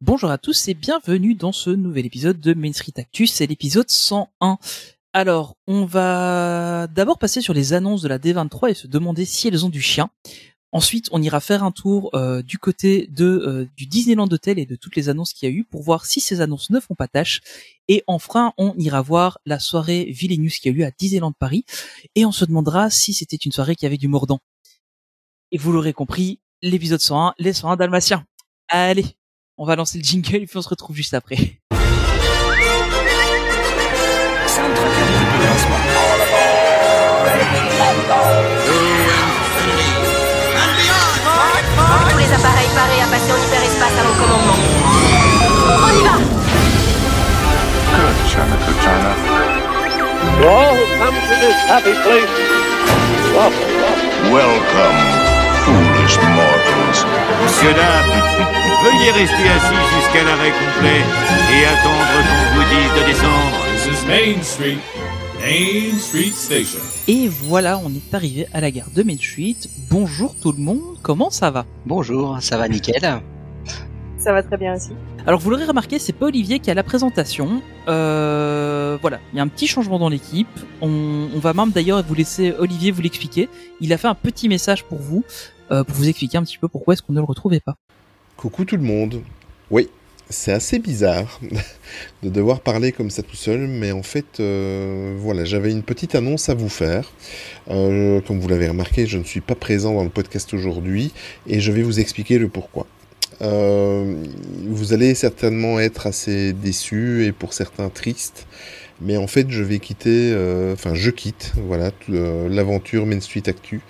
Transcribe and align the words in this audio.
Bonjour 0.00 0.30
à 0.30 0.38
tous 0.38 0.68
et 0.68 0.74
bienvenue 0.74 1.34
dans 1.34 1.50
ce 1.50 1.70
nouvel 1.70 2.06
épisode 2.06 2.38
de 2.38 2.54
Main 2.54 2.72
Street 2.72 2.92
Actus, 2.98 3.32
c'est 3.32 3.48
l'épisode 3.48 3.90
101. 3.90 4.58
Alors, 5.12 5.56
on 5.66 5.86
va 5.86 6.86
d'abord 6.86 7.18
passer 7.18 7.40
sur 7.40 7.52
les 7.52 7.72
annonces 7.72 8.00
de 8.02 8.06
la 8.06 8.20
D23 8.20 8.70
et 8.70 8.74
se 8.74 8.86
demander 8.86 9.24
si 9.24 9.48
elles 9.48 9.66
ont 9.66 9.70
du 9.70 9.82
chien. 9.82 10.08
Ensuite, 10.70 11.08
on 11.10 11.20
ira 11.20 11.40
faire 11.40 11.64
un 11.64 11.72
tour 11.72 12.10
euh, 12.14 12.42
du 12.42 12.58
côté 12.58 13.08
de 13.08 13.24
euh, 13.24 13.68
du 13.76 13.86
Disneyland 13.86 14.28
Hotel 14.30 14.60
et 14.60 14.66
de 14.66 14.76
toutes 14.76 14.94
les 14.94 15.08
annonces 15.08 15.32
qu'il 15.32 15.48
y 15.48 15.52
a 15.52 15.54
eu 15.54 15.64
pour 15.64 15.82
voir 15.82 16.06
si 16.06 16.20
ces 16.20 16.40
annonces 16.40 16.70
ne 16.70 16.78
font 16.78 16.94
pas 16.94 17.08
tâche. 17.08 17.40
Et 17.88 18.04
enfin, 18.06 18.52
on 18.56 18.74
ira 18.78 19.02
voir 19.02 19.40
la 19.46 19.58
soirée 19.58 20.04
Villeneuve 20.04 20.60
qui 20.60 20.68
a 20.68 20.70
eu 20.70 20.84
à 20.84 20.92
Disneyland 20.92 21.32
Paris 21.32 21.64
et 22.14 22.24
on 22.24 22.30
se 22.30 22.44
demandera 22.44 22.88
si 22.88 23.12
c'était 23.12 23.34
une 23.34 23.50
soirée 23.50 23.74
qui 23.74 23.84
avait 23.84 23.98
du 23.98 24.06
mordant. 24.06 24.38
Et 25.50 25.58
vous 25.58 25.72
l'aurez 25.72 25.92
compris, 25.92 26.38
l'épisode 26.62 27.00
101, 27.00 27.34
les 27.40 27.52
101 27.52 27.74
dalmatiens. 27.74 28.24
Allez, 28.68 29.17
on 29.58 29.64
va 29.64 29.76
lancer 29.76 29.98
le 29.98 30.04
jingle 30.04 30.36
et 30.36 30.46
puis 30.46 30.56
on 30.56 30.62
se 30.62 30.68
retrouve 30.68 30.96
juste 30.96 31.14
après. 31.14 31.36
Tous 31.36 31.44
les 42.18 42.32
appareils 42.32 42.68
parés 42.74 43.00
à 43.02 43.06
passer 43.10 43.32
en 43.32 43.36
hyperespace 43.36 43.98
à 43.98 44.04
mon 44.04 44.14
commandement. 44.14 44.56
On 45.84 45.90
y 45.90 46.02
va 46.04 46.16
Good, 47.90 48.16
China, 48.28 48.56
good 48.64 48.78
China. 48.80 49.12
all 50.44 50.74
who 50.76 50.84
come 50.98 51.14
to 51.14 51.36
this 51.40 51.56
happy 51.66 51.94
place, 52.04 52.30
welcome. 53.34 53.66
Welcome, 54.30 54.98
foolish. 55.64 56.16
Monsieur, 57.04 57.72
dames, 57.74 58.10
veuillez 58.82 59.10
rester 59.12 59.48
assis 59.48 59.82
jusqu'à 59.94 60.24
l'arrêt 60.24 60.50
complet 60.50 61.00
et 61.52 61.64
attendre 61.64 62.06
qu'on 62.12 62.56
vous 62.56 62.66
dise 62.68 62.92
de 63.00 63.06
descendre. 63.06 63.58
This 63.74 63.86
is 63.86 64.06
Main 64.06 64.42
Street, 64.42 64.78
Main 65.40 65.98
Street 65.98 66.32
Station. 66.32 66.80
Et 67.06 67.28
voilà, 67.28 67.78
on 67.78 67.90
est 67.90 68.12
arrivé 68.14 68.48
à 68.52 68.60
la 68.60 68.70
gare 68.70 68.90
de 68.94 69.02
Main 69.02 69.16
Street. 69.16 69.56
Bonjour 69.90 70.34
tout 70.40 70.52
le 70.52 70.58
monde, 70.58 70.98
comment 71.02 71.30
ça 71.30 71.50
va? 71.50 71.66
Bonjour, 71.86 72.38
ça 72.40 72.56
va 72.56 72.68
nickel 72.68 73.20
Ça 74.18 74.32
va 74.32 74.42
très 74.42 74.56
bien 74.56 74.74
aussi. 74.74 74.90
Alors 75.26 75.40
vous 75.40 75.50
l'aurez 75.50 75.66
remarqué, 75.66 75.98
c'est 75.98 76.12
pas 76.12 76.26
Olivier 76.26 76.58
qui 76.58 76.70
a 76.70 76.74
la 76.74 76.82
présentation. 76.82 77.62
Euh, 77.86 78.98
voilà, 79.00 79.20
il 79.32 79.36
y 79.36 79.40
a 79.40 79.42
un 79.42 79.48
petit 79.48 79.66
changement 79.66 79.98
dans 79.98 80.08
l'équipe. 80.08 80.48
On, 80.80 81.28
on 81.34 81.38
va 81.38 81.52
même 81.52 81.70
d'ailleurs 81.70 82.02
vous 82.02 82.14
laisser 82.14 82.54
Olivier 82.58 82.90
vous 82.90 83.02
l'expliquer. 83.02 83.48
Il 83.80 83.92
a 83.92 83.98
fait 83.98 84.08
un 84.08 84.14
petit 84.14 84.48
message 84.48 84.84
pour 84.84 84.98
vous, 84.98 85.24
pour 85.68 85.94
vous 85.94 86.08
expliquer 86.08 86.38
un 86.38 86.42
petit 86.42 86.58
peu 86.58 86.68
pourquoi 86.68 86.94
est-ce 86.94 87.02
qu'on 87.02 87.12
ne 87.12 87.18
le 87.18 87.24
retrouvait 87.24 87.60
pas. 87.60 87.76
Coucou 88.36 88.64
tout 88.64 88.76
le 88.76 88.82
monde. 88.82 89.22
Oui, 89.70 89.88
c'est 90.30 90.52
assez 90.52 90.78
bizarre 90.78 91.40
de 92.22 92.28
devoir 92.28 92.60
parler 92.60 92.92
comme 92.92 93.10
ça 93.10 93.22
tout 93.22 93.36
seul, 93.36 93.66
mais 93.66 93.92
en 93.92 94.02
fait, 94.02 94.40
euh, 94.40 95.16
voilà, 95.18 95.44
j'avais 95.44 95.70
une 95.70 95.82
petite 95.82 96.14
annonce 96.14 96.48
à 96.48 96.54
vous 96.54 96.68
faire. 96.68 97.10
Euh, 97.70 98.20
comme 98.20 98.38
vous 98.38 98.48
l'avez 98.48 98.68
remarqué, 98.68 99.06
je 99.06 99.18
ne 99.18 99.24
suis 99.24 99.40
pas 99.40 99.54
présent 99.54 99.94
dans 99.94 100.04
le 100.04 100.10
podcast 100.10 100.52
aujourd'hui 100.52 101.12
et 101.46 101.60
je 101.60 101.72
vais 101.72 101.82
vous 101.82 101.98
expliquer 102.00 102.38
le 102.38 102.48
pourquoi. 102.48 102.86
Euh, 103.40 104.22
vous 104.66 104.92
allez 104.92 105.14
certainement 105.14 105.78
être 105.80 106.06
assez 106.06 106.52
déçus 106.52 107.24
et 107.24 107.32
pour 107.32 107.52
certains 107.52 107.88
tristes, 107.88 108.46
mais 109.00 109.16
en 109.16 109.28
fait, 109.28 109.48
je 109.48 109.62
vais 109.62 109.78
quitter, 109.78 110.32
euh, 110.32 110.72
enfin, 110.72 110.94
je 110.94 111.10
quitte, 111.10 111.52
voilà, 111.56 111.92
euh, 112.10 112.48
l'aventure 112.48 113.06
Main 113.06 113.20
Street 113.20 113.44
Actu 113.46 113.80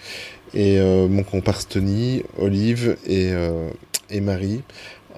et 0.54 0.78
euh, 0.78 1.08
mon 1.08 1.22
comparse 1.22 1.68
Tony, 1.68 2.22
Olive 2.38 2.96
et, 3.06 3.30
euh, 3.32 3.70
et 4.10 4.20
Marie. 4.20 4.62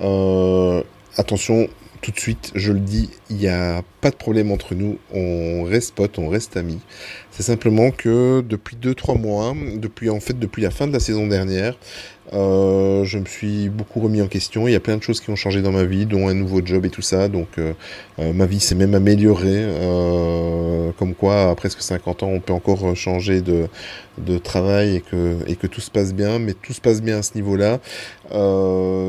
Euh, 0.01 0.83
attention, 1.17 1.69
tout 2.01 2.11
de 2.11 2.19
suite, 2.19 2.53
je 2.55 2.73
le 2.73 2.81
dis, 2.81 3.11
il 3.29 3.37
n'y 3.37 3.49
a 3.49 3.83
pas 4.01 4.11
de 4.11 4.17
problème 4.17 4.51
entre 4.51 4.75
nous. 4.75 4.99
On 5.13 5.65
reste 5.65 5.95
potes, 5.95 6.19
on 6.19 6.29
reste 6.29 6.57
amis. 6.57 6.81
C'est 7.41 7.47
simplement 7.47 7.91
que 7.91 8.43
depuis 8.47 8.77
2-3 8.77 9.19
mois, 9.19 9.55
depuis 9.77 10.11
en 10.11 10.21
fait 10.21 10.39
depuis 10.39 10.61
la 10.61 10.71
fin 10.71 10.87
de 10.87 10.93
la 10.93 11.01
saison 11.01 11.27
dernière, 11.27 11.75
euh, 12.35 13.03
je 13.05 13.17
me 13.17 13.25
suis 13.25 13.71
beaucoup 13.71 14.01
remis 14.01 14.21
en 14.21 14.27
question. 14.27 14.69
Il 14.69 14.73
y 14.73 14.75
a 14.75 14.81
plein 14.81 14.99
de 14.99 15.03
choses 15.03 15.23
qui 15.23 15.31
ont 15.31 15.37
changé 15.37 15.63
dans 15.63 15.73
ma 15.73 15.85
vie, 15.85 16.05
dont 16.05 16.29
un 16.29 16.35
nouveau 16.35 16.61
job 16.63 16.85
et 16.85 16.91
tout 16.91 17.01
ça. 17.01 17.29
Donc 17.29 17.49
euh, 17.57 17.73
euh, 18.19 18.35
ma 18.35 18.45
vie 18.45 18.61
s'est 18.61 18.75
même 18.75 18.95
améliorée. 18.95 19.65
Comme 20.99 21.15
quoi, 21.15 21.49
à 21.49 21.55
presque 21.55 21.81
50 21.81 22.25
ans, 22.25 22.29
on 22.29 22.41
peut 22.41 22.53
encore 22.53 22.95
changer 22.95 23.41
de, 23.41 23.69
travail 24.37 24.97
et 24.97 25.01
que, 25.01 25.39
et 25.47 25.57
que 25.57 25.67
tout 25.67 25.81
se 25.81 25.91
passe 25.91 26.13
bien. 26.13 26.39
Mais 26.39 26.53
tout 26.53 26.75
se 26.75 26.81
passe 26.83 27.01
bien 27.01 27.21
à 27.21 27.23
ce 27.23 27.37
niveau-là. 27.37 27.81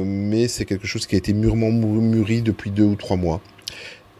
Mais 0.06 0.47
c'est 0.47 0.64
quelque 0.64 0.88
chose 0.88 1.06
qui 1.06 1.16
a 1.16 1.18
été 1.18 1.34
mûrement 1.34 1.70
mû- 1.70 2.00
mûri 2.00 2.41
depuis 2.41 2.72
deux 2.72 2.86
ou 2.86 2.96
trois 2.96 3.18
mois. 3.18 3.41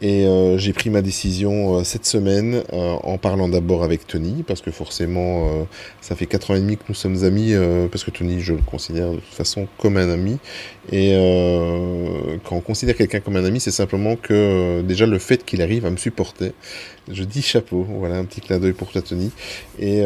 Et 0.02 0.26
euh, 0.26 0.58
j'ai 0.58 0.72
pris 0.72 0.90
ma 0.90 1.00
décision 1.00 1.78
euh, 1.78 1.84
cette 1.84 2.06
semaine 2.06 2.64
euh, 2.72 2.94
en 3.04 3.18
parlant 3.18 3.48
d'abord 3.48 3.84
avec 3.84 4.04
Tony, 4.04 4.42
parce 4.42 4.60
que 4.60 4.72
forcément, 4.72 5.66
ça 6.00 6.16
fait 6.16 6.26
quatre 6.26 6.50
ans 6.50 6.56
et 6.56 6.60
demi 6.60 6.76
que 6.76 6.82
nous 6.88 6.94
sommes 6.94 7.22
amis, 7.22 7.54
parce 7.90 8.02
que 8.02 8.10
Tony, 8.10 8.40
je 8.40 8.52
le 8.52 8.62
considère 8.62 9.12
de 9.12 9.16
toute 9.16 9.34
façon 9.34 9.68
comme 9.78 9.96
un 9.96 10.10
ami. 10.10 10.38
Et 10.90 11.12
quand 12.44 12.56
on 12.56 12.60
considère 12.60 12.96
quelqu'un 12.96 13.20
comme 13.20 13.36
un 13.36 13.44
ami, 13.44 13.60
c'est 13.60 13.70
simplement 13.70 14.16
que 14.16 14.82
déjà 14.82 15.06
le 15.06 15.18
fait 15.18 15.44
qu'il 15.44 15.62
arrive 15.62 15.86
à 15.86 15.90
me 15.90 15.96
supporter, 15.96 16.52
je 17.10 17.22
dis 17.22 17.42
chapeau, 17.42 17.86
voilà 17.88 18.16
un 18.16 18.24
petit 18.24 18.40
clin 18.40 18.58
d'œil 18.58 18.72
pour 18.72 18.90
toi 18.90 19.02
Tony. 19.02 19.30
Et 19.78 20.02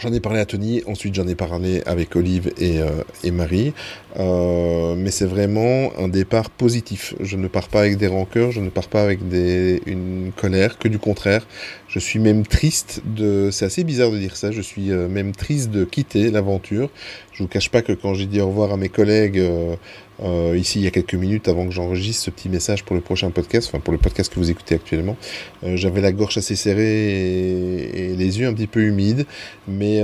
J'en 0.00 0.12
ai 0.12 0.20
parlé 0.20 0.38
à 0.38 0.46
Tony, 0.46 0.82
ensuite 0.86 1.14
j'en 1.14 1.26
ai 1.26 1.34
parlé 1.34 1.82
avec 1.84 2.14
Olive 2.14 2.52
et, 2.58 2.78
et 3.24 3.30
Marie, 3.30 3.72
Euh, 4.18 4.96
mais 4.96 5.10
c'est 5.10 5.26
vraiment 5.26 5.92
un 5.96 6.08
départ 6.08 6.50
positif. 6.50 7.14
Je 7.20 7.36
ne 7.36 7.46
pars 7.46 7.68
pas 7.68 7.80
avec 7.80 7.98
des 7.98 8.08
rancœurs, 8.08 8.50
je 8.50 8.60
ne 8.60 8.68
pars 8.68 8.88
pas 8.88 9.02
avec 9.02 9.28
des, 9.28 9.80
une 9.86 10.32
colère, 10.34 10.78
que 10.78 10.88
du 10.88 10.98
contraire. 10.98 11.46
Je 11.88 11.98
suis 11.98 12.18
même 12.18 12.46
triste 12.46 13.00
de... 13.06 13.50
C'est 13.50 13.64
assez 13.64 13.84
bizarre 13.84 14.10
de 14.10 14.18
dire 14.18 14.36
ça, 14.36 14.50
je 14.50 14.60
suis 14.60 14.90
euh, 14.90 15.08
même 15.08 15.32
triste 15.32 15.70
de 15.70 15.84
quitter 15.84 16.30
l'aventure. 16.30 16.90
Je 17.32 17.42
vous 17.44 17.48
cache 17.48 17.70
pas 17.70 17.82
que 17.82 17.92
quand 17.92 18.14
j'ai 18.14 18.26
dit 18.26 18.40
au 18.40 18.48
revoir 18.48 18.72
à 18.72 18.76
mes 18.76 18.88
collègues 18.88 19.38
euh, 19.38 19.76
euh, 20.24 20.58
ici 20.58 20.80
il 20.80 20.84
y 20.84 20.88
a 20.88 20.90
quelques 20.90 21.14
minutes 21.14 21.46
avant 21.46 21.64
que 21.66 21.72
j'enregistre 21.72 22.24
ce 22.24 22.30
petit 22.30 22.48
message 22.48 22.84
pour 22.84 22.96
le 22.96 23.00
prochain 23.00 23.30
podcast, 23.30 23.68
enfin 23.68 23.78
pour 23.78 23.92
le 23.92 23.98
podcast 24.00 24.34
que 24.34 24.40
vous 24.40 24.50
écoutez 24.50 24.74
actuellement, 24.74 25.16
j'avais 25.62 26.00
la 26.00 26.10
gorge 26.10 26.36
assez 26.36 26.56
serrée 26.56 27.12
et, 27.12 28.10
et 28.10 28.16
les 28.16 28.40
yeux 28.40 28.48
un 28.48 28.52
petit 28.52 28.66
peu 28.66 28.80
humides 28.80 29.26
mais 29.68 30.02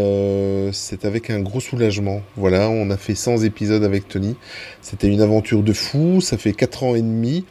c'est 0.72 1.04
avec 1.04 1.30
un 1.30 1.40
gros 1.40 1.58
soulagement. 1.58 2.22
Voilà, 2.36 2.68
on 2.68 2.90
a 2.90 2.96
fait 2.96 3.16
100 3.16 3.38
épisodes 3.42 3.82
avec 3.82 4.03
Tony. 4.08 4.36
C'était 4.82 5.08
une 5.08 5.20
aventure 5.20 5.62
de 5.62 5.72
fou. 5.72 6.20
Ça 6.20 6.36
fait 6.38 6.52
4 6.52 6.84
ans 6.84 6.94
et 6.94 7.02
demi. 7.02 7.44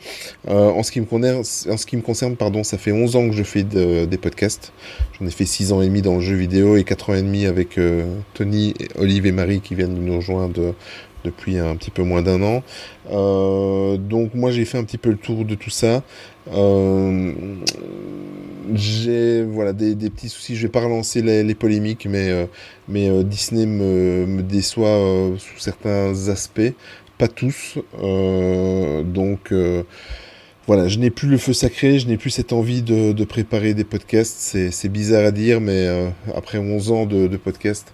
Euh, 0.47 0.69
en 0.69 0.83
ce 0.83 0.91
qui 0.91 0.99
me 1.01 1.05
concerne, 1.05 1.39
en 1.71 1.77
ce 1.77 1.85
qui 1.85 1.97
pardon, 2.37 2.63
ça 2.63 2.77
fait 2.77 2.91
11 2.91 3.15
ans 3.15 3.29
que 3.29 3.35
je 3.35 3.43
fais 3.43 3.63
de- 3.63 4.05
des 4.05 4.17
podcasts. 4.17 4.71
J'en 5.19 5.25
ai 5.27 5.31
fait 5.31 5.45
6 5.45 5.71
ans 5.71 5.81
et 5.81 5.87
demi 5.87 6.01
dans 6.01 6.15
le 6.15 6.21
jeu 6.21 6.35
vidéo 6.35 6.77
et 6.77 6.83
4 6.83 7.09
ans 7.09 7.15
et 7.15 7.21
demi 7.21 7.45
avec 7.45 7.77
euh, 7.77 8.05
Tony, 8.33 8.73
Olive 8.97 9.25
et 9.25 9.31
Marie 9.31 9.61
qui 9.61 9.75
viennent 9.75 9.93
nous 9.93 10.15
rejoindre 10.15 10.73
depuis 11.23 11.57
un 11.57 11.75
petit 11.75 11.91
peu 11.91 12.03
moins 12.03 12.21
d'un 12.21 12.41
an. 12.41 12.63
Euh, 13.11 13.97
donc 13.97 14.33
moi 14.33 14.51
j'ai 14.51 14.65
fait 14.65 14.77
un 14.77 14.83
petit 14.83 14.97
peu 14.97 15.09
le 15.09 15.17
tour 15.17 15.45
de 15.45 15.55
tout 15.55 15.69
ça. 15.69 16.03
Euh, 16.53 17.33
j'ai 18.73 19.43
voilà 19.43 19.73
des, 19.73 19.95
petits 20.09 20.29
soucis. 20.29 20.55
Je 20.55 20.63
vais 20.63 20.71
pas 20.71 20.81
relancer 20.81 21.21
les, 21.21 21.55
polémiques, 21.55 22.07
mais 22.09 22.29
euh, 22.29 22.45
mais 22.87 23.23
Disney 23.23 23.65
me, 23.65 24.41
déçoit 24.41 24.99
sous 25.37 25.59
certains 25.59 26.29
aspects, 26.29 26.73
pas 27.17 27.27
tous. 27.27 27.77
Donc 28.01 29.53
voilà, 30.65 30.87
je 30.87 30.97
n'ai 30.97 31.09
plus 31.09 31.27
le 31.27 31.37
feu 31.37 31.51
sacré, 31.51 31.99
je 31.99 32.07
n'ai 32.07 32.15
plus 32.17 32.29
cette 32.29 32.53
envie 32.53 32.81
de, 32.81 33.23
préparer 33.25 33.73
des 33.73 33.83
podcasts. 33.83 34.57
C'est 34.71 34.89
bizarre 34.89 35.25
à 35.25 35.31
dire, 35.31 35.61
mais 35.61 35.87
après 36.35 36.57
11 36.57 36.91
ans 36.91 37.05
de 37.05 37.37
podcasts, 37.37 37.93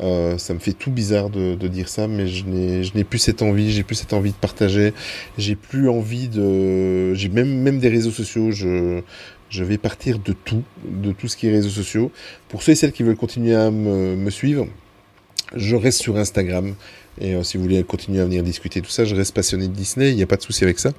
euh, 0.00 0.38
ça 0.38 0.54
me 0.54 0.58
fait 0.58 0.72
tout 0.72 0.90
bizarre 0.90 1.30
de, 1.30 1.54
de 1.54 1.68
dire 1.68 1.88
ça, 1.88 2.06
mais 2.06 2.28
je 2.28 2.44
n'ai 2.46 3.04
plus 3.04 3.18
cette 3.18 3.42
envie, 3.42 3.70
j'ai 3.70 3.82
plus 3.82 3.96
cette 3.96 4.12
envie 4.12 4.30
de 4.30 4.36
partager, 4.36 4.94
j'ai 5.36 5.56
plus 5.56 5.88
envie 5.88 6.28
de, 6.28 7.14
j'ai 7.14 7.28
même 7.28 7.52
même 7.62 7.78
des 7.78 7.88
réseaux 7.88 8.10
sociaux, 8.10 8.50
je 8.52 9.02
je 9.50 9.64
vais 9.64 9.78
partir 9.78 10.18
de 10.18 10.32
tout, 10.32 10.62
de 10.84 11.12
tout 11.12 11.26
ce 11.26 11.36
qui 11.36 11.46
est 11.48 11.50
réseaux 11.50 11.70
sociaux. 11.70 12.12
Pour 12.48 12.62
ceux 12.62 12.72
et 12.72 12.74
celles 12.74 12.92
qui 12.92 13.02
veulent 13.02 13.16
continuer 13.16 13.54
à 13.54 13.70
me, 13.70 14.14
me 14.14 14.30
suivre, 14.30 14.66
je 15.56 15.74
reste 15.74 16.00
sur 16.00 16.16
Instagram. 16.18 16.74
Et 17.20 17.34
euh, 17.34 17.42
si 17.42 17.56
vous 17.56 17.62
voulez 17.62 17.82
continuer 17.82 18.20
à 18.20 18.24
venir 18.24 18.42
discuter 18.42 18.82
tout 18.82 18.90
ça, 18.90 19.04
je 19.04 19.14
reste 19.14 19.34
passionné 19.34 19.68
de 19.68 19.72
Disney, 19.72 20.10
il 20.10 20.16
n'y 20.16 20.22
a 20.22 20.26
pas 20.26 20.36
de 20.36 20.42
souci 20.42 20.64
avec 20.64 20.78
ça. 20.78 20.92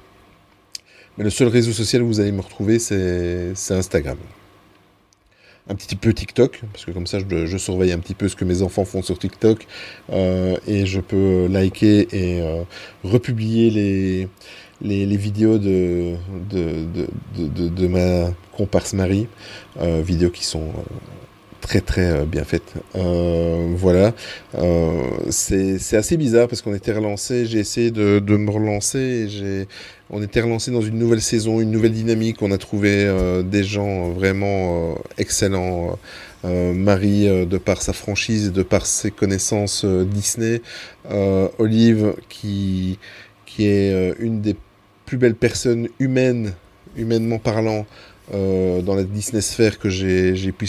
Mais 1.16 1.24
le 1.24 1.30
seul 1.30 1.48
réseau 1.48 1.72
social 1.72 2.02
où 2.02 2.08
vous 2.08 2.20
allez 2.20 2.32
me 2.32 2.40
retrouver, 2.40 2.78
c'est 2.78 3.54
Instagram. 3.70 4.18
Un 5.68 5.74
petit 5.76 5.94
peu 5.94 6.12
TikTok, 6.12 6.62
parce 6.72 6.84
que 6.84 6.90
comme 6.90 7.06
ça, 7.06 7.18
je, 7.20 7.56
surveille 7.56 7.92
un 7.92 7.98
petit 8.00 8.14
peu 8.14 8.28
ce 8.28 8.34
que 8.34 8.44
mes 8.44 8.62
enfants 8.62 8.84
font 8.84 9.02
sur 9.02 9.18
TikTok. 9.18 9.66
euh, 10.12 10.56
et 10.66 10.86
je 10.86 11.00
peux 11.00 11.46
liker 11.46 12.08
et 12.12 12.40
euh, 12.40 12.62
republier 13.04 13.70
les, 13.70 14.28
les, 14.82 15.06
les 15.06 15.16
vidéos 15.16 15.58
de, 15.58 16.14
de, 16.50 16.86
de, 17.36 17.68
de, 17.68 17.86
ma 17.86 18.30
comparse 18.56 18.94
Marie. 18.94 19.28
Euh, 19.80 20.02
vidéos 20.04 20.30
qui 20.30 20.44
sont 20.44 20.62
euh, 20.62 20.82
très 21.60 21.80
très 21.80 22.10
euh, 22.10 22.24
bien 22.24 22.44
faite. 22.44 22.74
Euh, 22.96 23.72
voilà, 23.76 24.12
c'est 25.30 25.96
assez 25.96 26.16
bizarre 26.16 26.48
parce 26.48 26.62
qu'on 26.62 26.74
était 26.74 26.92
relancé. 26.92 27.46
J'ai 27.46 27.58
essayé 27.58 27.90
de, 27.90 28.18
de 28.18 28.36
me 28.36 28.50
relancer. 28.50 29.28
J'ai 29.28 29.68
on 30.10 30.22
était 30.22 30.40
relancé 30.40 30.70
dans 30.70 30.80
une 30.80 30.98
nouvelle 30.98 31.20
saison, 31.20 31.60
une 31.60 31.70
nouvelle 31.70 31.92
dynamique. 31.92 32.42
On 32.42 32.50
a 32.50 32.58
trouvé 32.58 33.04
euh, 33.04 33.42
des 33.42 33.64
gens 33.64 34.10
vraiment 34.10 34.92
euh, 34.92 34.94
excellents. 35.18 35.98
Euh, 36.46 36.72
Marie, 36.72 37.28
euh, 37.28 37.44
de 37.44 37.58
par 37.58 37.82
sa 37.82 37.92
franchise, 37.92 38.46
et 38.46 38.50
de 38.50 38.62
par 38.62 38.86
ses 38.86 39.10
connaissances 39.10 39.84
euh, 39.84 40.04
Disney, 40.04 40.62
euh, 41.10 41.48
Olive, 41.58 42.14
qui 42.30 42.98
qui 43.44 43.66
est 43.66 43.92
euh, 43.92 44.14
une 44.18 44.40
des 44.40 44.56
plus 45.04 45.18
belles 45.18 45.34
personnes 45.34 45.88
humaines, 45.98 46.54
humainement 46.96 47.38
parlant, 47.38 47.84
euh, 48.32 48.80
dans 48.80 48.94
la 48.94 49.02
Disney 49.02 49.40
sphère 49.42 49.78
que 49.80 49.88
j'ai 49.88 50.52
pu 50.52 50.66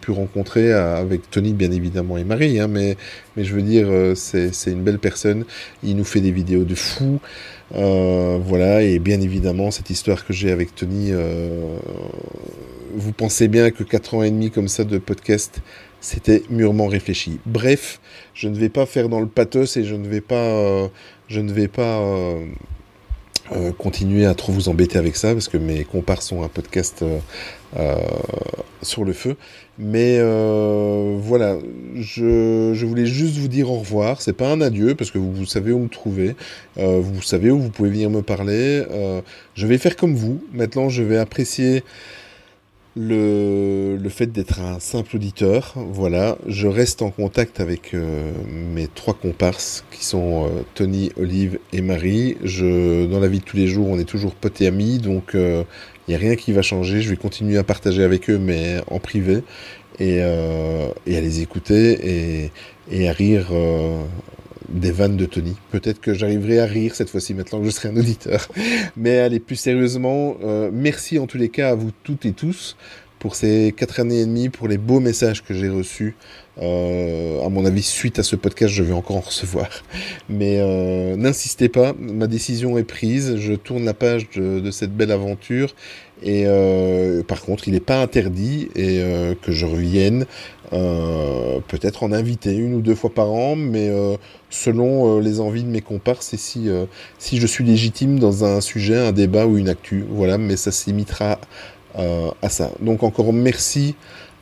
pu 0.00 0.10
rencontrer 0.12 0.72
euh, 0.72 0.96
avec 0.96 1.30
Tony 1.30 1.52
bien 1.52 1.70
évidemment 1.72 2.16
et 2.16 2.24
Marie 2.24 2.58
hein, 2.58 2.68
mais 2.68 2.96
mais 3.36 3.44
je 3.44 3.54
veux 3.54 3.60
dire 3.60 3.86
euh, 3.90 4.14
c'est 4.14 4.54
c'est 4.54 4.70
une 4.72 4.82
belle 4.82 4.98
personne 4.98 5.44
il 5.82 5.94
nous 5.94 6.04
fait 6.04 6.22
des 6.22 6.30
vidéos 6.30 6.64
de 6.64 6.74
fou 6.74 7.20
euh, 7.74 8.38
voilà 8.44 8.82
et 8.82 8.98
bien 8.98 9.20
évidemment 9.20 9.70
cette 9.70 9.90
histoire 9.90 10.26
que 10.26 10.32
j'ai 10.32 10.50
avec 10.50 10.74
Tony 10.74 11.10
euh, 11.12 11.78
vous 12.94 13.12
pensez 13.12 13.46
bien 13.46 13.70
que 13.70 13.84
quatre 13.84 14.14
ans 14.14 14.22
et 14.24 14.30
demi 14.30 14.50
comme 14.50 14.68
ça 14.68 14.84
de 14.84 14.98
podcast 14.98 15.62
c'était 16.00 16.42
mûrement 16.50 16.86
réfléchi. 16.86 17.38
Bref 17.46 18.00
je 18.34 18.48
ne 18.48 18.56
vais 18.56 18.70
pas 18.70 18.86
faire 18.86 19.08
dans 19.08 19.20
le 19.20 19.28
pathos 19.28 19.76
et 19.76 19.84
je 19.84 19.94
ne 19.94 20.08
vais 20.08 20.20
pas 20.20 20.34
euh, 20.34 20.88
je 21.28 21.40
ne 21.40 21.52
vais 21.52 21.68
pas 21.68 22.02
euh, 23.52 23.72
continuer 23.72 24.26
à 24.26 24.34
trop 24.34 24.52
vous 24.52 24.68
embêter 24.68 24.98
avec 24.98 25.16
ça 25.16 25.32
parce 25.32 25.48
que 25.48 25.56
mes 25.56 25.84
compars 25.84 26.22
sont 26.22 26.42
un 26.42 26.48
podcast 26.48 27.02
euh, 27.02 27.18
euh, 27.78 27.96
sur 28.82 29.04
le 29.04 29.12
feu. 29.12 29.36
Mais 29.78 30.18
euh, 30.18 31.16
voilà, 31.18 31.56
je, 31.94 32.72
je 32.74 32.86
voulais 32.86 33.06
juste 33.06 33.38
vous 33.38 33.48
dire 33.48 33.70
au 33.70 33.78
revoir. 33.78 34.20
C'est 34.20 34.34
pas 34.34 34.48
un 34.48 34.60
adieu 34.60 34.94
parce 34.94 35.10
que 35.10 35.18
vous, 35.18 35.32
vous 35.32 35.46
savez 35.46 35.72
où 35.72 35.78
me 35.78 35.88
trouver. 35.88 36.36
Vous 36.76 37.22
savez 37.22 37.50
où 37.50 37.58
vous 37.58 37.70
pouvez 37.70 37.90
venir 37.90 38.10
me 38.10 38.22
parler. 38.22 38.84
Je 39.54 39.66
vais 39.66 39.78
faire 39.78 39.96
comme 39.96 40.14
vous. 40.14 40.42
Maintenant, 40.52 40.88
je 40.88 41.02
vais 41.02 41.16
apprécier 41.16 41.82
le, 42.96 43.96
le 43.96 44.08
fait 44.08 44.26
d'être 44.26 44.60
un 44.60 44.80
simple 44.80 45.16
auditeur. 45.16 45.74
Voilà, 45.76 46.38
je 46.46 46.66
reste 46.66 47.02
en 47.02 47.10
contact 47.10 47.60
avec 47.60 47.94
euh, 47.94 48.32
mes 48.46 48.88
trois 48.88 49.14
comparses 49.14 49.84
qui 49.90 50.04
sont 50.04 50.46
euh, 50.46 50.62
Tony, 50.74 51.12
Olive 51.16 51.58
et 51.72 51.80
Marie. 51.80 52.36
Je, 52.42 53.06
dans 53.06 53.20
la 53.20 53.28
vie 53.28 53.40
de 53.40 53.44
tous 53.44 53.56
les 53.56 53.66
jours, 53.68 53.88
on 53.88 53.98
est 53.98 54.04
toujours 54.04 54.34
potes 54.34 54.60
et 54.60 54.66
amis, 54.66 54.98
donc 54.98 55.32
il 55.34 55.64
n'y 56.08 56.14
a 56.14 56.18
rien 56.18 56.36
qui 56.36 56.52
va 56.52 56.62
changer. 56.62 57.00
Je 57.00 57.10
vais 57.10 57.16
continuer 57.16 57.58
à 57.58 57.64
partager 57.64 58.02
avec 58.02 58.28
eux, 58.30 58.38
mais 58.38 58.80
en 58.88 58.98
privé, 58.98 59.42
et, 59.98 60.18
euh, 60.20 60.88
et 61.06 61.16
à 61.16 61.20
les 61.20 61.40
écouter 61.40 61.98
et, 62.02 62.50
et 62.90 63.08
à 63.08 63.12
rire. 63.12 63.52
Des 64.70 64.92
vannes 64.92 65.16
de 65.16 65.26
Tony. 65.26 65.56
Peut-être 65.70 66.00
que 66.00 66.14
j'arriverai 66.14 66.60
à 66.60 66.66
rire 66.66 66.94
cette 66.94 67.10
fois-ci 67.10 67.34
maintenant 67.34 67.60
que 67.60 67.66
je 67.66 67.70
serai 67.70 67.88
un 67.88 67.96
auditeur. 67.96 68.48
Mais 68.96 69.18
allez, 69.18 69.40
plus 69.40 69.56
sérieusement, 69.56 70.36
euh, 70.42 70.70
merci 70.72 71.18
en 71.18 71.26
tous 71.26 71.38
les 71.38 71.48
cas 71.48 71.70
à 71.70 71.74
vous 71.74 71.90
toutes 72.04 72.26
et 72.26 72.32
tous 72.32 72.76
pour 73.18 73.34
ces 73.34 73.74
quatre 73.76 74.00
années 74.00 74.20
et 74.20 74.24
demie, 74.24 74.48
pour 74.48 74.66
les 74.66 74.78
beaux 74.78 74.98
messages 74.98 75.44
que 75.44 75.52
j'ai 75.52 75.68
reçus. 75.68 76.16
Euh, 76.62 77.44
à 77.44 77.50
mon 77.50 77.66
avis, 77.66 77.82
suite 77.82 78.18
à 78.18 78.22
ce 78.22 78.34
podcast, 78.34 78.72
je 78.72 78.82
vais 78.82 78.94
encore 78.94 79.16
en 79.16 79.20
recevoir. 79.20 79.68
Mais 80.30 80.56
euh, 80.58 81.16
n'insistez 81.16 81.68
pas, 81.68 81.94
ma 81.98 82.26
décision 82.26 82.78
est 82.78 82.84
prise. 82.84 83.36
Je 83.36 83.52
tourne 83.52 83.84
la 83.84 83.92
page 83.92 84.30
de 84.30 84.70
cette 84.70 84.96
belle 84.96 85.12
aventure. 85.12 85.74
Et 86.22 86.44
euh, 86.46 87.22
par 87.22 87.42
contre, 87.42 87.68
il 87.68 87.72
n'est 87.72 87.80
pas 87.80 88.00
interdit 88.00 88.68
et 88.74 89.00
euh, 89.00 89.34
que 89.40 89.52
je 89.52 89.66
revienne 89.66 90.26
euh, 90.72 91.60
peut-être 91.68 92.02
en 92.02 92.12
inviter 92.12 92.54
une 92.54 92.74
ou 92.74 92.80
deux 92.80 92.94
fois 92.94 93.10
par 93.10 93.32
an, 93.32 93.56
mais 93.56 93.90
selon 94.50 95.18
les 95.20 95.40
envies 95.40 95.64
de 95.64 95.68
mes 95.68 95.80
comparses 95.80 96.34
et 96.34 96.36
si, 96.36 96.68
si 97.18 97.38
je 97.38 97.46
suis 97.46 97.64
légitime 97.64 98.18
dans 98.18 98.44
un 98.44 98.60
sujet, 98.60 98.96
un 98.96 99.12
débat 99.12 99.46
ou 99.46 99.58
une 99.58 99.68
actu. 99.68 100.04
Voilà, 100.08 100.38
mais 100.38 100.56
ça 100.56 100.70
se 100.70 100.86
limitera 100.86 101.38
à 101.94 102.48
ça. 102.48 102.70
Donc 102.80 103.02
encore 103.02 103.32
merci 103.32 103.96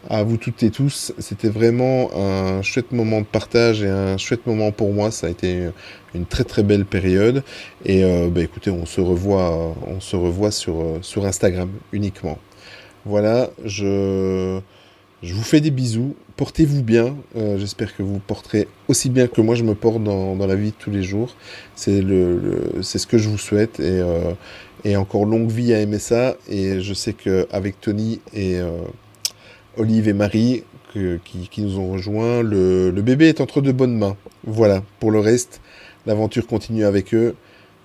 à 0.09 0.23
vous 0.23 0.37
toutes 0.37 0.63
et 0.63 0.71
tous. 0.71 1.13
C'était 1.19 1.49
vraiment 1.49 2.11
un 2.17 2.63
chouette 2.63 2.93
moment 2.93 3.21
de 3.21 3.27
partage 3.27 3.83
et 3.83 3.89
un 3.89 4.17
chouette 4.17 4.47
moment 4.47 4.73
pour 4.73 4.93
moi. 4.93 5.11
Ça 5.11 5.27
a 5.27 5.31
été 5.31 5.69
une 6.15 6.27
très 6.27 6.45
très 6.45 6.63
belle 6.63 6.85
période. 6.85 7.43
Et 7.85 8.05
euh, 8.05 8.29
bah, 8.31 8.43
écoutez, 8.43 8.71
on 8.71 8.87
se 8.87 9.01
revoit, 9.01 9.75
on 9.87 10.01
se 10.01 10.17
revoit 10.17 10.51
sur, 10.51 10.81
euh, 10.81 11.25
Instagram 11.25 11.71
uniquement. 11.93 12.39
Voilà, 13.05 13.51
je, 13.65 14.61
vous 15.23 15.43
fais 15.43 15.61
des 15.61 15.71
bisous. 15.71 16.15
Portez-vous 16.37 16.83
bien. 16.83 17.17
Euh, 17.37 17.59
J'espère 17.59 17.97
que 17.97 18.03
vous 18.03 18.19
porterez 18.19 18.69
aussi 18.89 19.09
bien 19.11 19.27
que 19.27 19.41
moi 19.41 19.55
je 19.55 19.65
me 19.65 19.75
porte 19.75 20.03
dans, 20.03 20.37
la 20.37 20.55
vie 20.55 20.71
de 20.71 20.77
tous 20.79 20.91
les 20.91 21.03
jours. 21.03 21.35
C'est 21.75 22.01
le, 22.01 22.73
c'est 22.83 22.99
ce 22.99 23.07
que 23.07 23.19
je 23.19 23.29
vous 23.29 23.39
souhaite. 23.39 23.81
Et, 23.81 24.01
euh, 24.01 24.33
et 24.85 24.97
encore 24.97 25.25
longue 25.25 25.51
vie 25.51 25.75
à 25.75 25.85
MSA. 25.85 26.37
Et 26.49 26.81
je 26.81 26.95
sais 26.95 27.13
qu'avec 27.13 27.81
Tony 27.81 28.21
et 28.35 28.59
euh, 28.59 28.71
Olive 29.79 30.09
et 30.09 30.13
Marie 30.13 30.65
qui, 30.93 31.63
nous 31.63 31.79
ont 31.79 31.93
rejoints, 31.93 32.43
le, 32.43 32.91
bébé 32.91 33.29
est 33.29 33.41
entre 33.41 33.61
de 33.61 33.73
bonnes 33.73 33.97
mains. 33.97 34.17
Voilà, 34.45 34.83
pour 35.01 35.11
le 35.11 35.21
reste, 35.21 35.61
l'aventure 36.07 36.47
continue 36.47 36.85
avec 36.85 37.15
eux. 37.15 37.37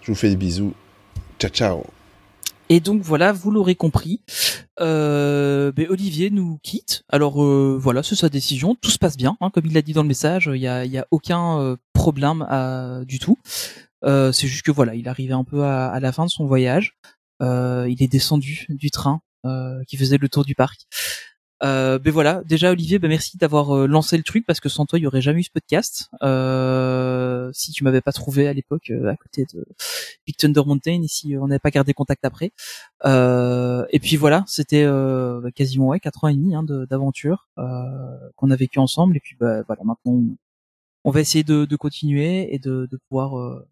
Je 0.01 0.11
vous 0.11 0.15
fais 0.15 0.29
des 0.29 0.35
bisous. 0.35 0.73
Ciao, 1.39 1.51
ciao. 1.51 1.83
Et 2.69 2.79
donc 2.79 3.01
voilà, 3.01 3.33
vous 3.33 3.51
l'aurez 3.51 3.75
compris, 3.75 4.21
euh, 4.79 5.71
ben, 5.73 5.85
Olivier 5.89 6.31
nous 6.31 6.59
quitte. 6.63 7.03
Alors 7.09 7.43
euh, 7.43 7.77
voilà, 7.79 8.01
c'est 8.03 8.15
sa 8.15 8.29
décision. 8.29 8.75
Tout 8.75 8.89
se 8.89 8.97
passe 8.97 9.17
bien, 9.17 9.37
hein, 9.41 9.49
comme 9.53 9.65
il 9.65 9.73
l'a 9.73 9.81
dit 9.81 9.93
dans 9.93 10.01
le 10.01 10.07
message. 10.07 10.49
Il 10.51 10.61
y 10.61 10.67
a, 10.67 11.07
aucun 11.11 11.59
euh, 11.59 11.75
problème 11.93 12.45
du 13.05 13.19
tout. 13.19 13.37
Euh, 14.05 14.31
c'est 14.31 14.47
juste 14.47 14.65
que 14.65 14.71
voilà, 14.71 14.95
il 14.95 15.07
arrivait 15.07 15.33
un 15.33 15.43
peu 15.43 15.63
à, 15.63 15.99
la 15.99 16.11
fin 16.11 16.25
de 16.25 16.29
son 16.29 16.45
voyage. 16.45 16.97
Il 17.41 17.97
est 17.99 18.11
descendu 18.11 18.65
du 18.69 18.89
train 18.89 19.19
qui 19.87 19.97
faisait 19.97 20.17
le 20.17 20.29
tour 20.29 20.45
du 20.45 20.55
parc. 20.55 20.87
Euh, 21.63 21.97
ben 21.97 22.11
voilà, 22.11 22.43
déjà 22.43 22.71
Olivier, 22.71 22.99
ben 22.99 23.07
merci 23.07 23.37
d'avoir 23.37 23.75
euh, 23.75 23.87
lancé 23.87 24.17
le 24.17 24.23
truc 24.23 24.45
parce 24.45 24.59
que 24.59 24.67
sans 24.67 24.85
toi 24.85 24.99
il 24.99 25.03
y 25.03 25.07
aurait 25.07 25.21
jamais 25.21 25.39
eu 25.39 25.43
ce 25.43 25.51
podcast. 25.51 26.09
Euh, 26.21 27.49
si 27.53 27.71
tu 27.71 27.83
m'avais 27.85 28.01
pas 28.01 28.11
trouvé 28.11 28.47
à 28.47 28.53
l'époque 28.53 28.89
euh, 28.89 29.09
à 29.09 29.15
côté 29.15 29.45
de 29.53 29.65
Big 30.25 30.35
Thunder 30.35 30.63
Mountain 30.65 31.01
et 31.03 31.07
si 31.07 31.37
on 31.37 31.47
n'avait 31.47 31.59
pas 31.59 31.71
gardé 31.71 31.93
contact 31.93 32.25
après. 32.25 32.51
Et 33.05 33.99
puis 33.99 34.17
voilà, 34.17 34.43
c'était 34.47 34.85
bah, 34.85 35.51
quasiment 35.55 35.87
ouais 35.87 35.99
quatre 35.99 36.23
ans 36.23 36.27
et 36.27 36.33
demi 36.35 36.55
hein, 36.55 36.63
d'aventure 36.63 37.47
qu'on 37.55 38.51
a 38.51 38.55
vécu 38.55 38.79
ensemble. 38.79 39.17
Et 39.17 39.19
puis 39.19 39.35
bah, 39.39 39.63
voilà, 39.67 39.83
maintenant 39.85 40.21
on, 41.05 41.11
va 41.11 41.21
essayer 41.21 41.43
de, 41.43 41.75
continuer 41.75 42.53
et 42.53 42.59
de, 42.59 42.87
de 42.91 42.99
pouvoir 43.09 43.63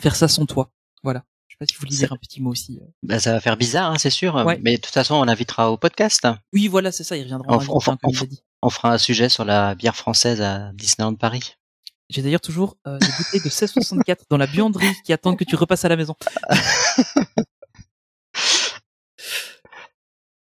faire 0.00 0.16
ça 0.16 0.28
sans 0.28 0.46
toi. 0.46 0.70
Voilà. 1.02 1.24
Je 1.60 1.64
sais 1.64 1.70
pas 1.70 1.72
si 1.72 1.74
vous 1.76 1.80
voulez 1.86 1.96
dire 1.96 2.12
un 2.12 2.16
petit 2.18 2.42
mot 2.42 2.50
aussi. 2.50 2.78
euh. 2.82 2.86
Ben, 3.02 3.18
ça 3.18 3.32
va 3.32 3.40
faire 3.40 3.56
bizarre, 3.56 3.90
hein, 3.92 3.96
c'est 3.98 4.10
sûr. 4.10 4.34
Ouais. 4.34 4.58
Mais 4.62 4.76
de 4.76 4.80
toute 4.82 4.92
façon, 4.92 5.14
on 5.14 5.24
l'invitera 5.24 5.70
au 5.72 5.78
podcast. 5.78 6.26
Oui, 6.52 6.68
voilà, 6.68 6.92
c'est 6.92 7.02
ça. 7.04 7.16
Il 7.16 7.22
reviendra 7.22 7.50
en 7.50 7.56
Enfin, 7.70 7.96
invité, 8.02 8.24
hein, 8.24 8.26
dit. 8.28 8.42
On 8.62 8.68
fera 8.70 8.92
un 8.92 8.98
sujet 8.98 9.28
sur 9.30 9.44
la 9.46 9.74
bière 9.74 9.96
française 9.96 10.42
à 10.42 10.70
Disneyland 10.74 11.14
Paris. 11.14 11.54
J'ai 12.10 12.20
d'ailleurs 12.22 12.40
toujours 12.42 12.76
euh, 12.86 12.98
des 12.98 13.06
bouteilles 13.06 13.40
de 13.40 13.44
1664 13.46 14.24
dans 14.30 14.36
la 14.36 14.46
buanderie 14.46 14.92
qui 15.04 15.12
attendent 15.12 15.36
que 15.38 15.44
tu 15.44 15.56
repasses 15.56 15.84
à 15.84 15.88
la 15.88 15.96
maison. 15.96 16.14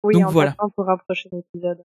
Oui, 0.03 0.15
Donc 0.15 0.27
en 0.29 0.31
voilà. 0.31 0.55
pour 0.75 0.89
un 0.89 0.97
prochain 0.97 1.29
épisode. 1.31 1.83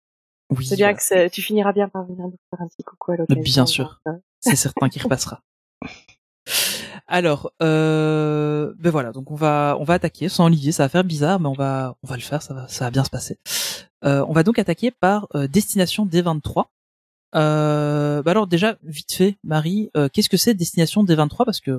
Oui, 0.51 0.67
c'est 0.67 0.75
bien 0.75 0.93
voilà. 0.93 1.29
que 1.29 1.33
tu 1.33 1.43
finiras 1.43 1.73
bien 1.73 1.89
par 1.89 2.05
venir 2.07 2.25
nous 2.25 2.37
faire 2.51 2.61
un 2.61 2.67
petit 2.67 2.83
coucou 2.83 3.13
à 3.13 3.17
l'occasion. 3.17 3.43
Bien 3.43 3.67
sûr. 3.67 4.01
euh, 4.09 4.13
c'est 4.41 4.57
certain 4.57 4.89
qu'il 4.89 5.01
repassera. 5.03 5.43
Alors, 7.13 7.51
euh, 7.61 8.73
ben 8.79 8.91
voilà, 8.91 9.11
donc 9.11 9.33
on 9.33 9.35
va 9.35 9.77
on 9.81 9.85
va 9.85 9.95
attaquer 9.95 10.29
sans 10.29 10.47
Olivier, 10.47 10.71
ça 10.71 10.85
va 10.85 10.89
faire 10.89 11.03
bizarre, 11.03 11.41
mais 11.41 11.49
on 11.49 11.55
va 11.55 11.97
on 12.05 12.07
va 12.07 12.15
le 12.15 12.23
faire, 12.23 12.41
ça 12.41 12.55
va 12.55 12.69
ça 12.69 12.85
va 12.85 12.93
bien 12.93 13.03
se 13.03 13.11
passer. 13.11 13.37
Euh, 14.05 14.25
on 14.29 14.33
va 14.33 14.45
donc 14.45 14.61
attaquer 14.61 14.93
par 14.93 15.27
euh, 15.35 15.49
Destination 15.49 16.07
D23. 16.07 16.67
Euh, 17.35 18.23
bah 18.23 18.31
alors 18.31 18.47
déjà 18.47 18.77
vite 18.85 19.13
fait, 19.13 19.37
Marie, 19.43 19.91
qu'est-ce 20.13 20.29
que 20.29 20.37
c'est 20.37 20.55
Destination 20.55 21.03
D23? 21.05 21.45
Parce 21.45 21.61
que 21.61 21.71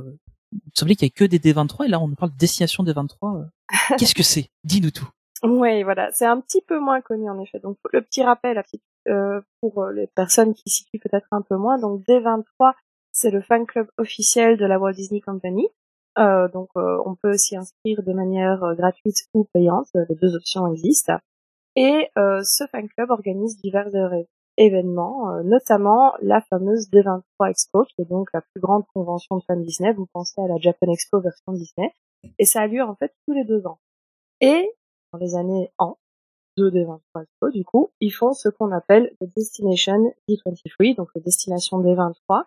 il 0.51 0.57
me 0.57 0.71
semblait 0.75 0.95
qu'il 0.95 1.07
y 1.07 1.11
a 1.11 1.13
que 1.15 1.23
des 1.23 1.39
D23 1.39 1.85
et 1.85 1.87
là 1.87 2.01
on 2.01 2.09
nous 2.09 2.15
parle 2.15 2.33
de 2.33 2.37
Destination 2.37 2.83
D23. 2.83 3.13
euh. 3.39 3.45
qu'est-ce 3.97 4.13
que 4.15 4.23
c'est? 4.23 4.49
Dis-nous 4.65 4.91
tout. 4.91 5.07
Oui, 5.43 5.81
voilà, 5.83 6.11
c'est 6.11 6.25
un 6.25 6.41
petit 6.41 6.61
peu 6.61 6.77
moins 6.77 6.99
connu 6.99 7.29
en 7.29 7.39
effet. 7.39 7.59
Donc 7.59 7.77
le 7.93 8.01
petit 8.01 8.21
rappel 8.21 8.61
petite- 8.63 8.83
pour 9.61 9.85
les 9.87 10.07
personnes 10.07 10.53
qui 10.53 10.69
situent 10.69 10.99
peut-être 10.99 11.27
un 11.31 11.41
peu 11.41 11.55
moins. 11.55 11.79
Donc 11.79 12.01
D23, 12.05 12.73
c'est 13.11 13.31
le 13.31 13.41
fan 13.41 13.65
club 13.65 13.87
officiel 13.97 14.57
de 14.57 14.65
la 14.65 14.79
Walt 14.79 14.93
Disney 14.93 15.21
Company. 15.21 15.67
Euh, 16.17 16.49
donc 16.49 16.69
euh, 16.75 17.01
on 17.05 17.15
peut 17.15 17.37
s'y 17.37 17.55
inscrire 17.55 18.03
de 18.03 18.11
manière 18.13 18.63
euh, 18.63 18.75
gratuite 18.75 19.17
ou 19.33 19.45
payante. 19.53 19.87
Les 20.09 20.15
deux 20.15 20.35
options 20.35 20.71
existent. 20.71 21.17
Et 21.75 22.09
euh, 22.17 22.41
ce 22.43 22.65
fan 22.67 22.87
club 22.89 23.11
organise 23.11 23.57
divers 23.61 23.89
événements, 24.57 25.31
euh, 25.31 25.43
notamment 25.43 26.13
la 26.21 26.41
fameuse 26.41 26.89
D23 26.89 27.49
Expo, 27.49 27.85
qui 27.85 28.01
est 28.01 28.09
donc 28.09 28.29
la 28.33 28.41
plus 28.41 28.59
grande 28.59 28.83
convention 28.93 29.37
de 29.37 29.43
fans 29.47 29.55
Disney. 29.55 29.93
Vous 29.93 30.07
pensez 30.13 30.41
à 30.41 30.47
la 30.47 30.57
Japan 30.57 30.91
Expo 30.91 31.21
version 31.21 31.53
Disney. 31.53 31.93
Et 32.37 32.45
ça 32.45 32.61
a 32.61 32.67
lieu 32.67 32.83
en 32.83 32.95
fait 32.95 33.13
tous 33.25 33.33
les 33.33 33.45
deux 33.45 33.65
ans. 33.65 33.79
Et 34.41 34.71
dans 35.13 35.19
les 35.19 35.35
années 35.35 35.71
en, 35.77 35.97
de 36.57 36.69
D23 36.69 37.23
Expo, 37.23 37.49
du 37.51 37.63
coup, 37.63 37.89
ils 37.99 38.11
font 38.11 38.33
ce 38.33 38.49
qu'on 38.49 38.71
appelle 38.71 39.15
le 39.21 39.27
Destination 39.35 40.13
D23, 40.29 40.95
donc 40.95 41.09
le 41.15 41.21
Destination 41.21 41.81
D23, 41.81 42.43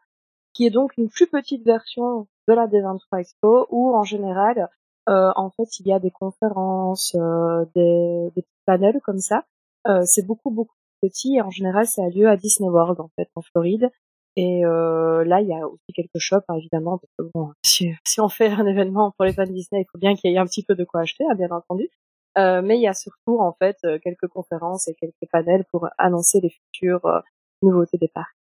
qui 0.54 0.66
est 0.66 0.70
donc 0.70 0.96
une 0.96 1.08
plus 1.08 1.26
petite 1.26 1.64
version 1.64 2.26
de 2.49 2.54
la 2.54 2.66
D23 2.66 3.20
Expo, 3.20 3.66
où 3.70 3.94
en 3.94 4.04
général, 4.04 4.68
euh, 5.08 5.32
en 5.37 5.50
fait, 5.50 5.78
il 5.80 5.88
y 5.88 5.92
a 5.92 5.99
des 5.99 6.11
conférences, 6.11 7.14
euh, 7.16 7.64
des, 7.75 8.30
des 8.37 8.46
panels 8.64 9.00
comme 9.04 9.18
ça. 9.18 9.44
Euh, 9.87 10.02
c'est 10.06 10.26
beaucoup 10.26 10.50
beaucoup 10.50 10.75
plus 11.00 11.11
petit 11.11 11.37
et 11.37 11.42
en 11.42 11.50
général, 11.50 11.87
ça 11.87 12.04
a 12.04 12.08
lieu 12.08 12.28
à 12.28 12.37
Disney 12.37 12.70
World 12.70 13.00
en 13.00 13.11
fait 13.16 13.28
en 13.34 13.42
Floride. 13.42 13.90
Et 14.37 14.64
euh, 14.64 15.25
là, 15.25 15.40
il 15.40 15.49
y 15.49 15.54
a 15.54 15.66
aussi 15.68 15.92
quelques 15.94 16.18
shops, 16.18 16.42
hein, 16.49 16.56
évidemment, 16.56 16.99
parce 16.99 17.12
que 17.18 17.30
bon, 17.34 17.52
si, 17.64 17.92
si 18.04 18.20
on 18.20 18.28
fait 18.28 18.49
un 18.49 18.66
événement 18.66 19.12
pour 19.12 19.25
les 19.25 19.32
fans 19.32 19.44
Disney, 19.44 19.82
il 19.82 19.87
faut 19.92 19.99
bien 19.99 20.14
qu'il 20.16 20.30
y 20.30 20.34
ait 20.34 20.38
un 20.38 20.46
petit 20.46 20.64
peu 20.64 20.75
de 20.75 20.84
quoi 20.84 21.02
acheter, 21.02 21.25
hein, 21.30 21.34
bien 21.37 21.50
entendu. 21.50 21.88
Euh, 22.37 22.62
mais 22.62 22.76
il 22.78 22.82
y 22.82 22.88
a 22.88 22.94
surtout 22.94 23.38
en 23.38 23.52
fait 23.52 23.76
euh, 23.84 23.99
quelques 24.02 24.26
conférences 24.26 24.88
et 24.88 24.94
quelques 24.94 25.30
panels 25.30 25.64
pour 25.70 25.88
annoncer 25.99 26.40
les 26.40 26.50
futures 26.50 27.06
euh, 27.06 27.20
nouveautés 27.62 27.99
des 27.99 28.08
parcs. 28.08 28.37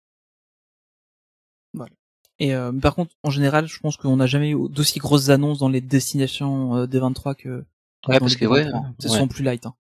Et 2.43 2.55
euh, 2.55 2.73
par 2.73 2.95
contre, 2.97 3.15
en 3.23 3.31
général, 3.31 3.67
je 3.67 3.79
pense 3.79 3.97
qu'on 3.97 4.17
n'a 4.17 4.27
jamais 4.27 4.51
eu 4.51 4.69
d'aussi 4.69 4.99
grosses 4.99 5.29
annonces 5.29 5.59
dans 5.61 5.69
les 5.69 5.81
destinations 5.81 6.77
euh, 6.77 6.87
des 6.87 6.99
23 6.99 7.35
que 7.35 7.65
Ouais, 8.09 8.15
dans 8.15 8.19
parce 8.19 8.33
les 8.33 8.39
que 8.41 8.47
ouais, 8.47 8.65
D23. 8.65 8.83
Ce 8.99 9.09
ouais. 9.09 9.19
sont 9.19 9.29
plus 9.29 9.45
light. 9.45 9.65
Hein. 9.65 9.75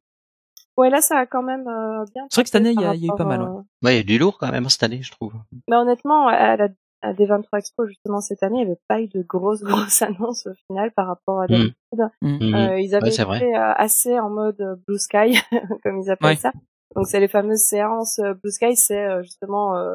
Ouais, 0.76 0.90
là, 0.90 1.00
ça 1.00 1.18
a 1.18 1.26
quand 1.26 1.42
même 1.42 1.66
euh, 1.66 2.04
bien. 2.14 2.24
C'est 2.30 2.36
vrai 2.36 2.42
que 2.44 2.48
cette 2.50 2.54
année, 2.54 2.70
il 2.70 2.80
y 2.80 2.84
a- 2.84 2.94
eu 2.94 3.08
pas 3.16 3.24
mal, 3.24 3.42
euh, 3.42 3.60
Ouais, 3.82 3.94
il 3.94 3.96
y 3.96 4.00
a 4.00 4.04
du 4.04 4.16
lourd 4.18 4.38
quand 4.38 4.50
même 4.50 4.64
hein, 4.64 4.68
cette 4.68 4.84
année, 4.84 5.02
je 5.02 5.10
trouve. 5.10 5.32
Mais 5.68 5.76
honnêtement, 5.76 6.28
à 6.28 6.56
la 6.56 6.68
à 7.04 7.12
des 7.14 7.26
23 7.26 7.58
Expo 7.58 7.84
justement 7.84 8.20
cette 8.20 8.44
année, 8.44 8.58
il 8.60 8.64
n'y 8.66 8.70
avait 8.70 8.80
pas 8.86 9.00
eu 9.00 9.08
de 9.08 9.22
grosses 9.22 9.62
grosses 9.64 10.02
annonces 10.02 10.46
au 10.46 10.54
final 10.68 10.92
par 10.92 11.08
rapport 11.08 11.40
à 11.40 11.46
Mm. 11.46 11.48
d'habitude. 11.48 12.10
Mhm. 12.22 12.54
Euh, 12.54 12.80
ils 12.80 12.94
avaient 12.94 13.06
Ouais, 13.06 13.12
été 13.12 13.24
vrai. 13.24 13.52
assez 13.76 14.20
en 14.20 14.30
mode 14.30 14.80
blue 14.86 14.98
sky, 15.00 15.32
comme 15.82 15.98
ils 16.00 16.10
appellent 16.12 16.28
Ouais. 16.28 16.36
ça. 16.36 16.52
Donc 16.94 17.06
c'est 17.08 17.18
les 17.18 17.26
fameuses 17.26 17.58
séances 17.64 18.20
blue 18.40 18.52
sky, 18.52 18.76
c'est 18.76 19.20
justement 19.24 19.76
euh, 19.76 19.94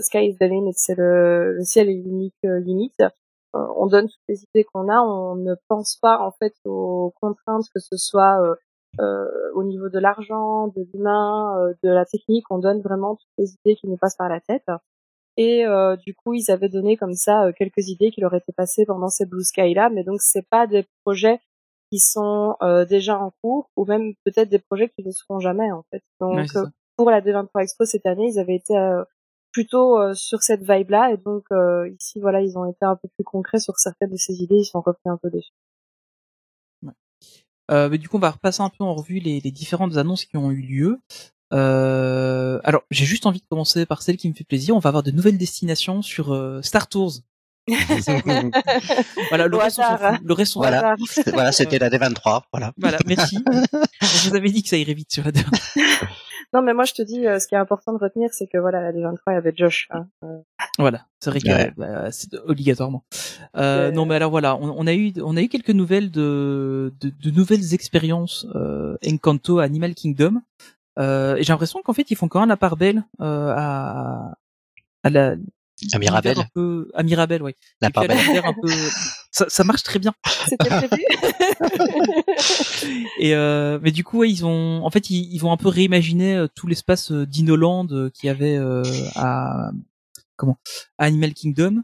sky 0.00 0.28
is 0.28 0.36
the 0.38 0.44
limit, 0.44 0.74
c'est 0.76 0.96
le, 0.96 1.54
le 1.54 1.64
ciel 1.64 1.88
est 1.88 1.94
l'unique 1.94 2.34
euh, 2.44 2.60
limite. 2.60 3.00
Euh, 3.54 3.66
on 3.76 3.86
donne 3.86 4.08
toutes 4.08 4.24
les 4.28 4.42
idées 4.44 4.64
qu'on 4.64 4.88
a, 4.88 5.00
on 5.00 5.36
ne 5.36 5.54
pense 5.68 5.96
pas 6.00 6.18
en 6.20 6.32
fait 6.32 6.54
aux 6.64 7.12
contraintes 7.20 7.66
que 7.74 7.80
ce 7.80 7.96
soit 7.96 8.40
euh, 8.42 8.54
euh, 9.00 9.26
au 9.54 9.64
niveau 9.64 9.88
de 9.88 9.98
l'argent, 9.98 10.68
de 10.68 10.86
l'humain, 10.92 11.56
euh, 11.58 11.74
de 11.82 11.90
la 11.90 12.04
technique. 12.04 12.44
On 12.50 12.58
donne 12.58 12.80
vraiment 12.80 13.16
toutes 13.16 13.32
les 13.38 13.52
idées 13.54 13.76
qui 13.76 13.88
nous 13.88 13.96
passent 13.96 14.16
par 14.16 14.28
la 14.28 14.40
tête. 14.40 14.66
Et 15.36 15.66
euh, 15.66 15.96
du 15.96 16.14
coup, 16.14 16.34
ils 16.34 16.50
avaient 16.50 16.68
donné 16.68 16.96
comme 16.96 17.14
ça 17.14 17.46
euh, 17.46 17.52
quelques 17.52 17.88
idées 17.88 18.10
qui 18.12 18.20
leur 18.20 18.34
étaient 18.34 18.52
passées 18.52 18.84
pendant 18.86 19.08
ces 19.08 19.26
Blue 19.26 19.42
Sky 19.42 19.74
là, 19.74 19.90
mais 19.90 20.04
donc 20.04 20.20
c'est 20.20 20.48
pas 20.48 20.66
des 20.66 20.86
projets 21.04 21.40
qui 21.90 21.98
sont 21.98 22.56
euh, 22.62 22.84
déjà 22.84 23.18
en 23.18 23.32
cours 23.42 23.68
ou 23.76 23.84
même 23.84 24.14
peut-être 24.24 24.48
des 24.48 24.60
projets 24.60 24.88
qui 24.88 25.04
ne 25.04 25.10
seront 25.10 25.40
jamais 25.40 25.70
en 25.72 25.82
fait. 25.90 26.02
Donc 26.20 26.36
Ouais, 26.36 26.56
euh, 26.56 26.66
pour 26.96 27.10
la 27.10 27.20
D23 27.20 27.62
Expo 27.62 27.84
cette 27.84 28.06
année, 28.06 28.28
ils 28.28 28.38
avaient 28.38 28.56
été 28.56 28.76
euh, 28.76 29.02
plutôt 29.54 29.98
euh, 29.98 30.12
sur 30.14 30.42
cette 30.42 30.68
vibe 30.68 30.90
là 30.90 31.12
et 31.12 31.16
donc 31.16 31.44
euh, 31.52 31.88
ici 31.98 32.20
voilà, 32.20 32.42
ils 32.42 32.58
ont 32.58 32.66
été 32.66 32.84
un 32.84 32.96
peu 32.96 33.08
plus 33.16 33.24
concrets 33.24 33.60
sur 33.60 33.78
certaines 33.78 34.10
de 34.10 34.16
ces 34.16 34.42
idées, 34.42 34.56
ils 34.56 34.64
sont 34.66 34.82
repris 34.82 35.08
un 35.08 35.16
peu 35.16 35.30
dessus. 35.30 35.52
Euh, 37.70 37.88
mais 37.88 37.98
du 37.98 38.08
coup, 38.08 38.18
on 38.18 38.20
va 38.20 38.30
repasser 38.30 38.62
un 38.62 38.68
peu 38.68 38.84
en 38.84 38.94
revue 38.94 39.20
les, 39.20 39.40
les 39.40 39.50
différentes 39.50 39.96
annonces 39.96 40.26
qui 40.26 40.36
ont 40.36 40.50
eu 40.50 40.60
lieu. 40.60 41.00
Euh, 41.52 42.60
alors, 42.64 42.82
j'ai 42.90 43.04
juste 43.04 43.26
envie 43.26 43.40
de 43.40 43.46
commencer 43.48 43.86
par 43.86 44.02
celle 44.02 44.16
qui 44.16 44.28
me 44.28 44.34
fait 44.34 44.44
plaisir. 44.44 44.76
On 44.76 44.80
va 44.80 44.88
avoir 44.88 45.02
de 45.02 45.10
nouvelles 45.10 45.38
destinations 45.38 46.02
sur 46.02 46.32
euh, 46.32 46.60
Star 46.62 46.88
Tours. 46.88 47.12
Voilà, 49.30 49.46
le 49.46 49.56
reste, 49.56 49.78
hasard. 49.78 50.18
Le 50.22 50.34
reste, 50.34 50.54
Voilà. 50.54 50.94
Voilà, 51.32 51.50
c'était 51.50 51.78
la 51.78 51.88
D23, 51.88 52.42
voilà. 52.52 52.72
Voilà, 52.76 52.98
merci. 53.06 53.38
Je 54.02 54.28
vous 54.28 54.36
avais 54.36 54.50
dit 54.50 54.62
que 54.62 54.68
ça 54.68 54.76
irait 54.76 54.92
vite 54.92 55.10
sur 55.10 55.24
la 55.24 55.32
deux. 55.32 55.40
Non 56.52 56.62
mais 56.62 56.74
moi 56.74 56.84
je 56.84 56.92
te 56.92 57.02
dis, 57.02 57.26
euh, 57.26 57.38
ce 57.38 57.46
qui 57.48 57.54
est 57.54 57.58
important 57.58 57.92
de 57.92 57.98
retenir, 57.98 58.30
c'est 58.32 58.46
que 58.46 58.58
voilà, 58.58 58.80
la 58.82 58.92
D23 58.92 59.18
il 59.28 59.32
y 59.32 59.36
avait 59.36 59.52
Josh. 59.56 59.88
Hein. 59.90 60.06
Euh, 60.24 60.38
Voilà, 60.78 61.06
c'est 61.20 61.30
vrai 61.30 61.40
que 61.40 61.48
Ouais. 61.48 61.72
bah, 61.76 62.10
c'est 62.10 62.34
obligatoirement. 62.46 63.04
Euh, 63.56 63.88
Euh, 63.88 63.90
Non, 63.92 64.06
mais 64.06 64.14
alors 64.16 64.30
voilà, 64.30 64.56
on, 64.56 64.74
on 64.76 64.86
a 64.86 64.94
eu 64.94 65.12
on 65.22 65.36
a 65.36 65.42
eu 65.42 65.48
quelques 65.48 65.70
nouvelles 65.70 66.10
de 66.10 66.92
de, 67.00 67.10
de 67.10 67.30
nouvelles 67.30 67.74
expériences 67.74 68.46
euh, 68.54 68.96
Encanto 69.06 69.58
Animal 69.60 69.94
Kingdom. 69.94 70.40
Euh, 70.98 71.36
et 71.36 71.42
j'ai 71.42 71.52
l'impression 71.52 71.80
qu'en 71.82 71.92
fait 71.92 72.10
ils 72.10 72.16
font 72.16 72.28
quand 72.28 72.40
même 72.40 72.48
la 72.48 72.56
part 72.56 72.76
belle 72.76 73.04
euh, 73.20 73.52
à 73.56 74.34
à 75.02 75.10
la 75.10 75.34
À 75.92 75.98
Mirabel, 75.98 76.38
un 76.38 76.46
peu 76.54 76.88
à 76.94 77.02
Mirabel, 77.02 77.42
oui. 77.42 77.54
la 77.80 77.90
puis 77.90 78.06
un 78.06 78.52
peu 78.52 78.68
ça, 79.34 79.46
ça 79.48 79.64
marche 79.64 79.82
très 79.82 79.98
bien. 79.98 80.14
C'était 80.48 80.68
prévu. 80.68 81.04
Et 83.18 83.34
euh, 83.34 83.80
mais 83.82 83.90
du 83.90 84.04
coup, 84.04 84.18
ouais, 84.18 84.30
ils 84.30 84.46
ont, 84.46 84.84
en 84.84 84.90
fait, 84.90 85.10
ils, 85.10 85.34
ils 85.34 85.38
vont 85.38 85.50
un 85.50 85.56
peu 85.56 85.68
réimaginer 85.68 86.36
euh, 86.36 86.46
tout 86.54 86.68
l'espace 86.68 87.10
euh, 87.10 87.26
d'Inoland 87.26 87.88
qu'il 88.14 88.28
y 88.28 88.30
avait 88.30 88.56
euh, 88.56 88.84
à 89.16 89.72
comment 90.36 90.56
à 90.98 91.06
Animal 91.06 91.34
Kingdom. 91.34 91.82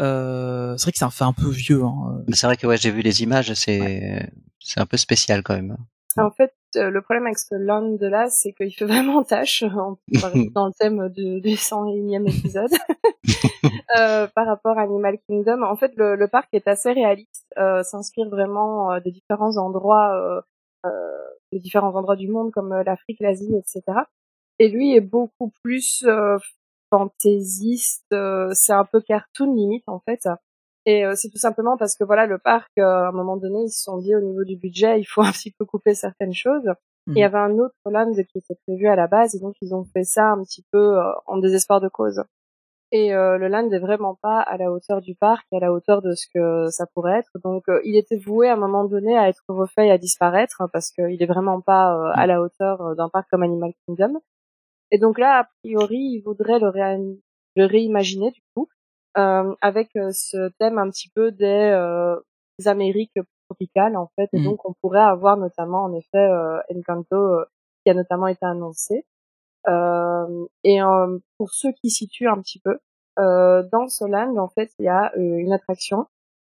Euh, 0.00 0.76
c'est 0.76 0.84
vrai 0.84 0.92
que 0.92 0.98
ça 0.98 1.10
fait 1.10 1.24
un 1.24 1.32
peu 1.32 1.48
vieux. 1.48 1.84
Hein. 1.84 2.24
Mais 2.26 2.34
c'est 2.34 2.46
vrai 2.46 2.56
que 2.56 2.66
ouais, 2.66 2.76
j'ai 2.76 2.90
vu 2.90 3.02
les 3.02 3.22
images, 3.22 3.54
c'est 3.54 4.28
c'est 4.58 4.80
un 4.80 4.86
peu 4.86 4.96
spécial 4.96 5.44
quand 5.44 5.54
même. 5.54 5.76
En 6.16 6.32
fait, 6.32 6.52
le 6.74 7.00
problème 7.00 7.26
avec 7.26 7.38
ce 7.38 7.54
land 7.54 7.92
de 7.96 8.06
là, 8.06 8.28
c'est 8.30 8.52
qu'il 8.52 8.72
fait 8.74 8.84
vraiment 8.86 9.22
tâche 9.24 9.64
parler 10.20 10.50
dans 10.54 10.66
le 10.66 10.72
thème 10.78 11.08
du, 11.10 11.40
du 11.40 11.56
101e 11.56 12.26
épisode 12.28 12.70
euh, 13.98 14.26
par 14.34 14.46
rapport 14.46 14.78
à 14.78 14.82
Animal 14.82 15.18
Kingdom. 15.28 15.62
En 15.62 15.76
fait, 15.76 15.92
le, 15.96 16.16
le 16.16 16.28
parc 16.28 16.48
est 16.52 16.68
assez 16.68 16.92
réaliste, 16.92 17.46
euh, 17.58 17.82
s'inspire 17.82 18.28
vraiment 18.28 18.92
euh, 18.92 19.00
des 19.00 19.10
différents 19.12 19.56
endroits, 19.56 20.14
euh, 20.14 20.40
euh, 20.86 20.90
des 21.52 21.58
différents 21.60 21.94
endroits 21.94 22.16
du 22.16 22.28
monde 22.28 22.50
comme 22.52 22.72
euh, 22.72 22.82
l'Afrique, 22.84 23.18
l'Asie, 23.20 23.54
etc. 23.56 24.00
Et 24.58 24.68
lui 24.68 24.94
est 24.94 25.00
beaucoup 25.00 25.52
plus 25.62 26.04
euh, 26.06 26.38
fantaisiste. 26.90 28.06
euh, 28.12 28.50
c'est 28.54 28.72
un 28.72 28.84
peu 28.84 29.00
cartoon 29.00 29.54
limite 29.54 29.84
en 29.88 30.00
fait. 30.00 30.28
Et 30.88 31.04
euh, 31.04 31.14
c'est 31.16 31.28
tout 31.28 31.38
simplement 31.38 31.76
parce 31.76 31.96
que 31.96 32.04
voilà, 32.04 32.26
le 32.26 32.38
parc, 32.38 32.70
euh, 32.78 32.82
à 32.82 33.08
un 33.08 33.12
moment 33.12 33.36
donné, 33.36 33.64
ils 33.64 33.70
se 33.70 33.82
sont 33.82 33.98
dit 33.98 34.14
au 34.14 34.20
niveau 34.20 34.44
du 34.44 34.56
budget, 34.56 34.98
il 34.98 35.04
faut 35.04 35.20
un 35.28 35.32
petit 35.32 35.50
peu 35.50 35.64
couper 35.64 35.94
certaines 35.94 36.32
choses. 36.32 36.66
Mhm. 37.06 37.16
Il 37.16 37.18
y 37.18 37.24
avait 37.24 37.38
un 37.38 37.58
autre 37.58 37.74
land 37.84 38.12
qui 38.14 38.38
était 38.38 38.56
prévu 38.66 38.86
à 38.88 38.96
la 38.96 39.06
base, 39.06 39.34
et 39.34 39.40
donc 39.40 39.54
ils 39.60 39.74
ont 39.74 39.84
fait 39.92 40.04
ça 40.04 40.30
un 40.30 40.42
petit 40.44 40.64
peu 40.72 40.98
euh, 40.98 41.12
en 41.26 41.36
désespoir 41.36 41.80
de 41.80 41.88
cause. 41.88 42.22
Et 42.90 43.14
euh, 43.14 43.36
le 43.36 43.48
land 43.48 43.68
n'est 43.68 43.78
vraiment 43.78 44.14
pas 44.14 44.40
à 44.40 44.56
la 44.56 44.72
hauteur 44.72 45.02
du 45.02 45.14
parc, 45.14 45.46
à 45.52 45.58
la 45.58 45.72
hauteur 45.72 46.00
de 46.00 46.14
ce 46.14 46.26
que 46.34 46.70
ça 46.70 46.86
pourrait 46.86 47.18
être. 47.18 47.30
Donc 47.44 47.68
euh, 47.68 47.80
il 47.84 47.96
était 47.96 48.16
voué 48.16 48.48
à 48.48 48.54
un 48.54 48.56
moment 48.56 48.84
donné 48.84 49.16
à 49.18 49.28
être 49.28 49.44
refait 49.48 49.88
et 49.88 49.90
à 49.90 49.98
disparaître, 49.98 50.62
hein, 50.62 50.68
parce 50.72 50.90
qu'il 50.90 51.22
est 51.22 51.26
vraiment 51.26 51.60
pas 51.60 51.94
euh, 51.94 52.12
à 52.14 52.26
la 52.26 52.40
hauteur 52.40 52.96
d'un 52.96 53.10
parc 53.10 53.28
comme 53.30 53.42
Animal 53.42 53.72
Kingdom. 53.86 54.20
Et 54.90 54.98
donc 54.98 55.18
là, 55.18 55.40
a 55.40 55.48
priori, 55.62 55.98
ils 55.98 56.22
voudraient 56.22 56.58
le, 56.58 56.72
le 57.56 57.64
réimaginer 57.66 58.30
du 58.30 58.40
coup, 58.54 58.68
avec 59.60 59.90
euh, 59.96 60.10
ce 60.12 60.50
thème 60.58 60.78
un 60.78 60.90
petit 60.90 61.08
peu 61.14 61.30
des, 61.32 61.44
euh, 61.74 62.16
des 62.58 62.68
Amériques 62.68 63.18
tropicales 63.48 63.96
en 63.96 64.08
fait. 64.16 64.28
Et 64.32 64.38
Mhm. 64.38 64.44
donc 64.44 64.68
on 64.68 64.74
pourrait 64.80 65.00
avoir 65.00 65.36
notamment 65.36 65.84
en 65.84 65.92
effet 65.94 66.18
euh, 66.18 66.60
Encanto 66.74 67.16
euh, 67.16 67.44
qui 67.84 67.90
a 67.90 67.94
notamment 67.94 68.26
été 68.28 68.44
annoncé. 68.46 69.04
Euh, 69.68 70.46
et 70.64 70.82
euh, 70.82 71.18
pour 71.38 71.50
ceux 71.52 71.72
qui 71.72 71.90
situent 71.90 72.28
un 72.28 72.40
petit 72.40 72.60
peu, 72.60 72.78
euh, 73.18 73.62
dans 73.72 73.88
ce 73.88 74.04
land 74.04 74.36
en 74.36 74.48
fait 74.48 74.70
il 74.78 74.84
y 74.84 74.88
a 74.88 75.12
euh, 75.16 75.36
une 75.38 75.52
attraction 75.52 76.06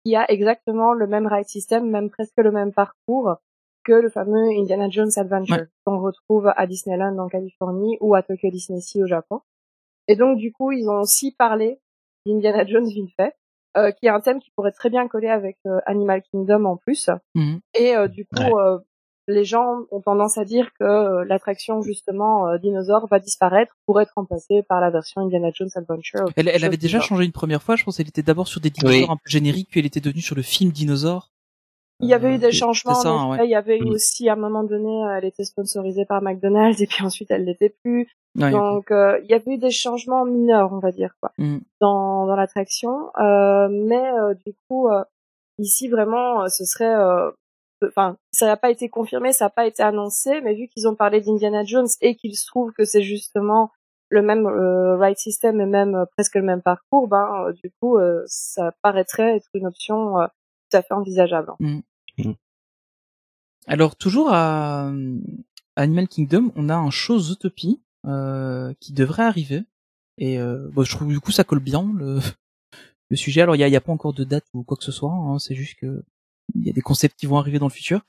qui 0.05 0.15
a 0.15 0.29
exactement 0.31 0.93
le 0.93 1.07
même 1.07 1.27
ride 1.27 1.47
system, 1.47 1.89
même 1.89 2.09
presque 2.09 2.37
le 2.37 2.51
même 2.51 2.73
parcours 2.73 3.37
que 3.85 3.93
le 3.93 4.09
fameux 4.09 4.49
Indiana 4.57 4.89
Jones 4.89 5.11
Adventure 5.15 5.55
Ouais. 5.57 5.67
qu'on 5.85 5.99
retrouve 6.01 6.51
à 6.55 6.67
Disneyland 6.67 7.17
en 7.17 7.27
Californie 7.29 7.97
ou 8.01 8.15
à 8.15 8.21
Tokyo 8.23 8.49
Disney 8.51 8.81
Sea 8.81 9.03
au 9.03 9.07
Japon. 9.07 9.41
Et 10.07 10.15
donc 10.15 10.37
du 10.37 10.51
coup, 10.51 10.71
ils 10.71 10.89
ont 10.89 10.99
aussi 11.01 11.33
parlé 11.33 11.79
d'Indiana 12.33 12.65
Jones 12.65 12.87
vite 12.87 13.09
fait, 13.17 13.33
euh, 13.77 13.91
qui 13.91 14.05
est 14.05 14.09
un 14.09 14.19
thème 14.21 14.39
qui 14.39 14.51
pourrait 14.55 14.71
très 14.71 14.89
bien 14.89 15.07
coller 15.07 15.29
avec 15.29 15.57
euh, 15.65 15.79
Animal 15.85 16.21
Kingdom 16.31 16.65
en 16.65 16.77
plus. 16.77 17.09
Mhm. 17.35 17.59
Et 17.77 17.95
euh, 17.95 18.07
du 18.07 18.25
coup, 18.25 18.41
Ouais. 18.41 18.53
euh, 18.55 18.77
les 19.27 19.43
gens 19.45 19.81
ont 19.91 20.01
tendance 20.01 20.39
à 20.39 20.43
dire 20.45 20.71
que 20.79 20.83
euh, 20.83 21.23
l'attraction 21.25 21.81
justement 21.83 22.47
euh, 22.47 22.57
dinosaure 22.57 23.07
va 23.11 23.19
disparaître 23.19 23.75
pour 23.85 24.01
être 24.01 24.13
remplacée 24.15 24.63
par 24.67 24.81
la 24.81 24.89
version 24.89 25.21
Indiana 25.21 25.49
Jones 25.53 25.69
Adventure. 25.75 26.25
Elle, 26.35 26.47
elle 26.47 26.65
avait 26.65 26.77
déjà 26.77 26.97
genre. 26.97 27.07
changé 27.09 27.25
une 27.25 27.31
première 27.31 27.61
fois. 27.61 27.75
Je 27.75 27.83
pense 27.83 27.97
qu'elle 27.97 28.07
était 28.07 28.23
d'abord 28.23 28.47
sur 28.47 28.59
des 28.59 28.71
dinosaures 28.71 28.97
Oui. 29.01 29.05
un 29.07 29.15
peu 29.17 29.29
génériques, 29.29 29.69
puis 29.69 29.79
elle 29.81 29.85
était 29.85 29.99
devenue 29.99 30.21
sur 30.21 30.35
le 30.35 30.41
film 30.41 30.71
dinosaure. 30.71 31.29
Il 32.01 32.07
y 32.07 32.13
avait 32.13 32.29
Euh, 32.29 32.35
eu 32.35 32.37
des 32.37 32.51
c'est- 32.51 32.57
changements. 32.59 32.93
c'est 32.95 33.03
ça, 33.03 33.11
en 33.11 33.31
hein, 33.31 33.33
effet. 33.33 33.41
ouais. 33.41 33.47
Il 33.47 33.51
y 33.51 33.55
avait 33.55 33.77
eu 33.77 33.85
Mm. 33.85 33.89
aussi 33.91 34.29
à 34.29 34.33
un 34.33 34.35
moment 34.37 34.63
donné, 34.63 35.03
euh, 35.05 35.17
elle 35.17 35.25
était 35.25 35.43
sponsorisée 35.43 36.05
par 36.05 36.21
McDonald's 36.21 36.79
et 36.81 36.87
puis 36.87 37.03
ensuite 37.03 37.29
elle 37.31 37.45
l'était 37.45 37.75
plus. 37.83 38.07
Ouais. 38.37 38.51
Donc 38.51 38.91
euh, 38.91 39.19
il 39.23 39.29
y 39.29 39.33
avait 39.33 39.53
eu 39.53 39.57
des 39.57 39.71
changements 39.71 40.23
mineurs, 40.25 40.71
on 40.71 40.79
va 40.79 40.91
dire 40.91 41.13
quoi, 41.21 41.31
Mhm. 41.37 41.61
dans 41.81 42.25
dans 42.27 42.35
l'attraction. 42.35 43.09
Euh, 43.19 43.67
mais 43.69 44.11
euh, 44.13 44.33
du 44.45 44.53
coup 44.69 44.87
euh, 44.89 45.03
ici 45.57 45.87
vraiment, 45.89 46.43
euh, 46.43 46.47
ce 46.47 46.63
serait, 46.63 46.95
euh, 46.95 47.31
enfin 47.85 48.15
ça 48.31 48.45
n'a 48.45 48.55
pas 48.57 48.69
été 48.69 48.87
confirmé, 48.89 49.33
ça 49.33 49.45
n'a 49.45 49.49
pas 49.49 49.65
été 49.65 49.83
annoncé, 49.83 50.39
mais 50.41 50.53
vu 50.53 50.67
qu'ils 50.69 50.87
ont 50.87 50.95
parlé 50.95 51.19
d'Indiana 51.21 51.63
Jones 51.65 51.87
et 52.01 52.15
qu'il 52.15 52.35
se 52.37 52.45
trouve 52.47 52.71
que 52.71 52.85
c'est 52.85 53.01
justement 53.01 53.71
le 54.11 54.21
même 54.21 54.45
euh, 54.47 54.95
ride 54.97 55.17
system 55.17 55.59
et 55.61 55.65
même 55.65 55.95
euh, 55.95 56.05
presque 56.17 56.35
le 56.35 56.41
même 56.43 56.61
parcours, 56.61 57.07
ben 57.09 57.27
euh, 57.47 57.51
du 57.53 57.71
coup 57.81 57.97
euh, 57.97 58.23
ça 58.27 58.71
paraîtrait 58.81 59.35
être 59.37 59.47
une 59.53 59.67
option 59.67 60.19
euh, 60.19 60.27
tout 60.69 60.77
à 60.77 60.81
fait 60.81 60.93
envisageable. 60.93 61.53
Alors 63.67 63.95
toujours 63.95 64.29
à, 64.31 64.91
Animal 65.75 66.07
Kingdom, 66.07 66.51
on 66.55 66.69
a 66.69 66.75
un 66.75 66.89
show 66.89 67.19
Zootopie 67.19 67.81
euh, 68.05 68.73
qui 68.79 68.93
devrait 68.93 69.23
arriver. 69.23 69.63
Et 70.17 70.39
euh, 70.39 70.67
bon, 70.71 70.83
je 70.83 70.91
trouve 70.95 71.09
du 71.09 71.19
coup 71.19 71.31
ça 71.31 71.43
colle 71.43 71.59
bien 71.59 71.91
le, 71.95 72.19
le 73.09 73.15
sujet. 73.15 73.41
Alors 73.41 73.55
il 73.55 73.59
y 73.59 73.63
a, 73.63 73.67
il 73.67 73.71
y 73.71 73.77
a 73.77 73.81
pas 73.81 73.91
encore 73.91 74.13
de 74.13 74.23
date 74.23 74.45
ou 74.53 74.63
quoi 74.63 74.77
que 74.77 74.83
ce 74.83 74.91
soit. 74.91 75.11
Hein, 75.11 75.39
c'est 75.39 75.55
juste 75.55 75.79
que 75.79 76.03
il 76.55 76.65
y 76.65 76.69
a 76.69 76.73
des 76.73 76.81
concepts 76.81 77.17
qui 77.17 77.25
vont 77.25 77.37
arriver 77.37 77.59
dans 77.59 77.67
le 77.67 77.71
futur. 77.71 78.01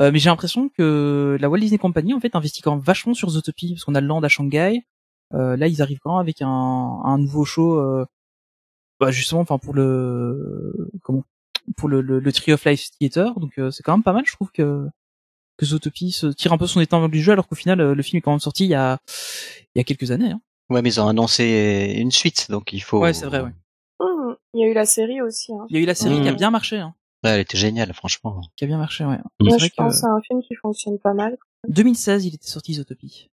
Euh, 0.00 0.10
mais 0.10 0.18
j'ai 0.18 0.30
l'impression 0.30 0.70
que 0.70 1.36
la 1.38 1.50
Walt 1.50 1.60
Disney 1.60 1.78
Company 1.78 2.14
en 2.14 2.20
fait 2.20 2.34
investit 2.34 2.62
quand 2.62 2.74
même 2.74 2.84
vachement 2.84 3.12
sur 3.14 3.28
Zootopie 3.28 3.74
parce 3.74 3.84
qu'on 3.84 3.94
a 3.94 4.00
le 4.00 4.06
land 4.06 4.22
à 4.22 4.28
Shanghai. 4.28 4.86
Euh, 5.34 5.56
là 5.56 5.68
ils 5.68 5.82
arrivent 5.82 6.00
quand 6.00 6.12
même 6.12 6.20
avec 6.20 6.42
un, 6.42 6.48
un 6.48 7.18
nouveau 7.18 7.44
show. 7.44 7.78
Euh, 7.78 8.06
bah, 8.98 9.10
justement, 9.10 9.40
enfin 9.40 9.58
pour 9.58 9.74
le 9.74 10.90
comment 11.02 11.24
pour 11.76 11.88
le, 11.88 12.00
le, 12.00 12.18
le 12.20 12.32
Tree 12.32 12.52
of 12.52 12.64
Life 12.64 12.88
Theater. 12.98 13.38
Donc 13.38 13.58
euh, 13.58 13.70
c'est 13.70 13.82
quand 13.82 13.92
même 13.96 14.02
pas 14.02 14.12
mal. 14.12 14.24
Je 14.26 14.32
trouve 14.32 14.50
que 14.52 14.86
que 15.58 15.66
Zootopie 15.66 16.12
se 16.12 16.26
tire 16.28 16.52
un 16.52 16.58
peu 16.58 16.66
son 16.66 16.80
épingle 16.80 17.10
du 17.10 17.20
jeu 17.22 17.32
alors 17.32 17.46
qu'au 17.46 17.54
final 17.54 17.80
euh, 17.80 17.94
le 17.94 18.02
film 18.02 18.18
est 18.18 18.20
quand 18.22 18.30
même 18.30 18.40
sorti 18.40 18.64
il 18.64 18.70
y 18.70 18.74
a 18.74 18.98
il 19.74 19.78
y 19.78 19.80
a 19.80 19.84
quelques 19.84 20.10
années. 20.10 20.30
Hein. 20.32 20.40
Ouais, 20.70 20.80
mais 20.82 20.88
ils 20.90 21.00
ont 21.00 21.08
annoncé 21.08 21.94
une 21.98 22.10
suite, 22.12 22.50
donc 22.50 22.72
il 22.72 22.82
faut. 22.82 22.98
Ouais, 23.00 23.12
c'est 23.12 23.26
vrai. 23.26 23.40
Ouais. 23.42 23.50
Mhm. 24.00 24.36
Il 24.54 24.60
y 24.60 24.64
a 24.64 24.68
eu 24.68 24.74
la 24.74 24.86
série 24.86 25.20
aussi. 25.20 25.52
Hein. 25.52 25.66
Il 25.68 25.76
y 25.76 25.78
a 25.78 25.82
eu 25.82 25.86
la 25.86 25.94
série 25.94 26.20
qui 26.22 26.28
a 26.28 26.32
Mhm. 26.32 26.36
bien 26.38 26.50
marché. 26.50 26.78
Hein. 26.78 26.94
Ouais, 27.24 27.30
elle 27.30 27.40
était 27.40 27.58
géniale, 27.58 27.92
franchement. 27.92 28.40
Qui 28.56 28.64
a 28.64 28.66
bien 28.66 28.78
marché. 28.78 29.04
Ouais. 29.04 29.18
Moi, 29.40 29.56
vrai 29.56 29.68
je 29.68 29.74
pense 29.76 30.02
à 30.02 30.08
un 30.08 30.20
film 30.22 30.40
qui 30.42 30.54
fonctionne 30.54 30.98
pas 30.98 31.12
mal. 31.14 31.36
2016 31.68 32.24
il 32.24 32.34
était 32.34 32.48
sorti 32.48 32.74
Zootopie. 32.74 33.30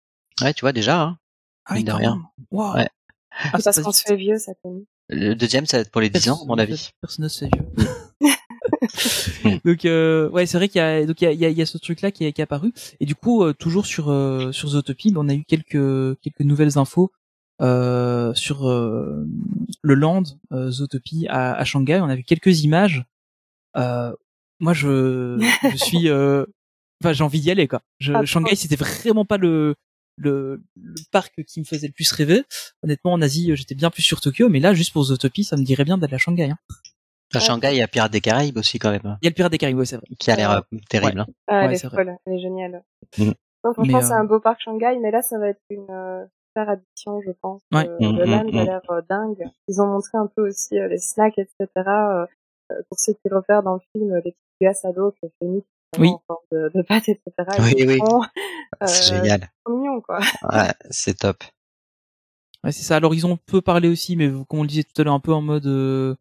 Ouais, 0.43 0.53
tu 0.55 0.61
vois 0.61 0.73
déjà. 0.73 1.03
Hein. 1.03 1.19
Ah 1.65 1.75
Mine 1.75 1.87
de 1.87 1.93
rien. 1.93 2.23
Wow. 2.51 2.75
Ouais. 2.75 2.89
Ah, 3.53 3.59
parce 3.63 3.81
qu'on 3.81 3.93
se 3.93 4.03
fait 4.03 4.17
vieux, 4.17 4.39
ça 4.39 4.53
fait 4.63 4.69
Le 5.09 5.35
deuxième, 5.35 5.65
ça 5.67 5.79
va 5.79 5.81
être 5.83 5.91
pour 5.91 6.01
les 6.03 6.11
10 6.11 6.29
ans, 6.31 6.43
à 6.43 6.47
mon 6.47 6.59
avis. 6.59 6.91
Personne 7.01 7.25
ne 7.25 7.29
se 7.29 7.45
fait 7.47 7.51
vieux. 7.55 7.87
donc 9.65 9.85
euh, 9.85 10.29
ouais, 10.31 10.47
c'est 10.47 10.59
vrai 10.59 10.69
qu'il 10.69 10.79
y 10.81 10.83
a 10.83 11.05
donc 11.07 11.21
il 11.21 11.25
y 11.25 11.29
a, 11.29 11.33
il 11.33 11.41
y 11.41 11.45
a, 11.45 11.49
il 11.51 11.57
y 11.57 11.63
a 11.63 11.67
ce 11.67 11.79
truc 11.79 12.01
là 12.03 12.11
qui 12.11 12.25
est, 12.25 12.33
qui 12.33 12.41
est 12.41 12.45
apparu 12.45 12.73
et 13.01 13.07
du 13.07 13.15
coup 13.15 13.43
euh, 13.45 13.53
toujours 13.53 13.87
sur 13.87 14.11
euh, 14.11 14.53
sur 14.53 14.69
Zootopie, 14.71 15.13
on 15.17 15.29
a 15.29 15.35
eu 15.35 15.45
quelques 15.45 16.19
quelques 16.21 16.41
nouvelles 16.41 16.79
infos 16.79 17.11
euh, 17.61 18.35
sur 18.35 18.69
euh, 18.69 19.25
le 19.83 19.95
land 19.95 20.25
euh, 20.53 20.71
Zootopie 20.71 21.27
à, 21.29 21.55
à 21.55 21.65
Shanghai. 21.65 22.01
On 22.01 22.09
a 22.09 22.17
vu 22.17 22.25
quelques 22.25 22.63
images. 22.65 23.05
Euh, 23.77 24.13
moi, 24.61 24.73
je 24.75 25.39
je 25.71 25.77
suis 25.85 26.09
euh, 26.09 26.45
enfin 27.03 27.13
j'ai 27.13 27.25
envie 27.25 27.41
d'y 27.41 27.51
aller 27.51 27.69
quoi. 27.69 27.83
Je, 28.01 28.13
Ah, 28.13 28.25
Shanghai, 28.25 28.57
c'était 28.57 28.77
vraiment 28.77 29.25
pas 29.25 29.37
le 29.39 29.75
le, 30.19 30.63
le 30.77 30.95
parc 31.11 31.43
qui 31.45 31.61
me 31.61 31.65
faisait 31.65 31.87
le 31.87 31.93
plus 31.93 32.11
rêver. 32.13 32.43
Honnêtement, 32.83 33.13
en 33.15 33.23
Asie, 33.23 33.51
j'étais 33.57 33.75
bien 33.75 33.91
plus 33.91 34.03
sur 34.03 34.21
Tokyo, 34.21 34.49
mais 34.51 34.61
là, 34.61 34.75
juste 34.75 34.93
pour 34.93 35.05
Zootopie, 35.05 35.43
ça 35.45 35.57
me 35.57 35.65
dirait 35.65 35.85
bien 35.85 35.97
d'aller 35.99 36.15
à 36.15 36.19
Shanghai. 36.19 36.51
Hein. 36.51 36.59
À 37.35 37.41
Shanghai, 37.41 37.73
il 37.73 37.79
y 37.79 37.83
a 37.83 37.89
Pirates 37.89 38.13
des 38.13 38.21
Caraïbes 38.21 38.57
aussi, 38.59 38.79
quand 38.79 38.91
même, 38.91 39.17
Il 39.23 39.25
y 39.25 39.29
a 39.29 39.31
le 39.31 39.35
Pirate 39.35 39.53
des 39.53 39.59
Caraïbes, 39.59 39.79
ouais, 39.79 39.85
c'est 39.87 39.97
vrai. 39.97 40.07
qui 40.19 40.31
a 40.31 40.37
l'air 40.37 40.51
euh, 40.51 40.61
terrible. 40.91 41.21
hein. 41.21 41.27
Ah, 41.47 41.59
Ouais, 41.61 41.65
elle 41.67 41.73
est 41.73 41.77
c'est 41.77 41.87
vrai. 41.89 41.97
folle, 42.05 42.17
elle 42.27 42.33
est 42.35 42.39
géniale. 42.41 42.83
Mhm. 43.19 43.35
Non, 43.65 43.73
franchement, 43.75 44.01
c'est 44.01 44.13
euh, 44.13 44.17
un 44.17 44.25
beau 44.25 44.41
parc 44.41 44.61
Shanghai, 44.63 44.99
mais 45.01 45.11
là, 45.11 45.23
ça 45.23 45.39
va 45.39 45.49
être 45.49 45.61
une 45.71 45.87
euh, 45.91 46.25
super 46.49 46.69
addition, 46.71 47.21
je 47.25 47.31
pense. 47.41 47.63
Ouais. 47.73 47.89
Euh, 47.89 47.97
le 48.01 48.25
land 48.25 48.45
mhm. 48.45 48.59
a 48.59 48.65
l'air 48.65 48.81
euh, 48.91 49.01
dingue. 49.09 49.45
Ils 49.69 49.81
ont 49.81 49.87
montré 49.87 50.19
un 50.19 50.27
peu 50.27 50.49
aussi 50.49 50.79
euh, 50.79 50.89
les 50.89 50.99
snacks, 50.99 51.39
etc. 51.39 51.67
euh, 51.77 52.27
euh, 52.73 52.75
pour 52.89 52.99
ceux 52.99 53.13
qui 53.13 53.29
repèrent 53.33 53.63
dans 53.63 53.75
le 53.75 53.81
film, 53.95 54.11
euh, 54.13 54.17
les 54.25 54.33
petites 54.33 54.37
glaces 54.61 54.85
à 54.85 54.93
l'eau 54.93 55.13
que 55.23 55.29
Phoenix 55.39 55.67
Oui. 55.99 56.09
en 56.11 56.23
forme 56.27 56.41
de, 56.53 56.71
de 56.75 56.83
pâte, 56.83 57.09
etc. 57.09 57.23
Oui, 57.61 57.75
oui. 57.87 58.01
C'est 58.87 59.15
euh, 59.15 59.17
génial. 59.19 59.49
trop 59.65 59.77
mignon, 59.77 60.01
quoi. 60.01 60.19
Ouais, 60.51 60.73
c'est 60.91 61.19
top. 61.19 61.45
Ouais, 62.65 62.73
c'est 62.73 62.83
ça. 62.85 62.97
Alors 62.97 63.15
ils 63.15 63.27
ont 63.27 63.37
peu 63.37 63.61
parlé 63.61 63.89
aussi, 63.89 64.17
mais 64.17 64.29
comme 64.49 64.61
on 64.61 64.63
le 64.63 64.69
disait 64.69 64.85
tout 64.85 65.01
à 65.01 65.05
l'heure, 65.05 65.15
un 65.15 65.21
peu 65.21 65.33
en 65.33 65.41
mode 65.43 65.67
euh, 65.67 66.15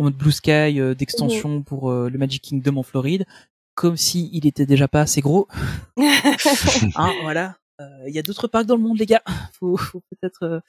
en 0.00 0.04
mode 0.04 0.16
Blue 0.16 0.32
Sky 0.32 0.80
euh, 0.80 0.94
d'extension 0.94 1.62
pour 1.62 1.90
euh, 1.90 2.08
le 2.08 2.18
Magic 2.18 2.42
Kingdom 2.42 2.78
en 2.78 2.82
Floride, 2.82 3.26
comme 3.74 3.96
si 3.96 4.30
il 4.32 4.46
était 4.46 4.66
déjà 4.66 4.88
pas 4.88 5.02
assez 5.02 5.20
gros. 5.20 5.46
Hein, 6.96 7.12
voilà. 7.22 7.56
Euh, 7.80 8.08
Il 8.08 8.14
y 8.14 8.18
a 8.18 8.22
d'autres 8.22 8.46
parcs 8.46 8.66
dans 8.66 8.76
le 8.76 8.82
monde, 8.82 8.98
les 8.98 9.06
gars. 9.06 9.22
Faut, 9.58 9.76
faut 9.76 10.00
peut-être 10.10 10.42
euh, 10.44 10.60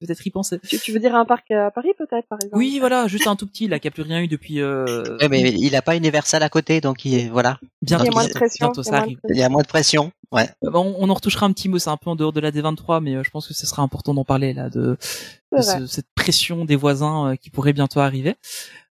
peut-être 0.00 0.26
y 0.26 0.30
penser. 0.30 0.58
tu, 0.66 0.78
tu 0.78 0.92
veux 0.92 0.98
dire 0.98 1.14
un 1.14 1.24
parc 1.24 1.50
à 1.52 1.70
Paris, 1.70 1.90
peut-être, 1.98 2.26
par 2.28 2.38
exemple? 2.40 2.56
Oui, 2.56 2.78
voilà, 2.80 3.06
juste 3.06 3.26
un 3.28 3.36
tout 3.36 3.46
petit 3.46 3.68
là 3.68 3.78
qui 3.78 3.86
a 3.88 3.90
plus 3.92 4.02
rien 4.02 4.20
eu 4.22 4.28
depuis. 4.28 4.60
Euh, 4.60 5.16
Ouais, 5.18 5.28
mais 5.28 5.40
il 5.52 5.76
a 5.76 5.82
pas 5.82 5.96
Universal 5.96 6.42
à 6.42 6.48
côté, 6.48 6.80
donc 6.80 7.04
il 7.04 7.14
est, 7.14 7.28
voilà. 7.28 7.58
bientôt, 7.82 8.04
Il 8.04 8.06
y 8.06 8.10
a 8.10 8.12
moins 8.12 8.26
de 8.26 8.32
pression. 8.32 8.66
bientôt 8.66 8.82
il 8.82 8.86
y 8.86 8.88
a 8.88 8.90
ça 8.90 8.90
moins 8.92 9.00
de 9.00 9.04
arrive. 9.04 9.18
Il 9.28 9.36
y 9.36 9.42
a 9.42 9.48
moins 9.48 9.62
de 9.62 9.66
pression. 9.68 10.10
Ouais. 10.32 10.48
Euh, 10.64 10.70
bon, 10.70 10.94
on 10.98 11.08
en 11.10 11.14
retouchera 11.14 11.46
un 11.46 11.52
petit 11.52 11.68
mot, 11.68 11.78
c'est 11.78 11.90
un 11.90 11.96
peu 11.96 12.10
en 12.10 12.16
dehors 12.16 12.32
de 12.32 12.40
la 12.40 12.50
D23, 12.50 13.00
mais 13.02 13.14
euh, 13.16 13.22
je 13.24 13.30
pense 13.30 13.46
que 13.48 13.54
ce 13.54 13.66
sera 13.66 13.82
important 13.82 14.14
d'en 14.14 14.24
parler 14.24 14.52
là 14.52 14.68
de, 14.70 14.96
ce- 15.00 15.86
cette 15.86 16.06
pression 16.14 16.64
des 16.64 16.76
voisins 16.76 17.30
euh, 17.32 17.36
qui 17.36 17.50
pourrait 17.50 17.72
bientôt 17.72 18.00
arriver. 18.00 18.34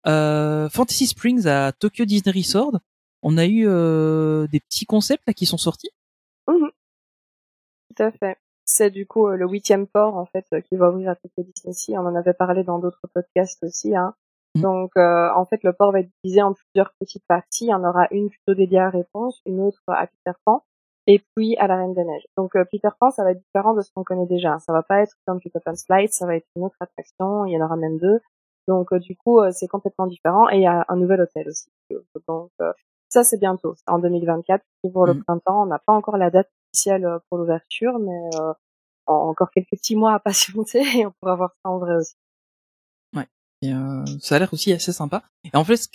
Euh, 0.07 0.67
Fantasy 0.69 1.07
Springs 1.07 1.47
à 1.47 1.71
Tokyo 1.71 2.05
Disney 2.05 2.33
Resort, 2.35 2.77
on 3.21 3.37
a 3.37 3.45
eu 3.45 3.65
euh, 3.67 4.47
des 4.51 4.59
petits 4.59 4.85
concepts 4.85 5.23
là 5.27 5.33
qui 5.33 5.45
sont 5.45 5.57
sortis. 5.57 5.89
Mhm. 6.47 6.69
Tout 7.95 8.03
à 8.03 8.11
fait. 8.11 8.37
C'est 8.65 8.89
du 8.91 9.05
coup 9.05 9.27
euh, 9.27 9.35
le 9.35 9.45
huitième 9.47 9.87
port 9.87 10.15
en 10.15 10.25
fait 10.25 10.45
euh, 10.53 10.61
qui 10.61 10.77
va 10.77 10.89
ouvrir 10.89 11.09
à 11.11 11.15
Tokyo 11.15 11.43
Disney. 11.43 11.97
On 11.97 12.05
en 12.07 12.15
avait 12.15 12.33
parlé 12.33 12.63
dans 12.63 12.79
d'autres 12.79 13.07
podcasts 13.13 13.61
aussi. 13.63 13.95
Hein. 13.95 14.13
Mhm. 14.55 14.61
Donc 14.61 14.91
euh, 14.97 15.29
en 15.35 15.45
fait 15.45 15.63
le 15.63 15.73
port 15.73 15.91
va 15.91 15.99
être 15.99 16.09
divisé 16.23 16.41
en 16.41 16.53
plusieurs 16.53 16.93
petites 16.99 17.25
parties. 17.27 17.65
Il 17.65 17.69
y 17.69 17.73
en 17.73 17.83
aura 17.83 18.07
une 18.11 18.29
plutôt 18.29 18.53
dédiée 18.53 18.79
à 18.79 18.89
Réponse, 18.89 19.41
une 19.45 19.59
autre 19.59 19.81
à 19.87 20.07
Peter 20.07 20.37
Pan 20.45 20.63
et 21.07 21.21
puis 21.35 21.57
à 21.57 21.67
la 21.67 21.75
Reine 21.75 21.93
des 21.93 22.05
Neiges. 22.05 22.25
Donc 22.37 22.55
euh, 22.55 22.63
Peter 22.71 22.89
Pan 22.99 23.11
ça 23.11 23.23
va 23.25 23.31
être 23.31 23.41
différent 23.41 23.73
de 23.73 23.81
ce 23.81 23.91
qu'on 23.93 24.05
connaît 24.05 24.27
déjà. 24.27 24.57
Ça 24.59 24.71
va 24.71 24.81
pas 24.81 25.01
être 25.01 25.13
comme 25.27 25.39
Peter 25.41 25.59
Pan 25.63 25.75
Slide, 25.75 26.11
ça 26.13 26.25
va 26.25 26.35
être 26.37 26.47
une 26.55 26.63
autre 26.63 26.77
attraction. 26.79 27.45
Il 27.45 27.51
y 27.53 27.61
en 27.61 27.65
aura 27.65 27.75
même 27.75 27.97
deux. 27.99 28.21
Donc 28.69 28.93
euh, 28.93 28.99
du 28.99 29.17
coup 29.17 29.39
euh, 29.41 29.51
c'est 29.51 29.67
complètement 29.67 30.07
différent 30.07 30.49
et 30.49 30.55
il 30.55 30.61
y 30.61 30.67
a 30.67 30.85
un 30.87 30.95
nouvel 30.95 31.19
hôtel 31.19 31.49
aussi. 31.49 31.67
Donc 32.29 32.49
euh, 32.61 32.71
ça 33.09 33.25
c'est 33.25 33.37
bientôt, 33.37 33.75
en 33.87 33.99
2024 33.99 34.63
pour 34.93 35.05
le 35.05 35.15
Mhm. 35.15 35.23
printemps. 35.25 35.63
On 35.63 35.65
n'a 35.65 35.79
pas 35.79 35.93
encore 35.93 36.15
la 36.17 36.29
date 36.29 36.49
officielle 36.73 37.05
euh, 37.05 37.19
pour 37.29 37.37
l'ouverture, 37.37 37.99
mais 37.99 38.19
euh, 38.39 38.53
en- 39.05 39.29
encore 39.29 39.51
quelques 39.51 39.69
petits 39.71 39.95
mois 39.95 40.13
à 40.13 40.19
patienter 40.19 40.81
et 40.99 41.05
on 41.05 41.11
pourra 41.19 41.35
voir 41.35 41.51
ça 41.63 41.69
en 41.69 41.79
vrai 41.79 41.95
aussi. 41.95 42.13
Et, 43.65 43.71
euh, 43.71 44.03
ça 44.19 44.35
a 44.35 44.39
l'air 44.39 44.53
aussi 44.53 44.73
assez 44.73 44.91
sympa. 44.91 45.23
Et 45.45 45.55
en 45.55 45.63
fait, 45.63 45.77
ce 45.77 45.87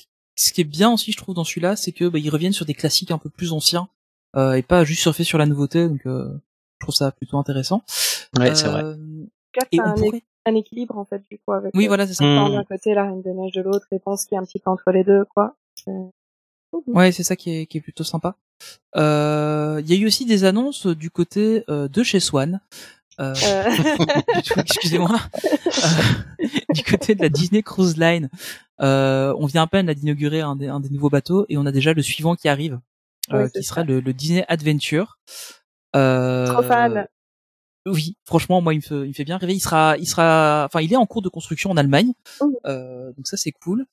qui- 0.53 0.61
est 0.63 0.65
bien 0.65 0.91
aussi, 0.91 1.13
je 1.13 1.19
trouve, 1.19 1.35
dans 1.35 1.45
celui-là, 1.45 1.77
c'est 1.77 1.93
que 1.93 2.09
bah, 2.09 2.19
ils 2.19 2.31
reviennent 2.31 2.55
sur 2.55 2.65
des 2.65 2.73
classiques 2.73 3.11
un 3.11 3.19
peu 3.19 3.29
plus 3.29 3.53
anciens 3.53 3.91
euh, 4.37 4.55
et 4.55 4.63
pas 4.63 4.85
juste 4.85 5.03
surfer 5.03 5.23
sur 5.23 5.37
la 5.37 5.45
nouveauté. 5.45 5.87
Donc, 5.87 6.01
euh, 6.07 6.31
je 6.33 6.87
trouve 6.87 6.95
ça 6.95 7.13
plutôt 7.13 7.37
intéressant. 7.37 7.83
Ouais, 8.39 8.55
c'est 8.55 8.69
vrai. 8.69 8.85
Et 9.71 9.77
c'est 9.77 9.81
on 9.83 9.85
un, 9.85 9.95
pourrait... 9.97 10.23
un 10.47 10.55
équilibre 10.55 10.97
en 10.97 11.05
fait 11.05 11.23
du 11.31 11.39
coup 11.41 11.53
avec 11.53 11.75
Oui, 11.75 11.89
voilà, 11.89 12.07
c'est 12.07 12.15
ça. 12.15 12.25
D'un 12.25 12.65
côté, 12.65 12.95
la 12.95 13.05
Reine 13.05 13.21
des 13.21 13.35
Neiges 13.35 13.53
de 13.53 13.61
l'autre, 13.61 13.87
Réponse 13.91 14.25
qui 14.25 14.35
est 14.35 14.39
un 14.39 14.45
petit 14.45 14.61
peu 14.61 14.71
entre 14.71 14.91
les 14.91 15.05
deux 15.05 15.27
quoi. 15.27 15.55
C'est- 16.73 16.93
Ouais, 16.93 17.13
c'est 17.13 17.23
ça 17.23 17.37
qui 17.37 17.51
est, 17.57 17.67
qui 17.67 17.79
est 17.79 17.81
plutôt 17.81 18.05
sympa. 18.05 18.37
Euh, 18.97 19.81
Il 19.85 19.91
y 19.93 19.97
a 19.97 20.01
eu 20.01 20.07
aussi 20.07 20.25
des 20.27 20.45
annonces 20.45 20.87
du 20.87 21.11
côté 21.11 21.65
euh, 21.69 21.89
de 21.89 22.03
chez 22.03 22.21
Swan. 22.21 22.61
Euh, 23.21 23.35
Euh, 23.45 23.65
excusez-moi. 24.57 25.19
Euh, 25.45 25.49
du 26.75 26.83
côté 26.85 27.15
de 27.15 27.23
la 27.23 27.29
Disney 27.29 27.63
Cruise 27.63 27.97
Line, 27.97 28.29
euh, 28.81 29.35
on 29.39 29.47
vient 29.47 29.63
à 29.63 29.67
peine 29.67 29.93
d'inaugurer 29.93 30.41
un, 30.41 30.57
des- 30.57 30.69
un 30.69 30.81
des 30.81 30.89
nouveaux 30.91 31.11
bateaux 31.11 31.45
et 31.49 31.57
on 31.59 31.67
a 31.67 31.73
déjà 31.73 31.93
le 31.95 32.03
suivant 32.03 32.37
qui 32.37 32.49
arrive, 32.49 32.79
euh, 33.33 33.49
qui 33.49 33.65
sera 33.65 33.83
le, 33.85 34.01
le 34.01 34.13
Disney 34.13 34.45
Adventure. 34.49 35.19
Euh, 35.97 36.47
Trop 36.53 36.63
fan. 36.63 36.93
Oui, 37.87 38.17
franchement, 38.27 38.61
moi, 38.61 38.75
il 38.75 38.79
me 38.79 38.83
fait, 38.83 38.95
il 39.05 39.09
me 39.09 39.13
fait 39.15 39.25
bien 39.25 39.39
rêver. 39.39 39.55
Il 39.55 39.61
sera, 39.61 39.97
il 39.99 40.07
sera, 40.07 40.67
enfin, 40.67 40.81
il 40.81 40.93
est 40.93 40.97
en 40.97 41.07
cours 41.07 41.23
de 41.23 41.29
construction 41.29 41.71
en 41.71 41.77
Allemagne, 41.77 42.13
euh, 42.67 43.13
donc 43.17 43.27
ça 43.27 43.37
c'est 43.39 43.53
cool. 43.53 43.87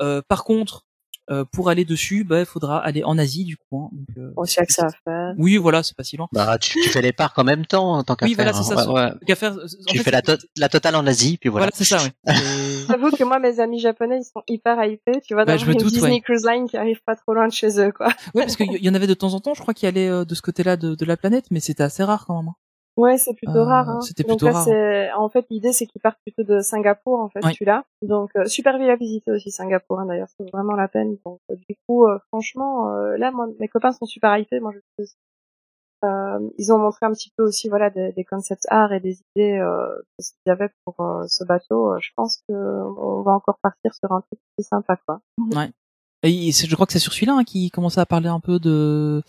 Euh, 0.00 0.22
par 0.26 0.42
contre, 0.44 0.86
euh, 1.32 1.44
pour 1.50 1.68
aller 1.70 1.84
dessus, 1.84 2.22
bah, 2.24 2.40
il 2.40 2.46
faudra 2.46 2.78
aller 2.78 3.02
en 3.02 3.18
Asie 3.18 3.44
du 3.44 3.56
coup. 3.56 3.84
hein. 3.84 3.88
donc, 3.92 4.06
euh, 4.18 4.30
Bon, 4.36 4.44
c'est 4.44 4.64
que 4.66 4.72
ça 4.72 4.86
faire. 5.04 5.34
oui, 5.38 5.56
voilà, 5.56 5.82
c'est 5.82 5.96
pas 5.96 6.04
si 6.04 6.16
loin. 6.16 6.28
Bah, 6.32 6.58
tu, 6.58 6.78
tu 6.80 6.88
fais 6.90 7.02
les 7.02 7.12
parcs 7.12 7.38
en 7.38 7.44
même 7.44 7.66
temps, 7.66 7.94
en 7.94 8.02
tant 8.04 8.14
qu'à 8.14 8.26
Oui, 8.26 8.34
voilà, 8.34 8.52
c'est 8.52 8.72
hein. 8.72 8.76
ça. 8.76 8.90
Ouais, 8.92 9.00
ouais. 9.00 9.10
Qu'à 9.26 9.34
faire, 9.34 9.52
en 9.54 9.66
Tu 9.88 9.98
fait, 9.98 10.04
fais 10.04 10.10
la, 10.10 10.22
to- 10.22 10.36
la 10.56 10.68
totale 10.68 10.94
en 10.96 11.06
Asie, 11.06 11.38
puis 11.38 11.48
voilà. 11.48 11.66
Voilà, 11.66 11.72
c'est 11.74 11.84
ça, 11.84 12.02
ouais. 12.04 12.34
J'avoue 12.88 13.10
que 13.10 13.24
moi, 13.24 13.38
mes 13.38 13.58
amis 13.60 13.78
japonais, 13.80 14.18
ils 14.20 14.24
sont 14.24 14.42
hyper 14.48 14.82
hypés. 14.84 15.20
Tu 15.26 15.34
vois, 15.34 15.44
Bah, 15.44 15.52
dans 15.54 15.58
je 15.58 15.66
me 15.66 15.72
une 15.72 15.78
doute, 15.78 15.92
Disney 15.92 16.12
ouais. 16.12 16.20
Cruise 16.20 16.44
Line 16.46 16.68
qui 16.68 16.76
arrive 16.76 17.00
pas 17.04 17.16
trop 17.16 17.34
loin 17.34 17.48
de 17.48 17.52
chez 17.52 17.80
eux, 17.80 17.92
quoi. 17.92 18.08
Ouais, 18.34 18.42
parce 18.44 18.56
qu'il 18.56 18.72
y 18.72 18.84
y 18.84 18.88
en 18.90 18.94
avait 18.94 19.06
de 19.06 19.14
temps 19.14 19.34
en 19.34 19.40
temps, 19.40 19.54
je 19.54 19.62
crois 19.62 19.74
qu'il 19.74 19.88
allait 19.88 20.08
euh, 20.08 20.24
de 20.24 20.34
ce 20.34 20.42
côté-là 20.42 20.76
de, 20.76 20.94
de 20.94 21.04
la 21.04 21.16
planète, 21.16 21.46
mais 21.50 21.60
c'était 21.60 21.82
assez 21.82 22.02
rare 22.04 22.24
quand 22.26 22.42
même. 22.42 22.52
Ouais, 22.98 23.16
c'est 23.16 23.32
plutôt 23.34 23.56
Euh, 23.60 23.64
rare. 23.64 23.88
Hein. 23.88 24.00
c'était 24.02 24.22
Donc 24.22 24.38
plutôt 24.38 24.46
là, 24.46 24.52
rare. 24.52 24.64
c'est 24.64 25.12
en 25.12 25.28
fait 25.30 25.46
l'idée, 25.50 25.72
c'est 25.72 25.86
qu'ils 25.86 26.00
partent 26.02 26.18
plutôt 26.26 26.42
de 26.42 26.60
Singapour, 26.60 27.20
en 27.20 27.28
fait, 27.30 27.42
Ouais. 27.44 27.52
celui-là. 27.52 27.84
Donc 28.02 28.30
euh, 28.36 28.44
super 28.44 28.76
ville 28.78 28.90
à 28.90 28.96
visiter 28.96 29.30
aussi 29.32 29.50
Singapour. 29.50 30.00
Hein, 30.00 30.06
D'ailleurs, 30.06 30.28
c'est 30.36 30.50
vraiment 30.50 30.74
la 30.74 30.88
peine. 30.88 31.16
Donc 31.24 31.40
euh, 31.50 31.56
du 31.56 31.74
coup, 31.88 32.04
euh, 32.06 32.18
franchement, 32.28 32.94
euh, 32.94 33.16
là, 33.16 33.30
moi, 33.30 33.46
mes 33.60 33.68
copains 33.68 33.92
sont 33.92 34.04
super 34.06 34.36
hypés. 34.36 34.60
Moi, 34.60 34.72
je. 34.98 35.04
Euh, 36.04 36.40
ils 36.58 36.72
ont 36.72 36.78
montré 36.78 37.06
un 37.06 37.12
petit 37.12 37.30
peu 37.36 37.44
aussi, 37.44 37.68
voilà, 37.68 37.88
des, 37.88 38.10
des 38.12 38.24
concepts 38.24 38.66
art 38.70 38.92
et 38.92 38.98
des 38.98 39.20
idées 39.36 39.58
euh, 39.58 39.86
de 40.18 40.24
ce 40.24 40.32
qu'ils 40.32 40.50
avaient 40.50 40.70
pour 40.84 40.98
euh, 41.00 41.24
ce 41.28 41.44
bateau. 41.44 41.96
Je 42.00 42.10
pense 42.16 42.38
que 42.48 42.52
on 42.54 43.22
va 43.22 43.30
encore 43.32 43.58
partir 43.62 43.94
sur 43.94 44.10
un 44.10 44.20
truc 44.22 44.40
plus 44.56 44.66
sympa, 44.66 44.96
quoi. 45.06 45.20
Et 46.24 46.30
il- 46.30 46.52
c'est- 46.52 46.66
je 46.66 46.74
crois 46.74 46.86
que 46.86 46.92
c'est 46.92 46.98
sur 46.98 47.12
celui-là 47.12 47.34
hein, 47.38 47.44
qui 47.44 47.70
commençait 47.70 48.00
à 48.00 48.06
parler 48.06 48.28
un 48.28 48.40
peu 48.40 48.58
de 48.58 49.22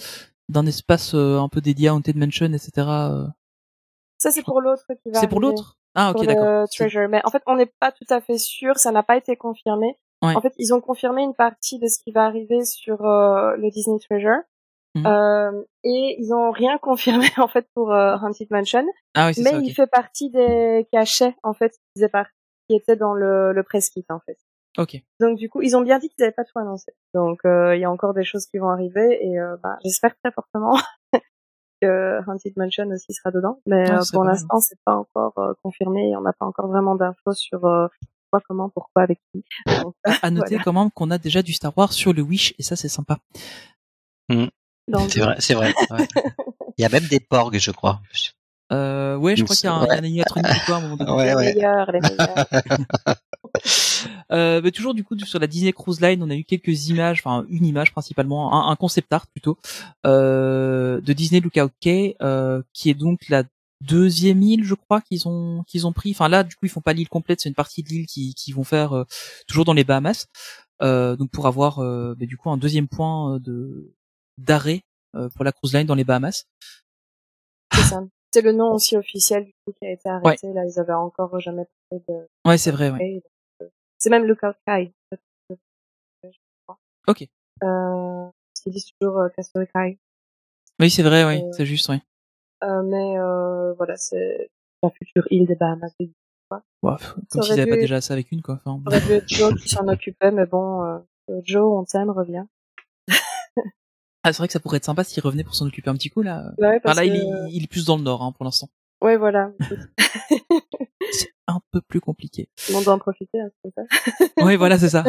d'un 0.49 0.65
espace 0.65 1.13
euh, 1.13 1.39
un 1.39 1.47
peu 1.47 1.61
dédié 1.61 1.89
à 1.89 1.93
Haunted 1.95 2.17
Mansion, 2.17 2.47
etc. 2.51 2.87
Ça, 4.23 4.31
c'est 4.31 4.41
pour 4.41 4.61
l'autre 4.61 4.85
qui 5.03 5.11
va. 5.11 5.19
C'est 5.19 5.27
pour 5.27 5.41
l'autre? 5.41 5.75
Ah, 5.95 6.11
ok, 6.11 6.25
d'accord. 6.25 6.65
Treasure. 6.69 7.09
Mais 7.09 7.19
en 7.25 7.29
fait, 7.29 7.43
on 7.45 7.57
n'est 7.57 7.71
pas 7.81 7.91
tout 7.91 8.05
à 8.09 8.21
fait 8.21 8.37
sûr, 8.37 8.77
ça 8.77 8.91
n'a 8.93 9.03
pas 9.03 9.17
été 9.17 9.35
confirmé. 9.35 9.97
Ouais. 10.21 10.33
En 10.33 10.39
fait, 10.39 10.53
ils 10.57 10.73
ont 10.73 10.79
confirmé 10.79 11.23
une 11.23 11.33
partie 11.35 11.77
de 11.77 11.87
ce 11.87 12.01
qui 12.01 12.13
va 12.13 12.23
arriver 12.23 12.63
sur 12.63 13.05
euh, 13.05 13.57
le 13.57 13.69
Disney 13.69 13.99
Treasure. 13.99 14.39
Mhm. 14.95 15.05
Euh, 15.05 15.63
et 15.83 16.15
ils 16.19 16.33
ont 16.33 16.51
rien 16.51 16.77
confirmé 16.81 17.27
en 17.35 17.49
fait 17.49 17.67
pour 17.75 17.91
euh, 17.91 18.15
Haunted 18.15 18.47
Mansion, 18.49 18.85
Ah 19.13 19.27
oui, 19.27 19.33
mais 19.43 19.49
ça. 19.49 19.57
ok. 19.57 19.63
il 19.65 19.73
fait 19.73 19.87
partie 19.87 20.29
des 20.29 20.87
cachets 20.89 21.35
en 21.43 21.53
fait 21.53 21.73
qui 21.97 22.75
étaient 22.75 22.95
dans 22.95 23.13
le, 23.13 23.51
le 23.51 23.63
press 23.63 23.89
kit 23.89 24.05
en 24.07 24.21
fait. 24.21 24.37
Ok. 24.77 25.03
Donc 25.19 25.37
du 25.37 25.49
coup, 25.49 25.61
ils 25.61 25.75
ont 25.75 25.81
bien 25.81 25.99
dit 25.99 26.07
qu'ils 26.07 26.21
n'avaient 26.23 26.31
pas 26.31 26.45
tout 26.45 26.57
annoncé. 26.57 26.93
Donc 27.13 27.39
euh, 27.43 27.75
il 27.75 27.81
y 27.81 27.85
a 27.85 27.91
encore 27.91 28.13
des 28.13 28.23
choses 28.23 28.45
qui 28.45 28.57
vont 28.57 28.69
arriver 28.69 29.19
et 29.21 29.35
bah, 29.61 29.77
j'espère 29.83 30.15
très 30.23 30.31
fortement 30.31 30.77
que 31.85 32.19
Haunted 32.27 32.53
Mansion 32.57 32.87
aussi 32.89 33.13
sera 33.13 33.31
dedans. 33.31 33.59
Mais 33.65 33.89
Ouais, 33.89 33.97
euh, 33.97 34.01
pour 34.11 34.23
l'instant, 34.23 34.59
c'est 34.59 34.77
pas 34.85 34.95
encore 34.95 35.33
euh, 35.37 35.53
confirmé. 35.63 36.11
et 36.11 36.15
On 36.15 36.21
n'a 36.21 36.33
pas 36.33 36.45
encore 36.45 36.67
vraiment 36.67 36.95
d'infos 36.95 37.33
sur 37.33 37.65
euh, 37.65 37.87
quoi, 38.31 38.39
comment, 38.47 38.69
pourquoi, 38.69 39.03
avec 39.03 39.19
qui. 39.31 39.43
Donc, 39.81 39.95
À 40.05 40.29
noter 40.31 40.55
voilà. 40.55 40.63
quand 40.63 40.73
même 40.73 40.91
qu'on 40.91 41.11
a 41.11 41.17
déjà 41.17 41.41
du 41.41 41.53
Star 41.53 41.77
Wars 41.77 41.91
sur 41.93 42.13
le 42.13 42.21
Wish 42.21 42.53
et 42.59 42.63
ça 42.63 42.75
c'est 42.75 42.89
sympa. 42.89 43.17
Donc, 44.29 45.09
C'est 45.09 45.19
vrai, 45.21 45.35
c'est 45.39 45.53
vrai. 45.53 45.73
ouais. 45.91 46.07
Il 46.77 46.81
y 46.81 46.85
a 46.85 46.89
même 46.89 47.05
des 47.07 47.19
porgs, 47.19 47.57
je 47.57 47.71
crois. 47.71 48.01
Euh, 48.73 49.15
ouais, 49.17 49.35
je 49.35 49.43
crois 49.43 49.55
qu'il 49.55 49.65
y 49.65 49.69
a 49.69 49.73
un, 49.73 49.83
un 49.83 49.97
animatronique 49.97 50.51
ou 50.51 50.65
quoi 50.65 50.75
à 50.75 50.77
un 50.79 50.81
moment 50.81 50.97
donné. 50.97 51.11
Ouais, 51.11 51.29
les 51.29 51.35
ouais. 51.35 51.53
meilleurs, 51.55 51.91
les 51.91 51.99
meilleurs. 51.99 52.45
Euh, 54.31 54.61
mais 54.63 54.71
toujours 54.71 54.95
du 54.95 55.03
coup 55.03 55.17
sur 55.19 55.37
la 55.39 55.45
Disney 55.45 55.71
Cruise 55.73 56.01
Line, 56.01 56.23
on 56.23 56.29
a 56.31 56.35
eu 56.35 56.43
quelques 56.43 56.87
images, 56.87 57.21
enfin 57.23 57.45
une 57.49 57.65
image 57.65 57.91
principalement, 57.91 58.51
un, 58.51 58.71
un 58.71 58.75
concept 58.75 59.13
art 59.13 59.27
plutôt, 59.27 59.59
euh, 60.07 60.99
de 61.01 61.13
Disney 61.13 61.39
Lookout 61.39 61.71
Cay, 61.79 62.15
euh, 62.21 62.63
qui 62.73 62.89
est 62.89 62.95
donc 62.95 63.29
la 63.29 63.43
deuxième 63.81 64.41
île, 64.41 64.63
je 64.63 64.73
crois 64.73 65.01
qu'ils 65.01 65.27
ont 65.27 65.63
qu'ils 65.67 65.85
ont 65.85 65.93
pris. 65.93 66.11
Enfin 66.11 66.29
là, 66.29 66.43
du 66.43 66.55
coup, 66.55 66.65
ils 66.65 66.69
font 66.69 66.81
pas 66.81 66.93
l'île 66.93 67.09
complète, 67.09 67.41
c'est 67.41 67.49
une 67.49 67.55
partie 67.55 67.83
de 67.83 67.89
l'île 67.89 68.07
qui 68.07 68.33
qui 68.33 68.51
vont 68.53 68.63
faire 68.63 68.93
euh, 68.93 69.05
toujours 69.47 69.65
dans 69.65 69.73
les 69.73 69.83
Bahamas. 69.83 70.25
Euh, 70.81 71.15
donc 71.15 71.29
pour 71.29 71.45
avoir 71.47 71.79
euh, 71.79 72.15
bah, 72.17 72.25
du 72.25 72.35
coup 72.35 72.49
un 72.49 72.57
deuxième 72.57 72.87
point 72.87 73.39
de 73.39 73.93
d'arrêt 74.37 74.83
euh, 75.15 75.29
pour 75.29 75.45
la 75.45 75.51
cruise 75.51 75.73
line 75.73 75.85
dans 75.85 75.95
les 75.95 76.03
Bahamas. 76.03 76.45
C'est 77.73 77.83
ça. 77.83 78.01
C'est 78.33 78.41
le 78.41 78.51
nom 78.51 78.71
aussi 78.73 78.97
officiel 78.97 79.45
du 79.45 79.51
coup 79.63 79.73
qui 79.79 79.87
a 79.87 79.91
été 79.91 80.09
arrêté. 80.09 80.51
Là, 80.53 80.65
ils 80.65 80.79
avaient 80.79 80.93
encore 80.93 81.39
jamais 81.39 81.65
parlé 81.89 82.03
de. 82.09 82.27
Ouais, 82.49 82.57
c'est 82.57 82.71
vrai. 82.71 82.89
Ouais. 82.89 83.21
Euh, 83.61 83.67
C'est 83.99 84.09
même 84.09 84.25
Lookout 84.25 84.55
Kai. 84.65 84.91
Ok. 87.07 87.27
Euh, 87.63 88.25
ils 88.65 88.71
disent 88.71 88.87
toujours 88.99 89.19
euh, 89.19 89.29
Kai. 89.73 89.99
Oui, 90.79 90.89
c'est 90.89 91.03
vrai. 91.03 91.25
Oui, 91.25 91.43
Euh, 91.43 91.51
c'est 91.51 91.65
juste. 91.65 91.87
Oui. 91.89 91.97
Euh, 92.63 92.81
mais 92.81 93.19
euh, 93.19 93.73
voilà, 93.73 93.95
c'est 93.97 94.49
la 94.81 94.89
future 94.89 95.27
île 95.29 95.45
des 95.45 95.55
Bahamas. 95.55 95.91
Ouais, 95.99 96.09
comme 96.81 96.97
s'ils 97.29 97.41
aurait 97.41 97.61
avaient 97.61 97.69
pas 97.71 97.77
déjà 97.77 98.01
ça 98.01 98.13
avec 98.13 98.31
une 98.31 98.41
quoi. 98.41 98.59
Enfin, 98.65 98.81
aurait 98.85 99.01
dû 99.01 99.11
être 99.13 99.27
Joe 99.27 99.53
qui 99.61 99.69
s'en 99.69 99.87
occupait, 99.87 100.31
mais 100.31 100.45
bon, 100.45 100.83
euh, 100.83 100.99
Joe, 101.43 101.63
on 101.79 101.83
t'aime, 101.83 102.09
reviens. 102.09 102.47
Ah, 104.23 104.31
c'est 104.31 104.37
vrai 104.37 104.47
que 104.47 104.53
ça 104.53 104.59
pourrait 104.59 104.77
être 104.77 104.85
sympa 104.85 105.03
s'il 105.03 105.21
revenait 105.23 105.43
pour 105.43 105.55
s'en 105.55 105.65
occuper 105.67 105.89
un 105.89 105.95
petit 105.95 106.09
coup 106.09 106.21
là. 106.21 106.43
Ouais, 106.57 106.67
Enfin, 106.67 106.79
parce 106.83 106.97
là, 106.97 107.05
il, 107.05 107.15
est, 107.15 107.25
il 107.51 107.63
est 107.63 107.67
plus 107.67 107.85
dans 107.85 107.97
le 107.97 108.03
nord 108.03 108.21
hein, 108.23 108.31
pour 108.31 108.45
l'instant. 108.45 108.69
Ouais, 109.01 109.17
voilà. 109.17 109.51
C'est 111.11 111.33
un 111.47 111.59
peu 111.71 111.81
plus 111.81 111.99
compliqué. 111.99 112.47
On 112.73 112.81
doit 112.81 112.93
en 112.93 112.99
profiter, 112.99 113.39
hein, 113.41 113.49
c'est 113.63 113.71
comme 113.73 113.85
ça. 113.89 114.25
Oui, 114.45 114.55
voilà, 114.55 114.79
c'est 114.79 114.89
ça. 114.89 115.03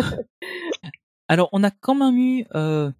Alors, 1.29 1.49
on 1.53 1.63
a 1.63 1.71
quand 1.71 1.95
même 1.95 2.17
eu 2.19 2.45
euh, 2.55 2.91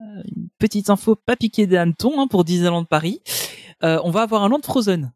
une 0.00 0.48
petite 0.58 0.88
info 0.90 1.14
pas 1.14 1.36
piquée 1.36 1.66
des 1.66 1.76
hannetons 1.76 2.18
hein, 2.20 2.26
pour 2.26 2.44
Disneyland 2.44 2.84
Paris. 2.84 3.22
Euh, 3.84 4.00
on 4.04 4.10
va 4.10 4.22
avoir 4.22 4.42
un 4.42 4.48
land 4.48 4.60
Frozen. 4.64 5.12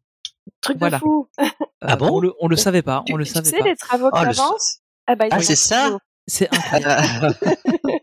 Truc 0.61 0.77
Voilà. 0.77 0.97
de 0.97 1.01
fou. 1.01 1.27
Euh, 1.39 1.45
Ah 1.81 1.95
bon 1.97 2.09
on 2.17 2.19
le, 2.19 2.33
on 2.39 2.47
le 2.47 2.55
savait 2.55 2.81
pas, 2.83 3.03
on 3.11 3.15
le 3.17 3.25
tu 3.25 3.31
savait 3.33 3.49
sais, 3.49 3.57
pas. 3.57 3.65
les 3.65 3.75
travaux 3.75 4.09
qui 4.11 4.19
Oh, 4.21 4.23
le- 4.23 4.29
avancent? 4.29 4.79
Ah, 5.07 5.15
bah, 5.15 5.25
Ah, 5.31 5.41
c'est 5.41 5.55
ça? 5.55 5.97
C'est 6.27 6.47
incroyable. 6.55 7.35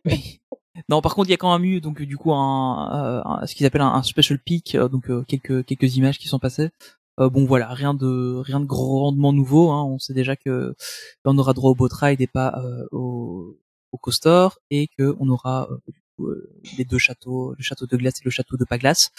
Oui. 0.05 0.40
Non, 0.91 1.01
par 1.01 1.15
contre, 1.15 1.29
il 1.29 1.31
y 1.31 1.35
a 1.35 1.39
quand 1.39 1.57
même 1.57 1.65
eu 1.65 1.81
donc 1.81 2.03
du 2.03 2.17
coup 2.19 2.33
un, 2.33 2.91
euh, 2.93 3.23
un- 3.25 3.47
ce 3.47 3.55
qu'ils 3.55 3.65
appellent 3.67 3.81
un, 3.81 3.95
un 3.95 4.03
special 4.03 4.39
peak, 4.39 4.75
euh, 4.75 4.89
donc 4.89 5.09
euh, 5.09 5.23
quelques 5.29 5.65
quelques 5.65 5.97
images 5.97 6.19
qui 6.19 6.29
sont 6.29 6.39
passées. 6.41 6.71
Euh, 7.21 7.29
bon 7.31 7.45
voilà, 7.47 7.69
rien 7.73 7.95
de 7.95 8.37
rien 8.45 8.61
de 8.61 8.65
grandement 8.67 9.33
nouveau. 9.33 9.71
Hein. 9.71 9.85
On 9.85 9.99
sait 9.99 10.15
déjà 10.15 10.35
que 10.37 10.75
on 11.25 11.39
aura 11.39 11.53
droit 11.53 11.71
au 11.71 11.75
boat 11.75 11.89
ride 11.93 12.21
et 12.21 12.27
pas 12.27 12.55
euh, 12.65 12.87
au, 12.93 13.57
au 13.93 13.99
coaster, 13.99 14.49
et 14.71 14.89
que 14.99 15.15
on 15.21 15.29
aura 15.29 15.69
les 16.77 16.85
deux 16.85 16.99
châteaux, 16.99 17.55
le 17.57 17.63
château 17.63 17.87
de 17.87 17.97
glace 17.97 18.19
et 18.21 18.25
le 18.25 18.31
château 18.31 18.57
de 18.57 18.65
pas 18.65 18.77
glace. 18.79 19.11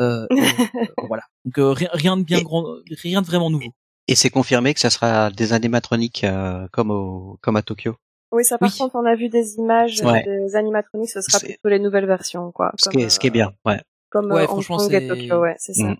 Euh, 0.00 0.26
euh, 0.30 0.36
voilà. 1.08 1.22
Donc 1.44 1.58
euh, 1.58 1.70
rien, 1.72 1.88
rien 1.92 2.16
de 2.16 2.22
bien 2.24 2.38
Et- 2.38 2.42
grand, 2.42 2.64
rien 3.02 3.22
de 3.22 3.26
vraiment 3.26 3.48
nouveau. 3.50 3.72
Et 4.08 4.14
c'est 4.14 4.30
confirmé 4.30 4.72
que 4.74 4.80
ça 4.80 4.90
sera 4.90 5.30
des 5.30 5.52
animatroniques 5.52 6.22
euh, 6.24 6.66
comme 6.72 6.90
au 6.90 7.38
comme 7.42 7.56
à 7.56 7.62
Tokyo? 7.62 7.96
Oui, 8.36 8.44
ça 8.44 8.58
par 8.58 8.70
Oui. 8.70 8.78
contre, 8.78 8.94
on 8.96 9.04
a 9.06 9.14
vu 9.16 9.28
des 9.28 9.56
images 9.56 10.00
Ouais. 10.02 10.22
des 10.24 10.54
animatroniques, 10.56 11.10
ce 11.10 11.20
sera 11.22 11.38
plutôt 11.40 11.68
les 11.68 11.78
nouvelles 11.78 12.06
versions, 12.06 12.52
quoi. 12.52 12.72
Ce 12.78 12.84
Comme, 12.90 12.92
qui 13.00 13.04
est, 13.04 13.08
ce 13.08 13.18
qui 13.18 13.26
est 13.28 13.30
euh, 13.30 13.32
bien. 13.32 13.52
Ouais. 13.64 13.80
Comme 14.10 14.26
Ouais, 14.30 14.42
euh, 14.42 14.44
Hong 14.44 14.48
franchement, 14.62 14.76
Kong 14.76 14.92
et 14.94 15.08
Tokyo, 15.08 15.40
ouais, 15.40 15.56
c'est 15.58 15.72
ça. 15.74 15.84
Mm. 15.84 15.96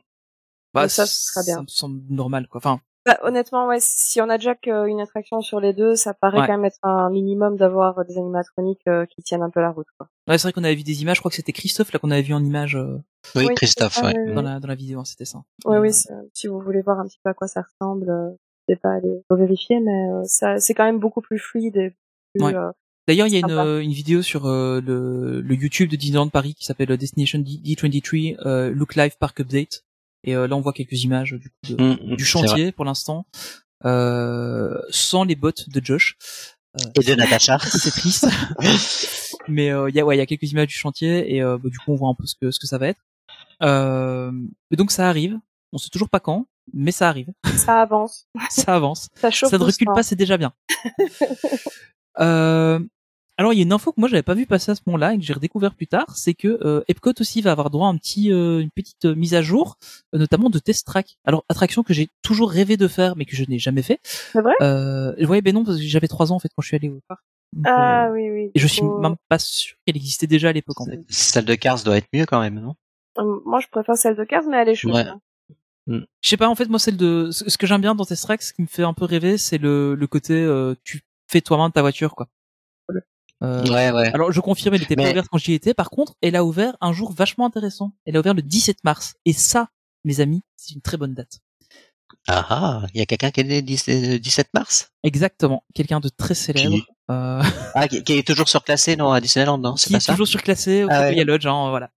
Bah, 0.75 0.89
ça, 0.89 1.07
ce 1.07 1.33
sera 1.33 1.43
bien. 1.43 1.57
Ça 1.57 1.63
me 1.63 1.67
semble 1.69 2.01
normal, 2.11 2.47
quoi. 2.49 2.59
Enfin, 2.59 2.81
Bah, 3.07 3.19
honnêtement, 3.23 3.67
ouais, 3.69 3.79
si 3.81 4.21
on 4.21 4.29
a 4.29 4.37
déjà 4.37 4.55
qu'une 4.57 5.01
attraction 5.01 5.41
sur 5.41 5.61
les 5.61 5.73
deux, 5.73 5.95
ça 5.95 6.13
paraît 6.13 6.41
Ouais. 6.41 6.47
quand 6.47 6.53
même 6.55 6.65
être 6.65 6.79
un 6.83 7.09
minimum 7.09 7.57
d'avoir 7.57 8.05
des 8.05 8.19
animatroniques 8.19 8.87
euh, 8.89 9.07
qui 9.07 9.23
tiennent 9.23 9.43
un 9.45 9.51
peu 9.51 9.61
la 9.61 9.71
route, 9.71 9.87
quoi. 9.97 10.09
ouais, 10.29 10.37
c'est 10.39 10.43
vrai 10.49 10.53
qu'on 10.53 10.65
avait 10.65 10.75
vu 10.75 10.83
des 10.83 11.03
images. 11.03 11.17
Je 11.17 11.21
crois 11.23 11.31
que 11.31 11.37
c'était 11.37 11.53
Christophe 11.53 11.93
là 11.93 11.99
qu'on 12.01 12.11
avait 12.11 12.23
vu 12.23 12.35
en 12.35 12.45
image 12.45 12.75
euh, 12.77 12.99
Oui, 13.37 13.47
Oui, 13.47 13.55
Christophe. 13.55 14.03
ouais. 14.03 14.13
oui, 14.27 14.35
dans 14.35 14.43
la 14.43 14.59
dans 14.61 14.69
la 14.69 14.75
vidéo. 14.75 15.01
hein, 15.01 15.05
c'était 15.05 15.25
ça. 15.25 15.39
Oui, 15.65 15.77
Euh, 15.77 15.81
oui, 15.81 15.93
si 16.35 16.47
vous 16.49 16.61
voulez 16.61 16.83
voir 16.83 16.99
un 17.01 17.07
petit 17.07 17.19
peu 17.23 17.31
à 17.31 17.35
quoi 17.35 17.47
ça 17.49 17.63
ressemble, 17.63 18.11
euh, 18.11 18.31
n'hésitez 18.69 18.81
pas 18.83 18.91
à 18.91 18.95
aller 18.97 19.23
vérifier, 19.31 19.79
mais 19.81 20.09
euh, 20.11 20.25
ça, 20.25 20.59
c'est 20.59 20.75
quand 20.75 20.85
même 20.85 20.99
beaucoup 20.99 21.21
plus 21.21 21.39
fluide 21.39 21.77
et 21.77 21.95
Ouais. 22.41 22.55
euh, 22.55 22.71
D'ailleurs, 23.09 23.29
il 23.29 23.35
y 23.35 23.37
a 23.37 23.41
une, 23.41 23.51
euh, 23.53 23.81
une 23.81 23.93
vidéo 23.93 24.21
sur 24.21 24.47
euh, 24.47 24.81
le, 24.81 25.41
le 25.41 25.55
YouTube 25.55 25.89
de 25.91 25.97
Disneyland 25.97 26.29
Paris 26.29 26.55
qui 26.55 26.65
s'appelle 26.65 26.97
Destination 26.97 27.39
D- 27.39 27.61
D23 27.65 28.37
euh, 28.45 28.71
Look 28.71 28.97
Live 28.97 29.17
Park 29.21 29.41
Update. 29.41 29.85
Et 30.25 30.35
euh, 30.35 30.49
là, 30.49 30.57
on 30.57 30.61
voit 30.61 30.73
quelques 30.73 31.05
images 31.05 31.33
du, 31.35 31.49
coup, 31.51 31.57
de- 31.69 31.83
Mm, 31.83 32.13
mm, 32.13 32.17
du 32.17 32.25
chantier 32.25 32.73
pour 32.73 32.85
l'instant, 32.85 33.27
euh, 33.85 34.77
sans 34.91 35.23
les 35.23 35.37
bottes 35.37 35.69
de 35.69 35.81
Josh. 35.85 36.17
Euh, 36.81 36.91
Et 37.01 37.05
de 37.05 37.15
Natacha. 37.15 37.59
c'est 37.61 37.91
triste. 37.93 38.27
Mais 39.49 39.71
euh, 39.71 39.89
il 39.89 39.95
y 39.95 40.01
a 40.01 40.05
ouais, 40.05 40.17
il 40.17 40.19
y 40.19 40.23
a 40.23 40.27
quelques 40.27 40.51
images 40.51 40.67
du 40.67 40.75
chantier 40.75 41.33
et 41.37 41.43
euh, 41.43 41.59
bah, 41.59 41.69
du 41.71 41.79
coup, 41.79 41.93
on 41.93 41.95
voit 41.95 42.09
un 42.09 42.15
peu 42.15 42.27
ce 42.27 42.35
que 42.35 42.51
ce 42.51 42.59
que 42.59 42.67
ça 42.67 42.79
va 42.79 42.89
être. 42.89 43.01
Euh, 43.63 44.33
et 44.73 44.77
donc 44.77 44.91
ça 44.91 45.09
arrive. 45.09 45.39
On 45.73 45.79
sait 45.79 45.91
toujours 45.91 46.09
pas 46.09 46.21
quand, 46.21 46.47
mais 46.75 46.91
ça 46.91 47.09
arrive. 47.09 47.29
ça 47.57 47.81
avance, 47.81 48.27
ça 48.51 48.75
avance. 48.75 49.09
ça 49.15 49.31
chauffe 49.31 49.51
ça 49.51 49.59
ne 49.59 49.65
recule 49.65 49.89
pas, 49.95 50.03
c'est 50.03 50.17
déjà 50.17 50.37
bien. 50.37 50.53
euh, 52.21 52.79
alors 53.39 53.53
il 53.53 53.57
y 53.57 53.61
a 53.61 53.65
une 53.65 53.73
info 53.73 53.93
que 53.93 54.01
moi 54.01 54.09
j'avais 54.09 54.23
pas 54.23 54.35
vu 54.35 54.47
passer 54.47 54.71
à 54.71 54.75
ce 54.75 54.81
moment-là 54.87 55.13
et 55.13 55.19
que 55.19 55.23
j'ai 55.25 55.33
redécouvert 55.35 55.75
plus 55.75 55.87
tard, 55.87 56.17
c'est 56.17 56.33
que 56.35 56.59
euh, 56.65 56.83
Epcot 56.89 57.13
aussi 57.21 57.43
va 57.43 57.53
avoir 57.53 57.69
droit 57.71 57.87
à 57.89 57.91
un 57.91 57.97
petit, 57.99 58.33
euh, 58.33 58.61
une 58.61 58.71
petite 58.71 59.05
euh, 59.05 59.15
mise 59.15 59.35
à 59.35 59.43
jour, 59.43 59.77
euh, 60.15 60.19
notamment 60.19 60.49
de 60.49 60.59
Test 60.59 60.87
Track. 60.87 61.19
Alors 61.25 61.45
attraction 61.51 61.83
que 61.83 61.93
j'ai 61.93 62.09
toujours 62.23 62.51
rêvé 62.51 62.77
de 62.79 62.89
faire 62.89 63.15
mais 63.17 63.27
que 63.27 63.37
je 63.37 63.45
n'ai 63.49 63.59
jamais 63.59 63.83
fait. 63.83 64.01
C'est 64.05 64.41
vrai? 64.41 64.55
Euh, 64.63 65.15
ouais, 65.27 65.43
ben 65.43 65.55
non 65.55 65.65
parce 65.65 65.77
que 65.77 65.83
j'avais 65.85 66.09
trois 66.09 66.33
ans 66.33 66.37
en 66.37 66.39
fait 66.39 66.49
quand 66.57 66.63
je 66.63 66.69
suis 66.69 66.77
allé 66.77 66.89
au 66.89 67.01
parc. 67.09 67.21
Donc, 67.53 67.67
Ah 67.69 68.07
euh, 68.07 68.13
oui, 68.13 68.31
oui. 68.31 68.51
et 68.55 68.59
je 68.59 68.67
suis 68.67 68.83
même 68.83 69.17
pas 69.29 69.39
sûr 69.39 69.77
qu'elle 69.87 69.97
existait 69.97 70.27
déjà 70.27 70.49
à 70.49 70.53
l'époque 70.53 70.81
en 70.81 70.87
fait. 70.87 71.01
Celle 71.09 71.45
de 71.45 71.55
Cars 71.55 71.83
doit 71.85 71.97
être 71.99 72.09
mieux 72.13 72.27
quand 72.27 72.41
même, 72.41 72.59
non? 72.61 72.75
Euh, 73.19 73.41
Moi, 73.47 73.61
je 73.61 73.67
préfère 73.71 73.97
celle 73.97 74.17
de 74.17 74.25
Cars, 74.25 74.43
mais 74.51 74.57
elle 74.59 74.69
est 74.71 74.75
chouette. 74.75 74.95
Ouais. 74.95 75.07
hein. 75.07 76.01
Je 76.21 76.29
sais 76.29 76.37
pas, 76.37 76.49
en 76.49 76.55
fait, 76.55 76.69
moi, 76.69 76.79
celle 76.79 76.97
de, 76.97 77.31
ce 77.31 77.49
ce 77.49 77.57
que 77.57 77.67
j'aime 77.67 77.81
bien 77.81 77.95
dans 77.95 78.05
Test 78.05 78.25
Track, 78.25 78.43
ce 78.43 78.53
qui 78.53 78.61
me 78.63 78.67
fait 78.67 78.83
un 78.83 78.93
peu 78.93 79.05
rêver, 79.05 79.39
c'est 79.39 79.57
le, 79.59 79.95
le 79.95 80.07
côté, 80.07 80.35
euh, 80.35 80.75
tu 80.85 81.01
fais 81.27 81.41
toi-même 81.41 81.73
ta 81.73 81.81
voiture, 81.83 82.15
quoi. 82.15 82.29
Euh, 83.43 83.63
Ouais, 83.67 83.91
ouais. 83.91 84.11
Alors, 84.15 84.33
je 84.33 84.41
confirme, 84.41 84.75
elle 84.77 84.83
était 84.83 84.97
pas 84.97 85.11
ouverte 85.11 85.29
quand 85.31 85.37
j'y 85.39 85.53
étais. 85.53 85.75
Par 85.75 85.91
contre, 85.91 86.15
elle 86.23 86.37
a 86.37 86.45
ouvert 86.45 86.75
un 86.81 86.93
jour 86.95 87.13
vachement 87.13 87.45
intéressant. 87.45 87.93
Elle 88.07 88.17
a 88.17 88.21
ouvert 88.21 88.33
le 88.35 88.41
17 88.43 88.83
mars. 88.85 89.15
Et 89.27 89.33
ça, 89.35 89.69
mes 90.05 90.21
amis, 90.21 90.43
c'est 90.57 90.75
une 90.75 90.81
très 90.81 90.97
bonne 90.97 91.13
date. 91.13 91.41
Ah 92.29 92.47
ah, 92.49 92.83
il 92.95 92.99
y 92.99 93.03
a 93.03 93.07
quelqu'un 93.07 93.31
qui 93.31 93.41
est 93.41 93.45
né 93.45 93.57
le 93.57 93.63
17 93.63 94.21
17 94.23 94.49
mars? 94.55 94.91
Exactement. 95.03 95.65
Quelqu'un 95.75 96.01
de 96.01 96.09
très 96.09 96.35
célèbre. 96.35 96.77
Qui 96.77 96.85
Euh, 97.11 97.43
Ah, 97.75 97.87
qui, 97.89 98.03
qui 98.03 98.15
est 98.15 98.27
toujours 98.27 98.49
surclassé, 98.49 98.97
non, 98.97 99.13
à 99.13 99.21
Disneyland, 99.21 99.59
non 99.59 99.77
C'est 99.77 99.89
qui 99.89 99.93
pas 99.93 99.97
est 99.99 100.01
ça? 100.01 100.13
toujours 100.13 100.27
surclassé 100.27 100.85
au 100.85 100.89
Ah 100.91 101.03
ouais. 101.03 101.25
Lodge, 101.25 101.47
hein, 101.47 101.69
voilà. 101.71 101.91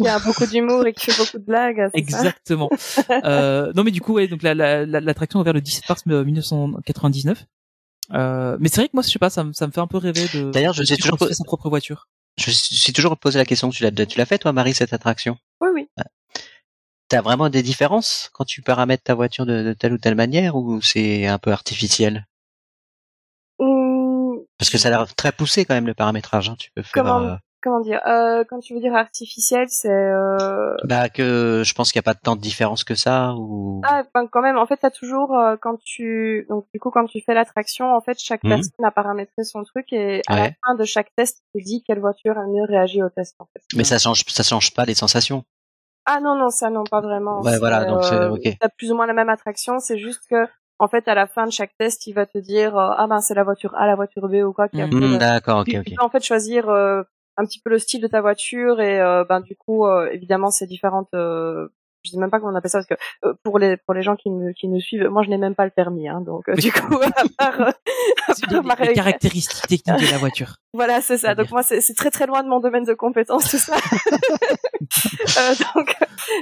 Il 0.00 0.06
y 0.06 0.08
a 0.08 0.18
beaucoup 0.18 0.46
d'humour 0.46 0.86
et 0.86 0.92
qui 0.94 1.10
fait 1.10 1.22
beaucoup 1.22 1.38
de 1.38 1.44
blagues. 1.44 1.76
ça? 1.76 1.90
Exactement. 1.94 2.70
euh, 3.24 3.72
non, 3.74 3.84
mais 3.84 3.90
du 3.92 4.00
coup, 4.00 4.14
ouais, 4.14 4.26
donc 4.28 4.42
la, 4.42 4.54
la, 4.54 4.86
la- 4.86 5.00
l'attraction 5.00 5.38
a 5.40 5.42
ouvert 5.42 5.52
le 5.52 5.60
17 5.60 5.88
mars 5.88 6.02
euh, 6.08 6.24
1999. 6.24 7.44
Euh, 8.12 8.56
mais 8.60 8.68
c'est 8.68 8.80
vrai 8.82 8.88
que 8.88 8.92
moi, 8.94 9.02
je 9.02 9.08
sais 9.10 9.18
pas, 9.18 9.30
ça, 9.30 9.44
me- 9.44 9.52
ça 9.52 9.66
me 9.66 9.72
fait 9.72 9.80
un 9.80 9.86
peu 9.86 9.98
rêver 9.98 10.26
de. 10.34 10.50
D'ailleurs, 10.52 10.72
je 10.72 10.82
de 10.82 10.86
sais 10.86 10.96
toujours 10.96 11.18
sa 11.18 11.44
propre 11.44 11.68
voiture. 11.68 12.08
Je 12.38 12.50
me 12.50 12.52
suis 12.54 12.92
toujours 12.92 13.16
posé 13.16 13.38
la 13.38 13.44
question, 13.44 13.70
tu 13.70 13.82
l'as, 13.82 13.90
tu 13.90 14.18
l'as 14.18 14.26
fait 14.26 14.38
toi, 14.38 14.52
Marie, 14.52 14.74
cette 14.74 14.92
attraction? 14.92 15.38
Oui, 15.60 15.68
oui. 15.74 15.88
T'as 17.08 17.20
vraiment 17.22 17.48
des 17.48 17.62
différences 17.62 18.30
quand 18.32 18.44
tu 18.44 18.62
paramètres 18.62 19.04
ta 19.04 19.14
voiture 19.14 19.46
de, 19.46 19.62
de 19.62 19.72
telle 19.72 19.92
ou 19.92 19.98
telle 19.98 20.16
manière 20.16 20.56
ou 20.56 20.80
c'est 20.82 21.26
un 21.26 21.38
peu 21.38 21.52
artificiel? 21.52 22.26
Hum, 23.58 24.40
Parce 24.58 24.70
que 24.70 24.78
ça 24.78 24.88
a 24.88 24.90
l'air 24.90 25.14
très 25.14 25.32
poussé 25.32 25.64
quand 25.64 25.74
même 25.74 25.86
le 25.86 25.94
paramétrage. 25.94 26.48
Hein. 26.48 26.56
Tu 26.58 26.70
peux 26.74 26.82
faire. 26.82 27.02
Comment? 27.04 27.20
euh, 27.22 27.36
comment 27.66 27.80
dire 27.80 28.00
euh, 28.06 28.44
Quand 28.48 28.60
tu 28.60 28.74
veux 28.74 28.80
dire 28.80 28.94
artificiel, 28.94 29.66
c'est 29.68 29.90
euh... 29.90 30.74
Bah 30.84 31.08
que 31.08 31.62
je 31.64 31.74
pense 31.74 31.90
qu'il 31.90 31.98
n'y 31.98 32.04
a 32.04 32.10
pas 32.10 32.14
tant 32.14 32.36
de 32.36 32.40
différence 32.40 32.84
que 32.84 32.94
ça 32.94 33.34
ou. 33.34 33.80
ah, 33.84 34.02
enfin, 34.06 34.26
quand 34.28 34.40
même. 34.42 34.56
En 34.56 34.66
fait, 34.66 34.76
t'as 34.76 34.90
toujours 34.90 35.36
euh, 35.36 35.56
quand 35.60 35.76
tu 35.84 36.46
donc 36.48 36.66
du 36.72 36.78
coup 36.80 36.90
quand 36.90 37.06
tu 37.06 37.20
fais 37.20 37.34
l'attraction, 37.34 37.92
en 37.94 38.00
fait, 38.00 38.18
chaque 38.18 38.44
Mhm. 38.44 38.50
personne 38.50 38.84
a 38.84 38.90
paramétré 38.90 39.42
son 39.44 39.64
truc 39.64 39.92
et 39.92 40.22
à 40.28 40.36
la 40.36 40.50
fin 40.64 40.74
de 40.74 40.84
chaque 40.84 41.14
test, 41.16 41.42
tu 41.54 41.60
te 41.60 41.64
dis 41.66 41.82
quelle 41.86 42.00
voiture 42.00 42.38
a 42.38 42.46
mieux 42.46 42.64
réagi 42.64 43.02
au 43.02 43.08
test. 43.08 43.34
En 43.40 43.46
fait. 43.46 43.62
Mais 43.74 43.84
ça 43.84 43.98
change, 43.98 44.22
ça 44.28 44.42
change 44.42 44.72
pas 44.72 44.84
les 44.84 44.94
sensations. 44.94 45.44
Ah 46.04 46.20
non 46.20 46.36
non, 46.36 46.50
ça 46.50 46.70
non, 46.70 46.84
pas 46.84 47.00
vraiment. 47.00 47.42
Ouais, 47.42 47.58
voilà, 47.58 47.84
donc 47.84 48.04
c'est- 48.04 48.28
ok. 48.28 48.56
T'as 48.60 48.68
plus 48.68 48.92
ou 48.92 48.94
moins 48.96 49.06
la 49.06 49.12
même 49.12 49.28
attraction, 49.28 49.80
c'est 49.80 49.98
juste 49.98 50.22
que 50.30 50.46
en 50.78 50.88
fait, 50.88 51.08
à 51.08 51.14
la 51.14 51.26
fin 51.26 51.46
de 51.46 51.50
chaque 51.50 51.72
test, 51.78 52.06
il 52.06 52.12
va 52.12 52.26
te 52.26 52.36
dire 52.38 52.76
euh, 52.78 52.90
ah 52.96 53.06
ben 53.08 53.20
c'est 53.20 53.34
la 53.34 53.42
voiture 53.44 53.74
A, 53.76 53.86
la 53.86 53.94
voiture 53.96 54.28
B 54.28 54.34
ou 54.34 54.52
quoi 54.52 54.68
qui 54.68 54.80
a 54.82 54.86
le- 54.86 55.18
D'accord, 55.18 55.60
ok, 55.60 55.68
ok. 55.74 55.84
tu 55.84 55.94
peux 55.94 56.04
en 56.04 56.10
fait 56.10 56.22
choisir 56.22 56.68
euh, 56.68 57.02
un 57.36 57.44
petit 57.44 57.60
peu 57.60 57.70
le 57.70 57.78
style 57.78 58.00
de 58.00 58.06
ta 58.06 58.20
voiture 58.20 58.80
et 58.80 59.00
euh, 59.00 59.24
ben 59.24 59.40
du 59.40 59.56
coup 59.56 59.86
euh, 59.86 60.08
évidemment 60.10 60.50
c'est 60.50 60.66
différentes 60.66 61.12
euh, 61.14 61.68
je 62.06 62.12
sais 62.12 62.18
même 62.18 62.30
pas 62.30 62.38
comment 62.38 62.52
on 62.52 62.56
appelle 62.56 62.70
ça 62.70 62.78
parce 62.78 62.86
que 62.86 62.94
euh, 63.24 63.34
pour 63.42 63.58
les 63.58 63.76
pour 63.76 63.94
les 63.94 64.02
gens 64.02 64.16
qui 64.16 64.30
nous 64.30 64.52
qui 64.52 64.68
nous 64.68 64.80
suivent 64.80 65.08
moi 65.08 65.22
je 65.22 65.28
n'ai 65.30 65.38
même 65.38 65.54
pas 65.54 65.64
le 65.64 65.70
permis 65.70 66.08
hein, 66.08 66.20
donc 66.20 66.48
euh, 66.48 66.54
du 66.54 66.72
coup 66.72 66.94
à 67.02 67.10
part, 67.38 67.60
euh, 67.60 67.70
à 68.28 68.34
part 68.34 68.34
les, 68.50 68.60
ma 68.60 68.74
les 68.74 68.80
règle- 68.82 68.94
caractéristiques 68.94 69.66
techniques 69.68 70.06
de 70.06 70.10
la 70.10 70.18
voiture. 70.18 70.56
voilà 70.72 71.00
c'est 71.00 71.18
ça. 71.18 71.34
Donc 71.34 71.50
moi 71.50 71.62
c'est 71.62 71.80
très 71.94 72.10
très 72.10 72.26
loin 72.26 72.42
de 72.42 72.48
mon 72.48 72.60
domaine 72.60 72.84
de 72.84 72.94
compétence 72.94 73.50
tout 73.50 73.58
ça. 73.58 73.76
Euh, 75.38 75.54
donc 75.74 75.94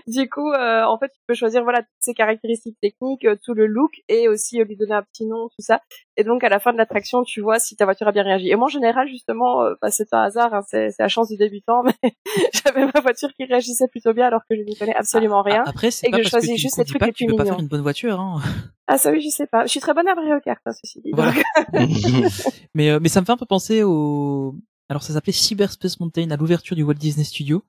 du 0.07 0.29
coup 0.29 0.53
en 0.53 0.99
fait 0.99 1.09
tu 1.09 1.21
peux 1.27 1.35
choisir 1.35 1.63
voilà 1.63 1.81
toutes 1.81 1.89
ces 2.01 2.15
caractéristiques 2.15 2.77
techniques 2.81 3.27
tout 3.45 3.55
le 3.55 3.67
look 3.67 3.91
et 4.09 4.29
aussi 4.29 4.63
lui 4.63 4.77
donner 4.77 4.95
un 4.95 5.03
petit 5.03 5.27
nom 5.27 5.49
tout 5.49 5.63
ça. 5.63 5.81
Et 6.17 6.25
donc 6.25 6.45
à 6.45 6.49
la 6.49 6.59
fin 6.59 6.73
de 6.73 6.77
l'attraction 6.79 7.23
tu 7.23 7.41
vois 7.41 7.59
si 7.59 7.77
ta 7.77 7.85
voiture 7.85 8.07
a 8.07 8.13
bien 8.13 8.23
réagi. 8.23 8.51
Et 8.51 8.57
moi 8.57 8.67
en 8.67 8.69
général 8.69 9.09
justement 9.09 9.65
bah, 9.81 9.91
c'est 9.91 10.13
un 10.13 10.23
hasard 10.23 10.53
hein, 10.53 10.61
c'est 10.69 10.91
c'est 10.91 11.03
la 11.03 11.09
chance 11.09 11.29
du 11.29 11.37
débutant 11.37 11.83
mais 11.83 12.13
j'avais 12.53 12.85
ma 12.85 13.01
voiture 13.01 13.31
qui 13.35 13.45
réagissait 13.47 13.89
plutôt 13.91 14.13
bien 14.13 14.27
alors 14.27 14.43
que 14.49 14.55
je 14.57 14.63
n'y 14.63 14.77
connais 14.77 14.95
absolument 14.95 15.43
rien 15.43 15.54
Ah, 15.59 15.63
Après, 15.67 15.91
c'est 15.91 16.07
Et 16.07 16.11
pas 16.11 16.19
que 16.19 16.25
je 16.25 16.31
parce 16.31 16.43
que 16.43 16.47
choisis 16.49 16.57
tu 16.57 16.63
juste 16.63 16.79
les 16.79 16.85
trucs 16.85 17.01
pas 17.01 17.07
les 17.07 17.13
que 17.13 17.17
tu 17.17 17.25
plus 17.27 17.33
peux 17.33 17.37
pas 17.37 17.45
mignons. 17.45 17.55
faire 17.57 17.63
une 17.63 17.69
bonne 17.69 17.83
voiture. 17.83 18.21
Hein. 18.21 18.43
ah 18.87 18.99
ça 18.99 19.11
oui 19.11 19.21
je 19.23 19.29
sais 19.29 19.47
pas 19.47 19.65
je 19.65 19.71
suis 19.71 19.81
très 19.81 19.95
bonne 19.95 20.07
à 20.09 20.15
Mario 20.15 20.39
Kart 20.45 20.61
hein, 20.67 20.73
ceci 20.73 21.01
dit 21.03 21.11
Voilà. 21.15 21.33
mais 22.75 22.91
euh, 22.91 22.99
mais 23.01 23.09
ça 23.09 23.21
me 23.21 23.27
fait 23.27 23.33
un 23.33 23.37
peu 23.37 23.47
penser 23.47 23.83
au 23.83 24.55
alors 24.89 25.03
ça 25.03 25.13
s'appelait 25.15 25.33
Cyberspace 25.33 26.01
Mountain 26.01 26.31
à 26.31 26.37
l'ouverture 26.37 26.77
du 26.77 26.83
Walt 26.83 26.95
Disney 26.95 27.25
Studio 27.25 27.65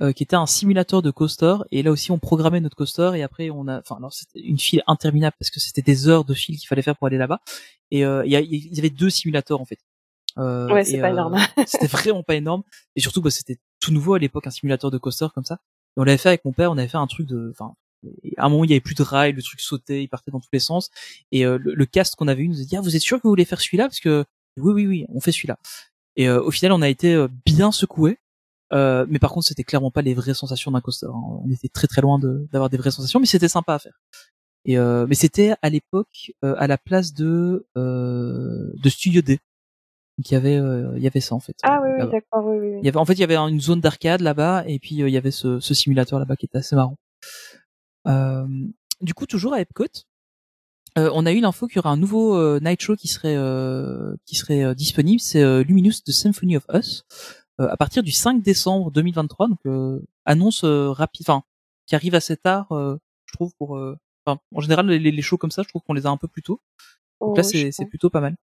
euh, 0.00 0.12
qui 0.12 0.22
était 0.22 0.36
un 0.36 0.46
simulateur 0.46 1.02
de 1.02 1.10
coaster 1.10 1.56
et 1.70 1.82
là 1.82 1.90
aussi 1.90 2.10
on 2.12 2.18
programmait 2.18 2.60
notre 2.60 2.76
coaster 2.76 3.10
et 3.14 3.22
après 3.22 3.50
on 3.50 3.66
a 3.68 3.80
enfin 3.80 3.96
alors 3.96 4.12
c'était 4.12 4.40
une 4.40 4.58
file 4.58 4.82
interminable 4.86 5.34
parce 5.38 5.50
que 5.50 5.60
c'était 5.60 5.82
des 5.82 6.08
heures 6.08 6.24
de 6.24 6.34
file 6.34 6.56
qu'il 6.58 6.66
fallait 6.68 6.82
faire 6.82 6.96
pour 6.96 7.06
aller 7.08 7.18
là-bas 7.18 7.40
et 7.90 8.04
euh, 8.06 8.24
il 8.24 8.32
y, 8.32 8.78
avait 8.78 8.88
deux 8.90 9.10
simulateurs 9.10 9.60
en 9.60 9.66
fait 9.66 9.78
euh, 10.38 10.66
Ouais, 10.72 10.82
c'est 10.82 10.98
pas 10.98 11.08
euh, 11.08 11.12
énorme. 11.12 11.36
c'était 11.66 11.88
vraiment 11.88 12.22
pas 12.22 12.34
énorme 12.36 12.62
et 12.96 13.00
surtout 13.00 13.20
bah, 13.20 13.30
c'était 13.30 13.58
tout 13.80 13.92
nouveau 13.92 14.14
à 14.14 14.18
l'époque 14.18 14.46
un 14.46 14.50
simulateur 14.50 14.90
de 14.90 14.96
coaster 14.98 15.26
comme 15.34 15.44
ça 15.44 15.58
et 15.96 16.00
on 16.00 16.04
l'avait 16.04 16.18
fait 16.18 16.28
avec 16.28 16.44
mon 16.44 16.52
père 16.52 16.70
on 16.70 16.78
avait 16.78 16.88
fait 16.88 16.96
un 16.96 17.06
truc 17.06 17.26
de 17.26 17.50
enfin 17.50 17.74
à 18.36 18.46
un 18.46 18.48
moment 18.48 18.64
il 18.64 18.70
y 18.70 18.72
avait 18.72 18.80
plus 18.80 18.94
de 18.94 19.02
rails 19.02 19.32
le 19.32 19.42
truc 19.42 19.60
sautait 19.60 20.02
il 20.02 20.08
partait 20.08 20.30
dans 20.30 20.40
tous 20.40 20.48
les 20.52 20.58
sens. 20.58 20.90
Et 21.30 21.44
euh, 21.46 21.58
le, 21.58 21.74
le 21.74 21.86
cast 21.86 22.16
qu'on 22.16 22.28
avait 22.28 22.42
eu 22.42 22.48
nous 22.48 22.60
a 22.60 22.64
dit 22.64 22.76
ah 22.76 22.80
vous 22.80 22.96
êtes 22.96 23.02
sûr 23.02 23.18
que 23.18 23.22
vous 23.24 23.30
voulez 23.30 23.44
faire 23.44 23.60
celui-là? 23.60 23.84
Parce 23.84 24.00
que 24.00 24.24
oui 24.58 24.72
oui 24.72 24.86
oui 24.86 25.06
on 25.08 25.20
fait 25.20 25.32
celui-là. 25.32 25.58
Et 26.16 26.28
euh, 26.28 26.42
au 26.42 26.50
final 26.50 26.72
on 26.72 26.82
a 26.82 26.88
été 26.88 27.14
euh, 27.14 27.28
bien 27.46 27.72
secoué 27.72 28.18
euh, 28.72 29.06
mais 29.08 29.18
par 29.18 29.30
contre 29.30 29.46
c'était 29.46 29.64
clairement 29.64 29.90
pas 29.90 30.02
les 30.02 30.14
vraies 30.14 30.34
sensations 30.34 30.70
d'un 30.70 30.80
coaster 30.80 31.06
hein. 31.06 31.40
on 31.44 31.50
était 31.50 31.68
très 31.68 31.86
très 31.86 32.00
loin 32.00 32.18
d'avoir 32.18 32.70
des 32.70 32.78
vraies 32.78 32.90
sensations 32.90 33.20
mais 33.20 33.26
c'était 33.26 33.48
sympa 33.48 33.74
à 33.74 33.78
faire. 33.78 34.00
Et 34.64 34.76
mais 34.76 35.16
c'était 35.16 35.54
à 35.60 35.70
l'époque 35.70 36.32
à 36.42 36.68
la 36.68 36.78
place 36.78 37.12
de 37.14 37.66
Studio 38.86 39.20
D 39.20 39.40
donc 40.18 40.30
il 40.30 40.34
y 40.34 40.36
avait 40.36 40.56
euh, 40.56 40.92
il 40.96 41.02
y 41.02 41.06
avait 41.06 41.20
ça 41.20 41.34
en 41.34 41.40
fait 41.40 41.56
ah 41.62 41.80
oui 41.82 41.88
d'accord 42.10 42.44
oui, 42.44 42.58
oui. 42.58 42.78
Il 42.80 42.84
y 42.84 42.88
avait, 42.88 42.98
en 42.98 43.04
fait, 43.04 43.14
il 43.14 43.20
y 43.20 43.24
avait 43.24 43.36
une 43.36 43.60
zone 43.60 43.80
d'arcade 43.80 44.20
là-bas, 44.20 44.64
et 44.66 44.78
puis 44.78 45.02
euh, 45.02 45.08
il 45.08 45.12
y 45.12 45.16
avait 45.16 45.30
ce, 45.30 45.58
ce 45.60 45.74
simulateur 45.74 46.18
là-bas 46.18 46.36
qui 46.36 46.46
était 46.46 46.58
assez 46.58 46.76
marrant. 46.76 46.96
Euh, 48.06 48.46
du 49.00 49.14
coup, 49.14 49.26
toujours 49.26 49.54
à 49.54 49.60
Epcot, 49.60 49.86
euh, 50.98 51.10
on 51.14 51.24
a 51.24 51.32
eu 51.32 51.40
l'info 51.40 51.66
qu'il 51.66 51.76
y 51.76 51.78
aura 51.78 51.90
un 51.90 51.96
nouveau 51.96 52.36
euh, 52.36 52.60
night 52.60 52.80
show 52.82 52.96
qui 52.96 53.08
serait 53.08 53.36
euh, 53.36 54.14
qui 54.26 54.36
serait 54.36 54.74
disponible. 54.74 55.20
C'est 55.20 55.42
euh, 55.42 55.62
Luminous 55.62 56.02
The 56.04 56.10
Symphony 56.10 56.56
of 56.56 56.66
Us 56.74 57.04
euh, 57.60 57.68
à 57.68 57.76
partir 57.76 58.02
du 58.02 58.12
5 58.12 58.42
décembre 58.42 58.90
2023. 58.90 59.48
Donc 59.48 59.58
euh, 59.66 60.00
annonce 60.26 60.64
rapide, 60.64 61.24
enfin 61.26 61.42
qui 61.86 61.94
arrive 61.94 62.14
assez 62.14 62.36
tard, 62.36 62.70
euh, 62.72 62.98
je 63.26 63.32
trouve. 63.32 63.52
Pour, 63.56 63.76
euh, 63.76 63.96
enfin, 64.26 64.38
en 64.54 64.60
général, 64.60 64.86
les, 64.86 64.98
les 65.10 65.22
shows 65.22 65.38
comme 65.38 65.50
ça, 65.50 65.62
je 65.62 65.68
trouve 65.68 65.82
qu'on 65.82 65.94
les 65.94 66.06
a 66.06 66.10
un 66.10 66.16
peu 66.18 66.28
plus 66.28 66.42
tôt. 66.42 66.60
Donc 67.20 67.36
là, 67.36 67.42
Oh, 67.44 67.70
c'est 67.70 67.86
plutôt 67.86 68.10
pas 68.10 68.20
mal. 68.20 68.36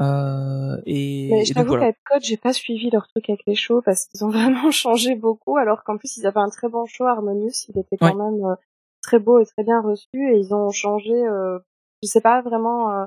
Euh, 0.00 0.76
et, 0.86 1.28
Mais 1.30 1.44
je 1.44 1.54
t'avoue 1.54 1.68
voilà. 1.68 1.84
qu'à 1.84 1.88
Epcot, 1.90 2.18
j'ai 2.20 2.36
pas 2.36 2.52
suivi 2.52 2.90
leur 2.90 3.06
truc 3.08 3.30
avec 3.30 3.42
les 3.46 3.54
shows 3.54 3.80
parce 3.82 4.06
qu'ils 4.06 4.24
ont 4.24 4.28
vraiment 4.30 4.70
changé 4.70 5.14
beaucoup, 5.14 5.56
alors 5.56 5.84
qu'en 5.84 5.96
plus 5.96 6.16
ils 6.16 6.26
avaient 6.26 6.40
un 6.40 6.48
très 6.50 6.68
bon 6.68 6.84
show 6.86 7.04
Harmonious, 7.04 7.66
il 7.68 7.78
était 7.78 7.96
quand 7.96 8.14
même 8.14 8.44
euh, 8.44 8.54
très 9.02 9.18
beau 9.18 9.38
et 9.40 9.46
très 9.46 9.62
bien 9.62 9.80
reçu, 9.80 10.08
et 10.12 10.38
ils 10.38 10.52
ont 10.54 10.70
changé, 10.70 11.12
euh, 11.12 11.58
je 12.02 12.08
sais 12.08 12.20
pas 12.20 12.42
vraiment 12.42 12.90
euh, 12.90 13.04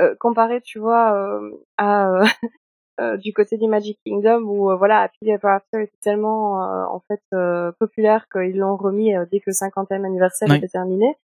euh, 0.00 0.14
comparé, 0.18 0.60
tu 0.62 0.78
vois, 0.78 1.12
euh, 1.14 1.50
à 1.76 2.22
du 3.18 3.32
côté 3.32 3.56
du 3.56 3.66
Magic 3.66 3.98
Kingdom 4.04 4.42
où 4.42 4.76
voilà 4.76 5.00
Happy 5.00 5.30
Ever 5.30 5.48
After 5.48 5.82
était 5.82 5.96
tellement 6.02 6.62
euh, 6.62 6.84
en 6.84 7.00
fait 7.08 7.22
euh, 7.32 7.72
populaire 7.78 8.26
qu'ils 8.30 8.58
l'ont 8.58 8.76
remis 8.76 9.12
dès 9.32 9.40
que 9.40 9.48
le 9.48 9.52
50e 9.54 10.04
anniversaire 10.04 10.48
Ouais. 10.50 10.58
était 10.58 10.68
terminé. 10.68 11.16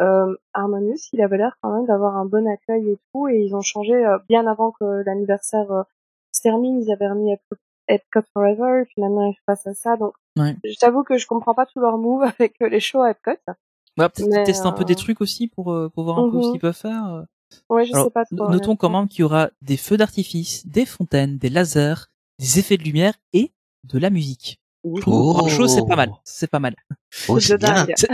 Euh, 0.00 0.34
Harmonious, 0.54 1.08
il 1.12 1.20
avait 1.22 1.36
l'air 1.38 1.56
quand 1.62 1.72
même 1.74 1.86
d'avoir 1.86 2.16
un 2.16 2.24
bon 2.24 2.46
accueil 2.48 2.90
et 2.90 2.98
tout, 3.12 3.28
et 3.28 3.38
ils 3.44 3.54
ont 3.54 3.60
changé 3.60 3.94
euh, 3.94 4.18
bien 4.28 4.46
avant 4.46 4.72
que 4.72 5.02
l'anniversaire 5.06 5.70
euh, 5.70 5.82
se 6.32 6.42
termine. 6.42 6.80
Ils 6.82 6.90
avaient 6.92 7.08
remis 7.08 7.32
Epcot 7.88 8.22
Forever, 8.32 8.82
et 8.82 8.84
puis 8.86 9.00
maintenant 9.02 9.26
ils 9.30 9.36
passent 9.46 9.66
à 9.66 9.74
ça. 9.74 9.96
Donc, 9.96 10.14
Ouais. 10.36 10.56
je 10.64 10.74
t'avoue 10.78 11.04
que 11.04 11.16
je 11.16 11.26
comprends 11.28 11.54
pas 11.54 11.66
tous 11.66 11.78
leurs 11.80 11.98
moves 11.98 12.22
avec 12.38 12.54
euh, 12.62 12.68
les 12.68 12.80
shows 12.80 13.02
à 13.02 13.10
Epcot. 13.10 13.32
Bah, 13.96 14.08
peut-être 14.08 14.28
qu'ils 14.28 14.44
testent 14.44 14.66
un 14.66 14.72
peu 14.72 14.82
euh, 14.82 14.86
des 14.86 14.96
trucs 14.96 15.20
aussi 15.20 15.46
pour, 15.46 15.72
euh, 15.72 15.88
pour 15.88 16.02
voir 16.04 16.18
un 16.18 16.30
peu 16.30 16.40
ce 16.42 16.46
Mhm. 16.46 16.50
qu'ils 16.52 16.60
peuvent 16.60 16.76
faire. 16.76 17.06
euh. 17.06 17.22
Ouais, 17.68 17.84
je 17.84 17.92
Alors, 17.92 18.06
sais 18.06 18.10
pas 18.10 18.24
trop. 18.24 18.34
no- 18.36 18.48
notons 18.48 18.74
quand 18.74 18.90
même 18.90 19.06
qu'il 19.06 19.20
y 19.20 19.22
aura 19.22 19.50
des 19.62 19.76
feux 19.76 19.96
d'artifice, 19.96 20.66
des 20.66 20.84
fontaines, 20.86 21.38
des 21.38 21.48
lasers, 21.50 22.06
des 22.40 22.58
effets 22.58 22.76
de 22.76 22.82
lumière 22.82 23.14
et 23.32 23.52
de 23.84 23.98
la 24.00 24.10
musique. 24.10 24.60
Pour 25.02 25.44
un 25.44 25.48
show, 25.48 25.66
c'est 25.66 25.86
pas 25.86 25.96
mal. 25.96 26.12
C'est 26.24 26.50
pas 26.50 26.58
mal. 26.60 26.74
Oh, 27.28 27.36
de 27.36 27.40
c'est 27.40 27.56
bien. 27.58 27.72
dingue. 27.86 27.94
Ça, 27.96 28.06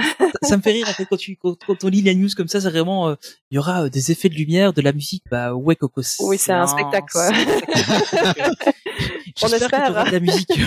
ça 0.43 0.57
me 0.57 0.63
fait 0.63 0.73
rire 0.73 0.87
en 0.89 0.93
fait 0.93 1.05
quand 1.07 1.17
tu 1.17 1.37
quand, 1.37 1.57
quand 1.67 1.85
on 1.85 1.89
lit 1.89 2.03
la 2.03 2.15
news 2.15 2.29
comme 2.37 2.49
ça, 2.49 2.61
c'est 2.61 2.71
vraiment 2.71 3.09
euh, 3.09 3.15
il 3.51 3.57
y 3.57 3.59
aura 3.59 3.85
euh, 3.85 3.89
des 3.89 4.11
effets 4.13 4.29
de 4.29 4.35
lumière, 4.35 4.73
de 4.73 4.81
la 4.83 4.93
musique. 4.93 5.25
Bah 5.31 5.55
ouais, 5.55 5.75
Coco. 5.77 6.01
Oui, 6.21 6.39
c'est 6.39 6.53
un 6.53 6.67
spectacle, 6.67 7.07
quoi. 7.13 7.29
spectacle. 7.33 8.53
On 9.43 9.47
espère. 9.49 9.91
auras 9.91 10.05
de 10.05 10.13
la 10.13 10.21
musique. 10.21 10.53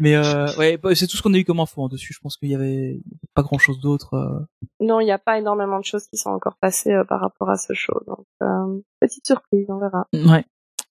Mais 0.00 0.14
euh, 0.16 0.46
ouais, 0.56 0.76
bah, 0.78 0.94
c'est 0.94 1.06
tout 1.06 1.16
ce 1.16 1.22
qu'on 1.22 1.34
a 1.34 1.38
eu 1.38 1.44
comme 1.44 1.60
info 1.60 1.84
hein, 1.84 1.88
dessus. 1.90 2.12
Je 2.14 2.18
pense 2.20 2.36
qu'il 2.36 2.48
y 2.48 2.54
avait 2.54 3.00
pas 3.34 3.42
grand 3.42 3.58
chose 3.58 3.78
d'autre. 3.80 4.14
euh. 4.14 4.40
Non, 4.80 5.00
il 5.00 5.04
n'y 5.04 5.12
a 5.12 5.18
pas 5.18 5.38
énormément 5.38 5.78
de 5.78 5.84
choses 5.84 6.06
qui 6.08 6.16
sont 6.16 6.30
encore 6.30 6.56
passées 6.60 6.92
euh, 6.92 7.04
par 7.04 7.20
rapport 7.20 7.50
à 7.50 7.56
ce 7.56 7.74
show. 7.74 7.92
Donc, 8.06 8.26
euh, 8.42 8.80
petite 9.00 9.26
surprise, 9.26 9.66
on 9.68 9.78
verra. 9.78 10.06
Ouais. 10.14 10.44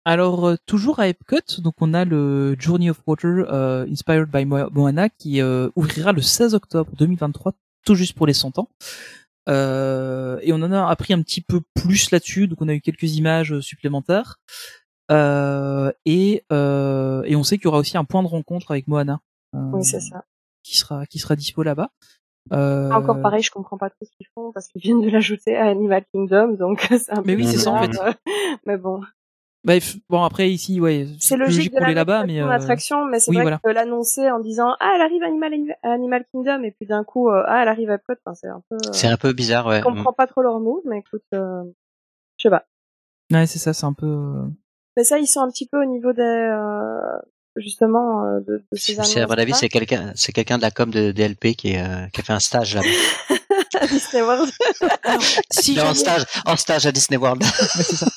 Alors 0.06 0.46
euh, 0.48 0.56
toujours 0.66 1.00
à 1.00 1.08
Epcot, 1.08 1.38
donc 1.60 1.76
on 1.80 1.94
a 1.94 2.04
le 2.04 2.56
Journey 2.60 2.89
of 2.89 3.02
Water 3.08 3.46
euh, 3.50 3.86
inspired 3.89 4.30
by 4.30 4.44
Mo- 4.46 4.70
Moana 4.72 5.08
qui 5.10 5.42
euh, 5.42 5.70
ouvrira 5.76 6.12
le 6.12 6.22
16 6.22 6.56
octobre 6.56 6.92
2023, 6.98 7.54
tout 7.86 7.96
juste 7.96 8.13
pour 8.13 8.28
les 8.28 8.34
100 8.34 8.60
ans. 8.60 8.68
Euh, 9.50 10.39
et 10.42 10.52
on 10.54 10.58
en 10.58 10.72
a 10.72 10.88
appris 10.88 11.13
un 11.13 11.22
petit 11.22 11.42
peu 11.42 11.62
plus 11.74 12.12
là-dessus, 12.12 12.48
donc 12.48 12.62
on 12.62 12.68
a 12.68 12.74
eu 12.74 12.82
quelques 12.82 13.16
images 13.16 13.54
euh, 13.54 13.62
supplémentaires. 13.62 14.39
Euh, 15.12 15.92
et 16.06 16.44
euh, 16.52 17.24
et 17.24 17.36
on 17.36 17.44
sait 17.44 17.58
qu'il 17.58 17.66
y 17.66 17.68
aura 17.68 17.78
aussi 17.80 17.98
un 17.98 18.06
point 18.06 18.24
de 18.24 18.28
rencontre 18.28 18.72
avec 18.72 18.88
Moana. 18.88 19.20
Oui, 19.54 19.84
c'est 19.84 20.00
ça. 20.00 20.24
Qui 20.63 20.78
sera 20.78 21.06
qui 21.06 21.20
sera 21.20 21.36
dispo 21.36 21.63
là-bas. 21.63 21.89
Euh, 22.52 22.89
Encore 22.92 23.22
pareil, 23.22 23.42
je 23.42 23.52
comprends 23.52 23.78
pas 23.78 23.89
trop 23.89 24.06
ce 24.06 24.12
qu'ils 24.18 24.28
font 24.36 24.52
parce 24.52 24.68
qu'ils 24.68 24.82
viennent 24.82 25.02
de 25.02 25.10
l'ajouter 25.10 25.56
à 25.56 25.66
Animal 25.68 26.04
Kingdom, 26.13 26.56
donc 26.60 26.82
c'est 26.89 27.12
un 27.12 27.18
peu 27.18 27.24
Mais 27.28 27.36
oui, 27.36 27.48
c'est 27.48 27.58
ça, 27.58 27.72
en 27.72 27.84
euh, 27.84 28.12
Mais 28.66 28.78
bon, 28.78 29.02
Bref, 29.65 29.95
bon 30.10 30.23
après 30.23 30.49
ici, 30.49 30.82
ouais, 30.82 31.08
c'est 31.19 31.38
logique 31.38 31.71
de 31.71 31.78
qu'on 31.78 31.86
la 31.86 31.91
est 31.91 31.93
là-bas, 31.93 32.26
mais 32.26 32.34
mettre 32.34 32.47
euh, 32.47 32.52
attraction, 32.52 33.06
mais 33.06 33.19
c'est 33.21 33.30
oui, 33.32 33.38
vrai 33.38 33.43
voilà. 33.43 33.60
que 33.63 33.69
l'annoncer 33.69 34.30
en 34.30 34.39
disant 34.39 34.76
ah 34.82 34.91
elle 34.95 35.02
arrive 35.02 35.23
à 35.23 35.28
Animal, 35.93 36.26
Kingdom 36.34 36.63
et 36.63 36.71
puis 36.71 36.86
d'un 36.86 37.06
coup 37.06 37.30
euh, 37.30 37.43
ah 37.47 37.62
elle 37.62 37.69
arrive 37.69 37.89
à 37.89 37.93
Epcot, 37.95 38.13
enfin, 38.26 38.36
c'est 38.36 38.47
un 38.49 38.62
peu. 38.69 38.76
euh, 38.76 38.91
C'est 38.91 39.08
un 39.08 39.15
peu 39.15 39.32
bizarre, 39.32 39.65
ouais. 39.67 39.80
Je 39.80 39.84
comprends 39.84 40.12
pas 40.12 40.28
trop 40.28 40.41
leur 40.41 40.60
move, 40.60 40.82
mais 40.86 40.99
écoute, 40.99 41.23
euh, 41.34 41.63
je 42.38 42.43
sais 42.43 42.49
pas. 42.49 42.65
ouais, 43.32 43.45
c'est 43.47 43.60
ça, 43.60 43.71
c'est 43.71 43.86
un 43.86 43.93
peu. 43.93 44.34
Mais 44.97 45.06
ça, 45.06 45.17
ils 45.17 45.28
sont 45.28 45.39
un 45.39 45.49
petit 45.49 45.67
peu 45.67 45.82
au 45.82 45.86
niveau 45.86 46.12
des 46.12 46.21
euh, 46.21 46.99
justement 47.56 48.23
de, 48.41 48.65
de 48.69 48.78
ces 48.78 48.95
annonces. 48.95 49.12
C'est 49.13 49.21
à 49.21 49.28
mon 49.28 49.34
avis, 49.36 49.54
c'est 49.54 49.69
quelqu'un, 49.69 50.12
c'est 50.15 50.34
quelqu'un 50.34 50.58
de 50.58 50.63
la 50.63 50.71
com 50.71 50.91
de 50.91 51.12
DLP 51.12 51.56
qui, 51.56 51.71
est, 51.71 51.82
euh, 51.82 52.06
qui 52.12 52.19
a 52.19 52.23
fait 52.26 52.34
un 52.34 52.39
stage 52.39 52.76
là-bas. 52.76 52.88
à 53.82 53.88
Disney 53.88 54.22
World. 54.22 54.50
Si 55.52 55.80
en 55.80 55.94
stage, 55.94 56.26
en 56.46 56.58
stage 56.58 56.86
à 56.86 56.92
Disney 56.92 57.18
World. 57.18 57.44
Ouais, 57.44 57.84
c'est 57.84 57.96
ça. 57.96 58.08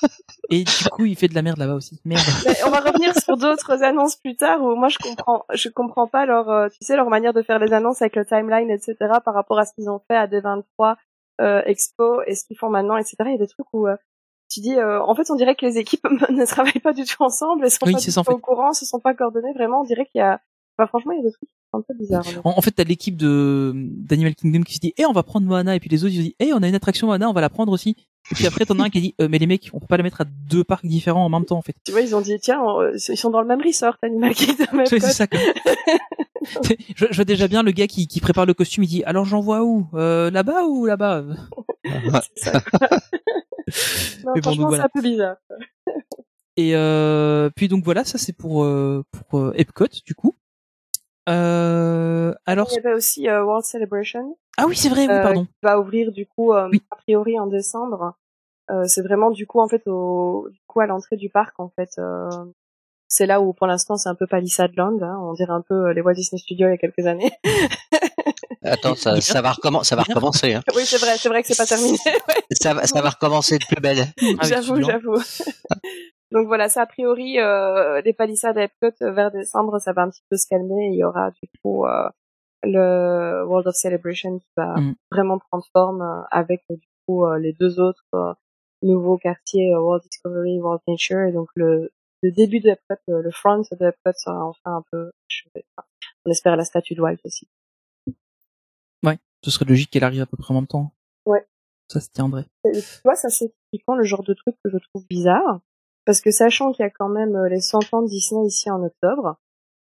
Et 0.51 0.65
du 0.65 0.89
coup, 0.91 1.05
il 1.05 1.17
fait 1.17 1.29
de 1.29 1.35
la 1.35 1.43
merde 1.43 1.59
là-bas 1.59 1.75
aussi. 1.75 2.01
Merde. 2.05 2.23
Mais 2.47 2.65
on 2.65 2.71
va 2.71 2.81
revenir 2.81 3.13
sur 3.19 3.37
d'autres 3.37 3.83
annonces 3.83 4.17
plus 4.17 4.37
tard 4.37 4.63
où 4.63 4.75
moi 4.77 4.89
je 4.89 4.99
comprends, 4.99 5.45
je 5.53 5.69
comprends 5.69 6.07
pas 6.07 6.27
leur, 6.27 6.49
euh, 6.51 6.69
tu 6.69 6.79
sais, 6.81 6.97
leur 6.97 7.09
manière 7.09 7.33
de 7.33 7.43
faire 7.43 7.59
les 7.59 7.73
annonces 7.73 8.03
avec 8.03 8.17
le 8.17 8.25
timeline, 8.25 8.71
etc. 8.71 8.95
par 9.25 9.35
rapport 9.35 9.59
à 9.59 9.65
ce 9.65 9.73
qu'ils 9.75 9.91
ont 9.91 10.01
fait 10.09 10.17
à 10.17 10.27
D23 10.27 10.97
euh, 11.41 11.63
Expo 11.65 12.23
et 12.27 12.35
ce 12.35 12.45
qu'ils 12.45 12.57
font 12.57 12.71
maintenant, 12.71 12.97
etc. 12.97 13.17
Il 13.27 13.33
y 13.33 13.35
a 13.35 13.39
des 13.39 13.47
trucs 13.47 13.67
où 13.73 13.87
euh, 13.87 13.97
tu 14.51 14.61
dis, 14.61 14.77
euh, 14.77 15.03
en 15.03 15.15
fait, 15.15 15.31
on 15.31 15.35
dirait 15.35 15.55
que 15.55 15.67
les 15.67 15.79
équipes 15.79 16.05
ne 16.31 16.47
travaillent 16.47 16.81
pas 16.81 16.93
du 16.93 17.05
tout 17.05 17.23
ensemble, 17.23 17.65
elles 17.65 17.71
sont 17.71 17.87
Oui, 17.87 17.93
pas 17.93 17.99
du 17.99 18.13
tout 18.13 18.31
au 18.31 18.39
courant, 18.39 18.73
se 18.73 18.87
sont 18.87 19.01
pas 19.01 19.15
coordonnées. 19.15 19.53
Vraiment, 19.53 19.81
on 19.81 19.85
dirait 19.85 20.07
qu'il 20.07 20.21
y 20.21 20.23
a, 20.23 20.41
enfin, 20.79 20.87
franchement, 20.87 21.13
il 21.13 21.19
y 21.19 21.21
a 21.21 21.25
des 21.25 21.33
trucs 21.33 21.51
un 21.73 21.81
peu 21.83 21.95
bizarres. 21.99 22.25
En, 22.45 22.51
en 22.57 22.61
fait, 22.61 22.71
t'as 22.71 22.85
l'équipe 22.85 23.17
de 23.17 23.73
d'Animal 23.75 24.35
Kingdom 24.35 24.63
qui 24.63 24.75
se 24.75 24.81
dit, 24.81 24.95
eh, 24.97 25.05
on 25.07 25.13
va 25.13 25.23
prendre 25.23 25.47
Moana, 25.47 25.75
et 25.77 25.81
puis 25.81 25.89
les 25.91 26.05
autres 26.05 26.13
ils 26.15 26.19
se 26.19 26.23
disent, 26.23 26.35
eh, 26.41 26.53
on 26.53 26.63
a 26.63 26.69
une 26.69 26.75
attraction 26.75 27.07
Moana, 27.07 27.29
on 27.29 27.33
va 27.33 27.41
la 27.41 27.51
prendre 27.51 27.73
aussi. 27.73 27.97
Et 28.33 28.35
puis 28.35 28.47
après, 28.47 28.65
t'en 28.65 28.79
as 28.81 28.85
un 28.85 28.91
qui 28.91 29.01
dit, 29.01 29.15
euh, 29.21 29.29
mais 29.31 29.39
les 29.39 29.47
mecs, 29.47 29.71
on 29.73 29.79
peut 29.79 29.87
pas 29.87 29.97
la 29.97 30.03
mettre 30.03 30.21
à 30.23 30.25
deux 30.25 30.65
parcs 30.65 30.85
différents 30.87 31.25
en 31.25 31.29
même 31.29 31.45
temps, 31.45 31.59
en 31.59 31.63
fait. 31.63 31.75
Tu 31.85 31.93
vois, 31.93 32.01
ils 32.01 32.15
ont 32.17 32.21
dit, 32.21 32.37
tiens, 32.41 32.61
on- 32.61 32.91
ils 32.93 33.17
sont 33.17 33.31
dans 33.31 33.41
le 33.41 33.47
même 33.47 33.63
resort, 33.63 33.97
Animal 34.03 34.35
Kingdom. 34.35 34.85
C'est 34.87 35.01
ça. 35.01 35.27
quoi. 35.29 35.39
je, 36.97 37.07
je 37.11 37.15
vois 37.17 37.25
déjà 37.25 37.47
bien 37.49 37.63
le 37.63 37.71
gars 37.73 37.87
qui, 37.87 38.09
qui 38.09 38.21
prépare 38.21 38.47
le 38.47 38.55
costume, 38.55 38.83
il 38.85 38.89
dit, 38.89 39.05
alors 39.05 39.25
j'envoie 39.27 39.63
où? 39.65 39.87
Euh, 39.95 40.31
Là-bas 40.31 40.65
ou 40.65 40.87
là-bas? 40.87 41.25
C'est 41.85 42.51
ça, 42.51 42.61
quoi. 42.61 42.89
non, 44.25 44.33
Mais 44.35 44.41
bon, 44.41 44.43
franchement, 44.43 44.69
voilà. 44.69 44.85
c'est 44.93 44.99
un 44.99 45.03
peu 45.03 45.09
bizarre. 45.09 45.37
Et 46.57 46.75
euh, 46.75 47.51
puis 47.55 47.69
donc 47.69 47.85
voilà, 47.85 48.05
ça 48.05 48.17
c'est 48.17 48.33
pour 48.33 48.65
euh, 48.65 49.05
pour 49.11 49.39
euh, 49.41 49.53
Epcot 49.57 49.89
du 50.07 50.15
coup. 50.15 50.35
Euh, 51.29 52.33
alors 52.47 52.69
Il 52.71 52.75
y 52.77 52.79
avait 52.79 52.95
aussi 52.95 53.29
euh, 53.29 53.45
World 53.45 53.65
Celebration. 53.65 54.37
ah 54.59 54.67
oui 54.67 54.77
c'est 54.77 54.89
vrai, 54.89 55.07
oui, 55.07 55.13
euh, 55.13 55.23
pardon. 55.23 55.45
qui 55.45 55.51
va 55.63 55.79
ouvrir 55.81 56.13
du 56.13 56.27
coup 56.27 56.53
euh, 56.53 56.69
Oui. 56.71 56.83
a 56.91 56.97
priori 56.97 57.39
en 57.39 57.47
décembre. 57.47 58.15
Euh, 58.71 58.85
c'est 58.87 59.03
vraiment 59.03 59.31
du 59.31 59.47
coup 59.47 59.61
en 59.61 59.69
fait 59.69 59.83
au 59.87 60.49
du 60.51 60.59
coup 60.67 60.81
à 60.81 60.87
l'entrée 60.87 61.17
du 61.17 61.29
parc 61.31 61.59
en 61.61 61.69
fait. 61.69 61.91
euh, 61.99 62.29
c'est 63.09 63.27
là 63.27 63.41
où 63.41 63.53
pour 63.53 63.67
l'instant 63.69 63.97
c'est 63.97 64.09
un 64.09 64.15
peu 64.17 64.27
Palisade 64.27 64.73
Land, 64.77 64.99
hein, 65.03 65.17
on 65.21 65.33
dirait 65.35 65.53
un 65.53 65.63
peu 65.63 65.93
les 65.93 66.01
Walt 66.01 66.15
Disney 66.15 66.41
Studios 66.41 66.67
il 66.69 66.71
y 66.73 66.75
a 66.75 66.79
quelques 66.79 67.07
années. 67.07 67.31
Attends, 68.63 68.97
ça, 68.97 69.21
ça 69.21 69.41
va 69.43 69.53
recommencer, 69.53 69.89
ça 69.91 69.95
va 69.97 70.03
recommencer. 70.03 70.55
Hein. 70.55 70.63
oui 70.75 70.83
c'est 70.85 70.99
vrai, 70.99 71.17
c'est 71.17 71.29
vrai 71.29 71.43
que 71.43 71.49
c'est 71.49 71.57
pas 71.57 71.67
terminé. 71.67 71.99
ouais, 72.05 72.35
Ça, 72.61 72.75
va- 72.75 72.85
ça 72.87 73.01
va 73.01 73.11
recommencer 73.11 73.59
de 73.59 73.65
plus 73.65 73.81
belle. 73.81 74.01
Avec 74.41 74.45
j'avoue, 74.45 74.83
j'avoue. 74.83 75.19
Donc 76.33 76.47
voilà, 76.49 76.69
ça 76.69 76.83
a 76.83 76.87
priori 76.87 77.39
euh, 77.39 78.01
les 78.03 78.13
palissades 78.13 78.59
à 78.59 78.65
Epcot 78.65 78.91
euh, 79.03 79.13
vers 79.13 79.31
décembre, 79.31 79.79
ça 79.79 79.93
va 79.93 80.03
un 80.03 80.11
petit 80.11 80.25
peu 80.29 80.37
se 80.37 80.47
calmer. 80.49 80.89
Il 80.93 80.97
y 80.99 81.05
aura 81.05 81.31
du 81.31 81.49
coup 81.63 81.87
euh, 81.87 82.09
le 82.65 83.45
World 83.47 83.69
of 83.69 83.75
Celebration 83.77 84.39
qui 84.39 84.49
va 84.57 84.75
Mm. 84.77 84.95
vraiment 85.13 85.39
prendre 85.39 85.65
forme 85.73 86.03
euh, 86.03 86.23
avec 86.31 86.63
du 86.69 86.87
coup 87.07 87.25
euh, 87.25 87.39
les 87.39 87.53
deux 87.53 87.79
autres 87.79 88.05
euh, 88.15 88.35
nouveaux 88.83 89.19
quartiers 89.19 89.75
World 89.77 90.03
Discovery, 90.03 90.59
World 90.59 90.83
Nature 90.89 91.21
et 91.29 91.33
donc 91.33 91.49
le, 91.55 91.91
le 92.23 92.33
début 92.33 92.59
de 92.61 92.71
Epcot, 92.71 92.97
le 93.07 93.31
front 93.31 93.59
de 93.61 93.87
Epcot 93.87 94.13
sera 94.17 94.45
enfin 94.45 94.77
un 94.79 94.83
peu 94.91 95.13
achevé. 95.31 95.65
Enfin, 95.77 95.87
on 96.25 96.31
espère 96.31 96.57
la 96.57 96.65
statue 96.65 96.95
de 96.95 97.01
Walt 97.03 97.19
aussi. 97.25 97.47
Ouais, 99.05 99.19
ce 99.45 99.51
serait 99.53 99.65
logique 99.65 99.91
qu'elle 99.91 100.05
arrive 100.05 100.23
à 100.23 100.27
peu 100.27 100.37
près 100.37 100.53
en 100.53 100.57
même 100.57 100.67
temps. 100.67 100.91
Ouais. 101.25 101.47
Ça 101.89 102.01
se 102.01 102.11
tiendrait. 102.11 102.47
Et 102.65 102.73
tu 102.73 103.01
vois, 103.05 103.15
ça 103.15 103.29
c'est 103.29 103.55
typiquement 103.71 103.95
le 103.95 104.03
genre 104.03 104.25
de 104.25 104.35
truc 104.35 104.57
que 104.65 104.71
je 104.71 104.79
trouve 104.79 105.07
bizarre. 105.09 105.61
Parce 106.07 106.21
que 106.23 106.31
sachant 106.31 106.73
qu'il 106.73 106.83
y 106.85 106.87
a 106.87 106.91
quand 106.91 107.09
même 107.11 107.37
euh, 107.37 107.49
les 107.49 107.61
100 107.61 107.93
ans 107.93 108.01
de 108.03 108.09
Disney 108.09 108.47
ici 108.47 108.71
en 108.71 108.83
octobre, 108.83 109.37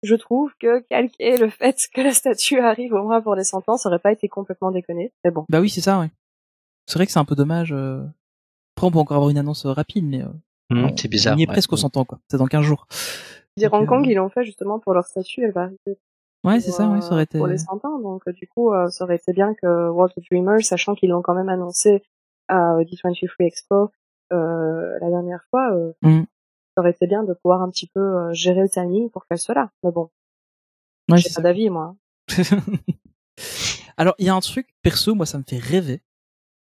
je 0.04 0.14
trouve 0.16 0.52
que 0.60 0.80
calquer 0.82 1.38
le 1.38 1.50
fait 1.50 1.76
que 1.94 2.02
la 2.02 2.12
statue 2.14 2.60
arrive 2.60 2.94
au 2.94 3.04
moins 3.04 3.22
pour 3.22 3.34
les 3.36 3.44
100 3.44 3.68
ans, 3.70 3.78
ça 3.78 3.90
aurait 3.90 4.00
pas 4.00 4.12
été 4.12 4.28
complètement 4.28 4.70
déconné. 4.72 5.12
Mais 5.26 5.32
bon. 5.32 5.46
Bah 5.50 5.60
oui 5.62 5.70
c'est 5.70 5.82
ça, 5.82 6.00
ouais. 6.00 6.12
C'est 6.86 7.00
vrai 7.00 7.06
que 7.08 7.12
c'est 7.12 7.20
un 7.20 7.26
peu 7.26 7.36
dommage. 7.36 7.72
Euh... 7.72 8.04
Après 8.78 8.88
on 8.88 8.92
peut 8.92 9.00
encore 9.00 9.18
avoir 9.18 9.30
une 9.32 9.38
annonce 9.40 9.66
euh, 9.66 9.72
rapide, 9.72 10.06
mais 10.06 10.24
on- 10.24 10.96
c'est 10.96 11.08
bizarre. 11.08 11.36
On 11.36 11.40
y 11.40 11.44
est 11.44 11.48
ouais. 11.48 11.54
presque 11.54 11.74
aux 11.74 11.78
100 11.78 11.98
ans 11.98 12.06
quoi. 12.06 12.20
C'est 12.30 12.38
dans 12.38 12.46
15 12.46 12.62
jours. 12.64 12.86
Dire, 13.58 13.74
Hong 13.74 13.88
Kong, 13.88 14.06
euh, 14.08 14.12
ils 14.12 14.16
l'ont 14.16 14.30
fait 14.30 14.44
justement 14.44 14.80
pour 14.80 14.94
leur 14.94 15.06
statue, 15.06 15.44
elle 15.44 15.52
va 15.52 15.64
arriver 15.64 15.98
Ouais 16.46 16.62
c'est 16.62 16.72
ça, 16.72 16.88
ouais, 16.88 17.00
euh, 17.00 17.02
ça 17.02 17.12
aurait 17.14 17.24
été. 17.24 17.38
pour 17.38 17.48
les 17.48 17.58
100 17.58 17.84
ans. 17.86 18.00
Donc 18.00 18.30
du 18.30 18.48
coup, 18.48 18.72
euh, 18.74 18.88
ça 18.90 19.04
aurait 19.04 19.18
été 19.18 19.34
bien 19.34 19.54
que 19.56 19.90
World 19.90 20.14
of 20.18 20.24
Dreamers, 20.32 20.64
sachant 20.64 20.96
qu'ils 20.96 21.10
l'ont 21.10 21.22
quand 21.22 21.34
même 21.34 21.50
annoncé 21.50 22.02
à 22.48 22.76
euh, 22.76 22.84
D23 22.84 23.28
Free 23.28 23.46
Expo 23.46 23.76
euh, 23.76 23.88
la 24.32 25.10
dernière 25.10 25.44
fois, 25.50 25.74
euh, 25.74 25.94
Mm. 26.02 26.24
ça 26.76 26.82
aurait 26.82 26.92
été 26.92 27.08
bien 27.08 27.24
de 27.24 27.34
pouvoir 27.34 27.62
un 27.62 27.70
petit 27.70 27.88
peu 27.88 28.00
euh, 28.00 28.34
gérer 28.34 28.62
le 28.62 28.70
timing 28.70 29.10
pour 29.10 29.26
qu'elle 29.28 29.38
soit 29.40 29.56
là. 29.56 29.72
Mais 29.84 29.92
bon, 29.92 30.10
Ouais, 31.10 31.18
j'ai 31.18 31.30
pas 31.34 31.42
d'avis 31.42 31.70
moi. 31.70 31.96
Alors, 33.98 34.16
il 34.20 34.26
y 34.26 34.30
a 34.30 34.36
un 34.36 34.40
truc, 34.40 34.68
perso, 34.82 35.16
moi, 35.16 35.26
ça 35.26 35.38
me 35.38 35.44
fait 35.48 35.58
rêver. 35.58 36.02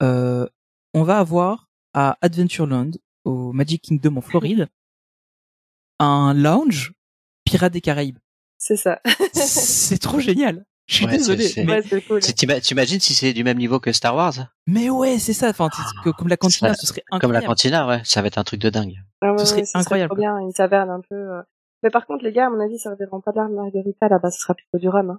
Euh, 0.02 0.48
on 0.94 1.02
va 1.02 1.18
avoir 1.18 1.68
à 1.94 2.16
Adventureland, 2.20 2.90
au 3.24 3.52
Magic 3.52 3.82
Kingdom 3.82 4.16
en 4.16 4.20
Floride, 4.20 4.68
un 5.98 6.34
lounge 6.34 6.94
Pirates 7.44 7.72
des 7.72 7.80
Caraïbes. 7.80 8.18
C'est 8.58 8.76
ça. 8.76 9.00
C'est 9.34 9.98
trop 10.00 10.18
génial. 10.20 10.64
Je 10.92 10.96
suis 10.98 11.06
Ouais, 11.06 11.12
désolé. 11.12 11.48
c'est- 11.48 11.64
Mais, 11.64 11.72
Ouais, 11.76 11.82
c'est 11.88 12.02
cool. 12.02 12.20
T'imagines 12.20 13.00
si 13.00 13.14
c'est 13.14 13.32
du 13.32 13.44
même 13.44 13.56
niveau 13.56 13.80
que 13.80 13.92
Star 13.92 14.14
Wars? 14.14 14.34
Mais 14.66 14.90
ouais, 14.90 15.18
c'est 15.18 15.32
ça. 15.32 15.48
Enfin, 15.48 15.70
c'est 15.74 15.82
que 16.04 16.10
comme 16.14 16.28
la 16.28 16.36
cantina, 16.36 16.74
Ça- 16.74 16.80
ce 16.80 16.86
serait 16.86 17.02
Comme 17.08 17.32
la 17.32 17.38
incroyable. 17.38 17.46
cantina, 17.46 17.86
ouais, 17.88 18.02
ça 18.04 18.20
va 18.20 18.26
être 18.28 18.36
un 18.36 18.44
truc 18.44 18.60
de 18.60 18.68
dingue. 18.68 18.96
Ah 19.22 19.32
ouais, 19.32 19.38
Ce 19.38 19.46
serait 19.46 19.64
incroyable, 19.72 20.10
trop 20.10 20.20
bien, 20.20 20.38
une 20.38 20.52
taverne 20.52 20.90
un 20.90 21.00
peu. 21.00 21.14
euh. 21.16 21.40
Mais 21.82 21.88
par 21.90 22.04
contre, 22.06 22.24
les 22.24 22.32
gars, 22.32 22.46
à 22.46 22.50
mon 22.50 22.60
avis, 22.60 22.78
ça 22.78 22.90
serviront 22.90 23.20
pas 23.22 23.32
de 23.32 23.38
la 23.38 23.48
margarita 23.48 24.06
là-bas, 24.08 24.30
ce 24.30 24.40
sera 24.40 24.52
plutôt 24.54 24.78
du 24.78 24.88
rhum. 24.90 25.10
Hein. 25.10 25.18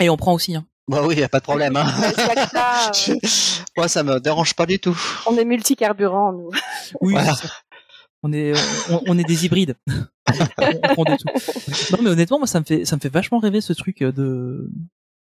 Et 0.00 0.08
on 0.08 0.16
prend 0.16 0.32
aussi. 0.32 0.54
Hein. 0.54 0.64
Bah 0.88 1.02
oui, 1.04 1.16
y 1.16 1.22
a 1.24 1.28
pas 1.28 1.38
de 1.40 1.44
problème. 1.44 1.76
Hein. 1.76 1.86
Euh, 3.08 3.14
Moi, 3.76 3.88
ça 3.88 4.02
me 4.04 4.20
dérange 4.20 4.54
pas 4.54 4.66
du 4.66 4.78
tout. 4.78 4.96
on 5.26 5.36
est 5.36 5.44
multicarburant, 5.44 6.32
nous. 6.32 6.50
Oui, 7.00 7.14
Voilà. 7.14 7.34
c'est 7.34 7.46
ça. 7.48 7.52
On 8.22 8.32
est, 8.32 8.52
on, 8.90 9.02
on 9.08 9.18
est 9.18 9.24
des 9.24 9.44
hybrides. 9.44 9.74
on, 10.28 10.80
prend 10.94 11.04
de 11.04 11.16
tout. 11.16 11.94
Non, 11.96 12.02
mais 12.02 12.10
honnêtement, 12.10 12.38
moi, 12.38 12.46
ça 12.46 12.60
me 12.60 12.64
fait, 12.64 12.84
ça 12.84 12.96
me 12.96 13.00
fait 13.00 13.08
vachement 13.08 13.38
rêver 13.38 13.60
ce 13.60 13.72
truc 13.72 14.02
de. 14.02 14.70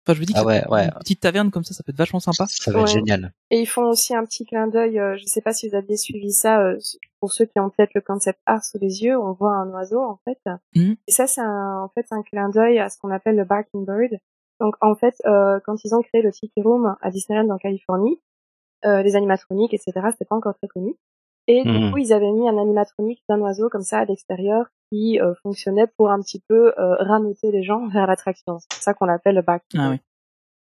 Enfin, 0.05 0.14
je 0.16 0.21
me 0.21 0.27
dis 0.27 0.33
que 0.33 0.38
Ah 0.40 0.45
ouais, 0.45 0.64
ouais. 0.68 0.85
une 0.87 0.99
petite 0.99 1.21
taverne 1.21 1.51
comme 1.53 1.62
ça, 1.62 1.75
ça 1.75 1.85
peut 1.85 1.90
être 1.92 1.99
vachement 1.99 2.18
sympa. 2.18 2.47
Ça 2.49 2.73
va 2.73 2.81
être 2.81 2.87
Ouais. 2.87 2.92
génial. 2.92 3.33
Et 3.51 3.61
ils 3.61 3.66
font 3.66 3.85
aussi 3.85 4.14
un 4.16 4.25
petit 4.25 4.45
clin 4.45 4.66
d'œil, 4.66 4.99
euh, 4.99 5.16
je 5.16 5.25
sais 5.27 5.40
pas 5.40 5.53
si 5.53 5.68
vous 5.68 5.77
aviez 5.77 5.97
suivi 5.97 6.33
ça, 6.33 6.61
euh, 6.61 6.77
pour 7.21 7.33
ceux 7.33 7.45
qui 7.47 7.61
ont 7.61 7.71
peut-être 7.71 7.95
le 7.95 8.01
concept 8.01 8.40
art 8.47 8.64
sous 8.64 8.79
les 8.81 9.05
yeux, 9.05 9.16
on 9.16 9.33
voit 9.33 9.55
un 9.55 9.68
oiseau 9.71 10.01
en 10.01 10.18
fait. 10.25 10.40
Mhm. 10.75 10.97
Et 11.07 11.12
ça 11.12 11.29
c'est 11.29 11.40
un, 11.40 11.83
en 11.85 11.88
fait 11.95 12.07
un 12.11 12.23
clin 12.25 12.49
d'œil 12.49 12.81
à 12.81 12.90
ce 12.90 12.99
qu'on 12.99 13.11
appelle 13.12 13.37
le 13.37 13.45
barking 13.45 13.87
bird. 13.87 14.18
Donc 14.59 14.75
en 14.81 14.97
fait, 14.97 15.14
euh, 15.25 15.61
quand 15.64 15.85
ils 15.85 15.95
ont 15.95 16.03
créé 16.03 16.21
le 16.21 16.33
Tiki 16.33 16.61
Room 16.62 16.97
à 17.01 17.11
Disneyland 17.12 17.49
en 17.51 17.59
Californie, 17.59 18.18
euh, 18.85 19.03
les 19.03 19.14
animatroniques, 19.14 19.73
etc., 19.73 19.92
c'était 20.11 20.25
pas 20.25 20.35
encore 20.35 20.55
très 20.57 20.66
connu. 20.66 20.97
Et 21.48 21.64
du 21.64 21.70
Mhm. 21.70 21.90
coup, 21.90 21.98
ils 21.98 22.12
avaient 22.12 22.31
mis 22.33 22.48
un 22.48 22.57
animatronique 22.59 23.22
d'un 23.28 23.40
oiseau 23.40 23.68
comme 23.68 23.83
ça 23.83 23.98
à 23.98 24.05
l'extérieur 24.05 24.66
qui 24.92 25.20
euh, 25.20 25.35
fonctionnait 25.42 25.87
pour 25.96 26.11
un 26.11 26.20
petit 26.20 26.40
peu 26.48 26.72
euh, 26.78 26.94
rameuter 27.00 27.50
les 27.50 27.62
gens 27.62 27.88
vers 27.88 28.07
l'attraction. 28.07 28.59
C'est 28.72 28.83
ça 28.83 28.94
qu'on 28.94 29.09
appelle 29.09 29.35
le 29.37 29.42
barking 29.42 29.81
Ah 29.83 29.90
oui. 29.90 29.96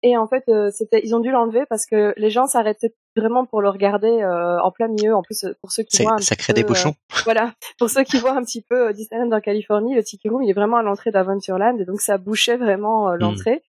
Et 0.04 0.18
en 0.18 0.26
fait, 0.28 0.44
euh, 0.50 0.72
c'était, 0.72 1.00
ils 1.04 1.14
ont 1.14 1.20
dû 1.20 1.30
l'enlever 1.30 1.66
parce 1.70 1.86
que 1.86 2.16
les 2.18 2.32
gens 2.32 2.48
s'arrêtaient 2.48 2.96
vraiment 3.16 3.46
pour 3.46 3.62
le 3.62 3.70
regarder 3.70 4.08
euh, 4.24 4.60
en 4.62 4.72
plein 4.72 4.88
milieu. 4.88 5.14
En 5.16 5.22
plus, 5.22 5.44
euh, 5.44 5.54
pour 5.62 5.72
ceux 5.72 5.84
qui 5.84 5.98
C'est- 5.98 6.04
voient 6.04 6.14
un 6.14 6.18
Ça 6.18 6.36
crée 6.36 6.54
des 6.54 6.64
peu, 6.64 6.70
bouchons. 6.70 6.90
euh, 6.90 6.94
voilà, 7.26 7.54
pour 7.78 7.88
ceux 7.92 8.04
qui 8.04 8.18
voient 8.18 8.36
un 8.36 8.42
petit 8.44 8.64
peu 8.68 8.88
euh, 8.88 8.94
Disneyland 8.94 9.32
en 9.32 9.42
Californie, 9.42 9.94
le 9.94 10.04
Tiki 10.04 10.28
Room, 10.28 10.42
il 10.42 10.50
est 10.50 10.54
vraiment 10.54 10.78
à 10.78 10.82
l'entrée 10.82 11.12
d'Aventureland 11.12 11.78
et 11.78 11.86
donc 11.86 12.02
ça 12.02 12.18
bouchait 12.18 12.58
vraiment 12.58 13.10
euh, 13.10 13.16
l'entrée. 13.18 13.62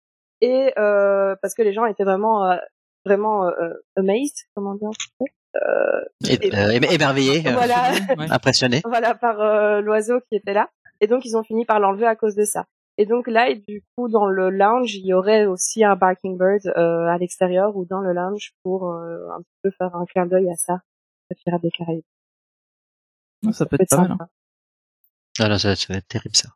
Et 0.40 0.72
euh, 0.78 1.34
parce 1.42 1.54
que 1.54 1.62
les 1.62 1.72
gens 1.72 1.84
étaient 1.86 2.04
vraiment, 2.04 2.44
euh, 2.48 2.56
vraiment 3.04 3.46
euh, 3.46 3.50
euh, 3.60 3.74
amazed, 3.96 4.36
comment 4.54 4.74
dire 4.76 4.88
en 4.88 5.24
Euh, 5.56 6.00
émer- 6.28 6.92
émerveillé, 6.94 7.46
euh, 7.48 7.52
Voilà. 7.52 7.90
Ouais. 8.18 8.30
impressionné. 8.30 8.82
voilà 8.84 9.14
par 9.14 9.40
euh, 9.40 9.80
l'oiseau 9.80 10.20
qui 10.28 10.36
était 10.36 10.52
là 10.54 10.70
et 11.00 11.06
donc 11.08 11.24
ils 11.24 11.36
ont 11.36 11.42
fini 11.42 11.64
par 11.64 11.80
l'enlever 11.80 12.06
à 12.06 12.14
cause 12.14 12.36
de 12.36 12.44
ça 12.44 12.66
et 12.98 13.06
donc 13.06 13.26
là 13.26 13.48
et 13.48 13.56
du 13.56 13.82
coup 13.96 14.08
dans 14.08 14.26
le 14.26 14.50
lounge 14.50 14.94
il 14.94 15.04
y 15.06 15.12
aurait 15.12 15.46
aussi 15.46 15.82
un 15.82 15.96
barking 15.96 16.38
bird 16.38 16.66
euh, 16.76 17.06
à 17.08 17.18
l'extérieur 17.18 17.76
ou 17.76 17.84
dans 17.84 18.00
le 18.00 18.12
lounge 18.12 18.52
pour 18.62 18.92
euh, 18.92 19.28
un 19.36 19.38
petit 19.42 19.58
peu 19.62 19.70
faire 19.76 19.96
un 19.96 20.04
clin 20.06 20.26
d'œil 20.26 20.48
à 20.50 20.54
ça 20.56 20.80
le 21.30 21.36
Pirates 21.36 21.62
des 21.62 21.70
Caraïbes 21.70 22.02
Non, 23.42 23.52
ça 23.52 23.66
peut 23.66 23.76
être 23.80 23.88
pas 23.90 24.02
mal. 24.02 24.12
hein. 24.20 24.28
Ah 25.40 25.48
non, 25.48 25.58
ça, 25.58 25.74
ça 25.74 25.86
va 25.92 25.98
être 25.98 26.08
terrible 26.08 26.36
ça. 26.36 26.50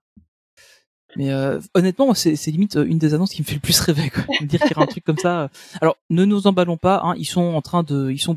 Mais 1.16 1.32
euh, 1.32 1.60
honnêtement, 1.74 2.12
c'est 2.14 2.34
c'est 2.36 2.50
limite 2.50 2.76
euh, 2.76 2.84
une 2.84 2.98
des 2.98 3.14
annonces 3.14 3.30
qui 3.32 3.42
me 3.42 3.46
fait 3.46 3.54
le 3.54 3.60
plus 3.60 3.78
rêver. 3.80 4.10
Quoi. 4.10 4.24
Me 4.40 4.46
dire 4.46 4.60
qu'il 4.60 4.70
y 4.70 4.74
aura 4.74 4.82
un 4.84 4.86
truc 4.86 5.04
comme 5.04 5.18
ça. 5.18 5.42
euh. 5.42 5.48
Alors, 5.80 5.96
ne 6.10 6.24
nous 6.24 6.46
emballons 6.46 6.76
pas. 6.76 7.00
Hein, 7.04 7.14
ils 7.16 7.24
sont 7.24 7.40
en 7.42 7.62
train 7.62 7.82
de, 7.82 8.10
ils 8.10 8.18
sont 8.18 8.34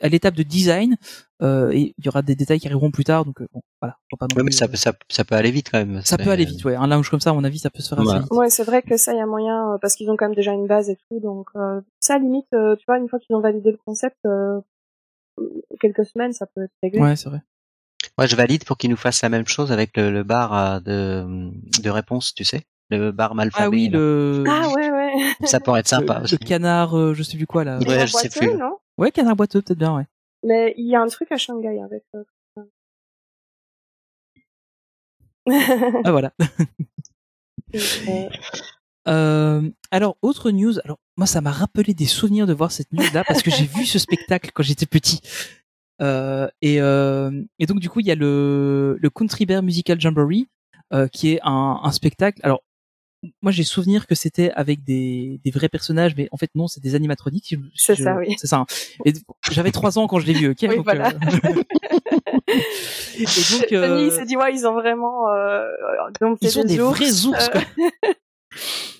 à 0.00 0.08
l'étape 0.08 0.34
de 0.34 0.42
design 0.44 0.96
euh, 1.42 1.70
et 1.72 1.94
il 1.98 2.04
y 2.04 2.08
aura 2.08 2.22
des 2.22 2.34
détails 2.36 2.60
qui 2.60 2.66
arriveront 2.68 2.90
plus 2.92 3.04
tard. 3.04 3.24
Donc 3.24 3.40
euh, 3.40 3.46
bon, 3.52 3.60
voilà. 3.80 3.96
faut 4.10 4.16
pas 4.16 4.26
non 4.30 4.36
Ouais, 4.36 4.42
mais 4.44 4.52
ça, 4.52 4.66
euh, 4.66 4.68
peut- 4.68 4.76
ça, 4.76 4.92
ça 5.08 5.24
peut 5.24 5.34
aller 5.34 5.50
vite 5.50 5.68
quand 5.72 5.78
même. 5.78 6.00
ça 6.04 6.16
peut 6.16 6.30
aller 6.30 6.44
vite. 6.44 6.64
Ouais, 6.64 6.76
un 6.76 6.86
lounge 6.86 7.10
comme 7.10 7.20
ça, 7.20 7.30
à 7.30 7.32
mon 7.34 7.42
avis, 7.44 7.58
ça 7.58 7.70
peut 7.70 7.82
se 7.82 7.88
faire 7.88 7.98
assez 8.00 8.18
vite. 8.20 8.30
ouais 8.32 8.50
c'est 8.50 8.64
vrai 8.64 8.82
que 8.82 8.96
ça 8.96 9.12
il 9.12 9.18
y 9.18 9.20
a 9.20 9.26
moyen 9.26 9.72
euh, 9.74 9.78
parce 9.82 9.96
qu'ils 9.96 10.08
ont 10.10 10.16
quand 10.16 10.26
même 10.26 10.36
déjà 10.36 10.52
une 10.52 10.66
base 10.68 10.90
et 10.90 10.96
tout 11.10 11.18
donc 11.20 11.48
euh, 11.56 11.80
ça 12.00 12.18
limite 12.18 12.46
euh, 12.54 12.76
tu 12.76 12.84
vois 12.86 12.98
une 12.98 13.08
fois 13.08 13.18
qu'ils 13.18 13.34
ont 13.34 13.40
validé 13.40 13.70
le 13.72 13.78
concept 13.84 14.16
euh, 14.26 14.60
quelques 15.80 16.04
semaines 16.06 16.32
ça 16.32 16.46
peut 16.46 16.62
être 16.64 16.72
réglé 16.82 17.00
Ouais, 17.00 17.16
c'est 17.16 17.28
vrai. 17.28 17.40
Moi, 18.18 18.26
je 18.26 18.36
valide 18.36 18.64
pour 18.64 18.76
qu'ils 18.76 18.90
nous 18.90 18.96
fassent 18.96 19.22
la 19.22 19.28
même 19.30 19.46
chose 19.46 19.72
avec 19.72 19.96
le, 19.96 20.10
le 20.10 20.22
bar 20.22 20.52
euh, 20.54 20.80
de, 20.80 21.50
de 21.82 21.90
réponse, 21.90 22.34
tu 22.34 22.44
sais. 22.44 22.62
Le 22.90 23.10
bar 23.10 23.34
malfamé. 23.34 23.64
Ah 23.64 23.70
oui, 23.70 23.88
là. 23.88 23.98
le, 23.98 24.44
ah 24.48 24.68
ouais 24.74 24.90
ouais 24.90 25.14
Ça 25.46 25.60
pourrait 25.60 25.80
être 25.80 25.88
sympa 25.88 26.18
le, 26.18 26.24
aussi. 26.24 26.36
le 26.38 26.46
canard, 26.46 26.96
euh, 26.98 27.14
je 27.14 27.22
sais 27.22 27.36
plus 27.38 27.46
quoi 27.46 27.64
là. 27.64 27.78
Ouais, 27.78 28.02
en 28.02 28.06
je 28.06 28.12
sais 28.12 28.28
boiteux, 28.28 28.50
plus. 28.50 28.58
non? 28.58 28.76
Ouais, 28.98 29.10
canard 29.10 29.34
boiteux, 29.36 29.62
peut-être 29.62 29.78
bien. 29.78 29.96
Ouais. 29.96 30.04
mais 30.44 30.74
il 30.76 30.86
y 30.88 30.94
a 30.94 31.00
un 31.00 31.06
truc 31.08 31.32
à 31.32 31.38
Shanghai 31.38 31.80
avec 31.82 32.04
euh, 32.14 32.22
Ah 36.04 36.10
voilà. 36.12 36.32
euh, 39.08 39.70
alors, 39.90 40.16
autre 40.22 40.50
news. 40.50 40.78
Alors, 40.84 40.98
moi, 41.16 41.26
ça 41.26 41.40
m'a 41.40 41.50
rappelé 41.50 41.94
des 41.94 42.06
souvenirs 42.06 42.46
de 42.46 42.52
voir 42.52 42.70
cette 42.72 42.92
news-là 42.92 43.24
parce 43.26 43.42
que 43.42 43.50
j'ai 43.50 43.64
vu 43.66 43.84
ce 43.86 43.98
spectacle 43.98 44.50
quand 44.52 44.62
j'étais 44.62 44.86
petit. 44.86 45.20
Euh, 46.02 46.48
et, 46.62 46.80
euh, 46.80 47.30
et 47.58 47.66
donc 47.66 47.78
du 47.78 47.88
coup 47.88 48.00
il 48.00 48.06
y 48.06 48.10
a 48.10 48.14
le, 48.16 48.98
le 49.00 49.10
Country 49.10 49.46
Bear 49.46 49.62
Musical 49.62 50.00
Jamboree 50.00 50.48
euh, 50.92 51.06
qui 51.08 51.32
est 51.32 51.40
un, 51.44 51.80
un 51.82 51.92
spectacle. 51.92 52.40
Alors 52.42 52.62
moi 53.40 53.52
j'ai 53.52 53.62
souvenir 53.62 54.08
que 54.08 54.16
c'était 54.16 54.50
avec 54.52 54.82
des, 54.82 55.40
des 55.44 55.50
vrais 55.52 55.68
personnages, 55.68 56.16
mais 56.16 56.28
en 56.32 56.36
fait 56.36 56.50
non, 56.56 56.66
c'est 56.66 56.82
des 56.82 56.96
animatroniques. 56.96 57.44
si 57.44 57.56
C'est 57.76 57.94
ça, 57.94 58.16
oui. 58.16 58.34
C'est 58.36 58.48
ça. 58.48 58.56
hein. 58.58 58.66
Et 59.04 59.12
j'avais 59.50 59.70
trois 59.70 59.96
ans 59.98 60.08
quand 60.08 60.18
je 60.18 60.26
l'ai 60.26 60.32
vu. 60.32 60.48
Ok. 60.50 60.58
Oui, 60.62 60.74
donc, 60.76 60.84
voilà. 60.84 61.10
euh, 61.10 61.12
et 63.18 63.24
donc 63.24 63.72
euh, 63.72 64.04
il 64.06 64.10
s'est 64.12 64.24
dit 64.24 64.36
ouais 64.36 64.52
ils 64.54 64.66
ont 64.66 64.74
vraiment 64.74 65.28
euh, 65.30 65.68
donc 66.20 66.38
ils 66.40 66.50
sont 66.50 66.64
des 66.64 66.80
ours, 66.80 66.98
vrais 66.98 67.26
ours. 67.26 67.48
quoi. 67.50 67.60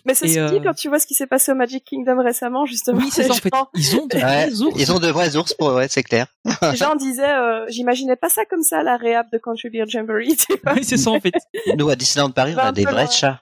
Mais 0.05 0.15
ceci 0.15 0.39
Et, 0.39 0.47
dit, 0.47 0.57
euh, 0.57 0.61
quand 0.63 0.75
tu 0.75 0.89
vois 0.89 0.99
ce 0.99 1.07
qui 1.07 1.15
s'est 1.15 1.27
passé 1.27 1.53
au 1.53 1.55
Magic 1.55 1.85
Kingdom 1.85 2.23
récemment, 2.23 2.67
justement, 2.67 2.99
Oui, 2.99 3.11
c'est 3.13 3.23
les 3.23 3.29
ça 3.29 3.35
en 3.35 3.37
fait. 3.37 3.51
gens- 3.55 3.69
Ils 3.75 3.97
ont 3.97 4.07
de 4.07 4.15
Ouais, 4.17 4.21
vrais 4.23 4.61
ours. 4.63 4.81
ils 4.81 4.93
ont 4.93 4.99
de 4.99 5.09
vrais 5.09 5.37
ours 5.37 5.55
pour, 5.55 5.73
ouais, 5.75 5.87
c'est 5.89 6.03
clair. 6.03 6.27
les 6.63 6.77
gens 6.77 6.95
disaient, 6.97 7.23
euh, 7.35 7.65
j'imaginais 7.69 8.17
pas 8.17 8.29
ça 8.29 8.45
comme 8.45 8.63
ça, 8.63 8.83
la 8.83 8.97
réhab 8.97 9.27
de 9.33 9.39
Country 9.39 9.71
Beer 9.71 9.85
Jamboree, 9.89 10.37
tu 10.37 10.55
vois. 10.65 10.73
Oui, 10.75 10.85
c'est 10.85 10.97
ça 10.97 11.11
en 11.11 11.21
fait. 11.21 11.33
Nous, 11.77 11.89
à 11.89 11.97
Disneyland 11.97 12.31
Paris, 12.31 12.55
on 12.57 12.59
a 12.59 12.73
des 12.73 12.83
vrais 12.85 13.05
loin. 13.05 13.11
chats. 13.11 13.41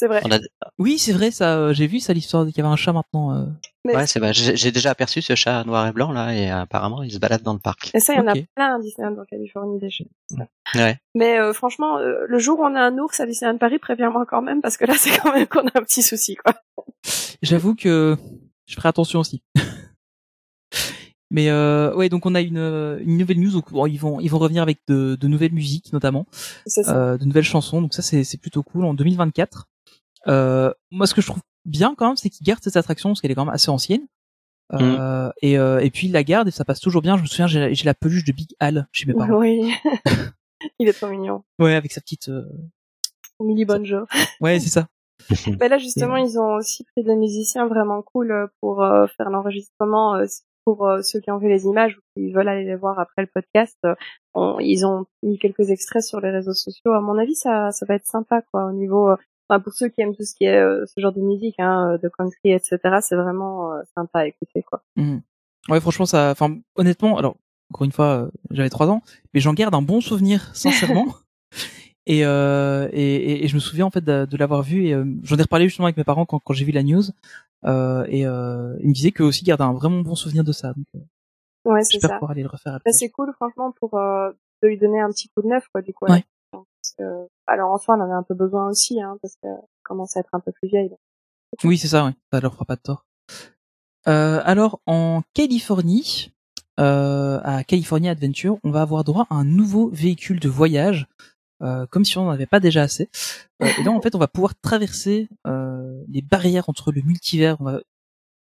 C'est 0.00 0.06
vrai. 0.06 0.22
On 0.24 0.32
a... 0.32 0.38
Oui, 0.78 0.98
c'est 0.98 1.12
vrai, 1.12 1.30
ça. 1.30 1.58
euh, 1.58 1.74
J'ai 1.74 1.86
vu 1.86 2.00
ça 2.00 2.14
l'histoire 2.14 2.46
qu'il 2.46 2.56
y 2.56 2.60
avait 2.60 2.70
un 2.70 2.76
chat 2.76 2.94
maintenant. 2.94 3.36
euh. 3.36 3.44
Mais, 3.84 3.94
Ouais, 3.94 4.06
c'est 4.06 4.18
vrai. 4.18 4.32
J'ai 4.32 4.72
déjà 4.72 4.92
aperçu 4.92 5.20
ce 5.20 5.34
chat 5.34 5.62
noir 5.64 5.86
et 5.86 5.92
blanc, 5.92 6.10
là, 6.10 6.34
et 6.34 6.50
euh, 6.50 6.62
apparemment, 6.62 7.02
il 7.02 7.12
se 7.12 7.18
balade 7.18 7.42
dans 7.42 7.52
le 7.52 7.58
parc. 7.58 7.90
et 7.92 8.00
ça, 8.00 8.14
il 8.14 8.16
y 8.16 8.20
en 8.20 8.26
a 8.28 8.32
plein 8.56 8.76
à 8.76 8.78
Disneyland 8.78 9.18
en 9.20 9.24
Californie 9.26 9.78
déjà. 9.78 10.04
Ouais. 10.74 10.98
Mais 11.14 11.38
euh, 11.38 11.52
franchement, 11.52 11.98
euh, 11.98 12.24
le 12.26 12.38
jour 12.38 12.60
où 12.60 12.64
on 12.64 12.74
a 12.74 12.80
un 12.80 12.96
ours 12.96 13.20
à 13.20 13.26
Disneyland 13.26 13.58
Paris, 13.58 13.78
préviens-moi 13.78 14.24
quand 14.26 14.40
même, 14.40 14.62
parce 14.62 14.78
que 14.78 14.86
là, 14.86 14.94
c'est 14.98 15.14
quand 15.18 15.34
même 15.34 15.46
qu'on 15.46 15.66
a 15.66 15.78
un 15.78 15.82
petit 15.82 16.02
souci, 16.02 16.34
quoi. 16.36 16.54
J'avoue 17.42 17.74
que 17.74 18.16
je 18.66 18.74
ferai 18.74 18.88
attention 18.88 19.20
aussi. 19.20 19.42
Mais 21.32 21.48
euh, 21.48 21.94
ouais, 21.94 22.08
donc 22.08 22.26
on 22.26 22.34
a 22.34 22.40
une, 22.40 22.56
une 22.58 23.16
nouvelle 23.16 23.38
news. 23.38 23.52
Donc 23.52 23.70
bon, 23.70 23.86
ils 23.86 23.98
vont 23.98 24.18
ils 24.18 24.28
vont 24.28 24.38
revenir 24.38 24.62
avec 24.64 24.78
de, 24.88 25.14
de 25.14 25.28
nouvelles 25.28 25.52
musiques 25.52 25.92
notamment, 25.92 26.26
C'est 26.66 26.82
ça. 26.82 26.96
euh, 26.96 27.18
de 27.18 27.24
nouvelles 27.24 27.44
chansons. 27.44 27.80
Donc 27.80 27.94
ça 27.94 28.02
c'est 28.02 28.40
plutôt 28.40 28.64
cool 28.64 28.84
en 28.84 28.94
2024. 28.94 29.68
Euh, 30.28 30.72
moi, 30.90 31.06
ce 31.06 31.14
que 31.14 31.20
je 31.20 31.26
trouve 31.26 31.42
bien 31.64 31.94
quand 31.94 32.06
même, 32.08 32.16
c'est 32.16 32.30
qu'ils 32.30 32.46
gardent 32.46 32.62
cette 32.62 32.76
attraction 32.76 33.10
parce 33.10 33.20
qu'elle 33.20 33.30
est 33.30 33.34
quand 33.34 33.44
même 33.44 33.54
assez 33.54 33.70
ancienne. 33.70 34.06
Euh, 34.72 35.30
et, 35.42 35.58
euh, 35.58 35.80
et 35.80 35.90
puis 35.90 36.06
ils 36.06 36.12
la 36.12 36.22
gardent 36.22 36.46
et 36.46 36.52
ça 36.52 36.64
passe 36.64 36.78
toujours 36.80 37.02
bien. 37.02 37.16
Je 37.16 37.22
me 37.22 37.26
souviens, 37.26 37.46
j'ai 37.48 37.84
la 37.84 37.94
peluche 37.94 38.24
de 38.24 38.32
Big 38.32 38.54
Al 38.60 38.86
chez 38.92 39.06
mes 39.06 39.14
parents. 39.14 39.38
Oui. 39.38 39.72
il 40.78 40.88
est 40.88 40.92
trop 40.92 41.08
mignon. 41.08 41.42
Ouais, 41.58 41.74
avec 41.74 41.90
sa 41.92 42.00
petite. 42.00 42.28
euh, 42.28 42.44
Millie 43.40 43.64
Bonjour. 43.64 44.06
Ouais, 44.40 44.60
c'est 44.60 44.68
ça. 44.68 44.86
Mais 45.58 45.68
là, 45.68 45.78
justement, 45.78 46.16
ils 46.16 46.38
ont 46.38 46.54
aussi 46.54 46.84
pris 46.84 47.02
des 47.04 47.16
musiciens 47.16 47.66
vraiment 47.66 48.02
cool 48.02 48.30
euh, 48.30 48.46
pour 48.60 48.82
euh, 48.84 49.06
faire 49.16 49.28
l'enregistrement. 49.30 50.22
pour 50.64 50.88
ceux 51.02 51.18
qui 51.20 51.30
ont 51.32 51.38
vu 51.38 51.48
les 51.48 51.64
images 51.64 51.96
ou 51.96 52.00
qui 52.14 52.30
veulent 52.32 52.48
aller 52.48 52.64
les 52.64 52.76
voir 52.76 52.98
après 53.00 53.22
le 53.22 53.28
podcast, 53.34 53.76
on- 54.34 54.58
ils 54.60 54.86
ont 54.86 55.04
mis 55.24 55.38
quelques 55.38 55.70
extraits 55.70 56.02
sur 56.04 56.20
les 56.20 56.30
réseaux 56.30 56.54
sociaux. 56.54 56.92
À 56.92 57.00
mon 57.00 57.18
avis, 57.18 57.34
ça, 57.34 57.72
ça 57.72 57.86
va 57.86 57.94
être 57.96 58.06
sympa, 58.06 58.40
quoi, 58.52 58.66
au 58.66 58.72
niveau. 58.72 59.10
Enfin, 59.50 59.60
pour 59.60 59.72
ceux 59.72 59.88
qui 59.88 60.00
aiment 60.00 60.14
tout 60.14 60.22
ce 60.24 60.34
qui 60.34 60.44
est 60.44 60.56
euh, 60.56 60.84
ce 60.86 61.00
genre 61.00 61.12
de 61.12 61.20
musique, 61.20 61.56
hein, 61.58 61.92
euh, 61.94 61.98
de 61.98 62.08
country, 62.08 62.52
etc. 62.52 62.78
C'est 63.02 63.16
vraiment 63.16 63.72
euh, 63.74 63.82
sympa 63.96 64.20
à 64.20 64.26
écouter, 64.26 64.62
quoi. 64.62 64.82
Mhm. 64.96 65.22
Ouais, 65.68 65.80
franchement, 65.80 66.06
ça. 66.06 66.30
Enfin, 66.30 66.56
honnêtement, 66.76 67.18
alors 67.18 67.36
encore 67.72 67.84
une 67.84 67.92
fois, 67.92 68.06
euh, 68.24 68.30
j'avais 68.50 68.70
trois 68.70 68.88
ans, 68.88 69.02
mais 69.34 69.40
j'en 69.40 69.52
garde 69.54 69.74
un 69.74 69.82
bon 69.82 70.00
souvenir, 70.00 70.50
sincèrement. 70.54 71.06
et, 72.06 72.24
euh, 72.24 72.88
et, 72.92 73.14
et- 73.16 73.44
et 73.44 73.48
je 73.48 73.54
me 73.54 73.60
souviens 73.60 73.86
en 73.86 73.90
fait 73.90 74.00
de, 74.04 74.24
de 74.24 74.36
l'avoir 74.36 74.62
vu 74.62 74.86
et 74.86 74.92
j'en 75.22 75.36
ai 75.36 75.42
reparlé 75.42 75.66
justement 75.68 75.86
avec 75.86 75.96
mes 75.96 76.04
parents 76.04 76.24
quand, 76.26 76.38
quand 76.40 76.54
j'ai 76.54 76.64
vu 76.64 76.72
la 76.72 76.82
news. 76.82 77.02
Et 77.64 78.26
euh, 78.26 78.76
ils 78.80 78.88
me 78.88 78.92
disaient 78.94 79.12
qu'eux 79.12 79.24
aussi 79.24 79.44
gardaient 79.44 79.64
un 79.64 79.74
vraiment 79.74 80.00
bon 80.00 80.14
souvenir 80.14 80.44
de 80.44 80.52
ça. 80.52 80.72
Donc, 80.72 80.86
Ouais, 81.66 81.82
c'est 81.84 81.92
j'espère 81.92 82.08
ça. 82.10 82.14
pouvoir 82.14 82.30
aller 82.30 82.42
le 82.42 82.48
refaire 82.48 82.74
après. 82.76 82.90
c'est 82.92 83.10
cool, 83.10 83.32
franchement, 83.34 83.70
pour 83.78 83.94
euh, 83.98 84.30
de 84.62 84.68
lui 84.68 84.78
donner 84.78 84.98
un 84.98 85.10
petit 85.10 85.28
coup 85.28 85.42
de 85.42 85.48
neuf, 85.48 85.66
quoi, 85.72 85.82
du 85.82 85.92
coup. 85.92 86.06
Ouais. 86.06 86.24
Parce 86.82 86.94
que, 86.98 87.28
alors, 87.46 87.72
en 87.72 87.78
soi, 87.78 87.96
on 87.96 88.00
en 88.00 88.10
a 88.10 88.14
un 88.14 88.22
peu 88.22 88.34
besoin 88.34 88.68
aussi, 88.68 89.00
hein, 89.00 89.16
parce 89.20 89.36
que 89.42 89.48
commence 89.82 90.16
à 90.16 90.20
être 90.20 90.30
un 90.32 90.40
peu 90.40 90.52
plus 90.52 90.68
vieille. 90.68 90.94
Oui, 91.64 91.78
c'est 91.78 91.88
ça, 91.88 92.04
ouais. 92.04 92.12
Ça 92.32 92.40
leur 92.40 92.54
fera 92.54 92.64
pas 92.64 92.76
de 92.76 92.80
tort. 92.80 93.04
Euh, 94.08 94.40
alors, 94.44 94.80
en 94.86 95.22
Californie, 95.34 96.32
euh, 96.78 97.40
à 97.44 97.64
California 97.64 98.12
Adventure, 98.12 98.58
on 98.64 98.70
va 98.70 98.82
avoir 98.82 99.04
droit 99.04 99.26
à 99.30 99.34
un 99.34 99.44
nouveau 99.44 99.90
véhicule 99.90 100.40
de 100.40 100.48
voyage, 100.48 101.06
euh, 101.62 101.86
comme 101.86 102.04
si 102.04 102.16
on 102.16 102.24
n'en 102.24 102.30
avait 102.30 102.46
pas 102.46 102.60
déjà 102.60 102.82
assez. 102.82 103.10
Euh, 103.62 103.68
et 103.78 103.82
là, 103.82 103.90
en 103.90 104.00
fait, 104.00 104.14
on 104.14 104.18
va 104.18 104.28
pouvoir 104.28 104.54
traverser 104.60 105.28
euh, 105.46 106.02
les 106.08 106.22
barrières 106.22 106.68
entre 106.68 106.92
le 106.92 107.02
multivers. 107.02 107.60
On 107.60 107.64
va, 107.64 107.80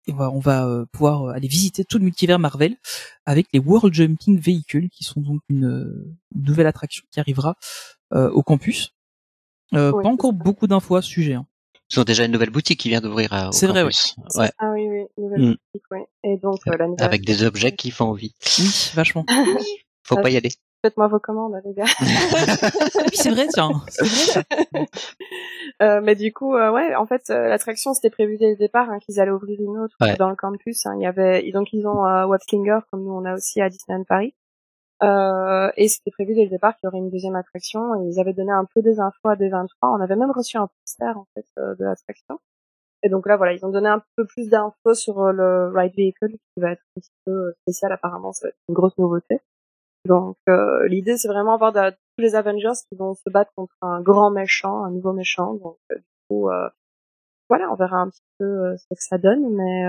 on 0.07 0.13
va, 0.13 0.31
on 0.31 0.39
va 0.39 0.65
euh, 0.65 0.85
pouvoir 0.91 1.29
aller 1.29 1.47
visiter 1.47 1.83
tout 1.83 1.97
le 1.97 2.05
multivers 2.05 2.39
Marvel 2.39 2.77
avec 3.25 3.47
les 3.53 3.59
World 3.59 3.93
Jumping 3.93 4.39
Vehicles, 4.39 4.89
qui 4.89 5.03
sont 5.03 5.21
donc 5.21 5.41
une, 5.49 6.15
nouvelle 6.33 6.67
attraction 6.67 7.03
qui 7.11 7.19
arrivera 7.19 7.55
au 8.11 8.43
campus. 8.43 8.93
Euh, 9.73 9.91
Oui, 9.93 10.03
pas 10.03 10.09
encore 10.09 10.33
beaucoup 10.33 10.67
d'infos 10.67 10.95
à 10.97 11.01
ce 11.01 11.07
sujet. 11.09 11.33
hein. 11.35 11.45
Ils 11.93 11.99
ont 11.99 12.03
déjà 12.03 12.23
une 12.25 12.31
nouvelle 12.31 12.49
boutique 12.51 12.79
qui 12.79 12.89
vient 12.89 13.01
d'ouvrir 13.01 13.33
à- 13.33 13.49
au 13.49 13.51
C'est 13.51 13.67
vrai, 13.67 13.81
campus. 13.81 14.15
Ouais. 14.35 14.49
Ah 14.59 14.71
oui, 14.73 14.87
oui, 14.89 15.05
nouvelle 15.17 15.41
Mm. 15.41 15.55
boutique, 15.73 15.85
oui. 15.91 15.99
Et 16.23 16.37
donc, 16.37 16.59
euh, 16.67 16.77
la 16.77 16.87
nouvelle... 16.87 17.05
Avec 17.05 17.25
des 17.25 17.43
objets 17.43 17.73
qui 17.73 17.91
font 17.91 18.05
envie. 18.05 18.33
Oui, 18.59 18.91
vachement. 18.93 19.25
Faut 20.03 20.15
Ah 20.17 20.21
pas 20.21 20.27
oui. 20.29 20.33
y 20.33 20.37
aller. 20.37 20.49
Faites-moi 20.83 21.07
vos 21.09 21.19
commandes, 21.19 21.53
les 21.63 21.73
gars. 21.73 21.83
oui, 22.01 23.09
c'est 23.13 23.29
vrai, 23.29 23.47
tiens. 23.53 23.69
C'est 23.89 24.05
vrai. 24.41 24.45
Euh, 25.81 25.99
mais 26.03 26.15
du 26.15 26.31
coup, 26.31 26.55
euh, 26.55 26.71
ouais, 26.71 26.95
en 26.95 27.05
fait, 27.07 27.29
euh, 27.31 27.47
l'attraction, 27.47 27.93
c'était 27.95 28.09
prévu 28.11 28.37
dès 28.37 28.51
le 28.51 28.55
départ 28.55 28.89
hein, 28.89 28.99
qu'ils 28.99 29.19
allaient 29.19 29.31
ouvrir 29.31 29.59
une 29.59 29.77
autre 29.79 29.95
Ouais. 29.99 30.15
dans 30.15 30.29
le 30.29 30.35
campus. 30.35 30.85
hein. 30.85 30.93
Il 30.99 31.01
y 31.03 31.07
avait, 31.07 31.49
donc 31.51 31.69
ils 31.73 31.87
ont 31.87 32.05
euh, 32.05 32.25
Watslinger, 32.25 32.79
comme 32.91 33.03
nous 33.03 33.11
on 33.13 33.25
a 33.25 33.33
aussi 33.33 33.61
à 33.61 33.69
Disneyland 33.69 34.03
Paris. 34.03 34.35
Euh, 35.03 35.71
et 35.77 35.87
c'était 35.87 36.11
prévu 36.11 36.35
dès 36.35 36.43
le 36.43 36.49
départ 36.49 36.75
qu'il 36.75 36.85
y 36.85 36.87
aurait 36.87 36.99
une 36.99 37.09
deuxième 37.09 37.35
attraction. 37.35 37.95
Et 37.95 38.07
ils 38.07 38.19
avaient 38.19 38.33
donné 38.33 38.51
un 38.51 38.65
peu 38.73 38.81
des 38.81 38.99
infos 38.99 39.29
à 39.29 39.35
D23. 39.35 39.67
On 39.83 40.01
avait 40.01 40.15
même 40.15 40.31
reçu 40.31 40.57
un 40.57 40.67
poster 40.67 41.17
en 41.17 41.25
fait 41.35 41.45
euh, 41.57 41.75
de 41.75 41.85
l'attraction. 41.85 42.39
Et 43.03 43.09
donc 43.09 43.27
là, 43.27 43.35
voilà, 43.37 43.53
ils 43.53 43.65
ont 43.65 43.69
donné 43.69 43.89
un 43.89 44.03
peu 44.15 44.25
plus 44.25 44.49
d'infos 44.49 44.93
sur 44.93 45.19
euh, 45.21 45.31
le 45.31 45.71
ride 45.75 45.93
vehicle 45.97 46.29
qui 46.29 46.59
va 46.61 46.71
être 46.71 46.83
un 46.95 47.01
petit 47.01 47.11
peu 47.25 47.31
euh, 47.31 47.53
spécial. 47.63 47.91
Apparemment, 47.91 48.31
être 48.43 48.55
une 48.69 48.75
grosse 48.75 48.97
nouveauté. 48.97 49.39
Donc 50.05 50.37
euh, 50.49 50.87
l'idée, 50.87 51.17
c'est 51.17 51.27
vraiment 51.27 51.55
avoir 51.55 51.73
tous 51.73 52.21
les 52.21 52.35
Avengers 52.35 52.79
qui 52.89 52.97
vont 52.97 53.15
se 53.15 53.29
battre 53.29 53.51
contre 53.55 53.75
un 53.81 54.01
grand 54.01 54.31
méchant, 54.31 54.83
un 54.83 54.91
nouveau 54.91 55.13
méchant. 55.13 55.55
Donc 55.55 55.77
du 55.89 56.03
coup, 56.29 56.49
voilà, 57.49 57.71
on 57.71 57.75
verra 57.75 57.97
un 57.97 58.09
petit 58.09 58.23
peu 58.39 58.75
ce 58.77 58.85
que 58.87 59.03
ça 59.03 59.17
donne. 59.17 59.53
Mais 59.55 59.85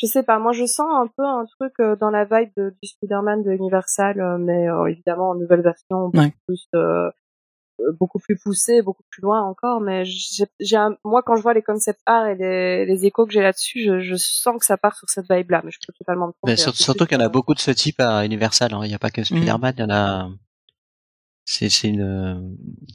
je 0.00 0.06
sais 0.06 0.22
pas, 0.22 0.38
moi 0.38 0.52
je 0.52 0.64
sens 0.64 0.86
un 0.90 1.08
peu 1.16 1.24
un 1.24 1.44
truc 1.44 1.72
euh, 1.80 1.96
dans 1.96 2.10
la 2.10 2.24
vibe 2.24 2.50
de, 2.56 2.70
du 2.82 2.88
Spider-Man 2.88 3.42
de 3.42 3.50
Universal, 3.52 4.20
euh, 4.20 4.38
mais 4.38 4.68
euh, 4.68 4.86
évidemment 4.86 5.30
en 5.30 5.34
nouvelle 5.34 5.62
version, 5.62 6.04
beaucoup 6.08 6.18
Ouais. 6.18 6.32
plus 6.46 6.66
euh, 6.76 7.10
euh, 7.80 7.92
beaucoup 8.00 8.18
plus 8.18 8.36
poussé, 8.36 8.82
beaucoup 8.82 9.02
plus 9.10 9.22
loin 9.22 9.42
encore. 9.42 9.80
Mais 9.80 10.04
j'ai, 10.04 10.46
j'ai 10.60 10.76
un- 10.76 10.96
moi 11.04 11.22
quand 11.24 11.36
je 11.36 11.42
vois 11.42 11.54
les 11.54 11.62
concept 11.62 12.00
art 12.06 12.26
et 12.26 12.34
les, 12.36 12.86
les 12.86 13.06
échos 13.06 13.26
que 13.26 13.32
j'ai 13.32 13.42
là-dessus, 13.42 13.84
je, 13.84 14.00
je 14.00 14.14
sens 14.16 14.58
que 14.58 14.64
ça 14.64 14.76
part 14.76 14.96
sur 14.96 15.08
cette 15.08 15.26
vibe-là. 15.30 15.62
Mais 15.64 15.70
je 15.70 15.78
peux 15.86 15.92
totalement 15.92 16.28
me 16.28 16.32
tromper. 16.32 16.56
Sur- 16.56 16.70
hein, 16.70 16.74
surtout 16.74 17.06
qu'il 17.06 17.18
y 17.18 17.22
en 17.22 17.24
a 17.24 17.28
beaucoup 17.28 17.54
de 17.54 17.60
ce 17.60 17.70
type 17.70 18.00
à 18.00 18.24
Universal. 18.24 18.72
hein. 18.74 18.80
Il 18.84 18.88
n'y 18.88 18.94
a 18.94 18.98
pas 18.98 19.10
que 19.10 19.22
Spider-Man, 19.24 19.74
il 19.76 19.80
y 19.80 19.84
en 19.84 19.90
a. 19.90 20.28
C'est 21.50 21.70
c'est 21.70 21.88
une 21.88 22.02
euh, 22.02 22.34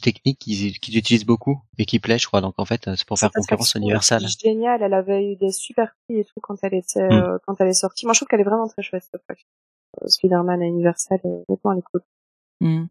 technique 0.04 0.38
qu'ils 0.38 0.78
qu'ils 0.80 0.95
utilisent 0.95 1.26
beaucoup 1.26 1.64
et 1.80 1.86
qui 1.86 1.99
plaît, 1.99 2.20
je 2.20 2.28
crois. 2.28 2.39
Donc 2.39 2.54
en 2.58 2.66
fait, 2.66 2.88
euh, 2.88 2.95
c'est 2.95 3.08
pour 3.08 3.18
faire 3.18 3.32
concurrence 3.32 3.74
Universal. 3.74 4.24
est 4.24 4.39
Génial, 4.39 4.84
elle 4.84 4.93
avait 4.93 5.32
eu 5.32 5.36
des 5.38 5.51
super 5.51 5.95
prix 6.06 6.20
et 6.20 6.24
tout 6.24 6.39
quand 6.39 6.56
elle 6.62 6.76
était 6.76 7.01
Mm. 7.01 7.12
euh, 7.14 7.38
quand 7.47 7.60
elle 7.60 7.70
est 7.70 7.74
sortie. 7.74 8.06
Moi, 8.06 8.14
je 8.14 8.20
trouve 8.20 8.28
qu'elle 8.28 8.41
est 8.41 8.43
vraiment 8.43 8.68
très 8.68 8.84
chouette 8.84 9.01
cette 9.04 9.16
attraction. 9.16 9.47
Euh, 10.04 10.08
Spider-Man 10.08 10.62
et 10.62 10.68
Universal, 10.68 11.20
honnêtement, 11.24 11.72
elle 11.72 11.80
est 11.80 11.82
cool. 11.91 12.01
Hmm. 12.62 12.86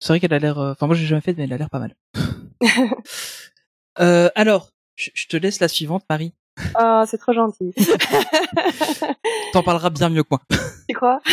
C'est 0.00 0.08
vrai 0.08 0.18
qu'elle 0.18 0.34
a 0.34 0.40
l'air. 0.40 0.58
euh, 0.58 0.72
Enfin, 0.72 0.86
moi, 0.88 0.96
j'ai 0.96 1.06
jamais 1.06 1.20
fait, 1.20 1.34
mais 1.34 1.44
elle 1.44 1.52
a 1.52 1.56
l'air 1.58 1.70
pas 1.70 1.78
mal. 1.78 1.94
euh, 4.00 4.28
alors, 4.34 4.70
je 4.96 5.26
te 5.28 5.36
laisse 5.36 5.60
la 5.60 5.68
suivante, 5.68 6.04
Marie. 6.10 6.34
Ah, 6.74 7.04
c'est 7.06 7.18
trop 7.18 7.32
gentil. 7.32 7.72
T'en 9.52 9.62
parleras 9.62 9.90
bien 9.90 10.08
mieux 10.08 10.22
que 10.22 10.28
moi. 10.30 10.40
tu 10.88 10.94
crois? 10.94 11.20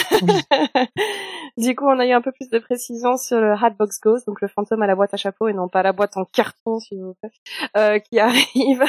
Du 1.58 1.76
coup, 1.76 1.86
on 1.86 2.00
a 2.00 2.06
eu 2.06 2.12
un 2.12 2.22
peu 2.22 2.32
plus 2.32 2.50
de 2.50 2.60
précision 2.60 3.18
sur 3.18 3.40
le 3.42 3.52
Hatbox 3.52 4.00
Ghost, 4.00 4.26
donc 4.26 4.40
le 4.40 4.48
fantôme 4.48 4.82
à 4.84 4.88
la 4.88 4.96
boîte 4.96 5.14
à 5.14 5.18
chapeau 5.18 5.50
et 5.50 5.54
non 5.54 5.68
pas 5.68 5.84
la 5.84 5.92
boîte 5.92 6.16
en 6.16 6.24
carton, 6.24 6.80
s'il 6.80 7.04
vous 7.04 7.14
plaît, 7.16 7.32
euh, 7.76 8.00
qui 8.00 8.20
arrive 8.22 8.84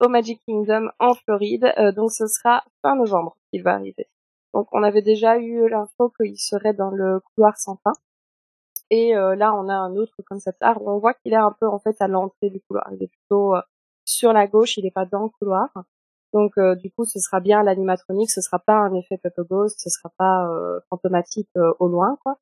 au 0.00 0.08
Magic 0.08 0.40
Kingdom 0.46 0.88
en 1.00 1.14
Floride. 1.14 1.72
Euh, 1.78 1.90
donc, 1.90 2.12
ce 2.12 2.26
sera 2.28 2.62
fin 2.82 2.94
novembre 2.94 3.36
qu'il 3.50 3.64
va 3.64 3.74
arriver. 3.74 4.06
Donc, 4.54 4.68
on 4.72 4.82
avait 4.84 5.02
déjà 5.02 5.36
eu 5.38 5.68
l'info 5.68 6.12
qu'il 6.18 6.38
serait 6.38 6.74
dans 6.74 6.90
le 6.90 7.20
couloir 7.20 7.58
sans 7.58 7.76
fin. 7.82 7.92
Et 8.90 9.16
euh, 9.16 9.34
là, 9.34 9.52
on 9.54 9.68
a 9.68 9.74
un 9.74 9.96
autre 9.96 10.14
concept 10.28 10.62
art 10.62 10.80
où 10.80 10.90
on 10.90 10.98
voit 10.98 11.14
qu'il 11.14 11.32
est 11.32 11.36
un 11.36 11.54
peu 11.58 11.66
en 11.66 11.78
fait 11.78 11.96
à 12.00 12.08
l'entrée 12.08 12.50
du 12.50 12.60
couloir. 12.60 12.88
Il 12.92 13.02
est 13.02 13.08
plutôt 13.08 13.56
euh, 13.56 13.60
sur 14.06 14.32
la 14.32 14.46
gauche, 14.46 14.78
il 14.78 14.84
n'est 14.84 14.90
pas 14.90 15.04
dans 15.04 15.24
le 15.24 15.28
couloir. 15.28 15.68
Donc 16.32 16.52
euh, 16.58 16.74
du 16.74 16.90
coup, 16.90 17.04
ce 17.04 17.20
sera 17.20 17.40
bien 17.40 17.62
l'animatronique, 17.62 18.30
ce 18.30 18.40
sera 18.40 18.58
pas 18.58 18.74
un 18.76 18.94
effet 18.94 19.20
Ghost, 19.50 19.80
ce 19.80 19.90
sera 19.90 20.10
pas 20.18 20.48
euh, 20.50 20.80
fantomatique 20.90 21.50
euh, 21.58 21.72
au 21.78 21.88
loin, 21.88 22.16
quoi. 22.24 22.38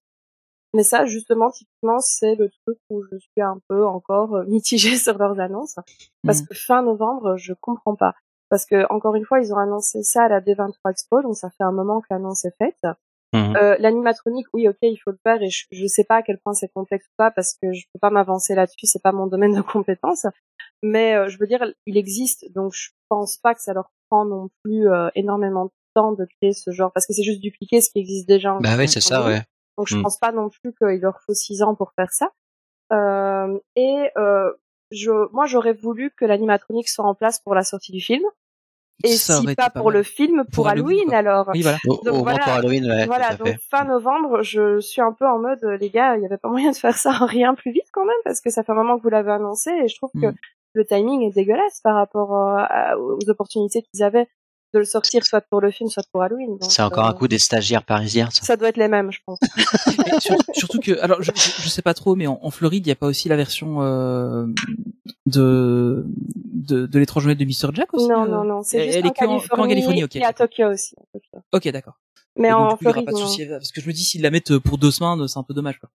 Mais 0.74 0.82
ça, 0.82 1.06
justement, 1.06 1.50
typiquement, 1.50 2.00
c'est 2.00 2.34
le 2.34 2.50
truc 2.50 2.78
où 2.90 3.02
je 3.10 3.16
suis 3.18 3.42
un 3.42 3.58
peu 3.68 3.86
encore 3.86 4.34
euh, 4.36 4.44
mitigée 4.46 4.96
sur 5.06 5.18
leurs 5.18 5.38
annonces, 5.40 5.76
parce 6.26 6.40
Mhm. 6.42 6.46
que 6.48 6.54
fin 6.54 6.82
novembre, 6.82 7.36
je 7.36 7.52
comprends 7.54 7.96
pas. 7.96 8.14
parce 8.50 8.66
que 8.66 8.86
encore 8.92 9.16
une 9.16 9.24
fois, 9.24 9.40
ils 9.40 9.52
ont 9.52 9.58
annoncé 9.58 10.02
ça 10.04 10.24
à 10.24 10.28
la 10.28 10.40
D23 10.40 10.90
Expo, 10.90 11.22
donc 11.22 11.36
ça 11.36 11.50
fait 11.50 11.64
un 11.64 11.72
moment 11.72 12.00
que 12.00 12.06
l'annonce 12.10 12.44
est 12.44 12.54
faite. 12.56 12.86
Mhm. 13.35 13.57
Euh, 13.57 13.76
L'animatronique, 13.80 14.47
oui, 14.55 14.68
ok, 14.68 14.76
il 14.82 14.97
faut 14.97 15.11
le 15.11 15.18
faire, 15.22 15.43
et 15.43 15.51
je, 15.51 15.64
je 15.72 15.87
sais 15.87 16.05
pas 16.05 16.16
à 16.16 16.22
quel 16.22 16.39
point 16.39 16.55
c'est 16.55 16.72
complexe 16.72 17.05
ou 17.07 17.12
pas, 17.16 17.30
parce 17.30 17.55
que 17.61 17.72
je 17.72 17.82
peux 17.93 17.99
pas 17.99 18.11
m'avancer 18.11 18.55
là-dessus, 18.55 18.87
c'est 18.87 19.03
pas 19.03 19.12
mon 19.12 19.26
domaine 19.26 19.55
de 19.55 19.61
compétence. 19.61 20.26
Mais 20.82 21.14
euh, 21.16 21.28
je 21.28 21.37
veux 21.39 21.47
dire, 21.47 21.64
il 21.87 21.97
existe, 21.97 22.51
donc 22.55 22.72
je 22.74 22.91
pense 23.09 23.37
pas 23.39 23.55
que 23.55 23.61
ça 23.61 23.72
leur 23.72 23.91
prend 24.11 24.24
non 24.24 24.49
plus 24.62 24.89
euh, 24.89 25.09
énormément 25.14 25.64
de 25.66 25.70
temps 25.95 26.12
de 26.12 26.24
créer 26.41 26.53
ce 26.53 26.70
genre, 26.70 26.93
parce 26.93 27.07
que 27.07 27.12
c'est 27.12 27.22
juste 27.22 27.41
dupliquer 27.41 27.80
ce 27.80 27.91
qui 27.91 27.99
existe 28.01 28.28
déjà. 28.28 28.55
en 28.55 28.61
Bah 28.61 28.76
oui, 28.78 28.89
c'est 28.89 29.01
ça, 29.01 29.24
ouais. 29.24 29.43
Donc 29.76 29.89
je 29.89 29.97
Mm. 29.97 30.03
pense 30.03 30.18
pas 30.18 30.30
non 30.32 30.49
plus 30.51 30.72
qu'il 30.74 31.01
leur 31.01 31.20
faut 31.26 31.35
six 31.35 31.62
ans 31.62 31.74
pour 31.74 31.93
faire 31.95 32.12
ça. 32.12 32.30
Euh, 32.93 33.59
et 33.76 34.11
euh, 34.16 34.53
je, 34.93 35.11
moi 35.32 35.47
j'aurais 35.47 35.72
voulu 35.72 36.12
que 36.16 36.24
l'animatronique 36.24 36.89
soit 36.89 37.05
en 37.07 37.14
place 37.14 37.41
pour 37.41 37.55
la 37.55 37.64
sortie 37.64 37.91
du 37.93 38.01
film. 38.01 38.22
Et 39.03 39.16
Ça 39.16 39.40
si 39.40 39.47
pas 39.55 39.55
pas 39.55 39.70
pour 39.70 39.86
mal. 39.90 39.95
le 39.99 40.03
film, 40.03 40.45
pour, 40.53 40.68
Halloween, 40.68 41.12
alors. 41.12 41.51
Oui, 41.53 41.62
voilà. 41.62 41.78
Au, 41.88 41.97
Donc 42.05 42.14
au 42.14 42.22
voilà. 42.22 42.38
pour 42.38 42.53
Halloween, 42.53 42.86
ouais, 42.90 43.07
voilà, 43.07 43.34
donc 43.34 43.49
fait. 43.49 43.59
fin 43.70 43.84
novembre, 43.84 44.42
je 44.42 44.78
suis 44.80 45.03
un 45.03 45.12
peu 45.12 45.26
en 45.26 45.38
mode 45.38 45.62
les 45.80 45.90
gars, 45.90 46.16
il 46.16 46.22
y 46.22 46.26
avait 46.26 46.38
pas 46.38 46.49
moyen 46.49 46.70
de 46.70 46.76
faire 46.76 46.97
ça 46.97 47.11
rien 47.26 47.55
plus 47.55 47.72
vite 47.72 47.88
quand 47.92 48.05
même 48.05 48.14
parce 48.24 48.40
que 48.40 48.51
ça 48.51 48.62
fait 48.62 48.72
un 48.72 48.76
moment 48.76 48.97
que 48.97 49.03
vous 49.03 49.11
l'avez 49.11 49.32
annoncé 49.32 49.70
et 49.70 49.88
je 49.88 49.97
trouve 49.97 50.11
que 50.12 50.26
Mm. 50.28 50.34
le 50.74 50.84
timing 50.84 51.22
est 51.22 51.30
dégueulasse 51.34 51.80
par 51.82 51.97
rapport 51.97 52.34
euh, 52.34 52.57
à- 52.68 52.97
aux 52.99 53.18
opportunités 53.28 53.82
qu'ils 53.82 54.03
avaient 54.05 54.28
de 54.75 54.79
le 54.81 54.85
sortir 54.85 55.25
soit 55.25 55.41
pour 55.41 55.61
le 55.61 55.70
film, 55.70 55.89
soit 55.89 56.03
pour 56.12 56.22
Halloween. 56.22 56.59
C'est 56.61 56.83
encore 56.83 57.07
un 57.07 57.12
euh, 57.12 57.14
coup 57.14 57.29
des 57.29 57.39
stagiaires 57.39 57.85
parisiens, 57.85 58.29
ça. 58.31 58.43
Ça 58.45 58.57
doit 58.57 58.68
être 58.68 58.77
les 58.77 58.89
mêmes, 58.89 59.11
je 59.11 59.20
pense. 59.25 59.39
Sur- 60.20 60.37
surtout 60.53 60.81
que, 60.81 61.01
alors 61.01 61.22
je, 61.22 61.31
je, 61.35 61.68
sais 61.68 61.81
pas 61.83 61.95
trop, 61.95 62.14
mais 62.16 62.27
en, 62.27 62.39
en 62.43 62.51
Floride, 62.51 62.87
il 62.87 62.89
y 62.91 62.93
a 62.93 62.97
pas 62.97 63.07
aussi 63.07 63.29
la 63.29 63.37
version 63.37 63.81
euh, 63.83 64.47
de 65.27 66.05
de, 66.07 66.87
de 66.87 66.99
l'étrange 66.99 67.25
Noël 67.27 67.37
de 67.37 67.45
Mr 67.45 67.75
Jack 67.75 67.93
aussi 67.95 68.09
non, 68.09 68.25
euh 68.25 68.29
non, 68.29 68.45
non, 68.45 68.62
c'est 68.62 68.79
Elle- 68.79 68.85
juste 68.87 68.97
elle 68.99 69.05
en, 69.05 69.09
est 69.09 69.12
que 69.12 69.25
en- 69.25 69.29
Californie, 69.29 69.62
qu'en 69.62 69.68
Californie, 69.68 70.05
ok. 70.05 70.16
et 70.16 70.25
à 70.25 70.33
Tokyo 70.33 70.66
aussi. 70.72 70.95
à 70.99 71.05
Tokyo. 71.12 71.39
Ok, 71.53 71.68
d'accord. 71.68 71.95
Mais 72.37 72.51
donc, 72.51 72.59
en 72.61 72.77
coup, 72.77 72.79
il 72.81 72.85
y 72.85 72.89
aura 72.89 72.93
Floride, 72.93 73.07
pas 73.07 73.12
de 73.12 73.16
souci 73.18 73.47
parce 73.47 73.70
que 73.72 73.81
je 73.81 73.87
me 73.87 73.93
dis 73.93 74.03
s'ils 74.03 74.22
la 74.22 74.31
mettent 74.31 74.59
pour 74.59 74.79
deux 74.79 74.91
semaines, 74.91 75.27
c'est 75.29 75.39
un 75.39 75.43
peu 75.45 75.55
dommage 75.55 75.79
quoi. 75.79 75.89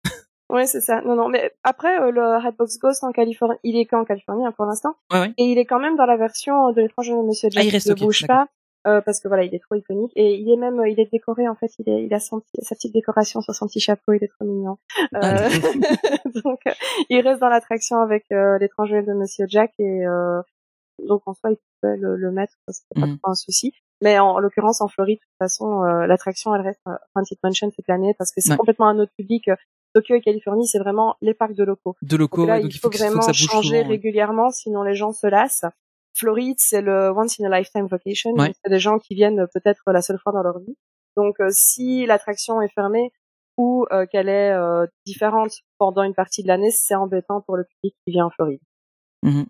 Ouais, 0.51 0.65
c'est 0.65 0.81
ça. 0.81 1.01
Non, 1.01 1.15
non, 1.15 1.29
mais 1.29 1.51
après, 1.63 1.99
euh, 2.01 2.09
le 2.09 2.21
Redbox 2.43 2.79
Ghost 2.79 3.03
en 3.03 3.11
Californie, 3.11 3.57
il 3.63 3.77
est 3.77 3.85
qu'en 3.85 4.03
Californie 4.03 4.45
hein, 4.47 4.51
pour 4.55 4.65
l'instant. 4.65 4.95
Ouais, 5.13 5.19
ouais. 5.19 5.33
Et 5.37 5.43
il 5.43 5.59
est 5.59 5.65
quand 5.65 5.79
même 5.79 5.95
dans 5.95 6.07
la 6.07 6.17
version 6.17 6.71
de 6.71 6.81
l'étrange 6.81 7.07
Noël 7.09 7.21
de 7.21 7.27
Monsieur 7.27 7.49
Jack 7.51 7.61
Ah, 7.63 7.67
il 7.67 7.69
reste, 7.69 7.85
ne 7.87 7.93
ok, 7.93 7.99
bouge 7.99 8.25
pas. 8.25 8.47
Euh, 8.87 9.01
parce 9.01 9.19
que 9.19 9.27
voilà, 9.27 9.43
il 9.43 9.53
est 9.53 9.59
trop 9.59 9.75
iconique 9.75 10.11
et 10.15 10.35
il 10.35 10.49
est 10.51 10.55
même, 10.57 10.81
il 10.87 10.99
est 10.99 11.11
décoré 11.11 11.47
en 11.47 11.55
fait, 11.55 11.71
il, 11.79 11.89
est, 11.89 12.05
il 12.05 12.13
a 12.13 12.19
son 12.19 12.41
sa 12.61 12.75
petite 12.75 12.93
décoration 12.93 13.41
sur 13.41 13.53
son 13.53 13.67
petit 13.67 13.79
chapeau, 13.79 14.13
il 14.13 14.23
est 14.23 14.27
trop 14.29 14.45
mignon. 14.45 14.77
Ah, 15.13 15.47
Euh, 15.49 15.49
donc, 16.43 16.59
euh, 16.67 16.71
il 17.09 17.21
reste 17.21 17.39
dans 17.41 17.49
l'attraction 17.49 17.97
avec 17.99 18.25
euh, 18.31 18.57
l'étrange 18.59 18.91
Noël 18.91 19.05
de 19.05 19.13
Monsieur 19.13 19.45
Jack 19.47 19.73
et 19.79 20.05
euh, 20.05 20.41
donc 21.07 21.21
en 21.27 21.33
soi, 21.33 21.51
il 21.51 21.57
pouvait 21.81 21.97
le, 21.97 22.15
le 22.17 22.31
mettre, 22.31 22.53
c'est 22.69 22.83
pas 22.95 23.07
trop 23.07 23.31
un 23.31 23.35
souci. 23.35 23.73
Mais 24.01 24.17
en, 24.19 24.27
en 24.31 24.39
l'occurrence, 24.39 24.81
en 24.81 24.87
Floride, 24.87 25.17
de 25.17 25.21
toute 25.23 25.37
façon, 25.39 25.83
euh, 25.83 26.07
l'attraction, 26.07 26.53
elle 26.55 26.61
reste 26.61 26.79
euh, 26.87 26.93
Haunted 27.15 27.37
Mansion 27.43 27.69
toute 27.71 27.87
l'année 27.87 28.13
parce 28.17 28.31
que 28.31 28.39
c'est 28.41 28.51
Ouais. 28.51 28.57
complètement 28.57 28.87
un 28.87 28.97
autre 28.99 29.11
public. 29.17 29.49
Tokyo 29.93 30.15
et 30.15 30.21
Californie, 30.21 30.67
c'est 30.67 30.77
vraiment 30.79 31.15
les 31.21 31.33
parcs 31.33 31.55
de 31.55 31.63
locaux. 31.63 31.95
De 32.01 32.15
locaux, 32.15 32.41
Donc 32.41 32.47
là, 32.49 32.55
ouais, 32.57 32.61
donc 32.61 32.73
il 32.75 32.79
faut, 32.79 32.89
vraiment 32.89 33.13
faut 33.13 33.19
que 33.19 33.25
ça 33.25 33.31
bouge 33.31 33.37
changer 33.49 33.67
souvent, 33.69 33.81
ouais. 33.81 33.87
régulièrement, 33.87 34.51
sinon 34.51 34.83
les 34.83 34.93
gens 34.95 35.11
se 35.13 35.25
lassent. 35.27 35.65
Floride, 36.19 36.57
c'est 36.59 36.81
le 36.81 37.11
once 37.15 37.39
in 37.39 37.51
a 37.51 37.59
lifetime 37.59 37.87
vacation. 37.87 38.31
Ouais. 38.33 38.53
C'est 38.63 38.69
des 38.69 38.79
gens 38.79 38.99
qui 38.99 39.15
viennent 39.15 39.47
peut-être 39.53 39.83
la 39.87 40.01
seule 40.01 40.19
fois 40.19 40.31
dans 40.33 40.43
leur 40.43 40.59
vie. 40.59 40.75
Donc, 41.17 41.39
euh, 41.39 41.49
si 41.51 42.05
l'attraction 42.05 42.61
est 42.61 42.71
fermée 42.73 43.11
ou 43.57 43.85
euh, 43.91 44.05
qu'elle 44.05 44.29
est 44.29 44.51
euh, 44.51 44.85
différente 45.05 45.51
pendant 45.77 46.03
une 46.03 46.13
partie 46.13 46.43
de 46.43 46.47
l'année, 46.47 46.71
c'est 46.71 46.95
embêtant 46.95 47.41
pour 47.41 47.57
le 47.57 47.63
public 47.65 47.95
qui 48.05 48.11
vient 48.11 48.25
en 48.25 48.29
Floride. 48.29 48.61
Mhm. 49.23 49.45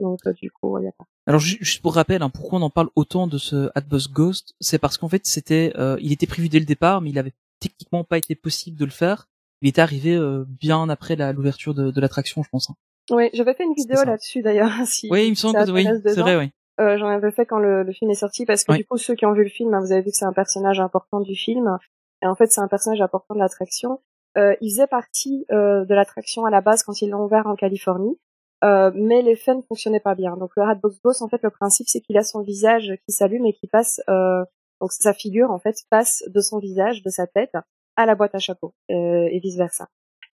Donc, 0.00 0.18
euh, 0.26 0.32
du 0.32 0.50
coup, 0.50 0.78
il 0.78 0.84
y 0.84 0.88
a 0.88 0.92
pas. 0.92 1.04
Alors 1.26 1.40
ju- 1.40 1.58
juste 1.60 1.80
pour 1.82 1.94
rappel, 1.94 2.22
hein, 2.22 2.30
pourquoi 2.30 2.58
on 2.58 2.62
en 2.62 2.70
parle 2.70 2.88
autant 2.96 3.28
de 3.28 3.38
ce 3.38 3.70
Hatbox 3.76 4.08
Ghost, 4.10 4.54
c'est 4.60 4.78
parce 4.80 4.98
qu'en 4.98 5.08
fait 5.08 5.24
c'était, 5.24 5.72
euh, 5.76 5.96
il 6.00 6.10
était 6.12 6.26
prévu 6.26 6.48
dès 6.48 6.58
le 6.58 6.64
départ, 6.64 7.00
mais 7.00 7.10
il 7.10 7.18
avait 7.20 7.34
techniquement 7.60 8.02
pas 8.02 8.18
été 8.18 8.34
possible 8.34 8.76
de 8.76 8.84
le 8.84 8.90
faire. 8.90 9.28
Il 9.60 9.68
était 9.68 9.80
arrivé 9.80 10.16
euh, 10.16 10.44
bien 10.48 10.88
après 10.88 11.14
l'ouverture 11.32 11.74
de, 11.74 11.92
de 11.92 12.00
l'attraction, 12.00 12.42
je 12.42 12.48
pense. 12.48 12.68
hein. 12.70 12.74
Oui, 13.10 13.30
j'avais 13.32 13.54
fait 13.54 13.64
une 13.64 13.74
vidéo 13.74 14.02
là-dessus 14.04 14.42
d'ailleurs. 14.42 14.70
Si 14.86 15.08
Oui, 15.10 15.26
il 15.26 15.30
me 15.30 15.34
semble 15.34 15.64
que 15.64 15.70
oui, 15.70 15.86
c'est 16.04 16.20
vrai, 16.20 16.36
oui. 16.36 16.50
Euh, 16.80 16.96
J'en 16.98 17.08
avais 17.08 17.30
fait 17.32 17.44
quand 17.44 17.58
le, 17.58 17.82
le 17.82 17.92
film 17.92 18.10
est 18.10 18.14
sorti 18.14 18.46
parce 18.46 18.64
que 18.64 18.72
Oui. 18.72 18.78
du 18.78 18.84
coup 18.86 18.96
ceux 18.96 19.14
qui 19.14 19.26
ont 19.26 19.32
vu 19.32 19.42
le 19.42 19.50
film, 19.50 19.74
hein, 19.74 19.80
vous 19.80 19.92
avez 19.92 20.00
vu 20.00 20.10
que 20.10 20.16
c'est 20.16 20.24
un 20.24 20.32
personnage 20.32 20.80
important 20.80 21.20
du 21.20 21.34
film 21.34 21.78
et 22.22 22.26
en 22.26 22.34
fait 22.34 22.50
c'est 22.50 22.60
un 22.62 22.68
personnage 22.68 23.00
important 23.02 23.34
de 23.34 23.40
l'attraction. 23.40 24.00
Euh, 24.38 24.54
il 24.62 24.70
faisait 24.70 24.86
partie 24.86 25.44
euh, 25.52 25.84
de 25.84 25.94
l'attraction 25.94 26.46
à 26.46 26.50
la 26.50 26.62
base 26.62 26.82
quand 26.82 27.02
ils 27.02 27.10
l'ont 27.10 27.24
ouvert 27.24 27.46
en 27.46 27.56
Californie, 27.56 28.18
euh, 28.64 28.90
mais 28.94 29.20
l'effet 29.20 29.54
ne 29.54 29.60
fonctionnait 29.60 30.00
pas 30.00 30.14
bien. 30.14 30.36
Donc 30.38 30.52
le 30.56 30.62
Hatbox 30.62 30.98
Ghost 31.04 31.20
en 31.20 31.28
fait 31.28 31.42
le 31.42 31.50
principe 31.50 31.88
c'est 31.88 32.00
qu'il 32.00 32.16
a 32.16 32.22
son 32.24 32.40
visage 32.40 32.90
qui 33.06 33.12
s'allume 33.12 33.44
et 33.44 33.52
qui 33.52 33.66
passe 33.66 34.00
euh, 34.08 34.42
donc 34.80 34.92
sa 34.92 35.12
figure 35.12 35.50
en 35.50 35.58
fait 35.58 35.76
passe 35.90 36.24
de 36.26 36.40
son 36.40 36.58
visage, 36.58 37.02
de 37.02 37.10
sa 37.10 37.26
tête 37.26 37.52
à 37.96 38.06
la 38.06 38.14
boîte 38.14 38.34
à 38.34 38.38
chapeau 38.38 38.72
euh, 38.90 39.28
et 39.30 39.38
vice 39.40 39.56
versa. 39.58 39.88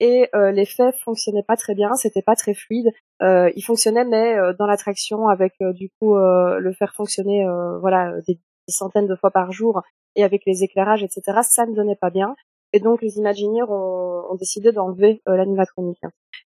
Et 0.06 0.28
euh, 0.36 0.52
l'effet 0.52 0.92
fonctionnait 1.06 1.44
pas 1.48 1.56
très 1.56 1.76
bien, 1.76 1.94
c'était 1.96 2.22
pas 2.22 2.36
très 2.36 2.54
fluide. 2.54 2.90
Euh, 3.22 3.50
il 3.56 3.62
fonctionnait 3.62 4.04
mais 4.04 4.36
euh, 4.38 4.52
dans 4.60 4.66
l'attraction 4.66 5.30
avec 5.30 5.54
euh, 5.62 5.72
du 5.72 5.88
coup 6.02 6.16
euh, 6.18 6.60
le 6.60 6.74
faire 6.74 6.94
fonctionner 6.94 7.46
euh, 7.46 7.78
voilà 7.80 8.12
des, 8.28 8.34
des 8.36 8.74
centaines 8.82 9.08
de 9.08 9.16
fois 9.16 9.32
par 9.32 9.52
jour 9.54 9.82
et 10.18 10.24
avec 10.26 10.42
les 10.46 10.64
éclairages 10.64 11.04
etc 11.04 11.40
ça 11.44 11.66
ne 11.66 11.74
donnait 11.74 11.96
pas 11.96 12.10
bien 12.10 12.36
et 12.74 12.80
donc 12.82 13.02
les 13.02 13.18
Imagineers 13.20 13.70
ont, 13.70 14.24
ont 14.32 14.36
décidé 14.36 14.72
d'enlever 14.74 15.22
euh, 15.30 15.38
l'animatronique 15.38 16.02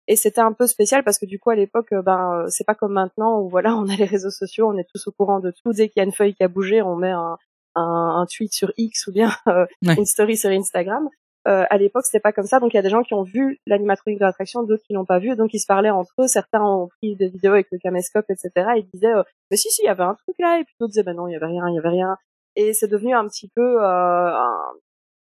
et 0.08 0.16
c'était 0.18 0.42
un 0.42 0.54
peu 0.54 0.68
spécial 0.68 1.04
parce 1.04 1.18
que 1.18 1.26
du 1.26 1.40
coup 1.40 1.50
à 1.50 1.56
l'époque 1.56 1.92
ben 2.06 2.46
c'est 2.50 2.66
pas 2.66 2.76
comme 2.76 2.94
maintenant 2.94 3.40
où 3.42 3.50
voilà 3.50 3.76
on 3.76 3.88
a 3.90 3.96
les 3.96 4.06
réseaux 4.16 4.30
sociaux 4.30 4.68
on 4.72 4.78
est 4.78 4.88
tous 4.94 5.08
au 5.08 5.12
courant 5.18 5.40
de 5.40 5.52
tout 5.52 5.72
dès 5.74 5.88
qu'il 5.90 6.00
y 6.02 6.04
a 6.04 6.06
une 6.06 6.14
feuille 6.20 6.36
qui 6.36 6.44
a 6.44 6.48
bougé 6.50 6.82
on 6.84 6.96
met 6.96 7.12
un, 7.12 7.38
un, 7.76 7.82
un 8.22 8.26
tweet 8.30 8.54
sur 8.54 8.72
X 8.78 9.08
ou 9.08 9.14
bien 9.14 9.32
euh, 9.48 9.66
Ouais. 9.86 9.96
une 9.96 10.06
story 10.06 10.36
sur 10.38 10.50
Instagram 10.52 11.10
euh, 11.48 11.64
à 11.70 11.78
l'époque, 11.78 12.04
c'était 12.06 12.20
pas 12.20 12.34
comme 12.34 12.46
ça. 12.46 12.60
Donc, 12.60 12.74
il 12.74 12.78
y 12.78 12.80
a 12.80 12.84
des 12.84 12.90
gens 12.90 13.04
qui 13.04 13.14
ont 13.14 13.24
vu 13.24 13.60
l'animatronique 13.66 14.20
de 14.20 14.26
l'attraction, 14.26 14.64
d'autres 14.64 14.84
qui 14.84 14.94
l'ont 14.94 15.06
pas 15.06 15.20
vu. 15.20 15.36
Donc, 15.36 15.54
ils 15.54 15.60
se 15.60 15.66
parlaient 15.66 15.90
entre 15.90 16.14
eux. 16.20 16.28
Certains 16.28 16.62
ont 16.62 16.88
pris 16.88 17.16
des 17.16 17.30
vidéos 17.30 17.54
avec 17.54 17.68
le 17.72 17.78
caméscope, 17.80 18.26
etc. 18.30 18.50
Et 18.76 18.80
ils 18.80 18.90
disaient, 18.94 19.14
euh, 19.14 19.24
mais 19.50 19.58
si, 19.58 19.70
si, 19.70 19.82
il 19.84 19.86
y 19.86 19.90
avait 19.90 20.04
un 20.04 20.16
truc 20.16 20.36
là. 20.40 20.60
Et 20.60 20.64
puis 20.66 20.74
d'autres 20.80 20.92
disaient, 20.92 21.04
ben 21.04 21.16
non, 21.16 21.28
il 21.28 21.34
y 21.34 21.36
avait 21.36 21.46
rien, 21.46 21.68
il 21.70 21.76
y 21.76 21.80
avait 21.80 21.90
rien. 21.90 22.18
Et 22.56 22.74
c'est 22.74 22.88
devenu 22.88 23.14
un 23.16 23.28
petit 23.28 23.50
peu, 23.56 23.82
euh, 23.82 24.28
un- 24.36 24.74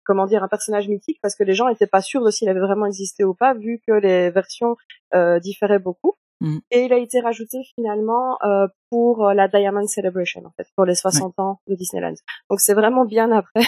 comment 0.05 0.25
dire, 0.25 0.43
un 0.43 0.47
personnage 0.47 0.87
mythique 0.87 1.19
parce 1.21 1.35
que 1.35 1.43
les 1.43 1.53
gens 1.53 1.67
étaient 1.69 1.87
pas 1.87 2.01
sûrs 2.01 2.23
de 2.23 2.31
s'il 2.31 2.49
avait 2.49 2.59
vraiment 2.59 2.85
existé 2.85 3.23
ou 3.23 3.33
pas, 3.33 3.53
vu 3.53 3.79
que 3.87 3.93
les 3.93 4.29
versions 4.29 4.75
euh, 5.13 5.39
différaient 5.39 5.79
beaucoup. 5.79 6.15
Mhm. 6.41 6.59
Et 6.71 6.81
il 6.85 6.93
a 6.93 6.97
été 6.97 7.19
rajouté 7.19 7.57
finalement 7.75 8.37
euh, 8.43 8.67
pour 8.89 9.31
la 9.33 9.47
Diamond 9.47 9.87
Celebration, 9.87 10.45
en 10.45 10.51
fait, 10.57 10.67
pour 10.75 10.85
les 10.85 10.95
60 10.95 11.33
ans 11.39 11.59
de 11.67 11.75
Disneyland. 11.75 12.13
Donc, 12.49 12.59
c'est 12.59 12.73
vraiment 12.73 13.05
bien 13.05 13.31
après 13.31 13.65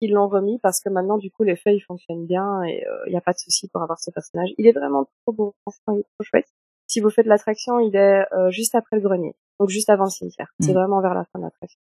ils 0.00 0.12
l'ont 0.12 0.28
remis 0.28 0.58
parce 0.62 0.80
que 0.80 0.88
maintenant 0.88 1.18
du 1.18 1.30
coup 1.30 1.42
les 1.42 1.56
feuilles 1.56 1.80
fonctionnent 1.80 2.26
bien 2.26 2.62
et 2.64 2.84
il 3.06 3.10
n'y 3.10 3.16
a 3.16 3.20
pas 3.20 3.32
de 3.32 3.38
souci 3.38 3.68
pour 3.68 3.82
avoir 3.82 3.98
ce 3.98 4.10
personnage. 4.10 4.50
Il 4.58 4.66
est 4.66 4.72
vraiment 4.72 5.08
trop 5.22 5.32
beau, 5.32 5.54
franchement 5.62 5.94
il 5.94 6.00
est 6.00 6.08
trop 6.18 6.24
chouette. 6.24 6.46
Si 6.86 6.98
vous 7.00 7.10
faites 7.10 7.26
l'attraction, 7.26 7.78
il 7.78 7.94
est 7.94 8.24
euh, 8.32 8.50
juste 8.50 8.74
après 8.74 8.96
le 8.96 9.02
grenier, 9.02 9.34
donc 9.60 9.68
juste 9.68 9.90
avant 9.90 10.04
le 10.04 10.10
cimetière. 10.10 10.48
C'est 10.60 10.72
Mm. 10.72 10.74
vraiment 10.74 11.00
vers 11.00 11.14
la 11.14 11.24
fin 11.24 11.38
de 11.38 11.44
l'attraction. 11.44 11.78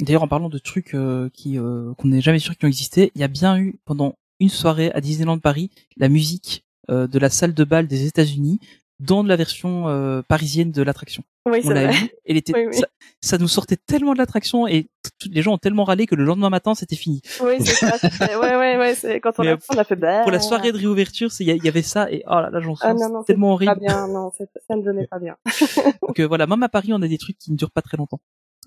D'ailleurs, 0.00 0.22
en 0.22 0.28
parlant 0.28 0.48
de 0.48 0.58
trucs 0.58 0.94
euh, 0.94 1.28
qui 1.34 1.58
euh, 1.58 1.92
qu'on 1.94 2.08
n'est 2.08 2.22
jamais 2.22 2.38
sûr 2.38 2.56
qui 2.56 2.64
ont 2.64 2.68
existé, 2.68 3.12
il 3.14 3.20
y 3.20 3.24
a 3.24 3.28
bien 3.28 3.58
eu 3.58 3.78
pendant 3.84 4.14
une 4.40 4.48
soirée 4.48 4.90
à 4.94 5.00
Disneyland 5.00 5.38
Paris 5.38 5.70
la 5.96 6.08
musique 6.08 6.64
euh, 6.90 7.06
de 7.06 7.18
la 7.18 7.28
salle 7.30 7.54
de 7.54 7.64
bal 7.64 7.86
des 7.86 8.06
États-Unis 8.06 8.58
dans 9.00 9.22
la 9.22 9.36
version 9.36 9.88
euh, 9.88 10.22
parisienne 10.22 10.70
de 10.70 10.82
l'attraction. 10.82 11.24
Oui, 11.46 11.60
On 11.64 11.68
c'est 11.68 11.74
l'a 11.74 11.90
vu, 11.90 12.10
elle 12.24 12.36
était, 12.36 12.52
Oui, 12.56 12.66
oui. 12.68 12.76
Ça, 12.76 12.86
ça 13.20 13.38
nous 13.38 13.48
sortait 13.48 13.76
tellement 13.76 14.12
de 14.12 14.18
l'attraction 14.18 14.68
et 14.68 14.88
les 15.28 15.42
gens 15.42 15.54
ont 15.54 15.58
tellement 15.58 15.84
râlé 15.84 16.06
que 16.06 16.14
le 16.14 16.24
lendemain 16.24 16.50
matin 16.50 16.74
c'était 16.74 16.94
fini. 16.96 17.20
Oui, 17.40 17.54
c'est 17.60 17.74
ça. 17.74 17.96
Ouais, 18.38 18.56
ouais, 18.56 18.76
ouais. 18.78 19.20
Quand 19.20 19.32
on 19.38 19.46
a, 19.46 19.56
on 19.74 19.78
a 19.78 19.84
fait. 19.84 19.96
bah, 19.96 20.22
Pour 20.22 20.30
la 20.30 20.40
soirée 20.40 20.70
de 20.70 20.78
réouverture, 20.78 21.30
il 21.40 21.64
y, 21.64 21.68
avait 21.68 21.82
ça 21.82 22.10
et 22.12 22.22
oh 22.26 22.34
là 22.34 22.50
là 22.50 22.60
j'en 22.60 22.76
suis 22.76 22.86
Ah 22.86 22.94
non, 22.94 23.22
tellement 23.24 23.56
c'était 23.56 23.66
pas 23.66 23.74
horrible. 23.74 23.80
bien. 23.80 24.08
Non, 24.08 24.30
ça 24.30 24.76
ne 24.76 24.82
donnait 24.82 25.06
pas 25.08 25.18
bien. 25.18 25.36
Donc 26.06 26.20
euh, 26.20 26.26
voilà, 26.26 26.46
même 26.46 26.62
à 26.62 26.68
Paris 26.68 26.92
on 26.92 27.02
a 27.02 27.08
des 27.08 27.18
trucs 27.18 27.38
qui 27.38 27.50
ne 27.50 27.56
durent 27.56 27.72
pas 27.72 27.82
très 27.82 27.96
longtemps. 27.96 28.20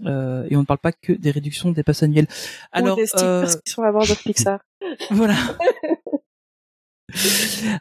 Euh, 0.05 0.45
et 0.49 0.57
on 0.57 0.61
ne 0.61 0.65
parle 0.65 0.79
pas 0.79 0.91
que 0.91 1.13
des 1.13 1.31
réductions 1.31 1.71
des 1.71 1.83
passes 1.83 2.03
annuelles. 2.03 2.27
Alors 2.73 2.97
Ou 2.97 3.01
des 3.01 3.07
stickers 3.07 3.27
euh, 3.27 3.59
qui 3.65 3.71
sont 3.71 3.83
à 3.83 3.91
bord 3.91 4.03
de 4.05 4.13
Pixar. 4.13 4.59
Voilà. 5.11 5.35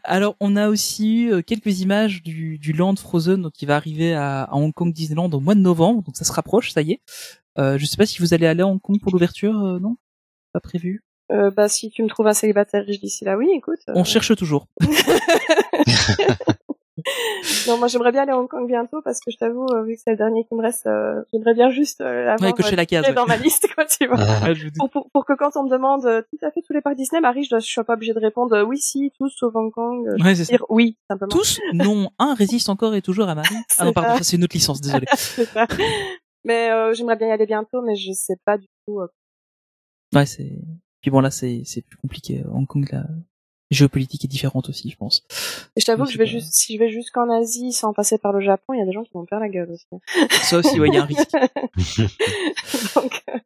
Alors, 0.04 0.36
on 0.40 0.56
a 0.56 0.68
aussi 0.68 1.22
eu 1.22 1.32
euh, 1.32 1.42
quelques 1.42 1.80
images 1.80 2.22
du, 2.22 2.58
du 2.58 2.72
Land 2.72 2.96
Frozen 2.96 3.42
donc, 3.42 3.52
qui 3.52 3.66
va 3.66 3.76
arriver 3.76 4.14
à, 4.14 4.44
à 4.44 4.54
Hong 4.54 4.72
Kong 4.72 4.92
Disneyland 4.92 5.30
au 5.30 5.40
mois 5.40 5.54
de 5.54 5.60
novembre. 5.60 6.02
Donc, 6.02 6.16
ça 6.16 6.24
se 6.24 6.32
rapproche, 6.32 6.72
ça 6.72 6.82
y 6.82 6.92
est. 6.92 7.00
Euh, 7.58 7.78
je 7.78 7.86
sais 7.86 7.96
pas 7.96 8.06
si 8.06 8.20
vous 8.20 8.34
allez 8.34 8.46
aller 8.46 8.62
à 8.62 8.66
Hong 8.66 8.80
Kong 8.80 9.00
pour 9.00 9.12
l'ouverture, 9.12 9.58
euh, 9.64 9.78
non? 9.78 9.96
Pas 10.52 10.60
prévu? 10.60 11.02
Euh, 11.32 11.50
bah 11.50 11.70
si 11.70 11.90
tu 11.90 12.02
me 12.02 12.08
trouves 12.08 12.26
un 12.26 12.34
célibataire 12.34 12.84
riche 12.84 13.00
d'ici 13.00 13.24
là, 13.24 13.38
oui, 13.38 13.48
écoute. 13.56 13.78
euh, 13.88 13.94
On 13.96 14.04
cherche 14.04 14.36
toujours. 14.36 14.66
Non, 17.68 17.78
moi 17.78 17.88
j'aimerais 17.88 18.12
bien 18.12 18.22
aller 18.22 18.32
à 18.32 18.38
Hong 18.38 18.48
Kong 18.48 18.66
bientôt 18.66 19.00
parce 19.02 19.20
que 19.20 19.30
je 19.30 19.36
t'avoue, 19.36 19.66
euh, 19.72 19.82
vu 19.84 19.94
que 19.96 20.00
c'est 20.04 20.10
le 20.10 20.16
dernier 20.16 20.44
qui 20.44 20.54
me 20.54 20.62
reste, 20.62 20.86
euh, 20.86 21.22
j'aimerais 21.32 21.54
bien 21.54 21.70
juste 21.70 22.00
euh, 22.00 22.28
avoir 22.30 22.40
Ouais, 22.40 22.52
cocher 22.52 22.72
euh, 22.74 22.76
la 22.76 22.86
case, 22.86 23.04
ouais. 23.08 23.14
dans 23.14 23.26
ma 23.26 23.36
liste, 23.36 23.68
quoi, 23.74 23.84
tu 23.86 24.06
vois. 24.06 24.16
Dis. 24.54 24.70
pour, 24.78 24.90
pour, 24.90 25.10
pour 25.10 25.24
que 25.26 25.32
quand 25.34 25.50
on 25.56 25.64
me 25.64 25.70
demande 25.70 26.02
tout 26.02 26.38
à 26.46 26.50
fait 26.50 26.60
tous 26.62 26.72
les 26.72 26.80
parcs 26.80 26.96
Disney, 26.96 27.20
Marie, 27.20 27.44
je, 27.44 27.58
je 27.58 27.66
sois 27.66 27.84
pas 27.84 27.94
obligée 27.94 28.12
de 28.14 28.20
répondre 28.20 28.62
oui, 28.62 28.78
si, 28.78 29.10
tous 29.18 29.30
sauf 29.30 29.54
Hong 29.54 29.72
Kong. 29.72 30.06
Je 30.16 30.22
Ouais, 30.24 30.30
peux 30.30 30.34
c'est 30.34 30.44
ça. 30.44 30.52
dire 30.52 30.64
oui, 30.68 30.96
simplement. 31.10 31.30
Tous 31.30 31.60
Non, 31.72 32.10
un 32.18 32.34
résiste 32.34 32.68
encore 32.68 32.94
et 32.94 33.02
toujours 33.02 33.28
à 33.28 33.34
Marie. 33.34 33.54
Ah 33.78 33.84
non, 33.84 33.92
pardon, 33.92 34.22
c'est 34.22 34.36
une 34.36 34.44
autre 34.44 34.54
licence, 34.56 34.80
désolé. 34.80 35.06
Ça. 35.14 35.66
Mais 36.44 36.70
euh, 36.70 36.92
j'aimerais 36.94 37.16
bien 37.16 37.28
y 37.28 37.30
aller 37.32 37.46
bientôt, 37.46 37.80
mais 37.82 37.96
je 37.96 38.12
sais 38.12 38.36
pas 38.44 38.58
du 38.58 38.66
tout. 38.86 39.00
euh, 39.00 39.06
Ouais, 40.14 40.26
c'est. 40.26 40.52
Puis 41.00 41.10
bon 41.10 41.20
là, 41.20 41.30
c'est 41.30 41.62
c'est 41.64 41.82
plus 41.82 41.96
compliqué. 41.96 42.44
Hong 42.52 42.66
Kong, 42.66 42.86
la 42.92 43.04
géopolitique 43.70 44.24
est 44.24 44.28
différente 44.28 44.68
aussi, 44.68 44.90
je 44.90 44.96
pense. 44.96 45.22
Et 45.76 45.80
je 45.80 45.86
t'avoue 45.86 46.04
que 46.04 46.10
je 46.12 46.18
vais 46.18 46.24
pas. 46.24 46.30
juste, 46.30 46.52
si 46.52 46.74
je 46.74 46.78
vais 46.78 46.90
jusqu'en 46.90 47.28
Asie 47.30 47.72
sans 47.72 47.92
passer 47.92 48.18
par 48.18 48.32
le 48.32 48.40
Japon, 48.40 48.72
il 48.74 48.78
y 48.78 48.82
a 48.82 48.86
des 48.86 48.92
gens 48.92 49.02
qui 49.04 49.10
vont 49.14 49.22
me 49.22 49.26
faire 49.26 49.40
la 49.40 49.48
gueule 49.48 49.70
aussi. 49.70 49.86
Ça 50.42 50.58
aussi, 50.58 50.78
ouais, 50.80 50.88
il 50.88 50.94
y 50.94 50.98
a 50.98 51.02
un 51.02 51.06
risque. 51.06 51.30
Donc, 52.94 53.22
euh, 53.30 53.38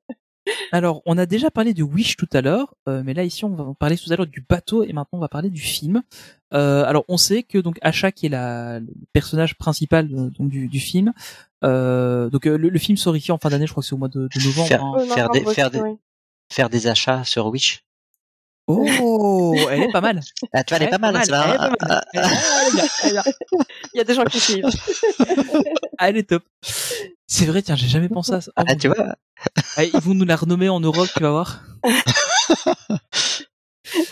Alors, 0.73 1.03
on 1.07 1.19
a 1.19 1.27
déjà 1.27 1.51
parlé 1.51 1.75
de 1.75 1.83
Wish 1.83 2.16
tout 2.16 2.29
à 2.33 2.41
l'heure, 2.41 2.75
euh, 2.89 3.03
mais 3.05 3.12
là 3.14 3.23
ici 3.23 3.45
on 3.45 3.51
va 3.51 3.75
parler 3.79 3.97
tout 3.99 4.11
à 4.11 4.16
l'heure 4.16 4.27
du 4.27 4.45
bateau 4.49 4.83
et 4.83 4.93
maintenant 4.95 5.19
on 5.19 5.21
va 5.21 5.29
parler 5.29 5.51
du 5.51 5.61
film. 5.61 6.03
Euh, 6.55 6.85
alors, 6.85 7.05
on 7.09 7.16
sait 7.19 7.43
que 7.43 7.59
donc 7.59 7.79
Asha 7.83 8.12
qui 8.12 8.27
est 8.27 8.31
la, 8.31 8.81
le 8.81 8.87
personnage 9.12 9.57
principal 9.57 10.09
euh, 10.12 10.31
donc, 10.39 10.49
du, 10.49 10.69
du 10.69 10.81
film, 10.81 11.12
euh, 11.64 12.31
donc 12.31 12.47
euh, 12.47 12.57
le, 12.57 12.71
le 12.71 12.79
film 12.79 12.97
sort 12.97 13.14
ici 13.16 13.31
en 13.31 13.37
fin 13.39 13.51
d'année, 13.51 13.66
je 13.66 13.73
crois 13.73 13.83
que 13.83 13.87
c'est 13.89 13.95
au 13.95 13.99
mois 13.99 14.09
de, 14.09 14.21
de 14.35 14.45
novembre. 14.47 14.69
Faire- 14.69 14.85
hein. 14.85 14.99
faire 15.14 15.29
des- 15.31 15.45
faire 15.45 15.71
des-. 15.71 15.83
Faire 16.51 16.71
des 16.71 16.87
achats 16.87 17.25
sur 17.25 17.47
Wish? 17.49 17.85
Oh, 18.71 19.57
elle 19.71 19.85
est 19.85 19.91
pas 19.93 20.01
mal. 20.03 20.21
Ah, 20.53 20.62
tu 20.62 20.75
vois, 20.75 20.83
elle 20.83 20.89
est 20.89 20.91
pas 20.91 20.99
mal, 20.99 21.14
c'est 21.25 21.33
elle 21.33 21.35
est 21.51 21.57
là. 21.59 21.71
pas 21.79 21.87
mal. 21.87 22.05
Elle 22.12 22.21
est 22.21 22.23
bien, 22.75 22.87
elle 23.03 23.09
est 23.09 23.12
bien. 23.12 23.23
Il 23.95 23.99
y 23.99 24.01
a 24.01 24.05
des 24.05 24.14
gens 24.14 24.25
qui 24.25 24.39
suivent. 24.41 24.66
Ah, 25.99 26.09
elle 26.11 26.19
est 26.19 26.29
top. 26.29 26.43
C'est 27.27 27.47
vrai, 27.47 27.62
tiens, 27.62 27.77
j'ai 27.77 27.89
jamais 27.89 28.09
pensé 28.09 28.33
à 28.33 28.41
ça. 28.41 28.51
Oh, 28.57 28.61
Ah, 28.61 28.64
mon 28.69 28.77
tu 28.77 28.89
vois, 28.89 29.14
Ah, 29.77 29.85
ils 29.85 30.01
vont 30.01 30.14
nous 30.14 30.25
la 30.27 30.37
renommer 30.37 30.69
en 30.69 30.81
Europe, 30.81 31.09
tu 31.16 31.23
vas 31.23 31.31
voir. 31.31 31.62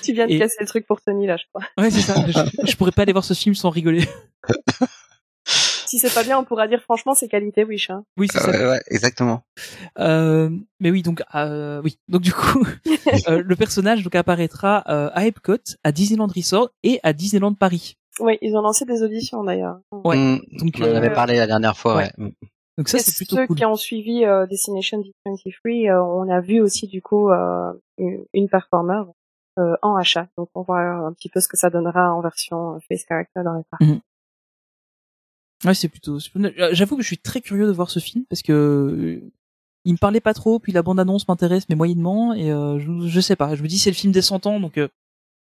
tu 0.03 0.13
viens 0.13 0.27
de 0.27 0.33
Et- 0.33 0.39
casser 0.39 0.57
le 0.61 0.67
truc 0.67 0.87
pour 0.87 1.01
Tony 1.03 1.27
là, 1.27 1.37
je 1.37 1.45
crois. 1.53 1.63
Ouais, 1.79 1.91
c'est 1.91 2.01
ça. 2.03 2.15
Je, 2.27 2.67
je 2.71 2.77
pourrais 2.77 2.93
pas 2.93 3.03
aller 3.03 3.13
voir 3.13 3.25
ce 3.25 3.35
film 3.35 3.55
sans 3.55 3.71
rigoler. 3.71 4.09
Si 5.87 5.99
c'est 5.99 6.13
pas 6.13 6.23
bien, 6.25 6.39
on 6.39 6.45
pourra 6.45 6.69
dire 6.69 6.81
franchement 6.83 7.15
c'est 7.15 7.29
qualité 7.29 7.65
Wish. 7.65 7.91
Hein. 7.91 8.05
Oui, 8.19 8.29
c'est 8.31 8.41
ça. 8.41 8.51
Ouais, 8.51 8.67
ouais, 8.67 8.83
exactement. 8.89 9.43
Euh, 9.99 10.51
mais 10.81 10.91
oui, 10.91 11.03
donc 11.03 11.23
euh, 11.35 11.81
oui, 11.83 11.99
donc 12.09 12.23
du 12.23 12.33
coup, 12.33 12.67
euh, 13.29 13.43
le 13.45 13.57
personnage 13.57 14.03
donc 14.03 14.15
apparaîtra 14.15 14.85
euh, 14.89 15.11
à 15.15 15.27
Epcot, 15.27 15.57
à 15.85 15.93
Disneyland 15.93 16.29
Resort 16.35 16.71
et 16.83 17.01
à 17.03 17.13
Disneyland 17.13 17.55
Paris. 17.55 17.97
Oui, 18.21 18.39
ils 18.41 18.57
ont 18.57 18.63
lancé 18.63 18.85
des 18.85 19.03
auditions 19.03 19.45
d'ailleurs. 19.45 19.79
Ouais. 19.93 20.17
Mm, 20.17 20.41
Donc, 20.59 20.75
on 20.81 20.85
en 20.85 20.95
avait 20.95 21.11
euh, 21.11 21.15
parlé 21.15 21.37
la 21.37 21.47
dernière 21.47 21.77
fois, 21.77 21.97
ouais. 21.97 22.11
ouais. 22.19 22.33
Donc 22.79 22.89
ça 22.89 22.99
c'est 22.99 23.15
plutôt 23.17 23.37
ceux 23.37 23.47
cool. 23.47 23.57
qui 23.57 23.65
ont 23.65 23.77
suivi 23.77 24.25
euh, 24.25 24.47
Destination 24.47 25.03
D23, 25.27 25.91
euh, 25.91 26.03
on 26.03 26.29
a 26.29 26.41
vu 26.41 26.61
aussi 26.61 26.87
du 26.87 27.01
coup 27.01 27.31
euh, 27.31 27.73
une, 27.97 28.25
une 28.35 28.49
performer 28.51 29.03
euh, 29.59 29.77
en 29.81 29.97
achat. 29.97 30.29
Donc 30.37 30.51
on 30.55 30.61
voit 30.63 30.81
un 30.83 31.13
petit 31.15 31.31
peu 31.31 31.41
ce 31.41 31.49
que 31.49 31.57
ça 31.57 31.71
donnera 31.71 32.13
en 32.13 32.21
version 32.21 32.75
euh, 32.75 32.79
face 32.87 33.05
character 33.09 33.41
dans 33.43 33.55
les 33.55 33.63
parcs. 33.71 33.83
Ouais, 35.65 35.75
c'est 35.75 35.89
plutôt. 35.89 36.19
euh, 36.37 36.69
J'avoue 36.73 36.97
que 36.97 37.03
je 37.03 37.07
suis 37.07 37.19
très 37.19 37.41
curieux 37.41 37.67
de 37.67 37.73
voir 37.73 37.91
ce 37.91 37.99
film 37.99 38.25
parce 38.29 38.43
que 38.43 38.53
euh, 38.53 39.31
il 39.85 39.93
me 39.93 39.99
parlait 39.99 40.21
pas 40.21 40.35
trop, 40.35 40.59
puis 40.59 40.73
la 40.73 40.83
bande 40.83 41.01
annonce 41.01 41.27
m'intéresse 41.29 41.65
mais 41.69 41.75
moyennement 41.77 42.35
et 42.35 42.51
euh, 42.51 42.79
je, 42.79 43.09
je 43.09 43.21
sais 43.21 43.37
pas. 43.37 43.55
Je 43.55 43.63
me 43.63 43.69
dis 43.69 43.79
c'est 43.79 43.91
le 43.91 43.97
film 43.97 44.13
des 44.13 44.23
100 44.23 44.47
ans 44.47 44.61
donc 44.61 44.77
euh, 44.79 44.89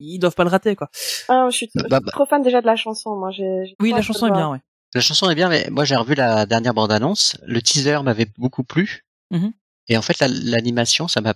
ils 0.01 0.19
doivent 0.19 0.35
pas 0.35 0.45
le 0.45 0.51
rater 0.51 0.75
quoi. 0.77 0.91
Ah, 1.29 1.49
je 1.51 1.57
suis, 1.57 1.67
Bah, 1.75 1.83
je 1.89 1.95
suis 1.95 2.05
bah. 2.05 2.11
trop 2.13 2.27
fan 2.27 2.43
déjà 2.43 2.61
de 2.61 2.67
la 2.67 2.77
chanson. 2.77 3.17
Moi, 3.17 3.31
j'ai. 3.31 3.67
j'ai 3.67 3.77
Oui, 3.81 3.91
la 3.93 4.03
chanson 4.03 4.27
est 4.27 4.33
bien, 4.33 4.51
ouais. 4.51 4.59
La 4.95 5.01
chanson 5.01 5.31
est 5.31 5.35
bien, 5.37 5.49
mais 5.49 5.69
moi 5.71 5.85
j'ai 5.85 5.95
revu 5.95 6.15
la 6.17 6.47
dernière 6.47 6.75
bande-annonce. 6.75 7.37
Le 7.47 7.63
teaser 7.63 8.03
m'avait 8.03 8.27
beaucoup 8.39 8.65
plu. 8.65 9.05
Mhm. 9.31 9.53
Et 9.89 9.97
en 9.97 10.03
fait, 10.03 10.19
la- 10.21 10.27
l'animation, 10.29 11.07
ça 11.07 11.21
m'a. 11.21 11.35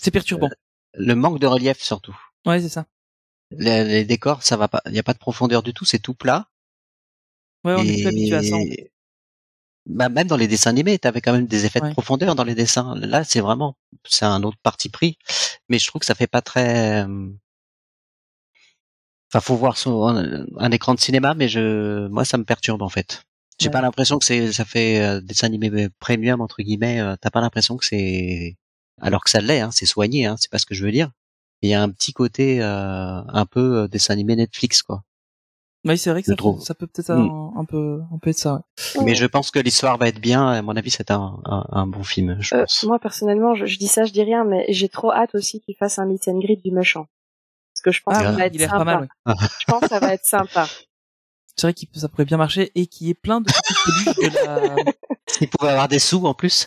C'est 0.00 0.10
perturbant. 0.10 0.48
Le 0.94 1.14
manque 1.14 1.38
de 1.40 1.46
relief 1.46 1.80
surtout. 1.82 2.16
Ouais, 2.46 2.60
c'est 2.60 2.68
ça. 2.68 2.86
Les, 3.50 3.84
les 3.84 4.04
décors, 4.04 4.42
ça 4.42 4.56
va 4.56 4.68
pas. 4.68 4.80
Il 4.86 4.94
y 4.94 4.98
a 4.98 5.02
pas 5.02 5.12
de 5.12 5.18
profondeur 5.18 5.62
du 5.62 5.74
tout. 5.74 5.84
C'est 5.84 5.98
tout 5.98 6.14
plat. 6.14 6.48
Ouais, 7.64 7.74
on 7.76 7.82
est 7.82 7.92
plus 7.94 8.06
habitué 8.06 8.36
à 8.36 8.42
ça. 8.42 8.56
en 8.56 8.60
fait. 8.60 8.92
Bah, 9.86 10.08
même 10.08 10.28
dans 10.28 10.36
les 10.36 10.46
dessins 10.48 10.70
animés, 10.70 10.98
t'avais 10.98 11.20
quand 11.20 11.32
même 11.32 11.46
des 11.46 11.66
effets 11.66 11.80
Ouais. 11.80 11.88
de 11.88 11.92
profondeur 11.94 12.34
dans 12.36 12.44
les 12.44 12.54
dessins. 12.54 12.94
Là, 12.96 13.24
c'est 13.24 13.40
vraiment, 13.40 13.76
c'est 14.04 14.24
un 14.24 14.42
autre 14.44 14.58
parti 14.62 14.88
pris. 14.88 15.18
Mais 15.68 15.78
je 15.78 15.86
trouve 15.88 16.00
que 16.00 16.06
ça 16.06 16.14
fait 16.14 16.28
pas 16.28 16.40
très. 16.42 17.04
Enfin, 19.30 19.40
faut 19.40 19.56
voir 19.56 19.76
sur 19.76 20.08
un, 20.08 20.44
un 20.58 20.70
écran 20.70 20.94
de 20.94 21.00
cinéma, 21.00 21.34
mais 21.34 21.48
je, 21.48 22.06
moi, 22.08 22.24
ça 22.24 22.36
me 22.38 22.44
perturbe 22.44 22.82
en 22.82 22.88
fait. 22.88 23.22
J'ai 23.58 23.68
Ouais. 23.68 23.72
pas 23.72 23.80
l'impression 23.80 24.18
que 24.18 24.24
c'est, 24.24 24.52
ça 24.52 24.64
fait 24.64 25.00
euh, 25.00 25.20
dessin 25.20 25.46
animé 25.46 25.88
premium 26.00 26.40
entre 26.40 26.62
guillemets. 26.62 27.00
euh, 27.00 27.16
T'as 27.20 27.30
pas 27.30 27.40
l'impression 27.40 27.76
que 27.76 27.84
c'est, 27.86 28.56
alors 29.00 29.22
que 29.24 29.30
ça 29.30 29.40
l'est, 29.40 29.60
hein, 29.60 29.70
c'est 29.72 29.86
soigné, 29.86 30.26
hein, 30.26 30.36
c'est 30.38 30.50
pas 30.50 30.58
ce 30.58 30.66
que 30.66 30.74
je 30.74 30.84
veux 30.84 30.92
dire. 30.92 31.10
Il 31.62 31.70
y 31.70 31.74
a 31.74 31.82
un 31.82 31.88
petit 31.90 32.12
côté 32.12 32.60
euh, 32.62 33.22
un 33.26 33.46
peu 33.46 33.82
euh, 33.84 33.88
dessin 33.88 34.12
animé 34.14 34.36
Netflix, 34.36 34.82
quoi. 34.82 35.02
Ouais, 35.84 35.96
c'est 35.96 36.10
vrai 36.10 36.22
que 36.22 36.28
ça, 36.28 36.36
trouve. 36.36 36.58
peut- 36.58 36.64
ça 36.64 36.74
peut 36.74 36.86
peut-être 36.86 37.12
Mm. 37.12 37.30
un, 37.56 37.60
un 37.60 37.64
peu 37.64 38.00
un 38.14 38.18
peu 38.18 38.30
être 38.30 38.38
ça. 38.38 38.62
Ouais. 38.96 39.04
Mais 39.04 39.14
je 39.16 39.26
pense 39.26 39.50
que 39.50 39.58
l'histoire 39.58 39.98
va 39.98 40.08
être 40.08 40.20
bien. 40.20 40.46
À 40.48 40.62
mon 40.62 40.76
avis, 40.76 40.90
c'est 40.90 41.10
un, 41.10 41.40
un, 41.44 41.64
un 41.70 41.86
bon 41.88 42.02
film, 42.04 42.36
je 42.40 42.54
Euh, 42.54 42.60
pense. 42.60 42.84
moi 42.84 42.98
personnellement, 43.00 43.54
je, 43.56 43.66
je 43.66 43.78
dis 43.78 43.88
ça, 43.88 44.04
je 44.04 44.12
dis 44.12 44.22
rien, 44.22 44.44
mais 44.44 44.64
j'ai 44.68 44.88
trop 44.88 45.12
hâte 45.12 45.34
aussi 45.34 45.60
qu'ils 45.60 45.74
fassent 45.76 45.98
un 45.98 46.06
meet 46.06 46.28
and 46.28 46.38
greet 46.38 46.62
du 46.64 46.70
méchant. 46.70 47.06
Parce 47.74 47.82
que 47.82 47.90
je 47.90 48.00
pense 48.02 48.14
Ah, 48.16 48.18
que 48.20 48.24
ça 48.26 48.30
oui, 48.32 48.36
va 48.38 48.46
être 48.46 48.54
il 48.54 48.62
a 48.62 48.66
l'air 48.66 48.70
sympa. 48.70 48.84
pas 48.84 48.98
mal. 49.00 49.08
Ouais. 49.26 49.34
Je 49.60 49.64
pense 49.66 49.80
que 49.80 49.88
ça 49.88 49.98
va 49.98 50.12
être 50.14 50.24
sympa. 50.24 50.66
C'est 51.56 51.66
vrai 51.66 51.74
que 51.74 51.80
ça 51.98 52.08
pourrait 52.08 52.24
bien 52.24 52.38
marcher 52.38 52.70
et 52.74 52.86
qu'il 52.86 53.08
y 53.08 53.10
ait 53.10 53.14
plein 53.14 53.40
de 53.42 53.46
petites 53.46 54.32
la. 54.44 54.74
S'il 55.26 55.48
pouvait 55.48 55.70
avoir 55.72 55.88
des 55.88 55.98
sous 55.98 56.24
en 56.26 56.32
plus. 56.32 56.66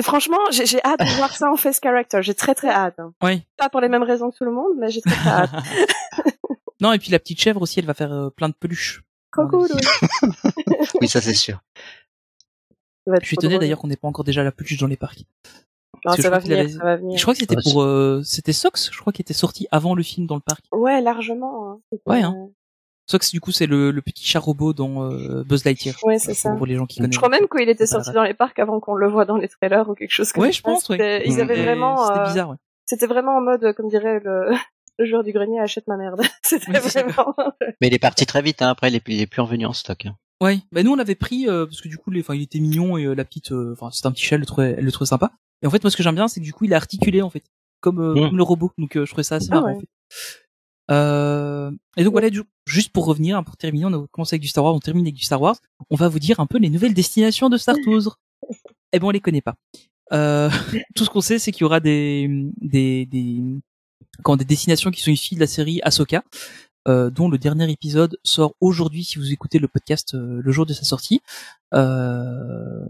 Franchement, 0.00 0.38
j'ai 0.50 0.66
j'ai 0.66 0.82
hâte 0.84 0.98
de 1.00 1.16
voir 1.16 1.32
ça 1.36 1.48
en 1.52 1.56
face 1.56 1.78
character. 1.80 2.20
J'ai 2.22 2.34
très 2.34 2.54
très 2.56 2.70
hâte. 2.70 2.98
hein. 2.98 3.12
Ouais. 3.22 3.46
Pas 3.56 3.68
pour 3.68 3.80
les 3.80 3.88
mêmes 3.88 4.02
raisons 4.02 4.30
que 4.30 4.36
tout 4.38 4.44
le 4.44 4.50
monde, 4.52 4.72
mais 4.78 4.90
j'ai 4.90 5.02
très 5.02 5.14
très 5.14 5.30
hâte. 5.30 5.50
non, 6.82 6.92
et 6.92 6.98
puis 6.98 7.10
la 7.10 7.18
petite 7.18 7.40
chèvre 7.40 7.62
aussi, 7.62 7.78
elle 7.78 7.86
va 7.86 7.94
faire 7.94 8.12
euh, 8.12 8.28
plein 8.30 8.48
de 8.48 8.54
peluches. 8.58 9.02
Cool, 9.32 9.48
oui. 9.54 9.80
Oui, 11.00 11.08
ça 11.08 11.20
c'est 11.22 11.32
sûr. 11.34 11.60
Ça 13.06 13.14
Je 13.20 13.26
suis 13.26 13.34
étonné 13.34 13.58
d'ailleurs 13.58 13.78
qu'on 13.78 13.88
n'ait 13.88 13.96
pas 13.96 14.08
encore 14.08 14.24
déjà 14.24 14.42
la 14.44 14.52
peluche 14.52 14.78
dans 14.78 14.86
les 14.86 14.96
parcs. 14.96 15.24
Non, 16.04 16.12
ça 16.14 16.22
je 16.22 16.28
va 16.28 16.38
venir, 16.38 16.58
avait- 16.58 16.68
ça 16.68 16.82
va 16.84 16.96
venir. 16.96 17.16
Je 17.16 17.22
crois 17.22 17.34
que 17.34 17.40
c'était 17.40 17.56
Ouais, 17.56 17.62
pour, 17.62 17.82
euh, 17.82 18.22
c'était 18.24 18.52
Sox, 18.52 18.90
je 18.92 18.98
crois, 19.00 19.12
qui 19.12 19.22
était 19.22 19.34
sorti 19.34 19.66
avant 19.70 19.94
le 19.94 20.02
film 20.02 20.26
dans 20.26 20.34
le 20.34 20.40
parc. 20.40 20.64
Ouais, 20.72 21.00
largement. 21.00 21.70
Hein. 21.72 21.80
Ouais, 22.06 22.22
hein. 22.22 22.34
euh, 22.36 22.46
Sox, 23.06 23.30
du 23.32 23.40
coup, 23.40 23.52
c'est 23.52 23.66
le, 23.66 23.90
le 23.90 24.02
petit 24.02 24.24
chat 24.24 24.38
robot 24.40 24.72
dans 24.72 25.04
euh, 25.10 25.42
Buzz 25.44 25.64
Lightyear. 25.64 25.96
Ouais, 26.04 26.18
c'est 26.18 26.34
ça. 26.34 26.52
Pour 26.54 26.66
les 26.66 26.76
gens 26.76 26.86
qui 26.86 26.98
connaissent. 26.98 27.12
Je 27.14 27.18
crois 27.18 27.28
même 27.28 27.48
qu'il 27.48 27.68
était 27.68 27.86
sorti 27.86 28.12
dans 28.12 28.22
les 28.22 28.34
parcs 28.34 28.58
avant 28.58 28.80
qu'on 28.80 28.94
le 28.94 29.08
voit 29.08 29.24
dans 29.24 29.36
les 29.36 29.48
trailers 29.48 29.88
ou 29.88 29.94
quelque 29.94 30.10
chose 30.12 30.32
comme 30.32 30.42
Ouais, 30.42 30.52
ça. 30.52 30.58
je 30.58 30.62
pense, 30.62 30.88
ouais. 30.88 30.96
C'était- 30.98 31.22
Ils 31.28 31.36
Mm. 31.36 31.40
avaient 31.40 31.62
vraiment. 31.62 32.06
C'était 32.08 32.20
euh, 32.20 32.24
bizarre, 32.26 32.50
ouais. 32.50 32.56
C'était 32.84 33.06
vraiment 33.06 33.36
en 33.36 33.40
mode, 33.40 33.72
comme 33.76 33.88
dirait 33.88 34.20
le, 34.24 34.50
le 34.98 35.06
joueur 35.06 35.22
du 35.24 35.32
grenier, 35.32 35.58
achète 35.60 35.86
ma 35.88 35.96
merde. 35.96 36.20
C'était 36.42 36.70
Oui, 36.70 36.78
vraiment. 36.78 37.34
Mais 37.80 37.88
il 37.88 37.94
est 37.94 37.98
parti 37.98 38.26
très 38.26 38.42
vite. 38.42 38.62
Hein. 38.62 38.68
Après, 38.70 38.88
il 38.88 38.94
est, 38.96 39.02
il 39.08 39.20
est 39.20 39.26
plus 39.26 39.40
revenu 39.42 39.66
en 39.66 39.72
stock. 39.72 40.06
hein. 40.06 40.16
Ouais, 40.42 40.58
bah 40.72 40.82
nous 40.82 40.90
on 40.92 40.96
l'avait 40.96 41.14
pris 41.14 41.48
euh, 41.48 41.66
parce 41.66 41.80
que 41.80 41.86
du 41.88 41.98
coup, 41.98 42.10
les, 42.10 42.24
il 42.30 42.42
était 42.42 42.58
mignon 42.58 42.96
et 42.98 43.04
euh, 43.04 43.14
la 43.14 43.24
petite, 43.24 43.52
euh, 43.52 43.72
enfin, 43.74 43.90
c'était 43.92 44.08
un 44.08 44.12
petit 44.12 44.24
chat, 44.24 44.34
elle 44.34 44.40
le 44.40 44.46
trouvait, 44.46 44.74
elle 44.76 44.84
le 44.84 44.90
trouvait 44.90 45.06
sympa. 45.08 45.30
Et 45.62 45.66
en 45.68 45.70
fait, 45.70 45.82
moi, 45.84 45.90
ce 45.92 45.96
que 45.96 46.02
j'aime 46.02 46.16
bien, 46.16 46.26
c'est 46.26 46.40
que 46.40 46.44
du 46.44 46.52
coup, 46.52 46.64
il 46.64 46.72
est 46.72 46.76
articulé 46.76 47.22
en 47.22 47.30
fait, 47.30 47.44
comme, 47.80 48.00
euh, 48.00 48.14
Mm. 48.14 48.28
comme 48.28 48.36
le 48.36 48.42
robot. 48.42 48.72
Donc, 48.76 48.96
euh, 48.96 49.04
je 49.06 49.10
trouvais 49.12 49.22
ça 49.22 49.36
assez 49.36 49.48
Ah 49.52 49.54
marrant. 49.56 49.66
ouais. 49.68 49.76
En 49.76 49.80
fait. 49.80 49.86
Euh, 50.90 51.70
et 51.96 52.04
donc 52.04 52.12
voilà, 52.12 52.28
du- 52.28 52.42
juste 52.66 52.90
pour 52.92 53.06
revenir, 53.06 53.36
hein, 53.36 53.42
pour 53.44 53.56
terminer, 53.56 53.86
on 53.86 53.92
a 54.04 54.06
commencé 54.10 54.34
avec 54.34 54.42
du 54.42 54.48
Star 54.48 54.64
Wars, 54.64 54.74
on 54.74 54.80
termine 54.80 55.04
avec 55.04 55.14
du 55.14 55.24
Star 55.24 55.40
Wars. 55.40 55.56
On 55.90 55.96
va 55.96 56.08
vous 56.08 56.18
dire 56.18 56.40
un 56.40 56.46
peu 56.46 56.58
les 56.58 56.68
nouvelles 56.70 56.94
destinations 56.94 57.48
de 57.48 57.56
Star 57.56 57.76
Tours. 57.84 58.18
Eh 58.92 58.98
ben, 58.98 59.06
on 59.06 59.10
les 59.10 59.20
connaît 59.20 59.40
pas. 59.40 59.54
Euh, 60.12 60.50
tout 60.96 61.04
ce 61.04 61.10
qu'on 61.10 61.20
sait, 61.20 61.38
c'est 61.38 61.52
qu'il 61.52 61.62
y 61.62 61.64
aura 61.64 61.80
des, 61.80 62.28
des, 62.60 63.06
des, 63.06 63.40
quand 64.22 64.36
des 64.36 64.44
destinations 64.44 64.90
qui 64.90 65.00
sont 65.00 65.10
issues 65.10 65.34
de 65.36 65.40
la 65.40 65.46
série 65.46 65.80
Ahsoka, 65.82 66.22
euh, 66.88 67.10
dont 67.10 67.28
le 67.28 67.38
dernier 67.38 67.70
épisode 67.70 68.18
sort 68.24 68.54
aujourd'hui 68.60 69.04
si 69.04 69.18
vous 69.18 69.32
écoutez 69.32 69.58
le 69.58 69.68
podcast 69.68 70.14
euh, 70.14 70.40
le 70.42 70.52
jour 70.52 70.66
de 70.66 70.72
sa 70.72 70.84
sortie. 70.84 71.20
Euh, 71.74 72.84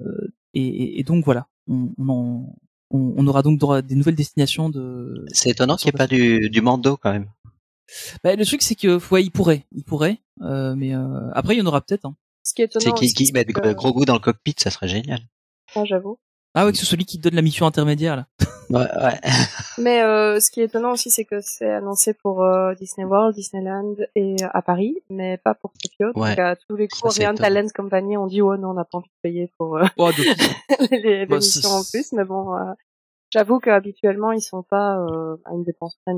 et, 0.55 1.03
donc 1.05 1.25
voilà, 1.25 1.47
on, 1.69 1.91
on, 1.99 2.09
en- 2.09 2.57
on- 2.91 3.15
on 3.17 3.27
aura 3.27 3.43
donc 3.43 3.59
droit 3.59 3.79
à 3.79 3.83
des 3.83 3.95
nouvelles 3.95 4.15
destinations 4.15 4.69
de. 4.69 5.25
C'est 5.33 5.51
étonnant 5.51 5.77
qu'il 5.77 5.87
n'y 5.87 5.91
ait 5.95 5.99
pas 5.99 6.07
du, 6.07 6.51
du 6.51 6.61
Mando 6.61 6.97
quand 6.97 7.13
même. 7.13 7.29
Bah, 8.25 8.35
le 8.37 8.45
truc 8.47 8.63
c'est 8.63 8.75
que 8.75 8.99
ouais, 9.13 9.23
il 9.23 9.31
pourrait, 9.31 9.67
il 9.73 9.85
pourrait, 9.85 10.19
euh, 10.43 10.75
mais 10.75 10.95
euh, 10.95 11.31
après 11.35 11.55
il 11.55 11.59
y 11.59 11.63
en 11.63 11.67
aura 11.67 11.81
peut-être. 11.81 12.07
Hein. 12.07 12.17
Ce 12.43 12.55
qui 12.55 12.63
est 12.63 12.69
C'est 12.73 12.81
étonnant. 12.81 12.97
aussi, 12.97 13.15
qui 13.15 13.27
c'est 13.27 13.33
met 13.33 13.45
que- 13.45 13.73
gros 13.75 13.93
goût 13.93 14.05
dans 14.05 14.15
le 14.15 14.21
cockpit, 14.21 14.55
ça 14.59 14.71
serait 14.71 14.89
génial. 14.89 15.21
Ah, 15.75 15.85
j'avoue. 15.85 16.19
Ah 16.55 16.67
ouais, 16.67 16.73
que 16.73 16.79
c'est 16.79 16.85
celui 16.87 17.05
qui 17.07 17.17
te 17.19 17.23
donne 17.23 17.35
la 17.35 17.43
mission 17.43 17.67
intermédiaire 17.67 18.17
là. 18.17 18.27
Ouais, 18.71 18.79
ouais. 18.81 19.21
Mais 19.79 20.03
euh, 20.03 20.41
ce 20.41 20.51
qui 20.51 20.61
est 20.61 20.65
étonnant 20.65 20.93
aussi, 20.93 21.11
c'est 21.11 21.25
que 21.25 21.41
c'est 21.41 21.71
annoncé 21.71 22.15
pour 22.15 22.43
euh, 22.43 22.75
Disney 22.75 23.05
World, 23.07 23.35
Disneyland 23.35 23.95
et 24.15 24.37
euh, 24.43 24.49
à 24.53 24.63
Paris, 24.63 24.97
mais 25.11 25.37
pas 25.39 25.55
pour 25.55 25.73
Tokyo. 25.73 26.13
Ouais. 26.19 26.31
Donc 26.31 26.39
à 26.39 26.57
tous 26.57 26.77
les 26.77 26.89
coups, 26.89 27.05
Orient 27.05 27.33
étonnant. 27.33 27.49
Talent 27.49 27.69
Company 27.75 28.17
ont 28.17 28.27
dit 28.27 28.41
oh 28.43 28.57
non, 28.57 28.71
on 28.71 28.75
n'a 28.75 28.85
pas 28.85 28.99
envie 28.99 29.09
de 29.09 29.21
payer 29.23 29.51
pour 29.59 29.77
euh, 29.77 29.85
Oh, 29.99 30.11
de- 30.11 30.91
les, 30.91 31.01
les 31.21 31.27
Bah, 31.27 31.37
missions 31.37 31.69
en 31.71 31.83
plus. 31.85 32.13
Mais 32.13 32.25
bon, 32.25 32.55
euh, 32.55 32.73
j'avoue 33.31 33.59
qu'habituellement 33.61 34.33
ils 34.33 34.41
sont 34.43 34.63
pas 34.63 34.97
euh, 34.99 35.37
à 35.45 35.53
une 35.53 35.65
dépense 35.65 35.97
près. 36.07 36.15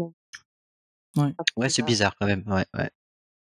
Ouais. 1.16 1.32
Ouais, 1.57 1.68
c'est 1.68 1.82
bizarre 1.82 2.14
quand 2.20 2.26
même. 2.26 2.45
Ouais, 2.47 2.64
ouais. 2.76 2.90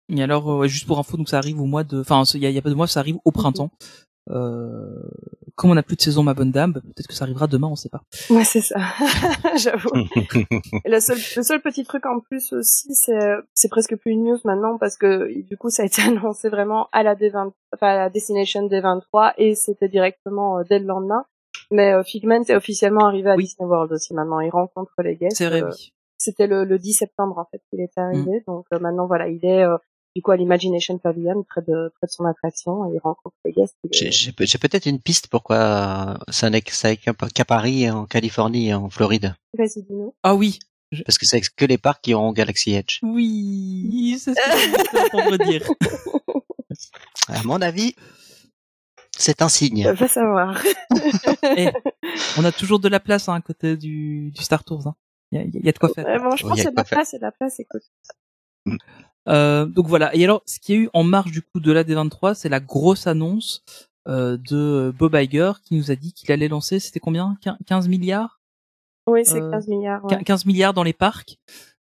Et 0.08 0.22
alors, 0.22 0.50
euh, 0.50 0.58
ouais, 0.58 0.68
juste 0.68 0.86
pour 0.86 0.98
info, 0.98 1.16
donc 1.16 1.28
ça 1.28 1.38
arrive 1.38 1.60
au 1.60 1.66
mois 1.66 1.84
de, 1.84 2.00
enfin, 2.00 2.24
il 2.34 2.42
y 2.42 2.52
y 2.52 2.58
a 2.58 2.62
pas 2.62 2.70
de 2.70 2.74
mois, 2.74 2.86
ça 2.88 3.00
arrive 3.00 3.18
au 3.24 3.30
printemps. 3.30 3.70
Euh, 4.30 5.08
comme 5.60 5.70
on 5.70 5.74
n'a 5.74 5.82
plus 5.82 5.96
de 5.96 6.00
saison, 6.00 6.22
ma 6.22 6.32
bonne 6.32 6.50
dame, 6.50 6.72
bah, 6.72 6.80
peut-être 6.82 7.06
que 7.06 7.12
ça 7.14 7.24
arrivera 7.24 7.46
demain, 7.46 7.68
on 7.68 7.76
sait 7.76 7.90
pas. 7.90 8.00
Ouais, 8.30 8.44
c'est 8.44 8.62
ça. 8.62 8.76
J'avoue. 9.56 9.90
Et 10.84 10.90
le 10.90 11.00
seul, 11.00 11.18
le 11.36 11.42
seul 11.42 11.60
petit 11.60 11.84
truc 11.84 12.06
en 12.06 12.20
plus 12.20 12.52
aussi, 12.54 12.94
c'est, 12.94 13.18
c'est 13.52 13.68
presque 13.68 13.94
plus 13.96 14.12
une 14.12 14.24
news 14.24 14.38
maintenant 14.44 14.78
parce 14.78 14.96
que 14.96 15.30
du 15.42 15.56
coup, 15.58 15.68
ça 15.70 15.82
a 15.82 15.86
été 15.86 16.00
annoncé 16.08 16.48
vraiment 16.48 16.88
à 16.92 17.02
la 17.02 17.14
D20, 17.14 17.50
enfin 17.74 17.88
à 17.88 17.96
la 17.96 18.10
Destination 18.10 18.66
D23 18.68 19.34
et 19.36 19.54
c'était 19.54 19.88
directement 19.88 20.58
euh, 20.58 20.62
dès 20.68 20.78
le 20.78 20.86
lendemain. 20.86 21.24
Mais 21.70 21.92
euh, 21.92 22.02
Figment 22.02 22.42
est 22.48 22.54
officiellement 22.56 23.06
arrivé 23.06 23.30
à 23.30 23.36
Oui. 23.36 23.44
Disney 23.44 23.68
World 23.68 23.92
aussi 23.92 24.14
maintenant. 24.14 24.40
Il 24.40 24.50
rencontre 24.50 24.92
les 25.04 25.16
guests. 25.16 25.36
C'est 25.36 25.46
vrai, 25.48 25.62
Euh, 25.62 25.68
oui. 25.70 25.92
C'était 26.18 26.46
le, 26.46 26.64
le 26.64 26.78
10 26.78 26.92
septembre 26.92 27.38
en 27.38 27.46
fait 27.50 27.62
qu'il 27.70 27.80
est 27.80 27.96
Mm. 27.96 28.00
arrivé. 28.00 28.42
Donc 28.46 28.66
euh, 28.72 28.78
maintenant 28.78 29.06
voilà, 29.06 29.28
il 29.28 29.44
est 29.44 29.62
euh, 29.64 29.76
du 30.16 30.22
coup 30.22 30.30
à 30.32 30.36
l'Imagination 30.36 30.98
Pavilion 30.98 31.44
près 31.48 31.60
de 31.62 31.92
près 31.98 32.06
de 32.06 32.10
son 32.12 32.24
attraction 32.24 32.84
et 32.90 32.94
il 32.96 32.98
rencontre 33.00 33.36
les 33.44 33.52
guests. 33.52 33.76
J'ai 33.92 34.58
peut-être 34.58 34.86
une 34.86 35.00
piste 35.00 35.28
pourquoi 35.28 35.56
euh, 35.56 36.18
ça 36.28 36.50
n'est 36.50 36.62
que- 36.62 36.74
ça 36.74 36.92
est 36.92 36.96
qu'à 36.96 37.44
Paris, 37.44 37.88
en 37.90 38.06
Californie 38.06 38.68
et 38.68 38.74
en 38.74 38.90
Floride. 38.90 39.34
Vas-y, 39.56 39.82
dis-nous. 39.82 40.14
Ah 40.22 40.34
oui, 40.34 40.58
Parce 41.06 41.18
que 41.18 41.26
c'est 41.26 41.40
que 41.40 41.64
les 41.64 41.78
parcs 41.78 42.02
qui 42.02 42.14
auront 42.14 42.32
Galaxy 42.32 42.72
Edge. 42.74 42.98
oui, 43.02 44.16
c'est 44.18 44.34
ce 44.34 45.10
que 45.10 45.30
je 45.30 45.36
dire. 45.50 45.68
À 47.28 47.42
mon 47.44 47.60
avis, 47.62 47.94
c'est 49.16 49.42
un 49.42 49.48
signe. 49.48 49.88
Va 49.92 50.08
savoir. 50.08 50.60
Eh, 51.56 51.68
on 52.38 52.44
a 52.44 52.52
toujours 52.52 52.80
de 52.80 52.88
la 52.88 53.00
place 53.00 53.28
hein, 53.28 53.34
à 53.34 53.40
côté 53.40 53.76
du, 53.76 54.30
du 54.30 54.42
Star 54.42 54.62
Tours. 54.64 54.86
hein. 54.86 54.94
Il 55.32 55.38
y, 55.38 55.42
a, 55.42 55.44
il 55.44 55.64
y 55.64 55.68
a 55.68 55.72
de 55.72 55.78
quoi 55.78 55.88
faire. 55.88 56.04
Bon, 56.20 56.34
je 56.36 56.44
pense 56.46 56.58
y 56.58 56.62
y 56.64 56.66
a 56.66 56.70
de 56.70 56.76
la 56.76 56.84
place, 56.84 57.12
y 57.12 57.16
a 57.16 57.18
de 57.18 57.24
la 57.24 57.30
place, 57.32 57.60
écoute. 57.60 57.82
Euh, 59.28 59.66
donc 59.66 59.86
voilà. 59.86 60.14
Et 60.14 60.24
alors, 60.24 60.42
ce 60.46 60.58
qu'il 60.58 60.74
y 60.74 60.78
a 60.78 60.80
eu 60.82 60.90
en 60.92 61.04
marge 61.04 61.30
du 61.30 61.42
coup 61.42 61.60
de 61.60 61.72
la 61.72 61.84
D23, 61.84 62.34
c'est 62.34 62.48
la 62.48 62.60
grosse 62.60 63.06
annonce 63.06 63.62
euh, 64.08 64.36
de 64.38 64.92
Bob 64.98 65.14
Iger 65.14 65.52
qui 65.62 65.74
nous 65.76 65.90
a 65.90 65.94
dit 65.94 66.12
qu'il 66.12 66.32
allait 66.32 66.48
lancer, 66.48 66.80
c'était 66.80 67.00
combien? 67.00 67.36
15 67.66 67.88
milliards? 67.88 68.40
Oui, 69.06 69.24
c'est 69.24 69.40
Euh, 69.42 69.50
15 69.50 69.68
milliards. 69.68 70.04
ouais. 70.04 70.24
15 70.24 70.46
milliards 70.46 70.74
dans 70.74 70.82
les 70.82 70.92
parcs. 70.92 71.38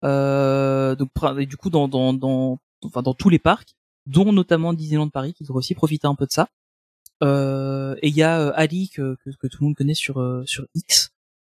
Euh, 0.05 0.95
donc 0.95 1.09
et 1.39 1.45
du 1.45 1.57
coup 1.57 1.69
dans 1.69 1.89
dans 1.89 2.13
dans 2.13 2.57
enfin 2.85 3.01
dans 3.01 3.13
tous 3.13 3.29
les 3.29 3.39
parcs, 3.39 3.75
dont 4.05 4.31
notamment 4.31 4.73
Disneyland 4.73 5.09
Paris 5.09 5.33
qui 5.33 5.43
devrait 5.43 5.57
aussi 5.57 5.75
profiter 5.75 6.07
un 6.07 6.15
peu 6.15 6.25
de 6.25 6.31
ça. 6.31 6.47
Euh, 7.21 7.95
et 8.01 8.07
il 8.07 8.15
y 8.15 8.23
a 8.23 8.47
Ali 8.51 8.89
que, 8.89 9.17
que 9.25 9.29
que 9.31 9.47
tout 9.47 9.57
le 9.61 9.65
monde 9.67 9.75
connaît 9.75 9.93
sur 9.93 10.43
sur 10.45 10.65
X. 10.73 11.11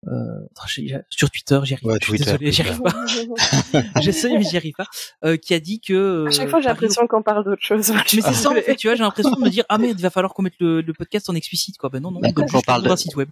Euh, 0.08 0.99
sur 1.10 1.30
Twitter, 1.30 1.60
j'y 1.64 1.74
arrive. 1.74 1.86
Ouais, 1.86 1.93
pas, 1.93 1.99
je 2.01 2.06
suis 2.06 2.18
Twitter, 2.18 2.38
désolé, 2.38 2.51
j'y 2.51 2.62
arrive 2.62 2.82
pas. 2.82 4.01
J'essaye 4.01 4.38
mais 4.38 4.43
j'y 4.43 4.58
arrive 4.58 4.74
pas. 4.78 4.88
Euh, 5.24 5.38
qui 5.38 5.54
a 5.54 5.60
dit 5.60 5.80
que 5.80 6.28
à 6.28 6.32
chaque 6.32 6.47
euh, 6.47 6.49
fois, 6.49 6.62
j'ai 6.62 6.70
l'impression 6.70 7.08
qu'on 7.08 7.22
parle 7.24 7.45
d'autre 7.45 7.62
chose. 7.62 7.91
mais 7.91 8.22
c'est 8.22 8.34
ça 8.34 8.49
en 8.49 8.56
fait, 8.56 8.76
tu 8.76 8.88
vois, 8.88 8.95
j'ai 8.95 9.04
l'impression 9.04 9.32
de 9.32 9.41
me 9.41 9.49
dire 9.49 9.64
ah 9.70 9.78
merde, 9.78 9.99
il 9.99 10.04
va 10.04 10.10
falloir 10.10 10.34
qu'on 10.34 10.43
mette 10.43 10.60
le, 10.60 10.82
le 10.82 10.93
podcast 10.93 11.30
en 11.30 11.36
explicite 11.36 11.78
quoi. 11.78 11.89
Ben 11.89 12.01
non 12.01 12.12
non, 12.12 12.20
Bah, 12.20 12.30
on 12.54 12.62
parle 12.62 12.84
d'un 12.84 12.97
site 12.97 13.16
web. 13.16 13.30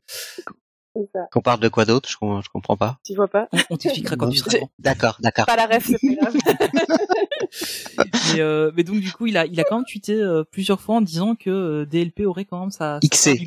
Ça. 1.13 1.21
Qu'on 1.31 1.41
parle 1.41 1.61
de 1.61 1.69
quoi 1.69 1.85
d'autre? 1.85 2.09
Je, 2.09 2.17
com- 2.17 2.41
je 2.43 2.49
comprends 2.49 2.75
pas. 2.75 2.99
Tu 3.05 3.15
vois 3.15 3.29
pas? 3.29 3.47
On, 3.53 3.59
on 3.71 3.77
t'expliquera 3.77 4.17
quand 4.17 4.29
tu 4.29 4.37
seras 4.39 4.51
grand. 4.57 4.69
D'accord, 4.77 5.17
d'accord. 5.21 5.45
Pas 5.45 5.55
la 5.55 5.65
ref, 5.65 5.85
c'est 5.87 6.15
grave. 6.15 6.35
mais, 8.33 8.41
euh, 8.41 8.71
mais 8.75 8.83
donc 8.83 8.99
du 8.99 9.11
coup, 9.11 9.27
il 9.27 9.37
a, 9.37 9.45
il 9.45 9.59
a 9.59 9.63
quand 9.63 9.77
même 9.77 9.85
tweeté 9.85 10.13
euh, 10.13 10.43
plusieurs 10.43 10.81
fois 10.81 10.95
en 10.95 11.01
disant 11.01 11.35
que 11.35 11.49
euh, 11.49 11.85
DLP 11.85 12.21
aurait 12.25 12.45
quand 12.45 12.59
même 12.59 12.71
sa, 12.71 12.99
XC, 13.01 13.37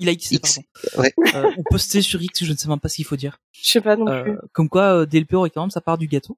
Il 0.00 0.08
a 0.08 0.12
XC, 0.14 0.32
X. 0.32 0.58
pardon. 0.94 1.02
Ouais. 1.02 1.12
Euh, 1.34 1.50
on 1.56 1.62
postait 1.70 2.02
sur 2.02 2.20
X, 2.22 2.44
je 2.44 2.52
ne 2.52 2.56
sais 2.56 2.68
même 2.68 2.80
pas 2.80 2.88
ce 2.88 2.96
qu'il 2.96 3.04
faut 3.04 3.16
dire. 3.16 3.38
Je 3.52 3.68
sais 3.68 3.80
pas 3.80 3.96
non 3.96 4.08
Euh, 4.08 4.22
plus. 4.22 4.38
comme 4.52 4.68
quoi, 4.68 5.00
euh, 5.02 5.06
DLP 5.06 5.34
aurait 5.34 5.50
quand 5.50 5.60
même 5.62 5.70
sa 5.70 5.80
part 5.80 5.98
du 5.98 6.08
gâteau. 6.08 6.36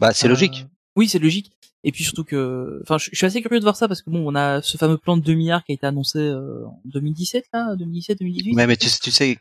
Bah, 0.00 0.12
c'est 0.12 0.26
Euh, 0.26 0.30
logique. 0.30 0.66
Oui, 0.96 1.08
c'est 1.08 1.18
logique. 1.18 1.50
Et 1.84 1.90
puis 1.90 2.04
surtout 2.04 2.22
que, 2.22 2.78
enfin, 2.84 2.96
je 2.98 3.10
suis 3.12 3.26
assez 3.26 3.42
curieux 3.42 3.58
de 3.58 3.64
voir 3.64 3.74
ça 3.74 3.88
parce 3.88 4.02
que 4.02 4.10
bon, 4.10 4.22
on 4.24 4.36
a 4.36 4.62
ce 4.62 4.76
fameux 4.76 4.98
plan 4.98 5.16
de 5.16 5.22
2 5.22 5.34
milliards 5.34 5.64
qui 5.64 5.72
a 5.72 5.74
été 5.74 5.84
annoncé 5.84 6.18
euh, 6.20 6.64
en 6.64 6.80
2017 6.84 7.46
là, 7.52 7.74
2017, 7.74 8.18
2018. 8.20 8.54
Ouais, 8.54 8.66
mais 8.68 8.76
tu, 8.76 8.88
sais- 8.88 9.00
tu 9.02 9.10
sais 9.10 9.36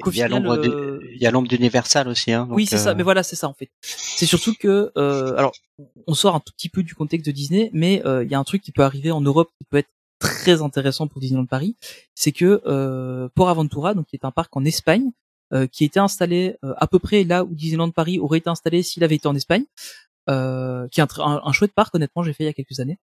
Qu'au 0.00 0.10
y 0.10 0.22
a 0.22 0.28
l'ombre 0.28 0.56
euh, 0.56 1.00
il 1.14 1.20
y 1.20 1.26
a 1.26 1.30
l'ombre 1.30 1.48
d'Universal 1.48 2.08
aussi. 2.08 2.32
Hein, 2.32 2.48
oui, 2.50 2.64
c'est 2.64 2.78
ça. 2.78 2.90
euh, 2.90 2.94
Mais 2.94 3.02
voilà, 3.02 3.22
c'est 3.22 3.36
ça 3.36 3.46
en 3.46 3.52
fait. 3.52 3.68
C'est 3.82 4.24
surtout 4.24 4.54
que, 4.58 4.90
euh, 4.96 5.36
alors, 5.36 5.52
on 6.06 6.14
sort 6.14 6.34
un 6.34 6.40
tout 6.40 6.54
petit 6.56 6.70
peu 6.70 6.82
du 6.82 6.94
contexte 6.94 7.26
de 7.26 7.32
Disney, 7.32 7.68
mais 7.74 8.00
euh, 8.06 8.24
il 8.24 8.30
y 8.30 8.34
a 8.34 8.38
un 8.38 8.44
truc 8.44 8.62
qui 8.62 8.72
peut 8.72 8.84
arriver 8.84 9.10
en 9.10 9.20
Europe 9.20 9.50
qui 9.58 9.64
peut 9.64 9.76
être 9.76 9.90
très 10.18 10.62
intéressant 10.62 11.08
pour 11.08 11.20
Disneyland 11.20 11.44
Paris, 11.46 11.76
c'est 12.14 12.32
que 12.32 12.62
euh, 12.64 13.28
Port 13.34 13.50
Aventura, 13.50 13.92
donc 13.92 14.06
qui 14.06 14.16
est 14.16 14.24
un 14.24 14.30
parc 14.30 14.56
en 14.56 14.64
Espagne, 14.64 15.10
euh, 15.52 15.66
qui 15.66 15.84
a 15.84 15.86
été 15.88 16.00
installé 16.00 16.56
euh, 16.64 16.72
à 16.78 16.86
peu 16.86 16.98
près 16.98 17.24
là 17.24 17.44
où 17.44 17.54
Disneyland 17.54 17.90
Paris 17.90 18.18
aurait 18.18 18.38
été 18.38 18.48
installé 18.48 18.82
s'il 18.82 19.04
avait 19.04 19.16
été 19.16 19.26
en 19.28 19.34
Espagne, 19.34 19.64
euh, 20.30 20.88
qui 20.88 21.00
est 21.00 21.04
un, 21.04 21.22
un, 21.24 21.40
un 21.44 21.52
chouette 21.52 21.72
parc 21.74 21.94
honnêtement, 21.94 22.22
j'ai 22.22 22.32
fait 22.32 22.44
il 22.44 22.46
y 22.46 22.50
a 22.50 22.52
quelques 22.52 22.80
années, 22.80 22.98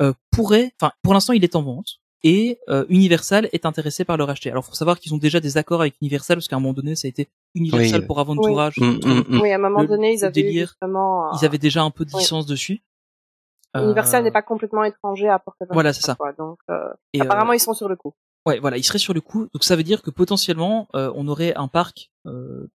euh, 0.00 0.12
pourrait, 0.30 0.72
enfin 0.80 0.92
pour 1.02 1.12
l'instant 1.14 1.32
il 1.32 1.44
est 1.44 1.56
en 1.56 1.62
vente. 1.62 1.98
Et 2.24 2.60
euh, 2.68 2.84
Universal 2.88 3.48
est 3.52 3.66
intéressé 3.66 4.04
par 4.04 4.16
le 4.16 4.22
racheter. 4.22 4.48
Alors, 4.48 4.64
faut 4.64 4.74
savoir 4.74 5.00
qu'ils 5.00 5.12
ont 5.12 5.18
déjà 5.18 5.40
des 5.40 5.56
accords 5.56 5.80
avec 5.80 5.96
Universal 6.00 6.36
parce 6.36 6.46
qu'à 6.46 6.54
un 6.54 6.60
moment 6.60 6.72
donné, 6.72 6.94
ça 6.94 7.06
a 7.06 7.08
été 7.08 7.28
Universal 7.56 8.02
Oui. 8.02 8.06
pour 8.06 8.20
Aventura. 8.20 8.70
je 8.70 8.78
sais 8.78 8.86
Mm, 8.86 9.00
mm, 9.04 9.24
mm. 9.28 9.40
Oui, 9.40 9.50
à 9.50 9.56
un 9.56 9.58
moment 9.58 9.80
le- 9.82 9.88
donné, 9.88 10.12
ils 10.14 10.24
avaient 10.24 10.40
eu 10.40 10.44
délire, 10.44 10.68
justement. 10.68 11.26
euh, 11.26 11.36
ils 11.40 11.44
avaient 11.44 11.58
déjà 11.58 11.82
un 11.82 11.90
peu 11.90 12.04
de 12.04 12.12
Oui. 12.14 12.20
licence 12.20 12.46
dessus. 12.46 12.84
Universal 13.74 14.20
Euh, 14.20 14.24
n'est 14.24 14.30
pas 14.30 14.42
complètement 14.42 14.84
étranger 14.84 15.28
à 15.28 15.40
Porte 15.40 15.56
Voilà, 15.70 15.92
c'est 15.92 16.02
ça. 16.02 16.14
Quoi, 16.14 16.32
donc, 16.34 16.58
euh, 16.70 16.92
et, 17.12 17.20
euh, 17.22 17.24
apparemment, 17.24 17.54
ils 17.54 17.58
sont 17.60 17.74
sur 17.74 17.88
le 17.88 17.96
coup. 17.96 18.14
ouais, 18.46 18.60
voilà, 18.60 18.76
ils 18.76 18.84
seraient 18.84 18.98
sur 19.00 19.14
le 19.14 19.20
coup. 19.20 19.48
Donc 19.52 19.64
ça 19.64 19.74
veut 19.74 19.82
dire 19.82 20.02
que 20.02 20.10
potentiellement, 20.10 20.86
euh, 20.94 21.10
on 21.16 21.26
aurait 21.26 21.54
un 21.56 21.66
parc 21.66 22.12
euh, 22.26 22.70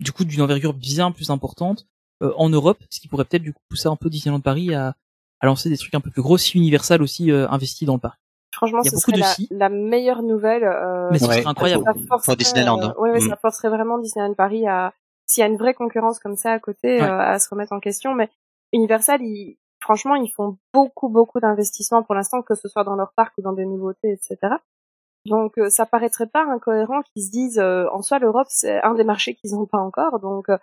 du 0.00 0.10
coup 0.12 0.24
d'une 0.24 0.40
envergure 0.40 0.72
bien 0.72 1.10
plus 1.12 1.28
importante 1.30 1.86
en 2.20 2.48
Europe, 2.48 2.78
ce 2.90 3.00
qui 3.00 3.08
pourrait 3.08 3.24
peut-être 3.24 3.42
du 3.42 3.52
coup 3.52 3.60
pousser 3.68 3.88
un 3.88 3.96
peu 3.96 4.08
Disneyland 4.10 4.40
Paris 4.40 4.74
à, 4.74 4.94
à 5.40 5.46
lancer 5.46 5.68
des 5.68 5.76
trucs 5.76 5.94
un 5.94 6.00
peu 6.00 6.10
plus 6.10 6.22
gros 6.22 6.38
si 6.38 6.56
Universal 6.56 7.02
aussi 7.02 7.30
euh, 7.30 7.46
investit 7.50 7.84
dans 7.86 7.94
le 7.94 8.00
parc. 8.00 8.18
Franchement, 8.54 8.78
il 8.82 8.86
y 8.86 8.88
a 8.88 8.90
ce 8.92 8.96
beaucoup 8.96 9.10
serait 9.10 9.12
de 9.16 9.20
la, 9.20 9.26
si. 9.34 9.48
la 9.50 9.68
meilleure 9.68 10.22
nouvelle. 10.22 10.64
Euh, 10.64 11.10
Mais 11.12 11.18
ce 11.18 11.26
Ouais, 11.26 11.34
serait 11.40 11.46
incroyable. 11.46 11.84
pour- 12.24 12.36
Disneyland. 12.36 12.80
hein. 12.80 12.94
euh, 12.96 13.00
ouais, 13.02 13.10
ouais, 13.12 13.18
Mm. 13.20 13.28
ça 13.28 13.36
forcerait 13.36 13.68
vraiment 13.68 13.98
Disneyland 13.98 14.32
Paris 14.34 14.66
à, 14.66 14.94
s'il 15.26 15.42
y 15.42 15.44
a 15.44 15.46
une 15.48 15.58
vraie 15.58 15.74
concurrence 15.74 16.18
comme 16.18 16.36
ça 16.36 16.52
à 16.52 16.58
côté, 16.58 17.00
Ouais. 17.00 17.02
euh, 17.02 17.18
à 17.18 17.38
se 17.38 17.50
remettre 17.50 17.72
en 17.72 17.80
question. 17.80 18.14
Mais 18.14 18.30
Universal, 18.72 19.20
ils, 19.20 19.58
franchement, 19.80 20.14
ils 20.14 20.30
font 20.30 20.56
beaucoup, 20.72 21.10
beaucoup 21.10 21.38
d'investissements 21.38 22.02
pour 22.02 22.14
l'instant, 22.14 22.40
que 22.40 22.54
ce 22.54 22.66
soit 22.68 22.84
dans 22.84 22.94
leur 22.96 23.12
parc 23.14 23.34
ou 23.36 23.42
dans 23.42 23.52
des 23.52 23.66
nouveautés, 23.66 24.12
etc. 24.12 24.38
Donc, 25.26 25.58
euh, 25.58 25.68
ça 25.68 25.84
paraîtrait 25.86 26.26
pas 26.28 26.44
incohérent 26.44 27.02
qu'ils 27.02 27.24
se 27.24 27.30
disent, 27.30 27.58
euh, 27.58 27.86
en 27.92 28.00
soi, 28.00 28.18
l'Europe, 28.20 28.46
c'est 28.48 28.80
un 28.82 28.94
des 28.94 29.04
marchés 29.04 29.34
qu'ils 29.34 29.52
n'ont 29.52 29.66
pas 29.66 29.78
encore. 29.80 30.18
Donc, 30.20 30.48
euh, 30.48 30.56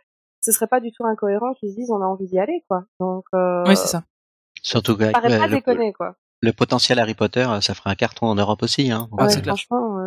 ce 0.43 0.51
serait 0.51 0.67
pas 0.67 0.81
du 0.81 0.91
tout 0.91 1.05
incohérent 1.05 1.53
qu'ils 1.53 1.71
se 1.71 1.75
disent, 1.75 1.89
on 1.89 2.01
a 2.01 2.05
envie 2.05 2.27
d'y 2.27 2.37
aller, 2.37 2.63
quoi. 2.67 2.83
Donc, 2.99 3.23
euh, 3.33 3.63
Oui, 3.65 3.77
c'est 3.77 3.87
ça. 3.87 4.03
Surtout 4.61 4.97
qu'avec 4.97 5.13
paraît 5.13 5.37
pas 5.37 5.47
le, 5.47 5.55
déconner, 5.55 5.93
quoi. 5.93 6.15
le 6.41 6.51
potentiel 6.51 6.99
Harry 6.99 7.15
Potter, 7.15 7.45
euh, 7.47 7.61
ça 7.61 7.73
ferait 7.73 7.89
un 7.89 7.95
carton 7.95 8.27
en 8.27 8.35
Europe 8.35 8.61
aussi. 8.61 8.91
Hein. 8.91 9.07
Ah, 9.17 9.23
ouais, 9.23 9.29
c'est 9.29 9.41
clair. 9.41 9.55
franchement, 9.55 9.99
euh, 9.99 10.05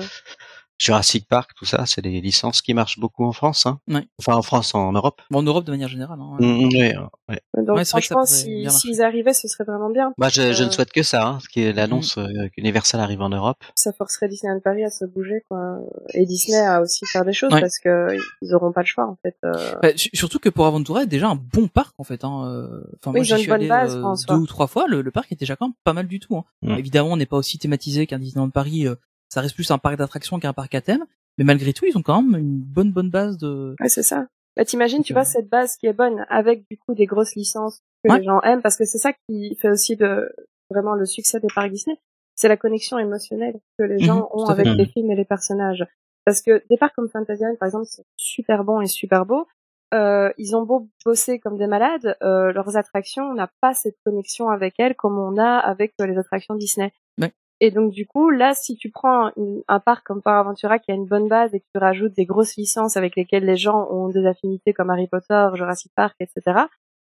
Jurassic 0.78 1.26
Park, 1.28 1.52
tout 1.56 1.64
ça, 1.64 1.84
c'est 1.86 2.02
des 2.02 2.20
licences 2.20 2.60
qui 2.60 2.74
marchent 2.74 2.98
beaucoup 2.98 3.24
en 3.24 3.32
France. 3.32 3.64
Hein. 3.66 3.80
Ouais. 3.88 4.06
Enfin, 4.18 4.34
en 4.36 4.42
France, 4.42 4.74
en 4.74 4.92
Europe. 4.92 5.22
Bon, 5.30 5.38
en 5.38 5.42
Europe 5.42 5.64
de 5.64 5.70
manière 5.70 5.88
générale. 5.88 6.18
Hein, 6.20 6.36
Mm, 6.38 6.44
mm, 6.44 6.68
ouais, 6.76 6.96
ouais. 7.30 7.64
donc 7.64 7.82
franchement, 7.84 8.26
si, 8.26 8.68
s'ils 8.70 9.00
arrivaient, 9.02 9.32
ce 9.32 9.48
serait 9.48 9.64
vraiment 9.64 9.88
bien. 9.90 10.12
Moi, 10.18 10.28
je, 10.28 10.52
je 10.52 10.64
ne 10.64 10.70
souhaite 10.70 10.92
que 10.92 11.02
ça, 11.02 11.26
hein, 11.26 11.38
qui 11.52 11.62
est 11.62 11.72
Mm. 11.72 11.76
l'annonce 11.76 12.18
euh, 12.18 12.48
qu'Universal 12.54 13.00
arrive 13.00 13.22
en 13.22 13.30
Europe. 13.30 13.58
ça 13.74 13.92
forcerait 13.92 14.28
Disneyland 14.28 14.60
Paris 14.60 14.84
à 14.84 14.90
se 14.90 15.04
bouger 15.06 15.42
quoi 15.48 15.78
et 16.14 16.26
Disney 16.26 16.58
à 16.58 16.80
aussi 16.82 17.06
faire 17.06 17.24
des 17.24 17.32
choses 17.32 17.52
Ouais. 17.52 17.60
parce 17.60 17.78
que 17.78 18.08
ils 18.42 18.54
auront 18.54 18.72
pas 18.72 18.80
le 18.82 18.86
choix 18.86 19.06
en 19.06 19.16
fait 19.22 19.36
euh. 19.44 19.74
Bah, 19.82 19.88
su- 19.96 20.10
surtout 20.12 20.38
que 20.38 20.48
pour 20.48 20.66
Aventura 20.66 21.02
est 21.04 21.06
déjà 21.06 21.28
un 21.28 21.36
bon 21.36 21.68
parc 21.68 21.94
en 21.98 22.04
fait. 22.04 22.22
Hein. 22.24 22.44
euh, 22.46 22.66
Enfin, 23.00 23.12
moi 23.12 23.20
Oui, 23.20 23.26
ils 23.26 23.32
ont 23.32 23.36
une 23.36 23.42
suis 23.42 23.48
bonne 23.48 23.60
allé 23.60 23.68
base, 23.68 23.96
euh, 23.96 24.14
deux 24.34 24.40
ou 24.40 24.46
trois 24.46 24.66
fois. 24.66 24.86
Le, 24.88 25.00
le 25.02 25.10
parc 25.10 25.32
est 25.32 25.40
déjà 25.40 25.56
quand 25.56 25.66
même 25.68 25.74
pas 25.84 25.92
mal 25.94 26.06
du 26.06 26.20
tout. 26.20 26.36
Hein. 26.36 26.44
Mm. 26.62 26.70
Évidemment, 26.78 27.08
on 27.12 27.16
n'est 27.16 27.26
pas 27.26 27.36
aussi 27.38 27.58
thématisé 27.58 28.06
qu'un 28.06 28.18
Disneyland 28.18 28.50
Paris. 28.50 28.86
Ça 29.28 29.40
reste 29.40 29.54
plus 29.54 29.70
un 29.70 29.78
parc 29.78 29.96
d'attractions 29.96 30.38
qu'un 30.38 30.52
parc 30.52 30.74
à 30.74 30.80
thème. 30.80 31.04
Mais 31.38 31.44
malgré 31.44 31.72
tout, 31.72 31.84
ils 31.84 31.96
ont 31.98 32.02
quand 32.02 32.22
même 32.22 32.40
une 32.40 32.58
bonne 32.60 32.92
bonne 32.92 33.10
base 33.10 33.36
de. 33.38 33.74
ouais 33.80 33.88
c'est 33.88 34.02
ça 34.02 34.26
bah 34.56 34.64
t'imagines 34.64 35.02
tu 35.02 35.12
vois 35.12 35.24
cette 35.26 35.50
base 35.50 35.76
qui 35.76 35.86
est 35.86 35.92
bonne 35.92 36.24
avec 36.30 36.64
du 36.70 36.78
coup 36.78 36.94
des 36.94 37.04
grosses 37.04 37.34
licences 37.34 37.80
que 38.02 38.10
Ouais. 38.10 38.20
les 38.20 38.24
gens 38.24 38.40
aiment 38.40 38.62
parce 38.62 38.76
que 38.78 38.86
c'est 38.86 38.96
ça 38.96 39.12
qui 39.28 39.54
fait 39.60 39.68
aussi 39.68 39.96
de 39.96 40.32
vraiment 40.70 40.94
le 40.94 41.04
succès 41.04 41.40
des 41.40 41.48
parcs 41.54 41.70
Disney 41.70 41.98
c'est 42.36 42.48
la 42.48 42.56
connexion 42.56 42.98
émotionnelle 42.98 43.60
que 43.78 43.84
les 43.84 43.98
gens 43.98 44.20
Mhm, 44.20 44.26
ont 44.32 44.46
avec 44.46 44.66
les 44.66 44.86
films 44.86 45.10
et 45.10 45.14
les 45.14 45.26
personnages 45.26 45.84
parce 46.24 46.40
que 46.40 46.62
des 46.70 46.78
parcs 46.78 46.94
comme 46.94 47.10
Fantasyland 47.10 47.54
par 47.60 47.66
exemple 47.66 47.84
sont 47.84 48.04
super 48.16 48.64
bons 48.64 48.80
et 48.80 48.86
super 48.86 49.26
beaux 49.26 49.46
euh, 49.92 50.32
ils 50.38 50.56
ont 50.56 50.62
beau 50.64 50.88
bosser 51.04 51.38
comme 51.38 51.58
des 51.58 51.66
malades, 51.68 52.16
euh, 52.22 52.50
leurs 52.52 52.76
attractions, 52.76 53.22
on 53.24 53.34
n'a 53.34 53.48
pas 53.60 53.72
cette 53.72 53.96
connexion 54.04 54.48
avec 54.48 54.74
elles 54.78 54.96
comme 54.96 55.16
on 55.18 55.36
a 55.38 55.58
avec 55.58 55.92
euh, 56.00 56.06
les 56.06 56.18
attractions 56.18 56.54
Disney. 56.56 56.92
Ouais. 57.20 57.32
Et 57.60 57.70
donc 57.70 57.92
du 57.92 58.06
coup, 58.06 58.28
là, 58.30 58.54
si 58.54 58.76
tu 58.76 58.90
prends 58.90 59.32
une- 59.36 59.62
un 59.68 59.80
parc 59.80 60.06
comme 60.06 60.20
Port 60.22 60.34
Aventura 60.34 60.78
qui 60.78 60.90
a 60.90 60.94
une 60.94 61.06
bonne 61.06 61.26
base 61.28 61.54
et 61.54 61.60
que 61.60 61.64
tu 61.74 61.78
rajoutes 61.78 62.12
des 62.14 62.26
grosses 62.26 62.56
licences 62.56 62.96
avec 62.96 63.16
lesquelles 63.16 63.44
les 63.46 63.56
gens 63.56 63.88
ont 63.90 64.08
des 64.08 64.26
affinités 64.26 64.74
comme 64.74 64.90
Harry 64.90 65.06
Potter, 65.08 65.48
Jurassic 65.54 65.90
Park, 65.94 66.16
etc., 66.20 66.66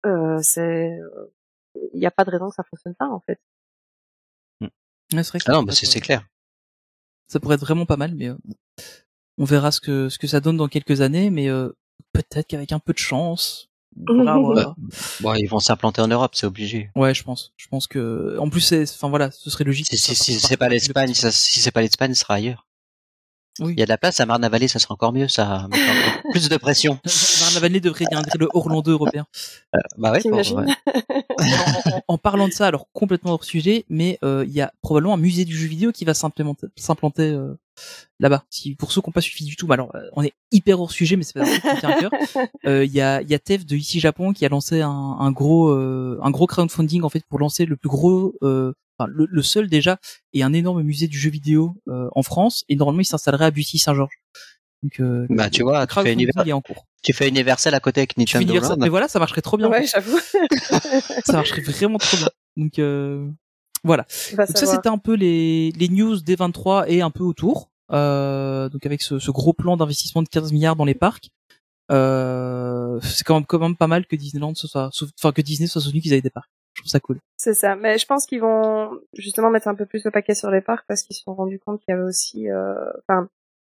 euh, 0.05 0.37
c'est, 0.43 0.95
il 1.93 1.99
n'y 1.99 2.05
a 2.05 2.11
pas 2.11 2.23
de 2.23 2.29
raison 2.29 2.49
que 2.49 2.55
ça 2.55 2.63
fonctionne 2.63 2.93
pas 2.95 3.07
en 3.07 3.19
fait. 3.21 3.39
Ouais, 4.61 4.69
c'est 5.23 5.29
vrai 5.29 5.39
que 5.39 5.45
Ah 5.47 5.53
non, 5.53 5.63
mais 5.63 5.71
c'est 5.73 6.01
clair. 6.01 6.25
Ça 7.27 7.39
pourrait 7.39 7.55
être 7.55 7.61
vraiment 7.61 7.85
pas 7.85 7.97
mal, 7.97 8.13
mais 8.15 8.27
euh, 8.29 8.37
on 9.37 9.45
verra 9.45 9.71
ce 9.71 9.79
que 9.81 10.09
ce 10.09 10.17
que 10.19 10.27
ça 10.27 10.39
donne 10.39 10.57
dans 10.57 10.67
quelques 10.67 11.01
années. 11.01 11.29
Mais 11.29 11.49
euh, 11.49 11.69
peut-être 12.13 12.47
qu'avec 12.47 12.71
un 12.73 12.79
peu 12.79 12.93
de 12.93 12.97
chance, 12.97 13.69
Bon, 15.21 15.33
ils 15.33 15.47
vont 15.47 15.59
s'implanter 15.59 16.01
en 16.01 16.07
Europe, 16.07 16.31
c'est 16.35 16.45
obligé. 16.45 16.89
Ouais, 16.95 17.13
je 17.13 17.23
pense. 17.23 17.53
Je 17.57 17.67
pense 17.67 17.87
que, 17.87 18.37
en 18.39 18.49
plus, 18.49 18.61
c'est, 18.61 18.83
enfin 18.83 19.09
voilà, 19.09 19.31
ce 19.31 19.49
serait 19.49 19.63
logique. 19.63 19.87
Si, 19.87 19.97
si, 19.97 20.15
si 20.15 20.39
c'est 20.39 20.57
pas 20.57 20.69
l'Espagne, 20.69 21.13
si 21.13 21.59
c'est 21.59 21.71
pas 21.71 21.81
l'Espagne, 21.81 22.13
ce 22.13 22.21
sera 22.21 22.35
ailleurs. 22.35 22.66
Oui. 23.59 23.73
Il 23.75 23.79
y 23.79 23.83
a 23.83 23.85
de 23.85 23.89
la 23.89 23.97
place 23.97 24.19
à 24.19 24.25
Marne-la-Vallée, 24.25 24.67
ça 24.67 24.79
sera 24.79 24.93
encore 24.93 25.13
mieux, 25.13 25.27
ça. 25.27 25.65
encore 25.65 25.69
plus 26.31 26.49
de 26.49 26.57
pression. 26.57 26.99
Marne-la-Vallée 27.41 27.79
devrait 27.79 28.05
devenir 28.11 28.25
le 28.39 28.47
Orlando 28.53 28.91
européen. 28.91 29.25
Euh, 29.75 29.79
bah 29.97 30.11
ouais, 30.11 30.21
pour- 30.21 30.31
ouais. 30.33 30.43
en, 30.45 31.91
en- 31.91 32.01
en 32.07 32.17
parlant 32.17 32.47
de 32.47 32.53
ça, 32.53 32.67
alors 32.67 32.87
complètement 32.93 33.31
hors 33.33 33.43
sujet, 33.43 33.85
mais 33.89 34.17
euh, 34.23 34.43
il 34.47 34.53
y 34.53 34.61
a 34.61 34.71
probablement 34.81 35.13
un 35.15 35.17
musée 35.17 35.45
du 35.45 35.55
jeu 35.57 35.67
vidéo 35.67 35.91
qui 35.91 36.05
va 36.05 36.13
s'implémenter- 36.13 36.67
s'implanter 36.75 37.23
euh, 37.31 37.53
là-bas. 38.19 38.43
Si 38.49 38.75
pour 38.75 38.91
ceux 38.91 39.01
qui 39.01 39.09
n'ont 39.09 39.13
pas 39.13 39.21
suivi 39.21 39.45
du 39.45 39.55
tout, 39.55 39.67
bah 39.67 39.75
alors 39.75 39.95
euh, 39.95 40.01
on 40.13 40.23
est 40.23 40.33
hyper 40.51 40.79
hors 40.79 40.91
sujet, 40.91 41.15
mais 41.15 41.23
c'est 41.23 41.33
pas 41.33 41.43
grave, 41.45 41.59
ça 41.61 41.73
me 41.75 41.79
tient 41.79 41.89
à 41.89 41.99
cœur. 41.99 42.11
Euh, 42.65 42.83
Il 42.85 42.91
y 42.91 43.01
a 43.01 43.21
il 43.21 43.29
y 43.29 43.33
a 43.35 43.39
Tev 43.39 43.65
de 43.65 43.75
ici 43.75 43.99
Japon 43.99 44.33
qui 44.33 44.45
a 44.45 44.49
lancé 44.49 44.81
un, 44.81 44.89
un 44.89 45.31
gros 45.31 45.69
euh, 45.69 46.19
un 46.23 46.31
gros 46.31 46.47
crowdfunding 46.47 47.03
en 47.03 47.09
fait 47.09 47.23
pour 47.29 47.39
lancer 47.39 47.65
le 47.65 47.75
plus 47.77 47.89
gros, 47.89 48.33
euh, 48.41 48.73
enfin 48.97 49.09
le, 49.13 49.27
le 49.29 49.41
seul 49.43 49.69
déjà 49.69 49.97
et 50.33 50.43
un 50.43 50.53
énorme 50.53 50.81
musée 50.83 51.07
du 51.07 51.17
jeu 51.19 51.29
vidéo 51.29 51.75
euh, 51.87 52.07
en 52.15 52.23
France. 52.23 52.63
Et 52.69 52.75
normalement 52.75 53.01
il 53.01 53.05
s'installerait 53.05 53.45
à 53.45 53.51
Bussy-Saint-Georges. 53.51 54.17
Donc 54.83 54.99
euh, 54.99 55.25
Bah, 55.29 55.49
tu 55.49 55.63
vois, 55.63 55.87
tu 55.87 55.93
fais, 55.93 56.01
crowdfunding 56.01 56.27
Univer- 56.29 56.47
est 56.49 56.53
en 56.53 56.61
cours. 56.61 56.85
tu 57.03 57.11
fais 57.13 57.27
Universal 57.27 57.73
à 57.73 57.79
côté 57.79 58.01
avec 58.01 58.15
Nintendo 58.17 58.43
Universal- 58.45 58.77
Land. 58.77 58.83
mais 58.83 58.89
voilà, 58.89 59.07
ça 59.07 59.17
marcherait 59.19 59.41
trop 59.41 59.57
bien. 59.57 59.69
Ouais, 59.69 59.85
j'avoue. 59.87 60.19
ça 61.25 61.33
marcherait 61.33 61.61
vraiment 61.61 61.97
trop 61.97 62.17
bien. 62.17 62.29
Donc 62.57 62.77
euh, 62.79 63.27
voilà. 63.83 64.05
Donc 64.37 64.47
ça 64.55 64.65
c'était 64.65 64.89
un 64.89 64.97
peu 64.97 65.13
les, 65.15 65.71
les 65.71 65.89
news 65.89 66.19
des 66.19 66.35
23 66.35 66.89
et 66.89 67.01
un 67.01 67.09
peu 67.11 67.23
autour. 67.23 67.71
Euh, 67.91 68.67
donc 68.69 68.85
avec 68.85 69.01
ce, 69.01 69.17
ce 69.17 69.31
gros 69.31 69.53
plan 69.53 69.77
d'investissement 69.77 70.21
de 70.21 70.27
15 70.27 70.51
milliards 70.51 70.75
dans 70.75 70.85
les 70.85 70.93
parcs, 70.95 71.29
euh, 71.91 72.99
c'est 73.01 73.23
quand 73.23 73.35
même, 73.35 73.45
quand 73.45 73.59
même 73.59 73.75
pas 73.75 73.87
mal 73.87 74.05
que 74.05 74.15
Disneyland 74.15 74.53
se 74.55 74.67
soit, 74.67 74.89
enfin 75.17 75.31
que 75.31 75.41
Disney 75.41 75.67
soit 75.67 75.81
soutenu 75.81 76.01
qu'ils 76.01 76.13
aient 76.13 76.21
des 76.21 76.29
parcs. 76.29 76.49
Je 76.77 76.81
trouve 76.83 76.91
ça 76.91 76.99
cool. 76.99 77.17
C'est 77.37 77.55
ça. 77.55 77.75
Mais 77.75 77.97
je 77.97 78.05
pense 78.05 78.27
qu'ils 78.27 78.39
vont 78.41 78.99
justement 79.13 79.49
mettre 79.49 79.67
un 79.67 79.73
peu 79.73 79.87
plus 79.87 80.05
le 80.05 80.11
paquet 80.11 80.35
sur 80.35 80.51
les 80.51 80.61
parcs 80.61 80.85
parce 80.87 81.01
qu'ils 81.01 81.15
se 81.15 81.23
sont 81.23 81.33
rendus 81.33 81.59
compte 81.59 81.79
qu'il 81.81 81.91
y 81.91 81.97
avait 81.97 82.05
aussi, 82.05 82.51
euh, 82.51 82.75
enfin, 83.07 83.27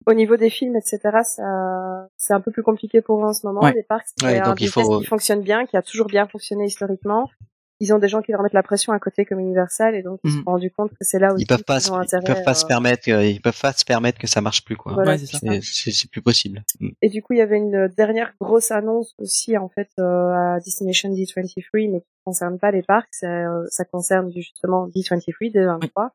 au 0.05 0.13
niveau 0.13 0.37
des 0.37 0.51
films, 0.51 0.75
etc. 0.75 0.99
Ça, 1.23 2.07
c'est 2.15 2.33
un 2.33 2.41
peu 2.41 2.51
plus 2.51 2.61
compliqué 2.63 3.01
pour 3.01 3.19
eux 3.19 3.27
en 3.27 3.33
ce 3.33 3.45
moment. 3.47 3.61
Ouais. 3.61 3.73
Les 3.73 3.81
parcs, 3.83 4.05
c'est 4.19 4.25
Ouais, 4.25 4.39
un 4.39 4.43
donc 4.49 4.61
il 4.61 4.65
business 4.65 4.85
faut- 4.85 4.99
qui 4.99 5.05
fonctionne 5.05 5.41
bien, 5.41 5.65
qui 5.65 5.77
a 5.77 5.81
toujours 5.81 6.05
bien 6.07 6.27
fonctionné 6.27 6.65
historiquement. 6.65 7.27
Ils 7.83 7.93
ont 7.93 7.97
des 7.99 8.07
gens 8.07 8.21
qui 8.21 8.31
leur 8.31 8.41
mettent 8.43 8.53
la 8.53 8.61
pression 8.63 8.93
à 8.93 8.99
côté 8.99 9.25
comme 9.25 9.39
Universal 9.39 9.95
et 9.95 10.03
donc 10.03 10.19
ils 10.23 10.31
se 10.31 10.37
Mhm. 10.37 10.43
sont 10.43 10.51
rendus 10.51 10.71
compte 10.71 10.91
que 10.91 10.97
c'est 11.01 11.17
là 11.19 11.33
où 11.33 11.37
Ils 11.39 11.47
peuvent 11.47 11.63
pas, 11.63 11.79
se- 11.79 11.91
ont 11.91 11.99
ils 12.01 12.07
peuvent 12.25 12.43
pas 12.45 12.53
se 12.53 12.65
permettre, 12.65 13.03
que- 13.05 13.25
ils 13.25 13.41
peuvent 13.41 13.59
pas 13.59 13.73
se 13.73 13.83
permettre 13.83 14.19
que 14.19 14.27
ça 14.27 14.39
marche 14.39 14.63
plus, 14.63 14.77
quoi. 14.77 14.93
Voilà, 14.93 15.13
Ouais, 15.13 15.17
c'est 15.17 16.09
plus 16.11 16.21
possible. 16.21 16.63
Mm. 16.79 16.89
Et 17.01 17.09
du 17.09 17.21
coup, 17.23 17.33
il 17.33 17.39
y 17.39 17.41
avait 17.41 17.57
une 17.57 17.87
dernière 17.89 18.33
grosse 18.39 18.69
annonce 18.71 19.13
aussi 19.17 19.57
en 19.57 19.67
fait 19.67 19.89
euh, 19.99 20.03
à 20.31 20.59
Destination 20.63 21.09
D23, 21.09 21.89
mais 21.91 22.01
qui 22.01 22.07
concerne 22.23 22.59
pas 22.59 22.69
les 22.71 22.83
parcs, 22.83 23.09
ça, 23.13 23.27
euh, 23.27 23.65
ça 23.69 23.83
concerne 23.83 24.31
justement 24.31 24.87
D23, 24.87 25.51
D23. 25.51 26.11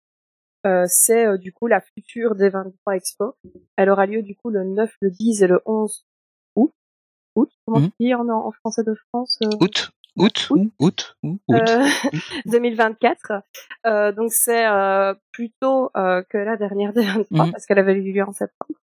Euh, 0.66 0.84
c'est 0.88 1.26
euh, 1.26 1.36
du 1.36 1.52
coup 1.52 1.66
la 1.66 1.80
future 1.80 2.34
D23 2.36 2.94
Expo. 2.96 3.34
Elle 3.76 3.90
aura 3.90 4.06
lieu 4.06 4.22
du 4.22 4.34
coup 4.36 4.50
le 4.50 4.64
9, 4.64 4.92
le 5.00 5.10
10 5.10 5.42
et 5.42 5.46
le 5.46 5.60
11 5.66 6.04
août. 6.56 6.72
Août, 7.36 7.50
comment 7.66 7.80
Mhm. 7.80 7.88
tu 7.90 7.94
dis 8.00 8.14
en, 8.14 8.28
en 8.28 8.50
français 8.50 8.82
de 8.82 8.94
France 9.10 9.38
euh, 9.42 9.48
Août, 9.60 9.90
août, 10.16 10.48
Août. 10.50 10.70
août, 10.80 11.16
Août. 11.22 11.40
août. 11.48 11.62
euh, 11.68 11.86
2024. 12.46 13.32
Euh, 13.86 14.12
donc 14.12 14.32
c'est 14.32 14.66
euh, 14.66 15.14
plus 15.32 15.50
tôt 15.60 15.90
euh, 15.96 16.22
que 16.30 16.38
la 16.38 16.56
dernière 16.56 16.92
D23 16.92 17.26
Mhm. 17.30 17.52
parce 17.52 17.66
qu'elle 17.66 17.78
avait 17.78 17.94
eu 17.94 18.12
lieu 18.12 18.22
en 18.22 18.32
septembre. 18.32 18.78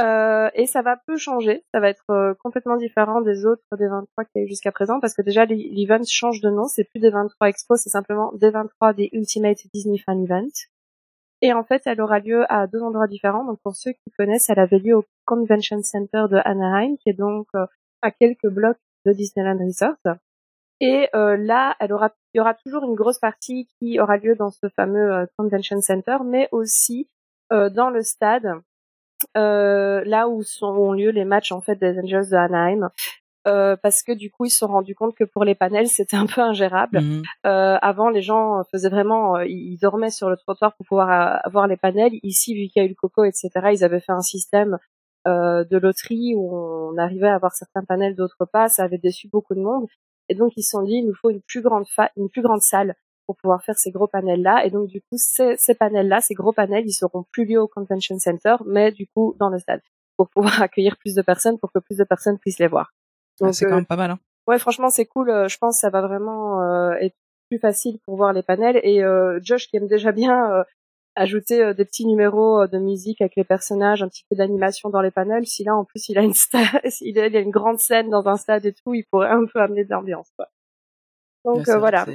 Euh, 0.00 0.50
et 0.54 0.66
ça 0.66 0.82
va 0.82 0.98
peu 1.06 1.16
changer, 1.16 1.64
ça 1.72 1.80
va 1.80 1.88
être 1.88 2.04
euh, 2.10 2.34
complètement 2.42 2.76
différent 2.76 3.20
des 3.20 3.46
autres 3.46 3.62
des 3.78 3.86
23 3.86 4.24
qu'il 4.24 4.32
y 4.34 4.38
a 4.40 4.44
eu 4.44 4.48
jusqu'à 4.48 4.72
présent 4.72 4.98
parce 5.00 5.14
que 5.14 5.22
déjà 5.22 5.46
l'e- 5.46 5.54
l'event 5.70 6.02
change 6.06 6.40
de 6.40 6.50
nom, 6.50 6.66
c'est 6.66 6.84
plus 6.84 6.98
des 7.00 7.10
23 7.10 7.48
Expo, 7.48 7.76
c'est 7.76 7.88
simplement 7.88 8.32
des 8.34 8.50
23 8.50 8.92
des 8.92 9.08
Ultimate 9.12 9.58
Disney 9.72 9.98
Fan 9.98 10.22
Event. 10.24 10.48
Et 11.42 11.52
en 11.52 11.64
fait, 11.64 11.82
elle 11.86 12.00
aura 12.00 12.18
lieu 12.18 12.44
à 12.52 12.66
deux 12.66 12.82
endroits 12.82 13.06
différents. 13.06 13.44
Donc 13.44 13.58
pour 13.62 13.74
ceux 13.74 13.92
qui 13.92 14.10
connaissent, 14.18 14.48
elle 14.50 14.58
avait 14.60 14.78
lieu 14.78 14.96
au 14.96 15.04
Convention 15.26 15.80
Center 15.82 16.24
de 16.30 16.36
Anaheim, 16.44 16.96
qui 16.98 17.10
est 17.10 17.14
donc 17.18 17.46
euh, 17.54 17.64
à 18.02 18.10
quelques 18.10 18.48
blocs 18.48 18.78
de 19.06 19.12
Disneyland 19.12 19.58
Resort. 19.58 19.96
Et 20.82 21.08
euh, 21.14 21.36
là, 21.36 21.76
elle 21.78 21.92
aura, 21.92 22.10
il 22.34 22.38
y 22.38 22.40
aura 22.40 22.54
toujours 22.54 22.82
une 22.82 22.96
grosse 22.96 23.20
partie 23.20 23.68
qui 23.78 24.00
aura 24.00 24.16
lieu 24.16 24.34
dans 24.34 24.50
ce 24.50 24.68
fameux 24.74 25.12
euh, 25.12 25.26
Convention 25.38 25.80
Center, 25.80 26.16
mais 26.24 26.48
aussi 26.50 27.08
euh, 27.52 27.70
dans 27.70 27.88
le 27.88 28.02
stade, 28.02 28.50
euh, 29.36 30.02
là 30.04 30.28
où 30.28 30.42
sont, 30.42 30.66
ont 30.66 30.92
lieu 30.92 31.10
les 31.10 31.24
matchs 31.24 31.52
en 31.52 31.60
fait 31.60 31.76
des 31.76 31.96
Angels 32.00 32.30
de 32.30 32.36
Anaheim. 32.36 32.90
Euh, 33.46 33.76
parce 33.80 34.04
que 34.04 34.12
du 34.12 34.30
coup 34.30 34.44
ils 34.44 34.50
se 34.50 34.58
sont 34.58 34.68
rendus 34.68 34.94
compte 34.94 35.16
que 35.16 35.24
pour 35.24 35.44
les 35.44 35.56
panels 35.56 35.88
c'était 35.88 36.16
un 36.16 36.26
peu 36.26 36.40
ingérable. 36.40 37.00
Mhm. 37.00 37.22
Euh, 37.46 37.78
avant 37.80 38.08
les 38.08 38.22
gens 38.22 38.64
faisaient 38.72 38.88
vraiment, 38.88 39.38
ils 39.40 39.78
dormaient 39.78 40.10
sur 40.10 40.30
le 40.30 40.36
trottoir 40.36 40.74
pour 40.74 40.84
pouvoir 40.86 41.40
avoir 41.44 41.68
les 41.68 41.76
panels. 41.76 42.12
Ici 42.24 42.54
vu 42.54 42.68
qu'il 42.68 42.82
y 42.82 42.84
a 42.84 42.86
eu 42.86 42.90
le 42.90 42.96
coco 42.96 43.22
etc, 43.22 43.50
ils 43.72 43.84
avaient 43.84 44.00
fait 44.00 44.12
un 44.12 44.20
système 44.20 44.78
euh, 45.28 45.62
de 45.64 45.78
loterie 45.78 46.34
où 46.34 46.56
on 46.56 46.98
arrivait 46.98 47.28
à 47.28 47.36
avoir 47.36 47.52
certains 47.52 47.84
panels 47.84 48.16
d'autres 48.16 48.44
pas. 48.44 48.68
Ça 48.68 48.82
avait 48.82 48.98
déçu 48.98 49.28
beaucoup 49.28 49.54
de 49.54 49.60
monde 49.60 49.86
et 50.28 50.34
donc 50.34 50.52
ils 50.56 50.62
se 50.62 50.70
sont 50.70 50.82
dit 50.82 50.94
il 50.96 51.06
nous 51.06 51.14
faut 51.14 51.30
une 51.30 51.42
plus 51.42 51.62
grande 51.62 51.86
fa- 51.88 52.10
une 52.16 52.28
plus 52.30 52.42
grande 52.42 52.62
salle 52.62 52.94
pour 53.26 53.36
pouvoir 53.36 53.62
faire 53.62 53.78
ces 53.78 53.90
gros 53.90 54.06
panels 54.08 54.42
là 54.42 54.64
et 54.64 54.70
donc 54.70 54.88
du 54.88 55.00
coup 55.00 55.16
ces, 55.16 55.56
ces 55.56 55.74
panels 55.74 56.08
là 56.08 56.20
ces 56.20 56.34
gros 56.34 56.52
panels 56.52 56.84
ils 56.86 56.92
seront 56.92 57.24
plus 57.32 57.44
liés 57.44 57.56
au 57.56 57.68
convention 57.68 58.18
center 58.18 58.56
mais 58.66 58.90
du 58.92 59.06
coup 59.14 59.34
dans 59.38 59.48
le 59.48 59.58
stade 59.58 59.80
pour 60.16 60.28
pouvoir 60.28 60.60
accueillir 60.62 60.96
plus 60.98 61.14
de 61.14 61.22
personnes 61.22 61.58
pour 61.58 61.70
que 61.72 61.78
plus 61.78 61.96
de 61.98 62.04
personnes 62.04 62.38
puissent 62.38 62.58
les 62.58 62.66
voir 62.68 62.92
Ah, 63.40 63.46
donc 63.46 63.54
c'est 63.54 63.64
quand 63.64 63.72
euh, 63.72 63.76
même 63.76 63.86
pas 63.86 63.96
mal. 63.96 64.10
Hein. 64.10 64.18
ouais 64.48 64.58
franchement 64.58 64.90
c'est 64.90 65.06
cool 65.06 65.30
Euh, 65.30 65.48
je 65.48 65.56
pense 65.58 65.76
que 65.76 65.80
ça 65.80 65.90
va 65.90 66.00
vraiment 66.02 66.60
euh, 66.62 66.92
être 67.00 67.16
plus 67.48 67.58
facile 67.58 67.98
pour 68.04 68.16
voir 68.16 68.32
les 68.32 68.42
panels 68.42 68.80
et 68.82 69.02
euh, 69.04 69.38
Josh 69.42 69.68
qui 69.68 69.76
aime 69.76 69.86
déjà 69.86 70.10
bien 70.12 70.50
euh, 70.52 70.64
ajouter 71.14 71.62
euh, 71.62 71.74
des 71.74 71.84
petits 71.84 72.06
numéros 72.06 72.62
euh, 72.62 72.66
de 72.66 72.78
musique 72.78 73.20
avec 73.20 73.34
les 73.36 73.44
personnages 73.44 74.02
un 74.02 74.08
petit 74.08 74.24
peu 74.30 74.36
d'animation 74.36 74.88
dans 74.90 75.00
les 75.02 75.10
panels. 75.10 75.46
Si 75.46 75.64
là 75.64 75.76
en 75.76 75.84
plus 75.84 76.08
il 76.08 76.18
a 76.18 76.22
une 76.22 76.32
il 77.00 77.18
a, 77.18 77.26
il 77.26 77.36
a 77.36 77.40
une 77.40 77.50
grande 77.50 77.78
scène 77.78 78.10
dans 78.10 78.26
un 78.28 78.36
stade 78.36 78.64
et 78.66 78.72
tout 78.72 78.94
il 78.94 79.04
pourrait 79.10 79.28
un 79.30 79.44
peu 79.46 79.60
amener 79.60 79.84
de 79.84 79.90
l'ambiance 79.90 80.30
quoi. 80.36 80.48
Donc 81.44 81.66
c'est 81.66 81.72
euh, 81.72 81.78
voilà. 81.78 82.06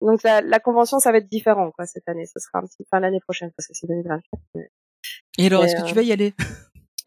donc 0.00 0.22
la, 0.24 0.40
la 0.40 0.58
convention 0.58 0.98
ça 0.98 1.12
va 1.12 1.18
être 1.18 1.28
différent 1.28 1.70
quoi 1.70 1.86
cette 1.86 2.08
année. 2.08 2.26
Ce 2.26 2.38
sera 2.40 2.58
un 2.58 2.66
petit 2.66 2.82
enfin 2.86 3.00
l'année 3.00 3.20
prochaine 3.20 3.50
parce 3.56 3.68
que 3.68 3.74
c'est 3.74 3.86
2024 3.86 4.22
mais- 4.54 4.70
Et 5.38 5.46
alors, 5.46 5.62
Mais, 5.62 5.68
est-ce 5.68 5.76
que 5.80 5.86
tu 5.86 5.92
euh, 5.92 5.96
vas 5.96 6.02
y 6.02 6.12
aller? 6.12 6.34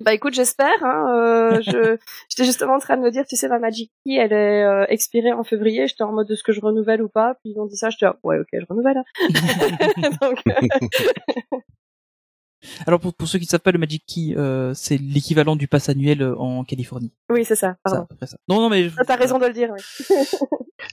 Bah 0.02 0.14
écoute, 0.14 0.34
j'espère. 0.34 0.84
Hein, 0.84 1.06
euh, 1.16 1.62
je 1.62 1.98
j'étais 2.30 2.46
justement 2.46 2.76
en 2.76 2.80
train 2.80 2.98
de 2.98 3.02
me 3.02 3.12
dire, 3.12 3.26
tu 3.28 3.36
sais, 3.36 3.48
ma 3.48 3.60
Magic 3.60 3.92
Key, 4.06 4.16
elle 4.16 4.34
est 4.34 4.64
euh, 4.64 4.86
expirée 4.90 5.32
en 5.32 5.44
février. 5.44 5.88
J'étais 5.88 6.04
en 6.04 6.12
mode 6.12 6.28
de 6.28 6.36
ce 6.36 6.44
que 6.44 6.52
je 6.52 6.62
renouvelle 6.62 7.02
ou 7.02 7.10
pas. 7.10 7.36
Puis 7.44 7.54
ils 7.56 7.60
ont 7.60 7.66
dit 7.66 7.78
ça, 7.78 7.90
j'étais 7.90 8.06
ah, 8.08 8.18
ouais, 8.24 8.38
ok, 8.40 8.48
je 8.54 8.66
renouvelle. 8.70 8.98
hein. 8.98 9.04
Donc, 10.22 10.40
euh, 10.48 11.58
Alors 12.88 13.00
pour, 13.00 13.14
pour 13.14 13.28
ceux 13.28 13.38
qui 13.38 13.46
ne 13.46 13.50
savent 13.50 13.60
pas, 13.60 13.72
le 13.72 13.78
Magic 13.80 14.04
Key, 14.08 14.34
euh, 14.36 14.74
c'est 14.74 14.98
l'équivalent 14.98 15.56
du 15.56 15.68
pass 15.68 15.88
annuel 15.90 16.24
en 16.38 16.64
Californie. 16.64 17.12
oui, 17.30 17.46
c'est 17.46 17.56
ça. 17.56 17.76
C'est 17.86 17.92
à 17.92 17.96
Pardon. 17.96 18.08
peu 18.10 18.16
près 18.16 18.28
ça. 18.28 18.38
Non, 18.48 18.60
non, 18.60 18.70
mais 18.70 18.90
Ah, 18.98 19.04
T'as 19.06 19.16
raison 19.18 19.38
de 19.40 19.46
le 19.46 19.54
dire. 19.54 19.70
Oui. 19.72 20.16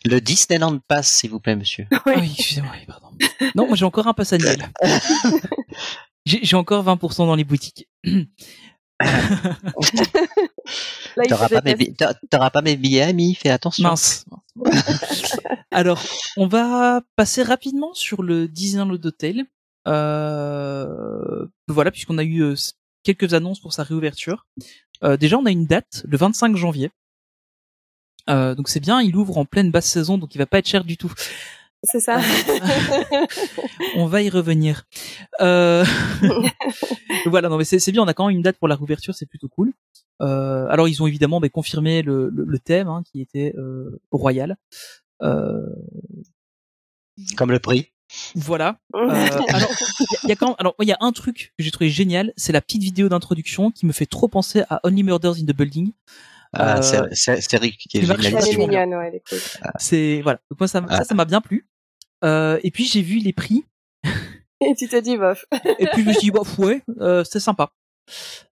Le 0.04 0.20
Disneyland 0.20 0.78
Pass, 0.86 1.08
s'il 1.08 1.30
vous 1.30 1.40
plaît, 1.40 1.56
monsieur. 1.56 1.86
Ah 1.92 2.02
oui, 2.06 2.30
excusez-moi, 2.38 2.70
oui, 2.78 2.84
pardon. 2.86 3.08
Non, 3.54 3.66
moi 3.66 3.76
j'ai 3.76 3.84
encore 3.84 4.06
un 4.06 4.14
pass 4.14 4.32
annuel. 4.32 4.58
J'ai 6.24 6.40
j'ai 6.42 6.56
encore 6.56 6.84
20% 6.84 7.26
dans 7.26 7.34
les 7.34 7.44
boutiques. 7.44 7.88
T'auras 11.28 11.48
pas, 11.48 11.60
des 11.60 11.76
mes 11.76 11.94
pas 12.30 12.62
billets, 12.76 13.02
Ami, 13.02 13.34
fais 13.34 13.50
attention. 13.50 13.88
Mince. 13.88 14.24
Alors, 15.70 16.02
on 16.36 16.46
va 16.46 17.02
passer 17.16 17.42
rapidement 17.42 17.94
sur 17.94 18.22
le 18.22 18.48
Disneyland 18.48 18.90
Hotel. 18.90 19.44
Euh, 19.88 21.46
voilà, 21.68 21.90
puisqu'on 21.90 22.18
a 22.18 22.24
eu 22.24 22.42
euh, 22.42 22.54
quelques 23.02 23.34
annonces 23.34 23.60
pour 23.60 23.72
sa 23.72 23.82
réouverture. 23.82 24.46
Euh, 25.02 25.16
déjà, 25.16 25.38
on 25.38 25.46
a 25.46 25.50
une 25.50 25.66
date, 25.66 26.04
le 26.06 26.16
25 26.16 26.56
janvier. 26.56 26.90
Euh, 28.30 28.54
donc 28.54 28.68
c'est 28.68 28.80
bien, 28.80 29.00
il 29.00 29.16
ouvre 29.16 29.38
en 29.38 29.44
pleine 29.44 29.70
basse 29.70 29.86
saison, 29.86 30.16
donc 30.18 30.34
il 30.34 30.38
va 30.38 30.46
pas 30.46 30.58
être 30.58 30.68
cher 30.68 30.84
du 30.84 30.96
tout. 30.96 31.12
C'est 31.84 32.00
ça. 32.00 32.20
On 33.96 34.06
va 34.06 34.22
y 34.22 34.30
revenir. 34.30 34.84
Euh... 35.40 35.84
voilà, 37.26 37.48
non 37.48 37.56
mais 37.58 37.64
c'est 37.64 37.78
c'est 37.78 37.92
bien, 37.92 38.02
on 38.02 38.06
a 38.08 38.14
quand 38.14 38.26
même 38.28 38.36
une 38.36 38.42
date 38.42 38.56
pour 38.58 38.68
la 38.68 38.76
réouverture, 38.76 39.14
c'est 39.14 39.26
plutôt 39.26 39.48
cool. 39.48 39.72
Euh, 40.20 40.66
alors 40.68 40.88
ils 40.88 41.02
ont 41.02 41.06
évidemment 41.06 41.40
bah, 41.40 41.48
confirmé 41.48 42.02
le, 42.02 42.30
le, 42.30 42.44
le 42.44 42.58
thème 42.58 42.88
hein, 42.88 43.02
qui 43.10 43.20
était 43.20 43.54
euh, 43.56 44.00
royal. 44.12 44.56
Euh, 45.22 45.66
Comme 47.36 47.50
le 47.50 47.58
prix. 47.58 47.88
voilà. 48.34 48.78
Euh, 48.94 49.08
alors 49.48 49.70
il 50.24 50.28
y, 50.28 50.32
a- 50.32 50.36
quand 50.36 50.48
même, 50.48 50.56
alors 50.58 50.74
il 50.80 50.86
y 50.88 50.92
a 50.92 50.98
un 51.00 51.12
truc 51.12 51.52
que 51.58 51.64
j'ai 51.64 51.70
trouvé 51.70 51.88
génial, 51.90 52.32
c'est 52.36 52.52
la 52.52 52.60
petite 52.60 52.82
vidéo 52.82 53.08
d'introduction 53.08 53.70
qui 53.70 53.86
me 53.86 53.92
fait 53.92 54.06
trop 54.06 54.28
penser 54.28 54.62
à 54.70 54.80
Only 54.84 55.02
Murders 55.02 55.34
in 55.40 55.44
the 55.46 55.56
Building. 55.56 55.92
Ah, 56.52 56.76
Euh, 56.78 56.82
c'est- 56.82 57.00
c'est 57.14 57.40
c'est 57.40 57.56
Rick 57.56 57.78
qui 57.88 57.98
est 57.98 58.02
est 58.02 58.16
bien. 58.16 58.58
mignonne, 58.58 58.94
ouais, 58.94 59.08
elle 59.08 59.14
est 59.16 59.22
cool. 59.28 59.38
C'est 59.78 60.20
voilà. 60.22 60.38
Donc 60.50 60.60
moi 60.60 60.68
ça, 60.68 60.84
Ah. 60.88 60.98
ça 60.98 61.04
ça 61.04 61.14
m'a 61.14 61.24
bien 61.24 61.40
plu. 61.40 61.66
Euh, 62.24 62.58
et 62.62 62.70
puis 62.70 62.84
j'ai 62.84 63.02
vu 63.02 63.18
les 63.18 63.32
prix 63.32 63.64
Et 64.60 64.74
tu 64.76 64.88
te 64.88 65.00
dis, 65.00 65.16
bof. 65.16 65.44
et 65.78 65.86
puis 65.92 66.02
je 66.02 66.08
me 66.08 66.12
suis 66.12 66.20
dit 66.22 66.30
bah 66.30 66.42
ouais, 66.58 66.82
euh, 67.00 67.24
c'est 67.24 67.40
sympa. 67.40 67.70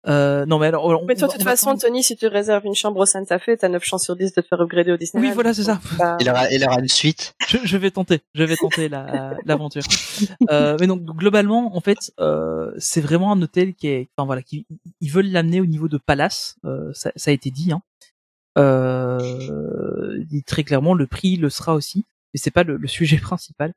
Euh, 0.07 0.45
non 0.45 0.59
mais 0.59 0.67
alors, 0.67 0.85
on- 0.85 1.05
Mais 1.05 1.15
toi, 1.15 1.27
de 1.27 1.33
toute 1.33 1.43
façon, 1.43 1.67
attendre- 1.69 1.81
Tony, 1.81 2.03
si 2.03 2.15
tu 2.15 2.27
réserves 2.27 2.65
une 2.65 2.75
chambre 2.75 2.99
au 2.99 3.05
Santa 3.05 3.39
Fe, 3.39 3.51
t'as 3.59 3.67
9 3.67 3.83
chances 3.83 4.03
sur 4.05 4.15
10 4.15 4.33
de 4.33 4.41
te 4.41 4.47
faire 4.47 4.61
upgrader 4.61 4.91
au 4.91 4.97
Disney. 4.97 5.27
Oui, 5.27 5.33
voilà, 5.33 5.53
c'est 5.53 5.63
ça. 5.63 5.79
Il 6.19 6.29
aura, 6.29 6.49
il 6.51 6.63
aura 6.63 6.79
une 6.79 6.87
suite. 6.87 7.33
je, 7.47 7.57
je 7.63 7.77
vais 7.77 7.91
tenter, 7.91 8.19
je 8.35 8.43
vais 8.43 8.55
tenter 8.55 8.89
la 8.89 9.35
l'aventure. 9.45 9.81
Euh, 10.49 10.77
mais 10.79 10.87
donc 10.87 11.01
globalement, 11.03 11.75
en 11.75 11.81
fait, 11.81 12.11
euh, 12.19 12.71
c'est 12.77 13.01
vraiment 13.01 13.31
un 13.31 13.41
hôtel 13.41 13.73
qui 13.73 13.87
est, 13.87 14.09
enfin 14.15 14.25
voilà, 14.25 14.41
qui 14.43 14.65
ils 15.01 15.11
veulent 15.11 15.29
l'amener 15.31 15.61
au 15.61 15.65
niveau 15.65 15.87
de 15.89 15.97
palace. 15.97 16.55
Euh, 16.65 16.91
ça, 16.93 17.11
ça 17.15 17.31
a 17.31 17.33
été 17.33 17.49
dit. 17.51 17.71
Hein. 17.71 17.81
Euh, 18.57 20.23
dit 20.25 20.43
très 20.43 20.63
clairement, 20.63 20.93
le 20.93 21.07
prix 21.07 21.35
le 21.37 21.49
sera 21.49 21.73
aussi, 21.73 22.05
mais 22.33 22.39
c'est 22.39 22.51
pas 22.51 22.63
le, 22.63 22.77
le 22.77 22.87
sujet 22.87 23.17
principal. 23.21 23.73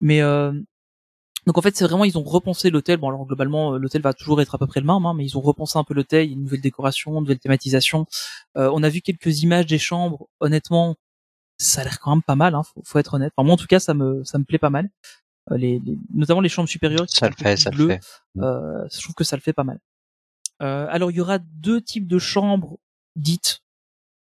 Mais 0.00 0.20
euh, 0.22 0.52
donc 1.46 1.58
en 1.58 1.62
fait, 1.62 1.76
c'est 1.76 1.84
vraiment 1.84 2.04
ils 2.04 2.16
ont 2.18 2.22
repensé 2.22 2.70
l'hôtel. 2.70 2.98
Bon 2.98 3.08
alors 3.08 3.26
globalement, 3.26 3.74
euh, 3.74 3.78
l'hôtel 3.78 4.02
va 4.02 4.12
toujours 4.14 4.40
être 4.40 4.54
à 4.54 4.58
peu 4.58 4.66
près 4.66 4.80
le 4.80 4.86
même, 4.86 5.04
hein, 5.06 5.14
mais 5.14 5.24
ils 5.24 5.36
ont 5.36 5.42
repensé 5.42 5.78
un 5.78 5.84
peu 5.84 5.94
l'hôtel, 5.94 6.30
une 6.30 6.42
nouvelle 6.42 6.60
décoration, 6.62 7.12
une 7.14 7.20
nouvelle 7.20 7.38
thématisation. 7.38 8.06
Euh, 8.56 8.70
on 8.72 8.82
a 8.82 8.88
vu 8.88 9.00
quelques 9.02 9.42
images 9.42 9.66
des 9.66 9.78
chambres. 9.78 10.28
Honnêtement, 10.40 10.96
ça 11.58 11.82
a 11.82 11.84
l'air 11.84 12.00
quand 12.00 12.10
même 12.14 12.22
pas 12.22 12.34
mal. 12.36 12.54
Hein, 12.54 12.62
faut, 12.62 12.82
faut 12.84 12.98
être 12.98 13.14
honnête. 13.14 13.32
Enfin, 13.36 13.44
moi 13.46 13.54
en 13.54 13.58
tout 13.58 13.66
cas, 13.66 13.78
ça 13.80 13.94
me 13.94 14.24
ça 14.24 14.38
me 14.38 14.44
plaît 14.44 14.58
pas 14.58 14.70
mal. 14.70 14.88
Euh, 15.50 15.58
les, 15.58 15.78
les- 15.80 15.98
notamment 16.14 16.40
les 16.40 16.48
chambres 16.48 16.68
supérieures. 16.68 17.06
qui 17.06 17.16
Ça 17.16 17.28
le 17.28 17.34
fait, 17.36 17.56
ça 17.58 17.70
le 17.70 17.76
bleues. 17.76 17.88
fait. 17.88 18.00
Euh, 18.38 18.86
je 18.92 19.00
trouve 19.02 19.14
que 19.14 19.24
ça 19.24 19.36
le 19.36 19.42
fait 19.42 19.52
pas 19.52 19.64
mal. 19.64 19.78
Euh, 20.62 20.86
alors 20.88 21.10
il 21.10 21.16
y 21.16 21.20
aura 21.20 21.38
deux 21.38 21.82
types 21.82 22.06
de 22.06 22.18
chambres 22.18 22.78
dites. 23.16 23.60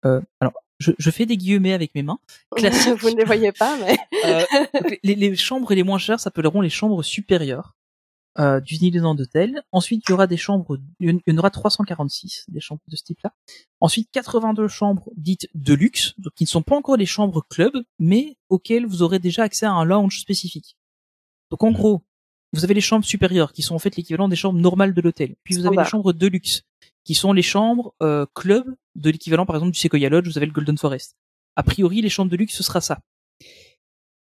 Euh, 0.06 0.22
alors 0.40 0.54
je, 0.80 0.92
je 0.98 1.12
fais 1.12 1.26
des 1.26 1.38
guillemets 1.38 1.74
avec 1.74 1.94
mes 1.96 2.04
mains. 2.04 2.20
Classique. 2.56 3.00
Vous 3.00 3.10
ne 3.10 3.16
les 3.16 3.26
voyez 3.26 3.52
pas, 3.52 3.78
mais. 3.78 3.98
Euh, 4.26 4.42
les, 5.04 5.16
les 5.16 5.36
chambres 5.36 5.74
les 5.74 5.84
moins 5.84 5.98
chères 5.98 6.20
s'appelleront 6.20 6.62
les 6.62 6.70
chambres 6.70 7.04
supérieures 7.04 7.76
euh, 8.40 8.62
du 8.62 8.78
Disneyland 8.78 9.18
Hotel. 9.20 9.64
Ensuite, 9.74 10.04
il 10.08 10.12
y 10.12 10.14
aura 10.14 10.28
des 10.28 10.38
chambres, 10.38 10.80
il 11.02 11.20
y 11.28 11.32
en 11.32 11.38
aura 11.38 11.50
346 11.50 12.46
des 12.48 12.62
chambres 12.62 12.82
de 12.88 12.96
ce 12.96 13.04
type-là. 13.04 13.34
Ensuite, 13.82 14.10
82 14.14 14.70
chambres 14.70 15.10
dites 15.18 15.50
de 15.56 15.74
luxe, 15.74 16.14
donc 16.20 16.34
qui 16.36 16.46
ne 16.46 16.48
sont 16.48 16.62
pas 16.62 16.78
encore 16.78 16.96
les 16.96 17.06
chambres 17.06 17.46
club, 17.50 17.74
mais 18.00 18.38
auxquelles 18.48 18.86
vous 18.86 19.04
aurez 19.04 19.20
déjà 19.20 19.44
accès 19.44 19.66
à 19.66 19.74
un 19.74 19.84
lounge 19.84 20.22
spécifique. 20.22 20.78
Donc 21.52 21.64
en 21.64 21.72
gros, 21.72 22.02
vous 22.54 22.64
avez 22.64 22.74
les 22.74 22.82
chambres 22.82 23.06
supérieures 23.06 23.52
qui 23.52 23.62
sont 23.62 23.76
en 23.76 23.80
fait 23.80 23.96
l'équivalent 23.98 24.30
des 24.30 24.36
chambres 24.36 24.60
normales 24.60 24.94
de 24.94 25.02
l'hôtel. 25.02 25.36
Puis 25.44 25.56
vous 25.56 25.66
avez 25.66 25.76
les 25.76 25.86
chambres 25.86 26.14
de 26.14 26.28
luxe 26.28 26.64
qui 27.04 27.16
sont 27.16 27.34
les 27.34 27.42
chambres 27.42 27.94
euh, 28.02 28.26
club 28.34 28.76
de 28.96 29.10
l'équivalent 29.10 29.46
par 29.46 29.56
exemple 29.56 29.72
du 29.72 29.80
Sequoia 29.80 30.10
Lodge, 30.10 30.28
vous 30.28 30.38
avez 30.38 30.48
le 30.48 30.54
Golden 30.54 30.78
Forest. 30.78 31.16
A 31.56 31.64
priori, 31.64 32.02
les 32.02 32.10
chambres 32.10 32.32
de 32.32 32.38
luxe 32.38 32.56
ce 32.56 32.64
sera 32.64 32.82
ça. 32.82 33.00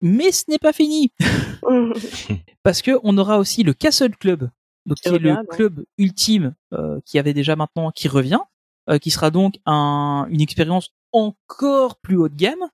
Mais 0.02 0.32
ce 0.32 0.46
n'est 0.48 0.60
pas 0.60 0.74
fini 0.74 1.12
parce 2.64 2.82
que 2.82 3.00
on 3.04 3.18
aura 3.18 3.38
aussi 3.38 3.64
le 3.64 3.74
Castle 3.74 4.16
Club, 4.16 4.50
donc 4.86 4.98
qui 4.98 5.10
est 5.10 5.20
le 5.20 5.46
club 5.48 5.84
ultime 5.98 6.56
euh, 6.74 7.00
qui 7.06 7.20
avait 7.20 7.34
déjà 7.34 7.56
maintenant 7.56 7.92
qui 7.92 8.08
revient, 8.08 8.40
euh, 8.90 8.98
qui 8.98 9.12
sera 9.12 9.32
donc 9.32 9.56
un, 9.66 10.28
une 10.30 10.42
expérience 10.42 10.90
encore 11.12 11.98
plus 11.98 12.18
haut 12.18 12.30
de 12.30 12.36
gamme, 12.36 12.70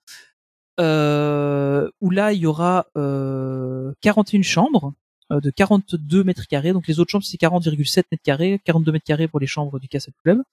euh, 0.79 1.89
où 2.01 2.09
là 2.09 2.33
il 2.33 2.39
y 2.39 2.45
aura 2.45 2.87
euh, 2.97 3.93
41 4.01 4.41
chambres 4.41 4.87
euh, 4.87 5.04
de 5.31 5.49
42 5.49 6.23
mètres 6.23 6.47
carrés, 6.47 6.73
donc 6.73 6.87
les 6.87 6.99
autres 6.99 7.11
chambres 7.11 7.25
c'est 7.25 7.37
40,7 7.37 8.03
mètres 8.11 8.23
carrés, 8.23 8.59
42 8.63 8.91
mètres 8.91 9.05
carrés 9.05 9.27
pour 9.27 9.39
les 9.39 9.47
chambres 9.47 9.79
du 9.79 9.87
Castle 9.87 10.13
Club. 10.23 10.43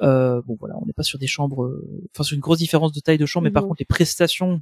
Euh, 0.00 0.42
bon 0.42 0.56
voilà, 0.58 0.76
on 0.80 0.86
n'est 0.86 0.92
pas 0.92 1.02
sur 1.02 1.18
des 1.18 1.26
chambres, 1.26 1.64
euh, 1.64 2.08
enfin 2.14 2.24
sur 2.24 2.34
une 2.34 2.40
grosse 2.40 2.58
différence 2.58 2.92
de 2.92 3.00
taille 3.00 3.18
de 3.18 3.26
chambre, 3.26 3.44
mais 3.44 3.50
par 3.50 3.62
contre 3.62 3.80
les 3.80 3.86
prestations 3.86 4.60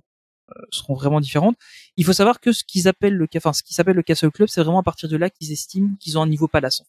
euh, 0.50 0.62
seront 0.70 0.94
vraiment 0.94 1.20
différentes. 1.20 1.56
Il 1.96 2.04
faut 2.04 2.12
savoir 2.12 2.40
que 2.40 2.52
ce 2.52 2.64
qu'ils 2.64 2.88
appellent 2.88 3.16
le, 3.16 3.26
enfin 3.36 3.52
ce 3.52 3.62
qui 3.62 3.74
s'appelle 3.74 3.96
le 3.96 4.02
Castle 4.02 4.30
Club, 4.30 4.48
c'est 4.48 4.62
vraiment 4.62 4.80
à 4.80 4.82
partir 4.82 5.08
de 5.08 5.16
là 5.16 5.30
qu'ils 5.30 5.52
estiment 5.52 5.96
qu'ils 5.98 6.18
ont 6.18 6.22
un 6.22 6.28
niveau 6.28 6.48
palace. 6.48 6.82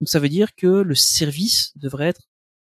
Donc 0.00 0.08
ça 0.08 0.18
veut 0.18 0.28
dire 0.28 0.54
que 0.54 0.66
le 0.66 0.94
service 0.94 1.76
devrait 1.76 2.08
être 2.08 2.22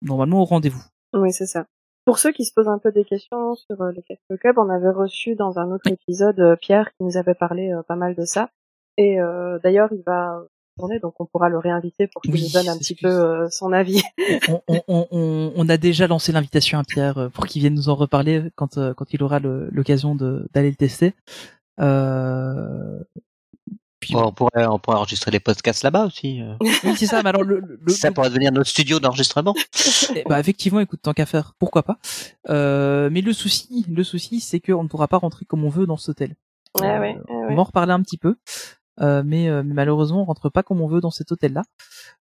normalement 0.02 0.42
au 0.42 0.46
rendez-vous. 0.46 0.84
Oui, 1.14 1.34
c'est 1.34 1.48
ça. 1.48 1.66
Pour 2.06 2.20
ceux 2.20 2.32
qui 2.32 2.46
se 2.46 2.54
posent 2.54 2.70
un 2.70 2.80
peu 2.80 2.94
des 2.94 3.04
questions 3.04 3.56
sur 3.56 3.82
euh, 3.82 3.92
le 3.92 4.02
Castle 4.02 4.38
Club, 4.40 4.58
on 4.58 4.70
avait 4.70 4.92
reçu 4.92 5.36
dans 5.36 5.60
un 5.60 5.72
autre 5.72 5.92
épisode 5.92 6.40
euh, 6.40 6.56
Pierre 6.56 6.90
qui 6.94 7.04
nous 7.04 7.18
avait 7.18 7.34
parlé 7.34 7.74
euh, 7.74 7.84
pas 7.84 7.98
mal 7.98 8.16
de 8.16 8.24
ça. 8.24 8.50
Et 8.98 9.20
euh, 9.20 9.60
d'ailleurs, 9.64 9.90
il 9.92 10.02
va 10.06 10.42
tourner, 10.78 11.00
donc 11.00 11.14
on 11.20 11.26
pourra 11.26 11.50
le 11.50 11.58
réinviter 11.58 12.08
pour 12.08 12.22
qu'il 12.22 12.34
Oui, 12.34 12.44
nous 12.44 12.50
donne 12.52 12.70
un 12.70 12.78
petit 12.78 12.96
peu 12.96 13.08
euh, 13.08 13.48
son 13.50 13.74
avis. 13.74 14.02
on, 14.50 14.62
on, 14.68 14.82
on- 14.88 15.08
on, 15.12 15.54
on 15.56 15.70
a 15.70 15.78
déjà 15.78 16.08
lancé 16.08 16.32
l'invitation 16.32 16.78
à 16.80 16.84
Pierre 16.84 17.18
euh, 17.18 17.30
pour 17.30 17.48
qu'il 17.48 17.62
vienne 17.62 17.74
nous 17.76 17.90
en 17.90 17.96
reparler 17.96 18.44
quand 18.56 18.78
euh, 18.78 18.94
quand 18.94 19.12
il 19.14 19.24
aura 19.24 19.40
l'occasion 19.40 20.16
de- 20.16 20.48
d'aller 20.54 20.70
le 20.70 20.76
tester. 20.76 21.14
Euh, 21.80 23.00
puis, 24.00 24.16
On 24.16 24.32
pourrait, 24.32 24.66
on 24.68 24.78
pourrait 24.78 24.98
enregistrer 24.98 25.32
les 25.32 25.40
podcasts 25.40 25.84
là-bas 25.84 26.06
aussi. 26.06 26.42
oui, 26.62 26.96
c'est 26.96 27.08
ça. 27.08 27.24
Mais 27.24 27.30
alors 27.30 27.44
le, 27.44 27.60
le- 27.60 27.80
le- 27.82 27.92
ça 27.92 28.12
pourrait 28.12 28.30
devenir 28.30 28.52
notre 28.52 28.70
studio 28.70 29.00
d'enregistrement. 29.00 29.56
Eh 30.16 30.24
bah 30.30 30.40
effectivement, 30.40 30.80
écoute, 30.80 31.00
tant 31.02 31.14
qu'à 31.14 31.26
faire, 31.26 31.54
pourquoi 31.60 31.84
pas. 31.84 31.98
Euh, 32.50 33.10
mais 33.12 33.22
le 33.22 33.34
souci, 33.34 33.86
le 33.90 34.04
souci, 34.04 34.40
c'est 34.40 34.60
qu'on 34.60 34.84
ne 34.84 34.88
pourra 34.88 35.08
pas 35.08 35.18
rentrer 35.18 35.46
comme 35.46 35.64
on 35.66 35.70
veut 35.70 35.86
dans 35.88 35.98
cet 35.98 36.10
hôtel. 36.10 36.36
Ouais, 36.80 36.88
Euh, 36.88 37.00
ouais, 37.00 37.14
ouais, 37.16 37.22
On 37.30 37.48
ouais. 37.48 37.56
va 37.56 37.62
en 37.62 37.64
reparler 37.66 37.92
un 37.94 38.02
petit 38.02 38.18
peu. 38.18 38.36
Euh, 39.00 39.22
mais, 39.26 39.48
euh, 39.50 39.64
mais 39.64 39.74
malheureusement, 39.76 40.22
on 40.22 40.26
rentre 40.26 40.50
pas 40.50 40.64
comme 40.64 40.82
on 40.82 40.88
veut 40.88 41.02
dans 41.02 41.12
cet 41.12 41.32
hôtel-là. 41.32 41.64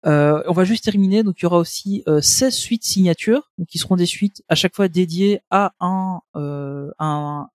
Euh, 0.06 0.44
on 0.48 0.54
va 0.54 0.64
juste 0.66 0.84
terminer. 0.84 1.24
Donc, 1.24 1.40
il 1.40 1.44
y 1.44 1.46
aura 1.46 1.58
aussi 1.60 2.04
euh, 2.08 2.22
16 2.22 2.54
suites 2.56 2.84
signatures, 2.84 3.52
donc 3.58 3.68
qui 3.68 3.78
seront 3.78 3.96
des 3.96 4.06
suites 4.08 4.44
à 4.50 4.56
chaque 4.56 4.76
fois 4.76 4.88
dédiées 4.88 5.42
à 5.52 5.74
un 5.80 6.22
euh, 6.36 6.92
un 7.00 7.48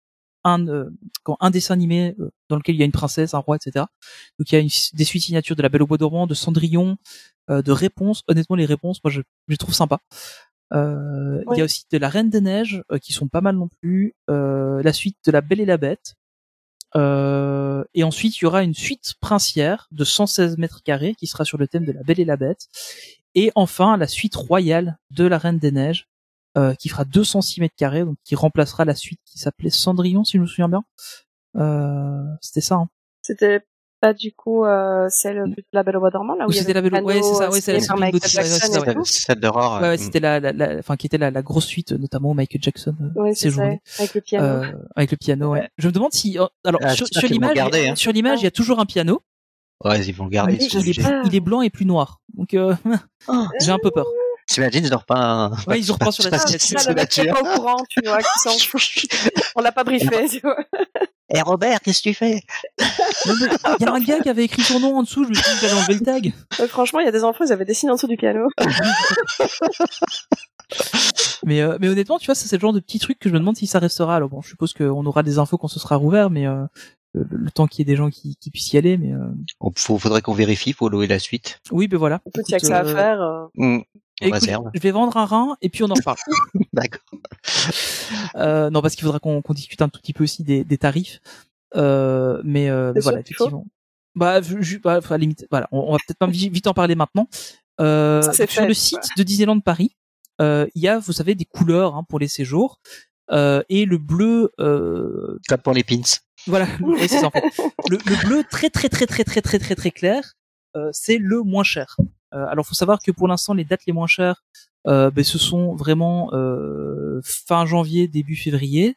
un, 0.44 0.66
euh, 0.68 0.88
quand- 1.24 1.36
un 1.40 1.50
dessin 1.50 1.74
animé 1.74 2.14
euh, 2.20 2.30
dans 2.48 2.56
lequel 2.56 2.76
il 2.76 2.78
y 2.78 2.82
a 2.82 2.84
une 2.86 2.92
princesse, 2.92 3.34
un 3.34 3.38
roi, 3.38 3.56
etc. 3.56 3.86
Donc, 4.38 4.50
il 4.52 4.54
y 4.54 4.58
a 4.58 4.60
une, 4.60 4.68
des 4.94 5.04
suites 5.04 5.24
signatures 5.24 5.56
de 5.56 5.62
La 5.62 5.68
Belle 5.68 5.82
au 5.82 5.86
Bois 5.86 5.98
dormant, 5.98 6.26
de 6.28 6.34
Cendrillon, 6.34 6.96
euh, 7.50 7.60
de 7.60 7.72
Réponses. 7.72 8.22
Honnêtement, 8.28 8.56
les 8.56 8.64
réponses, 8.64 9.02
moi, 9.04 9.10
je, 9.10 9.20
je 9.20 9.52
les 9.52 9.56
trouve 9.58 9.74
sympas. 9.74 9.98
Euh, 10.72 11.42
Il 11.52 11.58
y 11.58 11.60
a 11.62 11.64
aussi 11.64 11.84
de 11.90 11.98
La 11.98 12.08
Reine 12.08 12.30
des 12.30 12.40
Neiges, 12.40 12.82
euh, 12.92 12.98
qui 12.98 13.12
sont 13.12 13.28
pas 13.28 13.40
mal 13.40 13.56
non 13.56 13.68
plus. 13.82 14.14
Euh, 14.30 14.82
la 14.82 14.92
suite 14.92 15.16
de 15.26 15.32
La 15.32 15.40
Belle 15.40 15.60
et 15.60 15.66
la 15.66 15.76
Bête. 15.76 16.14
Euh, 16.97 17.84
et 17.95 18.05
ensuite, 18.05 18.39
il 18.39 18.45
y 18.45 18.47
aura 18.47 18.62
une 18.62 18.74
suite 18.74 19.14
princière 19.20 19.89
de 19.91 20.05
116 20.05 20.59
mètres 20.59 20.82
carrés 20.82 21.14
qui 21.14 21.26
sera 21.26 21.45
sur 21.45 21.59
le 21.59 21.68
thème 21.68 21.84
de 21.84 21.93
la 21.93 22.03
Belle 22.03 22.20
et 22.20 22.24
la 22.24 22.36
Bête. 22.36 22.68
Et 23.34 23.53
enfin, 23.55 23.97
la 23.97 24.07
suite 24.07 24.34
royale 24.34 24.99
de 25.11 25.24
la 25.24 25.39
Reine 25.39 25.59
des 25.59 25.70
Neiges, 25.70 26.09
euh, 26.57 26.74
qui 26.74 26.89
fera 26.89 27.05
206 27.05 27.61
mètres 27.61 27.76
carrés, 27.76 28.05
donc 28.05 28.16
qui 28.24 28.34
remplacera 28.34 28.84
la 28.84 28.95
suite 28.95 29.20
qui 29.24 29.39
s'appelait 29.39 29.70
Cendrillon, 29.70 30.24
si 30.24 30.39
je 30.39 30.43
me 30.43 30.47
souviens 30.47 30.68
bien. 30.68 30.84
Euh, 31.57 32.24
c'était 32.41 32.61
ça. 32.61 32.76
Hein. 32.76 32.89
C'était 33.22 33.64
pas 34.01 34.12
du 34.14 34.32
coup 34.32 34.64
euh, 34.64 35.07
celle 35.09 35.42
de 35.55 35.62
la 35.72 35.82
Belle 35.82 35.96
au 35.96 36.01
Bois 36.01 36.11
dormant 36.11 36.34
là 36.36 36.46
où 36.46 36.51
y 36.51 36.55
c'était 36.55 36.70
avait 36.76 36.88
la 36.90 37.01
Belle 37.01 37.05
ouais, 37.05 37.22
c'est 37.22 37.34
ça, 37.34 37.51
ouais, 37.51 37.61
c'est 37.61 37.72
la 37.72 37.78
ouais, 37.96 38.11
ouais, 38.12 38.18
c'est 38.22 38.42
ça. 38.42 39.05
Celle 39.26 39.40
d'horreur. 39.40 39.80
Ouais, 39.82 39.88
ouais, 39.88 39.96
c'était 39.99 40.20
la, 40.20 40.38
la, 40.40 40.53
la- 40.53 40.78
enfin, 40.78 40.96
qui 40.96 41.07
était 41.07 41.18
la, 41.18 41.30
la 41.30 41.42
grosse 41.42 41.66
suite, 41.66 41.92
notamment 41.92 42.30
où 42.30 42.34
Michael 42.34 42.62
Jackson 42.62 42.94
euh, 43.01 43.22
c'est 43.28 43.34
ça, 43.34 43.40
séjournait. 43.40 43.80
avec 43.99 44.14
le 44.14 44.20
piano. 44.20 44.44
Euh, 44.46 44.72
avec 44.96 45.11
le 45.11 45.16
piano, 45.16 45.51
ouais. 45.53 45.68
Je 45.78 45.88
me 45.88 45.92
demande 45.92 46.12
si, 46.12 46.38
euh, 46.38 46.46
alors, 46.64 46.80
Ah, 46.84 46.94
sur, 46.94 47.07
l'image, 47.28 47.59
hein. 47.59 47.94
sur 47.96 48.12
l'image, 48.12 48.40
il 48.40 48.44
y 48.44 48.46
a 48.49 48.51
toujours 48.53 48.78
un 48.80 48.86
piano. 48.86 49.20
Ouais, 49.84 50.01
ils 50.05 50.12
vont 50.14 50.24
le 50.24 50.30
garder. 50.30 50.59
c'est 50.61 50.66
il, 50.66 50.74
est, 50.76 50.78
obligé. 50.80 51.03
pas- 51.03 51.22
il 51.24 51.34
est 51.34 51.40
blanc 51.40 51.62
et 51.62 51.70
plus 51.70 51.84
noir. 51.84 52.20
Donc, 52.34 52.55
euh, 52.55 52.74
j'ai 53.61 53.70
un 53.70 53.78
peu 53.82 53.90
peur. 53.90 54.07
T'imagines, 54.46 54.82
ils 54.84 54.90
dorment 54.90 55.05
pas. 55.07 55.18
un- 55.20 55.51
Ouais, 55.66 55.78
ils 55.78 55.90
ont 55.92 55.94
repas 55.94 56.11
sur 56.11 56.24
la 56.24 56.30
pas- 56.30 56.38
sur 56.46 56.78
Ah, 56.78 56.82
la 56.84 56.88
le 56.90 56.94
mec 56.94 57.09
qui 57.11 57.20
est 57.20 57.26
pas 57.26 57.40
au 57.40 57.44
courant, 57.44 57.84
tu 57.88 58.01
vois, 58.05 58.18
qui 58.18 58.38
s'en 58.42 58.51
fout. 58.59 58.80
On 59.57 59.61
l'a 59.62 59.72
pas 59.72 59.84
briefé, 59.84 60.28
tu 60.28 60.40
vois. 60.40 60.57
Eh 61.30 61.42
Robert, 61.42 61.80
qu'est-ce 61.82 61.99
que 62.01 62.09
tu 62.09 62.14
fais? 62.14 62.40
Il 62.80 63.76
y 63.80 63.84
a 63.84 63.92
un 63.92 64.01
gars 64.01 64.18
qui 64.20 64.30
avait 64.30 64.44
écrit 64.44 64.62
son 64.62 64.80
nom 64.80 64.96
en 64.96 65.03
dessous, 65.03 65.24
je 65.24 65.28
me 65.28 65.34
suis 65.34 65.44
dit 65.44 65.59
qu'il 65.59 65.68
allait 65.68 65.78
enlever 65.78 65.94
le 65.94 66.01
tag. 66.01 66.32
Euh, 66.59 66.66
franchement, 66.66 67.01
il 67.01 67.05
y 67.05 67.09
a 67.09 67.12
des 67.12 67.22
enfants, 67.22 67.44
ils 67.44 67.53
avaient 67.53 67.66
dessiné 67.66 67.92
en 67.92 67.96
dessous 67.96 68.07
du 68.07 68.16
piano. 68.16 68.49
Mais, 71.44 71.61
euh, 71.62 71.78
mais 71.80 71.88
honnêtement, 71.88 72.18
tu 72.18 72.26
vois, 72.26 72.34
c'est 72.34 72.55
le 72.55 72.61
genre 72.61 72.72
de 72.72 72.80
petit 72.80 72.99
truc 72.99 73.18
que 73.18 73.28
je 73.28 73.34
me 73.34 73.38
demande 73.38 73.57
si 73.57 73.66
ça 73.66 73.78
restera. 73.78 74.16
Alors 74.16 74.28
bon, 74.28 74.40
je 74.42 74.49
suppose 74.49 74.72
qu'on 74.74 75.05
aura 75.07 75.22
des 75.22 75.38
infos 75.38 75.57
quand 75.57 75.68
ce 75.68 75.78
sera 75.80 75.96
rouvert, 75.96 76.28
mais 76.30 76.46
euh, 76.46 76.64
le, 77.14 77.26
le 77.30 77.51
temps 77.51 77.66
qu'il 77.66 77.80
y 77.80 77.82
ait 77.82 77.92
des 77.92 77.96
gens 77.96 78.11
qui, 78.11 78.36
qui 78.36 78.51
puissent 78.51 78.72
y 78.72 78.78
aller. 78.78 78.99
Mais 78.99 79.12
euh, 79.12 79.28
Il 79.64 79.72
faudrait 79.99 80.20
qu'on 80.20 80.34
vérifie 80.34 80.74
pour 80.74 80.90
louer 80.90 81.07
la 81.07 81.18
suite. 81.18 81.61
oui, 81.70 81.88
ben 81.88 81.96
voilà. 81.99 82.20
Écoute, 82.26 82.44
il 82.49 82.53
y 82.53 82.55
a 82.55 82.59
que 82.61 82.66
ça 82.66 82.80
à 82.80 82.84
faire. 82.84 83.22
euh. 83.22 83.78
Écoute, 84.20 84.42
je 84.74 84.80
vais 84.80 84.90
vendre 84.90 85.16
un 85.16 85.24
rein 85.26 85.56
et 85.62 85.68
puis 85.68 85.82
on 85.84 85.90
en 85.90 85.94
reparle. 85.94 86.16
D'accord. 86.72 87.00
Euh, 88.36 88.70
non, 88.70 88.82
parce 88.82 88.94
qu'il 88.94 89.04
faudra 89.04 89.18
qu'on 89.20 89.42
discute 89.50 89.80
un 89.82 89.88
tout 89.88 90.00
petit 90.00 90.12
peu 90.12 90.24
aussi 90.24 90.42
des, 90.44 90.64
des 90.64 90.78
tarifs. 90.78 91.20
Euh, 91.76 92.40
mais, 92.44 92.68
euh, 92.70 92.92
mais 92.94 93.00
voilà, 93.00 93.20
effectivement. 93.20 93.64
Bah, 94.14 94.40
je, 94.42 94.78
bah, 94.78 94.94
à 95.04 95.10
la 95.10 95.18
limite, 95.18 95.46
voilà, 95.50 95.68
on, 95.70 95.78
on 95.80 95.92
va 95.92 95.98
peut-être 95.98 96.18
pas 96.18 96.26
vi- 96.26 96.48
vite 96.50 96.66
en 96.66 96.74
parler 96.74 96.94
maintenant. 96.96 97.28
Euh, 97.80 98.22
Ça, 98.22 98.32
sur 98.32 98.48
fait, 98.48 98.66
le 98.66 98.74
site 98.74 99.10
de 99.16 99.22
Disneyland 99.22 99.60
Paris, 99.60 99.94
euh, 100.40 100.66
il 100.74 100.82
y 100.82 100.88
a, 100.88 100.98
vous 100.98 101.12
savez, 101.12 101.34
des 101.34 101.44
couleurs 101.44 101.94
hein, 101.94 102.04
pour 102.08 102.18
les 102.18 102.28
séjours. 102.28 102.80
Euh, 103.30 103.62
et 103.68 103.84
le 103.84 103.98
bleu, 103.98 104.50
euh, 104.58 105.38
Comme 105.48 105.58
pour 105.60 105.74
les 105.74 105.84
pins. 105.84 106.00
voilà, 106.46 106.66
oui, 106.80 106.96
c'est 107.00 107.20
ça, 107.20 107.26
en 107.26 107.30
fait. 107.30 107.44
Le, 107.90 107.98
le 107.98 108.26
bleu 108.26 108.42
très 108.50 108.70
très 108.70 108.88
très 108.88 109.06
très 109.06 109.22
très 109.24 109.42
très 109.42 109.58
très 109.58 109.74
très 109.76 109.90
clair, 109.90 110.32
euh, 110.76 110.88
c'est 110.92 111.18
le 111.18 111.42
moins 111.42 111.62
cher. 111.64 111.96
Euh, 112.34 112.46
alors, 112.48 112.66
faut 112.66 112.74
savoir 112.74 112.98
que 113.00 113.10
pour 113.10 113.28
l'instant, 113.28 113.54
les 113.54 113.64
dates 113.64 113.86
les 113.86 113.92
moins 113.92 114.06
chères, 114.06 114.42
euh, 114.86 115.10
ben, 115.10 115.24
ce 115.24 115.38
sont 115.38 115.74
vraiment 115.74 116.30
euh, 116.34 117.20
fin 117.24 117.66
janvier, 117.66 118.08
début 118.08 118.36
février, 118.36 118.96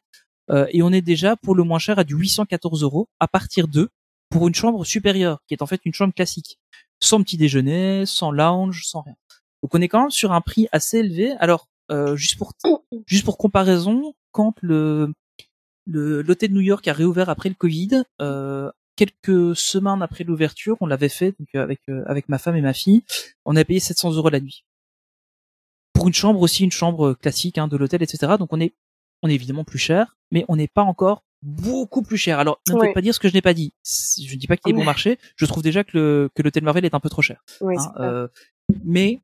Euh, 0.50 0.68
et 0.72 0.82
on 0.84 0.92
est 0.92 1.02
déjà 1.02 1.36
pour 1.38 1.56
le 1.56 1.64
moins 1.64 1.80
cher 1.80 2.00
à 2.00 2.04
du 2.04 2.16
814 2.16 2.84
euros 2.84 3.08
à 3.20 3.28
partir 3.28 3.68
de 3.68 3.90
pour 4.30 4.48
une 4.48 4.56
chambre 4.56 4.84
supérieure, 4.86 5.40
qui 5.48 5.54
est 5.54 5.62
en 5.62 5.68
fait 5.68 5.82
une 5.86 5.94
chambre 5.94 6.14
classique. 6.14 6.60
sans 7.00 7.22
petit 7.24 7.38
déjeuner, 7.38 8.06
sans 8.06 8.32
lounge, 8.32 8.84
sans 8.86 9.02
rien. 9.02 9.16
Donc 9.64 9.74
on 9.76 9.82
est 9.82 9.88
quand 9.88 10.02
même 10.02 10.12
sur 10.12 10.32
un 10.34 10.42
prix 10.42 10.68
assez 10.72 11.00
élevé. 11.00 11.32
Alors 11.40 11.68
euh, 11.92 12.16
juste 12.16 12.38
pour 12.38 12.54
juste 13.08 13.26
pour 13.26 13.38
comparaison, 13.38 14.14
quand 14.32 14.54
le 14.62 15.14
le 15.86 16.22
l'hôtel 16.22 16.50
de 16.50 16.56
New 16.56 16.62
York 16.62 16.88
a 16.88 16.94
réouvert 16.94 17.30
après 17.30 17.50
le 17.50 17.56
Covid, 17.56 18.04
euh, 18.22 18.72
quelques 18.96 19.56
semaines 19.56 20.02
après 20.02 20.24
l'ouverture, 20.24 20.78
on 20.82 20.86
l'avait 20.88 21.10
fait 21.10 21.34
donc 21.40 21.50
euh, 21.56 21.64
avec 21.64 21.80
euh, 21.90 22.04
avec 22.08 22.30
ma 22.30 22.38
femme 22.38 22.56
et 22.56 22.62
ma 22.62 22.74
fille, 22.74 23.04
on 23.46 23.56
a 23.56 23.64
payé 23.64 23.80
700 23.80 24.14
euros 24.14 24.30
la 24.30 24.40
nuit 24.40 24.66
pour 25.94 26.08
une 26.08 26.14
chambre 26.14 26.40
aussi, 26.42 26.64
une 26.64 26.72
chambre 26.72 27.14
classique 27.14 27.58
hein, 27.58 27.68
de 27.68 27.78
l'hôtel, 27.78 28.02
etc. 28.02 28.34
Donc 28.40 28.54
on 28.54 28.60
est 28.60 28.74
on 29.24 29.30
est 29.30 29.36
évidemment 29.36 29.64
plus 29.64 29.78
cher, 29.80 30.18
mais 30.32 30.46
on 30.48 30.56
n'est 30.56 30.68
pas 30.68 30.82
encore 30.84 31.24
beaucoup 31.44 32.02
plus 32.02 32.18
cher. 32.18 32.40
Alors, 32.40 32.60
ne 32.68 32.74
me 32.74 32.80
Oui. 32.80 32.88
faites 32.88 32.94
pas 32.96 33.02
dire 33.02 33.14
ce 33.14 33.20
que 33.20 33.28
je 33.28 33.34
n'ai 33.34 33.42
pas 33.42 33.54
dit. 33.54 33.74
Je 33.84 34.34
ne 34.34 34.40
dis 34.40 34.48
pas 34.48 34.58
qu'il 34.58 34.72
est 34.72 34.76
bon 34.76 34.84
marché. 34.84 35.20
Je 35.36 35.46
trouve 35.46 35.64
déjà 35.64 35.84
que 35.84 35.98
le 35.98 36.30
que 36.36 36.42
l'hôtel 36.42 36.64
Marvel 36.64 36.86
est 36.86 36.94
un 36.96 37.00
peu 37.00 37.10
trop 37.10 37.22
cher. 37.22 37.44
Oui, 37.62 37.76
hein, 37.78 37.94
euh, 38.00 38.28
mais 38.84 39.22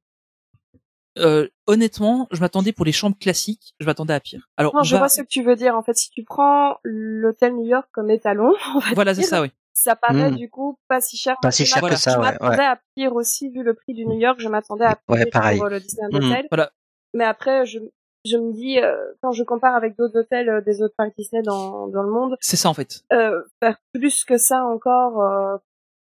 euh, 1.20 1.48
honnêtement, 1.68 2.28
je 2.32 2.40
m'attendais 2.40 2.72
pour 2.74 2.86
les 2.86 2.92
chambres 2.92 3.18
classiques, 3.20 3.74
je 3.80 3.86
m'attendais 3.86 4.14
à 4.14 4.20
pire. 4.20 4.48
Alors, 4.58 4.76
Non, 4.76 4.84
je 4.84 4.94
va- 4.94 5.00
vois 5.00 5.10
ce 5.10 5.22
que 5.22 5.28
tu 5.28 5.44
veux 5.44 5.56
dire. 5.56 5.76
En 5.76 5.84
fait, 5.84 5.96
si 5.96 6.10
tu 6.10 6.24
prends 6.24 6.78
l'hôtel 6.84 7.54
New 7.56 7.66
York 7.66 7.88
comme 7.92 8.10
étalon, 8.10 8.54
on 8.76 8.80
va 8.80 8.94
voilà, 8.96 9.14
c'est 9.16 9.24
ça, 9.24 9.42
oui. 9.42 9.52
ça 9.74 9.96
paraît 9.96 10.32
Mm. 10.32 10.36
du 10.36 10.50
coup 10.50 10.78
pas 10.88 11.02
si 11.02 11.18
cher. 11.18 11.36
Pas 11.42 11.52
si 11.52 11.66
Je 11.66 11.70
cher 11.70 11.78
m'attendais- 11.84 11.96
que 11.96 12.02
ça, 12.02 12.12
Je 12.14 12.18
ouais, 12.18 12.24
m'attendais 12.32 12.58
ouais. 12.58 12.66
à 12.66 12.80
pire 12.96 13.14
aussi 13.16 13.50
vu 13.50 13.64
le 13.64 13.74
prix 13.74 13.94
du 13.94 14.06
New 14.06 14.18
York. 14.20 14.40
Je 14.40 14.48
m'attendais 14.50 14.86
à 14.86 14.96
pire 14.96 15.04
Ouais, 15.10 15.26
pareil. 15.28 15.60
pour 15.60 15.70
le 15.70 15.80
Disneyland 15.80 16.20
Mm. 16.20 16.32
Hotel. 16.32 16.48
Voilà. 16.52 16.72
Mais 17.14 17.24
après, 17.26 17.66
je 17.66 17.80
je 18.26 18.36
me 18.36 18.52
dis 18.52 18.78
euh, 18.80 18.94
quand 19.22 19.32
je 19.32 19.44
compare 19.44 19.74
avec 19.76 19.96
d'autres 19.98 20.20
hôtels 20.20 20.50
euh, 20.50 20.60
des 20.62 20.82
autres 20.82 20.96
parcs 20.98 21.14
Disney 21.18 21.42
dans 21.44 21.88
dans 21.88 22.04
le 22.04 22.12
monde, 22.12 22.36
C'est 22.42 22.58
ça 22.58 22.68
en 22.70 22.74
fait. 22.74 23.02
euh, 23.14 23.42
faire 23.62 23.78
plus 23.94 24.26
que 24.26 24.38
ça 24.38 24.66
encore 24.66 25.22
euh, 25.22 25.56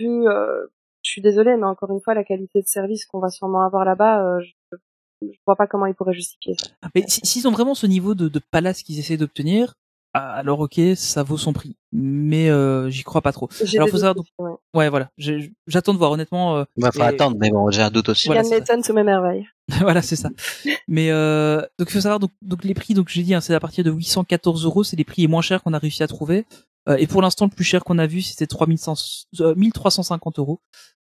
vu 0.00 0.28
euh, 0.28 0.66
je 1.02 1.10
suis 1.12 1.22
désolée 1.22 1.56
mais 1.56 1.64
encore 1.64 1.90
une 1.90 2.00
fois 2.02 2.12
la 2.12 2.24
qualité 2.24 2.60
de 2.60 2.66
service 2.66 3.06
qu'on 3.06 3.20
va 3.20 3.30
sûrement 3.30 3.62
avoir 3.64 3.86
là-bas 3.86 4.22
euh, 4.22 4.40
je, 4.40 4.76
je 5.22 5.38
vois 5.46 5.56
pas 5.56 5.66
comment 5.66 5.86
ils 5.86 5.94
pourraient 5.94 6.14
justifier 6.14 6.54
ça. 6.58 6.68
Mais 6.94 7.04
si- 7.08 7.20
s'ils 7.24 7.46
ont 7.48 7.52
vraiment 7.52 7.74
ce 7.74 7.86
niveau 7.86 8.14
de, 8.14 8.28
de 8.28 8.40
palace 8.50 8.82
qu'ils 8.82 8.98
essaient 8.98 9.16
d'obtenir, 9.16 9.74
ah, 10.12 10.32
alors 10.32 10.58
ok, 10.60 10.80
ça 10.96 11.22
vaut 11.22 11.36
son 11.38 11.52
prix. 11.52 11.76
Mais 11.92 12.50
euh, 12.50 12.90
j'y 12.90 13.04
crois 13.04 13.20
pas 13.22 13.30
trop. 13.32 13.48
J'ai 13.64 13.78
Alors 13.78 13.88
faut 13.88 13.96
savoir 13.98 14.14
donc, 14.16 14.26
ouais. 14.38 14.50
ouais 14.74 14.88
voilà, 14.88 15.08
j'attends 15.68 15.92
de 15.92 15.98
voir 15.98 16.10
honnêtement. 16.10 16.56
euh, 16.56 16.64
Bah, 16.76 16.90
faut 16.92 17.00
et- 17.00 17.04
attendre, 17.04 17.36
mais 17.38 17.50
bon, 17.50 17.70
j'ai 17.70 17.82
un 17.82 17.90
doute 17.90 18.08
aussi. 18.08 18.26
Voilà, 18.26 18.42
m'étonne 18.42 18.82
sous 18.82 18.92
mes 18.92 19.04
merveilles. 19.04 19.46
voilà, 19.80 20.02
c'est 20.02 20.16
ça. 20.16 20.30
Mais 20.88 21.10
euh, 21.12 21.60
donc 21.78 21.88
il 21.90 21.92
faut 21.92 22.00
savoir 22.00 22.18
donc, 22.18 22.32
donc 22.42 22.64
les 22.64 22.74
prix 22.74 22.94
donc 22.94 23.08
j'ai 23.08 23.22
dit 23.22 23.34
hein, 23.34 23.40
c'est 23.40 23.54
à 23.54 23.60
partir 23.60 23.84
de 23.84 23.90
814 23.92 24.64
euros, 24.64 24.82
c'est 24.82 24.96
les 24.96 25.04
prix 25.04 25.22
les 25.22 25.28
moins 25.28 25.42
chers 25.42 25.62
qu'on 25.62 25.74
a 25.74 25.78
réussi 25.78 26.02
à 26.02 26.08
trouver. 26.08 26.44
Euh, 26.88 26.96
et 26.96 27.06
pour 27.06 27.22
l'instant 27.22 27.44
le 27.44 27.54
plus 27.54 27.62
cher 27.64 27.84
qu'on 27.84 27.98
a 27.98 28.06
vu 28.08 28.20
c'était 28.22 28.46
3100 28.48 28.94
euh, 29.40 29.54
1350 29.54 30.38
euros. 30.40 30.60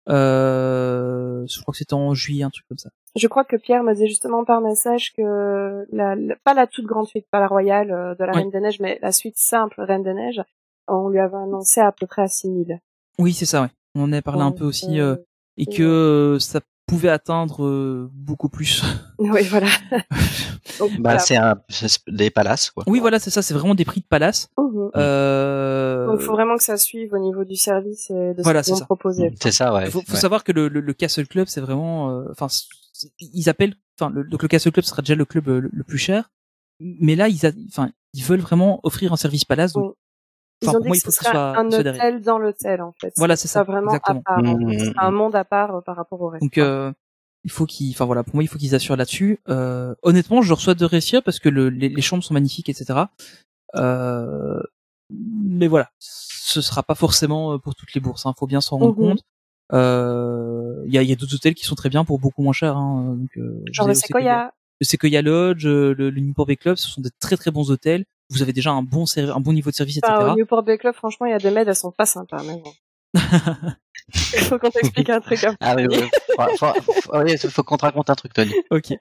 Euh, 0.10 1.46
je 1.48 1.62
crois 1.62 1.72
que 1.72 1.78
c'était 1.78 1.94
en 1.94 2.14
juillet 2.14 2.44
un 2.44 2.50
truc 2.50 2.66
comme 2.68 2.78
ça. 2.78 2.90
Je 3.16 3.28
crois 3.28 3.44
que 3.44 3.56
Pierre 3.56 3.84
me 3.84 3.94
disait 3.94 4.08
justement 4.08 4.44
par 4.44 4.62
message 4.62 5.14
que 5.14 5.86
la, 5.92 6.16
la- 6.16 6.36
pas 6.44 6.54
la 6.54 6.68
toute 6.68 6.86
grande 6.86 7.08
suite, 7.08 7.26
pas 7.32 7.40
la 7.40 7.48
royale 7.48 7.92
euh, 7.92 8.16
de 8.16 8.24
la 8.24 8.32
Oui. 8.34 8.40
Reine 8.40 8.50
des 8.52 8.60
Neiges, 8.60 8.80
mais 8.80 9.00
la 9.02 9.12
suite 9.12 9.38
simple 9.38 9.82
Reine 9.82 10.04
des 10.04 10.14
Neiges, 10.14 10.42
on 10.88 11.10
lui 11.10 11.20
avait 11.20 11.38
annoncé 11.38 11.82
à 11.82 11.92
peu 11.92 12.06
près 12.08 12.22
à 12.24 12.28
6000. 12.28 12.80
Oui 13.20 13.34
c'est 13.34 13.46
ça 13.46 13.62
ouais. 13.64 13.70
On 13.96 14.04
en 14.04 14.14
a 14.14 14.22
parlé 14.22 14.44
un 14.44 14.52
peu 14.52 14.64
aussi 14.66 15.00
euh, 15.00 15.16
et 15.58 15.66
que 15.66 16.38
ça 16.40 16.60
pouvait 16.88 17.10
atteindre 17.10 17.64
euh, 17.66 18.10
beaucoup 18.14 18.50
plus. 18.50 18.84
Oui, 19.20 19.44
voilà. 19.50 19.68
Donc, 20.80 20.92
Bah, 20.94 20.98
voilà. 21.02 21.20
c'est 21.20 21.36
un, 21.36 21.56
c'est 21.70 22.00
des 22.08 22.30
palaces, 22.30 22.70
quoi. 22.70 22.84
oui 22.88 23.00
voilà 23.00 23.18
c'est 23.20 23.30
ça, 23.32 23.42
c'est 23.42 23.54
vraiment 23.56 23.74
des 23.76 23.84
prix 23.86 24.02
de 24.02 24.06
palace. 24.06 24.50
Mhm. 24.58 24.92
Euh, 24.96 26.06
Donc, 26.08 26.18
il 26.20 26.26
faut 26.26 26.34
vraiment 26.34 26.56
que 26.56 26.64
ça 26.64 26.78
suive 26.78 27.14
au 27.14 27.18
niveau 27.20 27.44
du 27.46 27.56
service 27.56 28.10
et 28.12 28.34
de 28.36 28.42
Voilà, 28.44 28.62
ce 28.64 28.70
qu'ils 28.70 28.78
ça. 28.78 28.86
proposer. 28.86 29.34
C'est 29.42 29.52
ça, 29.52 29.74
ouais. 29.74 29.90
faut, 29.90 30.02
faut 30.06 30.14
ouais. 30.14 30.20
savoir 30.20 30.44
que 30.44 30.52
le, 30.52 30.68
le, 30.68 30.80
le 30.82 30.94
Castle 30.94 31.28
Club, 31.28 31.48
c'est 31.48 31.62
vraiment, 31.62 32.12
euh, 32.12 32.26
enfin, 32.32 32.48
ils 33.20 33.50
appellent, 33.50 33.76
enfin, 34.00 34.12
le, 34.14 34.24
donc 34.24 34.42
le 34.44 34.48
Castle 34.48 34.72
Club 34.72 34.86
sera 34.86 35.02
déjà 35.02 35.16
le 35.16 35.26
club 35.26 35.48
euh, 35.50 35.60
le, 35.62 35.70
le 35.74 35.84
plus 35.84 35.98
cher, 35.98 36.30
mais 36.80 37.16
là, 37.16 37.28
ils, 37.28 37.46
a- 37.46 37.52
enfin, 37.70 37.90
ils 38.14 38.24
veulent 38.24 38.40
vraiment 38.42 38.80
offrir 38.84 39.12
un 39.14 39.18
service 39.18 39.46
palace. 39.46 39.74
Donc, 39.74 39.86
Oui. 39.90 39.94
Ils 40.62 40.70
enfin, 40.70 40.78
ont 40.78 40.82
pour 40.82 40.88
moi, 40.88 40.96
dit 40.96 41.00
il 41.00 41.06
faut 41.06 41.12
ce 41.12 41.20
que 41.20 41.26
ce 41.26 41.32
soit 41.32 41.58
un 41.60 41.70
fédéré. 41.72 41.98
hôtel 41.98 42.22
dans 42.22 42.40
l'hôtel, 42.40 42.82
en 42.82 42.94
fait. 43.00 43.14
Voilà, 43.18 43.36
c'est 43.36 43.48
ça, 43.48 43.64
vraiment 43.64 43.88
exactement. 43.94 44.22
à 44.26 44.42
part. 44.42 44.44
en 44.44 44.70
fait. 44.70 44.80
C'est 44.80 44.94
un 44.98 45.12
monde 45.12 45.36
à 45.36 45.44
part 45.46 45.76
euh, 45.76 45.82
par 45.82 45.96
rapport 45.96 46.20
au 46.22 46.30
reste. 46.30 46.42
Donc, 46.42 46.58
euh, 46.58 46.92
il 47.44 47.52
faut 47.52 47.66
qu'ils, 47.66 47.92
enfin 47.92 48.06
voilà, 48.06 48.24
pour 48.24 48.36
moi, 48.36 48.44
il 48.44 48.48
faut 48.48 48.58
qu'ils 48.58 48.74
assurent 48.76 48.96
là-dessus. 48.98 49.40
Euh, 49.50 49.94
honnêtement, 50.02 50.42
je 50.42 50.50
leur 50.50 50.60
souhaite 50.60 50.80
de 50.80 50.86
réussir 50.86 51.22
parce 51.24 51.40
que 51.40 51.50
le, 51.50 51.70
les, 51.70 51.90
les 51.90 52.02
chambres 52.02 52.24
sont 52.24 52.34
magnifiques, 52.34 52.70
etc. 52.70 53.02
Euh, 53.76 54.60
mais 55.12 55.68
voilà, 55.68 55.90
ce 56.00 56.62
sera 56.62 56.84
pas 56.84 56.96
forcément 56.96 57.54
euh, 57.54 57.58
pour 57.60 57.76
toutes 57.76 57.94
les 57.94 58.02
bourses. 58.02 58.26
Hein, 58.26 58.34
faut 58.38 58.48
bien 58.48 58.60
s'en 58.62 58.78
rendre 58.78 58.92
Mhm. 58.98 59.10
compte. 59.10 59.22
Euh, 59.74 60.84
Il 60.88 60.94
y 60.94 60.98
a, 60.98 61.02
il 61.04 61.10
y 61.10 61.14
a 61.14 61.16
d'autres 61.16 61.36
hôtels 61.36 61.54
qui 61.56 61.66
sont 61.66 61.76
très 61.76 61.90
bien 61.90 62.04
pour 62.06 62.20
beaucoup 62.20 62.42
moins 62.42 62.54
cher. 62.54 62.76
Hein, 62.78 63.16
donc, 63.18 63.30
euh, 63.38 63.62
Genre 63.72 63.88
le 63.88 63.94
Sequoia. 63.94 64.52
Le 64.80 64.86
Sequoia 64.86 65.22
Lodge, 65.22 65.66
le, 65.66 65.94
le 65.94 66.12
Newport 66.22 66.46
Bay 66.46 66.56
Club, 66.56 66.76
ce 66.78 66.88
sont 66.88 67.02
des 67.02 67.10
très 67.20 67.36
très 67.38 67.52
bons 67.52 67.72
hôtels. 67.72 68.06
Vous 68.30 68.42
avez 68.42 68.54
déjà 68.54 68.72
un 68.72 68.82
bon 68.84 69.06
un 69.18 69.40
bon 69.40 69.54
niveau 69.54 69.70
de 69.72 69.76
service, 69.76 69.98
etc. 69.98 70.14
Enfin, 70.18 70.34
au 70.34 70.36
Newport 70.36 70.64
Bay 70.64 70.78
Club, 70.78 70.94
franchement, 70.96 71.26
il 71.28 71.32
y 71.32 71.36
a 71.36 71.40
des 71.40 71.52
maids, 71.52 71.64
elles 71.68 71.76
sont 71.76 71.92
pas 71.92 72.06
sympas, 72.06 72.42
mais 72.44 72.62
bon. 72.62 72.72
Il 74.34 74.40
faut 74.44 74.58
qu'on 74.60 74.70
t'explique 74.70 75.10
un 75.10 75.20
truc 75.22 75.44
un 75.44 75.52
peu. 75.52 75.58
Ah 75.60 75.76
oui, 75.76 75.88
oui. 75.90 75.98
Faut, 76.36 76.44
faut, 76.58 76.92
faut, 76.92 77.18
oui, 77.24 77.38
faut 77.38 77.64
qu'on 77.64 77.78
te 77.78 77.86
raconte 77.86 78.10
un 78.10 78.16
truc, 78.16 78.34
Tony. 78.34 78.54
ok. 78.72 78.94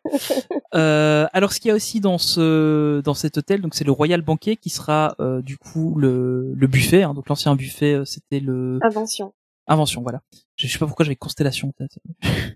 Euh, 0.74 1.26
alors, 1.32 1.52
ce 1.52 1.60
qu'il 1.60 1.68
y 1.68 1.72
a 1.72 1.74
aussi 1.74 2.00
dans 2.00 2.18
ce 2.18 3.00
dans 3.02 3.14
cet 3.14 3.36
hôtel, 3.38 3.60
donc 3.60 3.74
c'est 3.74 3.84
le 3.84 3.92
Royal 3.92 4.22
Banquet 4.22 4.56
qui 4.56 4.70
sera 4.70 5.14
euh, 5.20 5.42
du 5.42 5.58
coup 5.58 5.94
le, 5.96 6.52
le 6.54 6.66
buffet. 6.66 7.02
hein. 7.02 7.14
donc 7.14 7.28
l'ancien 7.28 7.54
buffet, 7.54 7.94
euh, 7.94 8.04
c'était 8.04 8.40
le 8.40 8.78
Invention. 8.82 9.32
Invention, 9.68 10.02
voilà. 10.02 10.20
Je, 10.56 10.66
je 10.66 10.72
sais 10.72 10.78
pas 10.78 10.86
pourquoi 10.86 11.04
j'avais 11.04 11.16
Constellation 11.16 11.72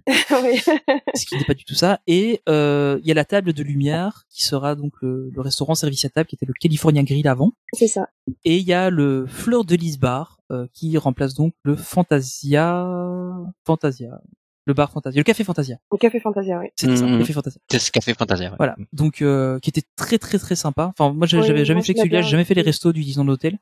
ce 0.07 1.27
qui 1.27 1.37
n'est 1.37 1.45
pas 1.45 1.55
du 1.55 1.65
tout 1.65 1.75
ça. 1.75 2.01
Et 2.07 2.41
euh, 2.49 2.99
il 3.03 3.09
y 3.09 3.11
a 3.11 3.15
la 3.15 3.25
table 3.25 3.53
de 3.53 3.63
lumière 3.63 4.25
qui 4.31 4.45
sera 4.45 4.75
donc 4.75 4.93
le, 5.03 5.31
le 5.35 5.41
restaurant 5.41 5.75
service 5.75 6.05
à 6.05 6.09
table 6.09 6.29
qui 6.29 6.37
était 6.37 6.47
le 6.47 6.53
California 6.59 7.03
Grill 7.03 7.27
avant. 7.29 7.53
C'est 7.73 7.89
ça. 7.89 8.09
Et 8.45 8.59
il 8.59 8.65
y 8.67 8.73
a 8.73 8.91
le 8.91 9.27
Fleur 9.27 9.65
de 9.65 9.75
Lys 9.75 9.99
bar 9.99 10.39
euh, 10.53 10.67
qui 10.73 10.97
remplace 10.99 11.35
donc 11.35 11.53
le 11.63 11.77
Fantasia, 11.77 12.87
Fantasia, 13.67 14.21
le 14.67 14.75
bar 14.75 14.91
Fantasia, 14.93 15.19
le 15.19 15.25
café 15.25 15.45
Fantasia. 15.45 15.77
Au 15.91 15.97
Café 15.97 16.21
Fantasia, 16.21 16.59
oui. 16.59 16.67
C'était 16.77 16.97
ça, 16.97 17.07
Mhm. 17.07 17.19
café 17.21 17.33
Fantasia. 17.33 17.61
C'est 17.71 17.79
ce 17.79 17.91
Café 17.91 18.15
Fantasia, 18.15 18.51
ouais. 18.51 18.57
Voilà. 18.57 18.77
Donc 18.93 19.23
euh, 19.23 19.59
qui 19.61 19.71
était 19.71 19.83
très 19.97 20.19
très 20.19 20.39
très 20.39 20.57
sympa. 20.57 20.93
Enfin 20.97 21.13
moi 21.13 21.27
j'ai- 21.27 21.39
Oui, 21.39 21.47
j'avais 21.47 21.65
jamais 21.65 21.79
moi, 21.81 21.85
fait 21.85 21.95
celui-là, 21.97 22.23
j'ai 22.23 22.31
jamais 22.31 22.45
fait 22.45 22.55
les 22.55 22.63
restos 22.63 22.93
du 22.93 23.03
Disneyland 23.03 23.33
Hotel. 23.33 23.59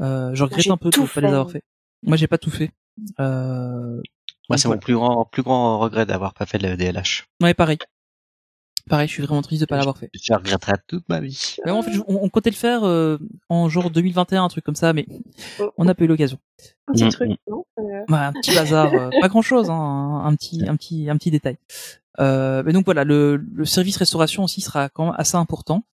Euh, 0.00 0.30
je 0.34 0.42
regrette 0.42 0.66
un 0.68 0.76
peu 0.76 0.90
de 0.90 1.00
ne 1.00 1.06
pas 1.06 1.20
les 1.20 1.28
avoir 1.28 1.50
fait. 1.50 1.62
Moi 2.04 2.16
j'ai 2.16 2.26
pas 2.26 2.38
tout 2.38 2.50
fait. 2.50 2.70
Euh, 3.20 4.00
Moi, 4.48 4.56
c'est 4.58 4.68
mon 4.68 4.78
plus 4.78 4.94
grand, 4.94 5.24
plus 5.24 5.42
grand 5.42 5.78
regret 5.80 6.06
d'avoir 6.06 6.32
pas 6.34 6.46
fait 6.46 6.58
le 6.58 6.76
DLH. 6.76 7.26
Ouais 7.42 7.54
pareil. 7.54 7.78
Pareil, 8.88 9.08
je 9.08 9.14
suis 9.14 9.22
vraiment 9.22 9.40
triste 9.40 9.62
de 9.62 9.66
pas 9.66 9.76
l'avoir 9.78 9.96
fait. 9.96 10.10
Je 10.12 10.34
regretterai 10.34 10.74
toute 10.86 11.08
ma 11.08 11.18
vie. 11.20 11.56
Mais 11.64 11.70
en 11.70 11.80
fait, 11.82 11.96
on, 12.06 12.22
on 12.22 12.28
comptait 12.28 12.50
le 12.50 12.54
faire 12.56 12.84
euh, 12.84 13.16
en 13.48 13.70
genre 13.70 13.88
2021, 13.90 14.44
un 14.44 14.48
truc 14.48 14.62
comme 14.62 14.74
ça, 14.74 14.92
mais 14.92 15.06
Oh. 15.58 15.70
on 15.78 15.86
n'a 15.86 15.94
pas 15.94 16.04
eu 16.04 16.06
l'occasion. 16.06 16.38
Un 16.88 16.92
petit 16.92 17.04
Mm, 17.06 17.08
truc, 17.08 17.30
mm. 17.30 17.34
non 17.50 17.64
Euh, 17.78 17.82
Ouais, 18.10 18.18
un 18.18 18.32
petit 18.34 18.54
bazar, 18.54 18.92
euh, 18.92 19.08
pas 19.22 19.28
grand 19.28 19.40
chose, 19.40 19.70
hein, 19.70 19.74
un, 19.74 20.26
un 20.26 20.34
petit, 20.36 20.68
un 20.68 20.76
petit, 20.76 21.08
un 21.08 21.16
petit 21.16 21.30
détail. 21.30 21.56
Euh, 22.20 22.62
mais 22.66 22.74
donc 22.74 22.84
voilà, 22.84 23.04
le, 23.04 23.36
le 23.36 23.64
service 23.64 23.96
restauration 23.96 24.44
aussi 24.44 24.60
sera 24.60 24.90
quand 24.90 25.06
même 25.06 25.14
assez 25.16 25.36
important. 25.38 25.84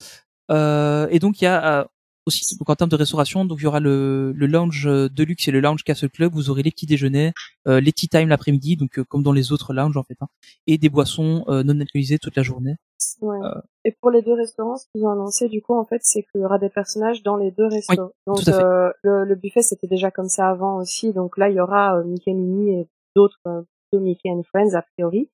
Euh, 0.50 1.06
et 1.10 1.18
donc 1.18 1.40
il 1.40 1.44
y 1.44 1.48
a 1.48 1.88
aussi 2.26 2.56
donc 2.56 2.68
en 2.70 2.76
termes 2.76 2.90
de 2.90 2.96
restauration, 2.96 3.44
donc 3.44 3.58
il 3.60 3.64
y 3.64 3.66
aura 3.66 3.80
le, 3.80 4.32
le 4.32 4.46
lounge 4.46 4.86
euh, 4.86 5.08
deluxe 5.08 5.48
et 5.48 5.50
le 5.50 5.60
lounge 5.60 5.82
Castle 5.84 6.10
Club. 6.10 6.32
Vous 6.32 6.50
aurez 6.50 6.62
les 6.62 6.70
petits 6.70 6.86
déjeuners, 6.86 7.32
euh, 7.66 7.80
les 7.80 7.92
tea 7.92 8.08
time 8.08 8.28
l'après-midi, 8.28 8.76
donc 8.76 8.98
euh, 8.98 9.04
comme 9.04 9.22
dans 9.22 9.32
les 9.32 9.52
autres 9.52 9.72
lounges 9.74 9.96
en 9.96 10.02
fait, 10.04 10.16
hein, 10.20 10.28
et 10.66 10.78
des 10.78 10.88
boissons 10.88 11.44
euh, 11.48 11.62
non 11.62 11.80
alcoolisées 11.80 12.18
toute 12.18 12.36
la 12.36 12.42
journée. 12.42 12.76
Ouais. 13.20 13.38
Euh. 13.44 13.60
Et 13.84 13.92
pour 14.00 14.10
les 14.10 14.22
deux 14.22 14.34
restaurants, 14.34 14.76
ce 14.76 14.86
qu'ils 14.94 15.04
ont 15.04 15.10
annoncé, 15.10 15.48
du 15.48 15.60
coup, 15.60 15.74
en 15.74 15.84
fait, 15.84 16.00
c'est 16.04 16.22
qu'il 16.22 16.40
y 16.40 16.44
aura 16.44 16.60
des 16.60 16.68
personnages 16.68 17.24
dans 17.24 17.36
les 17.36 17.50
deux 17.50 17.68
donc, 18.26 18.40
à 18.40 18.42
fait. 18.44 18.52
euh, 18.52 18.92
le, 19.02 19.24
le 19.24 19.34
buffet, 19.34 19.62
c'était 19.62 19.88
déjà 19.88 20.12
comme 20.12 20.28
ça 20.28 20.48
avant 20.48 20.76
aussi. 20.76 21.12
Donc 21.12 21.36
là, 21.36 21.48
il 21.48 21.56
y 21.56 21.60
aura 21.60 22.00
Mickey 22.04 22.32
Minnie 22.32 22.78
et 22.78 22.88
d'autres, 23.16 23.40
euh, 23.48 23.62
plutôt 23.90 24.04
Mickey 24.04 24.30
and 24.30 24.42
Friends, 24.44 24.74
a 24.74 24.82
priori. 24.82 25.28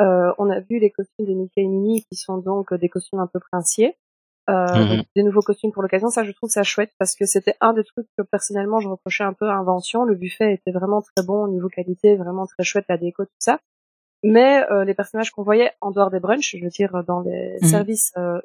Euh, 0.00 0.32
on 0.38 0.50
a 0.50 0.60
vu 0.60 0.78
les 0.80 0.90
costumes 0.90 1.24
de 1.24 1.32
Mickey 1.32 1.62
et 1.62 1.66
Minnie 1.66 2.04
qui 2.10 2.16
sont 2.16 2.36
donc 2.36 2.74
des 2.74 2.90
costumes 2.90 3.20
un 3.20 3.26
peu 3.26 3.40
princiers. 3.40 3.96
Euh, 4.50 4.78
Mhm. 4.78 5.02
des 5.16 5.22
nouveaux 5.22 5.40
costumes 5.40 5.72
pour 5.72 5.82
l'occasion. 5.82 6.10
Ça, 6.10 6.22
je 6.22 6.32
trouve 6.32 6.50
ça 6.50 6.62
chouette 6.64 6.92
parce 6.98 7.14
que 7.14 7.24
c'était 7.24 7.54
un 7.62 7.72
des 7.72 7.82
trucs 7.82 8.06
que 8.18 8.22
personnellement 8.22 8.78
je 8.78 8.88
reprochais 8.88 9.24
un 9.24 9.32
peu 9.32 9.48
à 9.48 9.54
Invention. 9.54 10.04
Le 10.04 10.14
buffet 10.16 10.52
était 10.52 10.70
vraiment 10.70 11.00
très 11.00 11.24
bon 11.24 11.44
au 11.44 11.48
niveau 11.48 11.68
qualité, 11.70 12.14
vraiment 12.16 12.44
très 12.46 12.62
chouette, 12.62 12.84
la 12.90 12.98
déco, 12.98 13.24
tout 13.24 13.30
ça. 13.38 13.58
Mais 14.22 14.64
euh, 14.70 14.84
les 14.84 14.92
personnages 14.94 15.30
qu'on 15.30 15.42
voyait 15.44 15.72
en 15.80 15.90
dehors 15.92 16.10
des 16.10 16.20
brunchs, 16.20 16.56
je 16.58 16.62
veux 16.64 16.68
dire 16.70 17.04
dans 17.06 17.20
les 17.20 17.58
Mhm. 17.62 17.68
services 17.68 18.12
euh, 18.18 18.38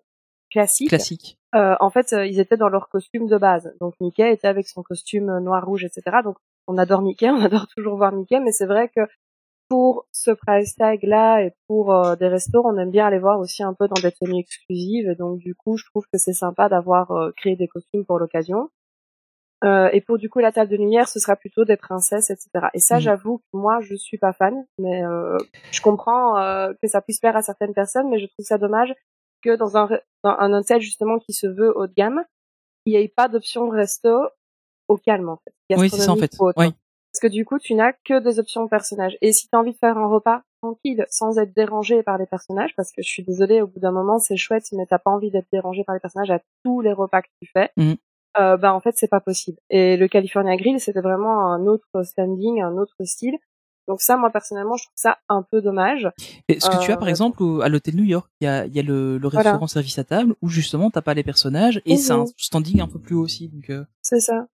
classiques, 0.52 0.90
Classique. 0.90 1.38
euh, 1.56 1.76
en 1.82 1.90
fait, 1.90 2.14
euh, 2.14 2.26
ils 2.26 2.40
étaient 2.40 2.58
dans 2.58 2.70
leur 2.70 2.88
costume 2.90 3.28
de 3.28 3.38
base. 3.38 3.74
Donc 3.82 3.94
Mickey 4.00 4.32
était 4.34 4.48
avec 4.48 4.68
son 4.68 4.84
costume 4.84 5.30
euh, 5.30 5.40
noir, 5.42 5.66
rouge, 5.66 5.84
etc. 5.84 6.18
Donc 6.24 6.38
on 6.68 6.78
adore 6.78 7.02
Mickey, 7.02 7.30
on 7.30 7.42
adore 7.44 7.68
toujours 7.76 7.98
voir 7.98 8.14
Mickey, 8.14 8.40
mais 8.40 8.52
c'est 8.54 8.66
vrai 8.66 8.88
que 8.90 9.02
pour 9.70 10.08
ce 10.12 10.32
price 10.32 10.76
tag 10.76 11.04
là 11.04 11.42
et 11.44 11.54
pour 11.68 11.94
euh, 11.94 12.16
des 12.16 12.28
restos, 12.28 12.62
on 12.66 12.78
aime 12.78 12.90
bien 12.92 13.06
aller 13.06 13.20
voir 13.20 13.40
aussi 13.40 13.64
un 13.64 13.74
peu 13.74 13.88
dans 13.88 14.00
des 14.00 14.12
tenues 14.12 14.40
exclusives. 14.40 15.08
Et 15.10 15.16
donc 15.16 15.38
du 15.40 15.56
coup, 15.56 15.78
je 15.78 15.86
trouve 15.86 16.04
que 16.12 16.18
c'est 16.18 16.34
sympa 16.34 16.68
d'avoir 16.70 17.12
euh, 17.12 17.32
créé 17.38 17.56
des 17.56 17.68
costumes 17.68 18.04
pour 18.06 18.18
l'occasion. 18.20 18.70
Euh, 19.64 19.90
et 19.92 20.02
pour 20.02 20.18
du 20.18 20.30
coup 20.30 20.40
la 20.40 20.52
table 20.52 20.72
de 20.72 20.78
lumière, 20.78 21.08
ce 21.08 21.20
sera 21.20 21.36
plutôt 21.36 21.66
des 21.66 21.78
princesses, 21.78 22.30
etc. 22.30 22.50
Et 22.74 22.80
ça, 22.80 22.96
Mhm. 22.96 23.02
j'avoue 23.02 23.38
que 23.40 23.44
moi, 23.58 23.80
je 23.82 23.94
suis 23.96 24.18
pas 24.18 24.34
fan, 24.34 24.66
mais 24.80 25.04
euh, 25.06 25.38
je 25.72 25.82
comprends 25.82 26.36
que 26.82 26.88
ça 26.88 27.02
puisse 27.02 27.20
plaire 27.20 27.36
à 27.36 27.42
certaines 27.44 27.74
personnes, 27.74 28.10
mais 28.10 28.20
je 28.20 28.26
trouve 28.28 28.46
ça 28.46 28.58
dommage 28.58 28.94
que 29.44 29.56
dans 29.56 29.78
un, 29.78 29.88
dans 30.24 30.36
un 30.40 30.54
hôtel 30.54 30.82
justement 30.82 31.20
qui 31.20 31.34
se 31.34 31.46
veut 31.48 31.78
haut 31.78 31.88
de 31.88 31.94
gamme, 31.94 32.24
il 32.86 32.94
n'y 32.94 33.00
ait 33.04 33.08
pas 33.08 33.28
d'option 33.28 33.70
resto 33.70 34.18
au 34.88 34.98
calme 34.98 35.30
en 35.30 35.38
fait. 35.38 35.54
Oui, 35.78 35.90
c'est 35.90 35.98
ça 35.98 36.12
en 36.14 36.16
fait. 36.16 36.36
Oui. 36.58 36.74
Parce 37.12 37.22
que 37.22 37.28
du 37.28 37.44
coup, 37.46 37.58
tu 37.60 37.74
n'as 37.74 37.92
que 38.06 38.20
des 38.20 38.40
options 38.40 38.68
personnages. 38.68 39.18
Et 39.22 39.32
si 39.34 39.48
tu 39.48 39.56
as 39.56 39.60
envie 39.60 39.72
de 39.74 39.78
faire 39.78 39.98
un 39.98 40.08
repas 40.08 40.42
tranquille, 40.62 41.06
sans 41.10 41.38
être 41.40 41.54
dérangé 41.56 42.04
par 42.04 42.18
les 42.18 42.26
personnages, 42.28 42.76
parce 42.76 42.92
que 42.92 43.02
je 43.02 43.08
suis 43.10 43.24
désolée, 43.24 43.62
au 43.62 43.68
bout 43.68 43.80
d'un 43.80 43.92
moment, 43.92 44.20
c'est 44.20 44.38
chouette, 44.38 44.66
mais 44.74 44.86
t'as 44.88 45.00
pas 45.00 45.10
envie 45.12 45.32
d'être 45.32 45.48
dérangé 45.52 45.84
par 45.84 45.96
les 45.96 46.02
personnages 46.02 46.30
à 46.32 46.40
tous 46.64 46.82
les 46.82 46.94
repas 46.94 47.22
que 47.22 47.30
tu 47.42 47.50
fais, 47.52 47.72
Mhm. 47.78 47.96
euh, 48.40 48.58
bah 48.58 48.74
en 48.74 48.80
fait, 48.80 48.94
c'est 48.96 49.08
pas 49.08 49.22
possible. 49.22 49.58
Et 49.70 49.98
le 49.98 50.08
California 50.08 50.56
Grill, 50.56 50.80
c'était 50.80 51.02
vraiment 51.02 51.52
un 51.52 51.66
autre 51.66 52.04
standing, 52.04 52.62
un 52.62 52.78
autre 52.78 52.96
style. 53.06 53.38
Donc 53.88 54.02
ça, 54.02 54.18
moi 54.18 54.30
personnellement, 54.30 54.76
je 54.76 54.84
trouve 54.84 54.94
ça 54.96 55.18
un 55.30 55.42
peu 55.42 55.62
dommage. 55.64 56.12
Et 56.48 56.60
ce 56.60 56.70
que 56.70 56.76
tu 56.80 56.92
as 56.92 56.94
Euh, 56.94 56.98
par 56.98 57.08
exemple 57.10 57.42
au- 57.42 57.62
à 57.62 57.70
l'hôtel 57.70 57.96
New 57.96 58.04
York, 58.04 58.30
il 58.40 58.44
y 58.46 58.48
a, 58.48 58.68
y 58.68 58.80
a 58.80 58.84
le, 58.84 59.18
le 59.18 59.28
Voilà. 59.28 59.50
restaurant 59.50 59.66
service 59.66 59.98
à 59.98 60.04
table 60.04 60.36
où 60.44 60.48
justement 60.48 60.92
t'as 60.92 61.02
pas 61.02 61.16
les 61.16 61.24
personnages 61.24 61.82
et 61.86 61.98
c'est 61.98 62.14
un 62.14 62.20
Mhm. 62.20 62.28
standing 62.38 62.82
un 62.82 62.88
peu 62.88 63.00
plus 63.00 63.16
haut 63.16 63.24
aussi. 63.24 63.48
Donc 63.48 63.68
euh, 63.72 63.84
C'est 64.04 64.20
ça. 64.20 64.46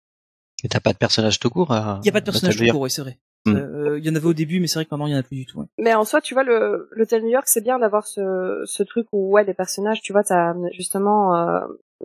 Et 0.64 0.68
t'as 0.68 0.80
pas 0.80 0.92
de 0.92 0.98
personnage 0.98 1.38
tout 1.38 1.50
court. 1.50 1.70
à- 1.72 2.00
il 2.02 2.06
y 2.06 2.08
a 2.08 2.12
pas 2.12 2.20
de 2.20 2.24
personnage 2.24 2.56
tout 2.56 2.66
court, 2.66 2.80
ouais, 2.80 2.88
c'est 2.88 3.02
vrai. 3.02 3.18
Mm. 3.46 3.54
Euh, 3.56 3.98
Il 3.98 4.06
y 4.06 4.10
en 4.10 4.14
avait 4.14 4.26
au 4.26 4.32
début, 4.32 4.58
mais 4.58 4.66
c'est 4.66 4.78
vrai 4.78 4.86
que 4.86 4.90
maintenant 4.90 5.06
il 5.06 5.12
y 5.12 5.14
en 5.14 5.18
a 5.18 5.22
plus 5.22 5.36
du 5.36 5.44
tout. 5.46 5.60
ouais. 5.60 5.66
Mais 5.78 5.92
en 5.94 6.04
soi, 6.04 6.20
tu 6.22 6.32
vois, 6.34 6.42
le 6.44 6.88
l'hôtel 6.92 7.22
New 7.22 7.28
York, 7.28 7.44
c'est 7.46 7.60
bien 7.62 7.78
d'avoir 7.78 8.06
ce, 8.06 8.62
ce 8.64 8.82
truc 8.82 9.06
où 9.12 9.30
ouais, 9.32 9.44
les 9.44 9.52
personnages, 9.54 10.00
tu 10.00 10.12
vois, 10.12 10.24
t'as 10.24 10.54
justement, 10.72 11.36
euh, 11.36 11.60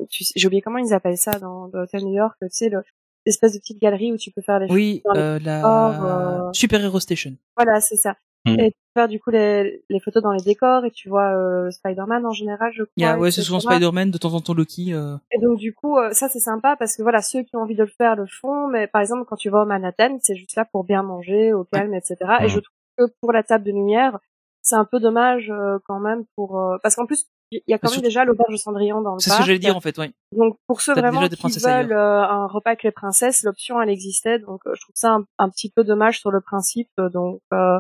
tu 0.10 0.26
sais- 0.26 0.34
j'ai 0.36 0.48
oublié 0.48 0.62
comment 0.62 0.78
ils 0.80 0.94
appellent 0.94 1.18
ça 1.18 1.40
dans, 1.40 1.70
dans 1.70 1.80
l'hôtel 1.80 2.04
New 2.04 2.14
York, 2.14 2.36
tu 2.42 2.48
sais, 2.52 2.68
le- 2.70 2.84
l'espèce 3.26 3.54
de 3.54 3.60
petite 3.60 3.82
galerie 3.82 4.12
où 4.12 4.18
tu 4.18 4.32
peux 4.32 4.42
faire 4.42 4.60
les 4.60 4.68
Oui, 4.70 5.02
dans 5.06 5.14
les 5.14 5.20
euh, 5.22 5.40
la 5.40 6.48
euh, 6.48 6.54
Super 6.54 6.84
Hero 6.84 7.00
Station. 7.00 7.36
Voilà, 7.56 7.80
c'est 7.80 7.96
ça. 7.96 8.18
Mm. 8.46 8.60
Et 8.60 8.72
tu 8.72 8.78
peux 8.94 9.02
faire 9.02 9.08
du 9.10 9.20
coup 9.20 9.30
les, 9.32 9.84
les 9.90 10.00
photos 10.00 10.24
dans 10.24 10.32
les 10.32 10.42
décors 10.44 10.86
et 10.86 10.92
tu 10.92 11.10
vois 11.10 11.34
euh, 11.36 11.70
Spider-Man 11.72 12.26
en 12.26 12.32
général, 12.32 12.72
je 12.74 12.84
crois. 12.84 12.94
Il 12.96 13.04
y 13.04 13.06
a, 13.06 13.18
ouais, 13.18 13.32
c'est 13.32 13.42
souvent 13.42 13.60
Spider-Man, 13.60 14.12
de 14.12 14.18
temps 14.18 14.34
en 14.34 14.40
temps 14.42 14.54
Loki. 14.54 14.94
Euh... 14.94 15.18
Et 15.32 15.40
donc 15.40 15.58
du 15.58 15.74
coup, 15.74 15.98
euh, 15.98 16.12
ça 16.12 16.30
c'est 16.30 16.40
sympa 16.40 16.76
parce 16.78 16.96
que 16.96 17.02
voilà, 17.04 17.22
ceux 17.22 17.44
qui 17.44 17.56
ont 17.56 17.62
envie 17.62 17.76
de 17.76 17.84
le 17.84 17.90
faire 17.90 18.16
le 18.16 18.26
font, 18.28 18.68
mais 18.68 18.88
par 18.88 19.02
exemple 19.02 19.26
quand 19.28 19.36
tu 19.36 19.50
vas 19.50 19.64
au 19.64 19.66
Manhattan, 19.66 20.18
c'est 20.22 20.36
juste 20.36 20.56
là 20.56 20.66
pour 20.66 20.84
bien 20.86 21.04
manger, 21.04 21.52
au 21.54 21.66
calme, 21.66 21.94
etc. 21.94 22.16
Et 22.40 22.44
Mhm. 22.44 22.50
je 22.50 22.60
trouve 22.60 22.76
que 23.10 23.14
pour 23.22 23.32
la 23.34 23.44
table 23.44 23.66
de 23.66 23.72
lumière, 23.72 24.18
c'est 24.62 24.76
un 24.76 24.86
peu 24.86 25.00
dommage 25.00 25.50
euh, 25.50 25.78
quand 25.86 26.00
même 26.00 26.24
pour 26.36 26.60
euh, 26.60 26.78
parce 26.84 26.96
qu'en 26.96 27.06
plus 27.06 27.26
il 27.52 27.62
y 27.68 27.74
a 27.74 27.80
quand 27.80 27.88
même 27.88 27.94
surtout- 27.94 28.06
déjà 28.06 28.26
l'auberge 28.26 28.52
de 28.52 28.58
Cendrillon 28.58 29.02
dans 29.02 29.14
le 29.16 29.20
C'est 29.20 29.32
ce 29.32 29.38
que 29.40 29.44
j'allais 29.44 29.58
dire 29.58 29.76
en 29.76 29.82
fait, 29.82 29.98
ouais. 29.98 30.12
Donc 30.38 30.58
pour 30.68 30.82
ceux 30.82 30.94
vraiment 30.94 31.28
qui 31.28 31.58
veulent 31.60 31.94
euh, 31.94 32.22
un 32.22 32.46
repas 32.46 32.72
avec 32.72 32.84
les 32.84 32.92
princesses, 32.92 33.42
l'option 33.42 33.82
elle 33.82 33.90
existait. 33.90 34.38
Donc 34.38 34.60
euh, 34.68 34.72
je 34.76 34.82
trouve 34.82 34.94
ça 34.96 35.14
un, 35.14 35.26
un 35.40 35.50
petit 35.50 35.72
peu 35.72 35.84
dommage 35.84 36.20
sur 36.20 36.30
le 36.30 36.42
principe. 36.42 36.90
Donc 37.00 37.42
euh, 37.54 37.80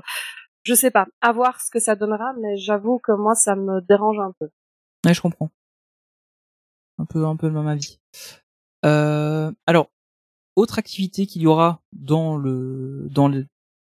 je 0.63 0.73
sais 0.73 0.91
pas, 0.91 1.07
à 1.21 1.31
voir 1.31 1.61
ce 1.61 1.69
que 1.71 1.79
ça 1.79 1.95
donnera, 1.95 2.33
mais 2.39 2.57
j'avoue 2.57 2.99
que 2.99 3.11
moi 3.11 3.35
ça 3.35 3.55
me 3.55 3.81
dérange 3.81 4.19
un 4.19 4.33
peu. 4.39 4.49
Ouais, 5.05 5.13
je 5.13 5.21
comprends. 5.21 5.49
Un 6.97 7.05
peu, 7.05 7.25
un 7.25 7.35
peu 7.35 7.49
même 7.49 7.67
avis. 7.67 7.99
Euh, 8.85 9.51
alors, 9.65 9.89
autre 10.55 10.79
activité 10.79 11.25
qu'il 11.25 11.41
y 11.41 11.47
aura 11.47 11.81
dans 11.93 12.37
le 12.37 13.07
dans 13.09 13.31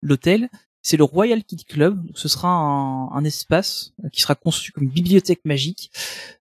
l'hôtel, 0.02 0.50
c'est 0.90 0.98
le 0.98 1.04
Royal 1.04 1.44
Kid 1.44 1.66
Club. 1.66 2.04
Donc, 2.06 2.18
ce 2.18 2.28
sera 2.28 2.50
un, 2.50 3.10
un 3.12 3.24
espace 3.24 3.94
qui 4.12 4.22
sera 4.22 4.36
conçu 4.36 4.72
comme 4.72 4.84
une 4.84 4.90
bibliothèque 4.90 5.42
magique. 5.46 5.92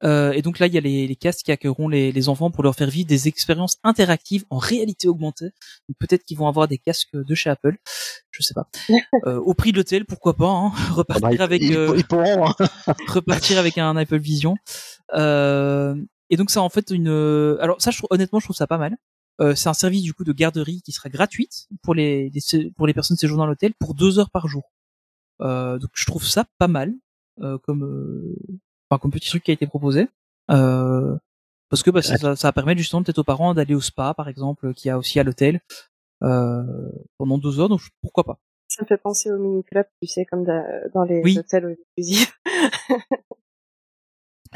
Euh, 0.02 0.32
et 0.32 0.40
donc 0.40 0.58
là, 0.58 0.66
il 0.66 0.72
y 0.72 0.78
a 0.78 0.80
les, 0.80 1.06
les 1.06 1.16
castes 1.16 1.42
qui 1.42 1.52
accueilleront 1.52 1.88
les, 1.88 2.10
les 2.10 2.28
enfants 2.30 2.50
pour 2.50 2.62
leur 2.64 2.74
faire 2.74 2.88
vivre 2.88 3.06
des 3.06 3.28
expériences 3.28 3.76
interactives 3.84 4.44
en 4.48 4.56
réalité 4.56 5.08
augmentée. 5.08 5.46
Donc, 5.88 5.96
Peut-être 5.98 6.24
qu'ils 6.24 6.38
vont 6.38 6.48
avoir 6.48 6.68
des 6.68 6.78
casques 6.78 7.14
de 7.14 7.34
chez 7.34 7.50
Apple, 7.50 7.76
je 8.30 8.42
sais 8.42 8.54
pas. 8.54 8.68
Euh, 9.26 9.38
au 9.40 9.52
prix 9.52 9.72
de 9.72 9.76
l'hôtel, 9.76 10.06
pourquoi 10.06 10.34
pas 10.34 10.48
hein, 10.48 10.72
Ah 10.78 10.92
Repartir 10.92 11.28
bah, 11.28 11.34
ils- 11.34 11.42
avec 11.42 11.62
ils, 11.62 11.76
euh, 11.76 11.94
ils 11.96 12.06
pourront. 12.06 12.48
hein. 12.48 12.54
repartir 13.08 13.58
avec 13.58 13.76
un 13.76 13.94
Apple 13.96 14.16
Vision. 14.18 14.56
Euh, 15.14 15.94
et 16.30 16.36
donc 16.36 16.50
ça 16.50 16.62
en 16.62 16.68
fait 16.70 16.90
une. 16.90 17.08
Alors 17.60 17.80
ça, 17.82 17.90
je 17.90 17.98
trouve, 17.98 18.08
honnêtement, 18.10 18.38
je 18.40 18.46
trouve 18.46 18.56
ça 18.56 18.66
pas 18.66 18.78
mal. 18.78 18.96
Euh, 19.40 19.54
c'est 19.54 19.68
un 19.68 19.74
service 19.74 20.02
du 20.02 20.12
coup 20.12 20.24
de 20.24 20.32
garderie 20.32 20.82
qui 20.82 20.92
sera 20.92 21.08
gratuite 21.08 21.66
pour 21.82 21.94
les, 21.94 22.30
pour 22.76 22.86
les 22.86 22.92
personnes 22.94 23.16
séjournant 23.16 23.44
à 23.44 23.46
l'hôtel 23.46 23.72
pour 23.74 23.94
deux 23.94 24.18
heures 24.18 24.30
par 24.30 24.48
jour. 24.48 24.70
Euh, 25.40 25.78
donc 25.78 25.90
je 25.94 26.04
trouve 26.04 26.24
ça 26.26 26.44
pas 26.58 26.68
mal 26.68 26.92
euh, 27.40 27.56
comme 27.58 27.84
euh, 27.84 28.36
enfin, 28.90 28.98
comme 29.00 29.10
petit 29.10 29.28
truc 29.30 29.42
qui 29.44 29.50
a 29.50 29.54
été 29.54 29.66
proposé. 29.66 30.08
Euh, 30.50 31.16
parce 31.70 31.82
que 31.82 31.90
bah, 31.90 32.02
ça, 32.02 32.16
ça, 32.18 32.36
ça 32.36 32.52
permet 32.52 32.76
justement 32.76 33.02
peut-être 33.02 33.18
aux 33.20 33.24
parents 33.24 33.54
d'aller 33.54 33.74
au 33.74 33.80
spa 33.80 34.12
par 34.12 34.28
exemple 34.28 34.74
qui 34.74 34.90
a 34.90 34.98
aussi 34.98 35.18
à 35.18 35.22
l'hôtel 35.24 35.60
euh, 36.22 36.62
pendant 37.16 37.38
deux 37.38 37.60
heures. 37.60 37.68
Donc 37.70 37.80
pourquoi 38.02 38.24
pas? 38.24 38.38
Ça 38.68 38.82
me 38.82 38.86
fait 38.86 38.98
penser 38.98 39.30
au 39.32 39.38
mini 39.38 39.64
club, 39.64 39.86
tu 40.02 40.06
sais, 40.06 40.24
comme 40.26 40.44
da- 40.44 40.88
dans 40.94 41.02
les 41.04 41.22
Oui. 41.24 41.38
hôtels 41.38 41.76
exclusifs. 41.96 42.38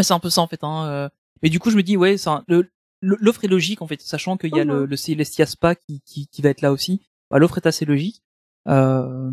C'est 0.01 0.12
un 0.12 0.19
peu 0.20 0.31
ça 0.31 0.40
en 0.43 0.47
fait. 0.48 0.62
Hein. 0.62 0.86
euh. 0.89 1.09
Mais 1.43 1.48
du 1.51 1.59
coup, 1.61 1.70
je 1.70 1.77
me 1.77 1.82
dis 1.82 1.97
ouais, 1.97 2.16
c'est 2.16 2.31
un- 2.31 2.44
le- 2.48 2.62
le- 2.62 2.70
l'offre 3.05 3.44
est 3.44 3.48
logique 3.48 3.82
en 3.82 3.86
fait, 3.86 4.01
sachant 4.01 4.36
qu'il 4.36 4.55
y 4.55 4.60
a 4.60 4.64
le, 4.64 4.81
Mhm. 4.82 4.90
le 4.90 4.97
Celestia 4.97 5.47
Spa 5.47 5.74
qui, 5.74 6.01
qui, 6.05 6.26
qui 6.28 6.43
va 6.43 6.48
être 6.51 6.60
là 6.62 6.72
aussi. 6.72 7.01
Bah, 7.31 7.39
l'offre 7.39 7.59
est 7.59 7.66
assez 7.66 7.85
logique. 7.85 8.22
Euh, 8.68 9.31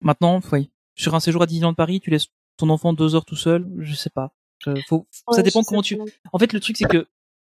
maintenant, 0.00 0.40
oui, 0.52 0.70
sur 0.96 1.14
un 1.14 1.20
séjour 1.20 1.42
à 1.42 1.46
Disneyland 1.46 1.74
Paris, 1.74 2.00
tu 2.00 2.10
laisses 2.10 2.28
ton 2.56 2.68
enfant 2.70 2.92
deux 2.92 3.14
heures 3.14 3.24
tout 3.24 3.36
seul, 3.36 3.66
je 3.78 3.94
sais 3.94 4.10
pas. 4.10 4.32
Je- 4.58 4.72
faut, 4.88 5.06
ça 5.30 5.42
dépend 5.42 5.62
comment 5.62 5.82
tu. 5.82 5.98
En 6.32 6.38
fait, 6.38 6.52
le 6.52 6.60
truc 6.60 6.76
c'est 6.76 6.88
que 6.88 7.06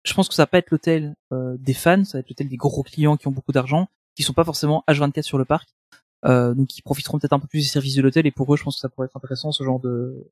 je 0.05 0.15
pense 0.15 0.29
que 0.29 0.35
ça 0.35 0.43
va 0.43 0.47
pas 0.47 0.59
être 0.59 0.71
l'hôtel 0.71 1.15
euh, 1.33 1.57
des 1.59 1.75
fans, 1.75 2.05
ça 2.05 2.19
va 2.19 2.21
être 2.21 2.29
l'hôtel 2.31 2.49
des 2.49 2.57
gros 2.57 2.83
clients 2.83 3.17
qui 3.17 3.27
ont 3.29 3.33
beaucoup 3.33 3.53
d'argent, 3.53 3.89
qui 4.15 4.23
sont 4.23 4.33
pas 4.33 4.45
forcément 4.45 4.85
H24 4.89 5.23
sur 5.23 5.39
le 5.39 5.45
parc. 5.45 5.69
Euh, 6.27 6.55
donc 6.55 6.79
ils 6.79 6.83
profiteront 6.83 7.19
peut-être 7.19 7.35
un 7.35 7.39
peu 7.39 7.47
plus 7.47 7.61
des 7.61 7.69
services 7.69 7.95
de 7.97 8.01
l'hôtel 8.03 8.27
et 8.27 8.31
pour 8.31 8.53
eux 8.53 8.57
je 8.57 8.63
pense 8.65 8.77
que 8.77 8.81
ça 8.81 8.89
pourrait 8.89 9.07
être 9.09 9.17
intéressant 9.17 9.53
ce 9.53 9.63
genre 9.63 9.79
de 9.79 10.27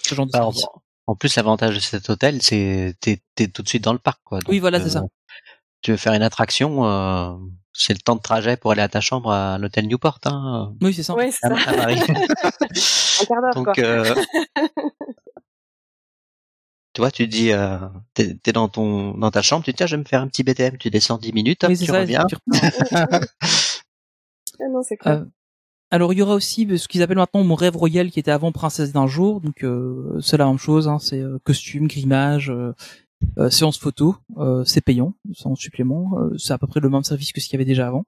ce 0.00 0.14
genre 0.14 0.26
de 0.26 0.30
Alors, 0.36 0.54
service. 0.54 0.66
En 1.06 1.16
plus, 1.16 1.34
l'avantage 1.36 1.74
de 1.74 1.80
cet 1.80 2.08
hôtel, 2.10 2.42
c'est 2.42 2.94
t'es 3.00 3.20
t'es 3.34 3.48
tout 3.48 3.62
de 3.62 3.68
suite 3.68 3.82
dans 3.84 3.92
le 3.92 3.98
parc, 3.98 4.20
quoi. 4.24 4.38
Oui, 4.48 4.58
voilà, 4.58 4.78
c'est 4.80 4.86
euh, 4.86 5.00
ça. 5.00 5.02
Tu 5.82 5.90
veux 5.90 5.96
faire 5.96 6.12
une 6.14 6.22
attraction, 6.22 6.84
euh, 6.86 7.32
c'est 7.72 7.92
le 7.92 7.98
temps 7.98 8.14
de 8.16 8.20
trajet 8.20 8.56
pour 8.56 8.70
aller 8.72 8.82
à 8.82 8.88
ta 8.88 9.00
chambre 9.00 9.32
à 9.32 9.58
l'hôtel 9.58 9.86
Newport, 9.88 10.18
hein, 10.26 10.74
Oui, 10.80 10.94
c'est 10.94 11.02
ça. 11.02 11.14
Oui, 11.16 11.32
c'est 11.32 11.48
ça. 11.48 11.54
à 11.54 11.74
Paris. 11.74 12.00
Un 13.20 13.24
quart 13.24 13.42
d'heure, 13.42 13.54
quoi. 13.54 13.64
Donc, 13.64 13.78
euh, 13.80 14.14
tu 16.94 17.00
vois, 17.00 17.10
tu 17.10 17.26
dis, 17.26 17.52
euh, 17.52 17.78
t'es 18.14 18.34
t'es 18.34 18.52
dans 18.52 18.68
ton 18.68 19.16
dans 19.16 19.30
ta 19.30 19.42
chambre, 19.42 19.64
tu 19.64 19.70
dis 19.70 19.76
tiens, 19.76 19.86
je 19.86 19.96
vais 19.96 20.02
me 20.02 20.06
faire 20.06 20.20
un 20.20 20.28
petit 20.28 20.42
BTM, 20.44 20.76
tu 20.78 20.90
descends 20.90 21.18
10 21.18 21.32
minutes, 21.32 21.64
hop, 21.64 21.70
Oui, 21.70 21.78
tu 21.78 21.86
ça, 21.86 21.98
reviens. 22.00 22.24
tu. 22.26 22.36
Ah 24.60 24.68
non, 24.70 24.82
c'est 24.82 24.96
clair. 24.96 25.24
Alors 25.92 26.12
il 26.12 26.18
y 26.18 26.22
aura 26.22 26.34
aussi 26.34 26.66
euh, 26.68 26.76
ce 26.78 26.88
qu'ils 26.88 27.02
appellent 27.02 27.18
maintenant 27.18 27.44
mon 27.44 27.54
rêve 27.54 27.76
royal 27.76 28.10
qui 28.10 28.18
était 28.18 28.30
avant 28.30 28.50
princesse 28.50 28.92
d'un 28.92 29.06
jour 29.06 29.40
donc 29.40 29.62
euh, 29.62 30.18
c'est 30.20 30.36
la 30.38 30.46
même 30.46 30.58
chose 30.58 30.88
hein, 30.88 30.98
c'est 30.98 31.20
euh, 31.20 31.38
costume 31.44 31.86
grimage 31.86 32.50
euh, 32.50 32.72
euh, 33.38 33.50
séance 33.50 33.78
photo 33.78 34.16
euh, 34.38 34.64
c'est 34.64 34.80
payant 34.80 35.14
c'est 35.34 35.46
en 35.46 35.54
supplément 35.54 36.18
euh, 36.18 36.36
c'est 36.38 36.52
à 36.54 36.58
peu 36.58 36.66
près 36.66 36.80
le 36.80 36.88
même 36.88 37.04
service 37.04 37.30
que 37.32 37.40
ce 37.40 37.46
qu'il 37.46 37.54
y 37.54 37.58
avait 37.58 37.64
déjà 37.72 37.86
avant 37.86 38.04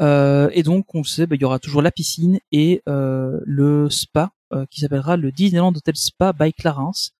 Euh, 0.00 0.48
et 0.54 0.62
donc 0.62 0.94
on 0.94 0.98
le 1.00 1.04
sait 1.04 1.26
bah, 1.26 1.36
il 1.36 1.42
y 1.42 1.44
aura 1.44 1.58
toujours 1.58 1.82
la 1.82 1.90
piscine 1.92 2.40
et 2.50 2.82
euh, 2.88 3.38
le 3.44 3.90
spa 3.90 4.32
euh, 4.54 4.64
qui 4.70 4.80
s'appellera 4.80 5.18
le 5.18 5.30
Disneyland 5.32 5.72
Hotel 5.76 5.96
Spa 5.96 6.32
by 6.32 6.52
Clarence 6.54 7.12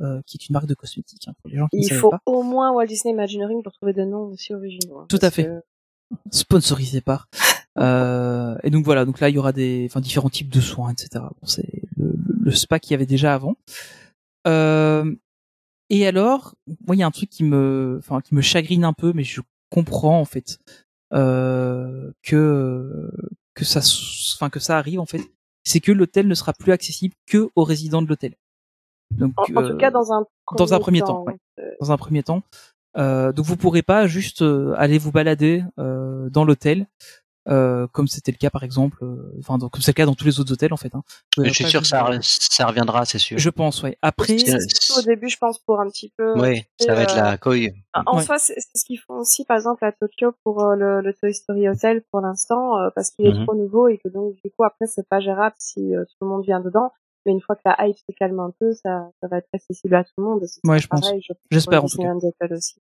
euh, 0.00 0.20
qui 0.26 0.36
est 0.36 0.46
une 0.48 0.52
marque 0.54 0.66
de 0.68 0.74
cosmétiques 0.74 1.26
hein, 1.28 1.34
pour 1.42 1.50
les 1.50 1.56
gens 1.58 1.66
qui 1.68 1.78
ne 1.78 1.82
Il 1.82 1.88
savaient 1.88 2.00
faut 2.00 2.10
pas 2.10 2.22
au 2.26 2.42
moins 2.44 2.70
Walt 2.72 2.86
Disney 2.86 3.12
Imagineering 3.12 3.60
pour 3.64 3.72
trouver 3.72 3.92
des 3.92 4.06
noms 4.06 4.26
aussi 4.32 4.54
originaux. 4.54 4.98
hein, 5.00 5.06
Tout 5.08 5.18
à 5.20 5.30
fait. 5.32 5.44
que- 5.46 5.62
sponsorisé 6.30 7.00
par. 7.00 7.26
Euh, 7.78 8.56
et 8.62 8.70
donc 8.70 8.84
voilà, 8.84 9.04
donc 9.04 9.20
là 9.20 9.28
il 9.30 9.34
y 9.34 9.38
aura 9.38 9.52
des, 9.52 9.86
enfin 9.88 10.00
différents 10.00 10.28
types 10.28 10.50
de 10.50 10.60
soins, 10.60 10.90
etc. 10.90 11.08
Bon, 11.40 11.46
c'est 11.46 11.68
le, 11.96 12.08
le- 12.08 12.34
le 12.44 12.50
spa 12.52 12.78
qu'il 12.78 12.90
y 12.92 12.94
avait 12.94 13.06
déjà 13.06 13.34
avant. 13.34 13.56
Euh, 14.46 15.14
et 15.90 16.06
alors, 16.06 16.54
moi 16.86 16.96
il 16.96 16.98
y 16.98 17.02
a 17.02 17.06
un 17.06 17.10
truc 17.10 17.30
qui 17.30 17.44
me, 17.44 17.96
enfin 17.98 18.20
qui 18.20 18.34
me 18.34 18.40
chagrine 18.42 18.84
un 18.84 18.92
peu, 18.92 19.12
mais 19.14 19.24
je 19.24 19.40
comprends 19.70 20.20
en 20.20 20.24
fait 20.24 20.58
euh, 21.14 22.10
que 22.22 23.10
que 23.54 23.64
ça, 23.64 23.80
enfin 24.36 24.50
que 24.50 24.60
ça 24.60 24.78
arrive 24.78 25.00
en 25.00 25.06
fait, 25.06 25.22
c'est 25.64 25.80
que 25.80 25.92
l'hôtel 25.92 26.26
ne 26.28 26.34
sera 26.34 26.52
plus 26.52 26.72
accessible 26.72 27.14
que 27.26 27.48
aux 27.54 27.64
résidents 27.64 28.02
de 28.02 28.08
l'hôtel. 28.08 28.34
Donc 29.10 29.32
En, 29.36 29.42
en 29.54 29.64
euh, 29.64 29.70
tout 29.70 29.76
cas, 29.76 29.90
dans 29.90 30.12
un 30.12 30.24
dans 30.56 30.74
un 30.74 30.78
premier 30.78 31.00
temps, 31.00 31.24
ouais. 31.24 31.36
euh, 31.60 31.70
dans 31.80 31.92
un 31.92 31.96
premier 31.96 32.22
temps. 32.22 32.42
Euh, 32.98 33.32
donc 33.32 33.46
vous 33.46 33.56
pourrez 33.56 33.82
pas 33.82 34.06
juste 34.06 34.42
euh, 34.42 34.74
aller 34.76 34.98
vous 34.98 35.12
balader 35.12 35.64
euh, 35.78 36.28
dans 36.28 36.44
l'hôtel 36.44 36.86
euh, 37.48 37.86
comme 37.88 38.06
c'était 38.08 38.30
le 38.32 38.36
cas 38.36 38.50
par 38.50 38.62
exemple, 38.62 38.98
euh, 39.02 39.32
enfin 39.40 39.58
donc, 39.58 39.72
comme 39.72 39.82
c'est 39.82 39.90
le 39.92 39.94
cas 39.96 40.06
dans 40.06 40.14
tous 40.14 40.24
les 40.24 40.38
autres 40.40 40.52
hôtels 40.52 40.72
en 40.72 40.76
fait. 40.76 40.94
Hein. 40.94 41.02
Je 41.38 41.50
suis 41.50 41.64
sûr 41.64 41.80
que 41.80 41.86
ça, 41.86 42.02
re- 42.04 42.20
ça 42.22 42.66
reviendra, 42.66 43.04
c'est 43.04 43.18
sûr. 43.18 43.38
Je 43.38 43.50
pense, 43.50 43.82
ouais. 43.82 43.96
Après, 44.02 44.38
surtout 44.38 45.00
au 45.00 45.02
début, 45.02 45.28
je 45.28 45.36
pense, 45.38 45.58
pour 45.58 45.80
un 45.80 45.88
petit 45.88 46.12
peu. 46.16 46.40
Oui, 46.40 46.62
ça 46.80 46.94
va 46.94 47.02
être 47.02 47.12
euh, 47.16 47.22
la 47.22 47.38
couille. 47.38 47.72
En 48.06 48.16
Ouais. 48.16 48.24
soi, 48.24 48.38
c'est 48.38 48.54
ce 48.74 48.84
qu'ils 48.84 48.98
font 49.00 49.14
aussi, 49.18 49.44
par 49.44 49.56
exemple, 49.56 49.84
à 49.84 49.92
Tokyo 49.92 50.32
pour 50.44 50.62
euh, 50.64 50.76
le, 50.76 51.00
le 51.00 51.12
Toy 51.14 51.34
Story 51.34 51.68
Hotel 51.68 52.02
pour 52.10 52.20
l'instant, 52.20 52.78
euh, 52.78 52.90
parce 52.94 53.10
qu'il 53.10 53.26
est 53.26 53.34
Mhm. 53.34 53.44
trop 53.44 53.54
nouveau 53.54 53.88
et 53.88 53.98
que 53.98 54.08
donc 54.08 54.34
du 54.44 54.50
coup 54.50 54.64
après 54.64 54.86
c'est 54.86 55.06
pas 55.08 55.20
gérable 55.20 55.54
si 55.58 55.94
euh, 55.94 56.04
tout 56.04 56.16
le 56.22 56.28
monde 56.28 56.44
vient 56.44 56.60
dedans. 56.60 56.92
Mais 57.26 57.32
une 57.32 57.40
fois 57.40 57.54
que 57.54 57.60
la 57.64 57.76
hype 57.86 57.96
se 57.98 58.12
calme 58.18 58.40
un 58.40 58.52
peu, 58.58 58.72
ça, 58.72 59.10
ça 59.20 59.28
va 59.28 59.36
être 59.38 59.48
accessible 59.52 59.94
à 59.94 60.02
tout 60.04 60.10
le 60.18 60.24
monde. 60.24 60.44
Ouais, 60.64 60.78
je 60.80 60.88
pense. 60.88 61.00
pareil, 61.02 61.22
J'espère, 61.50 61.84
en 61.84 61.88
tout 61.88 61.98
aussi. 62.50 62.76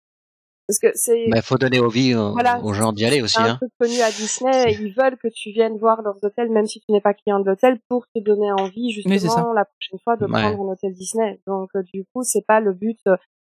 Parce 0.69 0.77
que 0.77 0.87
c'est 0.93 1.25
Bah, 1.31 1.41
faut 1.41 1.57
donner 1.57 1.79
envie 1.79 2.13
aux, 2.13 2.31
Voilà. 2.33 2.61
aux 2.61 2.73
gens 2.73 2.91
d'y 2.93 3.03
aller 3.03 3.23
aussi. 3.23 3.37
c'est 3.37 3.41
un 3.41 3.53
Hein. 3.53 3.55
truc 3.55 3.71
connu 3.79 3.99
à 4.01 4.11
Disney. 4.11 4.73
Ils 4.79 4.93
veulent 4.95 5.17
que 5.17 5.27
tu 5.27 5.49
viennes 5.51 5.77
voir 5.79 6.03
leurs 6.03 6.23
hôtels, 6.23 6.51
même 6.51 6.67
si 6.67 6.79
tu 6.79 6.91
n'es 6.91 7.01
pas 7.01 7.15
client 7.15 7.39
de 7.39 7.45
l'hôtel, 7.49 7.79
pour 7.89 8.05
te 8.13 8.19
donner 8.21 8.51
envie 8.51 8.91
justement 8.91 9.15
Oui, 9.49 9.55
la 9.55 9.65
prochaine 9.65 9.99
fois 10.03 10.15
de 10.15 10.25
Ouais. 10.25 10.29
prendre 10.31 10.61
un 10.69 10.73
hôtel 10.73 10.93
Disney. 10.93 11.41
Donc 11.47 11.69
euh, 11.75 11.81
du 11.91 12.05
coup, 12.13 12.21
c'est 12.23 12.45
pas 12.45 12.59
le 12.59 12.73
but. 12.73 12.99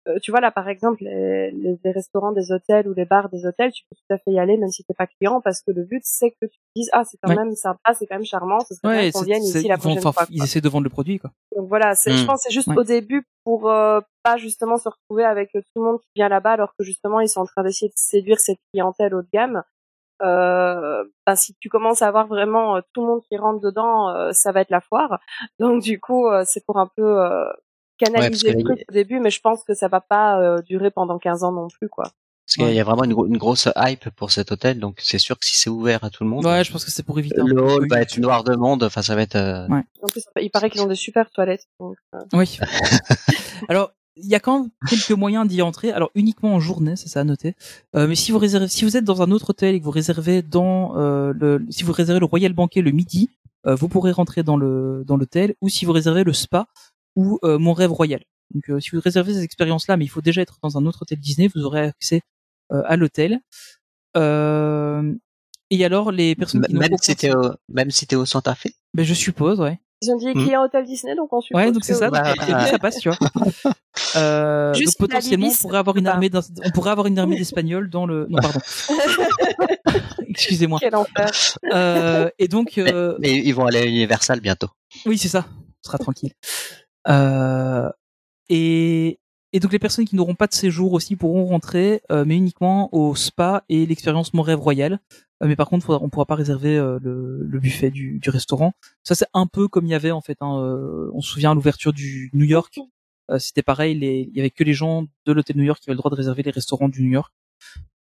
Euh, 0.07 0.19
tu 0.21 0.31
vois 0.31 0.39
là, 0.41 0.51
par 0.51 0.67
exemple, 0.69 1.03
les, 1.03 1.51
les, 1.51 1.77
les 1.83 1.91
restaurants 1.91 2.31
des 2.31 2.51
hôtels 2.51 2.87
ou 2.87 2.93
les 2.93 3.05
bars 3.05 3.29
des 3.29 3.45
hôtels, 3.45 3.71
tu 3.71 3.83
peux 3.89 3.95
tout 3.95 4.13
à 4.13 4.17
fait 4.17 4.31
y 4.31 4.39
aller, 4.39 4.57
même 4.57 4.69
si 4.69 4.83
t'es 4.83 4.93
pas 4.93 5.07
client, 5.07 5.41
parce 5.41 5.61
que 5.61 5.71
le 5.71 5.83
but 5.83 6.01
c'est 6.03 6.31
que 6.31 6.45
tu 6.45 6.49
te 6.57 6.63
dises 6.75 6.89
ah 6.93 7.03
c'est 7.03 7.17
quand 7.21 7.29
Ouais. 7.29 7.35
même 7.35 7.53
sympa, 7.55 7.93
c'est 7.93 8.05
quand 8.05 8.15
même 8.15 8.25
charmant, 8.25 8.59
ce 8.61 8.75
serait 8.75 8.87
bien 8.87 8.97
Ouais, 9.05 9.11
qu'on 9.11 9.19
c'est- 9.19 9.25
vienne 9.25 9.43
ici 9.43 9.67
la 9.67 9.77
prochaine 9.77 10.01
fois. 10.01 10.13
ils 10.29 10.43
essaient 10.43 10.61
de 10.61 10.69
vendre 10.69 10.83
le 10.83 10.89
produit, 10.89 11.19
quoi. 11.19 11.31
Donc 11.55 11.67
voilà, 11.69 11.95
c'est, 11.95 12.15
je 12.15 12.23
Hmm. 12.23 12.27
pense 12.27 12.37
que 12.43 12.49
c'est 12.49 12.53
juste 12.53 12.67
Ouais. 12.67 12.77
au 12.77 12.83
début 12.83 13.23
pour 13.43 13.69
euh, 13.69 13.99
pas 14.23 14.37
justement 14.37 14.77
se 14.77 14.89
retrouver 14.89 15.23
avec 15.23 15.51
tout 15.53 15.61
le 15.75 15.81
monde 15.81 15.99
qui 15.99 16.07
vient 16.15 16.29
là-bas 16.29 16.51
alors 16.53 16.73
que 16.77 16.83
justement 16.83 17.19
ils 17.19 17.29
sont 17.29 17.41
en 17.41 17.45
train 17.45 17.63
d'essayer 17.63 17.89
de 17.89 17.93
séduire 17.95 18.39
cette 18.39 18.59
clientèle 18.73 19.13
haut 19.15 19.21
de 19.21 19.27
gamme. 19.33 19.63
Euh, 20.21 21.03
ben, 21.27 21.35
si 21.35 21.53
tu 21.59 21.67
commences 21.69 22.01
à 22.01 22.07
avoir 22.07 22.27
vraiment 22.27 22.77
euh, 22.77 22.81
tout 22.93 23.01
le 23.01 23.07
monde 23.07 23.21
qui 23.29 23.37
rentre 23.37 23.59
dedans, 23.59 24.09
euh, 24.09 24.31
ça 24.31 24.51
va 24.51 24.61
être 24.61 24.69
la 24.69 24.79
foire. 24.81 25.19
Donc 25.59 25.81
du 25.81 25.99
coup, 25.99 26.27
euh, 26.27 26.43
c'est 26.45 26.65
pour 26.65 26.77
un 26.79 26.89
peu 26.95 27.03
euh, 27.21 27.45
canaliser 27.97 28.53
que 28.53 28.57
le 28.57 28.63
truc 28.63 28.85
au 28.89 28.93
début, 28.93 29.19
mais 29.19 29.29
je 29.29 29.41
pense 29.41 29.63
que 29.63 29.73
ça 29.73 29.87
va 29.87 30.01
pas 30.01 30.39
euh, 30.41 30.61
durer 30.61 30.91
pendant 30.91 31.17
15 31.19 31.43
ans 31.43 31.51
non 31.51 31.67
plus, 31.67 31.89
quoi. 31.89 32.05
Parce 32.47 32.57
qu'il 32.57 32.75
y 32.75 32.79
a 32.79 32.83
vraiment 32.83 33.03
une, 33.05 33.13
gro- 33.13 33.25
une 33.25 33.37
grosse 33.39 33.67
hype 33.75 34.09
pour 34.11 34.31
cet 34.31 34.51
hôtel, 34.51 34.79
donc 34.79 34.99
c'est 35.01 35.17
sûr 35.17 35.39
que 35.39 35.45
si 35.47 35.55
c'est 35.57 35.69
ouvert 35.71 36.03
à 36.03 36.11
tout 36.11 36.23
le 36.23 36.29
monde, 36.29 36.45
Ouais, 36.45 36.63
je 36.63 36.71
pense 36.71 36.85
que 36.85 36.91
c'est 36.91 37.01
pour 37.01 37.17
éviter. 37.17 37.41
le 37.43 37.59
hall 37.59 37.87
va 37.89 38.01
être 38.01 38.17
noir 38.19 38.43
de 38.43 38.55
monde. 38.55 38.83
Enfin, 38.83 39.01
ça 39.01 39.15
va 39.15 39.23
être. 39.23 39.35
euh, 39.35 39.67
Ouais. 39.67 39.81
En 40.03 40.07
plus, 40.07 40.23
il 40.39 40.51
paraît 40.51 40.69
qu'ils 40.69 40.81
ont 40.81 40.87
des 40.87 40.93
super 40.95 41.31
toilettes. 41.31 41.67
Donc, 41.79 41.97
euh, 42.13 42.19
Oui. 42.33 42.59
Alors, 43.67 43.91
il 44.17 44.27
y 44.27 44.35
a 44.35 44.39
quand 44.39 44.59
même 44.61 44.69
quelques 44.87 45.11
moyens 45.11 45.47
d'y 45.47 45.61
entrer. 45.61 45.91
Alors, 45.91 46.11
uniquement 46.15 46.53
en 46.53 46.59
journée, 46.59 46.95
ça, 46.95 47.07
c'est 47.07 47.19
à 47.19 47.23
noter. 47.23 47.55
Euh, 47.95 48.07
mais 48.07 48.15
si 48.15 48.31
vous 48.31 48.37
réservez, 48.37 48.67
si 48.67 48.85
vous 48.85 48.95
êtes 48.95 49.03
dans 49.03 49.21
un 49.21 49.31
autre 49.31 49.49
hôtel 49.49 49.75
et 49.75 49.79
que 49.79 49.83
vous 49.85 49.91
réservez 49.91 50.41
dans 50.41 50.95
euh, 50.97 51.33
le, 51.35 51.65
si 51.69 51.83
vous 51.83 51.91
réservez 51.93 52.19
le 52.19 52.25
Royal 52.25 52.53
Banquet 52.53 52.81
le 52.81 52.91
midi, 52.91 53.29
euh, 53.65 53.75
vous 53.75 53.89
pourrez 53.89 54.11
rentrer 54.11 54.43
dans 54.43 54.55
le 54.55 55.03
dans 55.05 55.17
l'hôtel. 55.17 55.55
Ou 55.61 55.69
si 55.69 55.85
vous 55.85 55.91
réservez 55.91 56.23
le 56.23 56.31
spa 56.33 56.67
ou 57.15 57.39
euh, 57.43 57.57
Mon 57.57 57.73
Rêve 57.73 57.91
Royal. 57.91 58.21
Donc, 58.53 58.69
euh, 58.69 58.79
si 58.79 58.91
vous 58.91 59.01
réservez 59.01 59.33
ces 59.33 59.41
expériences-là, 59.43 59.97
mais 59.97 60.05
il 60.05 60.09
faut 60.09 60.21
déjà 60.21 60.41
être 60.41 60.57
dans 60.61 60.77
un 60.77 60.85
autre 60.85 61.01
hôtel 61.01 61.19
Disney, 61.19 61.49
vous 61.53 61.61
aurez 61.63 61.81
accès 61.87 62.21
euh, 62.71 62.81
à 62.85 62.95
l'hôtel. 62.95 63.39
Euh, 64.17 65.13
et 65.71 65.83
alors, 65.83 66.11
les 66.11 66.35
personnes 66.35 66.61
qui 66.65 66.73
Même 66.75 66.95
si 67.01 67.15
t'es 67.15 67.33
au, 67.33 67.51
même 67.69 67.89
si 67.91 68.05
t'es 68.07 68.15
au 68.15 68.25
Santa 68.25 68.53
Fe? 68.55 68.67
ben, 68.93 69.03
je 69.03 69.13
suppose, 69.13 69.59
ouais. 69.59 69.79
ils 70.01 70.11
ont 70.11 70.17
dit 70.17 70.27
Hmm. 70.27 70.43
client 70.43 70.63
hôtel 70.63 70.85
Disney, 70.85 71.15
donc 71.15 71.33
on 71.33 71.41
suppose. 71.41 71.59
Ouais, 71.59 71.71
donc 71.71 71.83
c'est 71.83 71.95
ça, 71.95 72.09
oui. 72.11 72.19
donc, 72.19 72.47
Bah, 72.47 72.67
ça 72.67 72.77
passe, 72.79 72.97
tu 72.99 73.09
vois. 73.09 73.17
Euh, 74.17 74.73
donc 74.73 74.93
potentiellement, 74.99 75.47
on 75.47 75.49
Libis, 75.49 75.61
pourrait 75.61 75.77
avoir 75.77 75.95
une 75.97 76.03
bah. 76.03 76.11
armée, 76.13 76.29
d'in- 76.29 76.41
on 76.63 76.69
pourrait 76.71 76.91
avoir 76.91 77.07
une 77.07 77.17
armée 77.17 77.37
d'espagnols 77.37 77.89
dans 77.89 78.05
le, 78.05 78.27
non 78.29 78.39
pardon, 78.41 78.59
excusez-moi. 80.27 80.79
Quel 80.81 80.95
enfer. 80.95 81.29
Euh, 81.73 82.29
et 82.39 82.47
donc, 82.47 82.77
euh, 82.77 83.15
Mais 83.19 83.33
ils 83.37 83.53
vont 83.53 83.65
aller 83.65 83.79
à 83.79 83.85
Universal 83.85 84.39
bientôt. 84.41 84.67
oui, 85.05 85.17
c'est 85.17 85.27
ça, 85.29 85.45
on 85.49 85.87
sera 85.87 85.97
tranquille. 85.97 86.31
Euh, 87.07 87.89
et, 88.49 89.19
et 89.53 89.59
donc 89.59 89.71
les 89.71 89.79
personnes 89.79 90.05
qui 90.05 90.15
n'auront 90.15 90.35
pas 90.35 90.47
de 90.47 90.53
séjour 90.53 90.93
aussi 90.93 91.15
pourront 91.15 91.45
rentrer, 91.45 92.01
euh, 92.11 92.25
mais 92.25 92.35
uniquement 92.37 92.93
au 92.93 93.15
spa 93.15 93.63
et 93.69 93.85
l'expérience 93.85 94.33
Mon 94.33 94.41
Rêve 94.41 94.59
Royal. 94.59 94.99
Euh, 95.43 95.47
mais 95.47 95.55
par 95.55 95.67
contre, 95.69 95.85
faudra- 95.85 96.01
on 96.03 96.09
pourra 96.09 96.25
pas 96.25 96.35
réserver 96.35 96.77
euh, 96.77 96.97
le, 97.01 97.43
le 97.43 97.59
buffet 97.59 97.91
du, 97.91 98.19
du 98.19 98.29
restaurant. 98.29 98.73
Ça, 99.03 99.15
c'est 99.15 99.27
un 99.33 99.47
peu 99.47 99.67
comme 99.67 99.85
il 99.85 99.89
y 99.89 99.95
avait 99.95 100.11
en 100.11 100.21
fait. 100.21 100.37
Hein, 100.41 100.59
euh, 100.61 101.09
on 101.13 101.21
se 101.21 101.29
souvient 101.31 101.51
à 101.51 101.53
l'ouverture 101.53 101.91
du 101.93 102.29
New 102.33 102.45
York. 102.45 102.79
Euh, 103.31 103.39
c'était 103.39 103.63
pareil, 103.63 103.97
les, 103.97 104.29
il 104.31 104.35
y 104.37 104.39
avait 104.39 104.51
que 104.51 104.63
les 104.63 104.73
gens 104.73 105.07
de 105.25 105.33
l'hôtel 105.33 105.57
New 105.57 105.63
York 105.63 105.79
qui 105.81 105.89
avaient 105.89 105.95
le 105.95 105.97
droit 105.97 106.11
de 106.11 106.15
réserver 106.15 106.43
les 106.43 106.51
restaurants 106.51 106.89
du 106.89 107.01
New 107.03 107.11
York. 107.11 107.33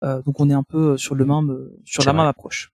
Euh, 0.02 0.20
donc 0.22 0.40
on 0.40 0.50
est 0.50 0.54
un 0.54 0.64
peu 0.64 0.98
sur 0.98 1.14
le 1.14 1.24
même, 1.24 1.70
sur 1.84 2.02
la 2.02 2.12
vrai. 2.12 2.20
même 2.20 2.28
approche. 2.28 2.72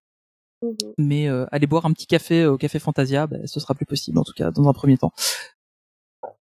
Mhm. 0.63 0.75
Mais 0.99 1.29
euh, 1.29 1.47
aller 1.53 1.67
boire 1.67 1.87
un 1.87 1.93
petit 1.93 2.07
café 2.07 2.47
au 2.47 2.57
café 2.57 2.79
Fantasia, 2.79 3.27
ben, 3.27 3.47
ce 3.47 3.61
sera 3.61 3.75
plus 3.75 3.87
possible 3.87 4.19
en 4.19 4.25
tout 4.25 4.33
cas 4.35 4.51
dans 4.51 4.69
un 4.69 4.73
premier 4.73 4.97
temps. 4.99 5.13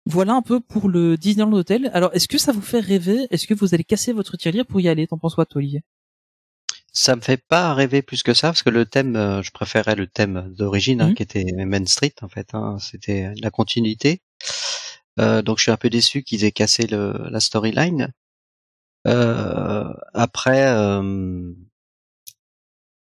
Voilà 0.06 0.34
un 0.34 0.42
peu 0.42 0.60
pour 0.60 0.88
le 0.88 1.16
Disneyland 1.16 1.52
Hotel. 1.52 1.90
Alors 1.92 2.10
est-ce 2.14 2.28
que 2.28 2.38
ça 2.38 2.52
vous 2.52 2.60
fait 2.62 2.78
rêver? 2.80 3.26
Est-ce 3.30 3.46
que 3.46 3.54
vous 3.54 3.74
allez 3.74 3.84
casser 3.84 4.12
votre 4.12 4.36
tirelire 4.36 4.64
pour 4.64 4.80
y 4.80 4.88
aller? 4.88 5.06
T'en 5.06 5.18
penses 5.18 5.34
quoi, 5.34 5.46
toi, 5.46 5.58
Olivier? 5.58 5.82
Ça 6.92 7.14
me 7.16 7.20
fait 7.20 7.36
pas 7.48 7.74
rêver 7.74 8.00
plus 8.02 8.22
que 8.22 8.32
ça 8.32 8.48
parce 8.48 8.62
que 8.62 8.70
le 8.70 8.86
thème, 8.86 9.16
euh, 9.16 9.42
je 9.42 9.50
préférais 9.50 9.96
le 9.96 10.06
thème 10.06 10.54
d'origine 10.56 11.02
hein, 11.02 11.08
Mhm. 11.08 11.14
qui 11.14 11.22
était 11.24 11.44
Main 11.56 11.84
Street 11.86 12.14
en 12.22 12.28
fait. 12.28 12.54
Hein, 12.54 12.78
C'était 12.78 13.32
la 13.42 13.50
continuité. 13.50 14.22
Euh, 15.18 15.42
donc 15.42 15.58
je 15.58 15.64
suis 15.64 15.72
un 15.72 15.76
peu 15.76 15.90
déçu 15.90 16.22
qu'ils 16.22 16.44
aient 16.44 16.52
cassé 16.52 16.86
le, 16.86 17.28
la 17.30 17.40
storyline. 17.40 18.12
Euh, 19.06 19.92
après, 20.14 20.66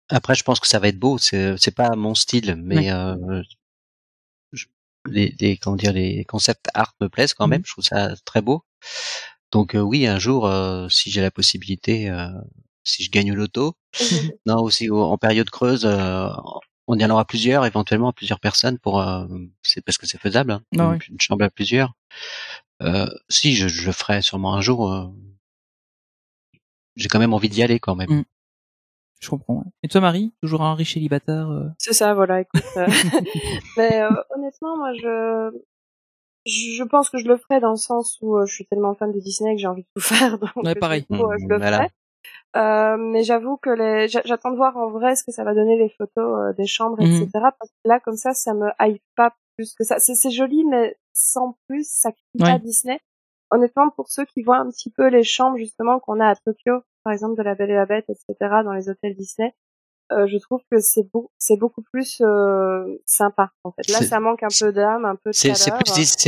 après, 0.10 0.36
je 0.36 0.44
pense 0.44 0.60
que 0.60 0.68
ça 0.68 0.80
va 0.80 0.88
être 0.88 1.00
beau. 1.00 1.18
C'est 1.18 1.56
c'est 1.58 1.74
pas 1.76 1.96
mon 1.96 2.16
style, 2.16 2.56
mais 2.58 2.92
Ouais. 2.92 3.42
Les, 5.08 5.36
les 5.40 5.58
comment 5.58 5.76
dire 5.76 5.94
les 5.94 6.26
concepts 6.26 6.68
art 6.74 6.94
me 7.02 7.08
plaisent 7.10 7.34
quand 7.34 7.48
même. 7.48 7.64
Je 7.66 7.72
trouve 7.72 7.84
ça 7.86 8.16
très 8.26 8.42
beau. 8.42 8.64
Donc 9.52 9.76
euh, 9.76 9.80
oui, 9.80 10.06
un 10.08 10.20
jour, 10.20 10.46
euh, 10.48 10.88
si 10.90 11.12
j'ai 11.12 11.22
la 11.22 11.32
possibilité, 11.32 12.10
euh, 12.10 12.28
si 12.84 13.04
je 13.04 13.12
gagne 13.12 13.32
au 13.32 13.36
loto, 13.36 13.76
non 14.46 14.62
aussi 14.62 14.90
au- 14.90 15.02
en 15.04 15.18
période 15.18 15.50
creuse, 15.50 15.86
euh, 15.86 16.30
on 16.88 16.98
y 16.98 17.06
en 17.06 17.10
aura 17.12 17.26
plusieurs, 17.26 17.66
éventuellement 17.66 18.12
plusieurs 18.14 18.40
personnes 18.40 18.80
pour, 18.80 19.00
euh, 19.02 19.26
c'est 19.64 19.82
parce 19.82 19.98
que 19.98 20.08
c'est 20.08 20.20
faisable, 20.20 20.52
hein, 20.52 20.62
Ah 20.78 20.84
une, 20.84 20.90
ouais. 20.92 20.98
une 21.10 21.20
chambre 21.22 21.46
à 21.46 21.50
plusieurs. 21.50 21.94
Euh, 22.82 23.08
si 23.30 23.56
je, 23.56 23.68
je 23.68 23.86
le 23.86 23.92
ferai 23.92 24.22
sûrement 24.22 24.54
un 24.56 24.62
jour. 24.62 24.92
euh, 24.92 25.08
j'ai 26.96 27.08
quand 27.08 27.20
même 27.20 27.34
envie 27.34 27.50
d'y 27.50 27.64
aller 27.64 27.80
quand 27.80 27.96
même. 27.96 28.10
Mm. 28.10 28.24
Je 29.20 29.30
comprends. 29.30 29.56
ouais. 29.58 29.72
Et 29.84 29.88
toi, 29.90 30.02
Marie, 30.02 30.34
toujours 30.42 30.62
un 30.62 30.76
riche 30.76 30.94
célibataire 30.94 31.50
euh, 31.50 31.68
C'est 31.78 31.94
ça, 31.94 32.14
voilà, 32.14 32.42
écoute. 32.42 32.62
euh, 32.78 32.88
mais 33.78 34.02
euh, 34.02 34.10
honnêtement, 34.36 34.78
moi, 34.78 34.94
je 34.94 35.52
je 36.46 36.84
pense 36.84 37.10
que 37.10 37.18
je 37.18 37.28
le 37.28 37.38
ferai 37.38 37.60
dans 37.60 37.72
le 37.72 37.76
sens 37.78 38.18
où 38.22 38.38
euh, 38.38 38.46
je 38.46 38.54
suis 38.54 38.66
tellement 38.66 38.96
fan 38.96 39.12
de 39.12 39.20
Disney 39.20 39.54
que 39.56 39.62
j'ai 39.62 39.68
envie 39.68 39.84
de 39.84 39.88
tout 39.96 40.02
faire, 40.08 40.40
donc 40.40 40.52
Ouais, 40.56 40.72
euh, 40.76 40.80
pareil. 40.80 41.06
coup, 41.06 41.16
euh, 41.16 41.36
je 41.40 41.48
le 41.48 41.58
voilà. 41.58 41.78
ferai. 41.78 41.90
Euh, 42.56 42.98
mais 42.98 43.24
j'avoue 43.24 43.58
que 43.58 43.70
les, 43.70 44.08
j'a- 44.08 44.24
j'attends 44.26 44.52
de 44.52 44.56
voir 44.58 44.76
en 44.78 44.90
vrai 44.90 45.16
ce 45.16 45.24
que 45.24 45.32
ça 45.32 45.44
va 45.44 45.54
donner 45.54 45.78
les 45.78 45.90
photos 45.90 46.40
euh, 46.40 46.54
des 46.54 46.66
chambres, 46.66 47.00
etc. 47.02 47.30
Parce 47.60 47.70
que 47.72 47.88
là, 47.90 48.00
comme 48.00 48.16
ça, 48.16 48.34
ça 48.34 48.54
me 48.54 48.70
hype 48.82 49.04
pas 49.16 49.36
plus 49.56 49.74
que 49.76 49.84
ça. 49.84 50.00
C'est, 50.00 50.16
c'est 50.16 50.32
joli, 50.32 50.66
mais 50.66 50.96
sans 51.14 51.58
plus, 51.68 51.88
ça 51.90 52.12
crie 52.12 52.22
Ouais. 52.40 52.54
pas 52.54 52.60
Disney. 52.60 53.00
Honnêtement, 53.52 53.90
pour 53.92 54.10
ceux 54.10 54.26
qui 54.26 54.42
voient 54.42 54.58
un 54.60 54.70
petit 54.70 54.90
peu 54.92 55.08
les 55.08 55.24
chambres 55.24 55.58
justement 55.58 56.00
qu'on 56.00 56.20
a 56.20 56.30
à 56.30 56.36
Tokyo, 56.36 56.82
par 57.04 57.14
exemple 57.14 57.38
de 57.38 57.44
la 57.44 57.56
Belle 57.56 57.72
et 57.72 57.76
la 57.76 57.86
Bête, 57.86 58.06
etc., 58.10 58.36
dans 58.64 58.74
les 58.74 58.90
hôtels 58.90 59.16
Disney, 59.16 59.54
euh, 60.12 60.26
je 60.28 60.38
trouve 60.38 60.62
que 60.72 60.80
c'est 60.80 61.04
beau, 61.14 61.32
c'est 61.38 61.58
beaucoup 61.58 61.84
plus 61.94 62.20
euh, 62.22 62.84
sympa 63.06 63.52
en 63.64 63.72
fait. 63.72 63.88
Là, 63.92 64.00
ça 64.02 64.20
manque 64.20 64.42
un 64.44 64.48
peu 64.60 64.72
d'âme, 64.74 65.06
un 65.06 65.16
peu 65.16 65.30
de 65.30 65.36
C'est 65.36 65.52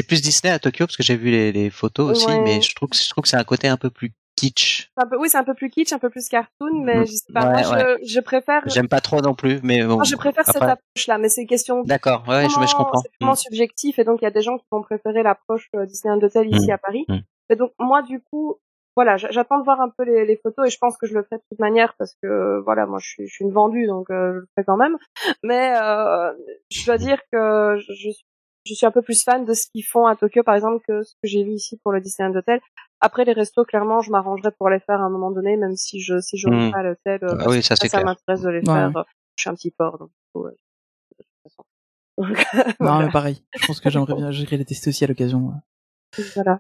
plus, 0.04 0.22
Disney 0.22 0.54
à 0.54 0.60
Tokyo 0.60 0.86
parce 0.86 0.98
que 0.98 1.04
j'ai 1.04 1.16
vu 1.16 1.32
les, 1.32 1.52
les 1.52 1.70
photos 1.72 2.12
aussi, 2.12 2.28
Ouais. 2.28 2.42
mais 2.42 2.62
je 2.62 2.76
trouve 2.76 2.90
que 2.90 2.96
je 2.98 3.10
trouve 3.10 3.24
que 3.24 3.28
c'est 3.30 3.38
un 3.38 3.44
côté 3.44 3.68
un 3.68 3.78
peu 3.78 3.90
plus 3.90 4.14
kitsch. 4.36 4.90
C'est 4.96 5.04
un 5.04 5.08
peu, 5.08 5.18
oui, 5.18 5.30
c'est 5.30 5.38
un 5.38 5.44
peu 5.44 5.54
plus 5.56 5.70
kitsch, 5.72 5.92
un 5.94 6.00
peu 6.00 6.10
plus 6.12 6.28
cartoon, 6.30 6.84
mais 6.84 7.00
Mm. 7.00 7.06
je 7.08 7.12
sais 7.12 7.34
pas. 7.34 7.42
Ouais, 7.48 7.64
moi, 7.64 7.80
je, 8.02 8.08
je 8.08 8.20
préfère, 8.20 8.62
J'aime 8.68 8.88
pas 8.88 9.02
trop 9.02 9.20
non 9.22 9.34
plus, 9.34 9.60
mais 9.64 9.82
bon. 9.84 9.96
moi, 9.96 10.04
je 10.04 10.16
préfère 10.16 10.46
cette 10.46 10.62
approche-là, 10.62 11.18
mais 11.18 11.28
c'est 11.30 11.42
une 11.42 11.48
question 11.48 11.82
D'accord, 11.84 12.24
ouais, 12.28 12.44
je, 12.44 12.50
je 12.54 12.76
comprends. 12.76 13.02
C'est 13.02 13.12
purement 13.18 13.34
Mm. 13.34 13.36
subjectif 13.36 13.98
et 14.00 14.04
donc 14.04 14.20
il 14.22 14.26
y 14.26 14.28
a 14.28 14.32
des 14.32 14.42
gens 14.44 14.58
qui 14.60 14.66
vont 14.72 14.82
préférer 14.84 15.24
l'approche 15.24 15.70
euh, 15.76 15.86
Disneyland 15.88 16.22
Hotel 16.22 16.48
ici 16.56 16.68
Mm. 16.68 16.72
à 16.72 16.78
Paris. 16.78 17.06
Et 17.50 17.56
donc 17.56 17.72
moi 17.80 18.04
du 18.04 18.22
coup, 18.22 18.58
voilà, 18.96 19.16
j'attends 19.18 19.60
de 19.60 19.64
voir 19.64 19.80
un 19.82 19.90
peu 19.90 20.04
les, 20.04 20.26
les 20.26 20.38
photos 20.38 20.68
et 20.68 20.70
je 20.70 20.78
pense 20.80 20.98
que 20.98 21.08
je 21.08 21.14
le 21.14 21.24
ferai 21.24 21.38
de 21.38 21.44
toute 21.50 21.60
manière 21.60 21.94
parce 21.98 22.16
que 22.22 22.60
voilà, 22.66 22.86
moi 22.86 23.00
je 23.00 23.08
suis, 23.08 23.28
je 23.28 23.34
suis 23.34 23.46
une 23.46 23.52
vendue 23.54 23.88
donc 23.88 24.10
euh, 24.10 24.34
je 24.34 24.38
le 24.40 24.48
ferai 24.56 24.66
quand 24.66 24.78
même. 24.78 24.98
Mais 25.44 25.76
euh, 25.82 26.34
je 26.70 26.86
dois 26.86 26.98
dire 26.98 27.20
que 27.32 27.78
je, 27.80 28.10
je 28.66 28.74
suis 28.74 28.86
un 28.86 28.92
peu 28.92 29.02
plus 29.02 29.24
fan 29.24 29.46
de 29.46 29.54
ce 29.54 29.68
qu'ils 29.74 29.86
font 29.86 30.06
à 30.08 30.16
Tokyo 30.16 30.44
par 30.44 30.56
exemple 30.56 30.84
que 30.88 31.04
ce 31.04 31.14
que 31.16 31.28
j'ai 31.30 31.44
vu 31.44 31.52
ici 31.54 31.80
pour 31.84 31.92
le 31.94 32.02
Disneyland 32.02 32.36
Hotel. 32.36 32.60
Après 33.00 33.26
les 33.26 33.34
restos, 33.34 33.66
clairement, 33.66 34.02
je 34.02 34.12
m'arrangerai 34.12 34.52
pour 34.60 34.70
les 34.70 34.80
faire 34.80 35.00
à 35.02 35.06
un 35.06 35.10
moment 35.10 35.32
donné, 35.32 35.58
même 35.58 35.76
si 35.76 36.00
je 36.02 36.20
si 36.20 36.38
je 36.38 36.48
Mm. 36.50 36.72
pas 36.72 36.78
à 36.80 36.84
l'hôtel. 36.84 37.20
euh, 37.24 37.38
Ah 37.40 37.46
oui, 37.50 37.64
ça, 37.64 37.76
c'est 37.76 37.88
ça 37.88 38.04
m'intéresse 38.04 38.42
de 38.42 38.50
les 38.50 38.60
Ouais, 38.60 38.66
faire. 38.66 38.98
euh, 38.98 39.04
Je 39.38 39.42
suis 39.42 39.50
un 39.50 39.56
petit 39.56 39.72
porc 39.72 39.98
donc. 39.98 40.10
ouais, 40.36 40.52
de 41.18 41.24
toute 41.24 41.28
façon. 41.44 41.64
Donc, 42.18 42.38
Non, 42.80 42.92
voilà. 42.92 43.00
mais 43.08 43.12
pareil. 43.12 43.44
Je 43.56 43.66
pense 43.66 43.80
que 43.80 43.90
j'aimerais 43.90 44.14
bien, 44.16 44.30
j'irai 44.32 44.58
les 44.58 44.66
tester 44.66 44.90
aussi 44.90 45.04
à 45.04 45.08
l'occasion. 45.08 45.54
Voilà. 46.36 46.60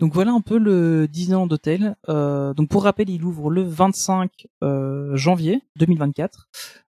Donc 0.00 0.12
voilà 0.12 0.32
un 0.32 0.40
peu 0.40 0.58
le 0.58 1.06
Disneyland 1.08 1.48
Hotel. 1.50 1.96
Euh, 2.08 2.52
donc 2.54 2.68
pour 2.68 2.82
rappel, 2.84 3.08
il 3.10 3.24
ouvre 3.24 3.50
le 3.50 3.62
25 3.62 4.46
euh, 4.62 5.14
janvier 5.16 5.62
2024. 5.76 6.48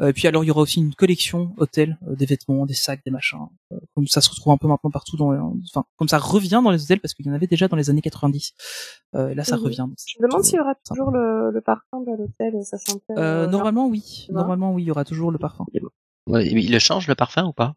Euh, 0.02 0.09
et 0.09 0.12
puis 0.12 0.27
alors 0.28 0.44
il 0.44 0.48
y 0.48 0.51
aura 0.51 0.60
aussi 0.60 0.78
une 0.81 0.94
collection 0.94 1.55
hôtel, 1.56 1.98
euh, 2.06 2.14
des 2.16 2.27
vêtements, 2.27 2.66
des 2.66 2.74
sacs, 2.74 3.01
des 3.05 3.10
machins. 3.10 3.39
Euh, 3.73 3.78
comme 3.94 4.06
ça 4.06 4.20
se 4.20 4.28
retrouve 4.31 4.52
un 4.52 4.59
peu 4.59 4.66
maintenant 4.68 4.90
partout 4.90 5.16
dans, 5.16 5.32
enfin 5.70 5.85
comme 5.97 6.09
ça 6.09 6.18
revient 6.18 6.60
dans 6.62 6.70
les 6.70 6.82
hôtels 6.82 7.01
parce 7.01 7.14
qu'il 7.14 7.24
y 7.27 7.31
en 7.31 7.32
avait 7.32 7.47
déjà 7.47 7.68
dans 7.68 7.77
les 7.77 7.89
années 7.90 8.02
90. 8.02 8.52
Euh, 9.14 9.28
et 9.28 9.35
là 9.35 9.44
ça 9.44 9.56
revient. 9.56 9.77
donc 9.89 9.94
Je 10.06 10.23
me 10.23 10.28
demande 10.28 10.44
s'il 10.44 10.56
y 10.56 10.60
aura 10.60 10.74
sympa. 10.82 10.94
toujours 11.01 11.10
le, 11.12 11.51
le 11.51 11.60
parfum 11.62 12.01
de 12.01 12.10
l'hôtel, 12.16 12.55
ça 12.64 12.77
sentait. 12.78 13.14
Normalement 13.48 13.86
oui, 13.89 14.27
normalement 14.31 14.73
oui, 14.73 14.82
il 14.82 14.86
y 14.86 14.90
aura 14.90 15.05
toujours 15.05 15.31
le 15.31 15.39
parfum. 15.39 15.64
Il 16.28 16.70
le 16.73 16.78
change 16.78 17.09
le 17.09 17.14
parfum 17.14 17.44
ou 17.47 17.52
pas? 17.52 17.74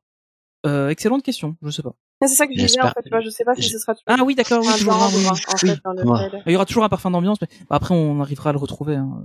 Euh, 0.66 0.90
excellente 0.90 1.24
question, 1.24 1.56
je 1.62 1.70
sais 1.70 1.82
pas. 1.84 1.94
C'est 2.22 2.36
ça 2.36 2.46
que 2.48 2.54
je 2.54 2.60
disais 2.66 2.82
en 2.82 2.90
fait, 2.90 3.02
tu 3.04 3.10
vois, 3.10 3.22
je 3.22 3.30
sais 3.30 3.46
pas 3.46 3.56
si 3.56 3.64
ce 3.64 3.80
sera 3.80 3.94
toujours 3.96 4.04
Ah 4.08 4.24
oui, 4.26 4.36
d'accord, 4.36 4.62
oui, 4.62 4.68
toujours, 4.74 4.94
oui, 4.94 5.26
en 5.28 5.34
oui. 5.34 5.40
fait, 5.40 5.68
Oui. 5.68 5.74
dans 5.86 5.94
le 5.94 6.04
Ouais. 6.06 6.18
trailer. 6.28 6.44
Il 6.48 6.52
y 6.52 6.56
aura 6.58 6.66
toujours 6.66 6.84
un 6.84 6.90
parfum 6.90 7.12
d'ambiance, 7.12 7.38
mais 7.42 7.48
bah, 7.70 7.78
après 7.78 7.96
on 7.96 8.20
arrivera 8.20 8.50
à 8.50 8.54
le 8.54 8.60
retrouver. 8.60 8.96
Hein. 8.98 9.24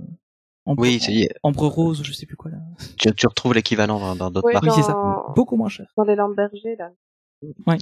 Ambre, 0.65 0.81
Oui, 0.81 0.99
c'est- 1.01 1.29
ambre 1.43 1.67
rose, 1.67 2.01
je 2.03 2.13
sais 2.13 2.25
plus 2.25 2.37
quoi 2.37 2.51
là. 2.51 2.57
tu, 2.97 3.13
tu 3.13 3.27
retrouves 3.27 3.53
l'équivalent 3.53 3.99
dans 3.99 4.15
dans 4.15 4.31
d'autres 4.31 4.47
Oui, 4.47 4.53
parcs. 4.53 4.63
Oui, 4.65 4.71
c'est 4.75 4.81
ça. 4.83 4.93
Dans- 4.93 5.33
Beaucoup 5.35 5.57
moins 5.57 5.69
cher. 5.69 5.87
Dans 5.97 6.05
les 6.05 6.15
lampes 6.15 6.35
bergers, 6.37 6.75
là. 6.79 6.91
Ouais. 7.67 7.77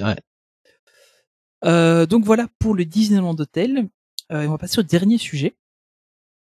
Euh, 1.65 2.05
donc 2.05 2.25
voilà 2.25 2.47
pour 2.59 2.73
le 2.75 2.85
Disneyland 2.85 3.35
Hotel. 3.39 3.87
Euh, 4.31 4.41
et 4.41 4.47
on 4.47 4.51
va 4.51 4.57
passer 4.57 4.79
au 4.79 4.83
dernier 4.83 5.17
sujet, 5.17 5.53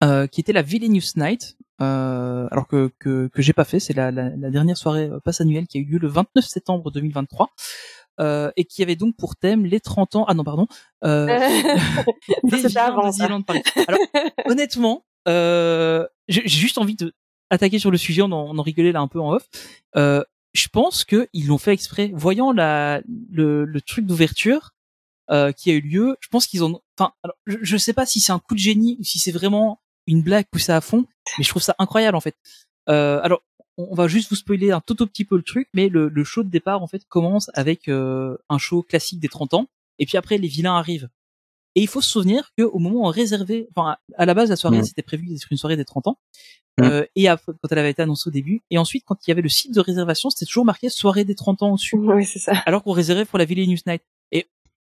euh, 0.03 0.27
qui 0.27 0.41
était 0.41 0.53
la 0.53 0.61
Villainous 0.61 1.15
Night. 1.15 1.57
Euh, 1.79 2.47
alors 2.49 2.67
que 2.67 2.91
que, 2.99 3.27
que 3.27 3.41
j'ai 3.41 3.53
pas 3.53 3.63
fait, 3.63 3.79
c'est 3.79 3.93
la, 3.93 4.11
la, 4.11 4.29
la 4.29 4.49
dernière 4.49 4.77
soirée 4.77 5.09
euh, 5.09 5.19
passe 5.19 5.41
annuelle 5.41 5.67
qui 5.67 5.77
a 5.77 5.81
eu 5.81 5.85
lieu 5.85 5.99
le 5.99 6.07
29 6.07 6.43
septembre 6.45 6.91
2023. 6.91 7.49
Euh, 8.19 8.51
et 8.55 8.65
qui 8.65 8.81
avait 8.81 8.95
donc 8.95 9.15
pour 9.15 9.35
thème 9.35 9.63
les 9.65 9.79
30 9.79 10.15
ans. 10.15 10.25
Ah 10.27 10.33
non, 10.33 10.43
pardon. 10.43 10.65
Euh, 11.03 11.27
des 12.43 12.77
avant, 12.77 13.11
de 13.11 13.43
Paris. 13.43 13.61
Alors, 13.87 13.99
honnêtement, 14.45 15.05
euh, 15.27 16.07
j'ai 16.27 16.41
j'ai 16.47 16.59
juste 16.59 16.79
envie 16.79 16.95
de 16.95 17.13
attaquer 17.51 17.77
sur 17.77 17.91
le 17.91 17.97
sujet, 17.97 18.23
on 18.23 18.31
en, 18.31 18.55
on 18.55 18.57
en 18.57 18.61
rigolait 18.63 18.91
là 18.91 19.01
un 19.01 19.07
peu 19.07 19.19
en 19.21 19.33
off. 19.33 19.47
Euh, 19.95 20.23
je 20.53 20.67
pense 20.67 21.03
que 21.03 21.27
ils 21.33 21.45
l'ont 21.45 21.59
fait 21.59 21.73
exprès. 21.73 22.11
Voyant 22.13 22.51
la, 22.51 23.01
le, 23.29 23.65
le 23.65 23.81
truc 23.81 24.07
d'ouverture 24.07 24.71
euh, 25.29 25.51
qui 25.51 25.69
a 25.69 25.73
eu 25.73 25.81
lieu, 25.81 26.17
je 26.19 26.29
pense 26.29 26.47
qu'ils 26.47 26.63
ont. 26.63 26.81
Enfin, 26.97 27.11
alors, 27.23 27.35
je, 27.45 27.57
je 27.61 27.77
sais 27.77 27.93
pas 27.93 28.07
si 28.07 28.19
c'est 28.19 28.31
un 28.31 28.39
coup 28.39 28.55
de 28.55 28.59
génie 28.59 28.97
ou 28.99 29.03
si 29.03 29.19
c'est 29.19 29.31
vraiment 29.31 29.79
une 30.07 30.21
blague 30.23 30.45
poussée 30.51 30.71
à 30.71 30.81
fond, 30.81 31.05
mais 31.37 31.43
je 31.43 31.49
trouve 31.49 31.61
ça 31.61 31.75
incroyable 31.79 32.15
en 32.17 32.21
fait. 32.21 32.35
Euh, 32.89 33.19
alors, 33.21 33.41
on 33.77 33.93
va 33.93 34.07
juste 34.07 34.29
vous 34.29 34.35
spoiler 34.35 34.71
un 34.71 34.81
tout, 34.81 34.95
tout 34.95 35.05
petit 35.05 35.25
peu 35.25 35.35
le 35.37 35.43
truc, 35.43 35.67
mais 35.73 35.87
le, 35.89 36.09
le 36.09 36.23
show 36.23 36.43
de 36.43 36.49
départ 36.49 36.81
en 36.81 36.87
fait 36.87 37.05
commence 37.07 37.51
avec 37.53 37.87
euh, 37.87 38.35
un 38.49 38.57
show 38.57 38.81
classique 38.81 39.19
des 39.19 39.27
30 39.27 39.53
ans, 39.53 39.67
et 39.99 40.05
puis 40.05 40.17
après 40.17 40.37
les 40.37 40.47
vilains 40.47 40.75
arrivent. 40.75 41.09
Et 41.75 41.81
il 41.81 41.87
faut 41.87 42.01
se 42.01 42.09
souvenir 42.09 42.49
que 42.57 42.63
au 42.63 42.79
moment 42.79 43.01
où 43.01 43.05
on 43.05 43.11
réservait, 43.11 43.67
enfin 43.75 43.97
à 44.15 44.25
la 44.25 44.33
base 44.33 44.49
la 44.49 44.55
soirée 44.55 44.81
c'était 44.83 45.03
prévu 45.03 45.27
d'être 45.27 45.47
une 45.51 45.57
soirée 45.57 45.77
des 45.77 45.85
30 45.85 46.07
ans, 46.07 46.17
Mm. 46.79 46.83
euh, 46.83 47.05
et 47.15 47.27
après, 47.27 47.53
quand 47.59 47.71
elle 47.71 47.79
avait 47.79 47.89
été 47.89 48.03
annoncée 48.03 48.27
au 48.27 48.31
début, 48.31 48.61
et 48.69 48.77
ensuite 48.77 49.03
quand 49.05 49.15
il 49.25 49.29
y 49.29 49.33
avait 49.33 49.41
le 49.41 49.49
site 49.49 49.73
de 49.73 49.79
réservation, 49.81 50.29
c'était 50.29 50.45
toujours 50.45 50.65
marqué 50.65 50.89
soirée 50.89 51.25
des 51.25 51.33
30 51.33 51.63
ans 51.63 51.73
dessus, 51.73 51.95
oui, 51.97 52.23
c'est 52.23 52.37
ça. 52.39 52.53
alors 52.67 52.83
qu'on 52.83 52.91
réservait 52.91 53.25
pour 53.25 53.39
la 53.39 53.45
Villainous 53.45 53.79
Night. 53.87 54.03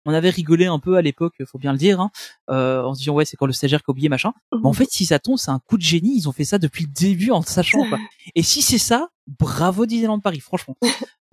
On 0.06 0.14
avait 0.14 0.30
rigolé 0.30 0.66
un 0.68 0.80
peu 0.80 0.98
à 0.98 1.02
l'époque, 1.02 1.34
faut 1.48 1.58
bien 1.58 1.72
le 1.72 1.78
dire, 1.78 2.00
hein, 2.00 2.12
euh, 2.50 2.84
en 2.84 2.94
se 2.94 3.00
disant 3.00 3.14
ouais 3.14 3.26
c'est 3.26 3.38
quand 3.38 3.46
le 3.48 3.54
stagiaire 3.54 3.80
qui 3.80 3.86
a 3.90 3.92
oublié 3.92 4.10
machin. 4.10 4.34
Mais 4.54 4.68
en 4.68 4.74
fait 4.74 4.88
si 4.90 5.06
ça 5.06 5.20
tombe 5.20 5.38
c'est 5.38 5.52
un 5.52 5.60
coup 5.60 5.78
de 5.78 5.82
génie, 5.84 6.16
ils 6.18 6.30
ont 6.30 6.32
fait 6.32 6.46
ça 6.46 6.58
depuis 6.60 6.84
le 6.86 6.92
début 6.92 7.32
en 7.32 7.40
le 7.40 7.46
sachant 7.46 7.88
quoi. 7.90 7.98
Et 8.36 8.44
si 8.44 8.62
c'est 8.62 8.78
ça, 8.78 9.10
bravo 9.40 9.86
Disneyland 9.86 10.20
Paris 10.20 10.40
franchement. 10.42 10.78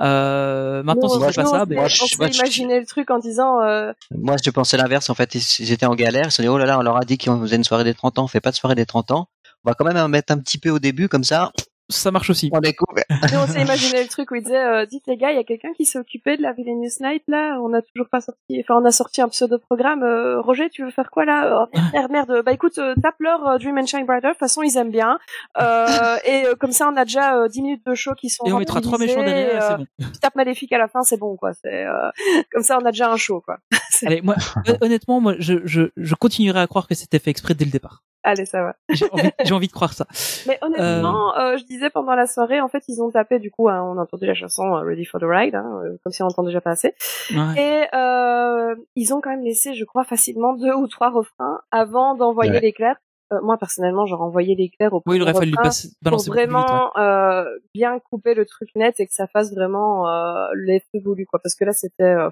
Euh, 0.00 0.82
maintenant 0.82 1.08
si 1.08 1.16
on- 1.16 1.20
c'est 1.20 1.34
pas 1.36 1.44
ça, 1.50 1.66
ben, 1.66 1.88
s'est- 1.88 2.06
je- 2.08 2.14
on 2.14 2.18
moi, 2.18 2.30
je- 2.30 2.38
imaginé 2.38 2.80
le 2.80 2.86
truc 2.86 3.10
en 3.10 3.18
disant 3.18 3.60
euh, 3.60 3.92
Moi, 4.10 4.36
je 4.42 4.50
pensais 4.50 4.76
l'inverse. 4.76 5.10
En 5.10 5.14
fait, 5.14 5.34
ils, 5.34 5.42
ils 5.60 5.70
étaient 5.72 5.86
en 5.86 5.94
galère. 5.94 6.24
Ils 6.26 6.30
se 6.30 6.38
sont 6.38 6.42
dit, 6.42 6.48
oh 6.48 6.58
là 6.58 6.66
là, 6.66 6.78
on 6.78 6.82
leur 6.82 6.96
a 6.96 7.04
dit 7.04 7.18
qu'on 7.18 7.40
faisait 7.40 7.56
une 7.56 7.64
soirée 7.64 7.84
des 7.84 7.94
30 7.94 8.18
ans. 8.18 8.24
On 8.24 8.28
fait 8.28 8.40
pas 8.40 8.50
de 8.50 8.56
soirée 8.56 8.74
des 8.74 8.86
30 8.86 9.10
ans. 9.10 9.28
On 9.64 9.70
va 9.70 9.74
quand 9.74 9.84
même 9.84 9.96
en 9.96 10.08
mettre 10.08 10.32
un 10.32 10.38
petit 10.38 10.58
peu 10.58 10.70
au 10.70 10.78
début, 10.80 11.08
comme 11.08 11.22
ça, 11.24 11.52
ça 11.88 12.10
marche 12.10 12.30
aussi. 12.30 12.50
on 12.52 12.60
découvre. 12.60 12.94
nous, 13.10 13.38
on 13.42 13.46
s'est 13.46 13.62
imaginé 13.62 14.02
le 14.02 14.08
truc 14.08 14.30
où 14.30 14.34
il 14.34 14.42
disait 14.42 14.56
euh, 14.56 14.86
dites 14.86 15.04
les 15.06 15.16
gars, 15.16 15.30
il 15.30 15.36
y 15.36 15.40
a 15.40 15.44
quelqu'un 15.44 15.72
qui 15.76 15.84
s'est 15.84 15.98
occupé 15.98 16.36
de 16.36 16.42
la 16.42 16.52
Villainous 16.52 16.88
Night 17.00 17.22
là, 17.28 17.58
on 17.62 17.72
a 17.74 17.82
toujours 17.82 18.08
pas 18.10 18.20
sorti 18.20 18.60
enfin 18.60 18.76
on 18.80 18.84
a 18.84 18.90
sorti 18.90 19.20
un 19.20 19.28
pseudo 19.28 19.58
programme 19.58 20.02
euh, 20.02 20.40
Roger, 20.40 20.70
tu 20.70 20.84
veux 20.84 20.90
faire 20.90 21.10
quoi 21.10 21.24
là? 21.24 21.66
Oh, 21.72 21.78
merde, 21.92 22.10
merde. 22.10 22.42
Bah 22.44 22.52
écoute, 22.52 22.78
euh, 22.78 22.94
tape 23.02 23.16
leur 23.20 23.46
euh, 23.46 23.58
Dream 23.58 23.78
and 23.78 23.86
Shine 23.86 24.06
Brighter, 24.06 24.28
de 24.28 24.32
toute 24.32 24.38
façon 24.40 24.62
ils 24.62 24.76
aiment 24.76 24.90
bien. 24.90 25.18
Euh, 25.60 26.16
et 26.24 26.46
euh, 26.46 26.54
comme 26.54 26.72
ça 26.72 26.88
on 26.92 26.96
a 26.96 27.04
déjà 27.04 27.36
euh, 27.36 27.48
10 27.48 27.62
minutes 27.62 27.86
de 27.86 27.94
show 27.94 28.12
qui 28.14 28.30
sont 28.30 28.44
Et 28.46 28.52
on 28.52 28.58
mettra 28.58 28.80
trois 28.80 28.98
méchants 28.98 29.22
derrière, 29.22 29.62
c'est 29.62 29.72
euh, 29.72 29.76
bon. 29.78 29.86
tu 30.12 30.18
tapes 30.20 30.36
maléfique 30.36 30.72
à 30.72 30.78
la 30.78 30.88
fin, 30.88 31.02
c'est 31.02 31.18
bon 31.18 31.36
quoi, 31.36 31.52
c'est 31.52 31.84
euh, 31.86 32.10
comme 32.52 32.62
ça 32.62 32.78
on 32.80 32.84
a 32.86 32.92
déjà 32.92 33.10
un 33.10 33.16
show 33.16 33.40
quoi. 33.40 33.58
Allez, 34.06 34.20
moi, 34.22 34.34
hon- 34.66 34.76
honnêtement, 34.80 35.20
moi, 35.20 35.34
je, 35.38 35.54
je, 35.64 35.82
je 35.96 36.14
continuerai 36.14 36.60
à 36.60 36.66
croire 36.66 36.88
que 36.88 36.94
c'était 36.94 37.18
fait 37.18 37.30
exprès 37.30 37.54
dès 37.54 37.64
le 37.64 37.70
départ. 37.70 38.02
Allez, 38.24 38.44
ça 38.44 38.62
va. 38.62 38.76
J'ai 38.90 39.06
envie, 39.10 39.30
j'ai 39.44 39.54
envie 39.54 39.66
de 39.66 39.72
croire 39.72 39.92
ça. 39.92 40.06
Mais 40.46 40.58
honnêtement, 40.62 41.36
euh, 41.36 41.56
je 41.56 41.64
disais 41.64 41.90
pendant 41.90 42.14
la 42.14 42.26
soirée, 42.26 42.60
en 42.60 42.68
fait, 42.68 42.84
ils 42.88 43.02
ont 43.02 43.10
tapé, 43.10 43.38
du 43.38 43.50
coup, 43.50 43.68
hein, 43.68 43.82
on 43.82 43.98
a 43.98 44.02
entendu 44.02 44.26
la 44.26 44.34
chanson 44.34 44.76
euh, 44.76 44.80
Ready 44.82 45.04
for 45.04 45.20
the 45.20 45.24
Ride, 45.26 45.54
hein, 45.56 45.80
euh, 45.84 45.96
comme 46.04 46.12
si 46.12 46.22
on 46.22 46.26
entendait 46.26 46.48
déjà 46.50 46.60
pas 46.60 46.70
assez. 46.70 46.94
Ouais. 47.34 47.60
Et 47.60 47.96
euh, 47.96 48.74
ils 48.96 49.12
ont 49.12 49.20
quand 49.20 49.30
même 49.30 49.42
laissé, 49.44 49.74
je 49.74 49.84
crois, 49.84 50.04
facilement 50.04 50.52
deux 50.54 50.72
ou 50.74 50.86
trois 50.86 51.10
refrains 51.10 51.60
avant 51.70 52.14
d'envoyer 52.14 52.52
Ouais. 52.52 52.60
l'éclair. 52.60 52.96
Euh, 53.32 53.38
moi, 53.42 53.56
personnellement, 53.56 54.04
j'aurais 54.04 54.24
envoyé 54.24 54.54
l'éclair 54.54 54.92
au 54.92 55.02
Oui, 55.06 55.16
il 55.16 55.22
aurait 55.22 55.32
premier 55.32 55.46
fallu 55.46 55.52
refrain 55.52 55.68
passer, 55.70 55.88
pour 56.04 56.18
vite, 56.18 56.28
ouais. 56.28 56.46
vraiment 56.46 56.94
euh, 56.98 57.44
bien 57.74 57.98
couper 57.98 58.34
le 58.34 58.44
truc 58.44 58.68
net 58.76 59.00
et 59.00 59.06
que 59.06 59.12
ça 59.14 59.26
fasse 59.26 59.54
vraiment 59.54 60.06
euh, 60.06 60.46
l'effet 60.54 61.00
voulu, 61.02 61.24
quoi. 61.26 61.40
Parce 61.42 61.54
que 61.54 61.64
là, 61.64 61.72
c'était... 61.72 62.02
euh, 62.04 62.28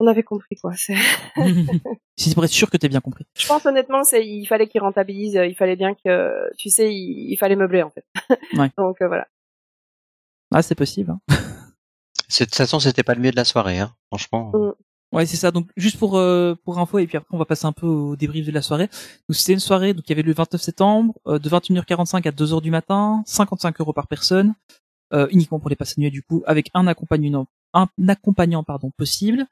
on 0.00 0.06
avait 0.06 0.22
compris, 0.22 0.56
quoi. 0.56 0.72
C'est- 0.76 0.94
si 2.16 2.28
c'est 2.30 2.34
pour 2.34 2.44
être 2.44 2.50
sûr 2.50 2.70
que 2.70 2.76
t'as 2.76 2.88
bien 2.88 3.00
compris. 3.00 3.26
Je 3.36 3.46
pense 3.46 3.64
honnêtement, 3.66 4.04
c'est 4.04 4.26
il 4.26 4.46
fallait 4.46 4.68
qu'ils 4.68 4.80
rentabilisent, 4.80 5.36
euh, 5.36 5.46
il 5.46 5.54
fallait 5.54 5.76
bien 5.76 5.94
que, 5.94 6.50
tu 6.58 6.68
sais, 6.70 6.92
il, 6.94 7.32
il 7.32 7.36
fallait 7.36 7.56
meubler 7.56 7.82
en 7.82 7.90
fait. 7.90 8.04
Ouais. 8.58 8.70
Donc 8.78 9.00
euh, 9.02 9.08
voilà. 9.08 9.26
Ah, 10.52 10.62
c'est 10.62 10.74
possible. 10.74 11.10
Hein. 11.10 11.20
De 12.40 12.44
toute 12.44 12.54
façon, 12.54 12.80
c'était 12.80 13.02
pas 13.02 13.14
le 13.14 13.20
mieux 13.20 13.30
de 13.30 13.36
la 13.36 13.44
soirée, 13.44 13.78
hein. 13.78 13.94
Franchement. 14.08 14.50
Mm. 14.54 14.72
Ouais, 15.12 15.26
c'est 15.26 15.36
ça. 15.36 15.52
Donc, 15.52 15.68
juste 15.76 15.98
pour 15.98 16.16
euh, 16.18 16.56
pour 16.64 16.78
info, 16.80 16.98
et 16.98 17.06
puis 17.06 17.16
après, 17.16 17.32
on 17.32 17.38
va 17.38 17.44
passer 17.44 17.66
un 17.66 17.72
peu 17.72 17.86
au 17.86 18.16
débrief 18.16 18.44
de 18.46 18.50
la 18.50 18.62
soirée. 18.62 18.88
Donc, 19.28 19.36
c'était 19.36 19.52
une 19.52 19.60
soirée. 19.60 19.94
Donc, 19.94 20.04
il 20.08 20.10
y 20.10 20.12
avait 20.12 20.22
le 20.22 20.32
29 20.32 20.60
septembre, 20.60 21.14
euh, 21.28 21.38
de 21.38 21.48
21h45 21.48 22.26
à 22.26 22.32
2h 22.32 22.60
du 22.60 22.70
matin, 22.72 23.22
55 23.26 23.80
euros 23.80 23.92
par 23.92 24.08
personne, 24.08 24.54
euh, 25.12 25.28
uniquement 25.30 25.60
pour 25.60 25.70
les 25.70 25.76
passes 25.76 25.96
annuelles 25.96 26.10
du 26.12 26.22
coup, 26.22 26.42
avec 26.46 26.70
un 26.74 26.88
accompagnant, 26.88 27.46
un 27.74 27.88
accompagnant 28.08 28.62
pardon 28.64 28.90
possible. 28.96 29.46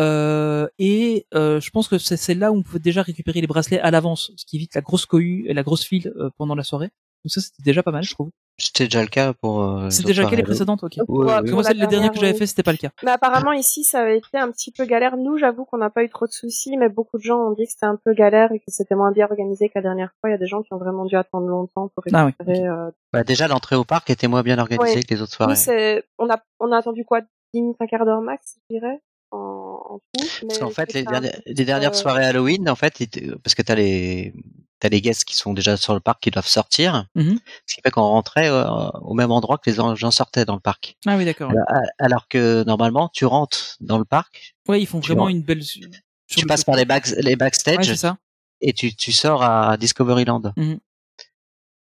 Euh, 0.00 0.68
et 0.78 1.26
euh, 1.34 1.60
je 1.60 1.70
pense 1.70 1.86
que 1.88 1.98
c'est 1.98 2.16
celle-là 2.16 2.50
où 2.50 2.56
on 2.56 2.62
pouvait 2.62 2.78
déjà 2.78 3.02
récupérer 3.02 3.40
les 3.40 3.46
bracelets 3.46 3.80
à 3.80 3.90
l'avance, 3.90 4.32
ce 4.36 4.46
qui 4.46 4.56
évite 4.56 4.74
la 4.74 4.80
grosse 4.80 5.04
cohue 5.06 5.44
et 5.48 5.54
la 5.54 5.62
grosse 5.62 5.84
file 5.84 6.12
euh, 6.16 6.30
pendant 6.38 6.54
la 6.54 6.64
soirée. 6.64 6.88
Donc 7.24 7.30
ça, 7.30 7.40
c'était 7.40 7.62
déjà 7.62 7.82
pas 7.82 7.92
mal, 7.92 8.02
je 8.02 8.12
trouve. 8.12 8.30
C'était 8.58 8.84
déjà 8.84 9.00
le 9.02 9.08
cas 9.08 9.32
pour. 9.34 9.62
euh, 9.62 9.90
C'était 9.90 10.08
les 10.08 10.14
déjà 10.14 10.22
le 10.24 10.30
cas 10.30 10.36
les 10.36 10.42
précédentes, 10.42 10.82
ok. 10.82 10.92
Oui, 10.96 11.04
oui, 11.08 11.26
oui. 11.26 11.26
que 11.26 11.42
pour 11.44 11.52
moi, 11.52 11.62
la 11.62 11.68
c'est 11.68 11.74
le 11.74 11.86
dernier 11.86 12.08
que 12.08 12.16
j'avais 12.16 12.32
oui. 12.32 12.38
fait, 12.38 12.46
c'était 12.46 12.62
pas 12.62 12.72
le 12.72 12.78
cas. 12.78 12.90
Mais 13.04 13.10
apparemment 13.12 13.52
ici, 13.52 13.84
ça 13.84 14.00
avait 14.00 14.18
été 14.18 14.38
un 14.38 14.50
petit 14.50 14.72
peu 14.72 14.86
galère. 14.86 15.16
Nous, 15.16 15.36
j'avoue 15.38 15.64
qu'on 15.64 15.78
n'a 15.78 15.88
pas 15.90 16.02
eu 16.04 16.08
trop 16.08 16.26
de 16.26 16.32
soucis, 16.32 16.76
mais 16.78 16.88
beaucoup 16.88 17.18
de 17.18 17.22
gens 17.22 17.38
ont 17.38 17.52
dit 17.52 17.64
que 17.66 17.70
c'était 17.72 17.86
un 17.86 17.98
peu 18.02 18.12
galère 18.14 18.50
et 18.52 18.58
que 18.58 18.64
c'était 18.68 18.94
moins 18.96 19.12
bien 19.12 19.26
organisé 19.30 19.68
que 19.68 19.74
la 19.76 19.82
dernière 19.82 20.10
fois. 20.20 20.30
Il 20.30 20.32
y 20.32 20.34
a 20.34 20.38
des 20.38 20.46
gens 20.46 20.62
qui 20.62 20.72
ont 20.72 20.78
vraiment 20.78 21.04
dû 21.04 21.16
attendre 21.16 21.46
longtemps 21.46 21.88
pour 21.94 22.02
Ah 22.12 22.24
oui, 22.26 22.32
récupérer. 22.38 22.66
euh, 22.66 22.90
Bah, 23.12 23.24
déjà, 23.24 23.46
l'entrée 23.46 23.76
au 23.76 23.84
parc 23.84 24.10
était 24.10 24.26
moins 24.28 24.42
bien 24.42 24.58
organisée 24.58 24.96
Oui. 24.96 25.04
que 25.04 25.14
les 25.14 25.22
autres 25.22 25.32
soirées. 25.32 25.54
C'est, 25.56 26.04
on 26.18 26.28
a, 26.28 26.42
on 26.60 26.72
a 26.72 26.78
attendu 26.78 27.04
quoi, 27.04 27.20
10 27.54 27.60
minutes, 27.62 27.76
un 27.80 27.86
quart 27.86 28.04
d'heure 28.04 28.20
max, 28.22 28.56
je 28.70 28.76
dirais, 28.76 29.00
en, 29.30 29.38
en 29.38 29.98
tout. 29.98 30.26
Parce 30.46 30.58
qu'en 30.58 30.70
fait, 30.70 30.92
les 30.92 31.02
dernières, 31.04 31.40
les 31.46 31.64
dernières 31.64 31.90
euh, 31.90 31.94
soirées 31.94 32.24
Halloween, 32.24 32.68
en 32.68 32.74
fait, 32.76 32.94
parce 33.42 33.54
que 33.54 33.62
t'as 33.62 33.74
les, 33.74 34.32
t'as 34.78 34.88
les 34.88 35.00
guests 35.00 35.24
qui 35.24 35.36
sont 35.36 35.52
déjà 35.52 35.76
sur 35.76 35.94
le 35.94 36.00
parc 36.00 36.22
qui 36.22 36.30
doivent 36.30 36.46
sortir, 36.46 37.06
Mhm. 37.14 37.38
ce 37.66 37.74
qui 37.74 37.80
fait 37.82 37.90
qu'on 37.90 38.02
rentrait 38.02 38.48
euh, 38.48 38.64
au 39.02 39.14
même 39.14 39.30
endroit 39.30 39.58
que 39.58 39.70
les 39.70 39.76
gens 39.76 40.10
sortaient 40.10 40.44
dans 40.44 40.54
le 40.54 40.60
parc. 40.60 40.96
Ah 41.06 41.16
oui, 41.16 41.24
d'accord. 41.24 41.52
Alors, 41.98 42.28
que 42.28 42.64
normalement, 42.64 43.08
tu 43.12 43.24
rentres 43.26 43.76
dans 43.80 43.98
le 43.98 44.04
parc, 44.04 44.54
Ouais, 44.68 44.80
ils 44.80 44.86
font 44.86 45.00
vraiment 45.00 45.28
une 45.28 45.42
belle. 45.42 45.62
sur 45.62 45.80
tu 46.28 46.46
passes 46.46 46.64
par 46.64 46.76
les, 46.76 46.84
back, 46.86 47.06
les 47.08 47.30
Ouais, 47.30 47.36
backstage 47.36 47.84
c'est 47.86 47.96
ça. 47.96 48.16
et 48.62 48.72
tu, 48.72 48.94
tu 48.96 49.12
sors 49.12 49.42
à 49.42 49.76
Discoveryland. 49.76 50.52
Mhm. 50.56 50.78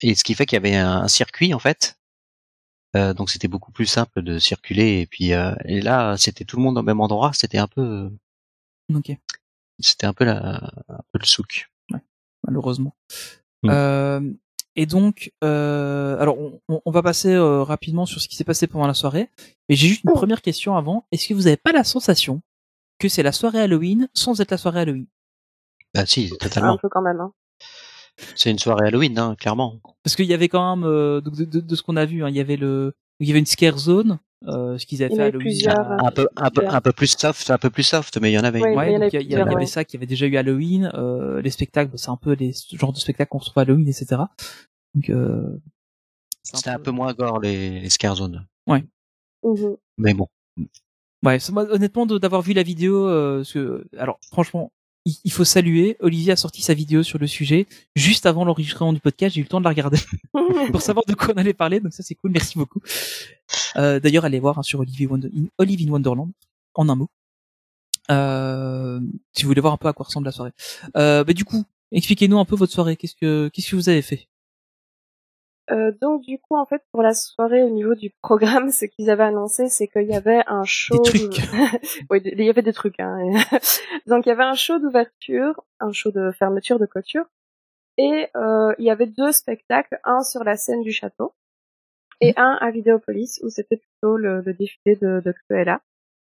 Et 0.02 0.14
ce 0.14 0.24
qui 0.24 0.34
fait 0.34 0.46
qu'il 0.46 0.56
y 0.56 0.58
avait 0.58 0.76
un, 0.76 1.02
un 1.02 1.08
circuit 1.08 1.52
en 1.54 1.58
fait. 1.58 1.96
Euh, 2.96 3.14
donc 3.14 3.30
c'était 3.30 3.48
beaucoup 3.48 3.70
plus 3.70 3.86
simple 3.86 4.22
de 4.22 4.38
circuler 4.40 5.00
et 5.00 5.06
puis 5.06 5.32
euh, 5.32 5.54
et 5.64 5.80
là 5.80 6.16
c'était 6.16 6.44
tout 6.44 6.56
le 6.56 6.64
monde 6.64 6.76
au 6.76 6.82
même 6.82 7.00
endroit 7.00 7.30
c'était 7.32 7.58
un 7.58 7.68
peu 7.68 8.10
Ok. 8.92 9.16
c'était 9.78 10.06
un 10.06 10.12
peu 10.12 10.24
la 10.24 10.56
un 10.88 11.02
peu 11.12 11.20
le 11.20 11.24
souk 11.24 11.70
malheureusement. 12.42 12.94
Mm. 13.62 13.68
Euh, 13.70 14.32
et 14.76 14.86
donc, 14.86 15.32
euh, 15.44 16.18
alors 16.18 16.36
on, 16.68 16.90
va 16.90 17.02
passer 17.02 17.34
euh, 17.34 17.62
rapidement 17.62 18.06
sur 18.06 18.20
ce 18.20 18.28
qui 18.28 18.36
s'est 18.36 18.44
passé 18.44 18.66
pendant 18.66 18.86
la 18.86 18.94
soirée. 18.94 19.28
Mais 19.68 19.76
j'ai 19.76 19.88
juste 19.88 20.04
une 20.04 20.12
première 20.12 20.42
question 20.42 20.76
avant. 20.76 21.06
Est-ce 21.12 21.28
que 21.28 21.34
vous 21.34 21.42
n'avez 21.42 21.56
pas 21.56 21.72
la 21.72 21.84
sensation 21.84 22.40
que 22.98 23.08
c'est 23.08 23.22
la 23.22 23.32
soirée 23.32 23.60
Halloween 23.60 24.08
sans 24.14 24.40
être 24.40 24.50
la 24.50 24.58
soirée 24.58 24.80
Halloween? 24.80 25.06
Bah 25.94 26.06
si 26.06 26.30
un 26.32 26.36
totalement 26.36 26.78
peu 26.78 26.88
quand 26.88 27.02
même. 27.02 27.20
Hein. 27.20 27.32
C'est 28.34 28.50
une 28.50 28.58
soirée 28.58 28.86
Halloween 28.88 29.18
hein, 29.18 29.34
clairement 29.38 29.80
Parce 30.02 30.16
qu'il 30.16 30.26
y 30.26 30.34
avait 30.34 30.48
quand 30.48 30.76
même, 30.76 30.84
euh, 30.86 31.20
de, 31.20 31.44
de- 31.44 31.60
de 31.60 31.74
ce 31.74 31.82
qu'on 31.82 31.96
a 31.96 32.04
vu, 32.06 32.24
hein, 32.24 32.28
il 32.28 32.36
y 32.36 32.40
avait 32.40 32.56
le, 32.56 32.92
il 33.20 33.26
y 33.28 33.30
avait 33.30 33.38
une 33.40 33.46
scare 33.46 33.78
zone, 33.78 34.18
euh, 34.46 34.78
ce 34.78 34.86
qu'ils 34.86 35.02
avaient 35.02 35.14
fait 35.14 35.22
à 35.22 35.26
Halloween. 35.26 35.40
plusieurs, 35.40 35.78
à- 35.92 36.06
un 36.06 36.10
peu 36.10 36.26
un 36.36 36.50
peu 36.50 36.62
un 36.66 36.80
peu 36.80 36.92
plus 36.92 37.08
soft 37.18 37.50
un 37.50 37.58
peu 37.58 37.68
plus 37.70 37.82
soft 37.82 38.18
mais 38.20 38.30
il 38.30 38.34
y 38.34 38.38
en 38.38 38.44
avait 38.44 38.62
Oui. 38.62 38.74
Ouais, 38.74 38.92
il 38.92 38.96
y 38.96 39.00
donc 39.00 39.12
il 39.12 39.30
y, 39.30 39.34
avait 39.36 39.54
ouais. 39.54 39.66
ça 39.66 39.84
qui 39.84 39.96
avait 39.96 40.06
déjà 40.06 40.26
eu 40.26 40.36
Halloween, 40.36 40.90
euh, 40.94 41.40
les 41.42 41.50
spectacles, 41.50 41.90
c'est 41.98 42.10
un 42.10 42.16
peu 42.16 42.32
les 42.32 42.52
ce 42.52 42.76
genre 42.76 42.92
de 42.92 42.98
spectacles 42.98 43.28
qu'on 43.30 43.38
retrouve 43.38 43.58
à 43.58 43.62
Halloween, 43.62 43.86
etc. 43.88 44.22
Donc, 44.94 45.10
euh, 45.10 45.58
c'était 46.42 46.70
un 46.70 46.78
peu 46.78 46.90
moins 46.90 47.12
gore 47.12 47.38
les, 47.40 47.80
les 47.80 47.90
scare 47.90 48.16
zones 48.16 48.46
Mhm. 49.42 49.76
mais 49.98 50.14
bon 50.14 50.26
Ouais, 51.22 51.38
moi, 51.52 51.64
honnêtement, 51.70 52.06
d'avoir 52.06 52.40
vu 52.40 52.54
la 52.54 52.62
vidéo, 52.62 53.06
euh, 53.06 53.38
parce 53.38 53.52
que, 53.52 53.86
alors, 53.98 54.18
franchement, 54.32 54.72
il, 55.04 55.32
faut 55.32 55.44
saluer. 55.44 55.96
Olivier 56.00 56.32
a 56.32 56.36
sorti 56.36 56.62
sa 56.62 56.74
vidéo 56.74 57.02
sur 57.02 57.18
le 57.18 57.26
sujet 57.26 57.66
juste 57.96 58.26
avant 58.26 58.44
l'enregistrement 58.44 58.92
du 58.92 59.00
podcast. 59.00 59.34
J'ai 59.34 59.40
eu 59.40 59.44
le 59.44 59.48
temps 59.48 59.60
de 59.60 59.64
la 59.64 59.70
regarder 59.70 59.98
pour 60.72 60.82
savoir 60.82 61.04
de 61.06 61.14
quoi 61.14 61.34
on 61.34 61.38
allait 61.38 61.54
parler. 61.54 61.80
Donc 61.80 61.92
ça, 61.92 62.02
c'est 62.02 62.14
cool. 62.14 62.30
Merci 62.30 62.58
beaucoup. 62.58 62.80
Euh, 63.76 64.00
D'ailleurs, 64.00 64.24
allez 64.24 64.40
voir 64.40 64.58
hein, 64.58 64.62
sur 64.62 64.80
Olivier 64.80 65.06
Wonder, 65.06 65.28
in, 65.28 65.46
Olive 65.58 65.86
in 65.86 65.90
Wonderland. 65.90 66.30
en 66.74 66.88
un 66.88 66.94
mot. 66.94 67.08
Euh, 68.10 69.00
si 69.32 69.42
vous 69.44 69.48
voulez 69.48 69.60
voir 69.60 69.72
un 69.72 69.76
peu 69.76 69.88
à 69.88 69.92
quoi 69.92 70.04
ressemble 70.06 70.26
la 70.26 70.32
soirée. 70.32 70.52
Euh, 70.96 71.24
bah, 71.24 71.32
du 71.32 71.44
coup, 71.44 71.64
expliquez-nous 71.92 72.38
un 72.38 72.44
peu 72.44 72.56
votre 72.56 72.72
soirée. 72.72 72.96
Qu'est-ce 72.96 73.14
que 73.14 73.48
qu'est-ce 73.52 73.70
que 73.70 73.76
vous 73.76 73.88
avez 73.88 74.02
fait? 74.02 74.28
Euh, 75.70 75.92
donc 76.00 76.22
du 76.22 76.38
coup 76.38 76.56
en 76.56 76.66
fait 76.66 76.82
pour 76.90 77.02
la 77.02 77.14
soirée 77.14 77.62
au 77.62 77.70
niveau 77.70 77.94
du 77.94 78.10
programme, 78.22 78.70
ce 78.70 78.86
qu'ils 78.86 79.10
avaient 79.10 79.24
annoncé 79.24 79.68
c'est 79.68 79.88
qu'il 79.88 80.08
y 80.08 80.14
avait 80.14 80.42
un 80.46 80.64
show. 80.64 81.00
Des 81.02 81.10
trucs. 81.10 81.40
oui, 82.10 82.20
il 82.24 82.42
y 82.42 82.50
avait 82.50 82.62
des 82.62 82.72
trucs. 82.72 82.98
Hein. 83.00 83.18
donc 84.06 84.26
il 84.26 84.30
y 84.30 84.32
avait 84.32 84.44
un 84.44 84.54
show 84.54 84.78
d'ouverture, 84.78 85.62
un 85.78 85.92
show 85.92 86.10
de 86.10 86.30
fermeture 86.32 86.78
de 86.78 86.86
clôture, 86.86 87.24
et 87.98 88.28
euh, 88.36 88.74
il 88.78 88.84
y 88.84 88.90
avait 88.90 89.06
deux 89.06 89.32
spectacles, 89.32 90.00
un 90.04 90.22
sur 90.22 90.44
la 90.44 90.56
scène 90.56 90.82
du 90.82 90.92
château 90.92 91.34
et 92.20 92.34
un 92.36 92.58
à 92.60 92.70
Vidéopolis 92.70 93.40
où 93.42 93.48
c'était 93.48 93.76
plutôt 93.76 94.16
le, 94.16 94.40
le 94.40 94.54
défilé 94.54 94.96
de, 94.96 95.20
de 95.24 95.32
Cruella. 95.32 95.80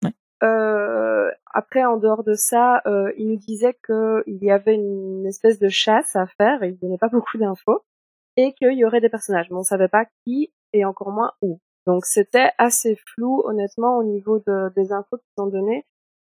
Ouais. 0.03 0.11
Euh, 0.43 1.31
après, 1.51 1.83
en 1.83 1.97
dehors 1.97 2.23
de 2.23 2.33
ça, 2.33 2.81
euh, 2.85 3.11
il 3.17 3.27
nous 3.27 3.37
disait 3.37 3.75
qu'il 3.85 4.37
y 4.41 4.51
avait 4.51 4.75
une 4.75 5.25
espèce 5.25 5.59
de 5.59 5.69
chasse 5.69 6.15
à 6.15 6.27
faire, 6.27 6.63
et 6.63 6.69
il 6.69 6.79
donnait 6.79 6.97
pas 6.97 7.09
beaucoup 7.09 7.37
d'infos, 7.37 7.83
et 8.41 8.53
qu'il 8.53 8.73
y 8.77 8.85
aurait 8.85 9.01
des 9.01 9.09
personnages, 9.09 9.47
mais 9.49 9.57
on 9.57 9.63
savait 9.63 9.87
pas 9.89 10.05
qui 10.25 10.51
et 10.73 10.85
encore 10.85 11.11
moins 11.11 11.31
où. 11.41 11.59
Donc 11.87 12.05
c'était 12.05 12.51
assez 12.57 12.97
flou, 13.13 13.41
honnêtement, 13.45 13.97
au 13.97 14.03
niveau 14.03 14.39
de, 14.47 14.71
des 14.75 14.91
infos 14.91 15.17
qu'ils 15.17 15.43
ont 15.43 15.47
données. 15.47 15.85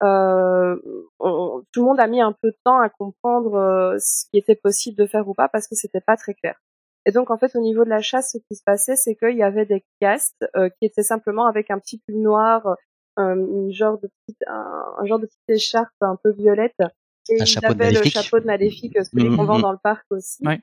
Euh, 0.02 0.76
on- 1.20 1.62
tout 1.72 1.80
le 1.82 1.86
monde 1.86 2.00
a 2.00 2.06
mis 2.08 2.20
un 2.20 2.32
peu 2.32 2.50
de 2.50 2.56
temps 2.64 2.80
à 2.80 2.88
comprendre 2.88 3.54
euh, 3.54 3.96
ce 4.00 4.24
qui 4.30 4.38
était 4.38 4.56
possible 4.56 4.96
de 4.96 5.06
faire 5.06 5.28
ou 5.28 5.34
pas 5.34 5.48
parce 5.48 5.68
que 5.68 5.76
c'était 5.76 6.00
pas 6.00 6.16
très 6.16 6.34
clair. 6.34 6.56
Et 7.06 7.12
donc 7.12 7.30
en 7.30 7.38
fait 7.38 7.54
au 7.54 7.60
niveau 7.60 7.84
de 7.84 7.90
la 7.90 8.00
chasse, 8.00 8.32
ce 8.32 8.38
qui 8.38 8.56
se 8.56 8.62
passait, 8.64 8.96
c'est 8.96 9.14
qu'il 9.14 9.36
y 9.36 9.42
avait 9.44 9.66
des 9.66 9.84
castes 10.00 10.44
euh, 10.56 10.68
qui 10.70 10.86
étaient 10.86 11.02
simplement 11.04 11.46
avec 11.46 11.70
un 11.70 11.78
petit 11.78 11.98
pull 12.06 12.20
noir, 12.20 12.76
euh, 13.18 13.34
une 13.36 13.72
genre 13.72 13.98
de 14.00 14.08
petite, 14.08 14.42
un, 14.48 14.84
un 14.98 15.04
genre 15.06 15.18
de 15.20 15.26
petite 15.26 15.48
écharpe 15.48 15.92
un 16.00 16.16
peu 16.22 16.32
violette, 16.32 16.74
et 17.28 17.34
Un 17.40 17.44
ils 17.44 17.46
chapeau 17.46 17.74
de 17.74 17.82
avaient 17.82 17.90
le 17.92 17.98
maléfique. 17.98 18.12
chapeau 18.14 18.40
de 18.40 18.46
maléfique, 18.46 18.96
euh, 18.96 19.04
celui 19.04 19.28
Mhm, 19.28 19.36
qu'on 19.36 19.44
vend 19.44 19.56
mhm. 19.56 19.62
dans 19.62 19.72
le 19.72 19.78
parc 19.82 20.04
aussi. 20.10 20.44
Ouais. 20.46 20.60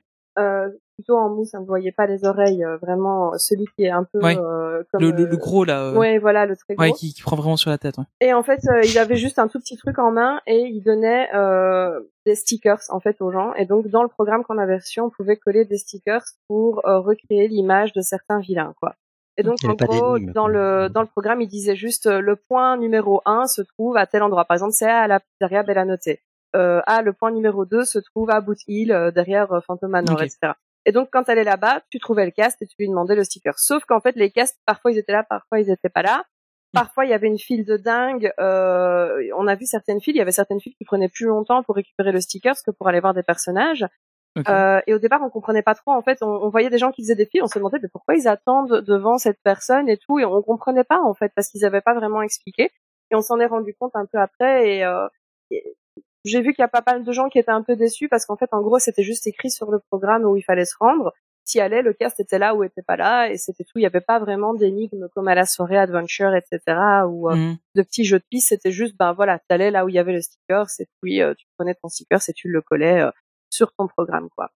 Euh, 1.00 1.02
plutôt 1.02 1.16
en 1.16 1.28
mousse, 1.30 1.50
on 1.54 1.60
ne 1.60 1.66
voyait 1.66 1.92
pas 1.92 2.06
les 2.06 2.24
oreilles, 2.24 2.64
euh, 2.64 2.76
vraiment 2.78 3.32
celui 3.38 3.64
qui 3.76 3.84
est 3.84 3.90
un 3.90 4.04
peu 4.04 4.18
Ouais. 4.22 4.36
euh, 4.38 4.82
comme 4.92 5.00
le, 5.02 5.10
le, 5.12 5.22
euh, 5.24 5.26
le 5.28 5.36
gros 5.36 5.64
là. 5.64 5.84
euh, 5.88 5.96
ouais 5.96 6.18
voilà 6.18 6.46
le 6.46 6.56
très 6.56 6.74
gros. 6.74 6.84
ouais, 6.84 6.92
qui, 6.92 7.12
qui 7.14 7.22
prend 7.22 7.36
vraiment 7.36 7.56
sur 7.56 7.70
la 7.70 7.78
tête. 7.78 7.96
Ouais. 7.98 8.04
Et 8.20 8.32
en 8.34 8.42
fait, 8.42 8.60
euh, 8.68 8.80
il 8.84 8.98
avait 8.98 9.16
juste 9.16 9.38
un 9.38 9.48
tout 9.48 9.58
petit 9.58 9.76
truc 9.76 9.98
en 9.98 10.10
main 10.12 10.40
et 10.46 10.60
il 10.66 10.82
donnait 10.82 11.28
euh, 11.34 12.00
des 12.26 12.34
stickers 12.34 12.80
en 12.90 13.00
fait 13.00 13.20
aux 13.20 13.30
gens. 13.30 13.54
Et 13.54 13.64
donc 13.66 13.88
dans 13.88 14.02
le 14.02 14.08
programme 14.08 14.44
qu'on 14.44 14.58
avait 14.58 14.76
reçu, 14.76 15.00
on 15.00 15.10
pouvait 15.10 15.36
coller 15.36 15.64
des 15.64 15.78
stickers 15.78 16.22
pour 16.48 16.86
euh, 16.86 16.98
recréer 17.00 17.48
l'image 17.48 17.92
de 17.92 18.00
certains 18.02 18.40
vilains, 18.40 18.74
quoi. 18.80 18.94
Et 19.36 19.42
donc 19.42 19.56
en 19.64 19.72
gros, 19.74 20.18
dans 20.18 20.48
le 20.48 20.88
dans 20.90 21.00
le 21.00 21.06
programme, 21.06 21.40
il 21.40 21.48
disait 21.48 21.76
juste 21.76 22.06
euh, 22.06 22.20
le 22.20 22.36
point 22.36 22.76
numéro 22.76 23.22
1 23.24 23.46
se 23.46 23.62
trouve 23.62 23.96
à 23.96 24.06
tel 24.06 24.22
endroit. 24.22 24.44
Par 24.44 24.56
exemple, 24.56 24.72
c'est 24.72 24.90
à 24.90 25.06
la 25.06 25.20
pizzeria 25.20 25.62
Bellanote. 25.62 26.18
Euh, 26.56 26.80
ah, 26.86 27.00
le 27.00 27.12
point 27.12 27.30
numéro 27.30 27.64
2 27.64 27.84
se 27.84 28.00
trouve 28.00 28.28
à 28.28 28.40
Boot 28.40 28.58
Hill, 28.66 28.90
euh, 28.92 29.12
derrière 29.12 29.52
euh, 29.52 29.60
Phantom 29.66 29.88
Manor, 29.92 30.20
etc. 30.20 30.52
Et 30.86 30.92
donc, 30.92 31.08
quand 31.12 31.28
elle 31.28 31.38
est 31.38 31.44
là-bas, 31.44 31.82
tu 31.90 31.98
trouvais 31.98 32.24
le 32.24 32.30
cast 32.30 32.60
et 32.62 32.66
tu 32.66 32.74
lui 32.78 32.88
demandais 32.88 33.14
le 33.14 33.24
sticker. 33.24 33.58
Sauf 33.58 33.84
qu'en 33.84 34.00
fait, 34.00 34.16
les 34.16 34.30
casts, 34.30 34.58
parfois 34.66 34.92
ils 34.92 34.98
étaient 34.98 35.12
là, 35.12 35.22
parfois 35.22 35.60
ils 35.60 35.70
étaient 35.70 35.90
pas 35.90 36.02
là. 36.02 36.24
Parfois, 36.72 37.04
il 37.04 37.10
y 37.10 37.14
avait 37.14 37.26
une 37.26 37.38
file 37.38 37.64
de 37.64 37.76
dingue. 37.76 38.32
Euh, 38.38 39.28
on 39.36 39.48
a 39.48 39.56
vu 39.56 39.66
certaines 39.66 40.00
files. 40.00 40.14
Il 40.14 40.18
y 40.18 40.22
avait 40.22 40.30
certaines 40.30 40.60
files 40.60 40.74
qui 40.76 40.84
prenaient 40.84 41.08
plus 41.08 41.26
longtemps 41.26 41.64
pour 41.64 41.74
récupérer 41.74 42.12
le 42.12 42.20
sticker 42.20 42.54
que 42.64 42.70
pour 42.70 42.88
aller 42.88 43.00
voir 43.00 43.12
des 43.12 43.24
personnages. 43.24 43.84
Euh, 44.48 44.80
et 44.86 44.94
au 44.94 44.98
départ, 44.98 45.20
on 45.22 45.30
comprenait 45.30 45.62
pas 45.62 45.74
trop. 45.74 45.90
En 45.90 46.02
fait, 46.02 46.18
on, 46.22 46.28
on 46.28 46.48
voyait 46.48 46.70
des 46.70 46.78
gens 46.78 46.92
qui 46.92 47.02
faisaient 47.02 47.16
des 47.16 47.26
files. 47.26 47.42
On 47.42 47.48
se 47.48 47.58
demandait 47.58 47.80
mais 47.82 47.88
pourquoi 47.88 48.14
ils 48.14 48.28
attendent 48.28 48.82
devant 48.82 49.18
cette 49.18 49.40
personne 49.42 49.88
et 49.88 49.96
tout. 49.96 50.20
Et 50.20 50.24
on 50.24 50.42
comprenait 50.42 50.84
pas 50.84 51.00
en 51.00 51.14
fait 51.14 51.32
parce 51.34 51.48
qu'ils 51.48 51.64
avaient 51.64 51.80
pas 51.80 51.94
vraiment 51.94 52.22
expliqué. 52.22 52.70
Et 53.10 53.16
on 53.16 53.22
s'en 53.22 53.40
est 53.40 53.46
rendu 53.46 53.74
compte 53.74 53.92
un 53.94 54.06
peu 54.06 54.18
après. 54.18 54.76
Et, 54.76 54.84
euh, 54.84 55.08
et 55.50 55.76
j'ai 56.24 56.40
vu 56.40 56.52
qu'il 56.52 56.62
y 56.62 56.64
a 56.64 56.68
pas 56.68 56.82
mal 56.86 57.04
de 57.04 57.12
gens 57.12 57.28
qui 57.28 57.38
étaient 57.38 57.50
un 57.50 57.62
peu 57.62 57.76
déçus 57.76 58.08
parce 58.08 58.26
qu'en 58.26 58.36
fait, 58.36 58.48
en 58.52 58.60
gros, 58.62 58.78
c'était 58.78 59.02
juste 59.02 59.26
écrit 59.26 59.50
sur 59.50 59.70
le 59.70 59.78
programme 59.90 60.24
où 60.24 60.36
il 60.36 60.42
fallait 60.42 60.64
se 60.64 60.76
rendre. 60.78 61.12
S'y 61.44 61.58
allait, 61.58 61.82
le 61.82 61.92
cast 61.94 62.20
était 62.20 62.38
là 62.38 62.54
ou 62.54 62.62
était 62.62 62.82
pas 62.82 62.96
là, 62.96 63.28
et 63.30 63.36
c'était 63.36 63.64
tout. 63.64 63.78
Il 63.78 63.82
y 63.82 63.86
avait 63.86 64.02
pas 64.02 64.18
vraiment 64.20 64.54
d'énigmes 64.54 65.08
comme 65.14 65.26
à 65.26 65.34
la 65.34 65.46
soirée 65.46 65.78
Adventure, 65.78 66.34
etc. 66.34 66.60
ou 67.08 67.28
euh, 67.30 67.34
Mhm. 67.34 67.56
de 67.74 67.82
petits 67.82 68.04
jeux 68.04 68.18
de 68.18 68.24
pistes. 68.30 68.48
C'était 68.50 68.70
juste, 68.70 68.94
ben 68.98 69.12
voilà, 69.12 69.40
t'allais 69.48 69.70
là 69.70 69.84
où 69.84 69.88
il 69.88 69.94
y 69.94 69.98
avait 69.98 70.12
le 70.12 70.20
sticker, 70.20 70.66
et 70.78 70.86
puis 71.00 71.22
euh, 71.22 71.34
tu 71.34 71.46
prenais 71.56 71.74
ton 71.74 71.88
sticker 71.88 72.20
et 72.28 72.32
tu 72.34 72.48
le 72.48 72.60
collais 72.60 73.00
euh, 73.00 73.10
sur 73.48 73.72
ton 73.72 73.88
programme, 73.88 74.28
quoi. 74.36 74.50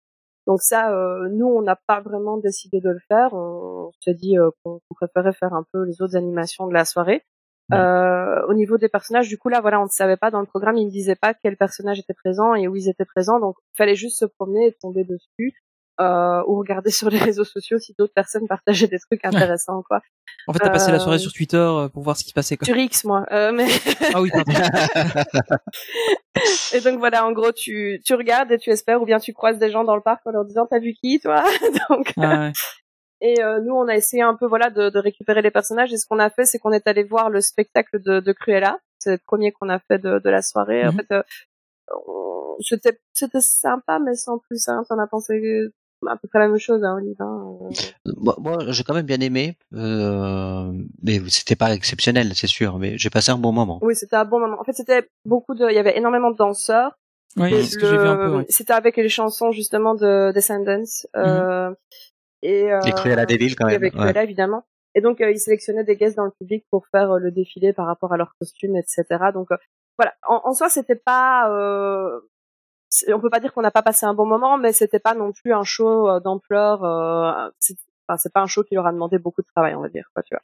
Donc 0.47 0.61
ça, 0.61 0.93
euh, 0.93 1.29
nous, 1.31 1.47
on 1.47 1.63
n'a 1.63 1.77
pas 1.87 2.01
vraiment 2.01 2.37
décidé 2.37 2.81
de 2.81 2.91
le 2.91 3.01
faire. 3.09 3.33
On, 3.33 3.91
s'est 4.01 4.15
dit 4.15 4.39
euh, 4.39 4.51
qu'on 4.63 4.81
préférait 4.95 5.33
faire 5.33 5.55
un 5.55 5.65
peu 5.73 5.85
les 5.85 6.03
autres 6.03 6.17
animations 6.17 6.67
de 6.67 6.75
la 6.75 6.85
soirée. 6.85 7.25
Euh, 7.73 8.43
au 8.47 8.55
niveau 8.55 8.77
des 8.77 8.89
personnages, 8.89 9.29
du 9.29 9.39
coup 9.39 9.49
là, 9.49 9.61
voilà, 9.61 9.81
on 9.81 9.85
ne 9.85 9.89
savait 9.89 10.19
pas 10.19 10.31
dans 10.31 10.41
le 10.41 10.47
programme, 10.47 10.77
ils 10.77 10.87
ne 10.87 10.91
disaient 10.91 11.17
pas 11.17 11.33
quel 11.33 11.57
personnage 11.57 11.99
était 11.99 12.15
présent 12.15 12.55
et 12.55 12.69
où 12.69 12.77
ils 12.77 12.89
étaient 12.89 13.07
présents, 13.07 13.41
donc 13.41 13.57
il 13.73 13.77
fallait 13.79 13.97
juste 13.97 14.19
se 14.19 14.27
promener 14.27 14.67
et 14.67 14.77
tomber 14.81 15.05
dessus 15.05 15.55
euh, 16.01 16.43
ou 16.47 16.59
regarder 16.59 16.91
sur 16.91 17.09
les 17.09 17.19
réseaux 17.19 17.45
sociaux 17.45 17.79
si 17.79 17.95
d'autres 17.99 18.13
personnes 18.13 18.47
partageaient 18.47 18.89
des 18.89 18.99
trucs 18.99 19.25
intéressants, 19.25 19.83
quoi. 19.89 20.01
En 20.47 20.53
fait, 20.53 20.59
t'as 20.59 20.71
passé 20.71 20.93
la 20.93 20.99
soirée 20.99 21.17
Euh, 21.17 21.21
sur 21.21 21.33
Twitter 21.33 21.57
euh, 21.57 21.89
pour 21.89 22.03
voir 22.03 22.19
ce 22.19 22.25
qui 22.25 22.31
se 22.31 22.35
passait. 22.35 22.57
Quoi. 22.57 22.67
Sur 22.67 22.77
X, 22.77 23.05
moi, 23.05 23.25
euh, 23.33 23.51
mais 23.51 23.67
Ah 24.13 24.21
oui, 24.21 24.31
pardon. 24.31 24.53
et 26.75 26.81
donc 26.81 26.99
voilà, 26.99 27.25
en 27.25 27.33
gros, 27.33 27.53
tu 27.53 28.01
tu 28.05 28.15
regardes 28.15 28.53
et 28.53 28.59
tu 28.59 28.71
espères, 28.71 29.01
ou 29.01 29.07
bien 29.07 29.19
tu 29.19 29.33
croises 29.33 29.59
des 29.59 29.71
gens 29.71 29.85
dans 29.85 29.97
le 29.97 30.03
parc 30.03 30.21
en 30.27 30.33
leur 30.33 30.45
disant 30.45 30.67
t'as 30.69 30.81
vu 30.81 30.93
qui, 30.93 31.19
toi 31.21 31.43
Donc 31.89 32.13
Ah, 32.19 32.41
ouais. 32.41 32.53
Et 33.27 33.43
euh, 33.43 33.59
nous, 33.65 33.73
on 33.75 33.89
a 33.89 33.95
essayé 33.95 34.23
un 34.23 34.35
peu 34.35 34.47
voilà 34.47 34.69
de, 34.71 34.91
de 34.91 34.99
récupérer 34.99 35.41
les 35.43 35.51
personnages. 35.51 35.93
Et 35.93 35.97
ce 35.97 36.07
qu'on 36.07 36.19
a 36.19 36.29
fait, 36.31 36.45
c'est 36.45 36.59
qu'on 36.59 36.73
est 36.73 36.87
allé 36.87 37.03
voir 37.05 37.31
le 37.31 37.41
spectacle 37.41 38.01
de, 38.03 38.21
de 38.21 38.33
Cruella. 38.33 38.79
C'est 38.99 39.13
le 39.13 39.19
premier 39.27 39.51
qu'on 39.53 39.69
a 39.71 39.79
fait 39.79 39.99
de, 39.99 40.19
de 40.19 40.31
la 40.31 40.43
soirée. 40.43 40.87
En 40.87 40.93
Mhm. 40.93 40.99
fait, 40.99 41.13
euh, 41.13 41.23
c'était 42.61 42.99
c'était 43.13 43.41
sympa, 43.41 43.99
mais 43.99 44.15
sans 44.15 44.39
plus. 44.39 44.69
Hein. 44.69 44.83
T'en 44.89 44.99
as 44.99 45.07
pensé 45.07 45.71
à 46.07 46.17
peu 46.17 46.29
près 46.29 46.39
la 46.39 46.49
même 46.49 46.59
chose, 46.59 46.83
hein, 46.85 46.97
Olive. 46.99 47.17
hein, 47.21 47.57
euh. 47.63 48.13
Moi, 48.19 48.35
moi, 48.39 48.59
j'ai 48.69 48.85
quand 48.85 48.95
même 48.95 49.07
bien 49.07 49.21
aimé, 49.21 49.57
euh, 49.75 50.71
mais 51.03 51.19
c'était 51.29 51.57
pas 51.57 51.75
exceptionnel, 51.75 52.35
c'est 52.35 52.47
sûr. 52.47 52.79
Mais 52.79 52.99
j'ai 52.99 53.11
passé 53.11 53.31
un 53.31 53.39
bon 53.39 53.53
moment. 53.53 53.79
Oui, 53.83 53.95
c'était 53.95 54.17
un 54.17 54.25
bon 54.27 54.39
moment. 54.41 54.61
En 54.61 54.65
fait, 54.65 54.75
c'était 54.75 55.09
beaucoup 55.25 55.55
de. 55.55 55.67
Il 55.71 55.75
y 55.75 55.79
avait 55.79 55.97
énormément 55.97 56.31
de 56.31 56.37
danseurs. 56.37 56.99
Oui, 57.37 57.51
c'est 57.51 57.63
ce 57.73 57.79
que 57.79 57.87
j'ai 57.87 57.97
vu 57.99 58.07
un 58.07 58.17
peu. 58.17 58.27
le- 58.27 58.37
Ouais. 58.39 58.47
C'était 58.49 58.75
avec 58.75 58.97
les 58.97 59.09
chansons 59.09 59.51
justement 59.51 59.95
de 59.95 60.31
Descendants. 60.33 60.85
Euh, 61.17 61.71
et, 62.45 62.73
euh, 62.73 62.81
Et 62.83 62.93
Cruella 62.93 63.25
quand 63.27 63.67
même. 63.67 63.77
avait 63.77 63.91
Cruella, 63.91 64.23
évidemment. 64.23 64.65
Et 64.95 65.01
donc, 65.01 65.21
euh, 65.21 65.31
ils 65.31 65.39
sélectionnaient 65.39 65.83
des 65.85 65.97
guests 65.97 66.17
dans 66.17 66.27
le 66.27 66.31
public 66.31 66.65
pour 66.71 66.87
faire 66.87 67.11
euh, 67.13 67.19
le 67.19 67.33
défilé 67.33 67.73
par 67.73 67.87
rapport 67.87 68.13
à 68.13 68.17
leurs 68.17 68.35
costumes, 68.39 68.77
etc. 68.77 69.05
Donc, 69.33 69.51
euh, 69.51 69.57
voilà. 69.99 70.15
En, 70.29 70.43
en 70.45 70.53
soi, 70.53 70.69
c'était 70.69 70.95
pas... 70.95 71.51
Euh, 71.51 72.21
on 73.13 73.21
peut 73.21 73.31
pas 73.31 73.41
dire 73.41 73.53
qu'on 73.53 73.63
n'a 73.63 73.73
pas 73.73 73.83
passé 73.83 74.07
un 74.07 74.15
bon 74.15 74.27
moment, 74.27 74.57
mais 74.59 74.73
c'était 74.73 75.01
pas 75.01 75.15
non 75.15 75.33
plus 75.33 75.53
un 75.53 75.65
show 75.65 76.09
euh, 76.09 76.21
d'ampleur. 76.21 76.85
C'est 78.07 78.13
enfin, 78.13 78.19
c'est 78.23 78.33
pas 78.33 78.41
un 78.41 78.47
show 78.47 78.63
qui 78.65 78.75
leur 78.75 78.87
a 78.87 78.93
demandé 78.93 79.19
beaucoup 79.19 79.41
de 79.43 79.47
travail, 79.47 79.75
on 79.75 79.81
va 79.81 79.89
dire. 79.89 80.11
Quoi, 80.13 80.23
tu 80.23 80.35
vois. 80.35 80.43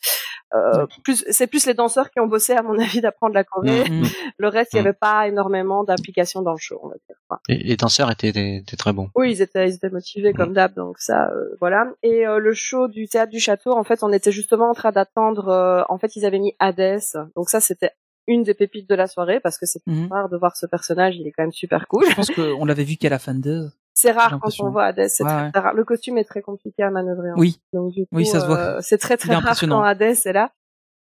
Euh, 0.59 0.87
plus, 1.05 1.25
c'est 1.31 1.47
plus 1.47 1.67
les 1.67 1.75
danseurs 1.75 2.11
qui 2.11 2.19
ont 2.21 2.27
bossé, 2.27 2.55
à 2.55 2.63
mon 2.63 2.79
avis, 2.79 3.01
d'apprendre 3.01 3.35
la 3.35 3.45
choré. 3.45 3.89
Mhm. 3.89 4.07
Le 4.39 4.49
reste, 4.49 4.73
il 4.73 4.77
y 4.77 4.81
Mm. 4.81 4.87
avait 4.87 4.93
pas 4.95 5.29
énormément 5.29 5.85
d'implication 5.85 6.43
dans 6.43 6.53
le 6.53 6.59
show, 6.59 6.81
on 6.83 6.89
va 6.89 6.95
dire. 7.07 7.17
Et 7.49 7.59
les 7.59 7.77
danseurs 7.77 8.11
étaient, 8.11 8.29
étaient 8.31 8.77
très 8.77 8.93
bons. 8.93 9.11
Oui, 9.15 9.33
ils 9.33 9.43
étaient, 9.43 9.69
ils 9.69 9.75
étaient 9.75 9.91
motivés 9.91 10.33
comme 10.33 10.53
d'hab, 10.55 10.75
donc 10.75 10.99
ça, 10.99 11.29
euh, 11.29 11.55
voilà. 11.61 11.87
Et 12.03 12.27
euh, 12.27 12.39
le 12.39 12.53
show 12.55 12.89
du 12.89 13.07
théâtre 13.09 13.31
du 13.31 13.39
château, 13.41 13.73
en 13.73 13.85
fait, 13.85 14.03
on 14.03 14.13
était 14.13 14.33
justement 14.33 14.71
en 14.71 14.75
train 14.75 14.91
d'attendre. 14.91 15.49
euh, 15.49 15.83
en 15.89 15.99
fait, 15.99 16.17
ils 16.17 16.25
avaient 16.27 16.39
mis 16.41 16.55
Hadès, 16.59 16.99
donc 17.37 17.49
ça, 17.51 17.61
c'était 17.61 17.91
une 18.27 18.43
des 18.43 18.55
pépites 18.55 18.89
de 18.89 18.95
la 18.95 19.07
soirée 19.07 19.41
parce 19.41 19.59
que 19.59 19.67
c'est 19.67 19.81
Mhm. 19.87 20.09
rare 20.11 20.29
de 20.29 20.37
voir 20.37 20.57
ce 20.57 20.67
personnage, 20.67 21.17
il 21.17 21.27
est 21.27 21.33
quand 21.33 21.43
même 21.43 21.53
super 21.53 21.87
cool. 21.89 22.05
Je 22.09 22.15
pense 22.15 22.31
qu'on 22.31 22.65
l'avait 22.65 22.85
vu 22.85 22.97
qu'à 22.97 23.09
la 23.11 23.19
fin 23.19 23.35
de. 23.35 23.69
C'est 24.01 24.11
rare 24.13 24.39
quand 24.41 24.51
on 24.61 24.71
voit 24.71 24.93
c'est 25.09 25.23
Ouais, 25.25 25.31
très, 25.31 25.43
ouais. 25.45 25.51
très 25.51 25.61
rare. 25.61 25.75
Le 25.75 25.85
costume 25.85 26.19
est 26.19 26.25
très 26.25 26.43
compliqué 26.43 26.83
à 26.83 26.91
manœuvrer. 26.91 27.31
hein. 27.31 27.35
Oui, 27.37 27.61
Donc 27.73 27.93
du 27.93 28.03
coup, 28.03 28.17
Oui, 28.17 28.27
ça 28.27 28.41
se 28.41 28.47
voit. 28.47 28.57
euh, 28.59 28.79
c'est 28.81 28.99
très 28.99 29.17
très 29.17 29.35
rare 29.35 29.55
quand 29.69 29.83
Hades 29.83 30.03
est 30.03 30.33
là. 30.33 30.51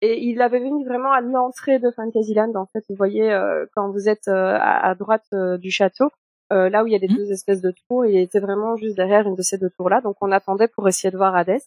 Et 0.02 0.22
il 0.24 0.40
avait 0.40 0.60
venu 0.60 0.84
vraiment 0.86 1.12
à 1.12 1.20
l'entrée 1.20 1.78
de 1.78 1.90
Fantasyland. 1.90 2.52
En 2.54 2.66
fait, 2.72 2.82
vous 2.88 2.94
voyez 2.96 3.30
euh, 3.32 3.66
quand 3.74 3.90
vous 3.90 4.08
êtes 4.08 4.28
euh, 4.28 4.56
à, 4.58 4.88
à 4.88 4.94
droite 4.94 5.26
du 5.58 5.70
château, 5.70 6.10
là 6.50 6.82
où 6.82 6.86
il 6.86 6.92
y 6.92 6.96
a 6.96 6.98
les 6.98 7.06
Mhm. 7.08 7.16
deux 7.16 7.30
espèces 7.32 7.60
de 7.60 7.72
tours, 7.86 8.06
il 8.06 8.16
était 8.18 8.40
vraiment 8.40 8.76
juste 8.76 8.96
derrière 8.96 9.26
une 9.28 9.34
de 9.36 9.42
ces 9.42 9.56
deux 9.58 9.70
tours-là. 9.70 10.00
Donc 10.00 10.16
on 10.20 10.32
attendait 10.32 10.68
pour 10.68 10.88
essayer 10.88 11.10
de 11.10 11.16
voir 11.16 11.34
Hades. 11.36 11.58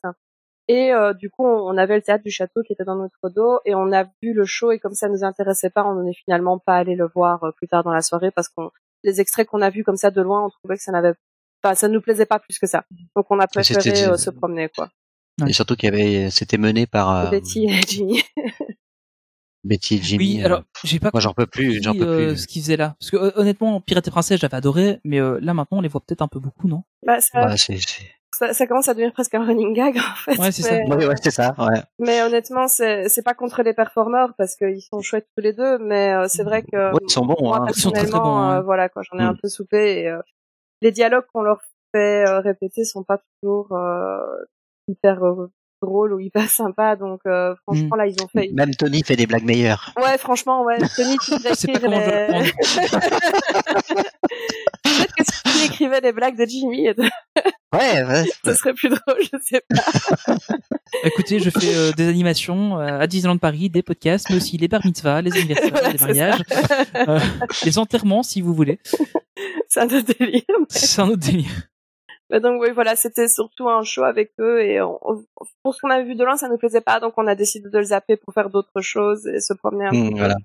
Et 0.69 0.93
euh, 0.93 1.14
du 1.14 1.30
coup, 1.30 1.45
on 1.45 1.77
avait 1.77 1.95
le 1.97 2.01
théâtre 2.01 2.23
du 2.23 2.31
château 2.31 2.61
qui 2.64 2.72
était 2.73 2.85
dans 2.85 2.95
notre 2.95 3.30
dos 3.30 3.60
et 3.65 3.76
on 3.76 3.91
a 3.91 4.03
vu 4.22 4.31
le 4.34 4.45
show 4.45 4.72
et 4.72 4.80
comme 4.80 4.93
ça 4.93 5.10
nous 5.10 5.23
intéressait 5.26 5.69
pas, 5.69 5.84
on 5.85 6.01
n'est 6.03 6.14
finalement 6.14 6.57
pas 6.57 6.77
allé 6.77 6.95
le 6.95 7.05
voir 7.14 7.43
euh, 7.43 7.51
plus 7.51 7.68
tard 7.68 7.84
dans 7.84 7.91
la 7.91 8.01
soirée 8.01 8.31
parce 8.31 8.47
qu'on 8.47 8.72
les 9.03 9.19
extraits 9.21 9.47
qu'on 9.47 9.61
a 9.61 9.69
vus 9.69 9.84
comme 9.84 9.97
ça 9.97 10.11
de 10.11 10.21
loin, 10.21 10.45
on 10.45 10.49
trouvait 10.49 10.77
que 10.77 10.84
ça 10.84 10.91
n'avait 10.91 11.13
pas, 11.61 11.75
ça 11.75 11.88
nous 11.88 12.01
plaisait 12.01 12.25
pas 12.25 12.39
plus 12.39 12.57
que 12.59 12.67
ça. 12.67 12.85
Donc 13.15 13.25
on 13.30 13.39
a 13.39 13.47
préféré 13.47 14.05
euh, 14.05 14.17
se 14.17 14.30
promener 14.30 14.69
quoi. 14.69 14.89
Ouais. 15.41 15.49
Et 15.49 15.53
surtout 15.53 15.75
qu'il 15.75 15.89
y 15.89 15.93
avait, 15.93 16.30
c'était 16.30 16.57
mené 16.57 16.85
par 16.85 17.09
euh, 17.27 17.30
Betty 17.30 17.65
et 17.65 17.81
Ginny. 17.81 18.23
Betty 19.63 19.95
et 19.95 20.01
Jimmy. 20.01 20.35
oui. 20.35 20.41
euh, 20.41 20.45
Alors, 20.45 20.63
j'ai 20.84 20.99
pas 20.99 21.09
moi, 21.13 21.21
j'en 21.21 21.34
peux 21.34 21.45
plus, 21.47 21.81
j'en 21.81 21.93
peux 21.93 22.05
euh, 22.05 22.27
plus. 22.34 22.38
ce 22.41 22.47
qu'ils 22.47 22.61
faisaient 22.61 22.75
là. 22.77 22.95
Parce 22.99 23.11
que 23.11 23.15
euh, 23.17 23.31
honnêtement, 23.35 23.80
Pirate 23.80 24.07
et 24.07 24.11
Princesse, 24.11 24.39
j'avais 24.41 24.55
adoré, 24.55 24.99
mais 25.05 25.19
euh, 25.21 25.39
là 25.41 25.53
maintenant, 25.53 25.77
on 25.77 25.81
les 25.81 25.88
voit 25.88 26.01
peut-être 26.01 26.21
un 26.21 26.27
peu 26.27 26.39
beaucoup, 26.39 26.67
non? 26.67 26.84
Bah, 27.05 27.19
ça, 27.21 27.55
c'est, 27.57 27.77
c'est- 27.77 28.11
ça, 28.38 28.53
ça 28.53 28.68
commence 28.68 28.88
à 28.88 28.93
devenir 28.93 29.14
presque 29.14 29.34
un 29.35 29.45
running 29.45 29.73
gag 29.73 29.97
en 29.97 30.15
fait. 30.15 30.38
Ouais, 30.38 30.51
c'est 30.51 30.61
ça. 30.64 30.72
mais, 30.88 30.95
Ouais, 30.95 31.05
ouais, 31.07 31.15
c'est 31.22 31.31
ça. 31.31 31.53
Ouais. 31.57 31.81
mais 31.99 32.22
honnêtement, 32.23 32.68
c'est 32.68 33.07
c'est 33.10 33.23
pas 33.23 33.34
contre 33.34 33.64
les 33.64 33.73
performeurs 33.73 34.34
parce 34.38 34.55
qu'ils 34.55 34.81
sont 34.81 35.01
chouettes 35.01 35.27
tous 35.38 35.43
les 35.43 35.53
deux, 35.53 35.77
mais 35.80 36.14
euh, 36.14 36.26
c'est 36.27 36.43
vrai 36.43 36.61
que 36.64 36.91
Ouais, 36.93 36.99
ils 37.07 37.11
sont 37.11 37.26
bons. 37.26 37.35
moi 37.41 37.60
Hein. 37.61 37.65
Ils 37.69 37.76
sont 37.81 37.91
très, 37.91 38.05
bons, 38.07 38.19
hein. 38.23 38.57
euh, 38.57 38.61
voilà 38.61 38.89
quoi, 38.89 39.01
j'en 39.03 39.18
ai 39.19 39.23
un 39.23 39.34
Mm. 39.34 39.39
peu 39.41 39.49
soupé 39.49 40.01
et 40.01 40.07
euh, 40.10 40.19
les 40.81 40.91
dialogues 40.91 41.26
qu'on 41.34 41.41
leur 41.43 41.61
fait 41.93 42.27
euh, 42.27 42.39
répéter 42.39 42.84
sont 42.85 43.03
pas 43.03 43.19
toujours 43.41 43.72
euh, 43.72 44.18
hyper 44.88 45.23
euh, 45.23 45.51
drôles 45.81 46.14
ou 46.14 46.19
hyper 46.19 46.49
sympas, 46.49 46.95
donc 46.95 47.19
euh, 47.27 47.55
franchement 47.64 47.95
là 47.97 48.07
ils 48.07 48.15
ont 48.23 48.27
fait. 48.30 48.49
Même 48.53 48.73
Tony 48.73 49.03
fait 49.03 49.15
des 49.18 49.27
blagues 49.27 49.43
meilleures. 49.43 49.93
Ouais, 50.01 50.18
franchement, 50.18 50.64
ouais. 50.64 50.77
Tony, 50.95 51.18
tu 51.19 51.31
les... 51.31 51.39
Peut-être 54.84 55.15
que 55.18 55.23
si 55.23 55.43
tu 55.43 55.65
écrivais 55.65 56.01
les 56.01 56.11
blagues 56.14 56.38
de 56.38 56.45
Jimmy, 56.45 56.88
Ouais, 57.73 58.03
ouais. 58.03 58.23
ce 58.45 58.53
serait 58.53 58.73
plus 58.73 58.89
drôle, 59.07 59.17
je 59.21 59.37
sais 59.41 59.61
pas. 59.67 60.35
Écoutez, 61.03 61.39
je 61.39 61.49
fais 61.49 61.75
euh, 61.75 61.91
des 61.91 62.07
animations 62.07 62.79
euh, 62.79 62.99
à 62.99 63.07
Disneyland 63.07 63.37
Paris, 63.39 63.69
des 63.69 63.81
podcasts, 63.81 64.29
mais 64.29 64.35
aussi 64.37 64.57
les 64.57 64.67
bar 64.67 64.81
mitzvahs, 64.85 65.21
les 65.21 65.33
anniversaires, 65.33 65.71
Voilà, 65.71 65.89
les 65.91 65.99
mariages, 65.99 66.41
euh, 67.07 67.19
les 67.65 67.77
enterrements 67.79 68.21
si 68.23 68.41
vous 68.41 68.53
voulez. 68.53 68.79
C'est 69.67 69.79
un 69.81 69.85
autre 69.85 70.13
délire. 70.19 70.43
C'est 70.69 71.01
un 71.01 71.07
autre 71.07 71.17
délire. 71.17 71.49
Mais 72.29 72.39
donc 72.39 72.61
oui, 72.61 72.69
voilà, 72.73 72.95
c'était 72.95 73.27
surtout 73.27 73.69
un 73.69 73.83
show 73.83 74.03
avec 74.03 74.31
eux 74.39 74.61
et 74.61 74.81
on, 74.81 74.97
on- 75.03 75.23
pour 75.63 75.75
ce 75.75 75.81
qu'on 75.81 75.89
avait 75.89 76.05
vu 76.05 76.15
de 76.15 76.23
loin, 76.23 76.37
ça 76.37 76.47
nous 76.49 76.57
plaisait 76.57 76.81
pas, 76.81 76.99
donc 76.99 77.13
on 77.17 77.27
a 77.27 77.35
décidé 77.35 77.69
de 77.69 77.77
le 77.77 77.83
zapper 77.83 78.17
pour 78.17 78.33
faire 78.33 78.49
d'autres 78.49 78.81
choses 78.81 79.27
et 79.27 79.39
se 79.39 79.53
promener 79.53 79.85
un 79.87 79.91
Mm, 79.91 80.09
peu. 80.11 80.17
voilà. 80.19 80.35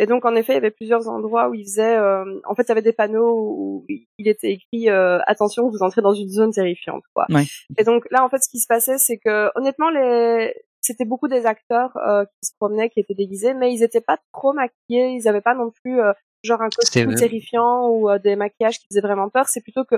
Et 0.00 0.06
donc 0.06 0.24
en 0.24 0.34
effet, 0.34 0.54
il 0.54 0.56
y 0.56 0.58
avait 0.58 0.70
plusieurs 0.70 1.08
endroits 1.08 1.50
où 1.50 1.54
ils 1.54 1.64
faisaient, 1.64 1.96
euh, 1.96 2.24
en 2.48 2.54
fait, 2.54 2.62
il 2.62 2.68
y 2.68 2.72
avait 2.72 2.80
des 2.80 2.94
panneaux 2.94 3.34
où 3.36 3.84
il 3.88 4.28
était 4.28 4.52
écrit 4.52 4.88
euh, 4.88 5.18
attention, 5.26 5.68
vous 5.68 5.82
entrez 5.82 6.00
dans 6.00 6.14
une 6.14 6.30
zone 6.30 6.52
terrifiante, 6.52 7.02
quoi. 7.14 7.26
Ouais. 7.28 7.44
Et 7.76 7.84
donc 7.84 8.06
là, 8.10 8.24
en 8.24 8.30
fait, 8.30 8.38
ce 8.38 8.48
qui 8.48 8.60
se 8.60 8.66
passait, 8.66 8.96
c'est 8.96 9.18
que 9.18 9.50
honnêtement, 9.56 9.90
les 9.90 10.54
c'était 10.80 11.04
beaucoup 11.04 11.28
des 11.28 11.46
acteurs 11.46 11.96
euh, 11.98 12.24
qui 12.24 12.48
se 12.48 12.52
promenaient, 12.58 12.88
qui 12.88 13.00
étaient 13.00 13.14
déguisés, 13.14 13.54
mais 13.54 13.72
ils 13.72 13.82
étaient 13.82 14.00
pas 14.00 14.18
trop 14.32 14.52
maquillés, 14.52 15.10
ils 15.10 15.28
avaient 15.28 15.40
pas 15.40 15.54
non 15.54 15.70
plus 15.82 16.00
euh, 16.00 16.12
genre 16.42 16.62
un 16.62 16.70
costume 16.70 17.14
terrifiant 17.14 17.88
ou 17.88 18.08
euh, 18.08 18.18
des 18.18 18.36
maquillages 18.36 18.78
qui 18.78 18.86
faisaient 18.90 19.02
vraiment 19.02 19.28
peur. 19.28 19.48
C'est 19.48 19.60
plutôt 19.60 19.84
que 19.84 19.96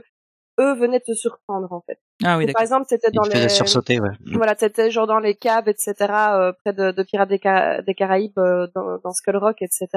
eux 0.61 0.75
venaient 0.75 1.01
te 1.01 1.13
surprendre 1.15 1.73
en 1.73 1.81
fait. 1.81 1.99
Ah 2.25 2.39
oui, 2.39 2.51
par 2.53 2.63
exemple, 2.63 2.87
c'était 2.89 3.11
dans 3.11 3.25
les 3.25 3.49
sursauter, 3.49 4.01
ouais. 4.01 4.11
Mm. 4.21 4.37
voilà, 4.37 4.55
c'était 4.57 4.91
genre 4.91 5.07
dans 5.07 5.19
les 5.19 5.35
caves, 5.35 5.69
etc., 5.69 5.95
euh, 6.11 6.53
près 6.53 6.73
de, 6.73 6.91
de 6.91 7.03
Pirates 7.03 7.29
des, 7.29 7.41
Ca- 7.43 7.83
des 7.83 7.95
Caraïbes, 7.95 8.39
euh, 8.39 8.67
dans, 8.75 8.99
dans 8.99 9.13
Skull 9.13 9.37
Rock, 9.37 9.63
etc. 9.63 9.89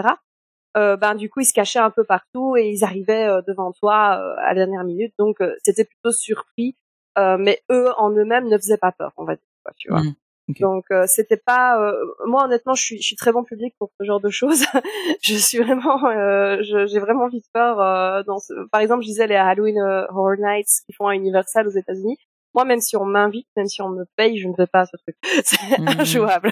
Euh, 0.77 0.97
ben 0.97 1.15
du 1.15 1.29
coup, 1.29 1.39
ils 1.39 1.45
se 1.45 1.53
cachaient 1.53 1.79
un 1.79 1.89
peu 1.89 2.03
partout 2.03 2.57
et 2.57 2.69
ils 2.69 2.83
arrivaient 2.83 3.27
euh, 3.27 3.41
devant 3.47 3.71
toi 3.71 4.19
euh, 4.19 4.35
à 4.39 4.49
la 4.49 4.55
dernière 4.55 4.83
minute, 4.83 5.13
donc 5.17 5.41
euh, 5.41 5.55
c'était 5.63 5.85
plutôt 5.85 6.11
surpris. 6.11 6.75
Euh, 7.17 7.37
mais 7.39 7.61
eux 7.71 7.87
en 7.97 8.11
eux-mêmes 8.11 8.49
ne 8.49 8.57
faisaient 8.57 8.77
pas 8.77 8.91
peur, 8.91 9.13
on 9.15 9.23
va 9.23 9.35
dire, 9.35 9.45
quoi, 9.63 9.71
tu 9.77 9.89
vois. 9.89 10.01
Mhm. 10.01 10.15
Donc 10.59 10.85
euh, 10.91 11.05
c'était 11.07 11.41
pas 11.43 11.81
euh, 11.81 11.93
moi 12.27 12.45
honnêtement 12.45 12.75
je 12.75 12.83
suis 12.83 12.97
je 12.97 13.03
suis 13.07 13.15
très 13.15 13.31
bon 13.31 13.43
public 13.43 13.73
pour 13.79 13.89
ce 13.99 14.05
genre 14.05 14.19
de 14.21 14.29
choses. 14.29 14.63
je 15.23 15.35
suis 15.35 15.57
vraiment 15.57 16.05
euh, 16.05 16.57
j'ai 16.61 16.99
vraiment 16.99 17.29
de 17.29 17.39
faire 17.51 17.79
euh, 17.79 18.21
dans 18.23 18.37
ce... 18.37 18.53
par 18.71 18.81
exemple 18.81 19.01
je 19.01 19.07
disais 19.07 19.25
les 19.27 19.35
Halloween 19.35 19.79
euh, 19.79 20.05
Horror 20.09 20.35
Nights 20.37 20.69
qui 20.85 20.93
font 20.93 21.07
à 21.07 21.15
Universal 21.15 21.67
aux 21.67 21.71
États-Unis. 21.71 22.17
Moi 22.53 22.63
même 22.63 22.79
si 22.79 22.95
on 22.95 23.05
m'invite, 23.05 23.47
même 23.57 23.65
si 23.67 23.81
on 23.81 23.89
me 23.89 24.05
paye, 24.15 24.37
je 24.37 24.47
ne 24.47 24.53
vais 24.55 24.67
pas 24.67 24.81
à 24.81 24.85
ce 24.85 24.95
truc. 24.97 25.15
C'est 25.43 25.79
Mhm. 25.79 25.99
injouable. 25.99 26.51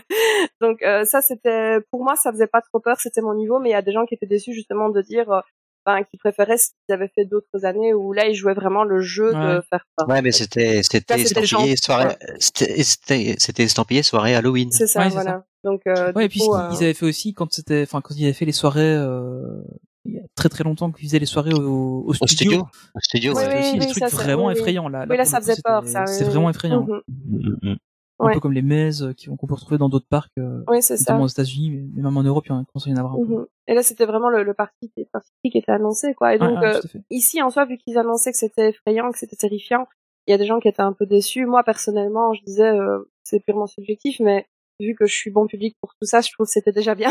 Donc 0.60 0.82
euh, 0.82 1.06
ça 1.06 1.22
c'était 1.22 1.78
pour 1.91 2.03
moi 2.03 2.15
ça 2.15 2.32
faisait 2.32 2.48
pas 2.48 2.61
trop 2.61 2.80
peur, 2.80 2.99
c'était 2.99 3.22
mon 3.22 3.36
niveau 3.36 3.60
mais 3.60 3.70
il 3.70 3.74
y 3.74 3.76
a 3.76 3.82
des 3.84 3.91
gens 3.91 4.06
qui 4.06 4.15
étaient 4.15 4.26
déçus 4.26 4.53
justement 4.53 4.90
de 4.90 5.02
dire 5.02 5.44
ben, 5.85 6.03
qui 6.03 6.18
préféraient 6.18 6.57
ce 6.57 6.69
qu'ils 6.85 6.93
avaient 6.93 7.11
fait 7.14 7.26
d'autres 7.26 7.65
années 7.65 7.93
où 7.93 8.14
là 8.14 8.27
ils 8.27 8.35
jouaient 8.35 8.53
vraiment 8.53 8.84
le 8.84 9.01
jeu 9.01 9.34
de 9.34 9.61
faire 9.69 9.85
peur. 9.95 10.07
Ouais, 10.07 10.22
mais 10.22 10.31
c'était 10.31 10.81
c'était 10.84 11.18
c'était 11.26 11.41
estampillé 11.43 11.76
soirée 11.76 12.15
c'était 12.39 13.35
c'était 13.38 13.64
estampillé 13.64 14.03
soirée 14.03 14.35
Halloween. 14.35 14.72
C'est 14.72 14.88
ça 14.88 15.01
Ouais, 15.01 15.10
voilà. 15.10 15.43
Donc 15.64 15.81
euh, 15.88 16.11
Ouais, 16.14 16.26
et 16.26 16.30
puis 16.30 16.39
coup, 16.39 16.55
ils 16.55 16.60
euh, 16.60 16.77
avaient 16.77 16.93
fait 16.93 17.05
aussi 17.05 17.34
quand 17.34 17.51
c'était, 17.53 17.84
enfin 17.84 18.01
quand 18.01 18.14
ils 18.15 18.23
avaient 18.26 18.34
fait 18.34 18.45
les 18.45 18.51
soirées, 18.51 18.81
euh, 18.81 19.61
il 20.05 20.15
y 20.15 20.19
a 20.19 20.23
très 20.35 20.49
très 20.49 20.64
longtemps 20.65 20.91
qu'ils 20.91 21.07
faisaient 21.07 21.19
les 21.19 21.26
soirées 21.26 21.53
au, 21.53 22.03
au 22.05 22.10
Au 22.10 22.14
studio. 22.14 22.51
studio, 22.51 22.68
au 22.95 22.99
studio. 22.99 23.34
Oui, 23.34 23.38
ouais. 23.38 23.43
C'était 23.45 23.60
aussi 23.60 23.72
oui, 23.73 23.80
des 23.80 23.85
oui, 23.85 23.91
trucs 23.91 24.10
ça, 24.10 24.15
vraiment 24.15 24.51
effrayants 24.51 24.89
là. 24.89 25.05
oui 25.10 25.15
là 25.18 25.23
ça 25.26 25.38
le 25.39 25.43
coup, 25.45 25.49
faisait 25.51 25.61
peur. 25.64 25.81
c'était- 25.85 25.93
ça, 25.93 26.05
C'est 26.07 26.23
oui, 26.26 26.30
vraiment 26.31 26.49
effrayant. 26.49 26.81
Mhm. 26.85 27.01
Mm, 27.07 27.69
mm. 27.72 27.76
Un 28.19 28.26
Ouais. 28.27 28.34
peu 28.35 28.40
comme 28.40 28.53
les 28.53 28.61
maises 28.61 29.02
euh, 29.03 29.14
qui- 29.14 29.26
qu'on 29.27 29.48
peut 29.48 29.56
retrouver 29.56 29.77
dans 29.80 29.90
d'autres 29.90 30.07
parcs, 30.07 30.31
euh, 30.38 30.64
ça. 30.81 30.95
notamment 30.95 31.23
aux 31.23 31.27
États-Unis, 31.27 31.72
mais 31.72 32.03
même 32.03 32.15
en 32.18 32.23
Europe, 32.23 32.45
il 32.45 32.49
y 32.49 32.52
en 32.52 32.61
a 32.61 32.65
commence 32.65 32.85
à 32.88 32.90
y 32.90 32.94
en 32.94 32.98
avoir 32.98 33.14
un 33.15 33.26
peu. 33.26 33.48
Et 33.68 33.73
là, 33.73 33.81
c'était 33.84 34.06
vraiment 34.06 34.30
le, 34.30 34.44
le 34.44 34.53
parti, 34.53 34.91
qui 34.95 35.57
était 35.57 35.72
annoncé, 35.72 36.14
quoi. 36.14 36.35
Et 36.35 36.40
Ouais, 36.40 36.48
donc, 36.48 36.60
ouais, 36.61 36.76
euh, 36.76 36.99
ici, 37.10 37.41
en 37.41 37.49
soi, 37.49 37.65
vu 37.65 37.77
qu'ils 37.77 37.98
annonçaient 37.98 38.31
que 38.31 38.38
c'était 38.38 38.69
effrayant, 38.69 39.11
que 39.11 39.18
c'était 39.18 39.35
terrifiant, 39.35 39.88
il 40.27 40.31
y 40.31 40.34
a 40.34 40.38
des 40.38 40.45
gens 40.45 40.60
qui 40.60 40.68
étaient 40.68 40.81
un 40.81 40.94
peu 40.94 41.06
déçus. 41.07 41.45
Moi, 41.48 41.64
personnellement, 41.64 42.34
je 42.34 42.44
disais, 42.44 42.69
euh, 42.69 42.99
c'est 43.23 43.40
purement 43.40 43.68
subjectif, 43.68 44.19
mais 44.19 44.45
vu 44.80 44.94
que 44.95 45.06
je 45.07 45.14
suis 45.14 45.31
bon 45.31 45.48
public 45.48 45.76
pour 45.81 45.94
tout 45.99 46.06
ça, 46.07 46.22
je 46.22 46.31
trouve 46.31 46.45
que 46.45 46.52
c'était 46.52 46.72
déjà 46.72 46.94
bien. 46.95 47.10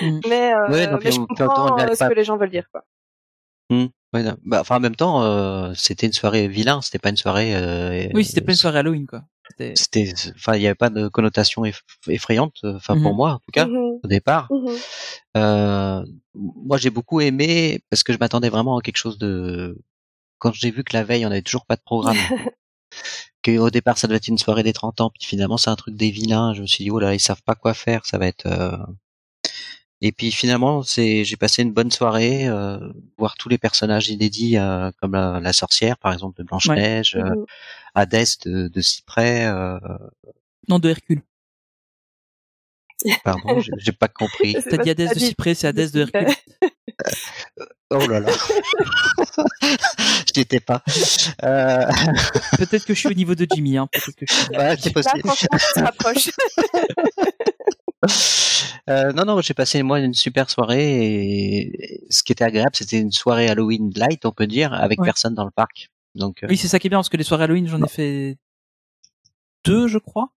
Mhm. 0.00 0.20
mais, 0.28 0.54
euh, 0.54 0.68
Ouais, 0.70 0.86
donc, 0.88 1.04
mais 1.04 1.12
je 1.12 1.20
on 1.20 1.26
peut 1.26 1.46
comprends 1.46 1.78
euh, 1.78 1.92
ce 1.92 1.98
pas- 1.98 2.08
que 2.08 2.14
les 2.14 2.24
gens 2.24 2.36
veulent 2.38 2.50
dire, 2.50 2.68
quoi. 2.72 2.82
Mm. 3.70 3.86
Ouais, 4.14 4.22
non. 4.22 4.36
bah, 4.44 4.60
enfin, 4.60 4.76
en 4.76 4.80
même 4.80 4.94
temps, 4.96 5.22
euh, 5.24 5.72
c'était 5.74 6.06
une 6.06 6.12
soirée 6.12 6.46
vilain, 6.48 6.80
c'était 6.80 6.98
pas 7.00 7.10
une 7.10 7.16
soirée. 7.16 7.54
Euh, 7.54 8.08
Oui, 8.14 8.24
c'était 8.24 8.40
plein 8.40 8.54
de 8.54 8.58
soirée 8.58 8.78
Halloween, 8.78 9.06
quoi. 9.06 9.22
C'était- 9.48 9.74
C'était, 9.76 10.12
enfin, 10.34 10.56
il 10.56 10.62
y 10.62 10.66
avait 10.66 10.74
pas 10.74 10.90
de 10.90 11.08
connotation 11.08 11.64
eff- 11.64 11.82
effrayante, 12.08 12.56
enfin 12.64 12.94
pour 13.00 13.12
Mhm. 13.12 13.16
moi 13.16 13.30
en 13.34 13.38
tout 13.38 13.52
cas 13.52 13.66
Mhm. 13.66 14.00
au 14.02 14.06
départ. 14.08 14.48
Mhm. 14.50 14.76
Euh, 15.36 16.04
moi, 16.34 16.76
j'ai 16.78 16.90
beaucoup 16.90 17.20
aimé 17.20 17.80
parce 17.90 18.02
que 18.02 18.12
je 18.12 18.18
m'attendais 18.18 18.48
vraiment 18.48 18.76
à 18.78 18.82
quelque 18.82 18.96
chose 18.96 19.18
de. 19.18 19.78
Quand 20.38 20.52
j'ai 20.52 20.70
vu 20.70 20.84
que 20.84 20.94
la 20.94 21.02
veille 21.04 21.24
on 21.26 21.30
avait 21.30 21.42
toujours 21.42 21.64
pas 21.66 21.76
de 21.76 21.82
programme, 21.82 22.16
que 23.42 23.56
au 23.58 23.70
départ 23.70 23.98
ça 23.98 24.06
devait 24.08 24.16
être 24.18 24.28
une 24.28 24.38
soirée 24.38 24.62
des 24.62 24.72
30 24.72 25.00
ans, 25.00 25.10
puis 25.10 25.26
finalement 25.26 25.56
c'est 25.56 25.70
un 25.70 25.76
truc 25.76 25.96
des 25.96 26.10
vilains. 26.10 26.52
Je 26.54 26.62
me 26.62 26.66
suis 26.66 26.84
dit 26.84 26.90
oh 26.90 26.98
là, 26.98 27.14
ils 27.14 27.20
savent 27.20 27.42
pas 27.42 27.54
quoi 27.54 27.74
faire, 27.74 28.04
ça 28.06 28.18
va 28.18 28.26
être. 28.26 28.46
euh, 28.46 28.76
Et 30.02 30.12
puis 30.12 30.30
finalement, 30.30 30.82
c'est, 30.82 31.24
j'ai 31.24 31.36
passé 31.36 31.62
une 31.62 31.72
bonne 31.72 31.90
soirée, 31.90 32.46
euh, 32.48 32.78
voir 33.16 33.36
tous 33.36 33.48
les 33.48 33.56
personnages 33.58 34.08
inédits, 34.08 34.58
euh, 34.58 34.90
comme 35.00 35.12
la, 35.12 35.40
la 35.40 35.52
sorcière 35.54 35.96
par 35.96 36.12
exemple 36.12 36.38
de 36.38 36.44
Blanche 36.46 36.68
Neige, 36.68 37.16
Mhm. 37.16 37.44
Hadès 37.94 38.24
de, 38.44 38.68
de 38.68 38.80
Cyprès. 38.82 39.46
Euh, 39.46 39.78
Non, 40.68 40.78
de 40.78 40.90
Hercule. 40.90 41.22
pardon, 43.24 43.60
j'ai 43.78 43.92
pas 43.92 44.08
compris. 44.08 44.54
T'as 44.70 44.76
dit 44.78 44.90
Hadès 44.90 45.08
de 45.14 45.18
Cyprès, 45.18 45.54
c'est 45.54 45.66
Hadès 45.68 45.88
de. 45.90 46.00
Hercule. 46.12 46.34
Oh 47.90 48.06
là 48.06 48.20
là. 48.20 48.32
je 49.62 50.32
n'étais 50.40 50.60
pas. 50.60 50.82
Euh, 51.42 51.86
Peut-être 52.58 52.84
que 52.84 52.92
je 52.94 52.98
suis 52.98 53.08
au 53.08 53.14
niveau 53.14 53.34
de 53.34 53.46
Jimmy, 53.50 53.78
hein. 53.78 53.88
Peut-être 53.92 54.16
que 54.16 54.26
je 54.28 54.34
suis... 54.34 54.48
ouais, 54.56 54.76
c'est 54.78 54.86
Là, 54.94 55.02
possible. 55.02 55.20
franchement, 55.24 55.58
rapproches. 55.76 56.30
Euh, 58.88 59.12
non, 59.12 59.24
non, 59.24 59.40
j'ai 59.40 59.52
passé 59.52 59.82
moi 59.82 59.98
une 59.98 60.14
super 60.14 60.48
soirée 60.48 61.60
et 61.64 62.06
ce 62.08 62.22
qui 62.22 62.30
était 62.30 62.44
agréable, 62.44 62.70
c'était 62.74 63.00
une 63.00 63.10
soirée 63.10 63.48
Halloween 63.48 63.92
light, 63.96 64.24
on 64.24 64.30
peut 64.32 64.46
dire, 64.46 64.72
avec 64.72 65.00
Ouais. 65.00 65.04
personne 65.06 65.34
dans 65.34 65.44
le 65.44 65.50
parc. 65.50 65.90
Donc, 66.14 66.44
euh, 66.44 66.46
Oui, 66.48 66.56
c'est 66.56 66.68
ça 66.68 66.78
qui 66.78 66.86
est 66.86 66.90
bien 66.90 66.98
parce 66.98 67.08
que 67.08 67.16
les 67.16 67.24
soirées 67.24 67.44
Halloween, 67.44 67.66
j'en 67.66 67.82
ai 67.82 67.88
fait 67.88 68.38
deux, 69.64 69.88
je 69.88 69.98
crois. 69.98 70.30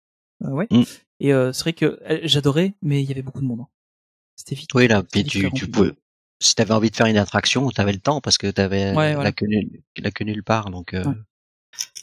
Euh, 0.44 0.50
ouais. 0.50 0.68
Mm. 0.72 0.84
Et 1.20 1.32
euh, 1.34 1.54
c'est 1.54 1.62
vrai 1.62 1.74
que 1.74 2.00
j'adorais, 2.24 2.74
mais 2.82 3.04
il 3.04 3.08
y 3.08 3.12
avait 3.12 3.22
beaucoup 3.22 3.42
de 3.42 3.46
monde. 3.46 3.62
hein. 3.62 3.68
C'était 4.36 4.56
vite. 4.56 4.74
oui, 4.74 4.88
là, 4.88 5.04
puis 5.04 5.24
tu, 5.26 5.52
tu 5.52 5.68
pouvais, 5.70 5.92
si 6.40 6.56
t'avais 6.56 6.74
envie 6.74 6.90
de 6.90 6.96
faire 6.96 7.06
une 7.08 7.18
attraction, 7.18 7.70
t'avais 7.70 7.92
le 7.94 8.00
temps 8.00 8.20
parce 8.20 8.38
que 8.40 8.48
t'avais 8.48 8.96
Ouais, 8.96 9.10
la, 9.10 9.16
voilà. 9.16 9.32
queue 9.32 9.46
nulle, 9.48 9.82
la 9.98 10.10
queue 10.12 10.26
nulle 10.26 10.44
part. 10.44 10.72
Donc, 10.72 10.92
Ouais. 10.94 11.04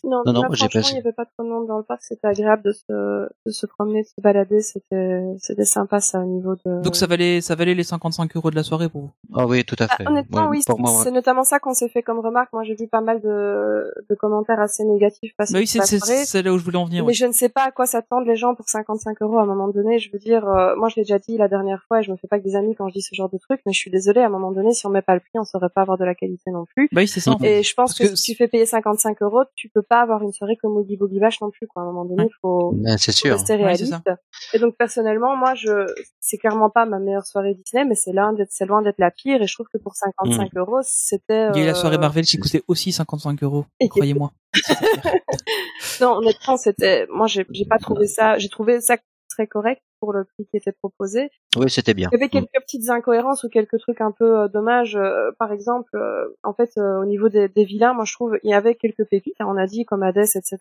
Non, 0.04 0.22
Non, 0.26 0.32
non, 0.32 0.42
j'ai 0.52 0.68
passé- 0.68 0.92
il 0.92 0.96
y 0.96 1.00
avait 1.00 1.12
pas 1.12 1.24
trop 1.24 1.44
de 1.44 1.48
monde 1.48 1.66
dans 1.66 1.78
le 1.78 1.82
parc. 1.84 2.02
C'était 2.02 2.26
agréable 2.26 2.62
de 2.62 2.72
se, 2.72 2.92
de 2.92 3.50
se 3.50 3.66
promener, 3.66 4.02
de 4.02 4.06
se 4.08 4.20
balader. 4.20 4.60
C'était, 4.60 5.22
c'était 5.38 5.64
sympa, 5.64 6.00
ça, 6.00 6.20
au 6.20 6.24
niveau 6.24 6.54
de... 6.64 6.82
Donc 6.82 6.96
ça 6.96 7.06
valait, 7.06 7.40
ça 7.40 7.54
valait 7.54 7.74
les 7.74 7.84
55 7.84 8.34
euros 8.36 8.50
de 8.50 8.56
la 8.56 8.62
soirée 8.62 8.88
pour 8.88 9.00
vous? 9.02 9.10
ah 9.34 9.46
oui, 9.46 9.64
tout 9.64 9.76
à 9.78 9.86
Ah, 9.90 9.96
fait. 9.96 10.06
honnêtement, 10.08 10.42
Ouais, 10.42 10.58
oui, 10.58 10.62
pour 10.66 10.78
moi, 10.80 10.90
ouais. 10.92 11.04
c'est 11.04 11.10
notamment 11.10 11.44
ça 11.44 11.58
qu'on 11.58 11.74
s'est 11.74 11.88
fait 11.88 12.02
comme 12.02 12.18
remarque. 12.20 12.52
Moi, 12.52 12.62
j'ai 12.64 12.74
vu 12.74 12.88
pas 12.88 13.00
mal 13.00 13.20
de, 13.20 13.92
de 14.08 14.14
commentaires 14.14 14.60
assez 14.60 14.84
négatifs 14.84 15.32
passer 15.36 15.52
Bah 15.52 15.58
oui, 15.60 15.66
c'est 15.66 15.78
la 15.78 15.84
c'est 15.86 15.98
soirée. 15.98 16.24
c'est 16.24 16.42
là 16.42 16.52
où 16.52 16.58
je 16.58 16.64
voulais 16.64 16.76
en 16.78 16.84
venir. 16.84 17.02
Mais 17.04 17.08
ouais. 17.08 17.14
je 17.14 17.26
ne 17.26 17.32
sais 17.32 17.48
pas 17.48 17.64
à 17.64 17.70
quoi 17.70 17.86
s'attendent 17.86 18.26
les 18.26 18.36
gens 18.36 18.54
pour 18.54 18.68
55 18.68 19.20
euros 19.22 19.38
à 19.38 19.42
un 19.42 19.46
moment 19.46 19.68
donné. 19.68 19.98
Je 19.98 20.10
veux 20.12 20.18
dire, 20.18 20.46
euh, 20.48 20.74
moi 20.76 20.88
je 20.88 20.96
l'ai 20.96 21.02
déjà 21.02 21.18
dit 21.18 21.36
la 21.36 21.48
dernière 21.48 21.82
fois 21.88 22.00
et 22.00 22.02
je 22.02 22.10
me 22.10 22.16
fais 22.16 22.28
pas 22.28 22.38
que 22.38 22.44
des 22.44 22.56
amis 22.56 22.74
quand 22.74 22.88
je 22.88 22.94
dis 22.94 23.02
ce 23.02 23.14
genre 23.14 23.28
de 23.30 23.38
truc, 23.38 23.60
mais 23.66 23.72
je 23.72 23.78
suis 23.78 23.90
désolée, 23.90 24.20
à 24.20 24.26
un 24.26 24.30
moment 24.30 24.52
donné, 24.52 24.72
si 24.72 24.86
on 24.86 24.90
met 24.90 25.02
pas 25.02 25.14
le 25.14 25.20
prix, 25.20 25.38
on 25.38 25.44
saurait 25.44 25.68
pas 25.74 25.82
avoir 25.82 25.98
de 25.98 26.04
la 26.04 26.14
qualité 26.14 26.50
non 26.50 26.64
plus. 26.74 26.88
Bah 26.92 27.00
oui, 27.02 27.08
c'est 27.08 27.20
ça. 27.20 27.32
En 27.32 27.38
fait. 27.38 27.60
Et 27.60 27.62
je 27.62 27.74
pense 27.74 27.90
Parce 27.96 28.08
que, 28.10 28.14
que 28.14 28.16
si 28.16 28.32
tu 28.32 28.36
fais 28.38 28.48
payer 28.48 28.66
55 28.66 29.20
euros, 29.22 29.42
tu 29.54 29.68
peux 29.68 29.82
pas 29.88 30.00
avoir 30.00 30.22
une 30.22 30.32
soirée 30.32 30.56
comme 30.56 30.76
Oogie 30.76 30.96
Boogie 30.96 31.20
Bash 31.20 31.40
non 31.40 31.50
plus, 31.50 31.66
quoi. 31.66 31.82
À 31.82 31.84
un 31.84 31.88
moment 31.88 32.04
donné, 32.04 32.24
il 32.24 32.34
faut, 32.40 32.72
Ben, 32.74 32.98
c'est 32.98 33.12
faut 33.12 33.18
sûr. 33.18 33.32
rester 33.34 33.56
réaliste. 33.56 33.94
et 34.52 34.58
donc 34.58 34.76
personnellement, 34.76 35.36
moi, 35.36 35.54
je, 35.54 35.86
c'est 36.20 36.38
clairement 36.38 36.70
pas 36.70 36.86
ma 36.86 36.98
meilleure 36.98 37.26
soirée 37.26 37.54
Disney, 37.54 37.84
mais 37.84 37.94
c'est 37.94 38.12
loin 38.12 38.32
d'être, 38.32 38.50
c'est 38.50 38.66
loin 38.66 38.82
d'être 38.82 38.98
la 38.98 39.10
pire. 39.10 39.40
Et 39.42 39.46
je 39.46 39.54
trouve 39.54 39.66
que 39.72 39.78
pour 39.78 39.94
55 39.94 40.50
euros, 40.56 40.80
c'était. 40.82 41.48
Il 41.54 41.56
y 41.56 41.60
a 41.60 41.62
eu 41.62 41.66
la 41.66 41.72
euh, 41.72 41.74
soirée 41.74 41.98
Marvel 41.98 42.24
qui 42.24 42.38
coûtait 42.38 42.62
aussi 42.68 42.92
55 42.92 43.42
euros. 43.42 43.64
Croyez-moi. 43.90 44.32
Non, 46.00 46.16
honnêtement, 46.18 46.56
c'était. 46.56 47.06
Moi, 47.10 47.26
j'ai 47.26 47.44
pas 47.68 47.78
trouvé 47.78 48.06
ça. 48.06 48.38
J'ai 48.38 48.48
trouvé 48.48 48.80
ça 48.80 48.96
très 49.28 49.46
correct 49.46 49.82
pour 50.00 50.12
le 50.12 50.24
prix 50.24 50.46
qui 50.46 50.56
était 50.56 50.72
proposé. 50.72 51.30
Oui, 51.56 51.70
c'était 51.70 51.94
bien. 51.94 52.08
Il 52.12 52.14
y 52.14 52.16
avait 52.16 52.26
Mm. 52.26 52.30
quelques 52.30 52.60
petites 52.62 52.88
incohérences 52.90 53.44
ou 53.44 53.48
quelques 53.48 53.78
trucs 53.78 54.00
un 54.00 54.12
peu 54.12 54.40
euh, 54.40 54.48
dommages. 54.48 54.96
Euh, 54.96 55.30
par 55.38 55.52
exemple, 55.52 55.96
euh, 55.96 56.28
en 56.42 56.52
fait, 56.54 56.70
euh, 56.78 57.00
au 57.00 57.04
niveau 57.06 57.28
des, 57.28 57.48
des 57.48 57.64
vilains, 57.64 57.94
moi 57.94 58.04
je 58.04 58.12
trouve 58.14 58.38
il 58.42 58.50
y 58.50 58.54
avait 58.54 58.74
quelques 58.74 59.04
pépites, 59.04 59.34
hein, 59.40 59.46
on 59.48 59.56
a 59.56 59.66
dit 59.66 59.84
comme 59.84 60.02
Hades, 60.02 60.18
etc. 60.18 60.58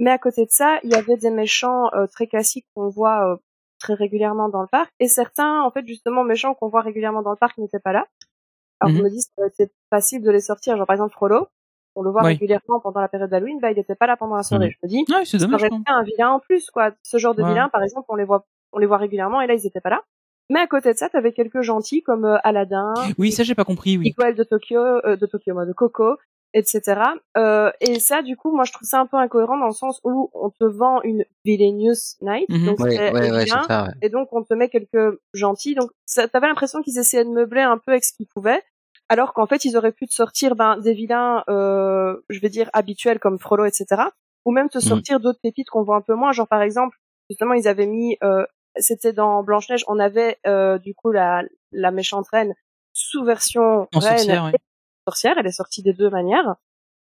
Mais 0.00 0.10
à 0.10 0.18
côté 0.18 0.44
de 0.46 0.50
ça, 0.50 0.78
il 0.82 0.90
y 0.90 0.94
avait 0.94 1.16
des 1.16 1.30
méchants 1.30 1.90
euh, 1.94 2.06
très 2.06 2.26
classiques 2.26 2.66
qu'on 2.74 2.88
voit 2.88 3.32
euh, 3.32 3.36
très 3.78 3.94
régulièrement 3.94 4.48
dans 4.48 4.62
le 4.62 4.68
parc, 4.68 4.90
et 5.00 5.08
certains, 5.08 5.62
en 5.62 5.70
fait, 5.70 5.86
justement 5.86 6.24
méchants 6.24 6.54
qu'on 6.54 6.68
voit 6.68 6.82
régulièrement 6.82 7.22
dans 7.22 7.30
le 7.30 7.36
parc 7.36 7.56
n'étaient 7.58 7.78
pas 7.80 7.92
là. 7.92 8.06
Alors 8.80 8.94
je 8.94 8.98
Mhm. 9.02 9.04
me 9.08 9.10
aurait 9.38 9.48
été 9.48 9.70
facile 9.90 10.22
de 10.22 10.30
les 10.30 10.40
sortir. 10.40 10.76
Genre 10.76 10.86
par 10.86 10.94
exemple 10.94 11.12
Frollo, 11.12 11.48
on 11.96 12.02
le 12.02 12.10
voit 12.10 12.22
Oui. 12.22 12.28
régulièrement 12.32 12.80
pendant 12.80 13.00
la 13.00 13.08
période 13.08 13.30
d'Halloween, 13.30 13.58
bah 13.60 13.70
il 13.70 13.76
n'était 13.76 13.94
pas 13.94 14.06
là 14.06 14.16
pendant 14.16 14.36
la 14.36 14.42
soirée. 14.42 14.66
Mhm. 14.66 14.72
Je 14.72 14.78
me 14.86 14.88
dis, 14.88 15.12
Ouais, 15.12 15.24
c'est 15.24 15.38
ça 15.38 15.46
dommage. 15.46 15.62
aurait 15.64 15.70
un 15.86 16.02
vilain 16.02 16.30
en 16.30 16.38
plus, 16.40 16.70
quoi. 16.70 16.92
Ce 17.02 17.16
genre 17.18 17.34
de 17.34 17.42
Ouais. 17.42 17.48
vilain, 17.50 17.68
par 17.68 17.82
exemple, 17.82 18.06
on 18.08 18.16
les 18.16 18.24
voit, 18.24 18.46
on 18.72 18.78
les 18.78 18.86
voit 18.86 18.98
régulièrement, 18.98 19.40
et 19.40 19.46
là 19.46 19.54
ils 19.54 19.66
étaient 19.66 19.80
pas 19.80 19.90
là. 19.90 20.02
Mais 20.52 20.60
à 20.60 20.66
côté 20.66 20.92
de 20.92 20.98
ça, 20.98 21.08
t'avais 21.08 21.32
quelques 21.32 21.62
gentils 21.62 22.02
comme 22.02 22.24
euh, 22.24 22.36
Aladdin, 22.42 22.92
Oui, 23.18 23.30
ça 23.32 23.42
j'ai 23.44 23.54
pas 23.54 23.64
compris. 23.64 23.96
Oui. 23.98 24.14
Miguel 24.16 24.34
de 24.34 24.42
Tokyo, 24.44 24.78
euh, 24.80 25.16
de 25.16 25.26
Tokyo, 25.26 25.54
moi, 25.54 25.64
de 25.64 25.72
Coco, 25.72 26.16
etc. 26.54 27.00
Euh, 27.36 27.70
et 27.80 28.00
ça, 28.00 28.22
du 28.22 28.36
coup, 28.36 28.50
moi, 28.52 28.64
je 28.64 28.72
trouve 28.72 28.86
ça 28.88 28.98
un 29.00 29.06
peu 29.06 29.16
incohérent 29.16 29.56
dans 29.56 29.66
le 29.68 29.72
sens 29.72 30.00
où 30.02 30.28
on 30.34 30.50
te 30.50 30.64
vend 30.64 31.00
une 31.02 31.24
villainous 31.44 32.16
night, 32.20 32.48
Mhm. 32.48 32.66
donc 32.66 32.80
Ouais, 32.80 32.90
c'est 32.90 32.98
ouais, 32.98 33.12
ouais, 33.30 33.44
vilain, 33.44 33.60
c'est 33.62 33.68
ça. 33.68 33.84
ouais. 33.84 33.90
et 34.02 34.08
donc 34.08 34.28
on 34.32 34.42
te 34.42 34.52
met 34.54 34.68
quelques 34.68 35.18
gentils. 35.34 35.74
Donc 35.76 35.90
ça- 36.06 36.26
t'avais 36.26 36.48
l'impression 36.48 36.82
qu'ils 36.82 36.98
essayaient 36.98 37.24
de 37.24 37.30
meubler 37.30 37.60
un 37.62 37.78
peu 37.78 37.92
avec 37.92 38.04
ce 38.04 38.12
qu'ils 38.12 38.26
pouvaient, 38.26 38.60
alors 39.10 39.34
qu'en 39.34 39.46
fait 39.46 39.64
ils 39.66 39.76
auraient 39.76 39.92
pu 39.92 40.06
te 40.06 40.14
sortir 40.14 40.54
ben, 40.56 40.78
des 40.78 40.94
vilains, 40.94 41.44
euh, 41.50 42.16
je 42.30 42.40
vais 42.40 42.48
dire 42.48 42.70
habituels 42.72 43.18
comme 43.18 43.38
Frollo, 43.38 43.64
etc. 43.66 43.86
Ou 44.46 44.52
même 44.52 44.68
te 44.70 44.78
Mm. 44.78 44.80
sortir 44.80 45.20
d'autres 45.20 45.40
pépites 45.42 45.68
qu'on 45.68 45.82
voit 45.82 45.96
un 45.96 46.00
peu 46.00 46.14
moins. 46.14 46.32
Genre 46.32 46.48
par 46.48 46.62
exemple, 46.62 46.96
justement 47.28 47.52
ils 47.54 47.68
avaient 47.68 47.86
mis, 47.86 48.16
euh, 48.24 48.46
c'était 48.76 49.12
dans 49.12 49.42
Blanche 49.42 49.68
Neige, 49.68 49.84
on 49.88 49.98
avait 49.98 50.38
euh, 50.46 50.78
du 50.78 50.94
coup 50.94 51.10
la, 51.10 51.42
la 51.72 51.90
méchante 51.90 52.26
reine 52.32 52.54
sous 52.94 53.24
version 53.24 53.88
En 53.94 53.98
reine 53.98 54.16
sorcière, 54.18 54.44
ouais. 54.44 54.52
sorcière. 55.06 55.34
Elle 55.38 55.46
est 55.46 55.52
sortie 55.52 55.82
des 55.82 55.92
deux 55.92 56.08
manières. 56.10 56.54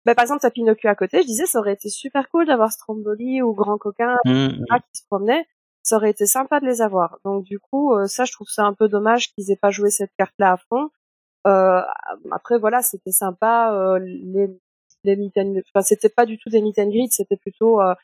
Ben, 0.05 0.15
par 0.15 0.23
exemple, 0.23 0.41
t'as 0.43 0.51
Pinocchio 0.51 0.89
à 0.89 0.95
côté. 0.95 1.21
Je 1.23 1.27
disais, 1.27 1.47
ça 1.47 1.59
aurait 1.59 1.73
été 1.73 1.89
super 1.89 2.29
cool 2.31 2.47
d'avoir 2.47 2.71
Stromboli 2.71 3.43
ou 3.43 3.53
Grand 3.55 3.77
Coquin 3.79 4.17
Mm, 4.25 4.31
mm. 4.47 4.65
qui 4.93 5.01
se 5.01 5.07
promenaient, 5.11 5.45
ça 5.83 5.97
aurait 5.97 6.11
été 6.11 6.27
sympa 6.27 6.61
de 6.61 6.67
les 6.67 6.81
avoir. 6.81 7.19
Donc 7.25 7.43
du 7.45 7.59
coup, 7.59 7.93
euh, 7.95 8.07
ça, 8.07 8.25
je 8.25 8.33
trouve 8.33 8.47
ça 8.49 8.65
un 8.65 8.73
peu 8.75 8.89
dommage 8.89 9.33
qu'ils 9.33 9.51
aient 9.51 9.59
pas 9.61 9.71
joué 9.71 9.91
cette 9.91 10.13
carte-là 10.19 10.53
à 10.53 10.57
fond. 10.69 10.91
Euh, 11.47 11.81
après, 12.33 12.59
voilà, 12.59 12.83
c'était 12.83 13.13
sympa. 13.13 13.73
Euh, 13.73 13.99
les 14.01 14.49
les 15.05 15.15
meet 15.17 15.37
and- 15.39 15.61
enfin, 15.73 15.83
c'était 15.83 16.09
pas 16.09 16.27
du 16.27 16.37
tout 16.39 16.49
des 16.51 16.61
meet 16.61 16.79
and 16.81 16.89
greet, 16.91 17.13
c'était 17.13 17.37
plutôt 17.37 17.81
euh, 17.81 17.95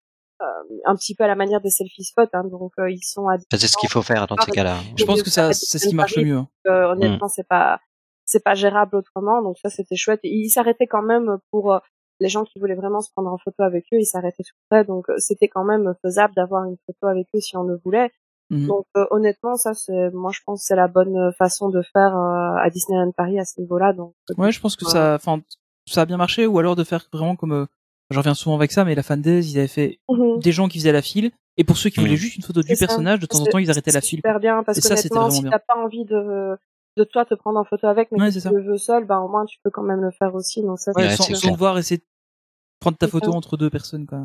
euh, 0.40 0.44
un 0.84 0.94
petit 0.94 1.14
peu 1.16 1.24
à 1.24 1.26
la 1.26 1.34
manière 1.34 1.60
des 1.60 1.70
selfie 1.70 2.04
spots. 2.04 2.28
Hein, 2.32 2.44
donc 2.44 2.72
euh, 2.78 2.88
ils 2.90 3.02
sont 3.02 3.28
à 3.28 3.36
C'est 3.50 3.66
ce 3.66 3.76
qu'il 3.76 3.88
faut 3.90 4.02
faire 4.02 4.26
dans 4.28 4.36
ces 4.36 4.52
cas-là. 4.52 4.76
Je 4.96 5.04
pense 5.04 5.22
que 5.22 5.30
ça, 5.30 5.52
c'est 5.52 5.78
ce 5.78 5.88
qui 5.88 5.94
marche 5.96 6.16
le 6.16 6.24
mieux. 6.24 6.36
hein. 6.36 6.48
euh, 6.68 6.92
honnêtement, 6.92 7.28
c'est 7.28 7.46
pas 7.48 7.80
c'est 8.24 8.44
pas 8.44 8.54
gérable 8.54 8.94
autrement. 8.96 9.42
Donc 9.42 9.58
ça, 9.58 9.68
c'était 9.68 9.96
chouette. 9.96 10.20
Et 10.22 10.28
ils 10.32 10.50
s'arrêtaient 10.50 10.86
quand 10.86 11.02
même 11.02 11.38
pour 11.50 11.80
les 12.20 12.28
gens 12.28 12.44
qui 12.44 12.60
voulaient 12.60 12.76
vraiment 12.76 13.00
se 13.00 13.10
prendre 13.10 13.32
en 13.32 13.38
photo 13.38 13.64
avec 13.64 13.84
eux. 13.92 13.98
Ils 13.98 14.06
s'arrêtaient 14.06 14.44
tout 14.44 14.54
près. 14.70 14.84
Donc 14.84 15.08
euh, 15.10 15.14
c'était 15.18 15.48
quand 15.48 15.64
même 15.64 15.92
faisable 16.02 16.34
d'avoir 16.34 16.64
une 16.64 16.76
photo 16.86 17.08
avec 17.08 17.26
eux 17.34 17.40
si 17.40 17.56
on 17.56 17.64
le 17.64 17.80
voulait. 17.84 18.10
Mhm. 18.50 18.66
Donc 18.66 18.84
euh, 18.96 19.06
honnêtement, 19.10 19.56
ça 19.56 19.72
c'est 19.74 20.10
moi 20.12 20.30
je 20.34 20.40
pense 20.44 20.60
que 20.60 20.66
c'est 20.66 20.76
la 20.76 20.88
bonne 20.88 21.32
façon 21.38 21.68
de 21.70 21.82
faire 21.92 22.14
euh, 22.16 22.56
à 22.60 22.68
Disneyland 22.70 23.10
Paris 23.12 23.38
à 23.38 23.44
ce 23.44 23.60
niveau-là. 23.60 23.92
Donc 23.92 24.14
euh, 24.30 24.34
Ouais, 24.36 24.52
je 24.52 24.60
pense 24.60 24.76
que 24.76 24.84
ça, 24.84 25.14
enfin, 25.14 25.40
ça 25.88 26.02
a 26.02 26.04
bien 26.06 26.16
marché, 26.18 26.46
ou 26.46 26.58
alors 26.58 26.76
de 26.76 26.84
faire 26.84 27.06
vraiment 27.12 27.34
comme, 27.36 27.52
euh, 27.52 27.66
j'en 28.10 28.20
reviens 28.20 28.34
souvent 28.34 28.56
avec 28.56 28.70
ça, 28.72 28.84
mais 28.84 28.94
la 28.94 29.02
fan 29.02 29.22
days, 29.22 29.40
ils 29.50 29.58
avaient 29.58 29.68
fait 29.68 29.98
mhm. 30.10 30.38
des 30.40 30.52
gens 30.52 30.68
qui 30.68 30.78
faisaient 30.78 30.92
la 30.92 31.02
file, 31.02 31.30
et 31.56 31.64
pour 31.64 31.76
ceux 31.76 31.88
qui 31.90 32.00
voulaient 32.00 32.16
juste 32.16 32.36
une 32.36 32.42
photo 32.42 32.62
du 32.62 32.74
ça. 32.76 32.86
personnage, 32.86 33.20
de 33.20 33.26
temps 33.26 33.40
en 33.40 33.46
temps, 33.46 33.58
ils 33.58 33.70
arrêtaient 33.70 33.90
la 33.92 34.00
c'est 34.00 34.08
file. 34.08 34.18
Super 34.18 34.38
bien 34.40 34.62
parce 34.64 34.78
Et 34.78 34.80
que 34.82 34.86
ça, 34.86 34.96
c'était 34.96 35.14
honnêtement, 35.16 35.30
si 35.30 35.42
bien. 35.42 35.50
t'as 35.50 35.58
pas 35.58 35.76
envie 35.76 36.04
de 36.04 36.56
de 36.98 37.04
toi 37.04 37.24
te 37.24 37.32
prendre 37.34 37.58
en 37.58 37.64
photo 37.64 37.86
avec, 37.86 38.12
mais 38.12 38.20
Ouais, 38.20 38.30
tu 38.30 38.40
ça. 38.40 38.50
le 38.50 38.62
veux 38.62 38.76
seul, 38.76 39.06
ben 39.06 39.18
au 39.20 39.28
moins 39.28 39.46
tu 39.46 39.58
peux 39.64 39.70
quand 39.70 39.82
même 39.82 40.02
le 40.02 40.10
faire 40.10 40.34
aussi. 40.34 40.60
Donc 40.60 40.78
ça, 40.78 40.92
Ouais, 40.94 41.16
sans, 41.16 41.34
sans 41.34 41.52
devoir 41.52 41.78
essayer 41.78 41.96
de 41.96 42.04
prendre 42.80 42.98
ta 42.98 43.08
photo 43.08 43.32
entre 43.32 43.56
deux 43.56 43.70
personnes, 43.70 44.06
quoi. 44.06 44.20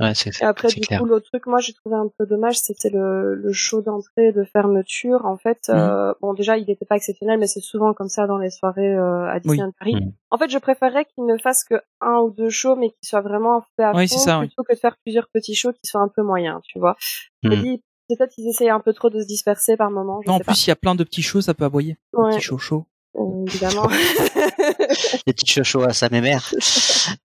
Ouais, 0.00 0.14
c'est 0.14 0.30
Et 0.40 0.44
après, 0.44 0.68
c'est 0.68 0.80
du 0.80 0.86
clair. 0.86 1.00
coup, 1.00 1.06
l'autre 1.06 1.26
truc, 1.30 1.46
moi, 1.46 1.58
j'ai 1.60 1.72
trouvé 1.74 1.96
un 1.96 2.08
peu 2.18 2.26
dommage, 2.26 2.58
c'était 2.58 2.90
le, 2.90 3.34
le 3.34 3.52
show 3.52 3.82
d'entrée 3.82 4.28
et 4.28 4.32
de 4.32 4.44
fermeture. 4.44 5.24
En 5.26 5.36
fait, 5.36 5.68
Mhm. 5.68 5.74
euh, 5.76 6.14
bon, 6.20 6.32
déjà, 6.34 6.56
il 6.56 6.66
n'était 6.66 6.84
pas 6.86 6.96
exceptionnel, 6.96 7.38
mais 7.38 7.46
c'est 7.46 7.60
souvent 7.60 7.92
comme 7.94 8.08
ça 8.08 8.26
dans 8.26 8.38
les 8.38 8.50
soirées 8.50 8.94
euh, 8.94 9.28
à 9.30 9.38
Disneyland 9.40 9.72
Paris. 9.78 9.94
Mhm. 9.96 10.12
En 10.30 10.38
fait, 10.38 10.48
je 10.50 10.58
préférerais 10.58 11.04
qu'ils 11.04 11.26
ne 11.26 11.36
fassent 11.38 11.64
que 11.64 11.74
un 12.00 12.18
ou 12.20 12.30
deux 12.30 12.50
shows, 12.50 12.76
mais 12.76 12.88
qu'ils 12.90 13.08
soient 13.08 13.20
vraiment 13.20 13.62
faits 13.76 13.86
à 13.86 13.92
Oui, 13.94 14.08
fond, 14.08 14.16
c'est 14.18 14.24
ça, 14.24 14.38
oui. 14.40 14.46
plutôt 14.46 14.62
que 14.64 14.72
de 14.74 14.78
faire 14.78 14.96
plusieurs 15.04 15.28
petits 15.32 15.54
shows 15.54 15.72
qui 15.72 15.86
soient 15.88 16.00
un 16.00 16.08
peu 16.08 16.22
moyens, 16.22 16.60
tu 16.64 16.78
vois. 16.78 16.96
Dis, 17.42 17.82
peut-être 18.08 18.30
qu'ils 18.34 18.48
essayent 18.48 18.70
un 18.70 18.80
peu 18.80 18.92
trop 18.92 19.10
de 19.10 19.20
se 19.20 19.26
disperser 19.26 19.76
par 19.76 19.90
moment. 19.90 20.20
Je 20.24 20.28
Non, 20.30 20.36
en 20.36 20.38
pas. 20.38 20.44
plus, 20.52 20.66
il 20.66 20.70
y 20.70 20.72
a 20.72 20.76
plein 20.76 20.94
de 20.94 21.04
petits 21.04 21.22
shows, 21.22 21.40
ça 21.42 21.54
peut 21.54 21.64
aboyer. 21.64 21.96
Ouais. 22.12 22.30
Petits 22.30 22.40
shows 22.42 22.58
chauds. 22.58 22.84
Euh, 23.16 23.44
évidemment. 23.46 23.88
Les 25.26 25.32
petits 25.34 25.46
chochos 25.46 25.82
à 25.82 25.92
sa 25.92 26.08
mémère. 26.08 26.50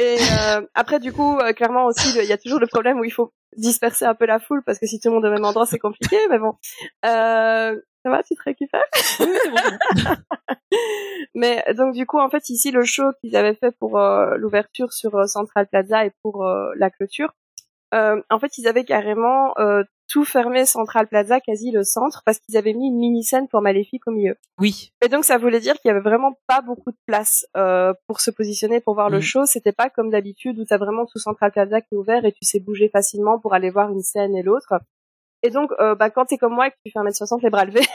Et 0.00 0.16
euh, 0.16 0.62
après, 0.72 0.98
du 0.98 1.12
coup, 1.12 1.36
euh, 1.38 1.52
clairement 1.52 1.84
aussi, 1.84 2.08
il 2.18 2.24
y 2.24 2.32
a 2.32 2.38
toujours 2.38 2.58
le 2.58 2.66
problème 2.66 2.98
où 2.98 3.04
il 3.04 3.12
faut 3.12 3.34
disperser 3.58 4.06
un 4.06 4.14
peu 4.14 4.24
la 4.24 4.40
foule 4.40 4.62
parce 4.64 4.78
que 4.78 4.86
si 4.86 4.98
tout 4.98 5.08
le 5.08 5.14
monde 5.14 5.26
est 5.26 5.28
au 5.28 5.32
même 5.32 5.44
endroit, 5.44 5.66
c'est 5.66 5.78
compliqué. 5.78 6.16
Mais 6.30 6.38
bon, 6.38 6.54
euh, 7.04 7.78
ça 8.02 8.10
va, 8.10 8.22
tu 8.22 8.34
te 8.34 8.42
récupères? 8.42 8.82
Mais 11.34 11.62
donc 11.76 11.94
du 11.94 12.06
coup, 12.06 12.18
en 12.18 12.30
fait, 12.30 12.48
ici, 12.48 12.70
le 12.70 12.82
show 12.82 13.12
qu'ils 13.20 13.36
avaient 13.36 13.54
fait 13.54 13.76
pour 13.78 13.98
euh, 13.98 14.36
l'ouverture 14.38 14.90
sur 14.94 15.14
euh, 15.16 15.26
Central 15.26 15.66
Plaza 15.66 16.06
et 16.06 16.12
pour 16.22 16.46
euh, 16.46 16.70
la 16.76 16.88
clôture, 16.88 17.34
euh, 17.92 18.22
en 18.30 18.38
fait, 18.38 18.56
ils 18.56 18.68
avaient 18.68 18.84
carrément 18.84 19.52
euh, 19.58 19.82
tout 20.10 20.24
fermé 20.24 20.66
Central 20.66 21.06
Plaza, 21.06 21.40
quasi 21.40 21.70
le 21.70 21.84
centre, 21.84 22.22
parce 22.26 22.40
qu'ils 22.40 22.56
avaient 22.56 22.72
mis 22.74 22.88
une 22.88 22.98
mini 22.98 23.22
scène 23.22 23.46
pour 23.46 23.62
Maléfique 23.62 24.06
au 24.08 24.10
milieu. 24.10 24.34
Oui. 24.58 24.92
Et 25.04 25.08
donc 25.08 25.24
ça 25.24 25.38
voulait 25.38 25.60
dire 25.60 25.74
qu'il 25.78 25.88
y 25.88 25.92
avait 25.92 26.00
vraiment 26.00 26.32
pas 26.48 26.62
beaucoup 26.62 26.90
de 26.90 26.96
place 27.06 27.46
euh, 27.56 27.94
pour 28.08 28.20
se 28.20 28.30
positionner 28.32 28.80
pour 28.80 28.94
voir 28.94 29.08
le 29.08 29.18
Mhm. 29.18 29.22
show. 29.22 29.44
C'était 29.46 29.72
pas 29.72 29.88
comme 29.88 30.10
d'habitude 30.10 30.58
où 30.58 30.64
t'as 30.64 30.78
vraiment 30.78 31.06
tout 31.06 31.18
Central 31.20 31.52
Plaza 31.52 31.80
qui 31.80 31.94
est 31.94 31.96
ouvert 31.96 32.24
et 32.24 32.32
tu 32.32 32.44
sais 32.44 32.58
bouger 32.58 32.88
facilement 32.88 33.38
pour 33.38 33.54
aller 33.54 33.70
voir 33.70 33.90
une 33.90 34.02
scène 34.02 34.34
et 34.34 34.42
l'autre. 34.42 34.74
Et 35.42 35.50
donc 35.50 35.70
euh, 35.80 35.94
bah, 35.94 36.10
quand 36.10 36.26
t'es 36.26 36.38
comme 36.38 36.54
moi 36.54 36.66
et 36.66 36.70
que 36.70 36.76
tu 36.84 36.90
fais 36.92 36.98
1m60 36.98 37.40
les 37.42 37.50
bras 37.50 37.64
levés, 37.64 37.86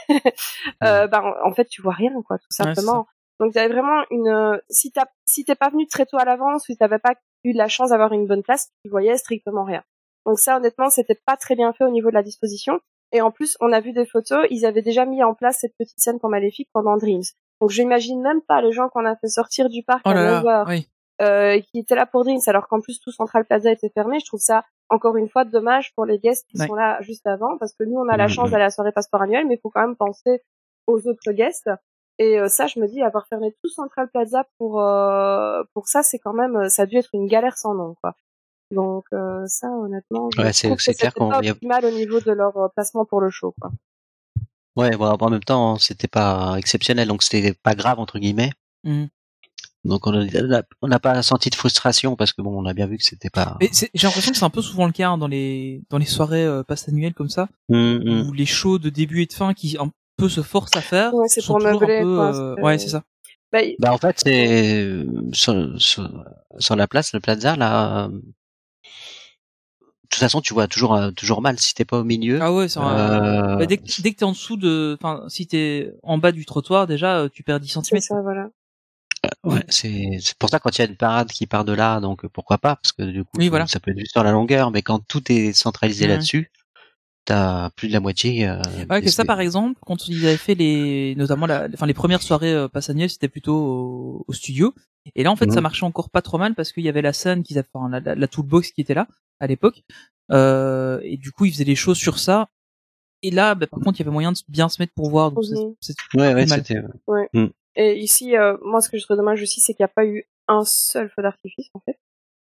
euh, 0.83 1.07
bah, 1.07 1.21
en 1.43 1.49
en 1.49 1.53
fait 1.53 1.65
tu 1.65 1.81
vois 1.81 1.93
rien 1.93 2.11
quoi 2.25 2.37
tout 2.37 2.45
Ouais, 2.59 2.73
simplement. 2.73 3.05
donc 3.39 3.53
t'avais 3.53 3.71
vraiment 3.73 4.03
une 4.09 4.27
euh, 4.29 4.57
si 4.69 4.91
t'as 4.91 5.05
si 5.25 5.43
t'es 5.45 5.55
pas 5.55 5.69
venu 5.69 5.85
très 5.87 6.05
tôt 6.05 6.17
à 6.17 6.25
l'avance 6.25 6.63
ou 6.63 6.71
si 6.71 6.77
t'avais 6.77 6.99
pas 6.99 7.13
eu 7.43 7.53
de 7.53 7.57
la 7.57 7.67
chance 7.67 7.89
d'avoir 7.89 8.13
une 8.13 8.25
bonne 8.25 8.41
place, 8.41 8.69
tu 8.83 8.89
voyais 8.89 9.17
strictement 9.17 9.63
rien. 9.63 9.83
Donc 10.25 10.39
ça 10.39 10.57
honnêtement 10.57 10.89
c'était 10.89 11.19
pas 11.25 11.37
très 11.37 11.55
bien 11.55 11.71
fait 11.73 11.83
au 11.85 11.89
niveau 11.91 12.09
de 12.09 12.15
la 12.15 12.23
disposition. 12.23 12.79
Et 13.11 13.21
en 13.21 13.31
plus, 13.31 13.55
on 13.61 13.71
a 13.71 13.79
vu 13.79 13.93
des 13.93 14.05
photos, 14.05 14.45
ils 14.49 14.65
avaient 14.65 14.81
déjà 14.81 15.05
mis 15.05 15.23
en 15.23 15.33
place 15.35 15.59
cette 15.61 15.75
petite 15.77 15.99
scène 15.99 16.19
pour 16.19 16.29
Maléfique 16.29 16.69
pendant 16.73 16.97
Dreams. 16.97 17.23
Donc 17.61 17.69
j'imagine 17.69 18.21
même 18.21 18.41
pas 18.41 18.61
les 18.61 18.71
gens 18.73 18.89
qu'on 18.89 19.05
a 19.05 19.15
fait 19.15 19.27
sortir 19.29 19.69
du 19.69 19.83
parc 19.83 20.01
Oh 20.05 20.09
à 20.09 20.13
là 20.15 20.23
9 20.23 20.43
là. 20.43 20.59
heures, 20.59 20.67
Oui. 20.67 20.89
euh, 21.21 21.59
qui 21.61 21.79
étaient 21.79 21.95
là 21.95 22.05
pour 22.05 22.23
Dreams, 22.25 22.41
alors 22.47 22.67
qu'en 22.67 22.81
plus 22.81 22.99
tout 22.99 23.11
Central 23.11 23.45
Plaza 23.45 23.71
était 23.71 23.89
fermé. 23.89 24.19
Je 24.19 24.25
trouve 24.25 24.41
ça 24.41 24.65
encore 24.89 25.15
une 25.17 25.29
fois 25.29 25.45
dommage 25.45 25.93
pour 25.95 26.05
les 26.05 26.19
guests 26.19 26.45
qui 26.49 26.59
Ouais. 26.59 26.67
sont 26.67 26.75
là 26.75 26.97
juste 27.01 27.25
avant, 27.27 27.57
parce 27.57 27.73
que 27.73 27.83
nous 27.83 27.97
on 27.97 28.09
a 28.09 28.17
la 28.17 28.25
Mhm. 28.25 28.29
chance 28.31 28.49
d'aller 28.51 28.63
à 28.63 28.67
la 28.67 28.71
soirée 28.71 28.91
passeport 28.91 29.21
annuel, 29.21 29.47
mais 29.47 29.53
il 29.55 29.59
faut 29.61 29.69
quand 29.69 29.81
même 29.81 29.95
penser 29.95 30.41
aux 30.87 31.07
autres 31.07 31.31
guests. 31.31 31.69
Et 32.17 32.39
euh, 32.39 32.47
ça, 32.47 32.67
je 32.67 32.79
me 32.79 32.87
dis, 32.87 33.01
avoir 33.01 33.27
fermé 33.27 33.53
tout 33.61 33.69
Central 33.69 34.09
Plaza 34.09 34.45
pour 34.57 34.81
euh, 34.81 35.63
pour 35.73 35.87
ça, 35.87 36.01
c'est 36.03 36.19
quand 36.19 36.33
même, 36.33 36.69
ça 36.69 36.83
a 36.83 36.85
dû 36.85 36.97
être 36.97 37.09
une 37.13 37.27
galère 37.27 37.57
sans 37.57 37.73
nom, 37.73 37.95
quoi. 38.01 38.13
Donc 38.71 39.05
euh, 39.13 39.45
ça, 39.47 39.69
honnêtement, 39.69 40.29
je 40.31 40.41
Ouais, 40.41 40.51
trouve 40.51 40.77
que 40.77 40.91
clair 40.91 41.13
pas 41.13 41.37
a- 41.37 41.51
optimal 41.51 41.85
au 41.85 41.91
niveau 41.91 42.19
de 42.19 42.31
leur 42.31 42.55
euh, 42.57 42.67
placement 42.75 43.05
pour 43.05 43.21
le 43.21 43.29
show, 43.29 43.53
quoi. 43.59 43.71
Ouais, 44.75 44.91
bon, 44.97 45.05
en 45.07 45.29
même 45.29 45.43
temps, 45.43 45.77
c'était 45.77 46.07
pas 46.07 46.55
exceptionnel, 46.57 47.07
donc 47.07 47.23
c'était 47.23 47.53
pas 47.53 47.75
grave 47.75 47.99
entre 47.99 48.19
guillemets. 48.19 48.51
Mhm. 48.83 49.07
Donc 49.85 50.07
on 50.07 50.13
a- 50.13 50.63
on 50.81 50.87
n'a 50.87 50.99
pas 50.99 51.21
senti 51.21 51.49
de 51.51 51.55
frustration 51.55 52.15
parce 52.15 52.33
que 52.33 52.41
bon, 52.41 52.59
on 52.59 52.65
a 52.65 52.73
bien 52.73 52.87
vu 52.87 52.97
que 52.97 53.03
c'était 53.03 53.29
pas. 53.29 53.57
J'ai 53.61 54.07
l'impression 54.07 54.31
que 54.31 54.37
c'est 54.37 54.43
un 54.43 54.49
peu 54.49 54.63
souvent 54.63 54.87
le 54.87 54.91
cas 54.91 55.09
hein, 55.11 55.17
dans 55.19 55.27
les 55.27 55.83
dans 55.89 55.99
les 55.99 56.05
soirées 56.07 56.43
euh, 56.43 56.63
passe 56.63 56.89
annuelles 56.89 57.13
comme 57.13 57.29
ça, 57.29 57.47
Hum, 57.69 58.01
hum. 58.05 58.27
où 58.27 58.33
les 58.33 58.45
shows 58.47 58.79
de 58.79 58.89
début 58.89 59.21
et 59.21 59.25
de 59.27 59.33
fin 59.33 59.53
qui 59.53 59.77
un 59.79 59.91
peu 60.17 60.27
se 60.27 60.41
forcent 60.41 60.75
à 60.75 60.81
faire 60.81 61.13
Ouais, 61.13 61.27
c'est 61.29 61.45
pour 61.45 61.59
meubler, 61.59 61.99
un 61.99 62.03
peu. 62.03 62.15
quoi, 62.15 62.35
euh, 62.35 62.55
Ouais, 62.63 62.77
c'est 62.79 62.89
ça. 62.89 63.03
Bah, 63.51 63.59
Bah 63.79 63.93
en 63.93 63.97
fait, 63.99 64.19
c'est 64.19 64.81
euh, 64.81 65.05
sur, 65.33 65.79
sur, 65.79 66.25
sur 66.57 66.75
la 66.75 66.87
place, 66.87 67.13
le 67.13 67.19
plaza 67.19 67.55
là. 67.55 68.09
De 70.15 70.19
toute 70.19 70.29
façon, 70.29 70.39
tu 70.39 70.53
vois 70.53 70.67
toujours 70.69 70.95
euh, 70.95 71.11
toujours 71.11 71.41
mal 71.41 71.59
si 71.59 71.73
t'es 71.73 71.83
pas 71.83 71.99
au 71.99 72.05
milieu. 72.05 72.39
Ah 72.41 72.53
ouais, 72.53 72.69
c'est 72.69 72.79
Euh, 72.79 73.57
bah, 73.57 73.65
dès, 73.65 73.75
que- 73.77 74.01
dès 74.01 74.13
que 74.13 74.17
t'es 74.19 74.23
en 74.23 74.31
dessous 74.31 74.55
de, 74.55 74.97
enfin, 74.97 75.25
si 75.27 75.45
t'es 75.45 75.91
en 76.03 76.17
bas 76.17 76.31
du 76.31 76.45
trottoir, 76.45 76.87
déjà, 76.87 77.17
euh, 77.19 77.29
tu 77.29 77.43
perds 77.43 77.59
10 77.59 77.67
c'est 77.67 77.83
cm. 77.83 77.99
ça, 78.01 78.21
voilà. 78.21 78.47
Ouais, 79.43 79.63
c'est 79.67 80.17
c'est 80.21 80.37
pour 80.37 80.49
ça 80.49 80.59
quand 80.59 80.77
il 80.77 80.81
y 80.81 80.85
a 80.85 80.87
une 80.87 80.95
parade 80.95 81.27
qui 81.29 81.47
part 81.47 81.65
de 81.65 81.73
là, 81.73 81.99
donc 81.99 82.25
pourquoi 82.27 82.57
pas 82.59 82.77
Parce 82.77 82.93
que 82.93 83.03
du 83.03 83.23
coup, 83.25 83.31
Oui, 83.37 83.49
voilà. 83.49 83.67
ça 83.67 83.79
peut 83.81 83.91
être 83.91 83.97
vu 83.97 84.05
sur 84.05 84.23
la 84.23 84.31
longueur, 84.31 84.71
mais 84.71 84.81
quand 84.81 84.99
tout 85.05 85.29
est 85.31 85.51
centralisé 85.51 86.05
Ouais. 86.05 86.13
là-dessus, 86.13 86.49
t'as 87.25 87.69
plus 87.71 87.87
de 87.89 87.93
la 87.93 87.99
moitié. 87.99 88.47
Euh, 88.47 88.61
Ouais, 88.89 89.01
que 89.01 89.09
ça, 89.09 89.25
par 89.25 89.41
exemple, 89.41 89.79
quand 89.85 90.07
ils 90.07 90.25
avaient 90.25 90.37
fait 90.37 90.55
les, 90.55 91.15
notamment 91.17 91.45
la, 91.45 91.67
enfin, 91.73 91.87
les 91.87 91.93
premières 91.93 92.21
soirées 92.21 92.53
euh, 92.53 92.67
c'était 93.09 93.27
plutôt 93.27 93.55
au, 93.55 94.25
au 94.27 94.33
studio. 94.33 94.73
Et 95.15 95.23
là, 95.23 95.31
en 95.31 95.35
fait, 95.35 95.51
ça 95.51 95.61
marchait 95.61 95.85
encore 95.85 96.09
pas 96.09 96.21
trop 96.21 96.37
mal 96.37 96.55
parce 96.55 96.71
qu'il 96.71 96.83
y 96.83 96.89
avait 96.89 97.01
la 97.01 97.13
scène 97.13 97.43
qu'ils 97.43 97.57
avaient, 97.57 97.67
enfin, 97.73 97.89
la, 97.89 97.99
la, 97.99 98.15
la 98.15 98.27
toolbox 98.27 98.71
qui 98.71 98.81
était 98.81 98.93
là, 98.95 99.07
à 99.39 99.47
l'époque. 99.47 99.83
Euh, 100.31 100.99
et 101.03 101.17
du 101.17 101.31
coup, 101.31 101.45
ils 101.45 101.51
faisaient 101.51 101.63
les 101.63 101.75
choses 101.75 101.97
sur 101.97 102.19
ça. 102.19 102.47
Et 103.21 103.31
là, 103.31 103.55
bah, 103.55 103.67
par 103.67 103.79
contre, 103.79 103.99
il 103.99 104.03
y 104.03 104.05
avait 104.05 104.11
moyen 104.13 104.31
de 104.31 104.37
bien 104.47 104.69
se 104.69 104.81
mettre 104.81 104.93
pour 104.93 105.09
voir. 105.09 105.31
Donc 105.31 105.43
Mhm. 105.49 105.75
c'est 105.81 105.95
Ouais, 106.15 106.33
ouais, 106.33 106.45
mal. 106.45 106.49
c'était. 106.65 106.79
Ouais. 107.07 107.29
Mm. 107.33 107.47
Et 107.75 107.97
ici, 107.99 108.37
euh, 108.37 108.55
moi, 108.63 108.81
ce 108.81 108.89
que 108.89 108.97
je 108.97 109.03
trouve 109.03 109.17
dommage 109.17 109.41
aussi, 109.41 109.59
c'est 109.61 109.73
qu'il 109.73 109.83
n'y 109.83 109.89
a 109.89 109.93
pas 109.93 110.05
eu 110.05 110.25
un 110.47 110.63
seul 110.63 111.09
feu 111.09 111.21
d'artifice, 111.21 111.69
en 111.73 111.79
fait. 111.79 111.97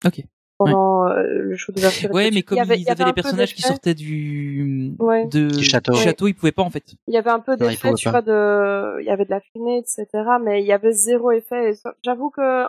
Ok. 0.05 0.23
Pendant 0.59 1.09
euh, 1.09 1.23
le 1.27 1.57
show 1.57 1.73
d'ouverture. 1.73 2.11
Ouais, 2.13 2.25
mais 2.31 2.37
Il 2.37 2.39
y 2.39 2.45
comme 2.45 2.59
avait- 2.59 2.77
ils 2.77 2.81
il 2.83 2.85
y 2.85 2.89
avait 2.89 2.93
avaient 3.03 3.03
un 3.05 3.07
les 3.09 3.13
personnages 3.13 3.55
qui 3.55 3.63
sortaient 3.63 3.95
du 3.95 4.95
Ouais. 5.01 5.27
de 5.27 5.49
Du 5.49 5.65
château. 5.65 5.93
du 5.93 5.99
Ouais. 5.99 6.05
château, 6.05 6.29
ils 6.29 6.35
pouvaient 6.35 6.53
pas 6.53 6.63
en 6.63 6.71
fait. 6.71 6.85
Il 7.09 7.15
y 7.15 7.17
avait 7.17 7.31
un 7.31 7.41
peu 7.41 7.57
d'effet, 7.57 7.77
pouvait 7.89 7.95
tu 7.95 8.05
pas. 8.05 8.11
vois, 8.13 8.23
de, 8.23 9.01
il 9.01 9.07
y 9.07 9.11
avait 9.11 9.25
de 9.25 9.31
la 9.31 9.41
fumée, 9.41 9.79
etc. 9.79 10.07
Mais 10.43 10.63
il 10.63 10.67
y 10.67 10.73
avait 10.73 10.93
zéro 10.93 11.33
effet. 11.33 11.71
Et 11.71 11.75
ça- 11.75 11.95
J'avoue 12.05 12.31
que, 12.31 12.67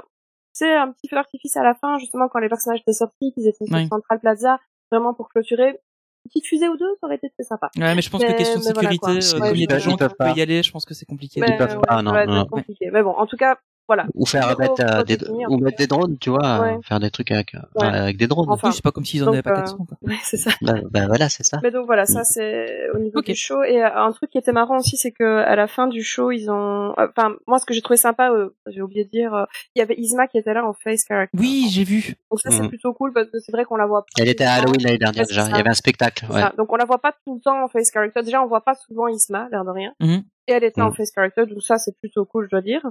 c'est 0.57 0.73
un 0.73 0.91
petit 0.94 1.10
feu 1.10 1.18
d'artifice 1.18 1.56
à 1.57 1.64
la 1.64 1.76
fin, 1.76 1.98
justement, 1.99 2.30
quand 2.30 2.40
les 2.40 2.48
personnages 2.49 2.80
étaient 2.80 2.94
sortis, 2.94 3.34
qu'ils 3.34 3.48
étaient 3.48 3.65
sur. 3.65 3.88
Central 3.90 4.19
Plaza, 4.22 4.57
vraiment 4.90 5.14
pour 5.14 5.27
clôturer. 5.30 5.68
Une 5.68 6.30
petite 6.30 6.48
fusée 6.48 6.69
ou 6.69 6.77
deux, 6.77 6.90
ça 6.99 7.06
aurait 7.07 7.18
été 7.18 7.30
très 7.30 7.44
sympa. 7.44 7.69
Ouais, 7.77 7.94
mais 7.94 8.02
je 8.02 8.10
pense 8.10 8.22
que 8.22 8.27
Mais- 8.27 8.36
question 8.36 8.60
de 8.60 8.64
voilà, 8.64 8.80
sécurité, 8.90 8.98
quoi. 8.99 9.11
euh, 9.11 9.41
Ouais, 9.41 9.52
il 9.53 9.60
y 9.60 9.64
a 9.65 9.68
des 9.68 9.80
gens 9.80 9.91
qui 9.95 9.98
peuvent 10.18 10.38
y 10.38 10.41
aller, 10.41 10.64
je 10.64 10.72
pense 10.72 10.86
que 10.86 10.94
c'est 10.94 11.06
compliqué. 11.06 11.40
Mais, 11.41 11.57
peuvent 11.57 11.76
ouais, 11.76 11.82
pas, 11.88 12.02
non, 12.02 12.14
non. 12.26 12.45
compliqué. 12.45 12.90
Mais 12.91 13.03
bon, 13.03 13.11
en 13.11 13.27
tout 13.27 13.38
cas, 13.38 13.60
voilà. 13.88 14.06
Ou 14.14 14.26
faire 14.26 14.48
Zéro 14.48 14.60
mettre 14.60 14.82
euh, 14.82 15.03
des, 15.03 15.18
ou 15.49 15.57
mettre 15.57 15.78
des 15.78 15.88
drones, 15.88 16.18
tu 16.20 16.30
vois, 16.30 16.60
Ouais. 16.62 16.78
faire 16.84 16.99
des 16.99 17.12
trucs 17.12 17.32
avec, 17.32 17.53
euh, 17.56 17.60
Ouais. 17.76 17.88
avec 17.88 18.18
des 18.18 18.28
drones. 18.28 18.49
Enfin, 18.49 18.72
c'est 18.72 18.84
pas 18.84 18.91
comme 18.91 19.06
s'ils 19.06 19.24
en 19.24 19.28
avaient 19.28 19.41
pas 19.41 19.52
euh, 19.52 19.56
400. 19.57 19.78
Quoi. 19.78 19.98
Ouais, 20.02 20.18
c'est 20.24 20.38
ça. 20.38 20.52
Bah, 20.62 20.74
bah, 20.91 21.07
voilà, 21.07 21.30
c'est 21.30 21.44
ça. 21.44 21.60
Mais 21.64 21.72
donc 21.72 21.86
voilà, 21.86 22.06
ça 22.06 22.22
Mm. 22.22 22.26
c'est 22.26 22.90
au 22.94 22.99
niveau 22.99 23.20
Ok. 23.20 23.26
du 23.26 23.36
show. 23.36 23.62
Et 23.64 23.84
euh, 23.84 23.90
un 23.95 24.12
truc 24.12 24.30
qui 24.32 24.38
était 24.38 24.52
marrant 24.52 24.78
aussi, 24.78 24.98
c'est 24.98 25.12
que 25.12 25.24
à 25.24 25.56
la 25.56 25.68
fin 25.68 25.88
du 25.88 26.03
show, 26.03 26.32
ils 26.32 26.49
ont, 26.49 26.94
euh, 26.98 27.07
enfin 27.16 27.36
moi 27.48 27.60
ce 27.60 27.66
que 27.66 27.74
j'ai 27.74 27.82
trouvé 27.82 27.98
sympa, 27.98 28.32
euh, 28.32 28.49
j'ai 28.68 28.82
oublié 28.82 29.06
de 29.06 29.10
dire, 29.10 29.34
euh, 29.34 29.45
il 29.76 29.80
y 29.80 29.82
avait 29.82 29.95
Isma 29.98 30.28
qui 30.28 30.38
était 30.38 30.53
là 30.53 30.66
en 30.66 30.74
face 30.74 31.03
character. 31.07 31.38
Oui, 31.38 31.68
j'ai 31.70 31.84
vu. 31.84 32.16
Donc 32.32 32.40
ça 32.41 32.49
c'est 32.52 32.62
Mhm. 32.64 32.70
plutôt 32.70 32.94
cool 32.94 33.14
parce 33.14 33.30
que 33.30 33.40
c'est 33.40 33.52
vrai 33.52 33.66
qu'on 33.66 33.76
la 33.78 33.86
voit. 33.86 34.02
pas 34.02 34.22
Elle 34.22 34.30
était 34.30 34.44
à. 34.45 34.53
Halloween 34.56 34.82
l'année 34.84 34.98
dernière 34.98 35.26
déjà. 35.26 35.44
ça. 35.44 35.49
Il 35.52 35.57
y 35.57 35.60
avait 35.60 35.70
un 35.70 35.74
spectacle. 35.74 36.26
Ouais. 36.32 36.41
Donc 36.57 36.72
on 36.72 36.76
la 36.76 36.86
voit 36.86 36.99
pas 36.99 37.14
tout 37.26 37.36
le 37.36 37.41
temps 37.41 37.64
en 37.64 37.68
face 37.68 37.91
character. 37.91 38.22
Déjà 38.24 38.41
on 38.41 38.48
voit 38.48 38.62
pas 38.62 38.74
souvent 38.76 39.07
Isma, 39.07 39.48
l'air 39.52 39.64
de 39.66 39.70
rien. 39.70 39.94
Mhm. 39.99 40.24
Et 40.48 40.52
elle 40.53 40.64
était 40.64 40.82
en 40.82 40.90
Mhm. 40.90 40.95
face 40.95 41.12
character, 41.14 41.45
donc 41.48 41.62
ça 41.64 41.78
c'est 41.78 41.98
plutôt 41.99 42.24
cool, 42.26 42.45
je 42.45 42.49
dois 42.52 42.62
dire. 42.62 42.82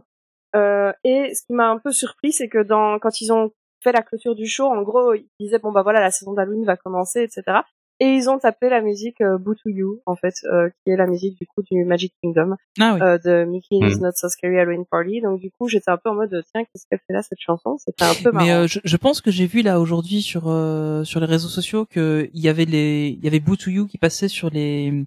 Euh, 0.54 0.92
et 1.04 1.34
ce 1.34 1.44
qui 1.46 1.52
m'a 1.52 1.68
un 1.68 1.78
peu 1.78 1.90
surpris, 1.92 2.32
c'est 2.32 2.48
que 2.48 2.62
dans 2.62 2.98
quand 2.98 3.20
ils 3.20 3.32
ont 3.32 3.50
fait 3.82 3.92
la 3.92 4.02
clôture 4.02 4.34
du 4.34 4.46
show, 4.46 4.64
en 4.66 4.82
gros, 4.82 5.14
ils 5.14 5.28
disaient 5.40 5.58
bon 5.58 5.72
bah 5.72 5.82
voilà 5.82 6.00
la 6.00 6.10
saison 6.10 6.32
d'Halloween 6.32 6.64
va 6.64 6.76
commencer, 6.76 7.22
etc. 7.22 7.58
Et 8.00 8.06
ils 8.06 8.28
ont 8.28 8.38
tapé 8.40 8.68
la 8.68 8.80
musique 8.80 9.20
euh, 9.20 9.38
Boo 9.38 9.54
to 9.54 9.68
You, 9.68 10.00
en 10.04 10.16
fait, 10.16 10.34
euh, 10.44 10.68
qui 10.82 10.90
est 10.90 10.96
la 10.96 11.06
musique 11.06 11.38
du 11.38 11.46
coup 11.46 11.62
du 11.62 11.84
Magic 11.84 12.12
Kingdom 12.22 12.56
Ah 12.80 12.94
oui. 12.94 13.00
euh, 13.02 13.18
de 13.18 13.44
Mickey 13.44 13.76
is 13.76 13.94
Mhm. 13.96 14.00
Not 14.02 14.12
So 14.16 14.28
Scary 14.28 14.58
Halloween 14.58 14.84
Party. 14.84 15.20
Donc 15.20 15.38
du 15.40 15.50
coup, 15.52 15.68
j'étais 15.68 15.90
un 15.92 15.96
peu 15.96 16.10
en 16.10 16.14
mode 16.14 16.30
tiens, 16.52 16.64
qu'est-ce 16.64 16.86
qu'elle 16.90 16.98
fait 17.06 17.12
là 17.12 17.22
cette 17.22 17.38
chanson? 17.40 17.76
C'était 17.78 18.04
un 18.04 18.14
peu 18.22 18.32
marrant. 18.32 18.44
Mais 18.46 18.52
euh, 18.52 18.66
je, 18.66 18.80
je 18.82 18.96
pense 18.96 19.20
que 19.20 19.30
j'ai 19.30 19.46
vu 19.46 19.62
là 19.62 19.78
aujourd'hui 19.80 20.22
sur 20.22 20.48
euh, 20.48 21.04
sur 21.04 21.20
les 21.20 21.26
réseaux 21.26 21.48
sociaux 21.48 21.84
que 21.86 22.28
il 22.34 22.40
y 22.42 22.48
avait 22.48 22.64
les 22.64 23.08
il 23.16 23.24
y 23.24 23.28
avait 23.28 23.38
Boo 23.40 23.54
to 23.56 23.70
You 23.70 23.86
qui 23.86 23.98
passait 23.98 24.28
sur 24.28 24.50
les 24.50 25.04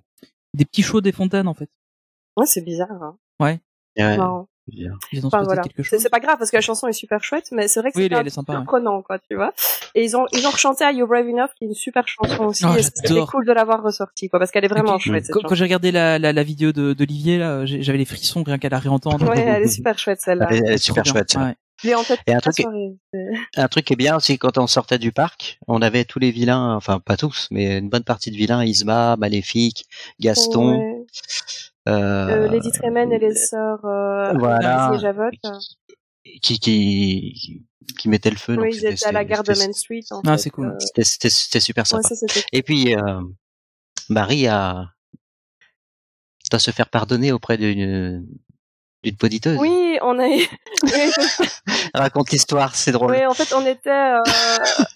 des 0.53 0.63
petits 0.65 0.81
shows 0.83 1.01
des 1.01 1.11
fontaines 1.11 1.49
en 1.49 1.53
fait. 1.53 1.69
Ouais, 2.37 2.45
c'est 2.45 2.61
bizarre. 2.63 2.91
Hein. 3.03 3.17
Ouais. 3.41 3.59
Marrant. 3.97 4.47
Ils 4.69 4.89
ont 4.91 5.27
Enfin 5.27 5.37
spoté 5.39 5.45
voilà, 5.45 5.61
quelque 5.63 5.83
c'est 5.83 5.89
chose. 5.89 5.99
c'est 6.01 6.09
pas 6.09 6.19
grave 6.19 6.37
parce 6.37 6.51
que 6.51 6.57
la 6.57 6.61
chanson 6.61 6.87
est 6.87 6.93
super 6.93 7.23
chouette, 7.23 7.47
mais 7.51 7.67
c'est 7.67 7.79
vrai 7.79 7.91
que 7.91 7.97
Oui, 7.97 8.09
c'est 8.11 8.29
sympa, 8.29 8.53
ouais. 8.53 8.59
surprenant, 8.59 9.01
quoi, 9.01 9.17
tu 9.19 9.35
vois. 9.35 9.53
Et 9.95 10.03
ils 10.03 10.17
ont 10.17 10.25
ils 10.33 10.45
ont 10.45 10.49
rechanté 10.51 10.83
à 10.83 10.91
You 10.91 11.07
Brave 11.07 11.27
Enough, 11.27 11.49
qui 11.57 11.65
est 11.65 11.67
une 11.67 11.73
super 11.73 12.07
chanson 12.07 12.43
aussi. 12.45 12.65
Oh, 12.67 12.73
c'était 12.79 13.13
cool 13.25 13.45
de 13.45 13.53
l'avoir 13.53 13.81
ressortie, 13.81 14.27
quoi, 14.29 14.39
parce 14.39 14.51
qu'elle 14.51 14.65
est 14.65 14.69
vraiment 14.69 14.99
chouette. 14.99 15.25
Cette 15.25 15.33
Quand, 15.35 15.55
j'ai 15.55 15.63
regardé 15.63 15.91
la, 15.91 16.19
la, 16.19 16.33
la 16.33 16.43
vidéo 16.43 16.71
de 16.73 16.93
d'Olivier 16.93 17.37
là, 17.37 17.65
j'avais 17.65 17.97
les 17.97 18.05
frissons 18.05 18.43
rien 18.43 18.57
qu'à 18.57 18.69
la 18.69 18.79
réentendre. 18.79 19.29
Ouais, 19.29 19.39
elle 19.39 19.63
est 19.63 19.67
super 19.77 19.97
chouette 19.97 20.19
celle-là. 20.21 20.47
Elle, 20.49 20.63
elle 20.65 20.73
est 20.73 20.77
super 20.77 21.03
bien. 21.03 21.13
chouette. 21.13 21.31
ça. 21.31 21.39
Ouais. 21.45 21.55
Je 21.83 21.87
l'ai 21.89 21.93
en 21.95 22.03
tête 22.03 22.19
Et 22.25 22.33
un 22.33 22.39
truc- 22.39 22.65
Un 23.55 23.67
truc 23.67 23.85
qui 23.85 23.93
est 23.93 23.97
bien 23.97 24.15
aussi, 24.17 24.39
quand 24.39 24.57
on 24.57 24.65
sortait 24.65 24.97
du 24.97 25.11
parc, 25.11 25.59
on 25.67 25.83
avait 25.83 26.05
tous 26.05 26.17
les 26.17 26.31
vilains, 26.31 26.73
enfin 26.75 26.99
pas 26.99 27.17
tous, 27.17 27.47
mais 27.51 27.77
une 27.77 27.87
bonne 27.89 28.03
partie 28.03 28.31
de 28.31 28.35
vilains, 28.35 28.65
Isma, 28.65 29.15
Maléfique, 29.15 29.85
Gaston, 30.19 30.79
Ouais. 30.79 31.05
Euh, 31.87 32.27
Euh, 32.45 32.47
Lady 32.49 32.71
Tremen 32.71 33.11
et 33.11 33.19
les 33.19 33.33
sœurs 33.35 33.83
euh, 33.85 34.33
voilà. 34.37 34.91
Et 34.95 34.99
Javotte. 34.99 35.33
qui, 36.41 36.59
qui, 36.59 37.63
qui 37.97 38.09
mettaient 38.09 38.29
le 38.29 38.35
feu. 38.35 38.55
donc 38.55 38.65
Oui, 38.65 38.71
ils 38.75 38.85
étaient 38.85 39.05
à 39.07 39.11
la 39.11 39.23
gare 39.25 39.43
de 39.43 39.53
Main 39.53 39.71
Street. 39.73 40.01
En 40.11 40.21
Ah, 40.25 40.37
c'est 40.37 40.49
cool. 40.49 40.67
Euh, 40.67 40.75
C'était, 40.79 41.03
c'était, 41.03 41.29
c'était 41.29 41.59
super 41.59 41.83
ouais, 41.83 41.87
sympa. 42.01 42.07
ça 42.09 42.15
c'était 42.15 42.43
Et 42.51 42.61
puis, 42.63 42.95
euh, 42.95 43.21
Marie 44.09 44.47
a, 44.47 44.85
doit 46.51 46.59
se 46.59 46.71
faire 46.71 46.89
pardonner 46.89 47.31
auprès 47.31 47.57
d'une, 47.57 48.25
d'une 49.03 49.15
poditeuse. 49.15 49.57
Oui, 49.59 49.97
on 50.01 50.17
a. 50.19 50.27
oui, 50.27 50.47
Raconte 51.93 52.31
l'histoire, 52.31 52.75
c'est 52.75 52.91
drôle. 52.91 53.11
oui, 53.11 53.25
en 53.25 53.33
fait, 53.33 53.53
on 53.55 53.65
était, 53.65 53.89
euh, 53.89 54.19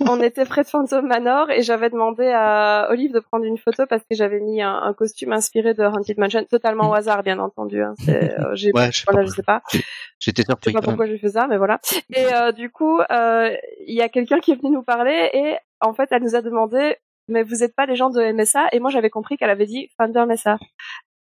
on 0.02 0.22
était 0.22 0.46
près 0.46 0.64
de 0.64 0.68
Phantom 0.68 1.06
Manor 1.06 1.50
et 1.52 1.62
j'avais 1.62 1.90
demandé 1.90 2.28
à 2.34 2.88
Olive 2.90 3.12
de 3.14 3.20
prendre 3.20 3.46
une 3.46 3.58
photo 3.58 3.86
parce 3.88 4.02
que 4.04 4.16
j'avais 4.16 4.40
mis 4.40 4.62
un, 4.62 4.76
un 4.76 4.94
costume 4.94 5.34
inspiré 5.34 5.74
de 5.74 5.84
Haunted 5.84 6.18
Mansion, 6.18 6.44
totalement 6.46 6.90
au 6.90 6.94
hasard, 6.94 7.24
bien 7.24 7.40
entendu. 7.40 7.82
Hein. 7.82 7.94
Euh, 8.10 8.30
j'ai, 8.54 8.72
Ouais, 8.74 8.92
je 8.92 9.04
voilà, 9.08 9.26
je 9.26 9.32
sais 9.32 9.44
pas. 9.44 9.62
J'étais 9.72 9.84
Je 10.20 10.32
sais 10.32 10.44
surpris 10.46 10.74
pas 10.74 10.82
pourquoi 10.82 11.06
j'ai 11.06 11.18
fait 11.18 11.30
ça, 11.30 11.48
mais 11.48 11.58
voilà. 11.58 11.80
Et 12.16 12.26
euh, 12.34 12.52
du 12.52 12.70
coup, 12.70 13.00
il 13.10 13.96
y 13.96 14.02
a 14.02 14.10
quelqu'un 14.10 14.40
qui 14.40 14.52
est 14.52 14.56
venu 14.56 14.72
nous 14.72 14.84
parler 14.84 15.30
et 15.34 15.56
en 15.80 15.94
fait, 15.94 16.10
elle 16.12 16.24
nous 16.24 16.36
a 16.36 16.42
demandé, 16.42 16.96
mais 17.28 17.44
vous 17.44 17.64
êtes 17.64 17.76
pas 17.76 17.86
les 17.86 17.96
gens 17.96 18.10
de 18.10 18.32
MSA 18.32 18.68
Et 18.72 18.80
moi, 18.80 18.90
j'avais 18.92 19.10
compris 19.10 19.38
qu'elle 19.38 19.50
avait 19.50 19.66
dit 19.66 19.90
Thunder 19.98 20.26
Mesa. 20.28 20.58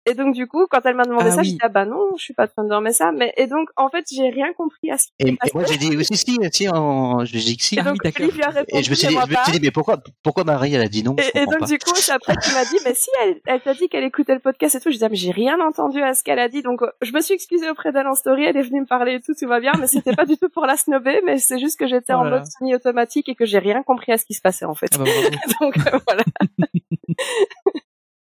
Et 0.08 0.14
donc 0.14 0.34
du 0.34 0.46
coup, 0.46 0.66
quand 0.70 0.80
elle 0.84 0.94
m'a 0.96 1.04
demandé 1.04 1.26
Ah 1.28 1.32
ça, 1.32 1.40
oui. 1.42 1.46
j'ai 1.46 1.52
dit 1.52 1.58
ah 1.62 1.68
bah 1.68 1.84
non, 1.84 2.10
je 2.16 2.22
suis 2.22 2.34
pas 2.34 2.46
de 2.46 2.52
Thunder 2.56 2.78
Mesa. 2.82 3.12
Mais 3.12 3.32
et 3.36 3.46
donc 3.46 3.68
en 3.76 3.88
fait, 3.88 4.04
j'ai 4.10 4.28
rien 4.30 4.52
compris 4.54 4.90
à 4.90 4.98
ce 4.98 5.06
qui 5.06 5.12
Et, 5.20 5.28
et 5.30 5.36
moi 5.54 5.64
j'ai 5.68 5.76
dit 5.76 5.96
aussi 5.96 6.16
si, 6.16 6.36
si, 6.52 6.68
en, 6.68 7.24
je 7.24 7.32
dis 7.38 7.56
que 7.56 7.62
si. 7.62 7.76
Et 7.76 7.80
Ah 7.80 7.84
donc 7.84 7.94
oui, 7.94 7.98
d'accord. 8.04 8.22
Olive 8.24 8.36
lui 8.36 8.42
a 8.42 8.48
répondu, 8.50 8.78
Et 8.78 8.82
je 8.82 8.90
me 8.90 8.94
suis 8.94 9.08
dit, 9.08 9.14
je 9.14 9.30
me 9.30 9.42
suis 9.44 9.52
dit, 9.52 9.60
mais 9.62 9.70
pourquoi, 9.70 9.98
pourquoi 10.22 10.44
Marie 10.44 10.74
elle 10.74 10.80
a 10.82 10.88
dit 10.88 11.02
non 11.02 11.14
je 11.18 11.24
Et, 11.38 11.42
et 11.42 11.46
donc 11.46 11.58
pas. 11.60 11.66
du 11.66 11.78
coup, 11.78 11.92
c'est 11.94 12.12
après 12.12 12.34
tu 12.42 12.52
m'as 12.52 12.64
dit, 12.64 12.78
mais 12.84 12.94
si 12.94 13.10
elle, 13.22 13.40
elle 13.46 13.60
t'a 13.60 13.74
dit 13.74 13.88
qu'elle 13.88 14.04
écoutait 14.04 14.34
le 14.34 14.40
podcast 14.40 14.74
et 14.76 14.80
tout, 14.80 14.88
je 14.90 14.94
disais, 14.94 15.06
ah, 15.06 15.08
mais 15.10 15.16
j'ai 15.16 15.30
rien 15.32 15.58
entendu 15.60 16.02
à 16.02 16.14
ce 16.14 16.22
qu'elle 16.24 16.38
a 16.38 16.48
dit, 16.48 16.62
donc 16.62 16.80
je 17.02 17.12
me 17.12 17.20
suis 17.20 17.34
excusée 17.34 17.68
auprès 17.70 17.92
d'elle 17.92 18.06
en 18.06 18.14
story, 18.14 18.44
elle 18.44 18.56
est 18.56 18.62
venue 18.62 18.80
me 18.80 18.86
parler 18.86 19.14
et 19.14 19.20
tout, 19.20 19.34
tout 19.38 19.46
va 19.48 19.60
bien, 19.60 19.72
mais 19.78 19.86
c'était 19.86 20.14
pas 20.14 20.24
du 20.26 20.36
tout 20.38 20.48
pour 20.48 20.66
la 20.66 20.76
snobber, 20.76 21.20
mais 21.26 21.38
c'est 21.38 21.58
juste 21.58 21.78
que 21.78 21.86
j'étais 21.86 22.12
Oh 22.14 22.18
en 22.20 22.24
mode 22.30 22.44
semi-automatique 22.58 23.28
et 23.28 23.34
que 23.34 23.44
j'ai 23.44 23.58
rien 23.58 23.82
compris 23.82 24.12
à 24.12 24.18
ce 24.18 24.24
qui 24.24 24.34
se 24.34 24.40
passait 24.40 24.64
en 24.64 24.74
fait. 24.74 24.90
Ah 24.94 24.98
bah, 24.98 25.04
donc 25.60 25.76
euh, 25.78 25.98
voilà. 26.06 26.22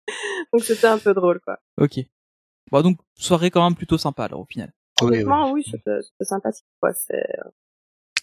donc 0.52 0.62
c'était 0.62 0.86
un 0.86 0.98
peu 0.98 1.14
drôle 1.14 1.40
quoi. 1.40 1.58
ok. 1.80 2.00
Bon 2.72 2.82
donc 2.82 2.98
soirée 3.18 3.50
quand 3.50 3.62
même 3.64 3.76
plutôt 3.76 3.98
sympa 3.98 4.24
alors 4.24 4.40
au 4.40 4.44
final. 4.46 4.72
Oui, 5.02 5.08
oui. 5.08 5.14
Honnêtement, 5.16 5.50
oui, 5.52 5.62
c'était 5.70 5.98
sympathique 6.22 6.64
quoi. 6.80 6.92
C'est 6.94 7.26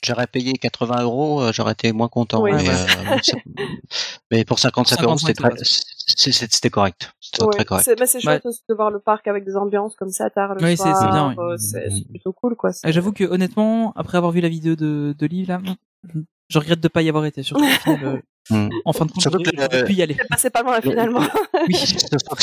J'aurais 0.06 0.28
payé 0.28 0.52
80 0.54 1.04
euros, 1.04 1.42
euh, 1.42 1.52
j'aurais 1.54 1.72
été 1.72 1.94
moins 1.94 2.10
content. 2.10 2.42
Oui, 2.42 2.52
mais, 2.52 2.68
euh, 2.68 3.18
mais 4.32 4.44
pour 4.44 4.60
55 4.60 5.02
euros, 5.02 5.18
55, 5.18 5.66
c'était 6.52 6.70
correct. 6.70 7.14
C'était 7.22 7.44
ouais, 7.46 7.50
très 7.52 7.64
correct. 7.64 7.86
c'est 7.86 7.98
mais 7.98 8.06
c'est 8.06 8.20
chouette 8.20 8.44
Ouais. 8.44 8.50
aussi 8.50 8.64
de 8.68 8.74
voir 8.76 8.92
le 8.92 9.00
parc 9.00 9.28
avec 9.28 9.46
des 9.46 9.56
ambiances 9.56 9.96
comme 9.96 10.10
ça 10.10 10.30
tard 10.30 10.56
le 10.56 10.62
Oui, 10.64 10.72
c'est- 10.72 10.84
soir. 10.84 10.98
c'est 11.00 11.08
bien, 11.08 11.30
oui. 11.30 11.36
euh, 11.40 11.58
c'est 11.58 12.06
plutôt 12.10 12.34
cool 12.34 12.56
quoi. 12.58 12.72
Euh, 12.86 12.92
J'avoue 12.92 13.14
que 13.14 13.24
honnêtement, 13.24 13.94
après 13.96 14.18
avoir 14.18 14.34
vu 14.34 14.42
la 14.42 14.50
vidéo 14.50 14.76
de, 14.76 15.16
de 15.18 15.26
Liv 15.26 15.48
là, 15.48 15.62
je, 16.50 16.60
regrette 16.60 16.80
de 16.80 16.88
pas 16.88 17.02
y 17.02 17.10
avoir 17.10 17.26
été. 17.26 17.44
Surtout 17.44 17.64
au 17.64 17.68
final, 17.68 18.06
euh, 18.06 18.18
Hmm. 18.50 18.68
en 18.84 18.92
fin 18.92 19.06
de 19.06 19.12
compte, 19.14 19.22
Surtout 19.22 19.38
j'aurais 19.42 19.52
que 19.52 19.58
j'aurais 19.58 19.80
le- 19.84 19.88
pu 19.88 19.94
y 19.94 20.02
aller. 20.02 20.18
C'est 20.20 20.28
passé 20.28 20.50
pas 20.50 20.64
loin 20.64 20.82
finalement. 20.82 21.22
Oui. 21.70 21.76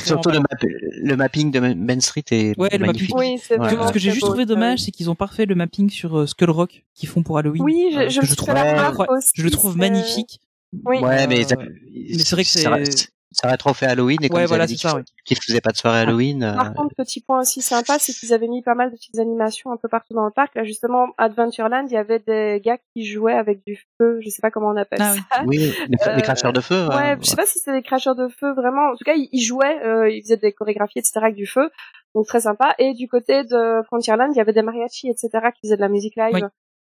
Surtout, 0.02 0.30
le, 0.30 0.38
map- 0.38 0.46
le 0.62 1.14
mapping 1.14 1.50
de 1.50 1.60
Main 1.60 2.00
Street 2.00 2.24
est 2.30 2.58
Ouais, 2.58 2.70
le 2.72 2.86
magnifique. 2.86 3.14
oui, 3.14 3.38
Ouais. 3.50 3.56
vraiment 3.58 3.86
Ce 3.86 3.92
que 3.92 3.98
j'ai 3.98 4.10
juste 4.12 4.24
trouvé 4.24 4.46
dommage, 4.46 4.78
c'est 4.78 4.92
qu'ils 4.92 5.10
ont 5.10 5.14
pas 5.14 5.26
refait 5.26 5.44
le 5.44 5.54
mapping 5.54 5.90
sur 5.90 6.20
euh, 6.20 6.26
Skull 6.26 6.48
Rock 6.48 6.84
qu'ils 6.94 7.10
font 7.10 7.22
pour 7.22 7.36
Halloween. 7.36 7.62
Oui, 7.62 7.90
euh, 7.98 8.08
je, 8.08 8.22
suis 8.24 8.34
trouve 8.34 8.54
la 8.54 8.90
aussi, 9.10 9.32
Je 9.34 9.42
le 9.42 9.50
trouve 9.50 9.76
magnifique. 9.76 10.40
Oui. 10.86 11.00
Ouais, 11.00 11.26
mais, 11.26 11.44
Euh, 11.52 11.56
mais 11.58 12.18
c'est 12.18 12.34
vrai 12.34 12.44
que 12.44 12.48
c'est- 12.48 13.08
ça 13.32 13.46
aurait 13.48 13.56
trop 13.56 13.72
fait 13.74 13.86
Halloween 13.86 14.18
et 14.22 14.28
comme 14.28 14.38
Ouais, 14.38 14.46
voilà, 14.46 14.66
dit 14.66 14.76
qu'ils 14.76 14.90
qu'ils 15.24 15.36
faisaient 15.38 15.60
pas 15.60 15.70
de 15.70 15.76
soirée 15.76 16.00
Halloween. 16.00 16.42
euh, 16.42 16.54
Par 16.54 16.74
contre, 16.74 16.94
petit 16.96 17.20
point 17.20 17.40
aussi 17.40 17.62
sympa, 17.62 17.96
c'est 17.98 18.12
qu'ils 18.12 18.32
avaient 18.32 18.48
mis 18.48 18.62
pas 18.62 18.74
mal 18.74 18.90
de 18.90 18.96
petites 18.96 19.18
animations 19.18 19.70
un 19.72 19.76
peu 19.76 19.88
partout 19.88 20.14
dans 20.14 20.24
le 20.24 20.30
parc. 20.32 20.54
Là, 20.56 20.64
justement, 20.64 21.06
Adventureland, 21.18 21.86
il 21.86 21.92
y 21.92 21.96
avait 21.96 22.18
des 22.18 22.60
gars 22.64 22.78
qui 22.92 23.04
jouaient 23.06 23.34
avec 23.34 23.64
du 23.66 23.78
feu. 23.98 24.18
Je 24.20 24.28
sais 24.30 24.42
pas 24.42 24.50
comment 24.50 24.68
on 24.68 24.76
appelle 24.76 25.00
Ah 25.02 25.14
ça. 25.14 25.42
oui, 25.46 25.58
les, 25.88 25.88
les 25.88 25.96
Euh, 26.08 26.20
cracheurs 26.20 26.52
de 26.52 26.60
feu. 26.60 26.88
Ouais, 26.88 27.12
euh, 27.12 27.16
je 27.20 27.26
sais 27.30 27.36
pas 27.36 27.46
si 27.46 27.58
c'était 27.60 27.72
des 27.72 27.82
cracheurs 27.82 28.16
de 28.16 28.28
feu 28.28 28.52
vraiment. 28.54 28.90
En 28.90 28.96
tout 28.96 29.04
cas, 29.04 29.14
ils, 29.14 29.28
ils 29.32 29.42
jouaient, 29.42 29.80
euh, 29.84 30.10
ils 30.10 30.22
faisaient 30.22 30.36
des 30.36 30.52
chorégraphies, 30.52 30.98
etc. 30.98 31.12
avec 31.22 31.36
du 31.36 31.46
feu. 31.46 31.70
Donc 32.14 32.26
très 32.26 32.40
sympa. 32.40 32.74
Et 32.78 32.94
du 32.94 33.06
côté 33.08 33.44
de 33.44 33.82
Frontierland, 33.86 34.30
il 34.34 34.36
y 34.36 34.40
avait 34.40 34.52
des 34.52 34.62
mariachis, 34.62 35.08
etc. 35.08 35.28
qui 35.54 35.60
faisaient 35.68 35.76
de 35.76 35.80
la 35.80 35.88
musique 35.88 36.16
live. 36.16 36.34
Oui. 36.34 36.42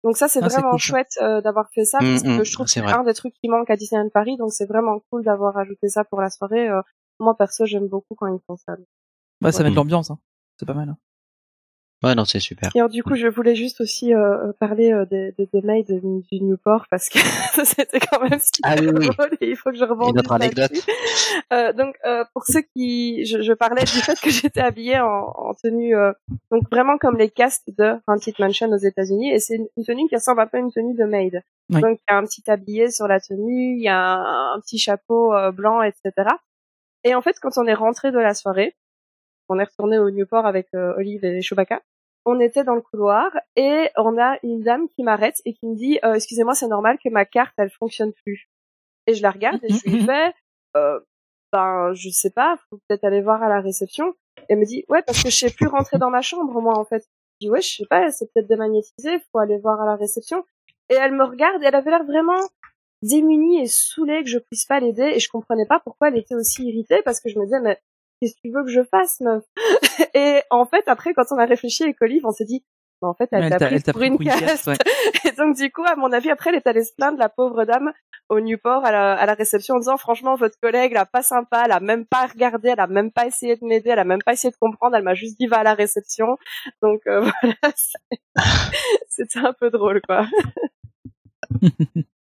Donc 0.04 0.16
ça, 0.16 0.28
c'est 0.28 0.42
Ah, 0.42 0.48
vraiment 0.48 0.70
cool, 0.70 0.80
ça. 0.80 0.86
chouette 0.86 1.18
euh, 1.20 1.40
d'avoir 1.42 1.68
fait 1.74 1.84
ça, 1.84 1.98
parce 1.98 2.22
Mm, 2.24 2.26
que 2.36 2.40
mm, 2.40 2.44
je 2.44 2.52
trouve 2.52 2.66
que 2.66 2.72
c'est 2.72 2.80
un 2.80 3.04
des 3.04 3.14
trucs 3.14 3.34
qui 3.34 3.48
manque 3.48 3.68
à 3.70 3.76
Disneyland 3.76 4.08
Paris. 4.10 4.36
Donc 4.38 4.52
c'est 4.52 4.66
vraiment 4.66 5.00
cool 5.10 5.24
d'avoir 5.24 5.56
ajouté 5.58 5.88
ça 5.88 6.04
pour 6.04 6.20
la 6.20 6.30
soirée. 6.30 6.68
Euh, 6.68 6.80
moi 7.18 7.36
perso, 7.36 7.66
j'aime 7.66 7.86
beaucoup 7.88 8.14
quand 8.16 8.26
ils 8.28 8.40
font 8.46 8.56
ça. 8.56 8.76
Bah, 9.40 9.52
ça 9.52 9.58
Ouais. 9.58 9.64
met 9.64 9.70
de 9.70 9.76
l'ambiance, 9.76 10.10
hein. 10.10 10.18
C'est 10.58 10.66
pas 10.66 10.74
mal. 10.74 10.88
hein. 10.90 10.96
Ouais, 12.02 12.14
non, 12.14 12.24
c'est 12.24 12.40
super. 12.40 12.70
Et 12.74 12.78
alors 12.78 12.88
du 12.88 13.02
coup, 13.02 13.14
je 13.14 13.26
voulais 13.26 13.54
juste 13.54 13.82
aussi 13.82 14.14
euh, 14.14 14.52
parler 14.58 14.90
euh, 14.90 15.04
des, 15.04 15.32
des, 15.38 15.46
des 15.52 15.60
mails 15.60 15.84
de- 15.84 16.00
du 16.30 16.40
Newport 16.42 16.86
parce 16.90 17.10
que 17.10 17.18
c'était 17.64 18.00
quand 18.00 18.20
même 18.22 18.38
super 18.40 18.62
Ah 18.64 18.74
oui, 18.80 18.86
oui. 18.88 19.08
drôle 19.10 19.30
et 19.42 19.50
il 19.50 19.56
faut 19.56 19.70
que 19.70 19.76
je 19.76 19.84
rebondisse 19.84 20.12
Une 20.14 20.18
autre 20.20 20.32
anecdote. 20.32 20.72
Euh, 21.52 21.72
donc 21.74 21.96
euh, 22.06 22.24
pour 22.32 22.44
ceux 22.46 22.62
qui, 22.74 23.26
je, 23.26 23.42
je 23.42 23.52
parlais 23.52 23.82
du 23.84 23.90
fait 24.00 24.18
que 24.18 24.30
j'étais 24.30 24.60
habillée 24.62 24.98
en, 24.98 25.06
en 25.36 25.52
tenue, 25.54 25.94
euh, 25.94 26.12
donc 26.50 26.62
vraiment 26.70 26.96
comme 26.96 27.18
les 27.18 27.28
castes 27.28 27.68
de 27.76 27.92
Haunted 28.06 28.34
Mansion 28.38 28.70
aux 28.70 28.78
États-Unis 28.78 29.32
et 29.32 29.38
c'est 29.38 29.56
une, 29.56 29.66
une 29.76 29.84
tenue 29.84 30.08
qui 30.08 30.14
ressemble 30.16 30.40
un 30.40 30.46
peu 30.46 30.56
à 30.56 30.60
une 30.60 30.72
tenue 30.72 30.94
de 30.94 31.04
maid. 31.04 31.42
Oui. 31.68 31.82
Donc 31.82 31.98
il 31.98 32.12
y 32.12 32.14
a 32.14 32.16
un 32.16 32.24
petit 32.24 32.42
tablier 32.42 32.90
sur 32.90 33.08
la 33.08 33.20
tenue, 33.20 33.76
il 33.76 33.82
y 33.82 33.88
a 33.88 33.98
un, 33.98 34.54
un 34.54 34.60
petit 34.60 34.78
chapeau 34.78 35.34
euh, 35.34 35.50
blanc, 35.52 35.82
etc. 35.82 36.12
Et 37.04 37.14
en 37.14 37.20
fait, 37.20 37.36
quand 37.42 37.58
on 37.58 37.66
est 37.66 37.74
rentré 37.74 38.10
de 38.10 38.18
la 38.18 38.32
soirée, 38.32 38.74
on 39.50 39.58
est 39.58 39.64
retourné 39.64 39.98
au 39.98 40.10
Newport 40.10 40.46
avec 40.46 40.68
euh, 40.74 40.94
Olive 40.96 41.24
et 41.24 41.42
Chewbacca. 41.42 41.80
On 42.26 42.38
était 42.38 42.64
dans 42.64 42.74
le 42.74 42.82
couloir 42.82 43.30
et 43.56 43.88
on 43.96 44.18
a 44.18 44.38
une 44.42 44.62
dame 44.62 44.88
qui 44.88 45.02
m'arrête 45.02 45.40
et 45.44 45.54
qui 45.54 45.66
me 45.66 45.74
dit 45.74 45.98
euh, 46.04 46.14
excusez-moi 46.14 46.54
c'est 46.54 46.68
normal 46.68 46.98
que 47.02 47.08
ma 47.08 47.24
carte 47.24 47.54
elle 47.56 47.70
fonctionne 47.70 48.12
plus. 48.24 48.48
Et 49.06 49.14
je 49.14 49.22
la 49.22 49.30
regarde 49.30 49.60
et 49.62 49.72
je 49.72 49.90
lui 49.90 50.00
fais 50.06 50.32
euh, 50.76 51.00
ben 51.52 51.92
je 51.94 52.10
sais 52.10 52.30
pas 52.30 52.58
faut 52.68 52.78
peut-être 52.88 53.04
aller 53.04 53.22
voir 53.22 53.42
à 53.42 53.48
la 53.48 53.60
réception. 53.60 54.14
Et 54.38 54.44
elle 54.50 54.58
me 54.58 54.64
dit 54.64 54.84
ouais 54.88 55.02
parce 55.02 55.22
que 55.22 55.30
je 55.30 55.36
sais 55.36 55.50
plus 55.50 55.66
rentrer 55.66 55.98
dans 55.98 56.10
ma 56.10 56.20
chambre 56.20 56.60
moi 56.60 56.78
en 56.78 56.84
fait. 56.84 57.02
Je 57.40 57.46
dis 57.46 57.50
ouais 57.50 57.62
je 57.62 57.76
sais 57.76 57.86
pas 57.88 58.10
c'est 58.10 58.30
peut-être 58.32 58.48
démagnétisé 58.48 59.18
faut 59.32 59.38
aller 59.38 59.58
voir 59.58 59.80
à 59.80 59.86
la 59.86 59.96
réception. 59.96 60.44
Et 60.90 60.94
elle 60.94 61.12
me 61.12 61.24
regarde 61.24 61.62
et 61.62 61.66
elle 61.66 61.74
avait 61.74 61.90
l'air 61.90 62.04
vraiment 62.04 62.40
démunie 63.02 63.62
et 63.62 63.66
saoulée 63.66 64.22
que 64.22 64.28
je 64.28 64.38
puisse 64.38 64.66
pas 64.66 64.80
l'aider 64.80 65.12
et 65.14 65.20
je 65.20 65.28
comprenais 65.30 65.66
pas 65.66 65.80
pourquoi 65.80 66.08
elle 66.08 66.18
était 66.18 66.34
aussi 66.34 66.64
irritée 66.64 67.00
parce 67.02 67.20
que 67.20 67.30
je 67.30 67.38
me 67.38 67.44
disais 67.44 67.60
mais 67.60 67.80
qu'est-ce 68.20 68.34
que 68.34 68.40
tu 68.44 68.50
veux 68.52 68.64
que 68.64 68.70
je 68.70 68.82
fasse 68.82 69.20
meuf? 69.20 69.44
Et 70.14 70.42
en 70.50 70.66
fait 70.66 70.84
après 70.86 71.14
quand 71.14 71.24
on 71.30 71.38
a 71.38 71.46
réfléchi 71.46 71.84
avec 71.84 71.96
Olive 72.00 72.22
on 72.24 72.32
s'est 72.32 72.44
dit 72.44 72.64
bah, 73.02 73.08
en 73.08 73.14
fait 73.14 73.28
elle, 73.32 73.48
t'a 73.50 73.66
pris 73.66 73.80
pour 73.80 73.92
pris 73.94 74.06
une 74.08 74.12
pour 74.12 74.22
une 74.22 74.28
caste 74.28 74.44
caste, 74.44 74.66
ouais. 74.66 74.76
et 75.24 75.32
donc 75.32 75.56
du 75.56 75.72
coup 75.72 75.84
à 75.84 75.96
mon 75.96 76.12
avis 76.12 76.30
après 76.30 76.50
elle 76.50 76.56
est 76.56 76.66
allée 76.66 76.84
se 76.84 76.92
plaindre 76.94 77.18
la 77.18 77.30
pauvre 77.30 77.64
dame 77.64 77.92
au 78.28 78.40
Newport 78.40 78.84
à 78.84 78.92
la, 78.92 79.14
à 79.14 79.24
la 79.24 79.34
réception 79.34 79.76
en 79.76 79.78
disant 79.78 79.96
franchement 79.96 80.36
votre 80.36 80.58
collègue 80.60 80.92
là 80.92 81.06
pas 81.06 81.22
sympa 81.22 81.62
elle 81.64 81.72
a 81.72 81.80
même 81.80 82.04
pas 82.04 82.26
regardé 82.26 82.68
elle 82.68 82.80
a 82.80 82.86
même 82.86 83.10
pas 83.10 83.26
essayé 83.26 83.56
de 83.56 83.64
m'aider 83.64 83.90
elle 83.90 83.98
a 83.98 84.04
même 84.04 84.22
pas 84.22 84.34
essayé 84.34 84.50
de 84.50 84.56
comprendre 84.60 84.96
elle 84.96 85.02
m'a 85.02 85.14
juste 85.14 85.38
dit 85.38 85.46
va 85.46 85.58
à 85.60 85.62
la 85.62 85.74
réception 85.74 86.36
donc 86.82 87.00
euh, 87.06 87.20
voilà 87.42 87.74
c'était 89.08 89.38
un 89.38 89.54
peu 89.54 89.70
drôle 89.70 90.02
quoi 90.06 90.26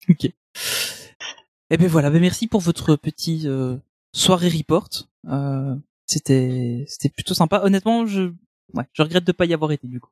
ok. 0.08 0.32
Eh 1.70 1.76
ben 1.76 1.86
voilà, 1.86 2.10
ben 2.10 2.20
merci 2.20 2.46
pour 2.46 2.60
votre 2.60 2.96
petit 2.96 3.42
euh, 3.44 3.76
soirée 4.12 4.48
report. 4.48 4.88
Euh, 5.28 5.74
c'était 6.06 6.84
c'était 6.88 7.08
plutôt 7.10 7.34
sympa. 7.34 7.60
Honnêtement, 7.64 8.06
je 8.06 8.32
ouais, 8.74 8.84
je 8.92 9.02
regrette 9.02 9.24
de 9.24 9.32
pas 9.32 9.44
y 9.44 9.54
avoir 9.54 9.72
été 9.72 9.86
du 9.86 10.00
coup. 10.00 10.10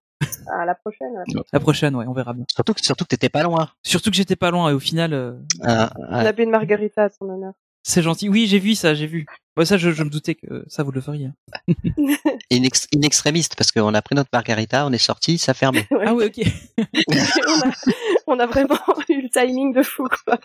à 0.53 0.65
la 0.65 0.75
prochaine 0.75 1.11
ouais. 1.13 1.43
La 1.53 1.61
prochaine, 1.61 1.95
ouais, 1.97 2.07
on 2.07 2.13
verra 2.13 2.33
bien. 2.35 2.45
Surtout 2.55 2.75
que, 2.75 2.85
surtout 2.85 3.05
que 3.05 3.11
t'étais 3.11 3.29
pas 3.29 3.43
loin. 3.43 3.71
Surtout 3.83 4.11
que 4.11 4.17
j'étais 4.17 4.37
pas 4.37 4.51
loin 4.51 4.71
et 4.71 4.75
au 4.75 4.81
final, 4.81 5.13
euh, 5.13 5.33
Ah, 5.63 5.93
on 6.11 6.15
a 6.15 6.33
bu 6.33 6.43
une 6.45 6.51
margarita 6.51 7.05
à 7.05 7.09
son 7.11 7.29
honneur 7.31 7.53
c'est 7.89 8.03
gentil. 8.03 8.29
Oui, 8.29 8.49
j'ai 8.49 8.59
vu 8.59 8.75
ça, 8.75 8.95
j'ai 8.95 9.07
vu. 9.07 9.27
Ouais, 9.57 9.65
ça, 9.65 9.77
je, 9.77 9.93
je 9.93 10.03
me 10.03 10.11
doutais 10.11 10.35
que 10.35 10.65
ça 10.67 10.83
vous 10.83 10.91
le 10.91 11.01
feriez. 11.01 11.31
In, 11.69 12.63
ex- 12.65 12.89
in 12.93 13.03
extremis, 13.03 13.47
parce 13.57 13.71
qu'on 13.71 13.95
a 13.95 14.03
pris 14.03 14.17
notre 14.17 14.29
margarita, 14.33 14.85
on 14.87 14.93
est 14.93 14.99
sorti, 14.99 15.39
ça 15.39 15.55
fermait. 15.55 15.87
Ouais. 15.93 16.05
Ah 16.05 16.13
ouais, 16.13 16.27
ok. 16.27 16.45
on, 17.07 17.61
a, 17.61 17.73
on 18.27 18.39
a 18.41 18.47
vraiment 18.47 18.79
eu 19.09 19.23
le 19.23 19.29
timing 19.31 19.73
de 19.73 19.85
fou 19.85 20.09
quoi 20.25 20.37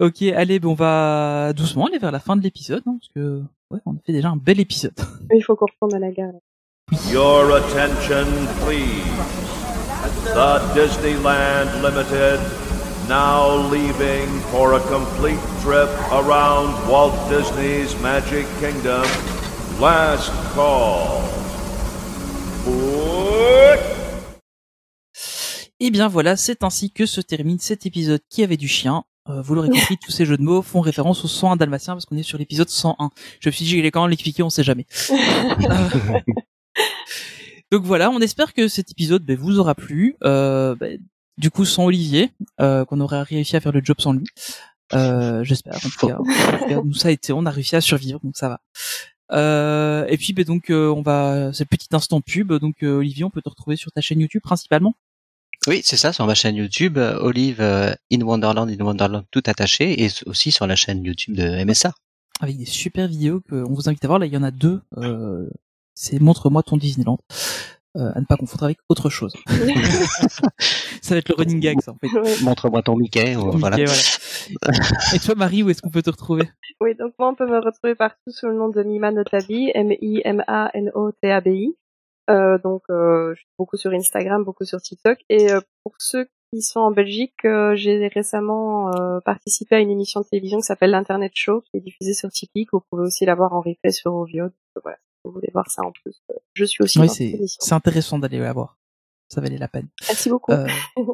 ok, 0.00 0.22
allez, 0.22 0.58
ben 0.58 0.68
on 0.68 0.74
va 0.74 1.52
doucement 1.52 1.86
aller 1.86 1.98
vers 1.98 2.12
la 2.12 2.20
fin 2.20 2.36
de 2.36 2.42
l'épisode, 2.42 2.82
hein, 2.86 2.98
parce 3.00 3.12
que 3.14 3.42
ouais, 3.70 3.80
on 3.86 3.92
a 3.92 3.98
fait 4.04 4.12
déjà 4.12 4.30
un 4.30 4.36
bel 4.36 4.60
épisode. 4.60 4.94
il 5.34 5.42
faut 5.42 5.56
qu'on 5.56 5.66
retourne 5.66 5.94
à 5.94 5.98
la 5.98 6.12
gare. 6.12 6.32
Your 7.10 7.52
attention, 7.56 8.26
please. 8.64 9.02
The 10.34 10.60
Disneyland 10.74 11.82
Limited 11.82 12.38
now 13.08 13.56
leaving 13.70 14.28
for 14.50 14.74
a 14.74 14.80
complete 14.80 15.40
trip 15.62 15.88
around 16.12 16.88
Walt 16.88 17.28
Disney's 17.28 17.98
Magic 18.00 18.46
Kingdom. 18.60 19.04
Last 19.80 20.30
call. 20.54 21.22
Et 25.78 25.90
bien 25.90 26.08
voilà, 26.08 26.36
c'est 26.36 26.64
ainsi 26.64 26.90
que 26.90 27.06
se 27.06 27.20
termine 27.20 27.58
cet 27.58 27.86
épisode 27.86 28.22
qui 28.28 28.42
avait 28.42 28.56
du 28.56 28.66
chien. 28.66 29.04
Euh, 29.28 29.42
vous 29.42 29.54
l'aurez 29.54 29.70
compris, 29.70 29.96
tous 29.98 30.12
ces 30.12 30.24
jeux 30.24 30.36
de 30.36 30.42
mots 30.42 30.62
font 30.62 30.80
référence 30.80 31.24
au 31.24 31.28
101 31.28 31.56
dalmatien 31.56 31.94
parce 31.94 32.06
qu'on 32.06 32.16
est 32.16 32.22
sur 32.22 32.38
l'épisode 32.38 32.68
101. 32.68 33.10
Je 33.40 33.48
me 33.48 33.52
suis 33.52 33.64
dit, 33.64 33.76
j'allais 33.76 33.90
quand 33.90 34.02
même 34.02 34.10
l'expliquer, 34.10 34.42
on 34.42 34.50
sait 34.50 34.62
jamais. 34.62 34.86
Euh, 35.10 36.20
Donc 37.72 37.82
voilà, 37.82 38.10
on 38.10 38.20
espère 38.20 38.54
que 38.54 38.68
cet 38.68 38.92
épisode 38.92 39.24
ben, 39.24 39.36
vous 39.36 39.58
aura 39.58 39.74
plu. 39.74 40.16
Euh, 40.22 40.74
ben, 40.76 41.00
du 41.38 41.50
coup, 41.50 41.64
sans 41.64 41.84
Olivier, 41.86 42.30
euh, 42.60 42.84
qu'on 42.84 43.00
aurait 43.00 43.22
réussi 43.22 43.56
à 43.56 43.60
faire 43.60 43.72
le 43.72 43.80
job 43.82 43.96
sans 43.98 44.12
lui. 44.12 44.26
Euh, 44.94 45.42
J'espère. 45.42 45.74
En 45.74 45.88
tout 45.88 46.06
cas, 46.06 46.18
nous 46.84 46.94
ça 46.94 47.08
a 47.08 47.10
été, 47.10 47.32
on 47.32 47.44
a 47.44 47.50
réussi 47.50 47.74
à 47.74 47.80
survivre, 47.80 48.20
donc 48.22 48.36
ça 48.36 48.48
va. 48.48 48.60
Euh, 49.32 50.06
et 50.06 50.16
puis 50.16 50.32
ben 50.32 50.44
donc 50.44 50.70
euh, 50.70 50.88
on 50.88 51.02
va, 51.02 51.52
c'est 51.52 51.64
le 51.64 51.76
petit 51.76 51.88
instant 51.92 52.20
pub. 52.20 52.52
Donc 52.52 52.82
euh, 52.82 52.98
Olivier, 52.98 53.24
on 53.24 53.30
peut 53.30 53.42
te 53.42 53.48
retrouver 53.48 53.76
sur 53.76 53.90
ta 53.92 54.00
chaîne 54.00 54.20
YouTube 54.20 54.42
principalement. 54.42 54.94
Oui, 55.66 55.80
c'est 55.84 55.96
ça, 55.96 56.12
sur 56.12 56.26
ma 56.26 56.34
chaîne 56.34 56.56
YouTube, 56.56 56.98
euh, 56.98 57.18
Olive 57.20 57.60
euh, 57.60 57.92
in 58.12 58.20
Wonderland, 58.20 58.68
in 58.70 58.84
Wonderland, 58.84 59.24
tout 59.30 59.42
attaché, 59.46 60.04
et 60.04 60.08
aussi 60.26 60.52
sur 60.52 60.66
la 60.66 60.76
chaîne 60.76 61.04
YouTube 61.04 61.34
de 61.36 61.64
MSA. 61.64 61.92
avec 62.40 62.56
des 62.56 62.66
super 62.66 63.08
vidéos 63.08 63.40
qu'on 63.48 63.64
vous 63.72 63.88
invite 63.88 64.04
à 64.04 64.08
voir. 64.08 64.18
Là, 64.20 64.26
il 64.26 64.32
y 64.32 64.36
en 64.36 64.42
a 64.44 64.50
deux. 64.52 64.80
Euh, 64.98 65.48
c'est 65.94 66.20
Montre-moi 66.20 66.62
ton 66.62 66.76
Disneyland. 66.76 67.18
Euh, 67.96 68.12
à 68.14 68.20
ne 68.20 68.26
pas 68.26 68.36
confondre 68.36 68.64
avec 68.64 68.76
autre 68.90 69.08
chose. 69.08 69.32
ça 71.00 71.14
va 71.14 71.16
être 71.16 71.30
le 71.30 71.34
running 71.34 71.60
gag, 71.60 71.80
ça, 71.80 71.92
en 71.92 71.96
fait. 71.96 72.08
Ouais. 72.12 72.34
Montre-moi 72.42 72.82
ton 72.82 72.94
Mickey, 72.94 73.36
ou- 73.36 73.46
Mickey, 73.46 73.58
voilà. 73.58 73.76
voilà. 73.76 73.92
Et 75.14 75.18
toi, 75.18 75.34
Marie, 75.34 75.62
où 75.62 75.70
est-ce 75.70 75.80
qu'on 75.80 75.88
peut 75.88 76.02
te 76.02 76.10
retrouver? 76.10 76.46
Oui, 76.82 76.94
donc 76.94 77.14
moi, 77.18 77.30
on 77.30 77.34
peut 77.34 77.46
me 77.46 77.58
retrouver 77.58 77.94
partout 77.94 78.30
sous 78.30 78.48
le 78.48 78.54
nom 78.54 78.68
de 78.68 78.82
Mima 78.82 79.12
Notabi, 79.12 79.70
M-I-M-A-N-O-T-A-B-I. 79.74 81.74
Euh, 82.30 82.58
donc, 82.58 82.82
euh, 82.90 83.34
je 83.34 83.40
suis 83.40 83.48
beaucoup 83.58 83.76
sur 83.76 83.92
Instagram, 83.92 84.44
beaucoup 84.44 84.64
sur 84.64 84.80
TikTok. 84.80 85.18
Et 85.28 85.52
euh, 85.52 85.60
pour 85.84 85.94
ceux 85.98 86.26
qui 86.52 86.62
sont 86.62 86.80
en 86.80 86.90
Belgique, 86.90 87.44
euh, 87.44 87.74
j'ai 87.76 88.08
récemment 88.08 88.90
euh, 88.94 89.20
participé 89.20 89.76
à 89.76 89.80
une 89.80 89.90
émission 89.90 90.20
de 90.20 90.26
télévision 90.26 90.58
qui 90.58 90.64
s'appelle 90.64 90.90
l'Internet 90.90 91.32
Show, 91.34 91.62
qui 91.62 91.76
est 91.76 91.80
diffusée 91.80 92.14
sur 92.14 92.30
Tipeee. 92.30 92.66
Vous 92.72 92.82
pouvez 92.90 93.02
aussi 93.02 93.24
la 93.24 93.34
voir 93.34 93.52
en 93.52 93.60
replay 93.60 93.92
sur 93.92 94.14
Ovio. 94.14 94.44
Donc, 94.44 94.82
voilà, 94.82 94.96
si 94.96 95.20
vous 95.24 95.32
voulez 95.32 95.50
voir 95.52 95.70
ça 95.70 95.82
en 95.82 95.92
plus, 95.92 96.22
je 96.54 96.64
suis 96.64 96.82
aussi 96.82 96.98
Oui, 96.98 97.08
c'est 97.08 97.74
intéressant 97.74 98.18
d'aller 98.18 98.38
la 98.38 98.52
voir. 98.52 98.76
Ça 99.28 99.40
valait 99.40 99.58
la 99.58 99.68
peine. 99.68 99.88
Merci 100.08 100.28
beaucoup. 100.28 100.52
Euh, 100.52 100.66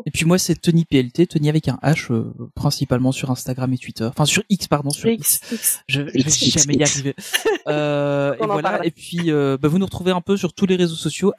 et 0.05 0.11
puis 0.11 0.27
moi, 0.27 0.39
c'est 0.39 0.55
Tony 0.55 0.85
PLT, 0.85 1.27
Tony 1.29 1.49
avec 1.49 1.69
un 1.69 1.79
H, 1.83 2.13
euh, 2.13 2.33
principalement 2.55 3.11
sur 3.11 3.31
Instagram 3.31 3.73
et 3.73 3.79
Twitter. 3.79 4.05
Enfin, 4.05 4.27
sur 4.27 4.43
X, 4.51 4.69
pardon, 4.69 4.91
sur 4.91 5.09
X. 5.09 5.37
X, 5.37 5.53
X. 5.53 5.81
Je, 5.89 6.01
je 6.01 6.05
vais 6.05 6.21
X, 6.21 6.45
jamais 6.51 6.75
y 6.75 6.83
arriver. 6.83 7.15
Euh, 7.69 8.35
et 8.35 8.45
voilà. 8.45 8.71
parle. 8.71 8.87
Et 8.87 8.91
puis, 8.91 9.31
euh, 9.31 9.57
bah, 9.57 9.69
vous 9.69 9.79
nous 9.79 9.85
retrouvez 9.85 10.11
un 10.11 10.21
peu 10.21 10.37
sur 10.37 10.53
tous 10.53 10.67
les 10.67 10.75
réseaux 10.75 10.97
sociaux, 10.97 11.33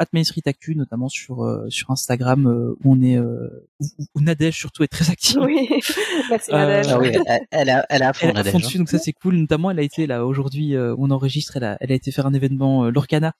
Actu, 0.45 0.73
notamment 0.75 1.09
sur 1.09 1.43
euh, 1.43 1.65
sur 1.69 1.91
Instagram, 1.91 2.47
euh, 2.47 2.77
où 2.83 2.93
on 2.93 3.01
est, 3.01 3.17
euh, 3.17 3.67
où, 3.81 3.87
où 4.15 4.21
Nadège 4.21 4.57
surtout 4.57 4.83
est 4.83 4.87
très 4.87 5.09
active. 5.09 5.41
Oui, 5.41 5.67
merci 6.29 6.51
Euh, 6.53 6.57
Nadège. 6.57 6.87
Ah 6.91 6.99
oui, 6.99 7.09
elle, 7.27 7.41
elle 7.51 7.69
a, 7.69 7.85
elle 7.89 8.03
a 8.03 8.09
à 8.09 8.13
fond, 8.13 8.27
Elle 8.27 8.31
à 8.31 8.33
Nadège, 8.35 8.51
fond 8.53 8.57
hein. 8.57 8.61
dessus, 8.61 8.77
donc 8.77 8.89
ça 8.89 8.99
c'est 8.99 9.11
cool. 9.13 9.35
Notamment, 9.35 9.69
elle 9.71 9.79
a 9.79 9.83
été 9.83 10.07
là 10.07 10.25
aujourd'hui, 10.25 10.75
euh, 10.75 10.95
on 10.97 11.11
enregistre, 11.11 11.57
elle 11.57 11.65
a, 11.65 11.77
elle 11.81 11.91
a 11.91 11.95
été 11.95 12.11
faire 12.11 12.25
un 12.25 12.33
événement 12.33 12.85
euh, 12.85 12.89
Lorcana. 12.89 13.33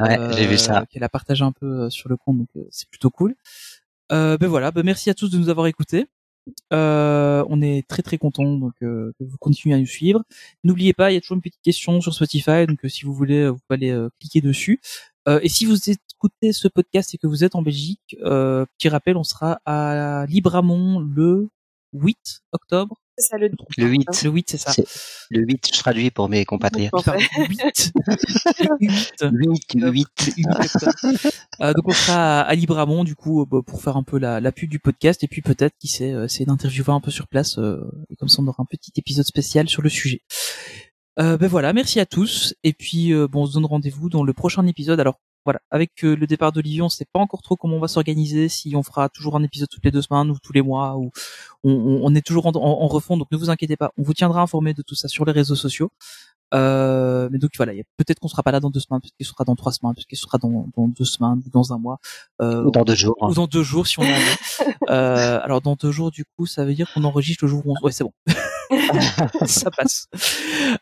Ouais, 0.00 0.18
euh, 0.18 0.32
j'ai 0.32 0.46
vu 0.46 0.58
ça. 0.58 0.84
Qu'elle 0.90 1.04
a 1.04 1.08
partagé 1.08 1.44
un 1.44 1.52
peu 1.52 1.66
euh, 1.66 1.90
sur 1.90 2.08
le 2.08 2.16
compte, 2.16 2.38
donc 2.38 2.48
euh, 2.56 2.66
c'est 2.70 2.88
plutôt 2.88 3.10
cool. 3.10 3.34
Euh, 4.12 4.36
ben 4.38 4.48
voilà, 4.48 4.70
ben 4.70 4.82
merci 4.84 5.10
à 5.10 5.14
tous 5.14 5.30
de 5.30 5.38
nous 5.38 5.48
avoir 5.48 5.66
écoutés. 5.66 6.06
Euh, 6.72 7.44
on 7.48 7.60
est 7.60 7.86
très 7.86 8.02
très 8.02 8.18
contents 8.18 8.56
donc 8.56 8.72
euh, 8.82 9.12
que 9.18 9.24
vous 9.24 9.36
continuez 9.38 9.74
à 9.74 9.78
nous 9.78 9.86
suivre. 9.86 10.22
N'oubliez 10.64 10.92
pas, 10.94 11.10
il 11.10 11.14
y 11.14 11.16
a 11.16 11.20
toujours 11.20 11.36
une 11.36 11.42
petite 11.42 11.60
question 11.62 12.00
sur 12.00 12.14
Spotify, 12.14 12.66
donc 12.66 12.84
euh, 12.84 12.88
si 12.88 13.04
vous 13.04 13.12
voulez, 13.14 13.48
vous 13.48 13.58
pouvez 13.58 13.76
aller 13.76 13.90
euh, 13.90 14.08
cliquer 14.18 14.40
dessus. 14.40 14.80
Euh, 15.28 15.38
et 15.42 15.48
si 15.48 15.66
vous 15.66 15.76
écoutez 15.90 16.52
ce 16.52 16.66
podcast 16.68 17.14
et 17.14 17.18
que 17.18 17.26
vous 17.26 17.44
êtes 17.44 17.54
en 17.54 17.62
Belgique, 17.62 18.16
euh, 18.24 18.64
petit 18.78 18.88
rappel, 18.88 19.16
on 19.16 19.24
sera 19.24 19.60
à 19.66 20.26
Libramont 20.26 21.00
le 21.00 21.50
8 21.92 22.42
octobre. 22.52 22.96
C'est 23.20 23.28
ça 23.28 23.36
le 23.38 23.50
Le 23.76 23.86
8. 23.86 24.24
Le 24.24 24.30
8, 24.30 24.50
c'est 24.50 24.56
ça. 24.58 24.72
C'est- 24.72 24.86
Le 25.30 25.42
8, 25.42 25.68
je 25.74 25.78
traduis 25.78 26.10
pour 26.10 26.28
mes 26.28 26.44
compatriotes. 26.44 26.90
Parfait. 26.90 27.10
Pardon, 27.38 27.46
8. 27.48 27.92
8. 28.80 29.74
8, 29.74 30.34
8. 30.36 30.46
Euh, 31.60 31.72
donc 31.74 31.88
on 31.88 31.92
sera 31.92 32.40
à, 32.40 32.54
Libramont 32.54 33.04
du 33.04 33.14
coup 33.14 33.42
euh, 33.42 33.62
pour 33.62 33.82
faire 33.82 33.96
un 33.96 34.02
peu 34.02 34.18
la, 34.18 34.40
la 34.40 34.52
pub 34.52 34.70
du 34.70 34.78
podcast 34.78 35.22
et 35.24 35.28
puis 35.28 35.42
peut-être 35.42 35.74
qui 35.78 35.88
sait 35.88 36.12
euh, 36.12 36.24
essayer 36.24 36.46
d'interviewer 36.46 36.92
un 36.92 37.00
peu 37.00 37.10
sur 37.10 37.28
place 37.28 37.58
euh, 37.58 37.80
et 38.10 38.16
comme 38.16 38.28
ça 38.28 38.40
on 38.42 38.46
aura 38.46 38.62
un 38.62 38.66
petit 38.66 38.92
épisode 38.96 39.26
spécial 39.26 39.68
sur 39.68 39.82
le 39.82 39.88
sujet. 39.90 40.22
Euh, 41.18 41.36
ben 41.36 41.48
voilà, 41.48 41.72
merci 41.72 42.00
à 42.00 42.06
tous 42.06 42.54
et 42.64 42.72
puis 42.72 43.12
euh, 43.12 43.28
bon 43.28 43.42
on 43.42 43.46
se 43.46 43.52
donne 43.54 43.66
rendez-vous 43.66 44.08
dans 44.08 44.22
le 44.24 44.32
prochain 44.32 44.66
épisode. 44.66 45.00
Alors 45.00 45.20
voilà, 45.44 45.60
avec 45.70 46.04
euh, 46.04 46.14
le 46.16 46.26
départ 46.26 46.52
d'Olivier, 46.52 46.82
on 46.82 46.88
sait 46.88 47.06
pas 47.12 47.20
encore 47.20 47.42
trop 47.42 47.56
comment 47.56 47.76
on 47.76 47.80
va 47.80 47.88
s'organiser, 47.88 48.48
si 48.48 48.74
on 48.76 48.82
fera 48.82 49.08
toujours 49.08 49.36
un 49.36 49.42
épisode 49.42 49.68
toutes 49.70 49.84
les 49.84 49.90
deux 49.90 50.02
semaines 50.02 50.30
ou 50.30 50.36
tous 50.42 50.52
les 50.52 50.62
mois 50.62 50.96
ou 50.96 51.10
on, 51.64 52.00
on- 52.04 52.14
est 52.14 52.20
toujours 52.26 52.46
en, 52.46 52.50
en, 52.50 52.56
en 52.82 52.86
refond 52.88 53.16
donc 53.16 53.28
ne 53.32 53.36
vous 53.38 53.48
inquiétez 53.50 53.76
pas, 53.76 53.90
on 53.96 54.02
vous 54.02 54.14
tiendra 54.14 54.42
informé 54.42 54.74
de 54.74 54.82
tout 54.82 54.94
ça 54.94 55.08
sur 55.08 55.24
les 55.24 55.32
réseaux 55.32 55.54
sociaux. 55.56 55.90
Euh, 56.52 57.28
mais 57.30 57.38
donc 57.38 57.50
voilà, 57.56 57.72
a- 57.72 57.84
peut-être 57.96 58.18
qu'on 58.18 58.26
sera 58.28 58.42
pas 58.42 58.50
là 58.50 58.58
dans 58.58 58.70
deux 58.70 58.80
semaines, 58.80 59.00
peut-être 59.00 59.14
qu'il 59.16 59.24
sera 59.26 59.44
dans 59.44 59.54
trois 59.54 59.70
semaines, 59.72 59.94
peut-être 59.94 60.08
qu'il 60.08 60.18
sera 60.18 60.36
dans, 60.38 60.66
dans 60.76 60.88
deux 60.88 61.04
semaines, 61.04 61.40
ou 61.46 61.50
dans 61.50 61.72
un 61.72 61.78
mois, 61.78 61.98
euh, 62.42 62.64
Ou 62.64 62.70
dans 62.72 62.82
deux 62.84 62.96
jours. 62.96 63.16
ou 63.20 63.32
dans 63.34 63.46
deux 63.46 63.62
jours 63.62 63.86
si 63.86 63.98
on 64.00 64.02
en 64.02 64.06
veut. 64.06 64.66
Euh, 64.88 65.38
alors 65.44 65.60
dans 65.60 65.76
deux 65.76 65.92
jours, 65.92 66.10
du 66.10 66.24
coup, 66.24 66.46
ça 66.46 66.64
veut 66.64 66.74
dire 66.74 66.90
qu'on 66.92 67.04
enregistre 67.04 67.44
le 67.44 67.48
jour 67.50 67.62
où 67.64 67.72
on... 67.80 67.84
Ouais, 67.84 67.92
c'est 67.92 68.02
bon. 68.02 68.12
ça 69.46 69.70
passe. 69.70 70.08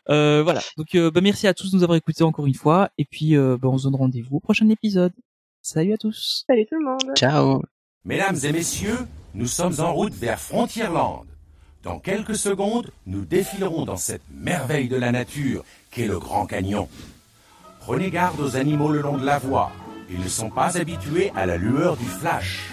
Euh, 0.09 0.43
voilà. 0.43 0.61
Donc 0.77 0.95
euh, 0.95 1.11
bah, 1.11 1.21
merci 1.21 1.47
à 1.47 1.53
tous 1.53 1.71
de 1.71 1.77
nous 1.77 1.83
avoir 1.83 1.97
écoutés 1.97 2.23
encore 2.23 2.45
une 2.45 2.55
fois, 2.55 2.89
et 2.97 3.05
puis 3.05 3.35
euh, 3.35 3.57
bah, 3.59 3.69
on 3.69 3.77
se 3.77 3.83
donne 3.85 3.95
rendez-vous 3.95 4.37
au 4.37 4.39
prochain 4.39 4.69
épisode. 4.69 5.13
Salut 5.61 5.93
à 5.93 5.97
tous. 5.97 6.45
Salut 6.47 6.65
tout 6.67 6.79
le 6.79 6.85
monde. 6.85 7.15
Ciao. 7.15 7.61
Mesdames 8.05 8.37
et 8.43 8.51
messieurs, 8.51 8.97
nous 9.33 9.47
sommes 9.47 9.79
en 9.79 9.93
route 9.93 10.13
vers 10.13 10.39
Frontierland. 10.39 11.25
Dans 11.83 11.99
quelques 11.99 12.35
secondes, 12.35 12.91
nous 13.05 13.25
défilerons 13.25 13.85
dans 13.85 13.97
cette 13.97 14.23
merveille 14.31 14.89
de 14.89 14.97
la 14.97 15.11
nature 15.11 15.63
qu'est 15.91 16.07
le 16.07 16.19
Grand 16.19 16.45
Canyon. 16.45 16.87
Prenez 17.79 18.09
garde 18.09 18.39
aux 18.39 18.55
animaux 18.55 18.89
le 18.89 19.01
long 19.01 19.17
de 19.17 19.25
la 19.25 19.39
voie. 19.39 19.71
Ils 20.09 20.19
ne 20.19 20.27
sont 20.27 20.49
pas 20.49 20.77
habitués 20.77 21.31
à 21.35 21.45
la 21.45 21.57
lueur 21.57 21.97
du 21.97 22.05
flash. 22.05 22.69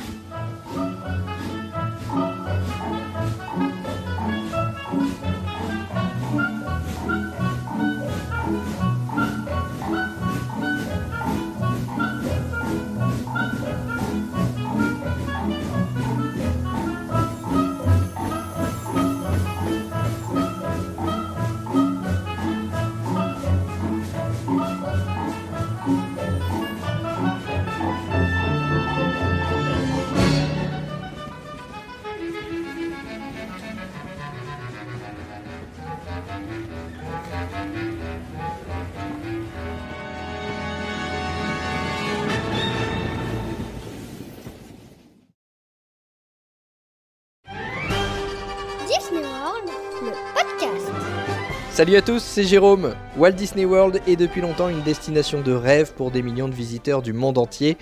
Salut 51.76 51.96
à 51.96 52.00
tous, 52.00 52.22
c'est 52.22 52.44
Jérôme. 52.44 52.94
Walt 53.18 53.32
Disney 53.32 53.66
World 53.66 54.00
est 54.06 54.16
depuis 54.16 54.40
longtemps 54.40 54.70
une 54.70 54.80
destination 54.80 55.42
de 55.42 55.52
rêve 55.52 55.92
pour 55.92 56.10
des 56.10 56.22
millions 56.22 56.48
de 56.48 56.54
visiteurs 56.54 57.02
du 57.02 57.12
monde 57.12 57.36
entier. 57.36 57.76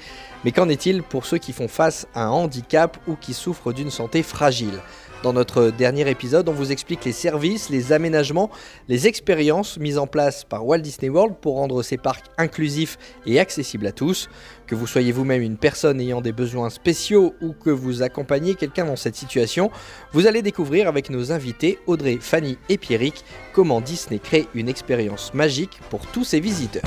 Mais 0.44 0.50
qu'en 0.50 0.68
est-il 0.68 1.04
pour 1.04 1.26
ceux 1.26 1.38
qui 1.38 1.52
font 1.52 1.68
face 1.68 2.08
à 2.12 2.24
un 2.24 2.30
handicap 2.30 2.96
ou 3.06 3.14
qui 3.14 3.34
souffrent 3.34 3.72
d'une 3.72 3.92
santé 3.92 4.24
fragile? 4.24 4.80
Dans 5.24 5.32
notre 5.32 5.70
dernier 5.70 6.06
épisode, 6.10 6.50
on 6.50 6.52
vous 6.52 6.70
explique 6.70 7.06
les 7.06 7.12
services, 7.12 7.70
les 7.70 7.92
aménagements, 7.92 8.50
les 8.88 9.06
expériences 9.06 9.78
mises 9.78 9.96
en 9.96 10.06
place 10.06 10.44
par 10.44 10.66
Walt 10.66 10.80
Disney 10.80 11.08
World 11.08 11.36
pour 11.40 11.54
rendre 11.54 11.82
ces 11.82 11.96
parcs 11.96 12.26
inclusifs 12.36 12.98
et 13.24 13.40
accessibles 13.40 13.86
à 13.86 13.92
tous. 13.92 14.28
Que 14.66 14.74
vous 14.74 14.86
soyez 14.86 15.12
vous-même 15.12 15.40
une 15.40 15.56
personne 15.56 15.98
ayant 15.98 16.20
des 16.20 16.32
besoins 16.32 16.68
spéciaux 16.68 17.34
ou 17.40 17.54
que 17.54 17.70
vous 17.70 18.02
accompagnez 18.02 18.54
quelqu'un 18.54 18.84
dans 18.84 18.96
cette 18.96 19.16
situation, 19.16 19.70
vous 20.12 20.26
allez 20.26 20.42
découvrir 20.42 20.88
avec 20.88 21.08
nos 21.08 21.32
invités 21.32 21.78
Audrey, 21.86 22.18
Fanny 22.20 22.58
et 22.68 22.76
Pierrick 22.76 23.24
comment 23.54 23.80
Disney 23.80 24.18
crée 24.18 24.46
une 24.54 24.68
expérience 24.68 25.32
magique 25.32 25.80
pour 25.88 26.06
tous 26.06 26.24
ses 26.24 26.40
visiteurs. 26.40 26.84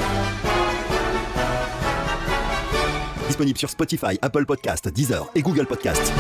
Disponible 3.26 3.58
sur 3.58 3.72
Spotify, 3.72 4.20
Apple 4.22 4.46
Podcast, 4.46 4.90
Deezer 4.90 5.28
et 5.34 5.42
Google 5.42 5.66
Podcast. 5.66 6.14